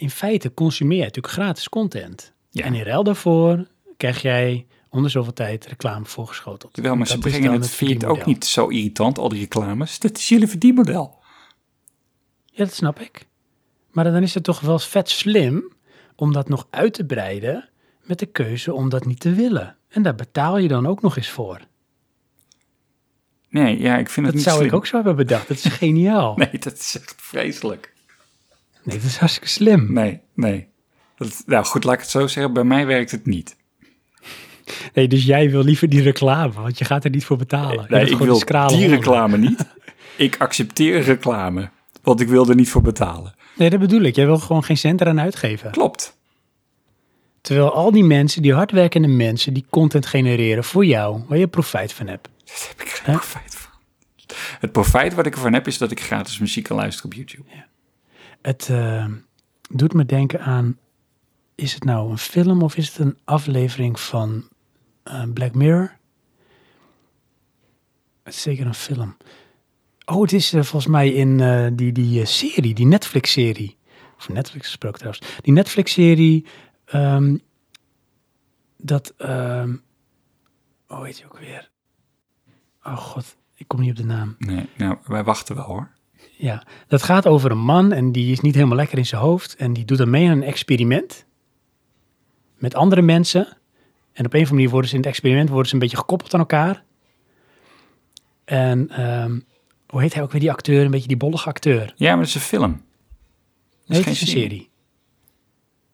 In 0.00 0.10
feite 0.10 0.54
consumeer 0.54 0.98
je 0.98 1.04
natuurlijk 1.04 1.34
gratis 1.34 1.68
content. 1.68 2.32
Ja. 2.50 2.64
En 2.64 2.74
in 2.74 2.82
ruil 2.82 3.04
daarvoor 3.04 3.66
krijg 3.96 4.22
jij 4.22 4.66
onder 4.88 5.10
zoveel 5.10 5.32
tijd 5.32 5.66
reclame 5.66 6.04
voorgeschoteld. 6.04 6.72
Terwijl, 6.72 6.96
maar 6.96 7.06
ze 7.06 7.16
Dat 7.16 7.24
is 7.26 7.30
brengen 7.32 7.52
het, 7.52 7.70
vind 7.70 7.90
je 7.90 7.96
het 7.96 8.04
ook 8.04 8.26
niet 8.26 8.44
zo 8.44 8.66
irritant, 8.68 9.18
al 9.18 9.28
die 9.28 9.40
reclames. 9.40 9.98
Dat 9.98 10.16
is 10.16 10.28
jullie 10.28 10.46
verdienmodel. 10.48 11.18
Ja, 12.46 12.64
dat 12.64 12.74
snap 12.74 13.00
ik. 13.00 13.26
Maar 13.90 14.04
dan 14.04 14.22
is 14.22 14.34
het 14.34 14.44
toch 14.44 14.60
wel 14.60 14.78
vet 14.78 15.10
slim 15.10 15.72
om 16.16 16.32
dat 16.32 16.48
nog 16.48 16.66
uit 16.70 16.94
te 16.94 17.04
breiden 17.04 17.68
met 18.02 18.18
de 18.18 18.26
keuze 18.26 18.74
om 18.74 18.88
dat 18.88 19.04
niet 19.04 19.20
te 19.20 19.32
willen. 19.34 19.76
En 19.88 20.02
daar 20.02 20.14
betaal 20.14 20.58
je 20.58 20.68
dan 20.68 20.86
ook 20.86 21.02
nog 21.02 21.16
eens 21.16 21.30
voor. 21.30 21.60
Nee, 23.48 23.80
ja, 23.80 23.98
ik 23.98 24.08
vind 24.08 24.26
Dat 24.26 24.34
het 24.34 24.34
niet 24.34 24.44
zou 24.44 24.56
slim. 24.56 24.68
ik 24.68 24.74
ook 24.74 24.86
zo 24.86 24.94
hebben 24.96 25.16
bedacht. 25.16 25.48
Dat 25.48 25.56
is 25.56 25.64
geniaal. 25.82 26.36
Nee, 26.36 26.58
dat 26.58 26.72
is 26.72 26.96
echt 27.00 27.14
vreselijk. 27.18 27.92
Nee, 28.84 28.96
dat 28.96 29.06
is 29.06 29.16
hartstikke 29.16 29.48
slim. 29.48 29.92
Nee, 29.92 30.20
nee. 30.34 30.68
Dat, 31.16 31.42
nou 31.46 31.64
goed, 31.64 31.84
laat 31.84 31.94
ik 31.94 32.00
het 32.00 32.10
zo 32.10 32.26
zeggen. 32.26 32.52
Bij 32.52 32.64
mij 32.64 32.86
werkt 32.86 33.10
het 33.10 33.26
niet. 33.26 33.56
Nee, 34.94 35.08
dus 35.08 35.24
jij 35.24 35.50
wil 35.50 35.62
liever 35.62 35.88
die 35.88 36.02
reclame, 36.02 36.52
want 36.52 36.78
je 36.78 36.84
gaat 36.84 37.04
er 37.04 37.10
niet 37.10 37.24
voor 37.24 37.36
betalen. 37.36 37.86
Nee, 37.88 38.10
ik 38.10 38.18
wil 38.18 38.42
die 38.66 38.88
reclame 38.88 39.38
niet. 39.38 39.66
Ik 40.16 40.36
accepteer 40.38 41.02
reclame, 41.02 41.70
want 42.02 42.20
ik 42.20 42.28
wil 42.28 42.48
er 42.48 42.54
niet 42.54 42.70
voor 42.70 42.82
betalen. 42.82 43.34
Nee, 43.56 43.70
dat 43.70 43.80
bedoel 43.80 44.00
ik. 44.00 44.16
Jij 44.16 44.26
wil 44.26 44.38
gewoon 44.38 44.64
geen 44.64 44.76
cent 44.76 45.00
eraan 45.00 45.20
uitgeven. 45.20 45.70
Klopt. 45.70 46.18
Terwijl 47.40 47.72
al 47.72 47.90
die 47.92 48.04
mensen, 48.04 48.42
die 48.42 48.54
hardwerkende 48.54 49.08
mensen, 49.08 49.52
die 49.52 49.64
content 49.70 50.06
genereren 50.06 50.64
voor 50.64 50.84
jou, 50.84 51.22
waar 51.28 51.38
je 51.38 51.48
profijt 51.48 51.92
van 51.92 52.06
hebt. 52.06 52.28
Daar 52.44 52.66
heb 52.68 52.80
ik 52.80 52.88
geen 52.88 53.14
profijt 53.14 53.54
van. 53.54 53.70
Het 54.60 54.72
profijt 54.72 55.14
wat 55.14 55.26
ik 55.26 55.34
ervan 55.34 55.52
heb, 55.52 55.66
is 55.66 55.78
dat 55.78 55.90
ik 55.90 56.00
gratis 56.00 56.38
muziek 56.38 56.64
kan 56.64 56.76
luisteren 56.76 57.10
op 57.10 57.16
YouTube. 57.16 57.48
Het 58.42 58.68
eh, 58.68 59.06
doet 59.70 59.92
me 59.92 60.06
denken 60.06 60.40
aan, 60.40 60.78
is 61.54 61.74
het 61.74 61.84
nou 61.84 62.10
een 62.10 62.18
film 62.18 62.62
of 62.62 62.76
is 62.76 62.88
het 62.88 62.98
een 62.98 63.18
aflevering 63.24 64.00
van 64.00 64.48
eh, 65.02 65.22
Black 65.32 65.54
Mirror? 65.54 65.98
Het 68.22 68.34
is 68.34 68.42
zeker 68.42 68.66
een 68.66 68.74
film. 68.74 69.16
Oh, 70.04 70.22
het 70.22 70.32
is 70.32 70.52
eh, 70.52 70.62
volgens 70.62 70.92
mij 70.92 71.12
in 71.12 71.36
die, 71.76 71.92
die 71.92 72.24
serie, 72.24 72.74
die 72.74 72.86
Netflix-serie. 72.86 73.78
Of 74.16 74.28
Netflix 74.28 74.66
gesproken 74.66 74.98
trouwens. 74.98 75.40
Die 75.40 75.52
Netflix-serie, 75.52 76.46
ehm, 76.84 77.36
dat, 78.76 79.14
ehm 79.16 79.74
hoe 80.96 81.06
heet 81.06 81.18
je 81.18 81.24
ook 81.24 81.38
weer? 81.38 81.70
Oh 82.82 82.96
god, 82.96 83.36
ik 83.54 83.68
kom 83.68 83.80
niet 83.80 83.90
op 83.90 83.96
de 83.96 84.04
naam. 84.04 84.34
Nee, 84.38 84.68
nou, 84.76 84.98
wij 85.04 85.24
wachten 85.24 85.54
wel 85.54 85.64
hoor. 85.64 85.90
Ja, 86.40 86.62
dat 86.86 87.02
gaat 87.02 87.26
over 87.26 87.50
een 87.50 87.58
man 87.58 87.92
en 87.92 88.12
die 88.12 88.32
is 88.32 88.40
niet 88.40 88.54
helemaal 88.54 88.76
lekker 88.76 88.98
in 88.98 89.06
zijn 89.06 89.20
hoofd. 89.20 89.56
En 89.56 89.72
die 89.72 89.84
doet 89.84 89.98
dan 89.98 90.10
mee 90.10 90.28
aan 90.28 90.36
een 90.36 90.42
experiment 90.42 91.26
met 92.58 92.74
andere 92.74 93.02
mensen. 93.02 93.48
En 94.12 94.26
op 94.26 94.32
een 94.34 94.40
of 94.40 94.48
andere 94.48 94.54
manier 94.54 94.70
worden 94.70 94.90
ze 94.90 94.96
in 94.96 95.00
het 95.00 95.10
experiment 95.10 95.48
worden 95.48 95.68
ze 95.68 95.74
een 95.74 95.80
beetje 95.80 95.96
gekoppeld 95.96 96.34
aan 96.34 96.40
elkaar. 96.40 96.82
En 98.44 98.88
ehm, 98.90 99.38
hoe 99.86 100.00
heet 100.00 100.14
hij 100.14 100.22
ook 100.22 100.32
weer 100.32 100.40
die 100.40 100.50
acteur? 100.50 100.84
Een 100.84 100.90
beetje 100.90 101.08
die 101.08 101.16
bollige 101.16 101.48
acteur. 101.48 101.92
Ja, 101.96 102.10
maar 102.10 102.18
het 102.18 102.28
is 102.28 102.34
een 102.34 102.40
film. 102.40 102.82
Nee, 103.86 103.98
is 103.98 104.04
geen 104.04 104.12
is 104.12 104.20
een 104.20 104.26
serie. 104.26 104.48
serie. 104.48 104.70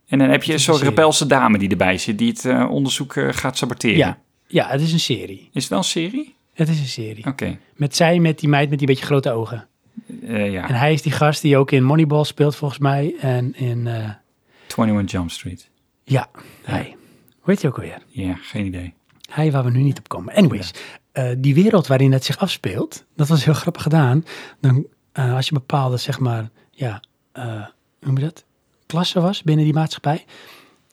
En 0.06 0.18
dan 0.18 0.28
heb 0.28 0.42
je 0.42 0.52
een 0.52 0.60
serie. 0.60 0.82
rebelse 0.82 1.26
dame 1.26 1.58
die 1.58 1.68
erbij 1.68 1.98
zit, 1.98 2.18
die 2.18 2.28
het 2.28 2.44
eh, 2.44 2.70
onderzoek 2.70 3.16
eh, 3.16 3.28
gaat 3.30 3.56
saboteren. 3.56 3.96
Ja, 3.96 4.18
ja, 4.46 4.68
het 4.68 4.80
is 4.80 4.92
een 4.92 5.00
serie. 5.00 5.48
Is 5.52 5.62
het 5.62 5.68
wel 5.68 5.78
een 5.78 5.84
serie? 5.84 6.34
Het 6.52 6.68
is 6.68 6.78
een 6.78 6.86
serie. 6.86 7.26
Oké. 7.26 7.58
Met 7.74 7.96
zij, 7.96 8.18
met 8.18 8.38
die 8.38 8.48
meid 8.48 8.70
met 8.70 8.78
die 8.78 8.86
beetje 8.86 9.04
grote 9.04 9.30
ogen. 9.30 9.68
Eh, 10.26 10.52
ja, 10.52 10.68
En 10.68 10.74
hij 10.74 10.92
is 10.92 11.02
die 11.02 11.12
gast 11.12 11.42
die 11.42 11.56
ook 11.56 11.70
in 11.70 11.84
Moneyball 11.84 12.24
speelt 12.24 12.56
volgens 12.56 12.80
mij. 12.80 13.14
En 13.20 13.54
in, 13.54 13.86
eh, 13.86 14.10
21 14.76 15.10
Jump 15.10 15.30
Street. 15.30 15.70
ja, 16.04 16.28
hij. 16.62 16.96
Hoe 17.40 17.54
heet 17.54 17.62
hij 17.62 17.70
ook 17.70 17.76
alweer? 17.76 18.02
Ja, 18.06 18.34
geen 18.34 18.66
idee. 18.66 18.94
Hij 19.30 19.52
waar 19.52 19.64
we 19.64 19.70
nu 19.70 19.82
niet 19.82 19.98
op 19.98 20.08
komen. 20.08 20.34
Anyways, 20.34 20.70
eh, 21.12 21.30
die 21.38 21.54
wereld 21.54 21.86
waarin 21.86 22.12
het 22.12 22.24
zich 22.24 22.38
afspeelt, 22.38 23.04
dat 23.16 23.28
was 23.28 23.44
heel 23.44 23.54
grappig 23.54 23.82
gedaan. 23.82 24.24
Dan, 24.60 24.86
als 25.12 25.46
je 25.46 25.52
bepaalde, 25.54 25.96
zeg 25.96 26.18
maar, 26.18 26.50
ja, 26.70 27.02
hoe 27.32 27.70
noem 28.00 28.18
je 28.18 28.24
dat? 28.24 28.44
Klasse 28.86 29.20
was 29.20 29.42
binnen 29.42 29.64
die 29.64 29.74
maatschappij, 29.74 30.24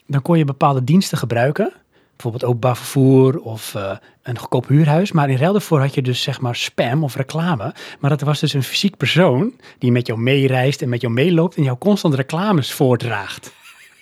dan 0.08 0.22
kon 0.22 0.38
je 0.38 0.46
bepaalde 0.46 0.84
diensten 0.84 1.18
gebruiken. 1.18 1.74
Bijvoorbeeld 2.16 2.44
openbaar 2.44 2.78
vervoer 2.78 3.40
of 3.40 3.76
eh, 3.76 3.98
een 4.24 4.38
goedkoop 4.38 4.68
huurhuis. 4.68 5.12
Maar 5.12 5.30
in 5.30 5.38
ruil 5.38 5.52
daarvoor 5.52 5.80
had 5.80 5.94
je 5.94 6.02
dus 6.02 6.22
zeg 6.22 6.42
maar 6.42 6.56
spam 6.56 7.04
of 7.04 7.16
reclame. 7.16 7.74
Maar 8.00 8.10
dat 8.10 8.22
was 8.22 8.40
dus 8.40 8.54
een 8.54 8.64
fysiek 8.64 8.98
persoon 8.98 9.54
die 9.78 9.92
met 9.92 10.08
jou 10.08 10.20
meereist 10.20 10.82
en 10.82 10.90
met 10.90 11.02
jou 11.02 11.14
meeloopt 11.14 11.56
en 11.56 11.64
jou 11.64 11.78
constant 11.78 12.14
reclames 12.14 12.72
voordraagt. 12.72 13.54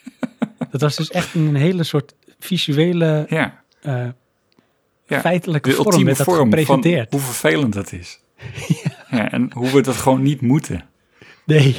dat 0.72 0.82
was 0.82 0.96
dus 0.96 1.12
echt 1.12 1.34
een 1.34 1.56
hele 1.56 1.84
soort 1.84 2.16
visuele 2.40 3.26
Ja, 3.30 3.64
eh, 3.82 4.08
ja. 5.06 5.20
feitelijke 5.20 5.70
de 5.70 5.76
vorm 5.76 6.06
werd 6.06 6.18
dat 6.18 6.26
vorm 6.26 6.38
van 6.38 6.50
gepresenteerd. 6.50 7.12
hoe 7.12 7.20
vervelend 7.20 7.74
dat 7.74 7.92
is. 7.92 8.20
ja. 9.10 9.32
en 9.32 9.52
hoe 9.54 9.72
we 9.72 9.82
dat 9.82 9.96
gewoon 9.96 10.22
niet 10.22 10.42
moeten. 10.42 10.90
Nee, 11.46 11.78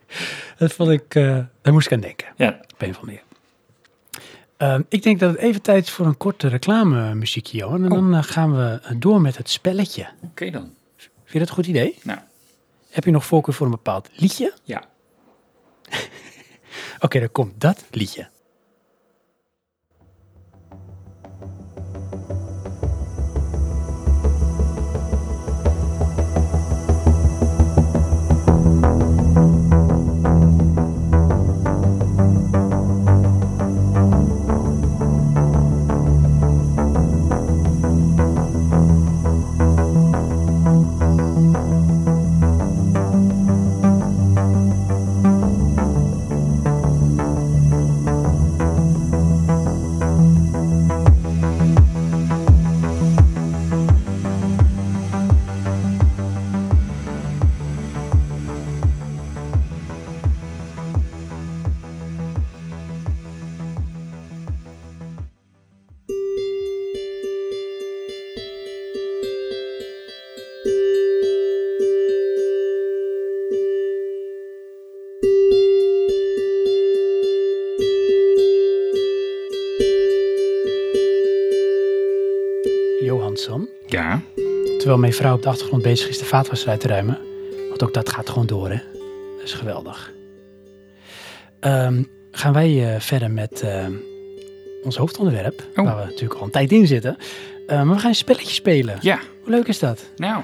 dat 0.58 0.72
vond 0.72 0.90
ik, 0.90 1.14
eh, 1.14 1.38
daar 1.62 1.72
moest 1.72 1.86
ik 1.86 1.92
aan 1.92 2.00
denken, 2.00 2.26
Ja, 2.36 2.60
op 2.74 2.82
een 2.82 2.90
of 2.90 2.98
andere 3.00 3.25
Ehm, 4.56 4.82
ik 4.88 5.02
denk 5.02 5.20
dat 5.20 5.30
het 5.30 5.38
even 5.40 5.62
tijd 5.62 5.84
is 5.84 5.90
voor 5.90 6.06
een 6.06 6.16
korte 6.16 6.48
reclamemuziekje, 6.48 7.58
Johan. 7.58 7.84
En 7.84 7.92
Oh. 7.92 7.98
dan 7.98 8.14
eh, 8.14 8.22
gaan 8.22 8.56
we 8.56 8.80
eh, 8.82 8.90
door 8.98 9.20
met 9.20 9.36
het 9.36 9.48
spelletje. 9.50 10.06
oké 10.22 10.50
dan. 10.50 10.72
Vind 10.96 11.32
je 11.32 11.38
dat 11.38 11.48
een 11.48 11.54
goed 11.54 11.66
idee? 11.66 11.98
Nou, 12.02 12.18
Heb 12.90 13.04
je 13.04 13.10
nog 13.10 13.24
voorkeur 13.26 13.54
voor 13.54 13.66
een 13.66 13.72
bepaald 13.72 14.08
liedje? 14.16 14.52
ja. 14.64 14.84
Oké, 17.00 17.18
dan 17.20 17.32
komt 17.32 17.60
dat 17.60 17.84
liedje. 17.90 18.28
Mijn 85.00 85.12
vrouw 85.12 85.34
op 85.34 85.42
de 85.42 85.48
achtergrond 85.48 85.82
bezig 85.82 86.08
is 86.08 86.18
de 86.18 86.24
vaatwasser 86.24 86.68
uit 86.68 86.80
te 86.80 86.88
ruimen. 86.88 87.18
Want 87.68 87.82
ook 87.82 87.94
dat 87.94 88.08
gaat 88.08 88.28
gewoon 88.28 88.46
door, 88.46 88.68
hè. 88.68 88.80
Dat 89.36 89.44
is 89.44 89.52
geweldig. 89.52 90.12
Ehm, 91.60 92.02
gaan 92.30 92.52
wij 92.52 92.94
eh, 92.94 93.00
verder 93.00 93.30
met 93.30 93.60
eh, 93.60 93.86
ons 94.82 94.96
hoofdonderwerp. 94.96 95.64
Oh. 95.74 95.84
Waar 95.84 95.96
we 95.96 96.04
natuurlijk 96.04 96.40
al 96.40 96.46
een 96.46 96.52
tijd 96.52 96.72
in 96.72 96.86
zitten. 96.86 97.16
Eh, 97.66 97.82
maar 97.82 97.94
we 97.94 98.00
gaan 98.00 98.10
een 98.10 98.16
spelletje 98.16 98.54
spelen. 98.54 98.98
Ja. 99.00 99.18
Hoe 99.42 99.50
leuk 99.50 99.66
is 99.68 99.78
dat? 99.78 100.04
Nou, 100.16 100.42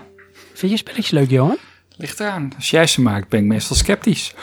Vind 0.52 0.72
je 0.72 0.78
spelletjes 0.78 1.10
leuk, 1.10 1.30
Johan? 1.30 1.58
ligt 1.96 2.20
eraan. 2.20 2.52
Als 2.56 2.70
jij 2.70 2.86
ze 2.86 3.00
maakt, 3.00 3.28
ben 3.28 3.40
ik 3.40 3.46
meestal 3.46 3.76
sceptisch. 3.76 4.34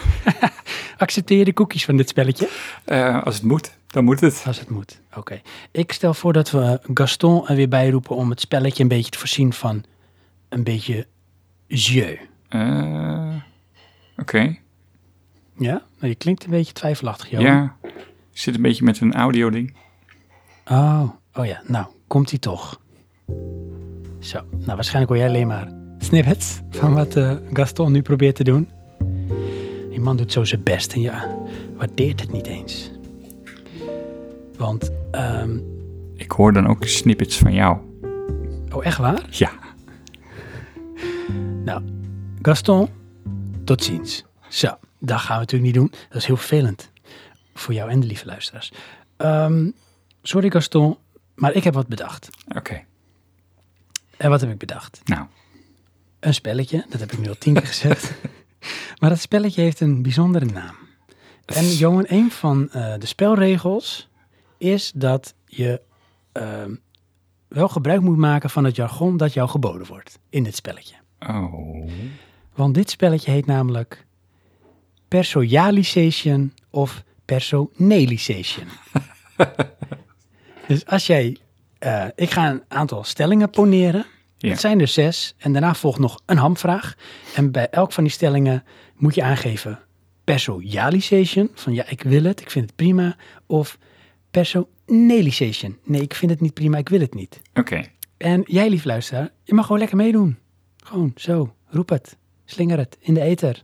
Accepteer 0.98 1.38
je 1.38 1.46
de 1.46 1.54
cookies 1.54 1.86
van 1.86 1.98
dit 1.98 2.10
spelletje? 2.10 2.50
Eh, 2.86 3.24
als 3.24 3.36
het 3.36 3.44
moet, 3.44 3.72
dan 3.88 4.04
moet 4.04 4.20
het. 4.20 4.44
Als 4.46 4.60
het 4.60 4.70
moet. 4.70 5.00
Oké. 5.16 5.42
Ik 5.72 5.92
stel 5.92 6.14
voor 6.14 6.34
dat 6.34 6.52
we 6.52 6.80
Gaston 6.94 7.48
er 7.48 7.56
weer 7.56 7.68
bij 7.68 7.90
roepen 7.90 8.16
om 8.16 8.30
het 8.30 8.40
spelletje 8.40 8.84
een 8.84 8.90
beetje 8.90 9.12
te 9.12 9.18
voorzien 9.18 9.54
van 9.54 9.84
een 10.50 10.64
beetje 10.64 11.08
jeu. 11.68 12.16
Eh, 12.50 13.36
Oké. 14.18 14.58
Ja? 15.58 15.82
Nou, 15.98 16.08
je 16.08 16.16
klinkt 16.16 16.44
een 16.44 16.50
beetje 16.52 16.74
twijfelachtig, 16.74 17.30
Johan. 17.30 17.46
Ja. 17.46 17.76
Ik 18.32 18.46
zit 18.46 18.56
een 18.56 18.62
beetje 18.62 18.84
met 18.84 19.00
een 19.02 19.14
audio-ding. 19.14 19.76
Oh, 20.68 21.10
oh 21.34 21.46
ja. 21.46 21.62
Nou, 21.68 21.86
komt 22.08 22.30
hij 22.30 22.40
toch. 22.40 22.82
Zo. 24.20 24.40
Nou, 24.52 24.76
waarschijnlijk 24.76 25.10
hoor 25.12 25.18
jij 25.18 25.28
alleen 25.28 25.48
maar 25.48 25.72
snippets 26.00 26.60
van 26.70 26.94
wat 26.94 27.16
eh, 27.16 27.36
Gaston 27.54 27.92
nu 27.92 28.02
probeert 28.02 28.36
te 28.36 28.44
doen. 28.44 28.70
Die 29.90 30.00
man 30.00 30.18
doet 30.18 30.32
zo 30.32 30.44
zijn 30.44 30.64
best 30.64 30.94
en 30.94 31.02
ja, 31.02 31.38
waardeert 31.76 32.22
het 32.22 32.32
niet 32.32 32.48
eens. 32.48 32.92
Want, 34.58 34.92
ehm, 35.12 35.58
Ik 36.16 36.32
hoor 36.32 36.54
dan 36.54 36.68
ook 36.68 36.84
snippets 36.86 37.38
van 37.38 37.54
jou. 37.54 37.78
oh 38.72 38.86
echt 38.86 38.98
waar? 38.98 39.26
Ja. 39.30 39.52
Nou, 41.64 41.84
Gaston, 42.42 42.90
tot 43.64 43.84
ziens. 43.84 44.24
Zo, 44.50 44.78
dat 45.00 45.20
gaan 45.20 45.36
we 45.36 45.40
natuurlijk 45.40 45.64
niet 45.64 45.74
doen. 45.74 45.92
Dat 46.10 46.18
is 46.18 46.26
heel 46.26 46.38
vervelend. 46.38 46.92
Voor 47.54 47.74
jou 47.74 47.90
en 47.90 48.00
de 48.00 48.08
lieve 48.08 48.26
luisteraars. 48.26 48.72
Ehm, 49.18 49.70
sorry 50.22 50.50
Gaston, 50.50 50.98
maar 51.36 51.54
ik 51.54 51.64
heb 51.64 51.74
wat 51.74 51.88
bedacht. 51.88 52.30
Oké. 52.56 52.84
En 54.18 54.30
wat 54.30 54.42
heb 54.42 54.50
ik 54.50 54.58
bedacht? 54.58 55.02
Nou, 55.06 55.26
Een 56.20 56.34
spelletje, 56.34 56.86
dat 56.90 57.00
heb 57.00 57.12
ik 57.12 57.20
nu 57.20 57.28
al 57.28 57.38
tien 57.38 57.54
keer 57.54 57.68
gezegd. 57.74 58.14
Maar 59.00 59.10
dat 59.10 59.20
spelletje 59.20 59.62
heeft 59.62 59.80
een 59.80 60.02
bijzondere 60.02 60.46
naam. 60.46 60.76
En 61.46 61.66
Johan, 61.68 62.06
een 62.08 62.32
van 62.32 62.70
eh, 62.72 62.94
de 62.98 63.06
spelregels 63.06 64.10
is 64.58 64.92
dat 64.96 65.34
je 65.46 65.82
ehm, 66.32 66.76
wel 67.48 67.68
gebruik 67.68 68.02
moet 68.02 68.18
maken 68.18 68.50
van 68.50 68.64
het 68.64 68.76
jargon 68.76 69.18
dat 69.18 69.34
jou 69.34 69.50
geboden 69.50 69.88
wordt 69.88 70.20
in 70.30 70.44
dit 70.44 70.56
spelletje. 70.56 70.96
Oh. 71.20 71.90
Want 72.54 72.74
dit 72.74 72.90
spelletje 72.90 73.32
heet 73.32 73.46
namelijk 73.46 74.06
Persoalisation 75.08 76.54
of 76.70 77.04
Personalisation. 77.26 78.68
dus 80.68 80.86
als 80.86 81.08
jij, 81.08 81.38
eh, 81.80 82.06
ik 82.16 82.32
ga 82.32 82.50
een 82.50 82.64
aantal 82.68 83.04
stellingen 83.04 83.50
poneren. 83.50 84.06
Ja. 84.38 84.50
Het 84.50 84.60
zijn 84.60 84.80
er 84.80 84.88
zes 84.88 85.36
en 85.38 85.52
daarna 85.52 85.74
volgt 85.74 86.00
nog 86.00 86.22
een 86.26 86.38
hamvraag. 86.38 86.96
En 87.36 87.52
bij 87.52 87.70
elk 87.70 87.92
van 87.92 88.04
die 88.04 88.14
stellingen 88.14 88.64
moet 88.96 89.16
je 89.16 89.24
aangeven 89.24 89.80
Personalisation, 90.24 91.50
van 91.54 91.74
ja, 91.74 91.86
ik 91.88 92.04
wil 92.04 92.24
het, 92.24 92.42
ik 92.42 92.52
vind 92.52 92.66
het 92.66 92.76
prima. 92.76 93.16
Of 93.46 93.78
Personalisation, 94.32 95.78
nee, 95.84 96.02
ik 96.02 96.14
vind 96.14 96.32
het 96.32 96.42
niet 96.42 96.54
prima, 96.54 96.78
ik 96.78 96.90
wil 96.90 97.00
het 97.00 97.14
niet. 97.14 97.42
Oké. 97.54 97.84
En 98.18 98.44
jij, 98.46 98.70
lief 98.70 98.84
luisteraar, 98.84 99.30
je 99.44 99.54
mag 99.54 99.66
gewoon 99.66 99.80
lekker 99.80 99.98
meedoen. 99.98 100.38
Gewoon 100.90 101.12
zo, 101.16 101.56
roep 101.66 101.90
het, 101.90 102.18
slinger 102.46 102.78
het 102.78 102.98
in 103.00 103.14
de 103.14 103.22
ether. 103.22 103.64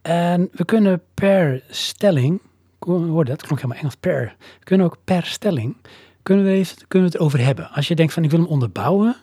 En 0.00 0.48
we 0.52 0.64
kunnen 0.64 1.02
per 1.14 1.64
stelling, 1.68 2.40
hoor 2.78 3.24
dat, 3.24 3.42
klonk 3.42 3.60
helemaal 3.60 3.76
Engels, 3.76 3.96
per. 3.96 4.36
We 4.58 4.64
kunnen 4.64 4.86
ook 4.86 4.96
per 5.04 5.24
stelling, 5.24 5.76
kunnen 6.22 6.44
we, 6.44 6.50
even, 6.50 6.76
kunnen 6.88 7.08
we 7.10 7.14
het 7.14 7.24
over 7.24 7.44
hebben. 7.44 7.70
Als 7.70 7.88
je 7.88 7.94
denkt 7.94 8.12
van 8.12 8.24
ik 8.24 8.30
wil 8.30 8.38
hem 8.38 8.48
onderbouwen, 8.48 9.16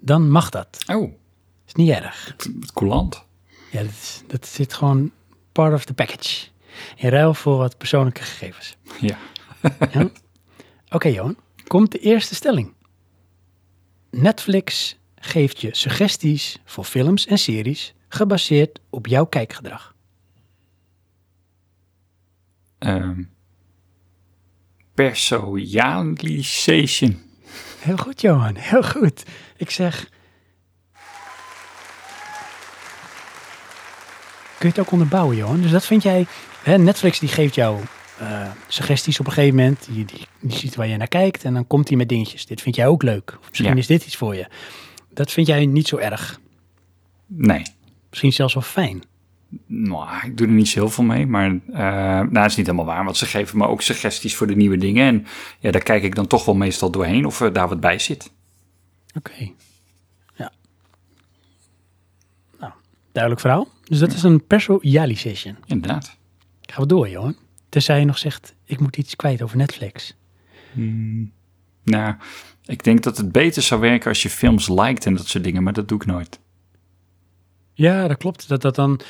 dan 0.00 0.30
mag 0.30 0.50
dat. 0.50 0.78
Oh, 0.86 1.12
Is 1.66 1.74
niet 1.74 1.90
erg. 1.90 2.34
het 2.36 2.72
coulant. 2.72 3.24
Ja, 3.70 3.82
dat, 3.82 3.90
is, 3.90 4.22
dat 4.26 4.46
zit 4.46 4.74
gewoon 4.74 5.10
part 5.52 5.74
of 5.74 5.84
the 5.84 5.94
package. 5.94 6.46
In 6.96 7.08
ruil 7.08 7.34
voor 7.34 7.56
wat 7.56 7.78
persoonlijke 7.78 8.22
gegevens. 8.22 8.76
Ja. 9.00 9.16
Ja? 9.92 10.10
Oké, 10.88 11.08
Johan. 11.08 11.36
Komt 11.66 11.92
de 11.92 11.98
eerste 11.98 12.34
stelling. 12.34 12.74
Netflix 14.10 14.96
geeft 15.26 15.60
je 15.60 15.68
suggesties 15.76 16.58
voor 16.64 16.84
films 16.84 17.26
en 17.26 17.38
series 17.38 17.94
gebaseerd 18.08 18.80
op 18.90 19.06
jouw 19.06 19.26
kijkgedrag. 19.26 19.94
Ehm 22.78 23.22
Personalisation. 24.94 27.22
Heel 27.78 27.96
goed, 27.96 28.20
Johan. 28.20 28.56
Heel 28.56 28.82
goed. 28.82 29.22
Ik 29.56 29.70
zeg. 29.70 30.08
Kun 34.58 34.68
je 34.68 34.74
het 34.74 34.78
ook 34.78 34.90
onderbouwen, 34.92 35.36
Johan? 35.36 35.60
Dus 35.60 35.70
dat 35.70 35.84
vind 35.86 36.02
jij. 36.02 36.26
Hè, 36.62 36.78
Netflix 36.78 37.18
die 37.18 37.28
geeft 37.28 37.54
jou 37.54 37.80
eh, 38.18 38.50
suggesties 38.68 39.20
op 39.20 39.26
een 39.26 39.32
gegeven 39.32 39.56
moment. 39.56 39.86
Die, 39.90 40.04
die, 40.04 40.26
die 40.40 40.58
ziet 40.58 40.74
waar 40.74 40.86
je 40.86 40.96
naar 40.96 41.08
kijkt. 41.08 41.44
En 41.44 41.54
dan 41.54 41.66
komt 41.66 41.88
hij 41.88 41.96
met 41.96 42.08
dingetjes. 42.08 42.46
Dit 42.46 42.60
vind 42.60 42.76
jij 42.76 42.86
ook 42.86 43.02
leuk. 43.02 43.36
Of 43.40 43.48
misschien 43.48 43.70
Ja. 43.70 43.76
is 43.76 43.86
dit 43.86 44.06
iets 44.06 44.16
voor 44.16 44.34
je. 44.34 44.46
Dat 45.16 45.32
vind 45.32 45.46
jij 45.46 45.66
niet 45.66 45.88
zo 45.88 45.96
erg. 45.96 46.40
Nee. 47.26 47.62
Misschien 48.10 48.32
zelfs 48.32 48.54
wel 48.54 48.62
fijn. 48.62 49.02
Nou, 49.66 50.26
ik 50.26 50.36
doe 50.36 50.46
er 50.46 50.52
niet 50.52 50.68
zo 50.68 50.78
heel 50.78 50.88
veel 50.88 51.04
mee, 51.04 51.26
maar 51.26 51.44
eh 51.50 51.60
nou, 51.72 52.32
dat 52.32 52.44
is 52.44 52.56
niet 52.56 52.66
helemaal 52.66 52.94
waar. 52.94 53.04
Want 53.04 53.16
ze 53.16 53.26
geven 53.26 53.58
me 53.58 53.66
ook 53.66 53.82
suggesties 53.82 54.36
voor 54.36 54.46
de 54.46 54.56
nieuwe 54.56 54.76
dingen. 54.76 55.06
En 55.06 55.26
ja, 55.58 55.70
daar 55.70 55.82
kijk 55.82 56.02
ik 56.02 56.14
dan 56.14 56.26
toch 56.26 56.44
wel 56.44 56.54
meestal 56.54 56.90
doorheen 56.90 57.26
of 57.26 57.40
er 57.40 57.52
daar 57.52 57.68
wat 57.68 57.80
bij 57.80 57.98
zit. 57.98 58.32
Oké. 59.16 59.50
Ja. 60.34 60.52
Nou, 62.58 62.72
duidelijk 63.12 63.42
verhaal. 63.42 63.68
Dus 63.84 63.98
dat 63.98 64.12
is 64.12 64.22
een 64.22 64.46
personalisation. 64.46 65.56
Inderdaad. 65.66 66.16
Gaan 66.60 66.82
we 66.82 66.88
door, 66.88 67.08
Johan. 67.08 67.36
Tenzij 67.68 67.98
je 67.98 68.04
nog 68.04 68.18
zegt, 68.18 68.54
ik 68.64 68.80
moet 68.80 68.96
iets 68.96 69.16
kwijt 69.16 69.42
over 69.42 69.56
Netflix. 69.56 70.16
Nou, 71.86 72.14
ik 72.64 72.84
denk 72.84 73.02
dat 73.02 73.16
het 73.16 73.32
beter 73.32 73.62
zou 73.62 73.80
werken 73.80 74.08
als 74.08 74.22
je 74.22 74.30
films 74.30 74.68
liked 74.68 75.06
en 75.06 75.14
dat 75.14 75.26
soort 75.26 75.44
dingen, 75.44 75.62
maar 75.62 75.72
dat 75.72 75.88
doe 75.88 75.98
ik 76.00 76.06
nooit. 76.06 76.40
Ja, 77.72 78.08
dat 78.08 78.16
klopt. 78.16 78.48
Dat, 78.48 78.62
dat 78.62 78.74
dan, 78.74 79.00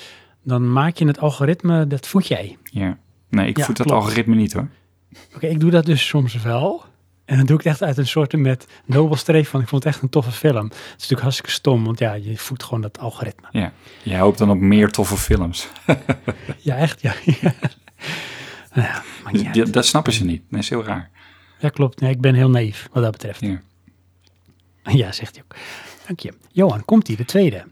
dan 0.42 0.72
maak 0.72 0.96
je 0.96 1.06
het 1.06 1.20
algoritme, 1.20 1.86
dat 1.86 2.06
voed 2.08 2.26
jij. 2.26 2.56
Ja. 2.64 2.98
Nee, 3.30 3.48
ik 3.48 3.56
Ja, 3.56 3.64
voed 3.64 3.76
dat 3.76 3.86
klopt. 3.86 4.02
algoritme 4.02 4.34
niet 4.34 4.52
hoor. 4.52 4.68
Oké, 5.34 5.46
ik 5.46 5.60
doe 5.60 5.70
dat 5.70 5.86
dus 5.86 6.06
soms 6.06 6.42
wel. 6.42 6.84
En 7.24 7.36
dan 7.36 7.46
doe 7.46 7.58
ik 7.58 7.64
het 7.64 7.72
echt 7.72 7.82
uit 7.82 7.96
een 7.98 8.06
soort 8.06 8.32
met 8.36 8.66
nobel 8.84 9.16
streef 9.16 9.48
van, 9.48 9.60
ik 9.60 9.68
vond 9.68 9.84
het 9.84 9.92
echt 9.92 10.02
een 10.02 10.08
toffe 10.08 10.30
film. 10.30 10.64
Het 10.64 10.74
is 10.74 10.90
natuurlijk 10.92 11.20
hartstikke 11.20 11.50
stom, 11.50 11.84
want 11.84 11.98
ja, 11.98 12.12
je 12.12 12.38
voedt 12.38 12.62
gewoon 12.62 12.80
dat 12.80 12.98
algoritme. 12.98 13.46
Ja. 13.50 13.72
Jij 14.02 14.18
hoopt 14.18 14.38
dan 14.38 14.50
op 14.50 14.58
meer 14.58 14.90
toffe 14.90 15.16
films. 15.16 15.68
Ja, 16.58 16.76
echt, 16.76 17.02
ja. 17.02 17.14
nou 18.74 18.88
ja, 19.52 19.64
dat 19.64 19.86
snappen 19.86 20.12
ze 20.12 20.24
niet. 20.24 20.42
Dat 20.50 20.60
is 20.60 20.68
heel 20.68 20.84
raar. 20.84 21.10
Ja, 21.58 21.68
klopt. 21.68 22.00
Nee, 22.00 22.10
ik 22.10 22.20
ben 22.20 22.34
heel 22.34 22.50
naïef 22.50 22.88
wat 22.92 23.02
dat 23.02 23.12
betreft. 23.12 23.40
Ja. 23.40 23.62
Ja, 24.92 25.12
zegt 25.12 25.34
hij 25.34 25.44
ook. 25.44 25.56
Dank 26.06 26.20
je. 26.20 26.32
Johan, 26.52 26.84
komt 26.84 27.08
ie, 27.08 27.16
de 27.16 27.24
tweede. 27.24 27.64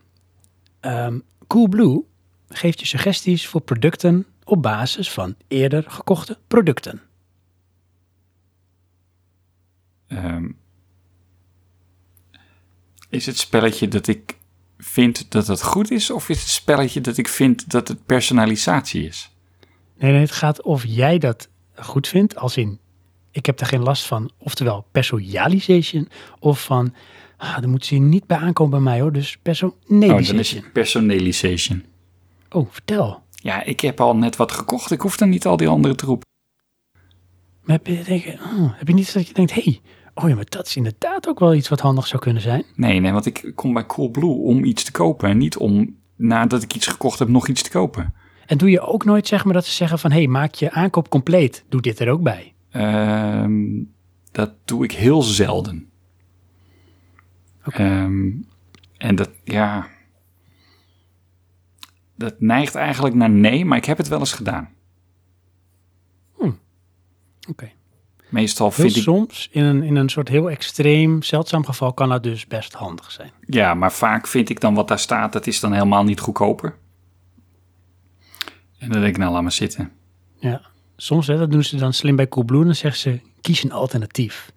Ehm, 0.81 1.19
Coolblue 1.47 2.05
geeft 2.49 2.81
je 2.81 2.87
suggesties 2.87 3.47
voor 3.47 3.61
producten 3.61 4.27
op 4.45 4.63
basis 4.63 5.11
van 5.11 5.35
eerder 5.49 5.85
gekochte 5.87 6.39
producten. 6.49 7.03
Ehm, 10.07 10.49
is 13.09 13.27
het 13.27 13.39
spelletje 13.39 13.89
dat 13.89 14.07
ik 14.07 14.39
vind 14.79 15.31
dat 15.31 15.47
het 15.47 15.63
goed 15.63 15.91
is, 15.91 16.11
of 16.11 16.29
is 16.29 16.41
het 16.41 16.49
spelletje 16.49 17.01
dat 17.01 17.17
ik 17.17 17.29
vind 17.29 17.71
dat 17.71 17.89
het 17.89 18.07
personalisatie 18.07 19.07
is? 19.07 19.31
Nee, 19.99 20.13
nee, 20.13 20.21
het 20.21 20.31
gaat 20.31 20.63
of 20.63 20.85
jij 20.87 21.19
dat 21.19 21.49
goed 21.75 22.09
vindt, 22.09 22.37
als 22.37 22.57
in, 22.57 22.79
ik 23.35 23.47
heb 23.47 23.61
er 23.61 23.67
geen 23.67 23.83
last 23.83 24.07
van, 24.07 24.31
oftewel 24.39 24.87
personalization, 24.93 26.09
of 26.41 26.65
van, 26.65 26.95
ah, 27.37 27.59
daar 27.59 27.69
moet 27.69 27.85
ze 27.85 27.95
hier 27.95 28.03
niet 28.05 28.27
bij 28.27 28.37
aankomen 28.37 28.71
bij 28.71 28.93
mij 28.93 29.01
hoor, 29.01 29.13
dus 29.13 29.37
Oh, 29.45 29.53
dan 29.53 29.63
is 29.63 29.75
personalization. 29.89 30.65
personalization. 30.73 31.85
Oh, 32.51 32.67
vertel. 32.71 33.23
Ja, 33.35 33.65
ik 33.65 33.81
heb 33.81 34.01
al 34.01 34.17
net 34.17 34.37
wat 34.37 34.53
gekocht. 34.53 34.91
Ik 34.91 35.01
hoef 35.01 35.17
dan 35.17 35.29
niet 35.29 35.47
al 35.47 35.57
die 35.57 35.69
andere 35.69 35.95
troep. 35.95 36.23
Maar 37.63 37.77
heb 37.77 37.87
je, 37.87 38.03
denk, 38.05 38.25
oh, 38.27 38.73
heb 38.75 38.89
je 38.89 38.95
niet 38.95 39.13
dat 39.13 39.29
je 39.29 39.35
denkt, 39.35 39.55
hé, 39.55 39.63
hey, 39.63 39.81
oh 40.15 40.29
ja, 40.29 40.35
maar 40.35 40.47
dat 40.49 40.67
is 40.67 40.77
inderdaad 40.77 41.29
ook 41.29 41.39
wel 41.39 41.55
iets 41.55 41.69
wat 41.69 41.81
handig 41.81 42.07
zou 42.07 42.23
kunnen 42.23 42.43
zijn? 42.43 42.65
Nee, 42.75 43.01
nee, 43.01 43.13
want 43.13 43.27
ik 43.27 43.53
kom 43.55 43.73
bij 43.73 43.87
Coolblue 43.87 44.31
om 44.31 44.65
iets 44.65 44.85
te 44.85 44.93
kopen. 44.93 45.29
En 45.29 45.39
niet 45.39 45.57
om 45.57 45.97
nadat 46.17 46.63
ik 46.63 46.75
iets 46.75 46.87
gekocht 46.87 47.19
heb 47.19 47.29
nog 47.29 47.49
iets 47.49 47.63
te 47.63 47.71
kopen. 47.71 48.15
En 48.47 48.59
doe 48.59 48.71
je 48.71 48.81
ook 48.81 49.05
nooit 49.05 49.27
zeg 49.27 49.45
maar 49.45 49.55
dat 49.55 49.65
ze 49.65 49.73
zeggen 49.73 49.99
van, 49.99 50.11
hé, 50.11 50.17
hey, 50.17 50.27
maak 50.27 50.55
je 50.55 50.71
aankoop 50.71 51.09
compleet, 51.09 51.65
doe 51.69 51.81
dit 51.81 52.01
er 52.01 52.11
ook 52.11 52.23
bij. 52.23 52.54
Ehm, 52.75 53.83
dat 54.33 54.53
doe 54.65 54.85
ik 54.85 54.93
heel 54.93 55.23
zelden. 55.23 55.91
Ehm, 57.63 58.31
en 58.97 59.15
dat, 59.15 59.31
ja. 59.45 59.87
Dat 62.17 62.41
neigt 62.41 62.75
eigenlijk 62.75 63.15
naar 63.15 63.31
nee, 63.31 63.65
maar 63.65 63.79
ik 63.79 63.85
heb 63.85 63.99
het 63.99 64.09
wel 64.09 64.19
eens 64.19 64.33
gedaan. 64.33 64.69
Oké. 67.49 67.71
Meestal 68.29 68.69
Heel 68.69 68.85
vind 68.85 68.97
ik. 68.97 69.03
soms, 69.03 69.49
in 69.53 69.65
een, 69.65 69.83
in 69.83 69.97
een 69.97 70.09
soort 70.09 70.29
heel 70.29 70.51
extreem, 70.51 71.23
zeldzaam 71.23 71.65
geval, 71.65 71.93
kan 71.93 72.09
dat 72.09 72.23
dus 72.23 72.47
best 72.47 72.73
handig 72.73 73.11
zijn. 73.11 73.31
Ja, 73.41 73.75
maar 73.75 73.93
vaak 73.93 74.27
vind 74.27 74.49
ik 74.49 74.61
dan 74.61 74.75
wat 74.75 74.89
daar 74.89 74.99
staat, 74.99 75.33
dat 75.33 75.47
is 75.47 75.61
dan 75.61 75.73
helemaal 75.73 76.05
niet 76.05 76.21
goedkoper. 76.21 76.77
En 78.79 78.91
dan 78.91 79.01
denk 79.01 79.15
ik, 79.15 79.19
nou, 79.19 79.33
laat 79.33 79.43
maar 79.43 79.53
zitten. 79.53 79.93
Ja, 80.39 80.61
soms 80.97 81.27
hè, 81.27 81.39
dat 81.39 81.51
doen 81.51 81.65
ze 81.65 81.77
dan 81.77 81.93
slim 81.93 82.17
bij 82.17 82.29
Coolblue. 82.29 82.65
Dan 82.65 82.75
zeggen 82.75 83.01
ze, 83.01 83.21
kies 83.41 83.65
een 83.65 83.73
alternatief. 83.73 84.53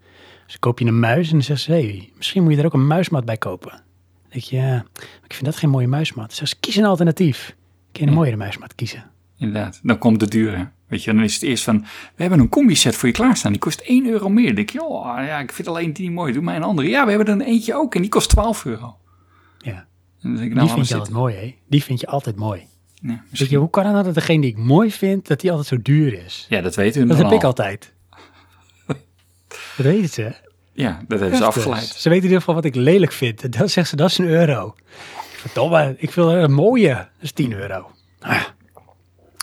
Dus 0.46 0.60
koop 0.60 0.80
je 0.80 0.86
een 0.86 1.00
muis 1.00 1.26
en 1.28 1.32
dan 1.34 1.42
zeggen 1.42 1.66
ze, 1.66 1.72
hey, 1.72 2.10
misschien 2.18 2.44
moet 2.44 2.52
je 2.54 2.60
er 2.60 2.66
ook 2.66 2.74
een 2.74 2.88
muismat 2.88 3.26
bij 3.26 3.38
kopen. 3.38 3.70
Dan 3.72 4.30
denk 4.30 4.44
je, 4.44 4.56
ja, 4.56 4.72
maar 4.72 5.24
ik 5.24 5.34
vind 5.34 5.46
dat 5.46 5.56
geen 5.56 5.70
mooie 5.70 5.88
muismat. 5.88 6.28
Dan 6.28 6.36
zeggen 6.36 6.48
ze, 6.48 6.56
kies 6.60 6.76
een 6.76 6.86
alternatief. 6.86 7.56
Kun 7.92 8.02
je 8.02 8.02
een 8.02 8.08
Ja. 8.10 8.16
mooiere 8.16 8.38
muismat 8.38 8.76
kiezen. 8.76 9.04
Inderdaad. 9.38 9.80
Dan 9.84 9.98
komt 9.98 10.20
de 10.20 10.28
dure. 10.28 10.70
Weet 10.88 11.04
je, 11.04 11.14
dan 11.14 11.24
is 11.24 11.34
het 11.34 11.44
eerst 11.44 11.64
van, 11.64 11.82
we 12.16 12.22
hebben 12.22 12.40
een 12.40 12.50
combi-set 12.50 12.96
voor 12.96 13.08
je 13.08 13.14
klaarstaan. 13.16 13.52
Die 13.52 13.62
kost 13.62 13.80
1 13.80 14.08
euro 14.08 14.30
meer. 14.30 14.46
Dan 14.46 14.56
denk 14.56 14.70
je, 14.70 14.84
oh 14.84 15.06
ja, 15.06 15.40
ik 15.40 15.52
vind 15.52 15.68
alleen 15.68 15.94
die 15.94 16.12
mooi. 16.12 16.34
Doe 16.34 16.42
mij 16.44 16.56
een 16.56 16.64
andere. 16.64 16.88
Ja, 16.90 17.04
we 17.04 17.10
hebben 17.10 17.28
er 17.28 17.34
een 17.34 17.48
eentje 17.48 17.74
ook 17.76 17.96
en 17.96 18.02
die 18.02 18.10
kost 18.10 18.30
12 18.30 18.66
euro. 18.66 18.98
Ja, 19.58 19.72
En 19.74 19.86
dan 20.22 20.32
denk 20.32 20.44
ik, 20.44 20.48
die 20.48 20.54
nou, 20.56 20.66
maar 20.68 20.76
vind 20.76 20.88
je 20.88 20.96
altijd 20.96 21.14
mooi, 21.16 21.36
hè? 21.36 21.56
Die 21.70 21.84
vind 21.84 22.00
je 22.00 22.08
altijd 22.08 22.36
mooi. 22.36 22.62
Ja, 23.02 23.24
Weet 23.32 23.50
je, 23.50 23.58
hoe 23.58 23.70
kan 23.70 23.84
het 23.84 23.94
nou 23.94 24.06
dat 24.06 24.14
degene 24.14 24.42
die 24.42 24.50
ik 24.52 24.58
mooi 24.58 24.92
vind, 24.92 25.28
dat 25.28 25.40
die 25.40 25.50
altijd 25.52 25.68
zo 25.68 25.82
duur 25.82 26.14
is? 26.26 26.46
ja, 26.50 26.62
dat 26.62 26.76
weten 26.76 27.02
we 27.02 27.08
Dat 27.08 27.18
heb 27.18 27.32
ik 27.32 27.42
al. 27.42 27.48
altijd. 27.48 27.94
Dat 29.48 29.86
weten 29.86 30.10
ze. 30.10 30.22
hè? 30.22 30.32
Ja, 30.74 31.02
dat 31.08 31.20
hebben 31.20 31.38
ze 31.38 31.46
afgeleid. 31.46 31.84
Ze 31.86 31.94
weten 32.10 32.16
in 32.16 32.24
ieder 32.24 32.38
geval 32.40 32.56
wat 32.56 32.66
ik 32.66 32.76
lelijk 32.76 33.12
vind. 33.12 33.44
En 33.44 33.52
dan 33.52 33.70
zegt 33.70 33.90
ze, 33.90 33.96
dat 33.96 34.10
is 34.10 34.18
een 34.18 34.26
euro. 34.28 34.76
Verdomme, 35.36 35.96
ik 35.98 36.12
wil 36.12 36.36
een 36.36 36.52
mooie. 36.54 36.94
Dat 36.94 37.08
is 37.20 37.32
10 37.32 37.54
euro. 37.54 37.92
Ah, 38.20 38.44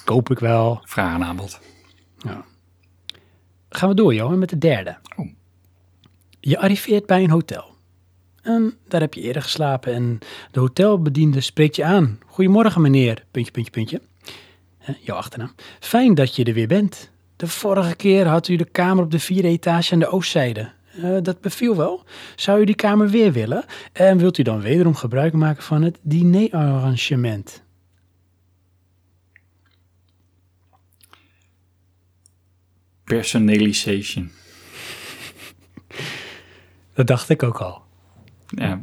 koop 0.04 0.30
ik 0.30 0.38
wel. 0.38 0.80
Vraag 0.84 1.14
en 1.14 1.24
aanbod. 1.24 1.60
Gaan 3.68 3.88
we 3.88 3.94
door, 3.94 4.14
Johan, 4.14 4.38
met 4.38 4.48
de 4.48 4.58
derde. 4.58 4.96
Oh. 5.16 5.26
Je 6.40 6.58
arriveert 6.58 7.06
bij 7.06 7.22
een 7.22 7.30
hotel. 7.30 7.73
En 8.44 8.74
daar 8.88 9.00
heb 9.00 9.14
je 9.14 9.20
eerder 9.20 9.42
geslapen 9.42 9.94
en 9.94 10.18
de 10.50 10.60
hotelbediende 10.60 11.40
spreekt 11.40 11.76
je 11.76 11.84
aan. 11.84 12.18
Goedemorgen, 12.26 12.82
meneer. 12.82 13.24
Puntje, 13.30 13.52
puntje, 13.52 13.72
puntje. 13.72 14.00
Jouw 15.00 15.16
achternaam. 15.16 15.54
Fijn 15.80 16.14
dat 16.14 16.36
je 16.36 16.44
er 16.44 16.54
weer 16.54 16.68
bent. 16.68 17.10
De 17.36 17.46
vorige 17.46 17.96
keer 17.96 18.26
had 18.26 18.48
u 18.48 18.56
de 18.56 18.64
kamer 18.64 19.04
op 19.04 19.10
de 19.10 19.18
vierde 19.18 19.48
etage 19.48 19.92
aan 19.92 19.98
de 19.98 20.08
oostzijde. 20.08 20.72
Eh, 21.02 21.16
dat 21.22 21.40
beviel 21.40 21.76
wel. 21.76 22.04
Zou 22.36 22.60
u 22.60 22.64
die 22.64 22.74
kamer 22.74 23.08
weer 23.08 23.32
willen? 23.32 23.64
En 23.92 24.18
wilt 24.18 24.38
u 24.38 24.42
dan 24.42 24.60
wederom 24.60 24.94
gebruik 24.94 25.32
maken 25.32 25.62
van 25.62 25.82
het 25.82 25.98
dinerarrangement? 26.02 27.62
Personalization. 33.04 34.30
Dat 36.94 37.06
dacht 37.06 37.28
ik 37.28 37.42
ook 37.42 37.58
al. 37.58 37.83
Ja. 38.54 38.82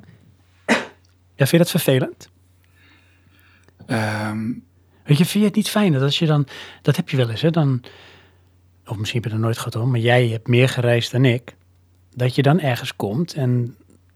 Ja, 1.36 1.48
vind 1.48 1.50
je 1.50 1.58
dat 1.58 1.70
vervelend? 1.70 2.30
Ehm, 3.86 4.50
Weet 5.04 5.18
je, 5.18 5.26
vind 5.26 5.44
je 5.44 5.50
het 5.50 5.56
niet 5.56 5.70
fijn 5.70 5.94
dat 5.94 6.02
als 6.02 6.20
je 6.20 6.26
dan, 6.26 6.48
dat 6.82 6.96
heb 6.96 7.10
je 7.10 7.18
wel 7.18 7.30
eens, 7.30 7.42
hè, 7.42 7.50
dan, 7.50 7.84
of 8.86 8.98
misschien 8.98 9.22
heb 9.22 9.32
je 9.32 9.38
dat 9.38 9.46
nooit 9.46 9.58
gehad 9.58 9.74
hoor, 9.74 9.88
maar 9.88 10.00
jij 10.00 10.28
hebt 10.28 10.48
meer 10.48 10.70
gereisd 10.70 11.12
dan 11.12 11.26
ik, 11.26 11.56
dat 12.16 12.36
je 12.36 12.42
dan 12.42 12.60
ergens 12.60 12.96
komt 12.96 13.34
en 13.34 13.76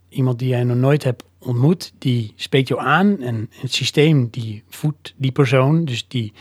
iemand 0.09 0.39
die 0.39 0.47
jij 0.47 0.63
nog 0.63 0.77
nooit 0.77 1.03
hebt 1.03 1.23
ontmoet, 1.39 1.93
die 1.97 2.33
spreekt 2.35 2.67
jou 2.67 2.81
aan 2.81 3.21
en 3.21 3.49
het 3.49 3.73
systeem 3.73 4.27
die 4.31 4.63
voedt 4.69 5.13
die 5.17 5.31
persoon, 5.31 5.85
dus 5.85 6.07
die 6.07 6.33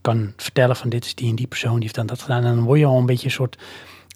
kan 0.00 0.32
vertellen 0.36 0.76
van 0.76 0.88
dit 0.88 1.04
is 1.04 1.14
die 1.14 1.28
en 1.28 1.36
die 1.36 1.46
persoon, 1.46 1.74
die 1.74 1.82
heeft 1.82 1.94
dan 1.94 2.06
dat 2.06 2.22
gedaan 2.22 2.44
en 2.44 2.54
dan 2.54 2.64
word 2.64 2.78
je 2.78 2.86
al 2.86 2.98
een 2.98 3.06
beetje 3.06 3.26
een 3.26 3.32
soort, 3.32 3.58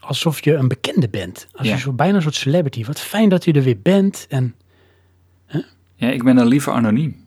alsof 0.06 0.44
je 0.44 0.54
een 0.54 0.68
bekende 0.68 1.08
bent. 1.08 1.46
Als 1.52 1.66
Ja. 1.66 1.74
je 1.74 1.80
zo 1.80 1.92
bijna 1.92 2.16
een 2.16 2.22
soort 2.22 2.34
celebrity. 2.34 2.84
Wat 2.84 3.00
fijn 3.00 3.28
dat 3.28 3.44
je 3.44 3.52
er 3.52 3.62
weer 3.62 3.80
bent 3.82 4.26
en, 4.28 4.54
ja, 5.96 6.10
ik 6.10 6.24
ben 6.24 6.36
dan 6.36 6.46
liever 6.46 6.72
anoniem. 6.72 7.24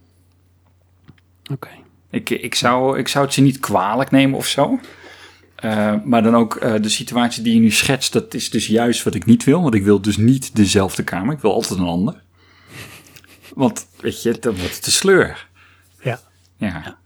oké. 1.51 1.69
Ik, 2.09 2.29
ik, 2.29 2.55
zou, 2.55 2.97
ik 2.99 3.07
zou 3.07 3.25
het 3.25 3.33
ze 3.33 3.41
niet 3.41 3.59
kwalijk 3.59 4.11
nemen 4.11 4.37
of 4.37 4.47
zo. 4.47 4.79
Eh, 5.55 5.93
maar 6.03 6.23
dan 6.23 6.35
ook 6.35 6.55
eh, 6.55 6.73
de 6.81 6.89
situatie 6.89 7.43
die 7.43 7.53
je 7.53 7.59
nu 7.59 7.71
schetst, 7.71 8.13
dat 8.13 8.33
is 8.33 8.49
dus 8.49 8.67
juist 8.67 9.03
wat 9.03 9.15
ik 9.15 9.25
niet 9.25 9.43
wil. 9.43 9.61
Want 9.61 9.73
ik 9.73 9.83
wil 9.83 10.01
dus 10.01 10.17
niet 10.17 10.55
dezelfde 10.55 11.03
kamer. 11.03 11.33
Ik 11.33 11.39
wil 11.41 11.53
altijd 11.53 11.79
een 11.79 11.85
ander. 11.85 12.21
Want, 13.55 13.87
weet 13.99 14.21
je, 14.21 14.37
dan 14.39 14.55
wordt 14.55 14.73
het 14.73 14.83
te 14.83 14.91
sleur. 14.91 15.47
Ja, 16.01 16.19
Ja. 16.57 16.97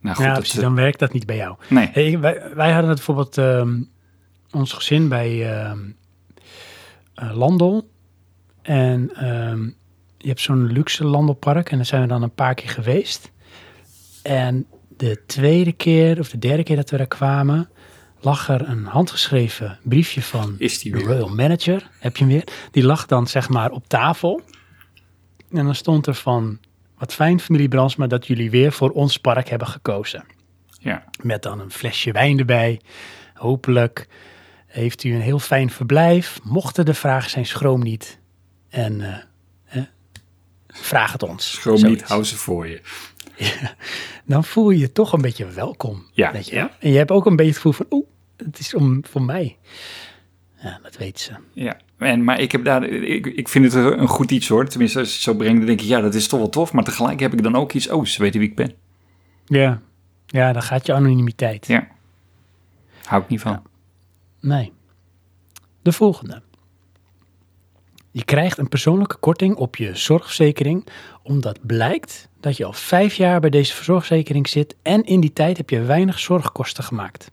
Nou 0.00 0.16
goed, 0.16 0.24
ja 0.24 0.30
dat, 0.32 0.40
precies, 0.42 0.60
dan 0.60 0.74
werkt 0.74 0.98
dat 0.98 1.12
niet 1.12 1.26
bij 1.26 1.36
jou. 1.36 1.56
nee. 1.68 1.88
Hey, 1.92 2.18
wij, 2.18 2.42
wij 2.54 2.70
hadden 2.72 2.88
het 2.90 2.96
bijvoorbeeld 2.96 3.38
ehm, 3.38 3.82
ons 4.52 4.72
gezin 4.72 5.08
bij 5.08 5.54
ehm 5.54 5.78
eh, 7.20 7.36
Landel. 7.36 7.90
En 8.62 9.10
ehm, 9.14 9.64
je 10.18 10.28
hebt 10.28 10.40
zo'n 10.40 10.72
luxe 10.72 11.04
Landelpark 11.04 11.70
en 11.70 11.76
daar 11.76 11.86
zijn 11.86 12.02
we 12.02 12.08
dan 12.08 12.22
een 12.22 12.34
paar 12.34 12.54
keer 12.54 12.68
geweest. 12.68 13.32
En 14.22 14.66
de 14.96 15.22
tweede 15.26 15.72
keer 15.72 16.18
of 16.18 16.28
de 16.28 16.38
derde 16.38 16.62
keer 16.62 16.76
dat 16.76 16.90
we 16.90 16.96
daar 16.96 17.06
kwamen, 17.06 17.68
lag 18.20 18.48
er 18.48 18.68
een 18.68 18.84
handgeschreven 18.84 19.78
briefje 19.82 20.22
van 20.22 20.54
Is 20.58 20.78
die 20.78 20.92
de. 20.92 20.98
Royal 20.98 21.28
Manager. 21.28 21.90
Heb 21.98 22.16
je 22.16 22.24
hem 22.24 22.32
weer? 22.32 22.44
Die 22.70 22.84
lag 22.84 23.06
dan 23.06 23.26
zeg 23.26 23.48
maar 23.48 23.70
op 23.70 23.88
tafel. 23.88 24.42
En 25.50 25.64
dan 25.64 25.74
stond 25.74 26.06
er 26.06 26.14
van, 26.14 26.58
wat 26.98 27.14
fijn 27.14 27.40
familie 27.40 27.68
Bransma 27.68 28.06
dat 28.06 28.26
jullie 28.26 28.50
weer 28.50 28.72
voor 28.72 28.90
ons 28.90 29.16
park 29.16 29.48
hebben 29.48 29.68
gekozen. 29.68 30.24
Ja. 30.78 31.04
Met 31.22 31.42
dan 31.42 31.60
een 31.60 31.70
flesje 31.70 32.12
wijn 32.12 32.38
erbij. 32.38 32.80
Hopelijk 33.34 34.08
heeft 34.70 35.04
u 35.04 35.14
een 35.14 35.20
heel 35.20 35.38
fijn 35.38 35.70
verblijf. 35.70 36.40
Mochten 36.42 36.84
de 36.84 36.94
vragen 36.94 37.30
zijn, 37.30 37.46
schroom 37.46 37.82
niet. 37.82 38.18
En 38.68 39.00
eh, 39.00 39.16
eh, 39.64 39.84
vraag 40.68 41.12
het 41.12 41.22
ons. 41.22 41.52
Schroom 41.52 41.82
niet, 41.82 42.02
hou 42.02 42.24
ze 42.24 42.36
voor 42.36 42.68
je. 42.68 42.80
Dan 44.24 44.44
voel 44.44 44.70
je 44.70 44.78
je 44.78 44.92
toch 44.92 45.12
een 45.12 45.20
beetje 45.20 45.46
welkom. 45.46 46.06
Ja. 46.12 46.32
Weet 46.32 46.48
je? 46.48 46.68
En 46.78 46.90
je 46.90 46.96
hebt 46.96 47.10
ook 47.10 47.26
een 47.26 47.36
beetje 47.36 47.52
het 47.52 47.60
gevoel 47.60 47.72
van, 47.72 47.86
oeh, 47.90 48.06
het 48.36 48.58
is 48.58 48.74
om, 48.74 49.04
voor 49.04 49.22
mij. 49.22 49.56
Ja, 50.62 50.80
dat 50.82 50.96
weten 50.96 51.24
ze. 51.24 51.32
Ja, 51.52 51.76
en, 51.98 52.24
maar 52.24 52.40
ik, 52.40 52.52
heb 52.52 52.64
daar, 52.64 52.84
ik, 52.84 53.26
ik 53.26 53.48
vind 53.48 53.72
het 53.72 53.74
een 53.74 54.08
goed 54.08 54.30
iets 54.30 54.48
hoor. 54.48 54.68
Tenminste, 54.68 54.98
als 54.98 55.08
je 55.08 55.14
het 55.14 55.22
zo 55.22 55.34
brengt, 55.34 55.56
dan 55.56 55.66
denk 55.66 55.80
ik, 55.80 55.86
ja, 55.86 56.00
dat 56.00 56.14
is 56.14 56.28
toch 56.28 56.40
wel 56.40 56.48
tof. 56.48 56.72
Maar 56.72 56.84
tegelijk 56.84 57.20
heb 57.20 57.32
ik 57.32 57.42
dan 57.42 57.56
ook 57.56 57.72
iets, 57.72 57.88
oh, 57.88 58.04
ze 58.04 58.22
weten 58.22 58.40
wie 58.40 58.48
ik 58.48 58.56
ben. 58.56 58.74
Ja, 59.46 59.80
ja 60.26 60.52
dan 60.52 60.62
gaat 60.62 60.86
je 60.86 60.92
anonimiteit. 60.92 61.66
Ja. 61.66 61.88
Hou 63.04 63.22
ik 63.22 63.28
niet 63.28 63.40
van. 63.40 63.62
Nee. 64.40 64.72
de 65.82 65.92
volgende. 65.92 66.42
Je 68.10 68.24
krijgt 68.24 68.58
een 68.58 68.68
persoonlijke 68.68 69.16
korting 69.16 69.56
op 69.56 69.76
je 69.76 69.96
zorgverzekering, 69.96 70.86
omdat 71.22 71.66
blijkt 71.66 72.28
dat 72.40 72.56
je 72.56 72.64
al 72.64 72.72
vijf 72.72 73.14
jaar 73.14 73.40
bij 73.40 73.50
deze 73.50 73.84
zorgverzekering 73.84 74.48
zit 74.48 74.76
en 74.82 75.04
in 75.04 75.20
die 75.20 75.32
tijd 75.32 75.56
heb 75.56 75.70
je 75.70 75.82
weinig 75.82 76.18
zorgkosten 76.18 76.84
gemaakt. 76.84 77.30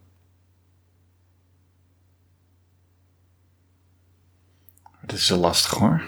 Dat 5.02 5.18
is 5.18 5.26
zo 5.26 5.38
lastig 5.38 5.72
hoor. 5.72 6.04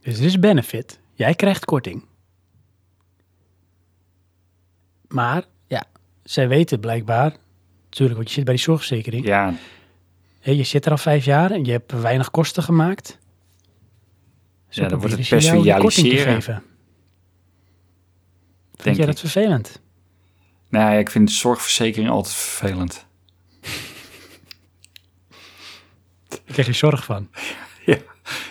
Dus 0.00 0.16
dit 0.16 0.24
is 0.24 0.38
benefit. 0.38 0.98
Jij 1.14 1.34
krijgt 1.34 1.64
korting. 1.64 2.04
Maar 5.08 5.44
ja, 5.66 5.84
zij 6.22 6.48
weten 6.48 6.80
blijkbaar, 6.80 7.36
natuurlijk, 7.98 8.16
want 8.16 8.28
je 8.28 8.34
zit 8.34 8.44
bij 8.44 8.54
die 8.54 8.62
zorgverzekering. 8.62 9.26
Ja, 9.26 9.54
je 10.40 10.62
zit 10.64 10.84
er 10.84 10.90
al 10.90 10.98
vijf 10.98 11.24
jaar 11.24 11.50
en 11.50 11.64
je 11.64 11.70
hebt 11.72 11.92
weinig 12.00 12.30
kosten 12.30 12.62
gemaakt. 12.62 13.18
Zo 14.68 14.82
Ja, 14.82 14.88
dan 14.88 14.98
wordt 14.98 15.16
het 15.16 15.28
personaliseren. 15.28 16.34
geven. 16.34 16.54
Vind 18.70 18.82
Denk 18.84 18.96
jij 18.96 19.04
ik. 19.06 19.10
dat 19.10 19.20
vervelend? 19.20 19.80
nou 20.68 20.92
ja, 20.92 20.98
ik 20.98 21.10
vind 21.10 21.32
zorgverzekering 21.32 22.10
altijd 22.10 22.34
vervelend. 22.34 23.06
Daar 26.28 26.40
krijg 26.46 26.66
je 26.66 26.72
zorg 26.72 27.04
van. 27.04 27.28
Ja, 27.84 27.96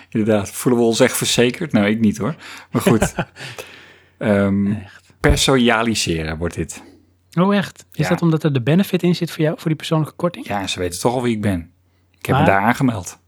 inderdaad. 0.09 0.49
Voelen 0.49 0.81
we 0.81 0.87
ons 0.87 0.99
echt 0.99 1.17
verzekerd? 1.17 1.71
Nou, 1.71 1.87
ik 1.87 1.99
niet 1.99 2.17
hoor. 2.17 2.35
Maar 2.71 2.81
goed. 2.81 3.13
Echt. 4.17 5.13
personaliseren 5.19 6.37
wordt 6.37 6.55
dit. 6.55 6.83
Oh, 7.35 7.55
echt? 7.55 7.85
Is 7.91 8.03
Ja. 8.03 8.09
dat 8.09 8.21
omdat 8.21 8.43
er 8.43 8.53
de 8.53 8.61
benefit 8.61 9.03
in 9.03 9.15
zit 9.15 9.31
voor 9.31 9.43
jou, 9.43 9.55
voor 9.57 9.67
die 9.67 9.75
persoonlijke 9.75 10.15
korting? 10.15 10.47
Ja, 10.47 10.67
ze 10.67 10.79
weten 10.79 10.99
toch 10.99 11.13
al 11.13 11.21
wie 11.21 11.35
ik 11.35 11.41
ben. 11.41 11.71
Ik 12.17 12.25
heb 12.25 12.35
Maar- 12.35 12.45
me 12.45 12.49
daar 12.51 12.61
aangemeld. 12.61 13.19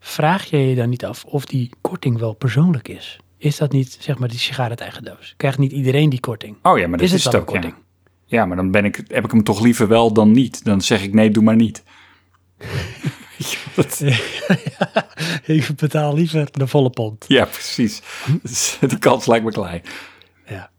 Vraag 0.00 0.44
je 0.44 0.56
je 0.58 0.74
dan 0.74 0.88
niet 0.88 1.04
af 1.04 1.24
of 1.24 1.44
die 1.44 1.70
korting 1.80 2.18
wel 2.18 2.32
persoonlijk 2.34 2.88
is? 2.88 3.18
Is 3.38 3.56
dat 3.56 3.72
niet, 3.72 3.96
zeg 4.00 4.18
maar, 4.18 4.28
die 4.28 4.38
sigaret 4.38 4.80
eigen 4.80 5.04
doos? 5.04 5.34
Krijgt 5.36 5.58
niet 5.58 5.72
iedereen 5.72 6.10
die 6.10 6.20
korting? 6.20 6.56
Oh 6.62 6.78
ja, 6.78 6.88
maar 6.88 6.98
dat 6.98 7.06
is 7.06 7.12
is, 7.12 7.24
het 7.24 7.34
ook. 7.34 7.40
Ja. 7.46 7.52
korting? 7.52 7.74
ja, 8.24 8.46
maar 8.46 8.56
dan 8.56 8.70
ben 8.70 8.84
ik, 8.84 9.00
heb 9.08 9.24
ik 9.24 9.30
hem 9.30 9.42
toch 9.44 9.60
liever 9.60 9.88
wel 9.88 10.12
dan 10.12 10.30
niet. 10.30 10.64
Dan 10.64 10.80
zeg 10.80 11.02
ik 11.02 11.14
nee, 11.14 11.30
doe 11.30 11.42
maar 11.42 11.56
niet. 11.56 11.82
Dat- 13.76 14.00
Ik 15.44 15.66
betaal 15.76 16.14
liever 16.14 16.48
de 16.52 16.66
volle 16.66 16.90
pond. 16.90 17.24
ja, 17.28 17.44
precies. 17.44 18.02
Die 18.80 18.98
kans 18.98 19.26
lijkt 19.26 19.44
me 19.44 19.50
klein. 19.50 19.82
Ja. 20.46 20.70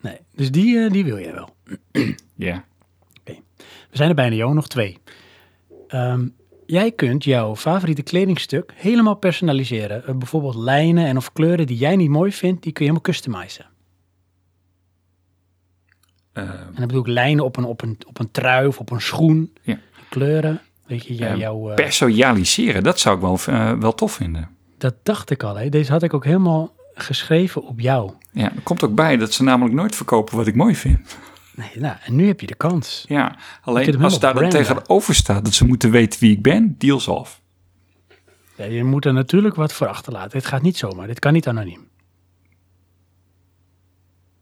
Nee, 0.00 0.16
dus 0.34 0.50
die, 0.50 0.78
eh, 0.84 0.90
die 0.90 1.04
wil 1.04 1.18
jij 1.18 1.32
wel. 1.34 1.56
Ja. 2.34 2.64
We 3.90 3.98
zijn 3.98 4.08
er 4.08 4.14
bijna, 4.14 4.34
Jo, 4.36 4.52
nog 4.52 4.68
twee. 4.68 4.98
Ehm, 5.88 6.26
jij 6.66 6.92
kunt 6.92 7.24
jouw 7.24 7.56
favoriete 7.56 8.02
kledingstuk 8.02 8.72
helemaal 8.74 9.14
personaliseren. 9.14 10.06
Eh, 10.06 10.14
bijvoorbeeld 10.14 10.54
lijnen 10.54 11.06
en 11.06 11.16
of 11.16 11.32
kleuren 11.32 11.66
die 11.66 11.76
jij 11.76 11.96
niet 11.96 12.08
mooi 12.08 12.32
vindt, 12.32 12.62
die 12.62 12.72
kun 12.72 12.84
je 12.84 12.90
helemaal 12.90 13.12
customizen. 13.14 13.66
Ehm, 16.32 16.46
En 16.48 16.74
dan 16.74 16.86
bedoel 16.86 17.00
ik 17.00 17.06
lijnen 17.06 17.44
op 17.44 17.56
een, 17.56 17.64
op 17.64 17.82
een, 17.82 17.98
op 18.06 18.18
een 18.18 18.30
trui 18.30 18.66
of 18.66 18.78
op 18.78 18.90
een 18.90 19.00
schoen. 19.00 19.52
Ja. 19.62 19.78
Kleuren. 20.08 20.60
Weet 20.86 21.04
je, 21.06 21.14
jou- 21.14 21.30
Ehm, 21.30 21.38
jouw, 21.40 21.68
eh, 21.68 21.74
personaliseren, 21.74 22.82
dat 22.82 23.00
zou 23.00 23.14
ik 23.16 23.20
wel, 23.22 23.38
eh, 23.46 23.72
wel 23.72 23.94
tof 23.94 24.12
vinden. 24.12 24.48
dat 24.78 24.94
dacht 25.02 25.30
ik 25.30 25.42
al. 25.42 25.56
Hè. 25.56 25.68
Deze 25.68 25.92
had 25.92 26.02
ik 26.02 26.14
ook 26.14 26.24
helemaal 26.24 26.74
geschreven 26.94 27.62
op 27.62 27.80
jou. 27.80 28.12
Ja, 28.30 28.44
er 28.54 28.60
komt 28.62 28.84
ook 28.84 28.94
bij 28.94 29.16
dat 29.16 29.32
ze 29.32 29.42
namelijk 29.42 29.74
nooit 29.74 29.94
verkopen 29.96 30.36
wat 30.36 30.46
ik 30.46 30.54
mooi 30.54 30.74
vind. 30.76 31.16
Nee, 31.54 31.70
nou, 31.74 31.96
en 32.04 32.16
nu 32.16 32.26
heb 32.26 32.40
je 32.40 32.46
de 32.46 32.54
kans. 32.54 33.04
Ja, 33.08 33.38
alleen 33.62 34.02
als 34.02 34.20
daar 34.20 34.34
dan 34.34 34.48
tegenover 34.48 35.14
staat 35.14 35.44
dat 35.44 35.54
ze 35.54 35.66
moeten 35.66 35.90
weten 35.90 36.20
wie 36.20 36.32
ik 36.32 36.42
ben, 36.42 36.74
deals 36.78 37.08
off. 37.08 37.40
Ja, 38.56 38.64
je 38.64 38.84
moet 38.84 39.04
er 39.04 39.12
natuurlijk 39.12 39.54
wat 39.54 39.72
voor 39.72 39.86
achterlaten. 39.86 40.30
Dit 40.30 40.46
gaat 40.46 40.62
niet 40.62 40.76
zomaar. 40.76 41.06
Dit 41.06 41.18
kan 41.18 41.32
niet 41.32 41.48
anoniem. 41.48 41.88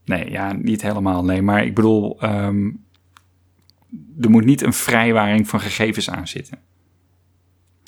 Nee, 0.05 0.31
ja, 0.31 0.53
niet 0.53 0.83
helemaal. 0.83 1.25
Nee, 1.25 1.43
maar 1.43 1.65
ik 1.65 1.75
bedoel, 1.75 2.21
ehm, 2.21 2.71
er 4.21 4.31
moet 4.31 4.45
niet 4.45 4.63
een 4.63 4.73
vrijwaring 4.73 5.49
van 5.49 5.61
gegevens 5.61 6.11
aan 6.11 6.29
zitten. 6.29 6.59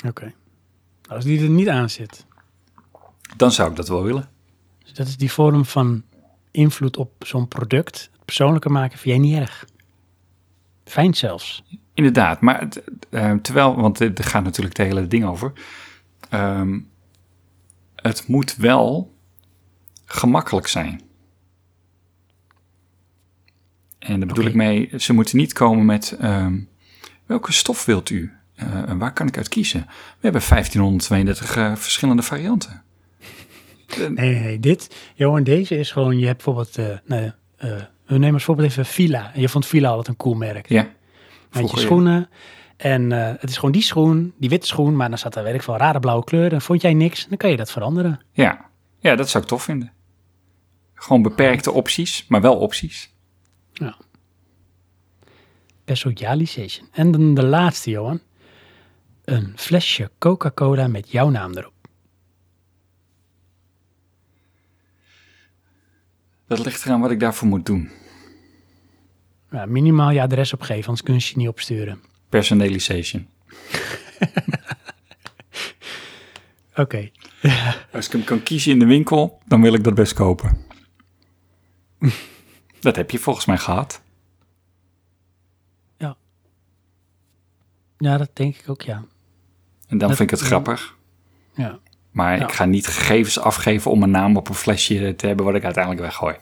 Oké. 0.07 0.33
Als 1.09 1.25
die 1.25 1.43
er 1.43 1.49
niet 1.49 1.69
aan 1.69 1.91
zit. 1.91 2.27
Dan 3.37 3.53
zou 3.53 3.71
ik 3.71 3.77
dat 3.77 3.89
wel 3.89 4.03
willen. 4.03 4.29
Dus 4.83 4.93
dat 4.93 5.07
is 5.07 5.17
die 5.17 5.33
vorm 5.33 5.65
van 5.65 6.03
invloed 6.51 6.97
op 6.97 7.13
zo'n 7.19 7.49
product. 7.49 8.11
Het 8.23 8.35
persoonlijker 8.35 8.71
maken 8.71 8.99
vind 8.99 9.17
jij 9.17 9.25
niet 9.25 9.39
erg. 9.41 9.65
Fijn 10.85 11.15
zelfs. 11.15 11.65
Inderdaad, 11.95 12.41
maar 12.41 12.69
eh, 13.11 13.33
terwijl, 13.33 13.77
want 13.77 14.01
er 14.01 14.13
gaat 14.25 14.45
natuurlijk 14.45 14.79
het 14.79 14.87
hele 14.87 15.07
ding 15.07 15.25
over. 15.25 15.53
Ehm, 16.29 16.81
het 17.97 18.27
moet 18.29 18.57
wel 18.57 19.15
gemakkelijk 20.05 20.67
zijn. 20.67 21.01
En 23.99 24.19
daar 24.19 24.29
bedoel 24.29 24.47
ik 24.47 24.55
mee, 24.55 24.91
ze 24.97 25.13
moeten 25.13 25.37
niet 25.37 25.53
komen 25.53 25.85
met 25.85 26.17
ehm, 26.21 26.61
welke 27.27 27.53
stof 27.53 27.85
wilt 27.85 28.11
u? 28.11 28.33
En 28.55 28.99
waar 28.99 29.13
kan 29.13 29.27
ik 29.27 29.37
uit 29.37 29.49
kiezen? 29.49 29.81
We 29.89 30.19
hebben 30.21 30.43
1532 30.49 31.57
eh, 31.57 31.77
verschillende 31.77 32.23
varianten. 32.23 32.83
Nee, 34.15 34.41
nee, 34.41 34.61
dit, 34.61 34.97
Johan, 35.15 35.43
deze 35.43 35.79
is 35.79 35.91
gewoon, 35.91 36.19
je 36.19 36.27
hebt 36.27 36.45
bijvoorbeeld, 36.45 37.03
we 38.13 38.19
nemen 38.19 38.35
als 38.35 38.45
voorbeeld 38.45 38.69
even 38.69 38.85
Fila. 38.87 39.35
En 39.35 39.41
je 39.41 39.49
vond 39.49 39.67
Fila 39.67 39.89
altijd 39.89 40.09
een 40.09 40.17
cool 40.17 40.35
merk. 40.35 40.69
Ja, 40.69 40.89
Met 41.53 41.71
je 41.71 41.79
schoenen. 41.79 42.29
En 42.77 43.13
eh, 43.13 43.35
het 43.41 43.51
is 43.51 43.57
gewoon 43.57 43.73
die 43.73 43.83
schoen, 43.83 44.35
die 44.39 44.49
witte 44.49 44.67
schoen, 44.67 44.97
maar 44.97 45.09
dan 45.09 45.19
zat 45.19 45.37
er, 45.37 45.43
weet 45.43 45.55
ik 45.55 45.63
veel, 45.63 45.77
rare 45.77 46.01
blauwe 46.01 46.25
kleuren. 46.25 46.61
Vond 46.63 46.83
jij 46.83 46.95
niks, 46.95 47.27
dan 47.29 47.37
kan 47.37 47.51
je 47.51 47.57
dat 47.57 47.71
veranderen. 47.71 48.21
ja. 48.33 48.71
ja, 48.99 49.15
dat 49.17 49.29
zou 49.29 49.43
ik 49.43 49.49
tof 49.49 49.63
vinden. 49.63 49.93
Gewoon 50.95 51.23
beperkte 51.23 51.73
opties, 51.73 52.25
maar 52.29 52.41
wel 52.41 52.57
opties. 52.59 53.15
Ja. 53.73 53.97
Personalization. 55.85 56.89
En 56.93 57.11
dan 57.11 57.35
de 57.35 57.45
laatste, 57.45 57.91
Johan. 57.91 58.21
Een 59.25 59.53
flesje 59.57 60.11
Coca-Cola 60.19 60.87
met 60.87 61.11
jouw 61.11 61.29
naam 61.29 61.57
erop. 61.57 61.73
Dat 66.47 66.65
ligt 66.65 66.85
eraan 66.85 67.01
wat 67.01 67.11
ik 67.11 67.21
daarvoor 67.21 67.49
moet 67.49 67.67
doen. 67.67 67.91
Ja, 69.53 69.67
minimaal 69.67 70.11
je 70.11 70.21
adres 70.23 70.53
opgeven, 70.53 70.85
anders 70.87 71.03
kun 71.03 71.15
je 71.15 71.25
het 71.27 71.37
niet 71.37 71.49
opsturen. 71.49 72.03
Personalization. 72.29 73.27
Oké. 76.77 77.11
Als 77.93 78.07
ik 78.07 78.13
hem 78.13 78.25
kan 78.25 78.43
kiezen 78.43 78.73
in 78.73 78.79
de 78.79 78.85
winkel, 78.87 79.39
dan 79.47 79.63
wil 79.63 79.75
ik 79.75 79.85
dat 79.85 79.95
best 79.95 80.13
kopen. 80.13 80.57
dat 82.81 82.97
heb 82.97 83.11
je 83.11 83.19
volgens 83.19 83.47
mij 83.47 83.59
gehad. 83.59 84.01
Ja, 87.99 88.17
dat 88.19 88.31
denk 88.33 88.57
ik 88.57 88.69
ook, 88.69 88.83
ja. 88.83 88.95
En 89.89 89.99
dan 89.99 90.09
Dat- 90.09 90.17
vind 90.17 90.21
ik 90.21 90.31
het 90.31 90.41
ja. 90.41 90.47
grappig. 90.47 90.97
Ja, 91.55 91.79
Maar 92.11 92.37
Ja. 92.39 92.43
ik 92.45 92.53
ga 92.53 92.65
niet 92.65 92.87
gegevens 92.87 93.39
afgeven 93.39 93.91
om 93.91 94.03
een 94.03 94.11
naam 94.11 94.37
op 94.37 94.49
een 94.49 94.55
flesje 94.55 95.15
te 95.17 95.27
hebben 95.27 95.45
wat 95.45 95.55
ik 95.55 95.65
uiteindelijk 95.65 96.05
weggooi. 96.05 96.37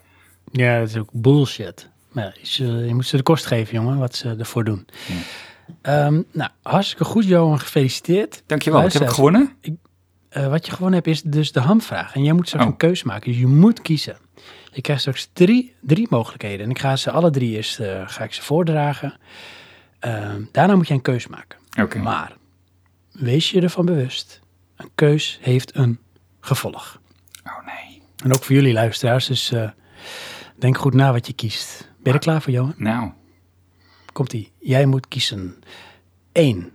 ja 0.52 0.78
dat 0.78 0.88
is 0.88 0.96
ook 0.96 1.08
bullshit. 1.12 1.88
Maar 2.12 2.36
je, 2.42 2.66
je 2.66 2.94
moet 2.94 3.06
ze 3.06 3.16
de 3.16 3.22
kost 3.22 3.46
geven, 3.46 3.74
jongen, 3.74 3.98
wat 3.98 4.14
ze 4.14 4.34
ervoor 4.38 4.64
doen. 4.64 4.86
Ja. 5.06 5.14
Ehm, 5.82 6.22
nou, 6.32 6.50
hartstikke 6.62 7.04
goed, 7.04 7.24
Johan. 7.24 7.60
Gefeliciteerd. 7.60 8.42
Dankjewel, 8.46 8.82
wat 8.82 8.92
heb 8.92 9.02
ik 9.02 9.08
Luister, 9.08 9.24
gewonnen? 9.24 9.56
Eh, 10.28 10.48
wat 10.48 10.66
je 10.66 10.72
gewonnen 10.72 10.94
hebt 10.94 11.06
is 11.06 11.22
dus 11.22 11.52
de 11.52 11.60
hamvraag. 11.60 12.14
En 12.14 12.22
jij 12.24 12.32
moet 12.32 12.46
straks 12.46 12.64
Oh. 12.64 12.70
een 12.70 12.76
keuze 12.76 13.06
maken. 13.06 13.30
Dus 13.30 13.40
je 13.40 13.46
moet 13.46 13.82
kiezen. 13.82 14.16
Je 14.72 14.80
krijgt 14.80 15.00
straks 15.02 15.30
drie, 15.32 15.74
drie 15.80 16.06
mogelijkheden. 16.10 16.64
En 16.64 16.70
ik 16.70 16.78
ga 16.78 16.96
ze 16.96 17.10
alle 17.10 17.30
drie 17.30 17.56
eerst 17.56 17.80
eh, 17.80 18.02
ga 18.08 18.24
ik 18.24 18.32
ze 18.32 18.42
voordragen. 18.42 19.18
Ehm, 19.98 20.42
daarna 20.52 20.74
moet 20.76 20.88
je 20.88 20.94
een 20.94 21.02
keuze 21.02 21.28
maken. 21.30 21.58
Maar 22.02 22.36
wees 23.12 23.50
je 23.50 23.60
ervan 23.60 23.84
bewust. 23.84 24.40
Een 24.76 24.90
keus 24.94 25.38
heeft 25.42 25.74
een 25.76 25.98
gevolg. 26.40 27.00
Oh 27.44 27.66
nee. 27.66 28.02
En 28.24 28.34
ook 28.34 28.42
voor 28.44 28.54
jullie 28.54 28.72
luisteraars. 28.72 29.26
Dus 29.26 29.52
eh, 29.52 29.70
denk 30.58 30.78
goed 30.78 30.94
na 30.94 31.12
wat 31.12 31.26
je 31.26 31.32
kiest. 31.32 31.89
Ben 32.02 32.12
je 32.12 32.18
er 32.18 32.18
klaar 32.18 32.42
voor, 32.42 32.52
Johan? 32.52 32.74
Nou, 32.76 33.10
Komt-ie. 34.12 34.52
Jij 34.58 34.86
moet 34.86 35.08
kiezen. 35.08 35.62
1. 36.32 36.72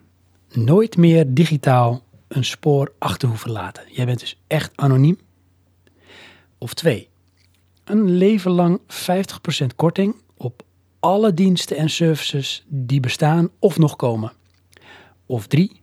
Nooit 0.51 0.97
meer 0.97 1.33
digitaal 1.33 2.03
een 2.27 2.45
spoor 2.45 2.93
achter 2.99 3.27
hoeven 3.27 3.51
laten. 3.51 3.83
Jij 3.91 4.05
bent 4.05 4.19
dus 4.19 4.41
echt 4.47 4.71
anoniem. 4.75 5.19
Of 6.57 6.73
2. 6.73 7.09
Een 7.83 8.17
leven 8.17 8.51
lang 8.51 8.79
50% 8.81 9.65
korting 9.75 10.15
op 10.37 10.63
alle 10.99 11.33
diensten 11.33 11.77
en 11.77 11.89
services 11.89 12.65
die 12.67 12.99
bestaan 12.99 13.49
of 13.59 13.77
nog 13.77 13.95
komen. 13.95 14.31
Of 15.25 15.47
3. 15.47 15.81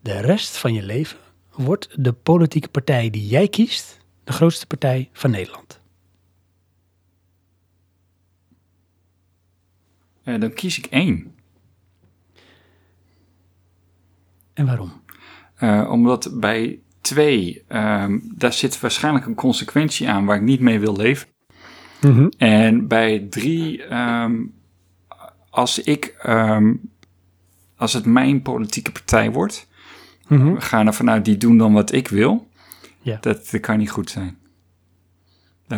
De 0.00 0.20
rest 0.20 0.56
van 0.56 0.74
je 0.74 0.82
leven 0.82 1.18
wordt 1.54 1.88
de 2.04 2.12
politieke 2.12 2.68
partij 2.68 3.10
die 3.10 3.26
jij 3.26 3.48
kiest 3.48 3.98
de 4.24 4.32
grootste 4.32 4.66
partij 4.66 5.08
van 5.12 5.30
Nederland. 5.30 5.79
Eh, 10.34 10.40
dan 10.40 10.52
kies 10.52 10.78
ik 10.78 10.86
één. 10.86 11.34
En 14.54 14.66
waarom? 14.66 14.92
Eh, 15.56 15.88
omdat 15.90 16.30
bij 16.40 16.78
twee, 17.00 17.64
ehm, 17.68 18.18
daar 18.34 18.52
zit 18.52 18.80
waarschijnlijk 18.80 19.26
een 19.26 19.34
consequentie 19.34 20.08
aan 20.08 20.24
waar 20.24 20.36
ik 20.36 20.42
niet 20.42 20.60
mee 20.60 20.78
wil 20.80 20.96
leven. 20.96 21.28
En 22.38 22.88
bij 22.88 23.26
drie, 23.30 23.82
ehm, 23.84 24.36
als 25.50 25.78
ik, 25.78 26.04
ehm, 26.22 26.74
als 27.76 27.92
het 27.92 28.04
mijn 28.04 28.42
politieke 28.42 28.92
partij 28.92 29.30
wordt, 29.32 29.68
Mhm. 30.28 30.52
we 30.54 30.60
gaan 30.60 30.86
ervan 30.86 31.10
uit 31.10 31.24
die 31.24 31.36
doen 31.36 31.58
dan 31.58 31.72
wat 31.72 31.92
ik 31.92 32.08
wil, 32.08 32.48
Ja. 33.02 33.18
dat, 33.20 33.48
dat 33.50 33.60
kan 33.60 33.78
niet 33.78 33.90
goed 33.90 34.10
zijn. 34.10 34.38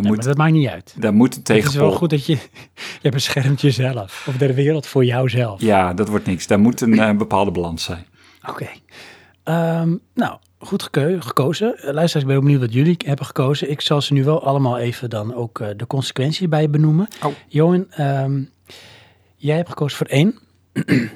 Moet, 0.00 0.10
maar 0.16 0.24
dat 0.24 0.36
maakt 0.36 0.52
niet 0.52 0.68
uit. 0.68 0.94
daar 0.98 1.14
moet 1.14 1.34
het 1.34 1.48
Het 1.48 1.64
is 1.64 1.74
wel 1.74 1.92
goed 1.92 2.10
dat 2.10 2.26
je, 2.26 2.38
je 3.02 3.10
beschermt 3.10 3.60
jezelf. 3.60 4.24
Of 4.28 4.36
de 4.36 4.54
wereld 4.54 4.86
voor 4.86 5.04
jouzelf. 5.04 5.60
Ja, 5.60 5.94
dat 5.94 6.08
wordt 6.08 6.26
niks. 6.26 6.46
Daar 6.46 6.60
moet 6.60 6.80
een 6.80 6.98
eh, 6.98 7.16
bepaalde 7.16 7.50
balans 7.50 7.84
zijn. 7.84 8.04
Oké. 8.48 8.68
Ehm, 9.42 9.96
nou, 10.14 10.38
goed 10.58 10.82
geko- 10.82 11.20
gekozen. 11.20 11.68
Uh, 11.76 11.82
luisteraars, 11.82 12.14
ik 12.14 12.26
ben 12.26 12.36
ook 12.36 12.42
benieuwd 12.42 12.60
wat 12.60 12.72
jullie 12.72 12.96
hebben 13.04 13.26
gekozen. 13.26 13.70
Ik 13.70 13.80
zal 13.80 14.00
ze 14.00 14.12
nu 14.12 14.24
wel 14.24 14.44
allemaal 14.44 14.78
even 14.78 15.10
dan 15.10 15.34
ook 15.34 15.60
eh, 15.60 15.68
de 15.76 15.86
consequenties 15.86 16.48
bij 16.48 16.70
benoemen. 16.70 17.08
Oh. 17.22 17.32
Johan, 17.48 17.90
ehm, 17.90 18.42
jij 19.36 19.56
hebt 19.56 19.68
gekozen 19.68 19.96
voor 19.96 20.06
één. 20.06 20.38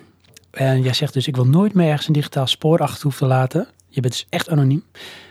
en 0.51 0.83
jij 0.83 0.93
zegt 0.95 1.13
dus, 1.13 1.27
ik 1.27 1.37
wil 1.37 1.47
nooit 1.47 1.75
meer 1.75 1.89
ergens 1.89 2.07
een 2.07 2.13
digitaal 2.13 2.47
spoor 2.47 2.79
achter 2.79 3.03
hoeven 3.03 3.21
te 3.27 3.35
laten. 3.35 3.67
Je 3.89 4.01
bent 4.01 4.13
dus 4.13 4.27
echt 4.29 4.49
anoniem. 4.49 4.85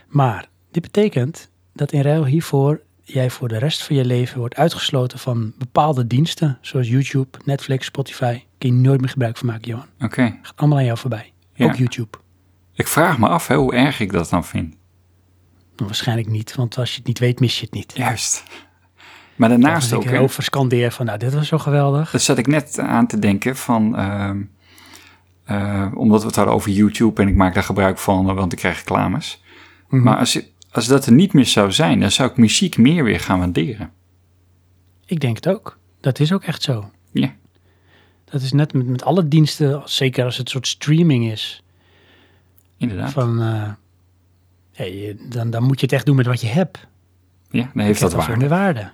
Maar 0.07 0.47
dit 0.71 0.81
betekent 0.81 1.49
dat 1.73 1.91
in 1.91 2.01
ruil 2.01 2.25
hiervoor 2.25 2.81
jij 3.07 3.29
voor 3.29 3.47
de 3.47 3.57
rest 3.57 3.83
van 3.83 3.95
je 3.95 4.05
leven 4.05 4.39
wordt 4.39 4.55
uitgesloten 4.55 5.19
van 5.19 5.53
bepaalde 5.57 6.07
diensten. 6.07 6.57
Zoals 6.61 6.87
YouTube, 6.89 7.37
Netflix, 7.45 7.85
Spotify. 7.85 8.41
Kun 8.57 8.75
je 8.75 8.81
nooit 8.81 8.99
meer 9.01 9.09
gebruik 9.09 9.37
van 9.37 9.47
maken, 9.47 9.67
Johan. 9.67 9.85
Oké. 9.99 10.37
Gaat 10.41 10.53
allemaal 10.55 10.77
aan 10.77 10.85
jou 10.85 10.97
voorbij. 10.97 11.33
Ja. 11.53 11.65
Ook 11.65 11.75
YouTube. 11.75 12.17
Ik 12.73 12.87
vraag 12.87 13.17
me 13.17 13.27
af 13.27 13.47
hè, 13.47 13.55
hoe 13.55 13.73
erg 13.75 13.99
ik 13.99 14.11
dat 14.11 14.29
dan 14.29 14.45
vind. 14.45 14.69
Nou, 15.75 15.85
Waarschijnlijk 15.89 16.27
niet, 16.27 16.55
want 16.55 16.77
als 16.77 16.91
je 16.91 16.97
het 16.97 17.07
niet 17.07 17.19
weet, 17.19 17.39
mis 17.39 17.59
je 17.59 17.65
het 17.65 17.73
niet. 17.73 17.93
Juist. 17.95 18.43
Maar 19.35 19.49
daarnaast 19.49 19.91
Als 19.91 20.01
ook, 20.01 20.09
ik 20.09 20.15
erover 20.15 20.43
scandeer 20.43 20.91
van, 20.91 21.05
nou, 21.05 21.17
dit 21.17 21.33
was 21.33 21.47
zo 21.47 21.57
geweldig. 21.57 22.11
daar 22.11 22.21
zat 22.21 22.37
ik 22.37 22.47
net 22.47 22.79
aan 22.79 23.07
te 23.07 23.19
denken 23.19 23.55
van, 23.55 23.95
ehm, 23.97 24.41
eh, 25.45 25.91
omdat 25.95 26.21
we 26.21 26.27
het 26.27 26.35
hadden 26.35 26.53
over 26.53 26.71
YouTube 26.71 27.21
en 27.21 27.27
ik 27.27 27.35
maak 27.35 27.53
daar 27.53 27.63
gebruik 27.63 27.97
van, 27.97 28.35
want 28.35 28.51
ik 28.53 28.57
krijg 28.57 28.77
reclames. 28.77 29.43
Mhm. 29.89 30.03
Maar 30.03 30.17
als, 30.17 30.33
je- 30.33 30.47
als 30.75 30.87
dat 30.87 31.05
er 31.05 31.11
niet 31.11 31.33
meer 31.33 31.45
zou 31.45 31.71
zijn, 31.71 31.99
dan 31.99 32.11
zou 32.11 32.29
ik 32.31 32.37
muziek 32.37 32.77
meer 32.77 33.03
weer 33.03 33.19
gaan 33.19 33.39
waarderen. 33.39 33.91
Ik 35.05 35.19
denk 35.19 35.35
het 35.35 35.47
ook. 35.47 35.79
Dat 36.01 36.19
is 36.19 36.31
ook 36.33 36.43
echt 36.43 36.61
zo. 36.61 36.91
Ja. 37.11 37.33
Dat 38.25 38.41
is 38.41 38.51
net 38.51 38.73
met, 38.73 38.85
met 38.87 39.03
alle 39.03 39.27
diensten, 39.27 39.81
zeker 39.85 40.25
als 40.25 40.37
het 40.37 40.49
soort 40.49 40.67
streaming 40.67 41.31
is. 41.31 41.63
Inderdaad. 42.77 43.11
Van, 43.11 43.41
eh, 43.41 43.71
je- 45.03 45.25
dan, 45.29 45.49
dan 45.49 45.63
moet 45.63 45.79
je 45.79 45.85
het 45.85 45.95
echt 45.95 46.05
doen 46.05 46.15
met 46.15 46.25
wat 46.25 46.41
je 46.41 46.47
hebt. 46.47 46.87
Ja, 47.49 47.69
dan 47.73 47.83
heeft 47.83 47.99
dat 47.99 48.11
veel 48.13 48.19
waar. 48.27 48.37
meer 48.37 48.49
waarde. 48.49 48.89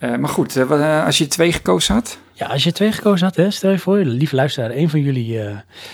Eh, 0.00 0.16
maar 0.16 0.28
goed, 0.28 0.56
eh, 0.56 0.96
eh, 0.98 1.04
als 1.04 1.18
je 1.18 1.26
twee 1.26 1.52
gekozen 1.52 1.94
had, 1.94 2.18
Ja, 2.32 2.46
als 2.46 2.64
je 2.64 2.72
twee 2.72 2.92
gekozen 2.92 3.26
had, 3.26 3.36
hè, 3.36 3.50
stel 3.50 3.70
je 3.70 3.78
voor, 3.78 3.98
lieve 3.98 4.34
luisteraar, 4.34 4.70
een 4.70 4.90
van 4.90 5.00
jullie 5.00 5.38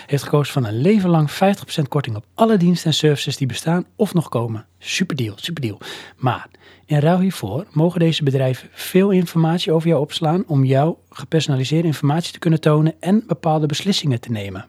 heeft 0.07 0.23
gekozen 0.23 0.53
van 0.53 0.65
een 0.65 0.81
leven 0.81 1.11
lang 1.11 1.31
50% 1.31 1.89
korting 1.89 2.17
op 2.17 2.25
alle 2.35 2.57
diensten 2.57 2.91
en 2.91 2.97
services 2.97 3.37
die 3.37 3.47
bestaan 3.47 3.85
of 3.97 4.15
nog 4.15 4.29
komen. 4.29 4.67
Super 4.79 5.17
deal, 5.17 5.35
super 5.37 5.63
deal. 5.63 5.79
Maar 6.17 6.49
in 6.85 6.99
ruil 6.99 7.21
hiervoor 7.21 7.67
mogen 7.73 8.01
deze 8.01 8.25
bedrijven 8.25 8.69
veel 8.73 9.11
informatie 9.11 9.73
over 9.73 9.89
jou 9.89 10.01
opslaan 10.01 10.45
om 10.47 10.65
jou 10.65 10.97
gepersonaliseerde 11.11 11.87
informatie 11.87 12.33
te 12.33 12.39
kunnen 12.39 12.61
tonen 12.61 12.95
en 13.01 13.25
bepaalde 13.27 13.67
beslissingen 13.67 14.21
te 14.21 14.31
nemen. 14.31 14.67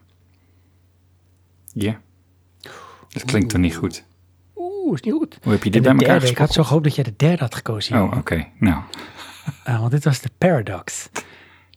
ja. 1.72 2.00
Dat 3.08 3.24
klinkt 3.24 3.50
toch 3.50 3.60
niet 3.60 3.76
goed? 3.76 4.04
Oeh, 4.56 4.94
is 4.94 5.00
niet 5.00 5.14
goed. 5.14 5.38
Hoe 5.42 5.52
heb 5.52 5.62
je 5.62 5.70
dit 5.70 5.82
bij 5.82 5.92
elkaar 5.92 6.08
derde, 6.08 6.28
ik 6.28 6.38
had 6.38 6.52
zo 6.52 6.62
gehoopt 6.62 6.84
dat 6.84 6.94
jij 6.94 7.04
de 7.04 7.14
derde 7.16 7.42
had 7.42 7.54
gekozen. 7.54 8.02
Oh, 8.02 8.16
oké. 8.16 8.46
Nou, 8.58 8.82
Ah, 9.64 9.78
want 9.78 9.90
dit 9.90 10.04
was 10.04 10.20
de 10.20 10.30
paradox. 10.38 11.08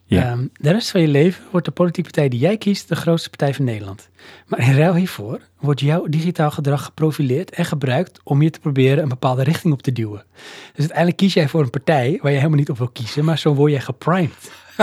Ja. 0.06 0.24
Ehm, 0.26 0.46
de 0.54 0.72
rest 0.72 0.92
van 0.92 1.02
je 1.02 1.08
leven 1.08 1.44
wordt 1.52 1.66
de 1.66 1.72
politieke 1.72 2.10
partij 2.10 2.30
die 2.30 2.40
jij 2.40 2.58
kiest 2.58 2.88
de 2.90 2.96
grootste 2.96 3.30
partij 3.30 3.54
van 3.54 3.66
Nederland. 3.66 4.10
Maar 4.48 4.60
in 4.60 4.76
ruil 4.76 4.96
hiervoor 4.96 5.40
wordt 5.60 5.80
jouw 5.80 6.08
digitaal 6.08 6.52
gedrag 6.52 6.86
geprofileerd 6.86 7.50
en 7.52 7.66
gebruikt 7.66 8.20
om 8.24 8.42
je 8.42 8.50
te 8.50 8.60
proberen 8.60 9.04
een 9.04 9.10
bepaalde 9.10 9.44
richting 9.44 9.74
op 9.74 9.82
te 9.82 9.92
duwen. 9.92 10.24
Dus 10.70 10.80
uiteindelijk 10.80 11.18
kies 11.18 11.34
jij 11.34 11.48
voor 11.48 11.62
een 11.62 11.70
partij 11.70 12.20
waar 12.22 12.32
je 12.32 12.38
helemaal 12.38 12.60
niet 12.60 12.70
op 12.70 12.78
wil 12.78 12.90
kiezen, 12.90 13.26
maar 13.26 13.38
zo 13.40 13.54
word 13.54 13.72
jij 13.72 13.82
geprimed. 13.82 14.52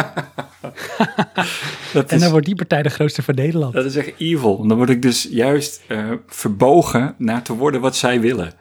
dat 1.92 2.10
En 2.10 2.16
is, 2.16 2.20
dan 2.20 2.30
wordt 2.30 2.46
die 2.46 2.54
partij 2.54 2.82
de 2.82 2.88
grootste 2.88 3.22
van 3.22 3.34
Nederland. 3.34 3.74
dat 3.74 3.84
is 3.84 3.96
echt 3.96 4.12
evil. 4.18 4.66
Dan 4.66 4.76
word 4.76 4.90
ik 4.90 5.02
dus 5.02 5.28
juist 5.30 5.82
eh, 5.88 6.10
verbogen 6.26 7.14
naar 7.18 7.42
te 7.42 7.54
worden 7.54 7.80
wat 7.80 7.96
zij 7.96 8.20
willen. 8.20 8.52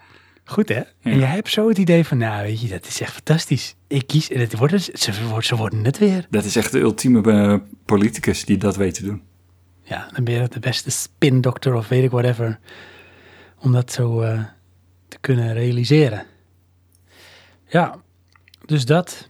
Goed 0.49 0.69
hè? 0.69 0.81
En 1.01 1.19
jij 1.19 1.27
hebt 1.29 1.49
zo 1.49 1.67
het 1.67 1.77
idee 1.77 2.03
van, 2.05 2.17
nou 2.17 2.43
weet 2.43 2.61
je, 2.61 2.67
dat 2.67 2.87
is 2.87 3.01
echt 3.01 3.13
fantastisch. 3.13 3.75
Ik 3.87 4.07
kies 4.07 4.29
en 4.29 4.39
het 4.39 4.57
wordt, 4.57 4.73
het- 4.73 4.99
ze, 4.99 5.23
worden- 5.23 5.43
ze 5.43 5.55
worden 5.55 5.83
het 5.85 5.97
weer. 5.97 6.25
Dat 6.29 6.43
is 6.43 6.55
echt 6.55 6.71
de 6.71 6.79
ultieme 6.79 7.31
eh, 7.31 7.55
politicus 7.85 8.45
die 8.45 8.57
dat 8.57 8.75
weet 8.75 8.93
te 8.93 9.03
doen. 9.03 9.21
Ja, 9.83 10.09
dan 10.13 10.23
ben 10.23 10.33
je 10.41 10.47
de 10.47 10.59
beste 10.59 10.89
spin 10.89 11.41
doctor 11.41 11.73
of 11.75 11.87
weet 11.87 12.03
ik 12.03 12.11
whatever. 12.11 12.59
Om 13.59 13.71
dat 13.71 13.91
zo 13.91 14.21
eh, 14.21 14.43
te 15.07 15.17
kunnen 15.21 15.53
realiseren. 15.53 16.25
Ja, 17.67 17.95
dus 18.65 18.85
dat, 18.85 19.27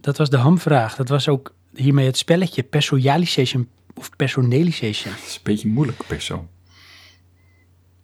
dat 0.00 0.16
was 0.16 0.30
de 0.30 0.36
hamvraag. 0.36 0.96
Dat 0.96 1.08
was 1.08 1.28
ook 1.28 1.54
hiermee 1.74 2.06
het 2.06 2.16
spelletje 2.18 2.62
personalization 2.62 3.68
of 3.94 4.10
personalization. 4.16 5.14
Dat 5.14 5.22
is 5.26 5.34
een 5.34 5.40
beetje 5.42 5.68
moeilijk 5.68 6.06
per 6.06 6.20
zo. 6.20 6.48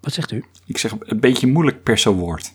Wat 0.05 0.12
zegt 0.12 0.31
u? 0.31 0.44
Ik 0.66 0.78
zeg 0.78 0.94
een 1.00 1.20
beetje 1.20 1.47
moeilijk 1.47 1.83
per 1.83 1.99
zo 1.99 2.15
woord. 2.15 2.55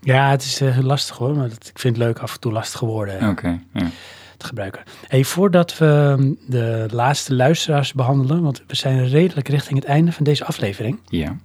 Ja, 0.00 0.30
het 0.30 0.42
is 0.42 0.60
eh, 0.60 0.78
lastig 0.78 1.16
hoor. 1.16 1.36
Maar 1.36 1.48
dat, 1.48 1.68
ik 1.68 1.78
vind 1.78 1.96
het 1.96 2.04
leuk 2.04 2.18
af 2.18 2.34
en 2.34 2.40
toe 2.40 2.52
lastig 2.52 2.78
geworden 2.78 3.18
eh, 3.18 3.28
Oké. 3.28 3.60
ja. 3.72 3.90
te 4.36 4.46
gebruiken. 4.46 4.82
Hey, 5.08 5.24
voordat 5.24 5.78
we 5.78 6.14
mm, 6.18 6.38
de 6.46 6.88
laatste 6.90 7.34
luisteraars 7.34 7.92
behandelen, 7.92 8.42
want 8.42 8.62
we 8.66 8.76
zijn 8.76 9.08
redelijk 9.08 9.48
richting 9.48 9.78
het 9.78 9.88
einde 9.88 10.12
van 10.12 10.24
deze 10.24 10.44
aflevering, 10.44 11.00
ja. 11.08 11.36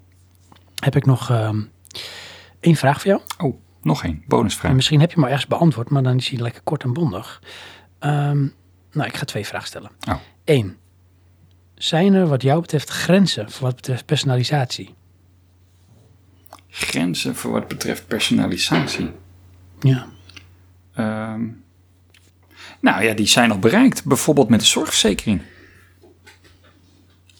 heb 0.80 0.95
ik 0.95 1.05
nog 1.05 1.30
ehm, 1.30 1.61
één 2.59 2.75
vraag 2.75 3.01
voor 3.01 3.11
jou. 3.11 3.22
Oh, 3.38 3.59
nog 3.81 4.03
één. 4.03 4.23
Bonusvraag. 4.27 4.69
En 4.69 4.75
misschien 4.75 4.99
heb 4.99 5.09
je 5.09 5.15
hem 5.15 5.23
al 5.23 5.30
ergens 5.30 5.49
beantwoord, 5.49 5.89
maar 5.89 6.03
dan 6.03 6.17
is 6.17 6.30
hij 6.30 6.39
lekker 6.39 6.61
kort 6.61 6.83
en 6.83 6.93
bondig. 6.93 7.41
Ehm, 7.99 8.47
nou, 8.91 9.07
ik 9.07 9.17
ga 9.17 9.25
twee 9.25 9.45
vragen 9.45 9.67
stellen. 9.67 9.91
Oh. 10.09 10.15
Eén. 10.45 10.77
Zijn 11.75 12.13
er 12.13 12.27
wat 12.27 12.41
jou 12.41 12.61
betreft 12.61 12.89
grenzen 12.89 13.51
voor 13.51 13.65
wat 13.65 13.75
betreft 13.75 14.05
personalisatie? 14.05 14.95
Grenzen 16.75 17.35
voor 17.35 17.51
wat 17.51 17.67
betreft 17.67 18.07
personalisatie. 18.07 19.11
Ja. 19.79 20.07
Ehm, 20.93 21.47
nou 22.79 23.03
ja, 23.03 23.13
die 23.13 23.25
zijn 23.25 23.51
al 23.51 23.59
bereikt. 23.59 24.05
Bijvoorbeeld 24.05 24.49
met 24.49 24.59
de 24.59 24.65
zorgverzekering. 24.65 25.41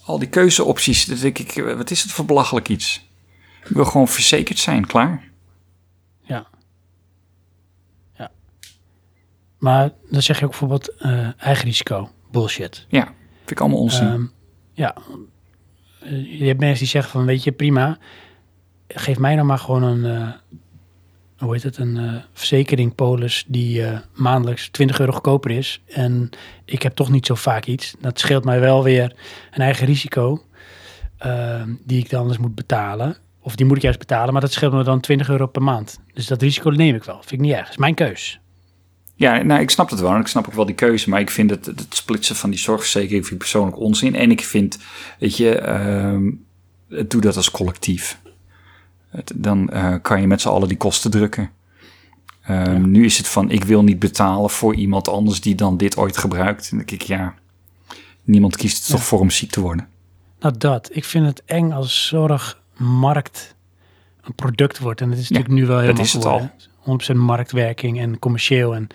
Al 0.05 0.19
die 0.19 0.29
keuzeopties, 0.29 1.05
dat 1.05 1.19
denk 1.19 1.39
ik, 1.39 1.55
eh, 1.55 1.75
wat 1.75 1.91
is 1.91 2.01
het 2.01 2.11
voor 2.11 2.25
belachelijk 2.25 2.69
iets? 2.69 3.07
Ik 3.63 3.75
wil 3.75 3.85
gewoon 3.85 4.07
verzekerd 4.07 4.59
zijn, 4.59 4.87
klaar. 4.87 5.23
Ja. 6.21 6.47
Ja. 8.17 8.31
Maar 9.57 9.91
dan 10.09 10.21
zeg 10.21 10.39
je 10.39 10.43
ook 10.45 10.49
bijvoorbeeld 10.49 10.95
eh, 10.97 11.41
eigen 11.43 11.65
risico. 11.65 12.11
Bullshit. 12.31 12.85
Ja, 12.89 13.05
vind 13.37 13.51
ik 13.51 13.59
allemaal 13.59 13.79
onzin. 13.79 14.07
Ehm, 14.07 14.25
ja. 14.73 14.95
Eh, 15.99 16.39
je 16.39 16.45
hebt 16.45 16.59
mensen 16.59 16.79
die 16.79 16.87
zeggen 16.87 17.11
van, 17.11 17.25
weet 17.25 17.43
je, 17.43 17.51
prima. 17.51 17.97
Geef 18.93 19.19
mij 19.19 19.35
nou 19.35 19.47
maar 19.47 19.59
gewoon 19.59 19.83
een, 19.83 20.05
eh, 20.05 20.30
hoe 21.38 21.53
heet 21.53 21.63
het, 21.63 21.77
een 21.77 21.97
eh, 21.97 22.13
verzekering 22.33 22.95
polis 22.95 23.45
die 23.47 23.85
eh, 23.85 23.99
maandelijks 24.13 24.69
20 24.69 24.99
euro 24.99 25.11
goedkoper 25.11 25.51
is. 25.51 25.81
En 25.88 26.30
ik 26.65 26.83
heb 26.83 26.95
toch 26.95 27.09
niet 27.09 27.25
zo 27.25 27.35
vaak 27.35 27.65
iets. 27.65 27.95
Dat 27.99 28.19
scheelt 28.19 28.45
mij 28.45 28.59
wel 28.59 28.83
weer 28.83 29.15
een 29.51 29.61
eigen 29.61 29.85
risico 29.85 30.43
ehm, 31.17 31.69
die 31.85 31.99
ik 31.99 32.09
dan 32.09 32.19
anders 32.19 32.39
moet 32.39 32.55
betalen. 32.55 33.17
Of 33.39 33.55
die 33.55 33.65
moet 33.65 33.77
ik 33.77 33.83
juist 33.83 33.99
betalen, 33.99 34.33
maar 34.33 34.41
dat 34.41 34.51
scheelt 34.51 34.73
me 34.73 34.83
dan 34.83 34.99
20 34.99 35.30
euro 35.30 35.47
per 35.47 35.63
maand. 35.63 35.99
Dus 36.13 36.27
dat 36.27 36.41
risico 36.41 36.69
neem 36.69 36.95
ik 36.95 37.03
wel. 37.03 37.19
Vind 37.19 37.31
ik 37.31 37.39
niet 37.39 37.51
erg. 37.51 37.69
is 37.69 37.77
mijn 37.77 37.95
keus. 37.95 38.39
Ja, 39.15 39.41
nou, 39.41 39.61
ik 39.61 39.69
snap 39.69 39.89
het 39.89 39.99
wel. 39.99 40.13
en 40.13 40.19
Ik 40.19 40.27
snap 40.27 40.47
ook 40.47 40.53
wel 40.53 40.65
die 40.65 40.75
keuze. 40.75 41.09
Maar 41.09 41.19
ik 41.19 41.30
vind 41.30 41.49
het, 41.49 41.65
het 41.65 41.85
splitsen 41.89 42.35
van 42.35 42.49
die 42.49 42.59
zorgverzekering 42.59 43.38
persoonlijk 43.38 43.77
onzin. 43.80 44.15
En 44.15 44.31
ik 44.31 44.43
vind, 44.43 44.77
weet 45.19 45.38
je, 45.38 45.55
ehm, 45.55 46.31
doe 47.07 47.22
dat 47.22 47.35
als 47.35 47.51
collectief. 47.51 48.22
Het- 49.16 49.32
dan 49.35 49.69
eh, 49.69 49.95
kan 50.01 50.22
je 50.22 50.27
met 50.27 50.42
z'n 50.42 50.48
allen 50.48 50.67
die 50.67 50.77
kosten 50.77 51.11
drukken. 51.11 51.50
Ehm, 52.43 52.92
Nu 52.92 53.06
is 53.06 53.17
het 53.17 53.27
van, 53.27 53.50
ik 53.51 53.64
wil 53.64 53.83
niet 53.83 54.00
betalen 54.00 54.50
voor 54.50 54.75
iemand 54.75 55.08
anders 55.08 55.42
die 55.42 55.56
dan 55.56 55.77
dit 55.77 55.98
ooit 55.98 56.17
gebruikt. 56.17 56.61
En 56.72 56.77
dan 56.77 56.85
denk 56.85 57.01
ik, 57.01 57.08
ja, 57.08 57.33
niemand 58.24 58.56
kiest 58.58 58.90
toch 58.90 59.03
voor 59.03 59.19
om 59.19 59.30
ziek 59.30 59.51
te 59.51 59.61
worden. 59.61 59.88
Nou, 60.40 60.56
dat. 60.58 60.90
Ik 60.92 61.03
vind 61.06 61.25
het 61.25 61.43
eng 61.45 61.72
als 61.72 62.08
zorgmarkt 62.08 63.56
een 64.22 64.33
product 64.35 64.80
wordt. 64.80 65.01
En 65.01 65.09
dat 65.09 65.17
is 65.19 65.30
natuurlijk 65.30 65.59
nu 65.59 65.66
wel 65.67 65.80
helemaal 65.80 66.01
is 66.01 66.14
het 66.14 66.24
geworden. 66.24 66.51
100% 66.80 67.17
marktwerking 67.17 68.00
en 68.00 68.19
commercieel. 68.19 68.75
En 68.75 68.88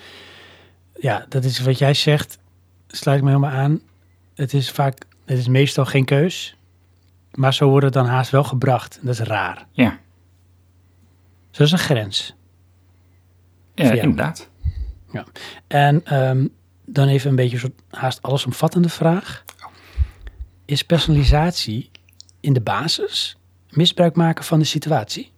ja, 1.01 1.27
dat 1.29 1.45
is 1.45 1.61
wat 1.61 1.79
jij 1.79 1.95
zegt. 1.95 2.39
Sluit 2.87 3.19
ik 3.19 3.25
me 3.25 3.31
helemaal 3.31 3.51
aan. 3.59 3.81
Het 4.35 4.55
is 4.55 4.71
vaak, 4.71 4.99
het 5.25 5.39
is 5.39 5.49
meestal 5.49 5.85
geen 5.85 6.05
keus. 6.05 6.57
Maar 7.35 7.55
zo 7.55 7.69
wordt 7.69 7.85
het 7.85 7.95
dan 7.95 8.07
haast 8.07 8.31
wel 8.31 8.45
gebracht. 8.45 8.99
Dat 9.03 9.15
is 9.15 9.21
raar. 9.21 9.67
Ja, 9.73 9.99
dat 11.59 11.67
is 11.67 11.73
een 11.73 11.79
grens. 11.79 12.35
ja, 13.75 13.93
inderdaad. 13.93 14.49
En 15.67 16.05
ehm, 16.05 16.47
dan 16.85 17.09
even 17.09 17.31
een 17.31 17.37
beetje 17.37 17.55
een 17.55 17.61
soort 17.61 17.81
haast 17.91 18.23
allesomvattende 18.23 18.89
vraag. 18.89 19.45
Is 20.65 20.83
personalisatie 20.83 21.91
in 22.41 22.53
de 22.53 22.61
basis 22.61 23.37
misbruik 23.71 24.17
maken 24.17 24.45
van 24.45 24.59
de 24.59 24.65
situatie? 24.65 25.33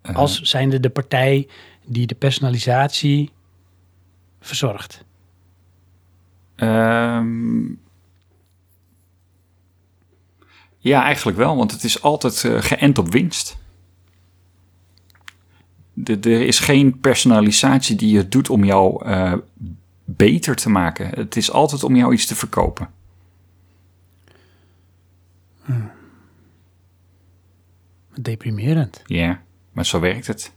Eh, 0.00 0.16
Als 0.16 0.40
zijnde 0.40 0.80
de 0.80 0.90
partij 0.90 1.48
die 1.86 2.06
de 2.06 2.14
personalisatie 2.14 3.30
verzorgt. 4.40 5.04
Ehm, 6.56 7.64
ja, 10.84 11.02
eigenlijk 11.02 11.36
wel, 11.36 11.56
want 11.56 11.70
het 11.70 11.84
is 11.84 12.02
altijd 12.02 12.44
eh, 12.44 12.62
geënt 12.62 12.98
op 12.98 13.12
winst. 13.12 13.56
De, 15.92 16.18
er 16.20 16.46
is 16.46 16.58
geen 16.58 17.00
personalisatie 17.00 17.96
die 17.96 18.14
je 18.14 18.28
doet 18.28 18.50
om 18.50 18.64
jou 18.64 19.04
eh, 19.04 19.32
beter 20.04 20.56
te 20.56 20.70
maken. 20.70 21.08
Het 21.08 21.36
is 21.36 21.50
altijd 21.50 21.84
om 21.84 21.96
jou 21.96 22.12
iets 22.12 22.26
te 22.26 22.34
verkopen. 22.34 22.90
Deprimerend. 28.14 29.02
Ja, 29.06 29.42
maar 29.72 29.86
zo 29.86 30.00
werkt 30.00 30.26
het. 30.26 30.52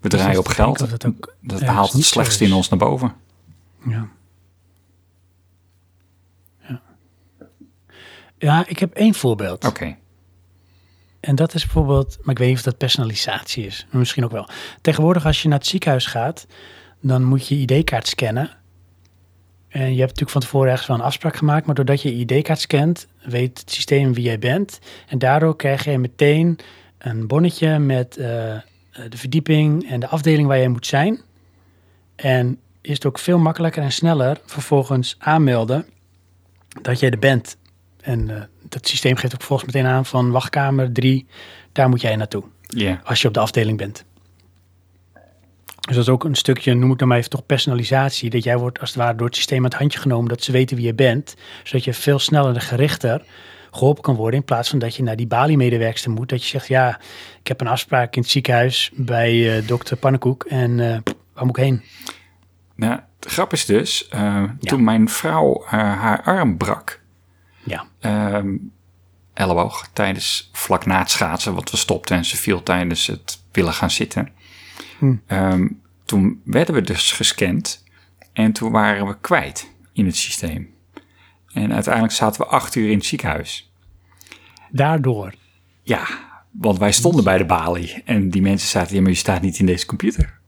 We 0.00 0.08
Dus 0.08 0.20
draaien 0.20 0.38
op 0.38 0.48
geld. 0.48 0.78
dat 0.78 1.06
ook 1.06 1.34
Dat 1.40 1.60
ergens 1.60 1.76
haalt 1.78 1.92
het 1.92 2.04
slechtste 2.04 2.44
in 2.44 2.52
ons 2.52 2.68
naar 2.68 2.78
boven. 2.78 3.14
Ja. 3.86 4.08
Ja, 8.40 8.64
ik 8.66 8.78
heb 8.78 8.94
één 8.94 9.14
voorbeeld. 9.14 9.64
Oké, 9.64 9.96
En 11.20 11.34
dat 11.34 11.54
is 11.54 11.62
bijvoorbeeld, 11.62 12.18
maar 12.20 12.30
ik 12.30 12.38
weet 12.38 12.48
niet 12.48 12.56
of 12.56 12.62
dat 12.62 12.76
personalisatie 12.76 13.66
is. 13.66 13.86
Maar 13.90 13.98
Misschien 13.98 14.24
ook 14.24 14.30
wel. 14.30 14.48
Tegenwoordig 14.80 15.26
als 15.26 15.42
je 15.42 15.48
naar 15.48 15.58
het 15.58 15.66
ziekenhuis 15.66 16.06
gaat, 16.06 16.46
dan 17.00 17.24
moet 17.24 17.48
je 17.48 17.60
je 17.60 17.66
ID-kaart 17.66 18.08
scannen. 18.08 18.50
En 19.68 19.80
je 19.80 19.86
hebt 19.86 19.98
natuurlijk 19.98 20.30
van 20.30 20.40
tevoren 20.40 20.70
ergens 20.70 20.88
wel 20.88 20.96
een 20.96 21.02
afspraak 21.02 21.36
gemaakt, 21.36 21.66
maar 21.66 21.74
doordat 21.74 22.02
je 22.02 22.18
je 22.18 22.24
ID-kaart 22.24 22.60
scant, 22.60 23.06
weet 23.22 23.58
het 23.58 23.70
systeem 23.70 24.14
wie 24.14 24.24
jij 24.24 24.38
bent. 24.38 24.78
En 25.08 25.18
daardoor 25.18 25.56
krijg 25.56 25.84
je 25.84 25.98
meteen 25.98 26.58
een 26.98 27.26
bonnetje 27.26 27.78
met 27.78 28.16
eh, 28.16 28.24
de 29.08 29.16
verdieping 29.16 29.90
en 29.90 30.00
de 30.00 30.08
afdeling 30.08 30.48
waar 30.48 30.58
jij 30.58 30.68
moet 30.68 30.86
zijn. 30.86 31.20
En 32.16 32.58
is 32.80 32.94
het 32.94 33.06
ook 33.06 33.18
veel 33.18 33.38
makkelijker 33.38 33.82
en 33.82 33.92
sneller 33.92 34.40
vervolgens 34.44 35.16
aanmelden 35.18 35.86
dat 36.82 37.00
jij 37.00 37.10
er 37.10 37.18
bent. 37.18 37.56
En 38.02 38.30
eh, 38.36 38.42
dat 38.68 38.88
systeem 38.88 39.16
geeft 39.16 39.34
ook 39.34 39.42
volgens 39.42 39.72
meteen 39.72 39.90
aan 39.90 40.06
van 40.06 40.30
wachtkamer 40.30 40.92
3, 40.92 41.26
daar 41.72 41.88
moet 41.88 42.00
jij 42.00 42.16
naartoe. 42.16 42.44
Als 43.04 43.22
je 43.22 43.28
op 43.28 43.34
de 43.34 43.40
afdeling 43.40 43.78
bent. 43.78 44.04
Dus 45.80 45.98
dat 45.98 46.08
is 46.08 46.08
ook 46.08 46.24
een 46.24 46.34
stukje, 46.34 46.74
noem 46.74 46.92
ik 46.92 46.98
dan 46.98 47.08
maar 47.08 47.16
even 47.16 47.30
toch 47.30 47.46
personalisatie. 47.46 48.30
Dat 48.30 48.44
jij 48.44 48.58
wordt 48.58 48.80
als 48.80 48.88
het 48.88 48.98
ware 48.98 49.16
door 49.16 49.26
het 49.26 49.36
systeem 49.36 49.58
aan 49.58 49.64
het 49.64 49.74
handje 49.74 49.98
genomen. 49.98 50.28
Dat 50.28 50.42
ze 50.42 50.52
weten 50.52 50.76
wie 50.76 50.86
je 50.86 50.94
bent. 50.94 51.36
Zodat 51.62 51.84
je 51.84 51.94
veel 51.94 52.18
sneller 52.18 52.54
en 52.54 52.60
gerichter 52.60 53.22
geholpen 53.70 54.02
kan 54.02 54.14
worden. 54.14 54.40
In 54.40 54.44
plaats 54.44 54.68
van 54.70 54.78
dat 54.78 54.96
je 54.96 55.02
naar 55.02 55.16
die 55.16 55.26
Bali-medewerkster 55.26 56.10
moet. 56.10 56.28
Dat 56.28 56.42
je 56.42 56.48
zegt, 56.48 56.68
ja, 56.68 57.00
ik 57.40 57.48
heb 57.48 57.60
een 57.60 57.66
afspraak 57.66 58.16
in 58.16 58.22
het 58.22 58.30
ziekenhuis 58.30 58.90
bij 58.94 59.56
eh, 59.56 59.66
dokter 59.66 59.96
Pannenkoek. 59.96 60.44
En 60.44 60.80
eh, 60.80 60.98
waar 61.34 61.46
moet 61.46 61.56
ik 61.56 61.64
heen? 61.64 61.82
Nou, 62.74 63.00
de 63.18 63.28
grap 63.28 63.52
is 63.52 63.64
dus, 63.64 64.10
toen 64.60 64.84
mijn 64.84 65.08
vrouw 65.08 65.62
haar 65.66 66.22
arm 66.22 66.56
brak, 66.56 67.00
Ja, 67.62 67.86
ehm, 68.00 68.56
elleboog, 69.34 69.88
tijdens 69.92 70.50
vlak 70.52 70.86
na 70.86 70.98
het 70.98 71.10
schaatsen, 71.10 71.54
want 71.54 71.70
we 71.70 71.76
stopten 71.76 72.16
en 72.16 72.24
ze 72.24 72.36
viel 72.36 72.62
tijdens 72.62 73.06
het 73.06 73.42
willen 73.52 73.72
gaan 73.72 73.90
zitten. 73.90 74.28
Hm. 74.98 75.16
Ehm, 75.26 75.68
toen 76.04 76.40
werden 76.44 76.74
we 76.74 76.82
dus 76.82 77.12
gescand 77.12 77.84
en 78.32 78.52
toen 78.52 78.72
waren 78.72 79.06
we 79.06 79.20
kwijt 79.20 79.72
in 79.92 80.06
het 80.06 80.16
systeem. 80.16 80.74
En 81.52 81.72
uiteindelijk 81.72 82.14
zaten 82.14 82.40
we 82.40 82.46
acht 82.46 82.74
uur 82.74 82.90
in 82.90 82.96
het 82.96 83.06
ziekenhuis. 83.06 83.72
daardoor. 84.70 85.34
Ja, 85.82 86.06
want 86.50 86.78
wij 86.78 86.92
stonden 86.92 87.24
bij 87.24 87.38
de 87.38 87.44
balie 87.46 88.02
en 88.04 88.30
die 88.30 88.42
mensen 88.42 88.68
zaten, 88.68 88.94
ja, 88.94 89.00
maar 89.00 89.10
je 89.10 89.16
staat 89.16 89.42
niet 89.42 89.58
in 89.58 89.66
deze 89.66 89.86
computer. 89.86 90.38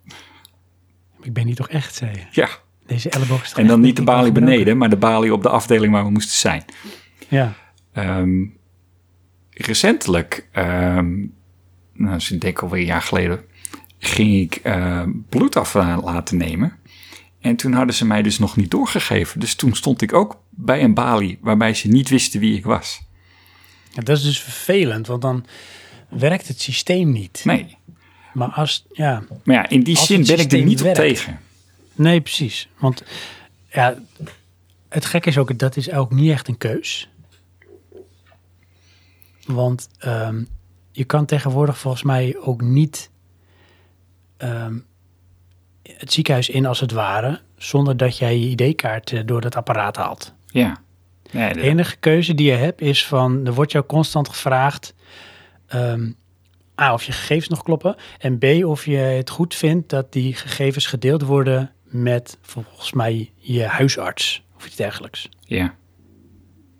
Ik 1.23 1.33
ben 1.33 1.47
hier 1.47 1.55
toch 1.55 1.69
echt, 1.69 1.95
zei 1.95 2.11
je. 2.13 2.27
Ja, 2.31 2.49
Deze 2.87 3.11
elleboog 3.11 3.43
is 3.43 3.49
toch 3.49 3.59
en 3.59 3.67
dan 3.67 3.77
echt, 3.77 3.87
niet 3.87 3.97
de 3.97 4.03
balie 4.03 4.33
beneden, 4.33 4.77
maar 4.79 4.89
de 4.89 4.97
balie 4.97 5.33
op 5.33 5.43
de 5.43 5.49
afdeling 5.49 5.93
waar 5.93 6.05
we 6.05 6.11
moesten 6.11 6.37
zijn. 6.39 6.65
Ja, 7.33 7.55
Ehm, 7.93 8.45
recentelijk, 9.51 10.49
ehm 10.53 11.11
nou, 11.93 12.15
dus 12.15 12.31
ik 12.31 12.41
denk 12.41 12.59
alweer 12.59 12.81
een 12.81 12.87
jaar 12.87 13.03
geleden, 13.03 13.45
ging 13.99 14.35
ik 14.35 14.55
eh, 14.55 15.03
bloed 15.29 15.57
af 15.57 15.75
eh, 15.75 15.99
laten 16.03 16.37
nemen. 16.37 16.77
En 17.41 17.57
toen 17.57 17.73
hadden 17.73 17.95
ze 17.95 18.07
mij 18.07 18.23
dus 18.23 18.39
nog 18.39 18.57
niet 18.57 18.71
doorgegeven. 18.71 19.41
Dus 19.41 19.55
toen 19.55 19.75
stond 19.75 20.03
ik 20.03 20.13
ook 20.13 20.43
bij 20.51 20.83
een 20.83 20.95
balie 20.95 21.39
waarbij 21.41 21.75
ze 21.75 21.89
niet 21.89 22.09
wisten 22.09 22.41
wie 22.41 22.57
ik 22.57 22.65
was. 22.65 23.03
Ja, 23.93 24.03
dat 24.03 24.17
is 24.17 24.23
dus 24.23 24.41
vervelend, 24.41 25.07
want 25.07 25.23
dan 25.23 25.47
werkt 26.09 26.49
het 26.49 26.61
systeem 26.61 27.13
niet. 27.13 27.41
Nee. 27.45 27.77
Maar 28.33 28.49
als, 28.49 28.87
ja, 28.93 29.23
Maar 29.45 29.57
ja, 29.57 29.69
in 29.69 29.83
die 29.83 29.97
zin 29.99 30.25
ben 30.25 30.39
ik 30.39 30.53
er 30.53 30.63
niet 30.63 30.83
op 30.83 30.95
tegen. 30.95 31.41
nee, 31.95 32.21
precies. 32.21 32.69
Want 32.79 33.03
ja, 33.71 33.99
het 34.89 35.05
gekke 35.05 35.29
is 35.29 35.39
ook, 35.39 35.59
dat 35.59 35.77
is 35.77 35.91
ook 35.91 36.11
niet 36.11 36.31
echt 36.31 36.49
een 36.49 36.59
keus. 36.59 37.12
Want 39.47 39.89
ehm, 39.99 40.45
je 40.91 41.05
kan 41.05 41.25
tegenwoordig 41.27 41.79
volgens 41.79 42.03
mij 42.03 42.37
ook 42.39 42.61
niet 42.61 43.11
ehm, 44.37 44.79
het 45.83 46.13
ziekenhuis 46.13 46.49
in 46.49 46.67
als 46.67 46.81
het 46.81 46.93
ware, 46.93 47.41
zonder 47.57 47.97
dat 47.97 48.19
jij 48.19 48.39
je 48.39 48.49
ID-kaart 48.49 49.13
eh, 49.13 49.21
door 49.25 49.41
dat 49.41 49.57
apparaat 49.57 49.97
haalt. 49.97 50.35
Ja. 50.47 50.83
Nee, 51.31 51.49
De 51.53 51.55
de- 51.61 51.67
enige 51.67 51.97
keuze 51.97 52.35
die 52.35 52.47
je 52.51 52.57
hebt 52.57 52.81
is 52.81 53.07
van, 53.07 53.47
er 53.47 53.55
wordt 53.55 53.73
jou 53.73 53.85
constant 53.87 54.29
gevraagd, 54.29 54.95
ehm, 55.67 56.11
A, 56.81 56.93
of 56.93 57.05
je 57.05 57.13
gegevens 57.13 57.49
nog 57.49 57.63
kloppen, 57.63 57.97
en 58.19 58.39
B, 58.39 58.45
of 58.65 58.85
je 58.87 58.97
het 58.97 59.31
goed 59.31 59.55
vindt 59.55 59.89
dat 59.89 60.13
die 60.13 60.35
gegevens 60.35 60.87
gedeeld 60.87 61.23
worden 61.23 61.73
met 61.85 62.39
volgens 62.43 62.93
mij 62.93 63.31
je 63.37 63.63
huisarts 63.65 64.43
of 64.57 64.67
iets 64.67 64.77
dergelijks. 64.77 65.29
ja. 65.41 65.75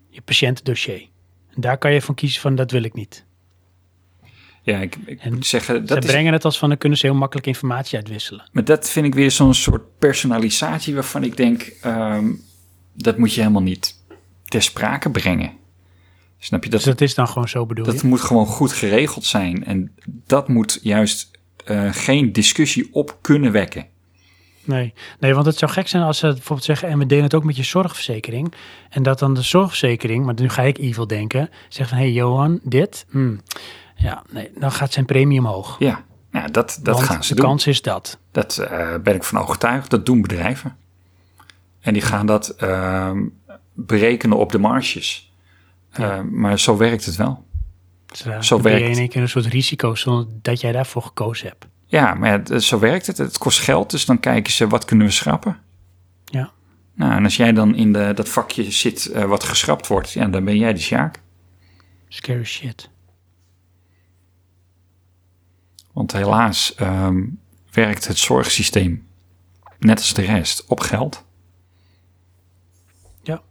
Je 0.09 0.21
patiëntendossier. 0.21 1.07
En 1.55 1.61
daar 1.61 1.77
kan 1.77 1.93
je 1.93 2.01
van 2.01 2.15
kiezen 2.15 2.41
van, 2.41 2.55
dat 2.55 2.71
wil 2.71 2.83
ik 2.83 2.93
niet. 2.93 3.25
ja, 4.61 4.79
ik, 4.79 4.95
ik 5.05 5.19
En 5.19 5.33
moet 5.33 5.45
zeggen, 5.45 5.75
Ze 5.75 5.83
dat 5.83 6.03
is, 6.03 6.09
brengen 6.11 6.33
het 6.33 6.45
als 6.45 6.57
van, 6.57 6.69
dan 6.69 6.77
kunnen 6.77 6.97
ze 6.97 7.05
heel 7.05 7.15
makkelijk 7.15 7.47
informatie 7.47 7.97
uitwisselen. 7.97 8.49
maar 8.51 8.63
dat 8.65 8.89
vind 8.89 9.05
ik 9.05 9.13
weer 9.15 9.31
zo'n 9.31 9.53
soort 9.53 9.97
personalisatie 9.99 10.93
waarvan 10.93 11.23
ik 11.23 11.37
denk, 11.37 11.61
ehm, 11.81 12.31
dat 12.93 13.17
moet 13.17 13.33
je 13.33 13.39
helemaal 13.41 13.61
niet 13.61 13.95
ter 14.45 14.61
sprake 14.61 15.09
brengen. 15.11 15.51
Snap 16.39 16.63
je? 16.63 16.69
Dat, 16.69 16.79
Dus 16.79 16.89
dat 16.89 17.01
is 17.01 17.15
dan 17.15 17.27
gewoon 17.27 17.49
zo 17.49 17.65
bedoel 17.65 17.85
Dat 17.85 18.01
je? 18.01 18.07
moet 18.07 18.21
gewoon 18.21 18.45
goed 18.45 18.71
geregeld 18.71 19.25
zijn. 19.25 19.65
En 19.65 19.95
dat 20.05 20.47
moet 20.47 20.79
juist 20.81 21.31
eh, 21.65 21.93
geen 21.93 22.31
discussie 22.31 22.89
op 22.93 23.17
kunnen 23.21 23.51
wekken. 23.51 23.85
Nee. 24.65 24.93
nee, 25.19 25.33
want 25.33 25.45
het 25.45 25.57
zou 25.57 25.71
gek 25.71 25.87
zijn 25.87 26.03
als 26.03 26.17
ze 26.17 26.27
bijvoorbeeld 26.27 26.63
zeggen... 26.63 26.87
en 26.87 26.97
we 26.97 27.05
delen 27.05 27.23
het 27.23 27.33
ook 27.33 27.43
met 27.43 27.55
je 27.55 27.63
zorgverzekering. 27.63 28.53
En 28.89 29.03
dat 29.03 29.19
dan 29.19 29.33
de 29.33 29.41
zorgverzekering, 29.41 30.25
maar 30.25 30.33
nu 30.33 30.49
ga 30.49 30.61
ik 30.61 30.77
evil 30.77 31.07
denken... 31.07 31.49
zegt 31.69 31.89
van, 31.89 31.97
hé 31.97 32.03
hey, 32.03 32.13
Johan, 32.13 32.59
dit... 32.63 33.05
hmm, 33.09 33.41
ja, 33.95 34.23
nee, 34.29 34.51
dan 34.55 34.71
gaat 34.71 34.93
zijn 34.93 35.05
premie 35.05 35.39
omhoog. 35.39 35.75
Ja, 35.79 36.03
nou, 36.31 36.51
dat, 36.51 36.79
dat 36.81 36.95
Want 36.95 37.07
gaan 37.07 37.23
ze 37.23 37.29
de 37.33 37.39
doen. 37.39 37.49
kans 37.49 37.67
is 37.67 37.81
dat. 37.81 38.17
Dat 38.31 38.57
eh, 38.57 38.95
ben 39.03 39.15
ik 39.15 39.23
van 39.23 39.41
overtuigd. 39.41 39.89
Dat 39.89 40.05
doen 40.05 40.21
bedrijven. 40.21 40.77
En 41.79 41.93
die 41.93 42.01
gaan 42.01 42.25
dat 42.25 42.49
ehm, 42.49 43.21
berekenen 43.73 44.37
op 44.37 44.51
de 44.51 44.59
marges. 44.59 45.31
Eh, 45.91 46.19
maar 46.21 46.59
zo 46.59 46.77
werkt 46.77 47.05
het 47.05 47.15
wel. 47.15 47.43
Dus, 48.05 48.19
Zo 48.19 48.55
dan 48.55 48.61
ben 48.61 48.71
je 48.71 48.79
werkt 48.79 48.95
in 48.95 49.01
één 49.01 49.09
keer 49.09 49.21
een 49.21 49.29
soort 49.29 49.45
risico... 49.45 49.95
zonder 49.95 50.25
dat 50.41 50.61
jij 50.61 50.71
daarvoor 50.71 51.01
gekozen 51.01 51.47
hebt. 51.47 51.65
Ja, 51.93 52.13
maar 52.13 52.43
ja, 52.47 52.59
zo 52.59 52.79
werkt 52.79 53.07
het. 53.07 53.17
Het 53.17 53.37
kost 53.37 53.59
geld, 53.59 53.89
dus 53.91 54.05
dan 54.05 54.19
kijken 54.19 54.53
ze 54.53 54.67
wat 54.67 54.85
kunnen 54.85 55.07
we 55.07 55.13
schrappen. 55.13 55.59
Ja. 56.25 56.51
Nou, 56.93 57.11
en 57.13 57.23
als 57.23 57.35
jij 57.35 57.51
dan 57.51 57.75
in 57.75 57.93
de, 57.93 58.11
dat 58.15 58.29
vakje 58.29 58.71
zit 58.71 59.05
eh, 59.05 59.23
wat 59.23 59.43
geschrapt 59.43 59.87
wordt, 59.87 60.11
ja, 60.11 60.27
dan 60.27 60.45
ben 60.45 60.57
jij 60.57 60.73
de 60.73 60.79
Sjaak. 60.79 61.21
Scary 62.07 62.43
shit. 62.43 62.89
Want 65.91 66.11
helaas 66.11 66.75
ehm, 66.75 67.23
werkt 67.71 68.07
het 68.07 68.17
zorgsysteem, 68.17 69.07
net 69.79 69.97
als 69.97 70.13
de 70.13 70.21
rest, 70.21 70.65
op 70.67 70.79
geld. 70.79 71.25
Ja. 73.21 73.41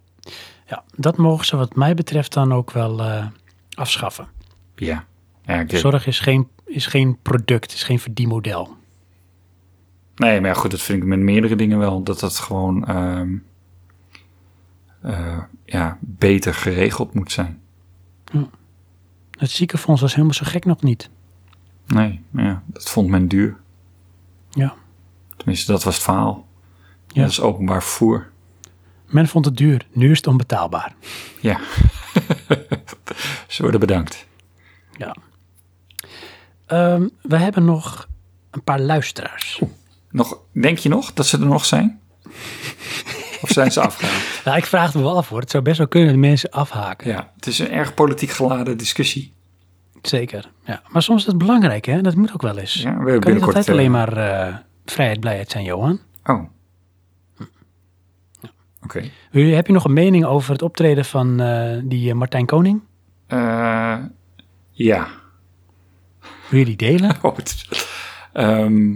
ja, 0.66 0.84
dat 0.94 1.16
mogen 1.16 1.46
ze 1.46 1.56
wat 1.56 1.74
mij 1.74 1.94
betreft 1.94 2.32
dan 2.32 2.52
ook 2.52 2.70
wel 2.70 3.02
eh, 3.02 3.26
afschaffen. 3.74 4.28
Ja. 4.74 5.04
ja 5.44 5.64
Zorg 5.66 6.06
is 6.06 6.20
geen, 6.20 6.48
is 6.73 6.86
geen 6.86 7.18
product, 7.23 7.73
is 7.73 7.83
geen 7.83 7.99
verdienmodel. 7.99 8.76
nee, 10.17 10.41
maar 10.41 10.51
ja, 10.51 10.57
goed, 10.57 10.70
dat 10.70 10.81
vind 10.81 11.02
ik 11.02 11.09
met 11.09 11.18
meerdere 11.18 11.57
dingen 11.57 11.78
wel. 11.78 12.02
Dat 12.02 12.20
dat 12.20 12.39
gewoon... 12.39 12.86
ehm, 12.86 13.36
eh, 15.01 15.39
ja, 15.65 15.99
beter 16.01 16.55
geregeld 16.55 17.15
moet 17.15 17.33
zijn. 17.33 17.60
Het 19.31 19.51
ziekenfonds 19.51 20.01
was 20.01 20.12
helemaal 20.12 20.34
zo 20.34 20.44
gek 20.47 20.65
nog 20.65 20.83
niet. 20.83 21.10
Nee, 21.86 22.23
ja, 22.31 22.62
dat 22.67 22.91
vond 22.91 23.09
men 23.09 23.28
duur. 23.28 23.57
Ja. 24.51 24.75
Tenminste, 25.36 25.73
dat 25.73 25.83
was 25.83 25.94
het 25.94 26.05
verhaal. 26.05 26.47
Ja. 27.07 27.23
Dat 27.23 27.31
is 27.31 27.41
openbaar 27.41 27.83
vervoer. 27.83 28.31
Men 29.07 29.28
vond 29.28 29.44
het 29.44 29.57
duur. 29.57 29.86
Nu 29.92 30.10
is 30.10 30.17
het 30.17 30.26
onbetaalbaar. 30.26 30.94
Ja. 31.41 31.60
Ze 33.49 33.62
worden 33.62 33.81
bedankt. 33.81 34.26
Ja. 34.97 35.17
Ehm, 36.73 37.09
we 37.23 37.36
hebben 37.36 37.65
nog 37.65 38.09
een 38.51 38.62
paar 38.62 38.81
luisteraars. 38.81 39.62
Nog, 40.10 40.39
denk 40.52 40.78
je 40.78 40.89
nog 40.89 41.12
dat 41.12 41.26
ze 41.26 41.39
er 41.39 41.47
nog 41.47 41.65
zijn? 41.65 42.01
of 43.42 43.49
zijn 43.49 43.73
ze 43.73 43.81
afgehaald? 43.89 44.44
Nou, 44.44 44.57
ik 44.57 44.67
vraag 44.67 44.86
het 44.86 44.94
me 44.94 45.02
wel 45.02 45.17
af 45.17 45.28
hoor. 45.28 45.41
Het 45.41 45.51
zou 45.51 45.62
best 45.62 45.78
wel 45.78 45.89
kunnen 45.89 46.09
dat 46.10 46.18
mensen 46.18 46.51
afhaken. 46.51 47.10
Ja, 47.10 47.33
het 47.36 47.47
is 47.47 47.59
een 47.59 47.70
erg 47.70 47.94
politiek 47.94 48.31
geladen 48.31 48.76
discussie. 48.76 49.33
Zeker. 50.02 50.51
Ja. 50.65 50.83
Maar 50.89 51.02
soms 51.02 51.20
is 51.20 51.26
het 51.26 51.39
belangrijk 51.39 51.84
hè. 51.84 52.01
Dat 52.01 52.15
moet 52.15 52.33
ook 52.33 52.42
wel 52.42 52.59
eens. 52.59 52.75
Ja, 52.75 52.81
we 52.83 52.89
hebben 52.89 53.05
kan 53.05 53.12
niet 53.15 53.25
binnenkort... 53.25 53.57
altijd 53.57 53.67
eh, 53.68 53.73
alleen 53.75 53.91
maar 53.91 54.17
eh, 54.17 54.57
vrijheid, 54.84 55.20
blijheid 55.20 55.51
zijn, 55.51 55.65
Johan. 55.65 56.01
Oh. 56.25 56.42
Oké. 58.84 59.02
Wil 59.31 59.44
je- 59.44 59.55
Heb 59.55 59.67
je 59.67 59.73
nog 59.73 59.84
een 59.84 59.92
mening 59.92 60.25
over 60.25 60.52
het 60.52 60.62
optreden 60.62 61.05
van 61.05 61.41
eh, 61.41 61.78
die 61.84 62.15
Martijn 62.15 62.47
Koning? 62.47 62.81
Eh, 63.26 63.97
ja. 64.70 65.07
Wil 66.52 66.60
je 66.60 66.66
die 66.66 66.76
delen? 66.76 67.16
Oh, 67.22 67.36
is- 67.44 67.68
Ehm, 68.32 68.89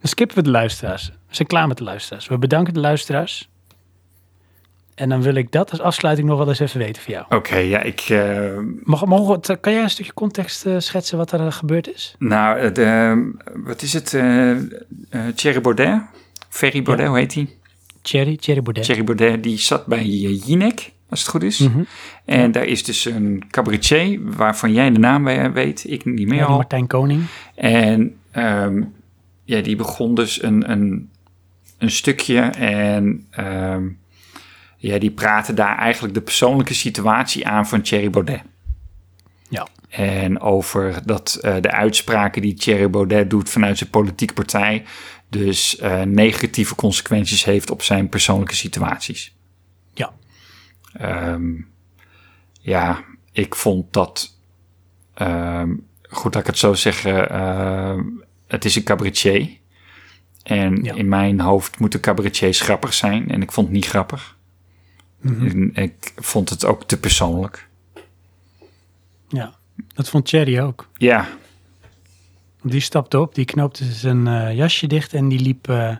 Dan 0.00 0.08
skippen 0.14 0.36
we 0.36 0.42
de 0.42 0.50
luisteraars. 0.50 1.06
We 1.28 1.34
zijn 1.34 1.48
klaar 1.48 1.68
met 1.68 1.76
de 1.78 1.84
luisteraars. 1.84 2.28
We 2.28 2.38
bedanken 2.38 2.74
de 2.74 2.80
luisteraars. 2.80 3.48
En 4.94 5.08
dan 5.08 5.22
wil 5.22 5.34
ik 5.34 5.52
dat 5.52 5.70
als 5.70 5.80
afsluiting 5.80 6.28
nog 6.28 6.38
wel 6.38 6.48
eens 6.48 6.58
even 6.58 6.78
weten 6.78 7.02
van 7.02 7.12
jou. 7.12 7.26
Oké, 7.28 7.56
ja, 7.56 7.80
ik... 7.82 8.00
eh, 8.00 8.58
Mag, 8.82 9.00
het- 9.28 9.60
kan 9.60 9.72
jij 9.72 9.82
een 9.82 9.90
stukje 9.90 10.14
context 10.14 10.66
eh, 10.66 10.74
schetsen 10.78 11.18
wat 11.18 11.32
er 11.32 11.40
eh, 11.46 11.52
gebeurd 11.52 11.94
is? 11.94 12.14
nou, 12.18 12.58
eh, 12.58 12.72
de, 12.74 13.32
wat 13.54 13.82
is 13.82 13.92
het? 13.92 14.14
eh, 14.14 14.56
Thierry 15.34 15.60
Baudet? 15.60 16.00
Ferry 16.48 16.82
Baudet, 16.82 17.04
Ja. 17.04 17.10
hoe 17.10 17.20
heet 17.20 17.34
hij? 17.34 17.48
Thierry, 18.02 18.36
Thierry 18.36 18.62
Baudet. 18.62 18.84
Thierry 18.84 19.04
Baudet, 19.04 19.42
die 19.42 19.58
zat 19.58 19.86
bij 19.86 20.04
Jinek, 20.04 20.92
als 21.08 21.20
het 21.20 21.28
goed 21.28 21.42
is. 21.42 21.58
Mhm. 21.58 21.82
En 22.24 22.52
daar 22.52 22.64
is 22.64 22.84
dus 22.84 23.04
een 23.04 23.42
cabaretier, 23.50 24.20
waarvan 24.22 24.72
jij 24.72 24.90
de 24.90 24.98
naam 24.98 25.24
we- 25.24 25.50
weet, 25.50 25.84
ik 25.90 26.04
niet 26.04 26.28
meer 26.28 26.38
Ja, 26.38 26.44
al. 26.44 26.56
Martijn 26.56 26.86
Koning. 26.86 27.22
En 27.54 28.16
ehm, 28.30 28.82
ja, 29.44 29.60
die 29.60 29.76
begon 29.76 30.14
dus 30.14 30.42
een, 30.42 30.70
een, 30.70 31.10
een 31.78 31.90
stukje 31.90 32.40
en 32.40 33.26
ehm, 33.30 33.84
ja, 34.76 34.98
die 34.98 35.10
praatte 35.10 35.54
daar 35.54 35.78
eigenlijk 35.78 36.14
de 36.14 36.20
persoonlijke 36.20 36.74
situatie 36.74 37.46
aan 37.46 37.66
van 37.68 37.80
Thierry 37.82 38.10
Baudet. 38.10 38.42
Ja. 39.48 39.66
En 39.88 40.40
over 40.40 41.00
dat 41.04 41.38
eh, 41.42 41.54
de 41.60 41.70
uitspraken 41.70 42.42
die 42.42 42.54
Thierry 42.54 42.90
Baudet 42.90 43.30
doet 43.30 43.50
vanuit 43.50 43.78
zijn 43.78 43.90
politieke 43.90 44.34
partij, 44.34 44.84
dus 45.28 45.76
eh, 45.78 46.02
negatieve 46.02 46.74
consequenties 46.74 47.44
heeft 47.44 47.70
op 47.70 47.82
zijn 47.82 48.08
persoonlijke 48.08 48.54
situaties. 48.54 49.35
Ja. 50.98 51.32
Ehm, 51.32 51.52
ja, 52.60 53.04
ik 53.32 53.54
vond 53.54 53.92
dat, 53.92 54.36
ehm, 55.14 55.74
goed 56.02 56.32
dat 56.32 56.40
ik 56.40 56.46
het 56.46 56.58
zo 56.58 56.74
zeggen, 56.74 57.30
ehm, 57.30 58.02
het 58.46 58.64
is 58.64 58.76
een 58.76 58.82
cabaretier. 58.84 59.48
En 60.42 60.82
Ja. 60.84 60.94
in 60.94 61.08
mijn 61.08 61.40
hoofd 61.40 61.78
moeten 61.78 62.00
cabaretiers 62.00 62.60
grappig 62.60 62.94
zijn. 62.94 63.28
En 63.30 63.42
ik 63.42 63.52
vond 63.52 63.66
het 63.66 63.76
niet 63.76 63.86
grappig. 63.86 64.36
Mhm. 65.20 65.68
Ik 65.72 66.12
vond 66.16 66.48
het 66.50 66.64
ook 66.64 66.84
te 66.84 67.00
persoonlijk. 67.00 67.68
ja, 69.28 69.54
dat 69.94 70.08
vond 70.08 70.26
Thierry 70.26 70.60
ook. 70.60 70.88
Ja, 70.94 71.28
Die 72.62 72.80
stapte 72.80 73.20
op, 73.20 73.34
die 73.34 73.44
knoopte 73.44 73.84
zijn 73.92 74.26
eh, 74.26 74.56
jasje 74.56 74.86
dicht 74.86 75.14
en 75.14 75.28
die 75.28 75.40
liep 75.40 75.68
eh, 75.68 75.96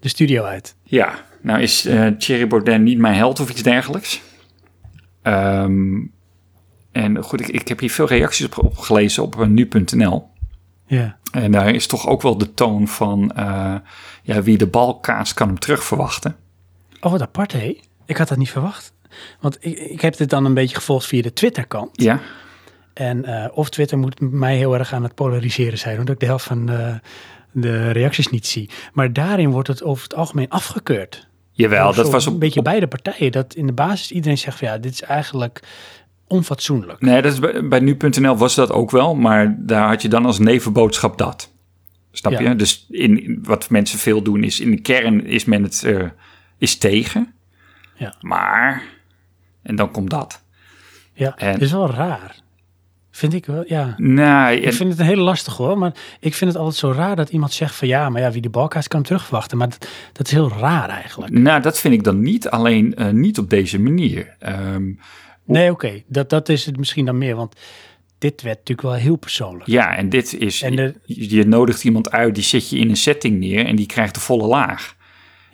de 0.00 0.08
studio 0.08 0.42
uit. 0.44 0.76
ja. 0.82 1.24
Nou 1.44 1.60
is 1.60 1.86
eh 1.86 2.06
Thierry 2.06 2.46
Baudet 2.46 2.80
niet 2.80 2.98
mijn 2.98 3.14
held 3.14 3.40
of 3.40 3.50
iets 3.50 3.62
dergelijks. 3.62 4.22
Ehm, 5.22 6.00
en 6.92 7.22
goed, 7.22 7.40
ik, 7.40 7.48
ik 7.48 7.68
heb 7.68 7.80
hier 7.80 7.90
veel 7.90 8.06
reacties 8.06 8.46
op, 8.46 8.58
op 8.64 8.78
gelezen 8.78 9.22
op 9.22 9.46
nu.nl. 9.46 10.28
Ja, 10.86 11.16
En 11.30 11.52
daar 11.52 11.74
is 11.74 11.86
toch 11.86 12.08
ook 12.08 12.22
wel 12.22 12.38
de 12.38 12.54
toon 12.54 12.88
van 12.88 13.32
eh, 13.32 13.74
ja, 14.22 14.42
wie 14.42 14.58
de 14.58 14.66
bal 14.66 15.00
kan 15.00 15.48
hem 15.48 15.58
terug 15.58 15.84
verwachten. 15.84 16.36
Oh, 17.00 17.10
wat 17.10 17.22
apart, 17.22 17.52
hé. 17.52 17.80
Ik 18.06 18.16
had 18.16 18.28
dat 18.28 18.38
niet 18.38 18.50
verwacht. 18.50 18.92
Want 19.40 19.56
ik, 19.60 19.78
ik 19.78 20.00
heb 20.00 20.16
dit 20.16 20.30
dan 20.30 20.44
een 20.44 20.54
beetje 20.54 20.76
gevolgd 20.76 21.06
via 21.06 21.22
de 21.22 21.32
Twitter-kant. 21.32 22.02
Ja, 22.02 22.20
En 22.94 23.24
eh, 23.24 23.56
of 23.56 23.70
Twitter 23.70 23.98
moet 23.98 24.20
mij 24.20 24.56
heel 24.56 24.78
erg 24.78 24.92
aan 24.92 25.02
het 25.02 25.14
polariseren 25.14 25.78
zijn, 25.78 25.98
omdat 25.98 26.14
ik 26.14 26.20
de 26.20 26.26
helft 26.26 26.44
van 26.44 26.66
de, 26.66 27.00
de 27.52 27.90
reacties 27.90 28.28
niet 28.28 28.46
zie. 28.46 28.70
Maar 28.92 29.12
daarin 29.12 29.50
wordt 29.50 29.68
het 29.68 29.82
over 29.82 30.02
het 30.02 30.14
algemeen 30.14 30.48
afgekeurd. 30.48 31.28
Jawel, 31.56 31.94
dat 31.94 32.10
was 32.10 32.26
op, 32.26 32.32
een 32.32 32.38
beetje 32.38 32.58
op- 32.58 32.64
beide 32.64 32.86
partijen. 32.86 33.32
Dat 33.32 33.54
in 33.54 33.66
de 33.66 33.72
basis 33.72 34.10
iedereen 34.12 34.38
zegt 34.38 34.58
van 34.58 34.68
ja, 34.68 34.78
dit 34.78 34.92
is 34.92 35.02
eigenlijk 35.02 35.60
onfatsoenlijk. 36.26 37.00
Nee, 37.00 37.22
dat 37.22 37.32
is 37.32 37.38
bij, 37.38 37.68
bij 37.68 37.80
nu.nl 37.80 38.36
was 38.36 38.54
dat 38.54 38.72
ook 38.72 38.90
wel, 38.90 39.14
maar 39.14 39.56
daar 39.58 39.88
had 39.88 40.02
je 40.02 40.08
dan 40.08 40.26
als 40.26 40.38
nevenboodschap 40.38 41.18
dat. 41.18 41.52
Snap 42.12 42.32
Ja. 42.32 42.40
je? 42.40 42.56
Dus 42.56 42.86
in, 42.90 43.22
in- 43.24 43.38
wat 43.42 43.70
mensen 43.70 43.98
veel 43.98 44.22
doen 44.22 44.44
is, 44.44 44.60
in 44.60 44.70
de 44.70 44.80
kern 44.80 45.26
is 45.26 45.44
men 45.44 45.62
het 45.62 45.82
eh, 45.84 46.04
is 46.58 46.76
tegen. 46.78 47.34
Ja. 47.96 48.14
Maar, 48.20 48.82
en 49.62 49.76
dan 49.76 49.90
komt 49.90 50.10
dat. 50.10 50.42
Ja, 51.12 51.36
En- 51.36 51.52
het 51.52 51.60
is 51.62 51.72
wel 51.72 51.90
raar. 51.90 52.36
Vind 53.14 53.34
ik 53.34 53.46
wel, 53.46 53.64
ja. 53.66 53.94
Nee, 53.96 54.60
Ik 54.60 54.72
vind 54.72 54.90
het 54.90 54.98
een 55.00 55.06
hele 55.06 55.22
lastig 55.22 55.56
hoor, 55.56 55.78
maar 55.78 55.92
ik 56.20 56.34
vind 56.34 56.50
het 56.50 56.58
altijd 56.60 56.78
zo 56.78 56.90
raar 56.92 57.16
dat 57.16 57.30
iemand 57.30 57.52
zegt 57.52 57.74
van 57.74 57.88
ja, 57.88 58.08
maar 58.08 58.20
ja, 58.20 58.30
wie 58.30 58.40
de 58.42 58.48
balkaart 58.50 58.88
kan 58.88 58.98
hem 58.98 59.08
terugverwachten. 59.08 59.58
Maar 59.58 59.68
dat, 59.68 59.88
dat 60.12 60.26
is 60.26 60.32
heel 60.32 60.48
raar 60.58 60.88
eigenlijk. 60.88 61.32
nou, 61.32 61.60
dat 61.62 61.80
vind 61.80 61.94
ik 61.94 62.04
dan 62.04 62.20
niet, 62.20 62.48
alleen 62.48 62.94
eh, 62.94 63.08
niet 63.10 63.38
op 63.38 63.50
deze 63.50 63.78
manier. 63.80 64.36
Ehm, 64.38 64.92
Nee, 65.44 65.70
oké, 65.70 66.02
dat, 66.06 66.30
dat 66.30 66.48
is 66.48 66.66
het 66.66 66.76
misschien 66.76 67.04
dan 67.04 67.18
meer, 67.18 67.36
want 67.36 67.54
dit 68.18 68.42
werd 68.42 68.56
natuurlijk 68.58 68.88
wel 68.88 68.96
heel 68.96 69.16
persoonlijk. 69.16 69.66
ja, 69.70 69.96
en 69.96 70.08
dit 70.08 70.34
is, 70.38 70.62
En 70.62 70.76
de- 70.76 70.94
je, 71.04 71.36
je 71.36 71.44
nodigt 71.46 71.84
iemand 71.84 72.10
uit, 72.10 72.34
die 72.34 72.44
zet 72.44 72.70
je 72.70 72.78
in 72.78 72.88
een 72.90 72.96
setting 72.96 73.38
neer 73.38 73.66
en 73.66 73.76
die 73.76 73.86
krijgt 73.86 74.14
de 74.14 74.20
volle 74.20 74.46
laag. 74.46 74.94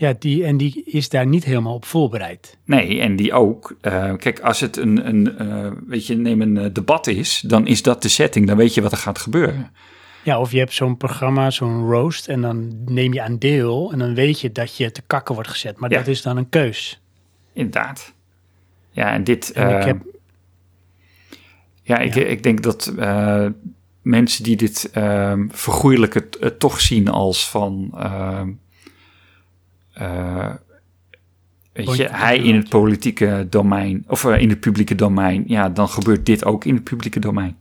Ja, 0.01 0.15
die, 0.19 0.45
en 0.45 0.57
die 0.57 0.83
is 0.85 1.09
daar 1.09 1.27
niet 1.27 1.45
helemaal 1.45 1.75
op 1.75 1.85
voorbereid. 1.85 2.59
Nee, 2.65 3.01
en 3.01 3.17
die 3.17 3.33
ook. 3.33 3.77
eh, 3.81 4.15
kijk, 4.17 4.41
als 4.41 4.61
het 4.61 4.77
een, 4.77 5.07
een 5.09 5.39
eh, 5.39 5.71
weet 5.87 6.07
je, 6.07 6.17
neem 6.17 6.41
een 6.41 6.57
eh, 6.57 6.67
debat 6.73 7.07
is, 7.07 7.43
dan 7.47 7.67
is 7.67 7.83
dat 7.83 8.03
de 8.03 8.09
setting. 8.09 8.47
Dan 8.47 8.57
weet 8.57 8.75
je 8.75 8.83
wat 8.83 8.93
er 8.93 8.99
gaat 8.99 9.19
gebeuren. 9.19 9.71
Ja, 10.25 10.41
of 10.41 10.53
je 10.53 10.59
hebt 10.59 10.73
zo'n 10.73 10.97
programma, 10.97 11.51
zo'n 11.51 11.91
roast, 11.91 12.29
en 12.29 12.41
dan 12.41 12.73
neem 12.85 13.13
je 13.13 13.23
aan 13.23 13.39
deel 13.39 13.93
en 13.93 13.99
dan 13.99 14.15
weet 14.15 14.41
je 14.41 14.53
dat 14.53 14.77
je 14.77 14.93
te 14.93 15.03
kakken 15.07 15.35
wordt 15.35 15.51
gezet. 15.51 15.79
Maar 15.79 15.91
Ja. 15.91 15.99
dat 15.99 16.07
is 16.07 16.23
dan 16.23 16.37
een 16.37 16.49
keus. 16.49 17.01
Inderdaad. 17.53 18.13
Ja, 18.91 19.13
en 19.13 19.25
dit. 19.25 19.53
En 19.53 19.79
ik 19.79 19.85
heb, 19.85 20.03
ja, 21.83 21.99
ik, 21.99 22.15
ja. 22.15 22.25
ik 22.25 22.43
denk 22.43 22.63
dat 22.63 22.93
mensen 24.03 24.45
die 24.45 24.57
dit 24.57 24.91
vergoeilijken 25.49 26.23
het, 26.23 26.37
het 26.41 26.59
toch 26.59 26.81
zien 26.81 27.09
als 27.09 27.51
van. 27.51 27.95
Eh, 30.01 30.55
weet 31.73 31.97
je, 31.97 32.09
hij 32.09 32.39
in 32.39 32.55
het 32.55 32.69
politieke 32.69 33.47
domein, 33.51 34.05
of 34.09 34.25
eh, 34.25 34.41
in 34.41 34.49
het 34.49 34.61
publieke 34.61 34.95
domein, 34.95 35.45
ja, 35.47 35.69
dan 35.69 35.89
gebeurt 35.89 36.27
dit 36.27 36.45
ook 36.45 36.65
in 36.65 36.75
het 36.75 36.85
publieke 36.85 37.21
domein. 37.21 37.57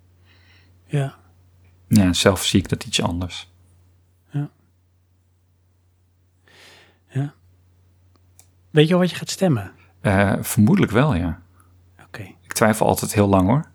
ja, 0.86 1.18
Ja, 1.88 2.14
zelf 2.14 2.44
zie 2.46 2.60
ik 2.60 2.70
dat 2.70 2.84
iets 2.86 3.02
anders. 3.02 3.48
weet 8.72 8.88
je 8.88 8.94
al 8.94 9.00
wat 9.00 9.10
je 9.10 9.16
gaat 9.16 9.30
stemmen? 9.30 9.72
Eh, 10.02 10.34
vermoedelijk 10.42 10.92
wel, 10.92 11.16
ja. 11.16 11.42
Oké. 12.06 12.22
Ik 12.42 12.54
twijfel 12.54 12.86
altijd 12.88 13.14
heel 13.14 13.28
lang 13.28 13.48
hoor. 13.48 13.66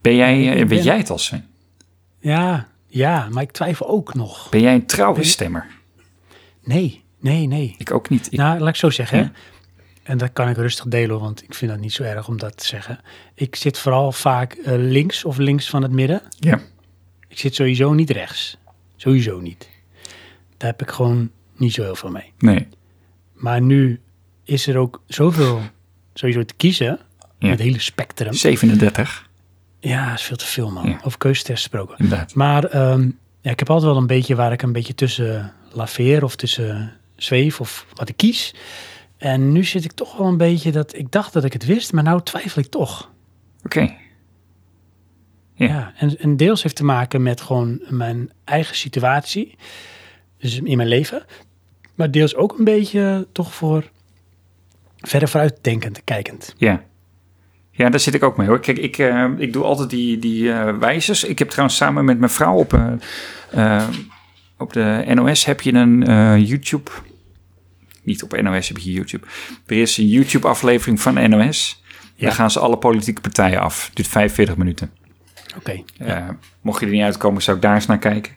Ben 0.00 0.14
jij, 0.14 0.54
ben- 0.56 0.68
weet 0.68 0.84
jij 0.84 0.96
het 0.96 1.10
al? 1.10 1.18
Ja, 2.18 2.68
ja, 2.86 3.28
maar 3.30 3.42
ik 3.42 3.50
twijfel 3.52 3.88
ook 3.88 4.14
nog. 4.14 4.48
Ben 4.50 4.60
jij 4.60 4.74
een 4.74 4.86
trouwe 4.86 5.24
stemmer? 5.24 5.66
Nee, 6.64 7.04
nee, 7.20 7.46
nee. 7.46 7.74
Ik 7.78 7.92
ook 7.92 8.08
niet. 8.08 8.26
Ik, 8.26 8.38
Nou, 8.38 8.58
laat 8.58 8.68
ik 8.68 8.76
zo 8.76 8.90
zeggen. 8.90 9.18
Ja. 9.18 9.32
En 10.02 10.18
dat 10.18 10.32
kan 10.32 10.48
ik 10.48 10.56
rustig 10.56 10.84
delen, 10.84 11.20
want 11.20 11.42
ik 11.42 11.54
vind 11.54 11.70
dat 11.70 11.80
niet 11.80 11.92
zo 11.92 12.02
erg 12.02 12.28
om 12.28 12.38
dat 12.38 12.56
te 12.56 12.66
zeggen. 12.66 13.00
Ik 13.34 13.56
zit 13.56 13.78
vooral 13.78 14.12
vaak 14.12 14.52
eh, 14.52 14.72
links 14.76 15.24
of 15.24 15.36
links 15.36 15.68
van 15.70 15.82
het 15.82 15.92
midden. 15.92 16.22
ja. 16.38 16.60
Ik 17.28 17.38
zit 17.38 17.54
sowieso 17.54 17.92
niet 17.92 18.10
rechts. 18.10 18.56
Sowieso 18.96 19.40
niet. 19.40 19.68
Daar 20.56 20.70
heb 20.70 20.82
ik 20.82 20.90
gewoon 20.90 21.30
niet 21.56 21.72
zo 21.74 21.82
heel 21.82 21.94
veel 21.94 22.10
mee. 22.10 22.32
Nee. 22.38 22.68
Maar 23.34 23.60
nu 23.62 24.00
is 24.44 24.66
er 24.66 24.76
ook 24.76 25.02
zoveel 25.06 25.60
sowieso 26.14 26.44
te 26.44 26.54
kiezen. 26.54 26.98
Ja. 27.38 27.48
Het 27.48 27.58
hele 27.58 27.78
spectrum. 27.78 28.32
37, 28.32 29.28
Ja, 29.80 30.12
is 30.14 30.22
veel 30.22 30.36
te 30.36 30.46
veel 30.46 30.70
man. 30.70 30.88
Ja. 30.88 31.00
Over 31.04 31.18
keuzetest 31.18 31.58
gesproken. 31.58 31.98
inderdaad. 31.98 32.34
Maar 32.34 32.64
ehm, 32.64 33.10
ja, 33.40 33.50
ik 33.50 33.58
heb 33.58 33.70
altijd 33.70 33.90
wel 33.92 34.00
een 34.00 34.06
beetje 34.06 34.34
waar 34.34 34.52
ik 34.52 34.62
een 34.62 34.72
beetje 34.72 34.94
tussen 34.94 35.52
laveer 35.72 36.24
of 36.24 36.36
tussen 36.36 36.92
zweef 37.18 37.60
of 37.60 37.86
wat 37.94 38.08
ik 38.08 38.16
kies. 38.16 38.54
En 39.16 39.52
nu 39.52 39.64
zit 39.64 39.84
ik 39.84 39.92
toch 39.92 40.16
wel 40.16 40.26
een 40.26 40.36
beetje 40.36 40.72
dat 40.72 40.96
ik 40.96 41.12
dacht 41.12 41.32
dat 41.32 41.44
ik 41.44 41.52
het 41.52 41.64
wist, 41.64 41.92
maar 41.92 42.02
nou 42.02 42.22
twijfel 42.22 42.62
ik 42.62 42.68
toch. 42.68 43.10
Oké. 43.64 43.80
Ja. 45.54 45.66
Ja. 45.66 45.92
en, 45.96 46.18
en 46.18 46.36
deels 46.36 46.62
heeft 46.62 46.76
te 46.76 46.84
maken 46.84 47.22
met 47.22 47.40
gewoon 47.40 47.82
mijn 47.88 48.30
eigen 48.44 48.76
situatie, 48.76 49.56
dus 50.38 50.60
in 50.60 50.76
mijn 50.76 50.88
leven. 50.88 51.24
Maar 51.94 52.10
deels 52.10 52.34
ook 52.34 52.58
een 52.58 52.64
beetje 52.64 53.26
toch 53.32 53.54
voor 53.54 53.90
verder 54.96 55.28
vooruit 55.28 55.58
denkend, 55.60 56.04
kijkend. 56.04 56.54
Ja. 56.56 56.84
Ja, 57.70 57.88
daar 57.88 58.00
zit 58.00 58.14
ik 58.14 58.22
ook 58.22 58.36
mee 58.36 58.48
hoor. 58.48 58.60
Kijk, 58.60 58.78
ik, 58.78 58.98
eh, 58.98 59.28
ik 59.36 59.52
doe 59.52 59.64
altijd 59.64 59.90
die, 59.90 60.18
die 60.18 60.52
eh, 60.52 60.78
wijzers. 60.78 61.24
Ik 61.24 61.38
heb 61.38 61.48
trouwens 61.48 61.78
samen 61.78 62.04
met 62.04 62.18
mijn 62.18 62.30
vrouw 62.30 62.54
op, 62.54 62.80
eh, 63.50 63.88
op 64.56 64.72
de 64.72 65.04
NOS 65.14 65.44
heb 65.44 65.60
je 65.60 65.72
een 65.72 66.04
YouTube. 66.44 66.90
Niet 68.08 68.22
op 68.22 68.40
NOS 68.42 68.68
heb 68.68 68.78
je 68.78 68.92
YouTube. 68.92 69.26
Er 69.66 69.76
is 69.76 69.96
een 69.96 70.08
YouTube 70.08 70.48
aflevering 70.48 71.00
van 71.00 71.30
NOS. 71.30 71.82
Ja. 72.14 72.26
Daar 72.26 72.32
gaan 72.34 72.50
ze 72.50 72.58
alle 72.58 72.78
politieke 72.78 73.20
partijen 73.20 73.60
af. 73.60 73.90
Duurt 73.94 74.08
45 74.08 74.56
minuten. 74.56 74.90
Oké, 75.56 75.82
Eh, 75.98 76.28
mocht 76.60 76.80
je 76.80 76.86
er 76.86 76.92
niet 76.92 77.02
uitkomen, 77.02 77.42
zou 77.42 77.56
ik 77.56 77.62
daar 77.62 77.74
eens 77.74 77.86
naar 77.86 77.98
kijken. 77.98 78.32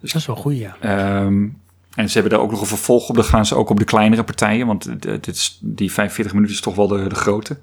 dat 0.00 0.14
is 0.14 0.26
wel 0.26 0.36
goed, 0.36 0.58
ja. 0.58 0.76
Ehm, 0.80 1.48
en 1.94 2.08
ze 2.08 2.12
hebben 2.12 2.30
daar 2.30 2.40
ook 2.40 2.50
nog 2.50 2.60
een 2.60 2.66
vervolg 2.66 3.08
op. 3.08 3.14
Dan 3.14 3.24
gaan 3.24 3.46
ze 3.46 3.54
ook 3.54 3.70
op 3.70 3.78
de 3.78 3.84
kleinere 3.84 4.24
partijen. 4.24 4.66
Want 4.66 5.02
dit 5.02 5.26
is, 5.26 5.58
die 5.62 5.92
45 5.92 6.34
minuten 6.34 6.54
is 6.54 6.60
toch 6.60 6.74
wel 6.74 6.88
de, 6.88 7.08
de 7.08 7.14
grote. 7.14 7.58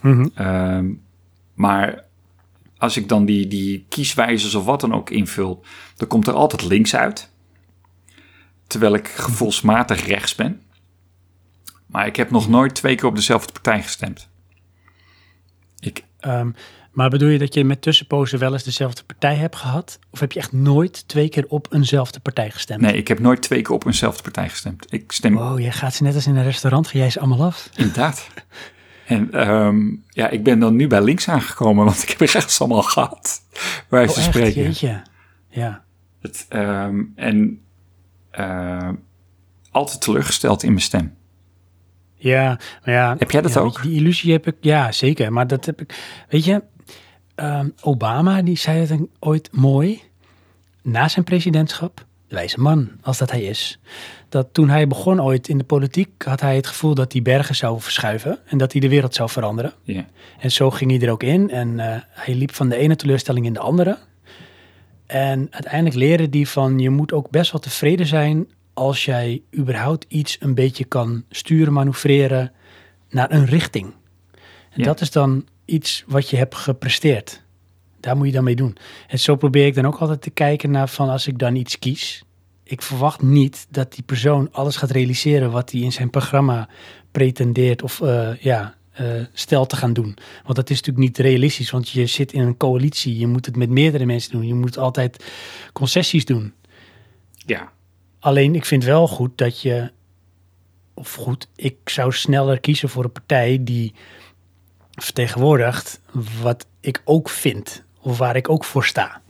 Mhm. 0.00 0.28
Ehm, 0.34 0.86
maar 1.54 2.04
als 2.78 2.96
ik 2.96 3.08
dan 3.08 3.24
die, 3.24 3.46
die 3.46 3.86
kieswijzers 3.88 4.54
of 4.54 4.64
wat 4.64 4.80
dan 4.80 4.94
ook 4.94 5.10
invul, 5.10 5.64
dan 5.96 6.08
komt 6.08 6.26
er 6.26 6.34
altijd 6.34 6.64
links 6.64 6.96
uit. 6.96 7.30
Terwijl 8.66 8.94
ik 8.94 9.08
gevoelsmatig 9.08 10.06
rechts 10.06 10.34
ben. 10.34 10.60
Maar 11.88 12.06
ik 12.06 12.16
heb 12.16 12.30
nog 12.30 12.48
nooit 12.48 12.74
twee 12.74 12.94
keer 12.94 13.06
op 13.08 13.14
dezelfde 13.14 13.52
partij 13.52 13.82
gestemd. 13.82 14.28
Ik, 15.78 16.04
Ehm, 16.20 16.50
maar 16.92 17.10
bedoel 17.10 17.28
je 17.28 17.38
dat 17.38 17.54
je 17.54 17.64
met 17.64 17.82
tussenpozen 17.82 18.38
wel 18.38 18.52
eens 18.52 18.62
dezelfde 18.62 19.02
partij 19.04 19.34
hebt 19.34 19.56
gehad? 19.56 19.98
Of 20.10 20.20
heb 20.20 20.32
je 20.32 20.38
echt 20.38 20.52
nooit 20.52 21.08
twee 21.08 21.28
keer 21.28 21.44
op 21.48 21.72
eenzelfde 21.72 22.20
partij 22.20 22.50
gestemd? 22.50 22.80
nee, 22.80 22.96
ik 22.96 23.08
heb 23.08 23.18
nooit 23.18 23.42
twee 23.42 23.62
keer 23.62 23.74
op 23.74 23.86
eenzelfde 23.86 24.22
partij 24.22 24.48
gestemd. 24.48 24.92
Ik 24.92 25.12
stem 25.12 25.34
Wow, 25.34 25.58
jij 25.58 25.72
gaat 25.72 25.94
ze 25.94 26.02
net 26.02 26.14
als 26.14 26.26
in 26.26 26.36
een 26.36 26.44
restaurant, 26.44 26.86
ga 26.88 26.98
jij 26.98 27.10
ze 27.10 27.18
allemaal 27.20 27.46
af? 27.46 27.70
inderdaad. 27.76 28.28
En 29.06 29.32
ehm, 29.32 29.86
ja, 30.08 30.28
ik 30.28 30.42
ben 30.44 30.58
dan 30.58 30.76
nu 30.76 30.86
bij 30.86 31.02
links 31.02 31.28
aangekomen, 31.28 31.84
want 31.84 32.02
ik 32.02 32.08
heb 32.08 32.20
rechts 32.20 32.60
allemaal 32.60 32.82
gehad. 32.82 33.42
Waar 33.88 34.02
Oh, 34.02 34.08
ze 34.08 34.18
echt? 34.18 34.28
spreken. 34.28 34.62
Jeetje. 34.62 35.02
Ja. 35.48 35.84
Het, 36.20 36.46
ehm, 36.48 37.02
en 37.14 37.60
ehm, 38.30 38.94
altijd 39.70 40.00
teleurgesteld 40.00 40.62
in 40.62 40.68
mijn 40.70 40.82
stem. 40.82 41.16
Ja, 42.18 42.58
maar 42.84 42.94
ja. 42.94 43.16
Heb 43.18 43.30
jij 43.30 43.42
dat 43.42 43.52
ja, 43.52 43.60
ook? 43.60 43.76
je, 43.76 43.88
die 43.88 43.96
illusie 43.96 44.32
heb 44.32 44.46
ik, 44.46 44.56
ja, 44.60 44.92
zeker. 44.92 45.32
Maar 45.32 45.46
dat 45.46 45.64
heb 45.66 45.80
ik, 45.80 46.22
weet 46.28 46.44
je, 46.44 46.62
ehm, 47.34 47.68
Obama, 47.82 48.42
die 48.42 48.56
zei 48.58 48.80
het 48.80 48.90
een- 48.90 49.10
ooit 49.18 49.48
mooi, 49.52 50.00
na 50.82 51.08
zijn 51.08 51.24
presidentschap, 51.24 52.06
de 52.28 52.34
wijze 52.34 52.60
man, 52.60 52.88
als 53.02 53.18
dat 53.18 53.30
hij 53.30 53.42
is, 53.42 53.78
dat 54.28 54.48
toen 54.52 54.68
hij 54.68 54.86
begon 54.86 55.22
ooit 55.22 55.48
in 55.48 55.58
de 55.58 55.64
politiek, 55.64 56.22
had 56.24 56.40
hij 56.40 56.56
het 56.56 56.66
gevoel 56.66 56.94
dat 56.94 57.10
die 57.10 57.22
bergen 57.22 57.54
zou 57.54 57.80
verschuiven 57.80 58.38
en 58.46 58.58
dat 58.58 58.72
hij 58.72 58.80
de 58.80 58.88
wereld 58.88 59.14
zou 59.14 59.28
veranderen. 59.30 59.72
En 60.38 60.50
zo 60.50 60.70
ging 60.70 60.90
hij 60.90 61.00
er 61.00 61.10
ook 61.12 61.22
in. 61.22 61.50
En 61.50 61.80
eh, 61.80 62.00
hij 62.10 62.34
liep 62.34 62.54
van 62.54 62.68
de 62.68 62.76
ene 62.76 62.96
teleurstelling 62.96 63.46
in 63.46 63.52
de 63.52 63.58
andere. 63.60 63.98
En 65.06 65.46
uiteindelijk 65.50 65.94
leerde 65.96 66.26
hij 66.30 66.46
van 66.46 66.78
je 66.78 66.90
moet 66.90 67.12
ook 67.12 67.30
best 67.30 67.52
wel 67.52 67.60
tevreden 67.60 68.06
zijn 68.06 68.46
als 68.78 69.04
jij 69.04 69.42
überhaupt 69.58 70.04
iets 70.08 70.36
een 70.40 70.54
beetje 70.54 70.84
kan 70.84 71.24
sturen, 71.30 71.72
manoeuvreren 71.72 72.52
naar 73.10 73.30
een 73.32 73.44
richting. 73.46 73.94
En 74.70 74.80
Ja. 74.80 74.84
dat 74.84 75.00
is 75.00 75.10
dan 75.10 75.46
iets 75.64 76.04
wat 76.06 76.30
je 76.30 76.36
hebt 76.36 76.54
gepresteerd. 76.54 77.42
Daar 78.00 78.16
moet 78.16 78.26
je 78.26 78.32
dan 78.32 78.44
mee 78.44 78.54
doen. 78.56 78.76
En 79.08 79.18
zo 79.18 79.36
probeer 79.36 79.66
ik 79.66 79.74
dan 79.74 79.86
ook 79.86 79.98
altijd 79.98 80.22
te 80.22 80.30
kijken 80.30 80.70
naar 80.70 80.88
van 80.88 81.08
als 81.08 81.26
ik 81.26 81.38
dan 81.38 81.54
iets 81.56 81.78
kies. 81.78 82.22
Ik 82.64 82.82
verwacht 82.82 83.22
niet 83.22 83.66
dat 83.70 83.92
die 83.94 84.02
persoon 84.04 84.48
alles 84.52 84.76
gaat 84.76 84.90
realiseren 84.90 85.50
wat 85.50 85.70
hij 85.72 85.80
in 85.80 85.92
zijn 85.92 86.10
programma 86.10 86.68
pretendeert 87.12 87.82
of 87.82 88.00
eh, 88.00 88.36
ja, 88.40 88.74
eh, 88.92 89.06
stelt 89.32 89.68
te 89.68 89.76
gaan 89.76 89.92
doen. 89.92 90.16
Want 90.42 90.56
dat 90.56 90.70
is 90.70 90.76
natuurlijk 90.76 91.06
niet 91.06 91.18
realistisch, 91.18 91.70
want 91.70 91.88
je 91.88 92.06
zit 92.06 92.32
in 92.32 92.40
een 92.40 92.56
coalitie. 92.56 93.18
Je 93.18 93.26
moet 93.26 93.46
het 93.46 93.56
met 93.56 93.70
meerdere 93.70 94.06
mensen 94.06 94.32
doen. 94.32 94.46
Je 94.46 94.54
moet 94.54 94.78
altijd 94.78 95.24
concessies 95.72 96.24
doen. 96.24 96.52
ja. 97.46 97.72
Alleen 98.20 98.54
ik 98.54 98.64
vind 98.64 98.84
wel 98.84 99.08
goed 99.08 99.38
dat 99.38 99.62
je, 99.62 99.90
of 100.94 101.14
goed, 101.14 101.48
ik 101.56 101.76
zou 101.84 102.12
sneller 102.12 102.60
kiezen 102.60 102.88
voor 102.88 103.04
een 103.04 103.12
partij 103.12 103.58
die 103.60 103.94
vertegenwoordigt 104.90 106.00
wat 106.42 106.66
ik 106.80 107.02
ook 107.04 107.28
vind, 107.28 107.84
of 108.00 108.18
waar 108.18 108.36
ik 108.36 108.48
ook 108.48 108.64
voor 108.64 108.84
sta. 108.84 109.20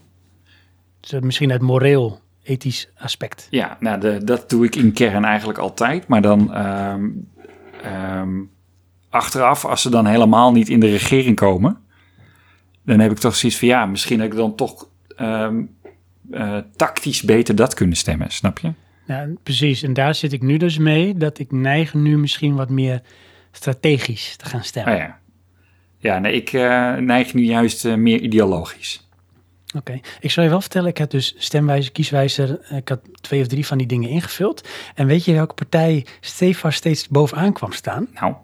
Dus 1.00 1.20
misschien 1.20 1.52
uit 1.52 1.62
moreel, 1.62 2.20
ethisch 2.42 2.89
aspect. 2.97 3.47
Ja, 3.50 3.76
nou, 3.81 4.00
de, 4.00 4.25
dat 4.25 4.50
doe 4.50 4.65
ik 4.65 4.76
in 4.76 4.92
kern 4.92 5.25
eigenlijk 5.25 5.58
altijd. 5.58 6.07
Maar 6.07 6.23
dan 6.23 6.55
ehm, 6.55 7.08
ehm, 7.83 8.41
achteraf, 9.08 9.65
als 9.65 9.83
ze 9.83 9.91
dan 9.91 10.07
helemaal 10.07 10.52
niet 10.52 10.68
in 10.68 10.81
de 10.81 10.91
regering 10.91 11.36
komen, 11.36 11.78
dan 12.83 12.99
heb 12.99 13.10
ik 13.10 13.18
toch 13.18 13.36
zoiets 13.36 13.58
van 13.58 13.68
ja, 13.68 13.86
misschien 13.86 14.20
heb 14.20 14.31
ik 14.31 14.36
dan 14.36 14.55
toch 14.55 14.89
ehm, 15.17 15.62
eh, 16.31 16.57
tactisch 16.76 17.23
beter 17.23 17.55
dat 17.55 17.74
kunnen 17.74 17.97
stemmen, 17.97 18.31
snap 18.31 18.58
je? 18.58 18.73
Ja, 19.07 19.28
precies. 19.42 19.82
En 19.82 19.92
daar 19.92 20.15
zit 20.15 20.32
ik 20.32 20.42
nu 20.42 20.57
dus 20.57 20.78
mee, 20.78 21.15
dat 21.16 21.39
ik 21.39 21.52
neig 21.52 21.94
nu 21.94 22.18
misschien 22.18 22.55
wat 22.55 22.68
meer 22.70 23.02
strategisch 23.52 24.36
te 24.36 24.44
gaan 24.44 24.65
stemmen. 24.65 24.92
Oh 24.94 24.98
ja. 24.98 25.18
Ja, 25.98 26.18
nee, 26.18 26.32
ik 26.32 26.52
eh, 26.52 26.94
neig 26.94 27.34
nu 27.34 27.42
juist 27.42 27.84
eh, 27.84 27.94
meer 27.94 28.20
ideologisch. 28.20 29.08
Oké, 29.76 30.00
ik 30.20 30.31
zal 30.31 30.44
je 30.44 30.50
wel 30.50 30.60
vertellen, 30.60 30.89
ik 30.89 30.98
heb 30.98 31.10
dus 31.10 31.34
stemwijzer, 31.39 31.92
kieswijzer, 31.92 32.74
ik 32.76 32.89
had 32.89 33.00
twee 33.20 33.40
of 33.40 33.47
drie 33.47 33.66
van 33.66 33.78
die 33.78 33.86
dingen 33.86 34.08
ingevuld. 34.08 34.68
En 34.94 35.07
weet 35.07 35.24
je 35.24 35.32
welke 35.32 35.55
partij 35.55 36.07
stevast 36.20 36.78
steeds 36.78 37.08
bovenaan 37.08 37.52
kwam 37.52 37.73
staan, 37.73 38.08
Nou, 38.15 38.34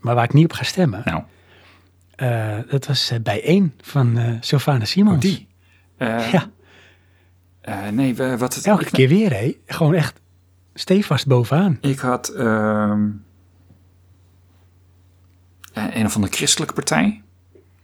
maar 0.00 0.14
waar 0.14 0.24
ik 0.24 0.32
niet 0.32 0.44
op 0.44 0.52
ga 0.52 0.62
stemmen? 0.64 1.02
nou, 1.04 1.22
dat 2.68 2.86
was 2.86 3.12
bij 3.22 3.42
één 3.42 3.74
van 3.82 4.36
Sylvana 4.40 4.84
Simons. 4.84 5.20
die. 5.20 5.46
Eh, 5.96 6.30
Ja, 6.32 6.50
eh, 7.60 7.88
nee, 7.88 8.14
we- 8.14 8.36
wat 8.38 8.54
het 8.54 8.66
elke 8.66 8.84
ik, 8.84 8.92
keer 8.92 9.08
weer, 9.08 9.30
hé. 9.32 9.56
Gewoon 9.66 9.94
echt 9.94 10.20
stevast 10.74 11.26
bovenaan. 11.26 11.78
Ik 11.80 11.98
had 11.98 12.28
ehm, 12.28 13.08
eh, 15.72 15.84
een 15.92 16.06
of 16.06 16.14
andere 16.14 16.32
christelijke 16.32 16.74
partij. 16.74 17.22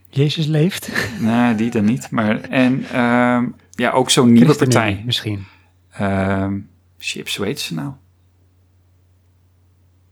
Jezus 0.08 0.46
leeft. 0.46 0.90
Nee, 1.20 1.54
die 1.54 1.70
dan 1.70 1.84
niet. 1.84 2.10
Maar, 2.10 2.40
en 2.40 2.84
ehm, 2.92 3.46
ja, 3.70 3.90
ook 3.90 4.10
zo'n 4.10 4.32
nieuwe 4.32 4.54
partij. 4.56 5.02
Misschien. 5.06 5.44
Ehm 5.92 6.58
Chips, 6.98 7.36
hoe 7.36 7.46
heet 7.46 7.60
ze 7.60 7.74
nou? 7.74 7.92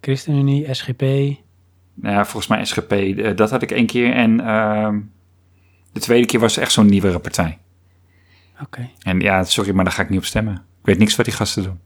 ChristenUnie, 0.00 0.74
SGP. 0.74 1.00
Nou 1.00 2.14
ja, 2.14 2.24
volgens 2.24 2.46
mij 2.46 2.64
SGP. 2.64 2.92
eh, 2.92 3.36
dat 3.36 3.50
had 3.50 3.62
ik 3.62 3.70
één 3.70 3.86
keer. 3.86 4.12
En 4.12 4.40
ehm, 4.40 5.00
de 5.92 6.00
tweede 6.00 6.26
keer 6.26 6.40
was 6.40 6.56
echt 6.56 6.72
zo'n 6.72 6.86
nieuwere 6.86 7.18
partij. 7.18 7.58
Oké. 8.62 8.90
En 9.02 9.20
ja, 9.20 9.44
sorry, 9.44 9.72
maar 9.74 9.84
daar 9.84 9.92
ga 9.92 10.02
ik 10.02 10.08
niet 10.08 10.18
op 10.18 10.24
stemmen. 10.24 10.54
Ik 10.54 10.86
weet 10.86 10.98
niks 10.98 11.16
wat 11.16 11.24
die 11.26 11.34
gasten 11.34 11.62
doen. 11.62 11.80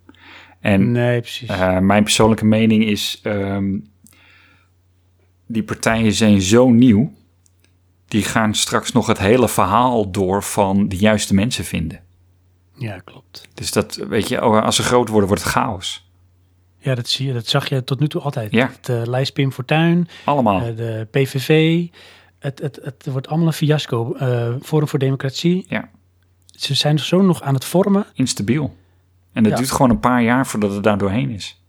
En 0.61 0.93
Nee, 0.93 1.21
precies. 1.21 1.49
eh, 1.49 1.79
mijn 1.79 2.03
persoonlijke 2.03 2.45
mening 2.45 2.85
is... 2.85 3.21
ehm, 3.23 3.79
die 5.47 5.63
partijen 5.63 6.13
zijn 6.13 6.41
zo 6.43 6.69
nieuw... 6.71 7.13
die 8.07 8.23
gaan 8.23 8.55
straks 8.55 8.93
nog 8.93 9.07
het 9.07 9.19
hele 9.19 9.49
verhaal 9.49 10.11
door 10.11 10.43
van 10.43 10.89
de 10.89 10.97
juiste 10.97 11.35
mensen 11.35 11.65
vinden. 11.65 12.01
ja, 12.75 12.99
klopt. 12.99 13.49
Dus 13.55 13.73
dat, 13.73 13.95
weet 14.09 14.29
je, 14.29 14.45
oh, 14.45 14.63
als 14.63 14.77
ze 14.77 14.83
groot 14.83 15.09
worden, 15.09 15.29
wordt 15.29 15.43
het 15.45 15.53
chaos. 15.53 16.07
Ja, 16.79 16.95
dat 16.95 17.09
zie 17.09 17.27
je. 17.27 17.33
Dat 17.33 17.47
zag 17.47 17.69
je 17.69 17.85
tot 17.85 18.01
nu 18.01 18.09
toe 18.09 18.21
altijd. 18.21 18.53
Ja. 18.53 18.71
Het 18.77 18.89
uh, 18.89 19.03
lijst 19.05 19.33
Pim 19.33 19.53
Fortuyn, 19.53 20.09
Allemaal. 20.25 20.61
eh, 20.61 20.77
de 20.77 21.07
PVV. 21.11 21.85
Het, 22.39 22.59
het, 22.59 22.79
het 22.83 23.07
wordt 23.11 23.29
allemaal 23.29 23.47
een 23.47 23.53
fiasco. 23.53 24.15
Eh, 24.15 24.55
Forum 24.63 24.89
voor 24.89 24.99
Democratie. 24.99 25.65
Ja. 25.69 25.89
Ze 26.61 26.75
zijn 26.75 26.99
zo 26.99 27.23
nog 27.23 27.43
aan 27.43 27.55
het 27.55 27.65
vormen. 27.65 28.07
Instabiel. 28.15 28.77
En 29.33 29.43
dat 29.43 29.53
Ja. 29.53 29.59
duurt 29.59 29.71
gewoon 29.71 29.91
een 29.91 30.01
paar 30.01 30.23
jaar 30.23 30.47
voordat 30.47 30.73
het 30.73 30.83
daar 30.83 30.99
doorheen 30.99 31.31
is. 31.31 31.63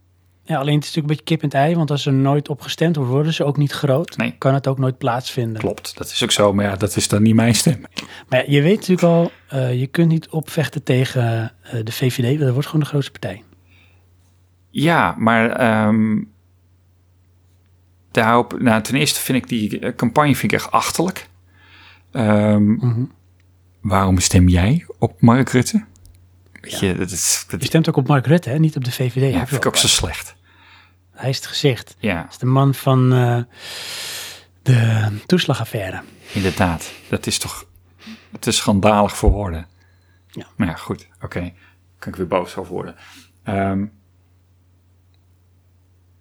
Ja, 0.44 0.56
alleen 0.58 0.74
het 0.74 0.84
is 0.84 0.94
natuurlijk 0.94 1.20
een 1.20 1.24
beetje 1.26 1.36
kip 1.46 1.52
en 1.52 1.60
ei. 1.60 1.76
Want 1.76 1.90
als 1.90 2.06
er 2.06 2.12
nooit 2.12 2.48
op 2.48 2.60
gestemd 2.60 2.96
wordt, 2.96 3.10
worden 3.10 3.32
ze 3.34 3.44
ook 3.44 3.56
niet 3.56 3.72
groot. 3.72 4.16
Nee. 4.16 4.34
Kan 4.38 4.54
het 4.54 4.66
ook 4.66 4.78
nooit 4.78 4.98
plaatsvinden. 4.98 5.60
Klopt, 5.60 5.98
dat 5.98 6.06
is 6.10 6.22
ook 6.22 6.30
zo. 6.30 6.52
Maar 6.52 6.64
ja, 6.64 6.76
dat 6.76 6.96
is 6.96 7.08
dan 7.08 7.22
niet 7.22 7.34
mijn 7.34 7.54
stem. 7.54 7.80
Maar 8.28 8.38
ja, 8.38 8.52
je 8.52 8.62
weet 8.62 8.76
natuurlijk 8.76 9.02
al, 9.06 9.30
eh, 9.48 9.80
je 9.80 9.86
kunt 9.86 10.08
niet 10.08 10.28
opvechten 10.28 10.82
tegen 10.82 11.52
eh, 11.62 11.84
de 11.84 11.92
VVD. 11.92 12.26
want 12.26 12.38
Dat 12.40 12.52
wordt 12.52 12.66
gewoon 12.66 12.80
de 12.80 12.86
grootste 12.86 13.10
partij. 13.10 13.42
Ja, 14.70 15.14
maar 15.18 15.50
ehm, 15.50 16.22
daarop, 18.10 18.60
nou, 18.60 18.82
ten 18.82 18.94
eerste 18.94 19.20
vind 19.20 19.38
ik 19.38 19.48
die 19.48 19.78
eh, 19.78 19.94
campagne 19.94 20.36
vind 20.36 20.52
ik 20.52 20.58
echt 20.58 20.70
achterlijk. 20.70 21.28
Ehm, 22.12 22.62
Mhm. 22.72 23.04
Waarom 23.80 24.18
stem 24.18 24.48
jij 24.48 24.86
op 24.98 25.20
Mark 25.20 25.48
Rutte? 25.48 25.84
Weet 26.60 26.78
je, 26.80 26.94
dat 26.94 27.10
is, 27.10 27.44
dat 27.48 27.60
Je 27.60 27.66
stemt 27.66 27.88
ook 27.88 27.96
op 27.96 28.06
Mark 28.08 28.26
Rutte, 28.26 28.50
hè? 28.50 28.58
niet 28.58 28.76
op 28.76 28.84
de 28.84 28.92
VVD. 28.92 29.32
ja, 29.32 29.46
vind 29.46 29.60
ik 29.64 29.66
ook 29.66 29.76
zo 29.76 29.86
slecht. 29.88 30.34
Hij 31.10 31.30
is 31.30 31.36
het 31.36 31.46
gezicht. 31.46 31.96
Ja, 31.98 32.14
Hij 32.14 32.26
is 32.30 32.38
de 32.38 32.46
man 32.46 32.74
van 32.74 33.12
eh, 33.12 33.42
de 34.62 35.08
toeslagaffaire. 35.26 36.02
inderdaad. 36.32 36.92
Dat 37.08 37.26
is 37.26 37.38
toch 37.38 37.64
te 38.38 38.50
schandalig 38.50 39.16
voor 39.16 39.30
woorden. 39.30 39.66
Ja. 40.26 40.46
Maar 40.56 40.66
ja, 40.68 40.74
goed. 40.74 41.08
Oké. 41.20 41.52
Kan 41.98 42.12
ik 42.12 42.18
weer 42.18 42.26
boos 42.26 42.56
over 42.56 42.72
worden. 42.72 42.94
Ehm, 43.42 43.86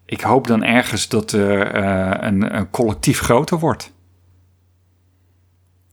ik 0.06 0.22
hoop 0.22 0.48
dan 0.48 0.64
ergens 0.64 1.08
dat 1.08 1.32
er 1.32 1.72
eh, 1.72 2.28
een, 2.28 2.56
een 2.56 2.70
collectief 2.70 3.20
groter 3.20 3.60
wordt. 3.60 3.94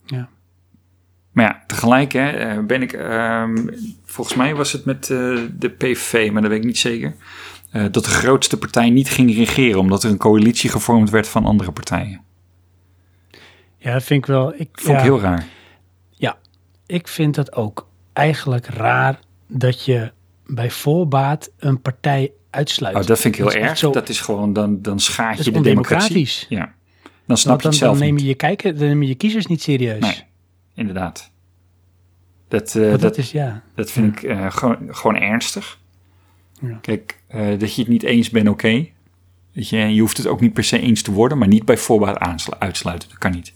Ja. 0.04 0.28
Maar 1.36 1.44
ja, 1.44 1.62
tegelijk 1.66 2.12
hè, 2.12 2.28
eh, 2.30 2.58
ben 2.64 2.82
ik... 2.82 2.92
ehm, 2.92 3.66
volgens 4.04 4.36
mij 4.36 4.54
was 4.54 4.72
het 4.72 4.84
met 4.84 5.10
eh, 5.10 5.38
de 5.58 5.68
PVV, 5.78 6.30
maar 6.32 6.42
dat 6.42 6.50
weet 6.50 6.60
ik 6.60 6.66
niet 6.66 6.78
zeker... 6.78 7.14
eh, 7.70 7.82
dat 7.90 8.04
de 8.04 8.10
grootste 8.10 8.58
partij 8.58 8.90
niet 8.90 9.08
ging 9.10 9.34
regeren... 9.34 9.80
omdat 9.80 10.02
er 10.02 10.10
een 10.10 10.16
coalitie 10.16 10.70
gevormd 10.70 11.10
werd 11.10 11.28
van 11.28 11.44
andere 11.44 11.72
partijen. 11.72 12.20
ja, 13.78 13.92
dat 13.92 14.02
vind 14.02 14.20
ik 14.20 14.26
wel... 14.26 14.54
Ik, 14.54 14.68
Vond 14.72 14.88
ik 14.88 14.96
ja, 14.96 15.02
heel 15.02 15.20
raar. 15.20 15.46
Ja, 16.10 16.36
ik 16.86 17.08
vind 17.08 17.34
dat 17.34 17.52
ook 17.54 17.88
eigenlijk 18.12 18.66
raar 18.66 19.18
dat 19.48 19.84
je 19.84 20.12
bij 20.46 20.70
voorbaat 20.70 21.50
een 21.58 21.80
partij 21.80 22.32
uitsluit. 22.50 22.96
Oh, 22.96 23.04
dat 23.06 23.18
vind 23.18 23.34
ik 23.38 23.40
heel 23.40 23.52
erg. 23.62 23.78
zo- 23.78 23.90
Dat 23.90 24.08
is 24.08 24.20
gewoon, 24.20 24.52
dan, 24.52 24.82
dan 24.82 25.00
schaad 25.00 25.44
je 25.44 25.50
de 25.50 25.60
democratie. 25.60 26.30
Ja. 26.48 26.74
Dan 27.26 27.36
snap 27.36 27.60
je 27.60 27.68
het 27.68 27.76
zelf 27.76 27.92
dan 27.98 28.02
neem 28.06 28.14
niet. 28.14 28.22
je 28.22 28.28
je 28.28 28.34
kijken, 28.34 28.78
dan 28.78 28.86
neem 28.88 29.02
je 29.02 29.08
je 29.08 29.14
kiezers 29.14 29.46
niet 29.46 29.62
serieus. 29.62 30.00
Nee, 30.00 30.22
inderdaad. 30.76 31.30
Dat, 32.48 32.74
eh, 32.74 32.80
Want 32.80 32.90
dat, 32.90 33.00
dat 33.00 33.16
is 33.18 33.30
ja. 33.30 33.62
dat 33.74 33.90
vind 33.90 34.16
ik 34.16 34.22
eh, 34.22 34.50
gewoon, 34.50 34.78
gewoon 34.88 35.16
ernstig. 35.16 35.78
Ja. 36.60 36.78
Kijk, 36.80 37.20
eh, 37.26 37.58
dat 37.58 37.74
je 37.74 37.80
het 37.80 37.90
niet 37.90 38.02
eens 38.02 38.30
bent, 38.30 38.48
oké. 38.48 38.88
Weet 39.52 39.68
je, 39.68 39.76
je 39.76 40.00
hoeft 40.00 40.16
het 40.16 40.26
ook 40.26 40.40
niet 40.40 40.52
per 40.52 40.64
se 40.64 40.78
eens 40.78 41.02
te 41.02 41.12
worden, 41.12 41.38
maar 41.38 41.48
niet 41.48 41.64
bij 41.64 41.76
voorbaat 41.76 42.18
uitsluiten. 42.58 43.08
Dat 43.08 43.18
kan 43.18 43.30
niet. 43.30 43.52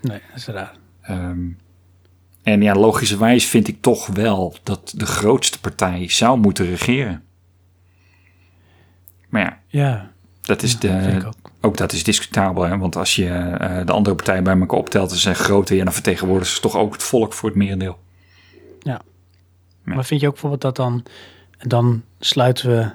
Nee, 0.00 0.20
dat 0.28 0.36
is 0.36 0.46
raar. 0.46 0.76
Ehm, 1.00 1.46
en 2.42 2.62
ja, 2.62 2.74
logischerwijs 2.74 3.46
vind 3.46 3.68
ik 3.68 3.80
toch 3.80 4.06
wel 4.06 4.56
dat 4.62 4.92
de 4.96 5.06
grootste 5.06 5.60
partij 5.60 6.08
zou 6.08 6.38
moeten 6.38 6.66
regeren. 6.66 7.22
Maar 9.28 9.42
ja, 9.42 9.60
Ja, 9.66 10.12
dat 10.42 10.62
is 10.62 10.72
Ja, 10.72 10.78
de, 10.78 11.32
ook. 11.60 11.76
dat 11.76 11.92
is 11.92 12.04
discutabel, 12.04 12.62
hè? 12.62 12.78
want 12.78 12.96
als 12.96 13.16
je 13.16 13.28
eh, 13.28 13.86
de 13.86 13.92
andere 13.92 14.16
partijen 14.16 14.44
bij 14.44 14.58
elkaar 14.58 14.78
optelt, 14.78 15.10
ze 15.10 15.18
zijn 15.18 15.34
groter, 15.34 15.76
ja, 15.76 15.84
dan 15.84 15.92
vertegenwoordigen 15.92 16.54
ze 16.54 16.60
toch 16.60 16.76
ook 16.76 16.92
het 16.92 17.02
volk 17.02 17.32
voor 17.32 17.48
het 17.48 17.58
merendeel. 17.58 17.98
Ja. 18.80 19.00
Maar 19.82 20.04
vind 20.04 20.20
je 20.20 20.26
ook 20.26 20.32
bijvoorbeeld 20.32 20.62
dat 20.62 20.76
dan... 20.76 21.04
En 21.58 21.68
dan 21.68 22.02
sluiten 22.18 22.70
we 22.70 22.90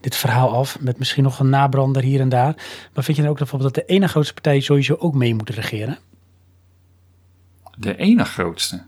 dit 0.00 0.16
verhaal 0.16 0.54
af 0.54 0.80
met 0.80 0.98
misschien 0.98 1.22
nog 1.22 1.38
een 1.38 1.48
nabrander 1.48 2.02
hier 2.02 2.20
en 2.20 2.28
daar. 2.28 2.54
Maar 2.94 3.04
vind 3.04 3.16
je 3.16 3.22
dan 3.22 3.30
ook 3.30 3.38
dat 3.38 3.48
bijvoorbeeld 3.48 3.74
dat 3.74 3.86
de 3.86 3.92
ene 3.92 4.08
grootste 4.08 4.34
partij 4.34 4.60
sowieso 4.60 4.96
ook 4.98 5.14
mee 5.14 5.34
moet 5.34 5.50
regeren? 5.50 5.98
De 7.76 7.96
ene 7.96 8.24
grootste. 8.24 8.82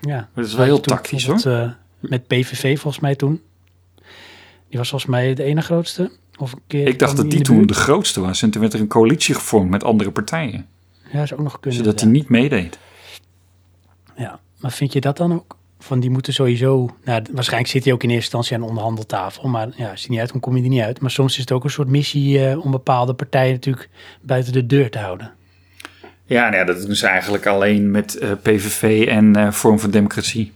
Ja. 0.00 0.28
Dat 0.34 0.44
is 0.44 0.54
wel 0.54 0.64
heel 0.64 0.80
tactisch 0.80 1.26
bijvoorbeeld, 1.26 1.70
eh, 2.00 2.10
met 2.10 2.26
PVV 2.26 2.80
volgens 2.80 3.02
mij 3.02 3.14
toen. 3.14 3.42
Die 4.68 4.78
was 4.78 4.88
volgens 4.88 5.10
mij 5.10 5.34
de 5.34 5.42
ene 5.42 5.60
grootste. 5.60 6.10
Of 6.38 6.52
een 6.52 6.60
keer 6.66 6.86
Ik 6.88 6.98
dacht 6.98 7.16
dat 7.16 7.30
die 7.30 7.40
toen 7.40 7.66
de 7.66 7.74
grootste 7.74 8.20
was 8.20 8.42
en 8.42 8.50
toen 8.50 8.60
werd 8.60 8.72
er 8.74 8.80
een 8.80 8.86
coalitie 8.88 9.34
gevormd 9.34 9.70
met 9.70 9.84
andere 9.84 10.10
partijen, 10.10 10.66
Ja, 11.12 11.22
is 11.22 11.32
ook 11.32 11.40
nog 11.40 11.60
kunnen. 11.60 11.78
zodat 11.84 12.00
hij 12.00 12.10
niet 12.10 12.28
meedeed. 12.28 12.78
Ja, 14.16 14.40
maar 14.60 14.72
vind 14.72 14.92
je 14.92 15.00
dat 15.00 15.16
dan 15.16 15.32
ook? 15.32 15.56
Van 15.78 16.00
die 16.00 16.10
moeten 16.10 16.32
sowieso, 16.32 16.96
nou, 17.04 17.22
waarschijnlijk 17.32 17.72
zit 17.72 17.84
hij 17.84 17.92
ook 17.92 18.02
in 18.02 18.08
eerste 18.08 18.24
instantie 18.24 18.54
aan 18.54 18.60
de 18.60 18.66
onderhandeltafel, 18.68 19.48
maar 19.48 19.68
ja, 19.76 19.90
als 19.90 20.00
hij 20.00 20.10
niet 20.10 20.18
uitkomt, 20.18 20.42
kom 20.42 20.56
je 20.56 20.62
er 20.62 20.68
niet 20.68 20.80
uit. 20.82 21.00
Maar 21.00 21.10
soms 21.10 21.32
is 21.32 21.38
het 21.38 21.52
ook 21.52 21.64
een 21.64 21.70
soort 21.70 21.88
missie 21.88 22.46
eh, 22.48 22.64
om 22.64 22.70
bepaalde 22.70 23.14
partijen 23.14 23.52
natuurlijk 23.52 23.88
buiten 24.22 24.52
de 24.52 24.66
deur 24.66 24.90
te 24.90 24.98
houden. 24.98 25.32
Ja, 26.26 26.42
nou 26.42 26.56
ja, 26.56 26.64
dat 26.64 26.86
doen 26.86 26.94
ze 26.94 27.06
eigenlijk 27.06 27.46
alleen 27.46 27.90
met 27.90 28.16
eh, 28.16 28.30
PVV 28.42 29.06
en 29.08 29.36
eh, 29.36 29.50
Vorm 29.52 29.78
van 29.78 29.90
Democratie. 29.90 30.52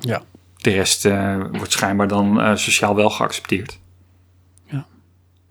Ja. 0.00 0.22
De 0.56 0.70
rest 0.70 1.04
eh, 1.04 1.36
wordt 1.52 1.72
schijnbaar 1.72 2.08
dan 2.08 2.40
eh, 2.40 2.56
sociaal 2.56 2.94
wel 2.94 3.10
geaccepteerd. 3.10 3.78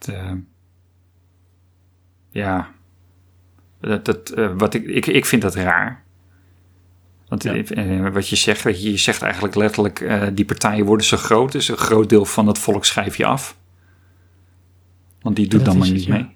Eh, 0.08 0.32
ja. 2.30 2.72
Dat, 3.80 4.06
dat, 4.06 4.30
eh, 4.30 4.52
wat 4.58 4.74
ik, 4.74 4.86
ik, 4.86 5.06
ik 5.08 5.26
vind 5.26 5.42
dat 5.42 5.56
raar. 5.56 6.04
Want 7.28 7.44
Ja. 7.44 7.54
eh, 7.56 8.10
wat 8.14 8.28
je 8.30 8.36
zegt, 8.36 8.62
je, 8.64 8.92
je 8.92 8.98
zegt 8.98 9.22
eigenlijk 9.22 9.56
letterlijk, 9.56 10.30
die 10.34 10.46
partijen 10.46 10.86
worden 10.86 11.06
zo 11.06 11.18
groot, 11.18 11.52
dus 11.52 11.68
een 11.70 11.78
groot 11.78 12.10
deel 12.10 12.26
van 12.26 12.48
het 12.48 12.58
volk 12.58 12.86
schrijf 12.86 13.18
je 13.18 13.26
af. 13.26 13.58
Want 15.22 15.36
die 15.36 15.48
doet 15.48 15.60
dat 15.60 15.70
dan 15.70 15.78
maar 15.78 15.92
niet 15.92 16.00
het, 16.00 16.10
mee. 16.10 16.36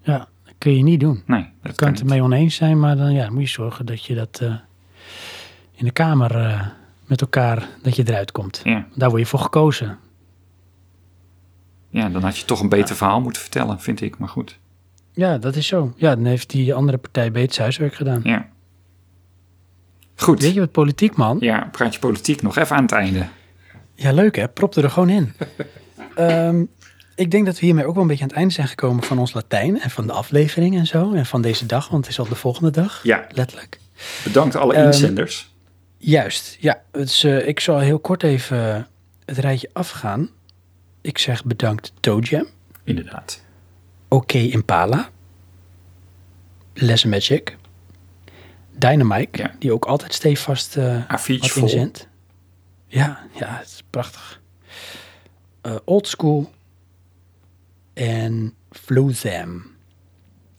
Ja, 0.00 0.18
dat 0.44 0.54
kun 0.58 0.76
je 0.76 0.82
niet 0.82 1.00
doen. 1.00 1.22
Nee, 1.26 1.40
dat 1.40 1.50
Je 1.62 1.62
kan 1.62 1.74
kan 1.74 1.88
het 1.88 2.00
ermee 2.00 2.22
oneens 2.22 2.54
zijn, 2.54 2.78
maar 2.78 2.96
dan 2.96 3.12
ja, 3.12 3.30
moet 3.30 3.42
je 3.42 3.48
zorgen 3.48 3.86
dat 3.86 4.04
je 4.04 4.14
dat 4.14 4.40
in 5.74 5.84
de 5.84 5.90
Kamer 5.90 6.72
met 7.06 7.20
elkaar, 7.20 7.68
dat 7.82 7.96
je 7.96 8.08
eruit 8.08 8.32
komt. 8.32 8.60
Ja. 8.64 8.86
Daar 8.94 9.08
word 9.08 9.20
je 9.20 9.26
voor 9.28 9.38
gekozen. 9.40 9.98
Ja, 11.94 12.08
dan 12.08 12.22
had 12.22 12.38
je 12.38 12.44
toch 12.44 12.60
een 12.60 12.68
beter 12.68 12.96
verhaal 12.96 13.20
moeten 13.20 13.42
vertellen, 13.42 13.80
vind 13.80 14.00
ik. 14.00 14.18
Maar 14.18 14.28
goed. 14.28 14.58
Ja, 15.12 15.38
dat 15.38 15.56
is 15.56 15.66
zo. 15.66 15.92
Ja, 15.96 16.14
dan 16.14 16.24
heeft 16.24 16.50
die 16.50 16.74
andere 16.74 16.98
partij 16.98 17.30
beter 17.32 17.52
zijn 17.52 17.62
huiswerk 17.62 17.94
gedaan. 17.94 18.20
Ja. 18.24 18.48
Goed. 20.16 20.40
Weet 20.42 20.54
je 20.54 20.60
wat 20.60 20.72
politiek, 20.72 21.16
man? 21.16 21.36
Ja, 21.40 21.68
praatje 21.72 21.98
politiek 22.00 22.42
nog 22.42 22.56
even 22.56 22.76
aan 22.76 22.82
het 22.82 22.92
einde. 22.92 23.26
Ja, 23.94 24.12
leuk 24.12 24.36
hè? 24.36 24.48
Prop 24.48 24.74
er 24.74 24.90
gewoon 24.90 25.08
in. 25.10 25.32
Ehm, 26.14 26.64
ik 27.14 27.30
denk 27.30 27.46
dat 27.46 27.58
we 27.60 27.66
hiermee 27.66 27.86
ook 27.86 27.92
wel 27.94 28.02
een 28.02 28.08
beetje 28.08 28.22
aan 28.22 28.28
het 28.28 28.38
einde 28.38 28.54
zijn 28.54 28.68
gekomen 28.68 29.02
van 29.04 29.18
ons 29.18 29.32
Latijn 29.32 29.80
en 29.80 29.90
van 29.90 30.06
de 30.06 30.12
aflevering 30.12 30.76
en 30.76 30.86
zo. 30.86 31.12
En 31.12 31.26
van 31.26 31.42
deze 31.42 31.66
dag, 31.66 31.88
want 31.88 32.04
het 32.04 32.12
is 32.12 32.18
al 32.20 32.28
de 32.28 32.34
volgende 32.34 32.70
dag. 32.70 33.00
Ja, 33.02 33.26
Letterlijk. 33.30 33.80
bedankt 34.24 34.56
alle 34.56 34.74
Ehm, 34.74 34.86
inzenders. 34.86 35.52
Juist, 35.98 36.56
ja. 36.60 36.82
Dus, 36.90 37.24
eh, 37.24 37.48
ik 37.48 37.60
zal 37.60 37.78
heel 37.78 37.98
kort 37.98 38.22
even 38.22 38.86
het 39.24 39.38
rijtje 39.38 39.70
afgaan. 39.72 40.28
Ik 41.04 41.18
zeg 41.18 41.44
bedankt 41.44 41.92
Toadjam, 42.00 42.46
Inderdaad. 42.84 43.42
Oké 44.08 44.38
Impala, 44.38 45.08
Les 46.74 47.04
Magic, 47.04 47.56
Dynamite, 48.78 49.38
Ja. 49.38 49.54
die 49.58 49.72
ook 49.72 49.84
altijd 49.84 50.14
stevast 50.14 50.76
A4'tje 50.78 51.38
wat 51.38 51.50
vol. 51.50 51.62
inzendt. 51.62 52.08
Ja, 52.86 53.26
ja, 53.38 53.56
het 53.58 53.66
is 53.66 53.82
prachtig. 53.90 54.40
Eh 55.60 55.76
old 55.84 56.08
School 56.08 56.50
en 57.94 58.54
Flozam. 58.70 59.62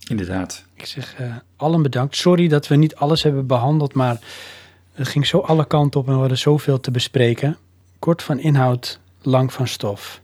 Inderdaad. 0.07 0.65
Ik 0.73 0.85
zeg 0.85 1.15
eh, 1.15 1.35
allen 1.55 1.81
bedankt. 1.81 2.15
Sorry 2.15 2.47
dat 2.47 2.67
we 2.67 2.75
niet 2.75 2.95
alles 2.95 3.23
hebben 3.23 3.47
behandeld, 3.47 3.93
maar 3.93 4.19
het 4.93 5.07
ging 5.07 5.27
zo 5.27 5.39
alle 5.39 5.67
kanten 5.67 5.99
op 5.99 6.07
en 6.07 6.13
we 6.13 6.19
hadden 6.19 6.37
zoveel 6.37 6.79
te 6.79 6.91
bespreken. 6.91 7.57
Kort 7.99 8.23
van 8.23 8.39
inhoud, 8.39 8.99
lang 9.21 9.53
van 9.53 9.67
stof. 9.67 10.21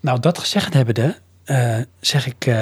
Nou, 0.00 0.20
dat 0.20 0.38
gezegd 0.38 0.74
hebbende, 0.74 1.16
eh 1.44 1.78
zeg 2.00 2.26
ik, 2.26 2.46
eh, 2.46 2.54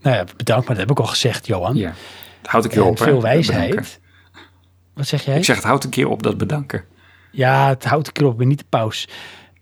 nou 0.00 0.16
ja, 0.16 0.24
bedankt, 0.36 0.66
maar 0.66 0.76
dat 0.76 0.88
heb 0.88 0.90
ik 0.90 1.00
al 1.00 1.06
gezegd, 1.06 1.46
Johan. 1.46 1.76
Ja. 1.76 1.92
Het 2.40 2.50
houdt 2.50 2.66
een 2.66 2.72
keer 2.72 2.82
en 2.82 2.88
op, 2.88 2.98
veel 2.98 3.22
wijsheid. 3.22 4.00
Wat 4.94 5.06
zeg 5.06 5.24
jij? 5.24 5.36
Ik 5.36 5.44
zeg, 5.44 5.56
het 5.56 5.64
houdt 5.64 5.84
een 5.84 5.90
keer 5.90 6.08
op 6.08 6.22
dat 6.22 6.38
bedanken. 6.38 6.84
Ja, 7.30 7.68
het 7.68 7.84
houdt 7.84 8.06
een 8.06 8.12
keer 8.12 8.26
op, 8.26 8.38
ben 8.38 8.48
niet 8.48 8.58
de 8.58 8.64
paus. 8.68 9.08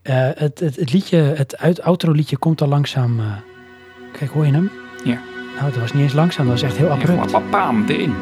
Eh, 0.02 0.28
het, 0.34 0.60
het, 0.60 0.76
het 0.76 0.92
liedje, 0.92 1.16
het 1.16 1.56
uit, 1.56 1.82
outro 1.82 2.12
liedje 2.12 2.36
komt 2.36 2.60
al 2.60 2.68
langzaam. 2.68 3.20
kijk, 4.12 4.30
hoor 4.30 4.46
je 4.46 4.52
hem? 4.52 4.70
Ja. 5.04 5.20
Nou, 5.58 5.70
dat 5.70 5.80
was 5.80 5.92
niet 5.92 6.02
eens 6.02 6.12
langzaam, 6.12 6.46
dat 6.46 6.60
was 6.60 6.70
echt 6.70 6.76
heel 6.76 6.90
abrupt. 6.90 7.32
maar 7.32 7.42
papaam 7.42 7.84
erin. 7.88 8.14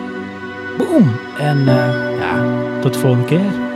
Boom! 0.79 1.17
En 1.39 1.65
ja, 2.19 2.81
tot 2.81 2.93
de 2.93 2.99
volgende 2.99 3.27
keer. 3.27 3.74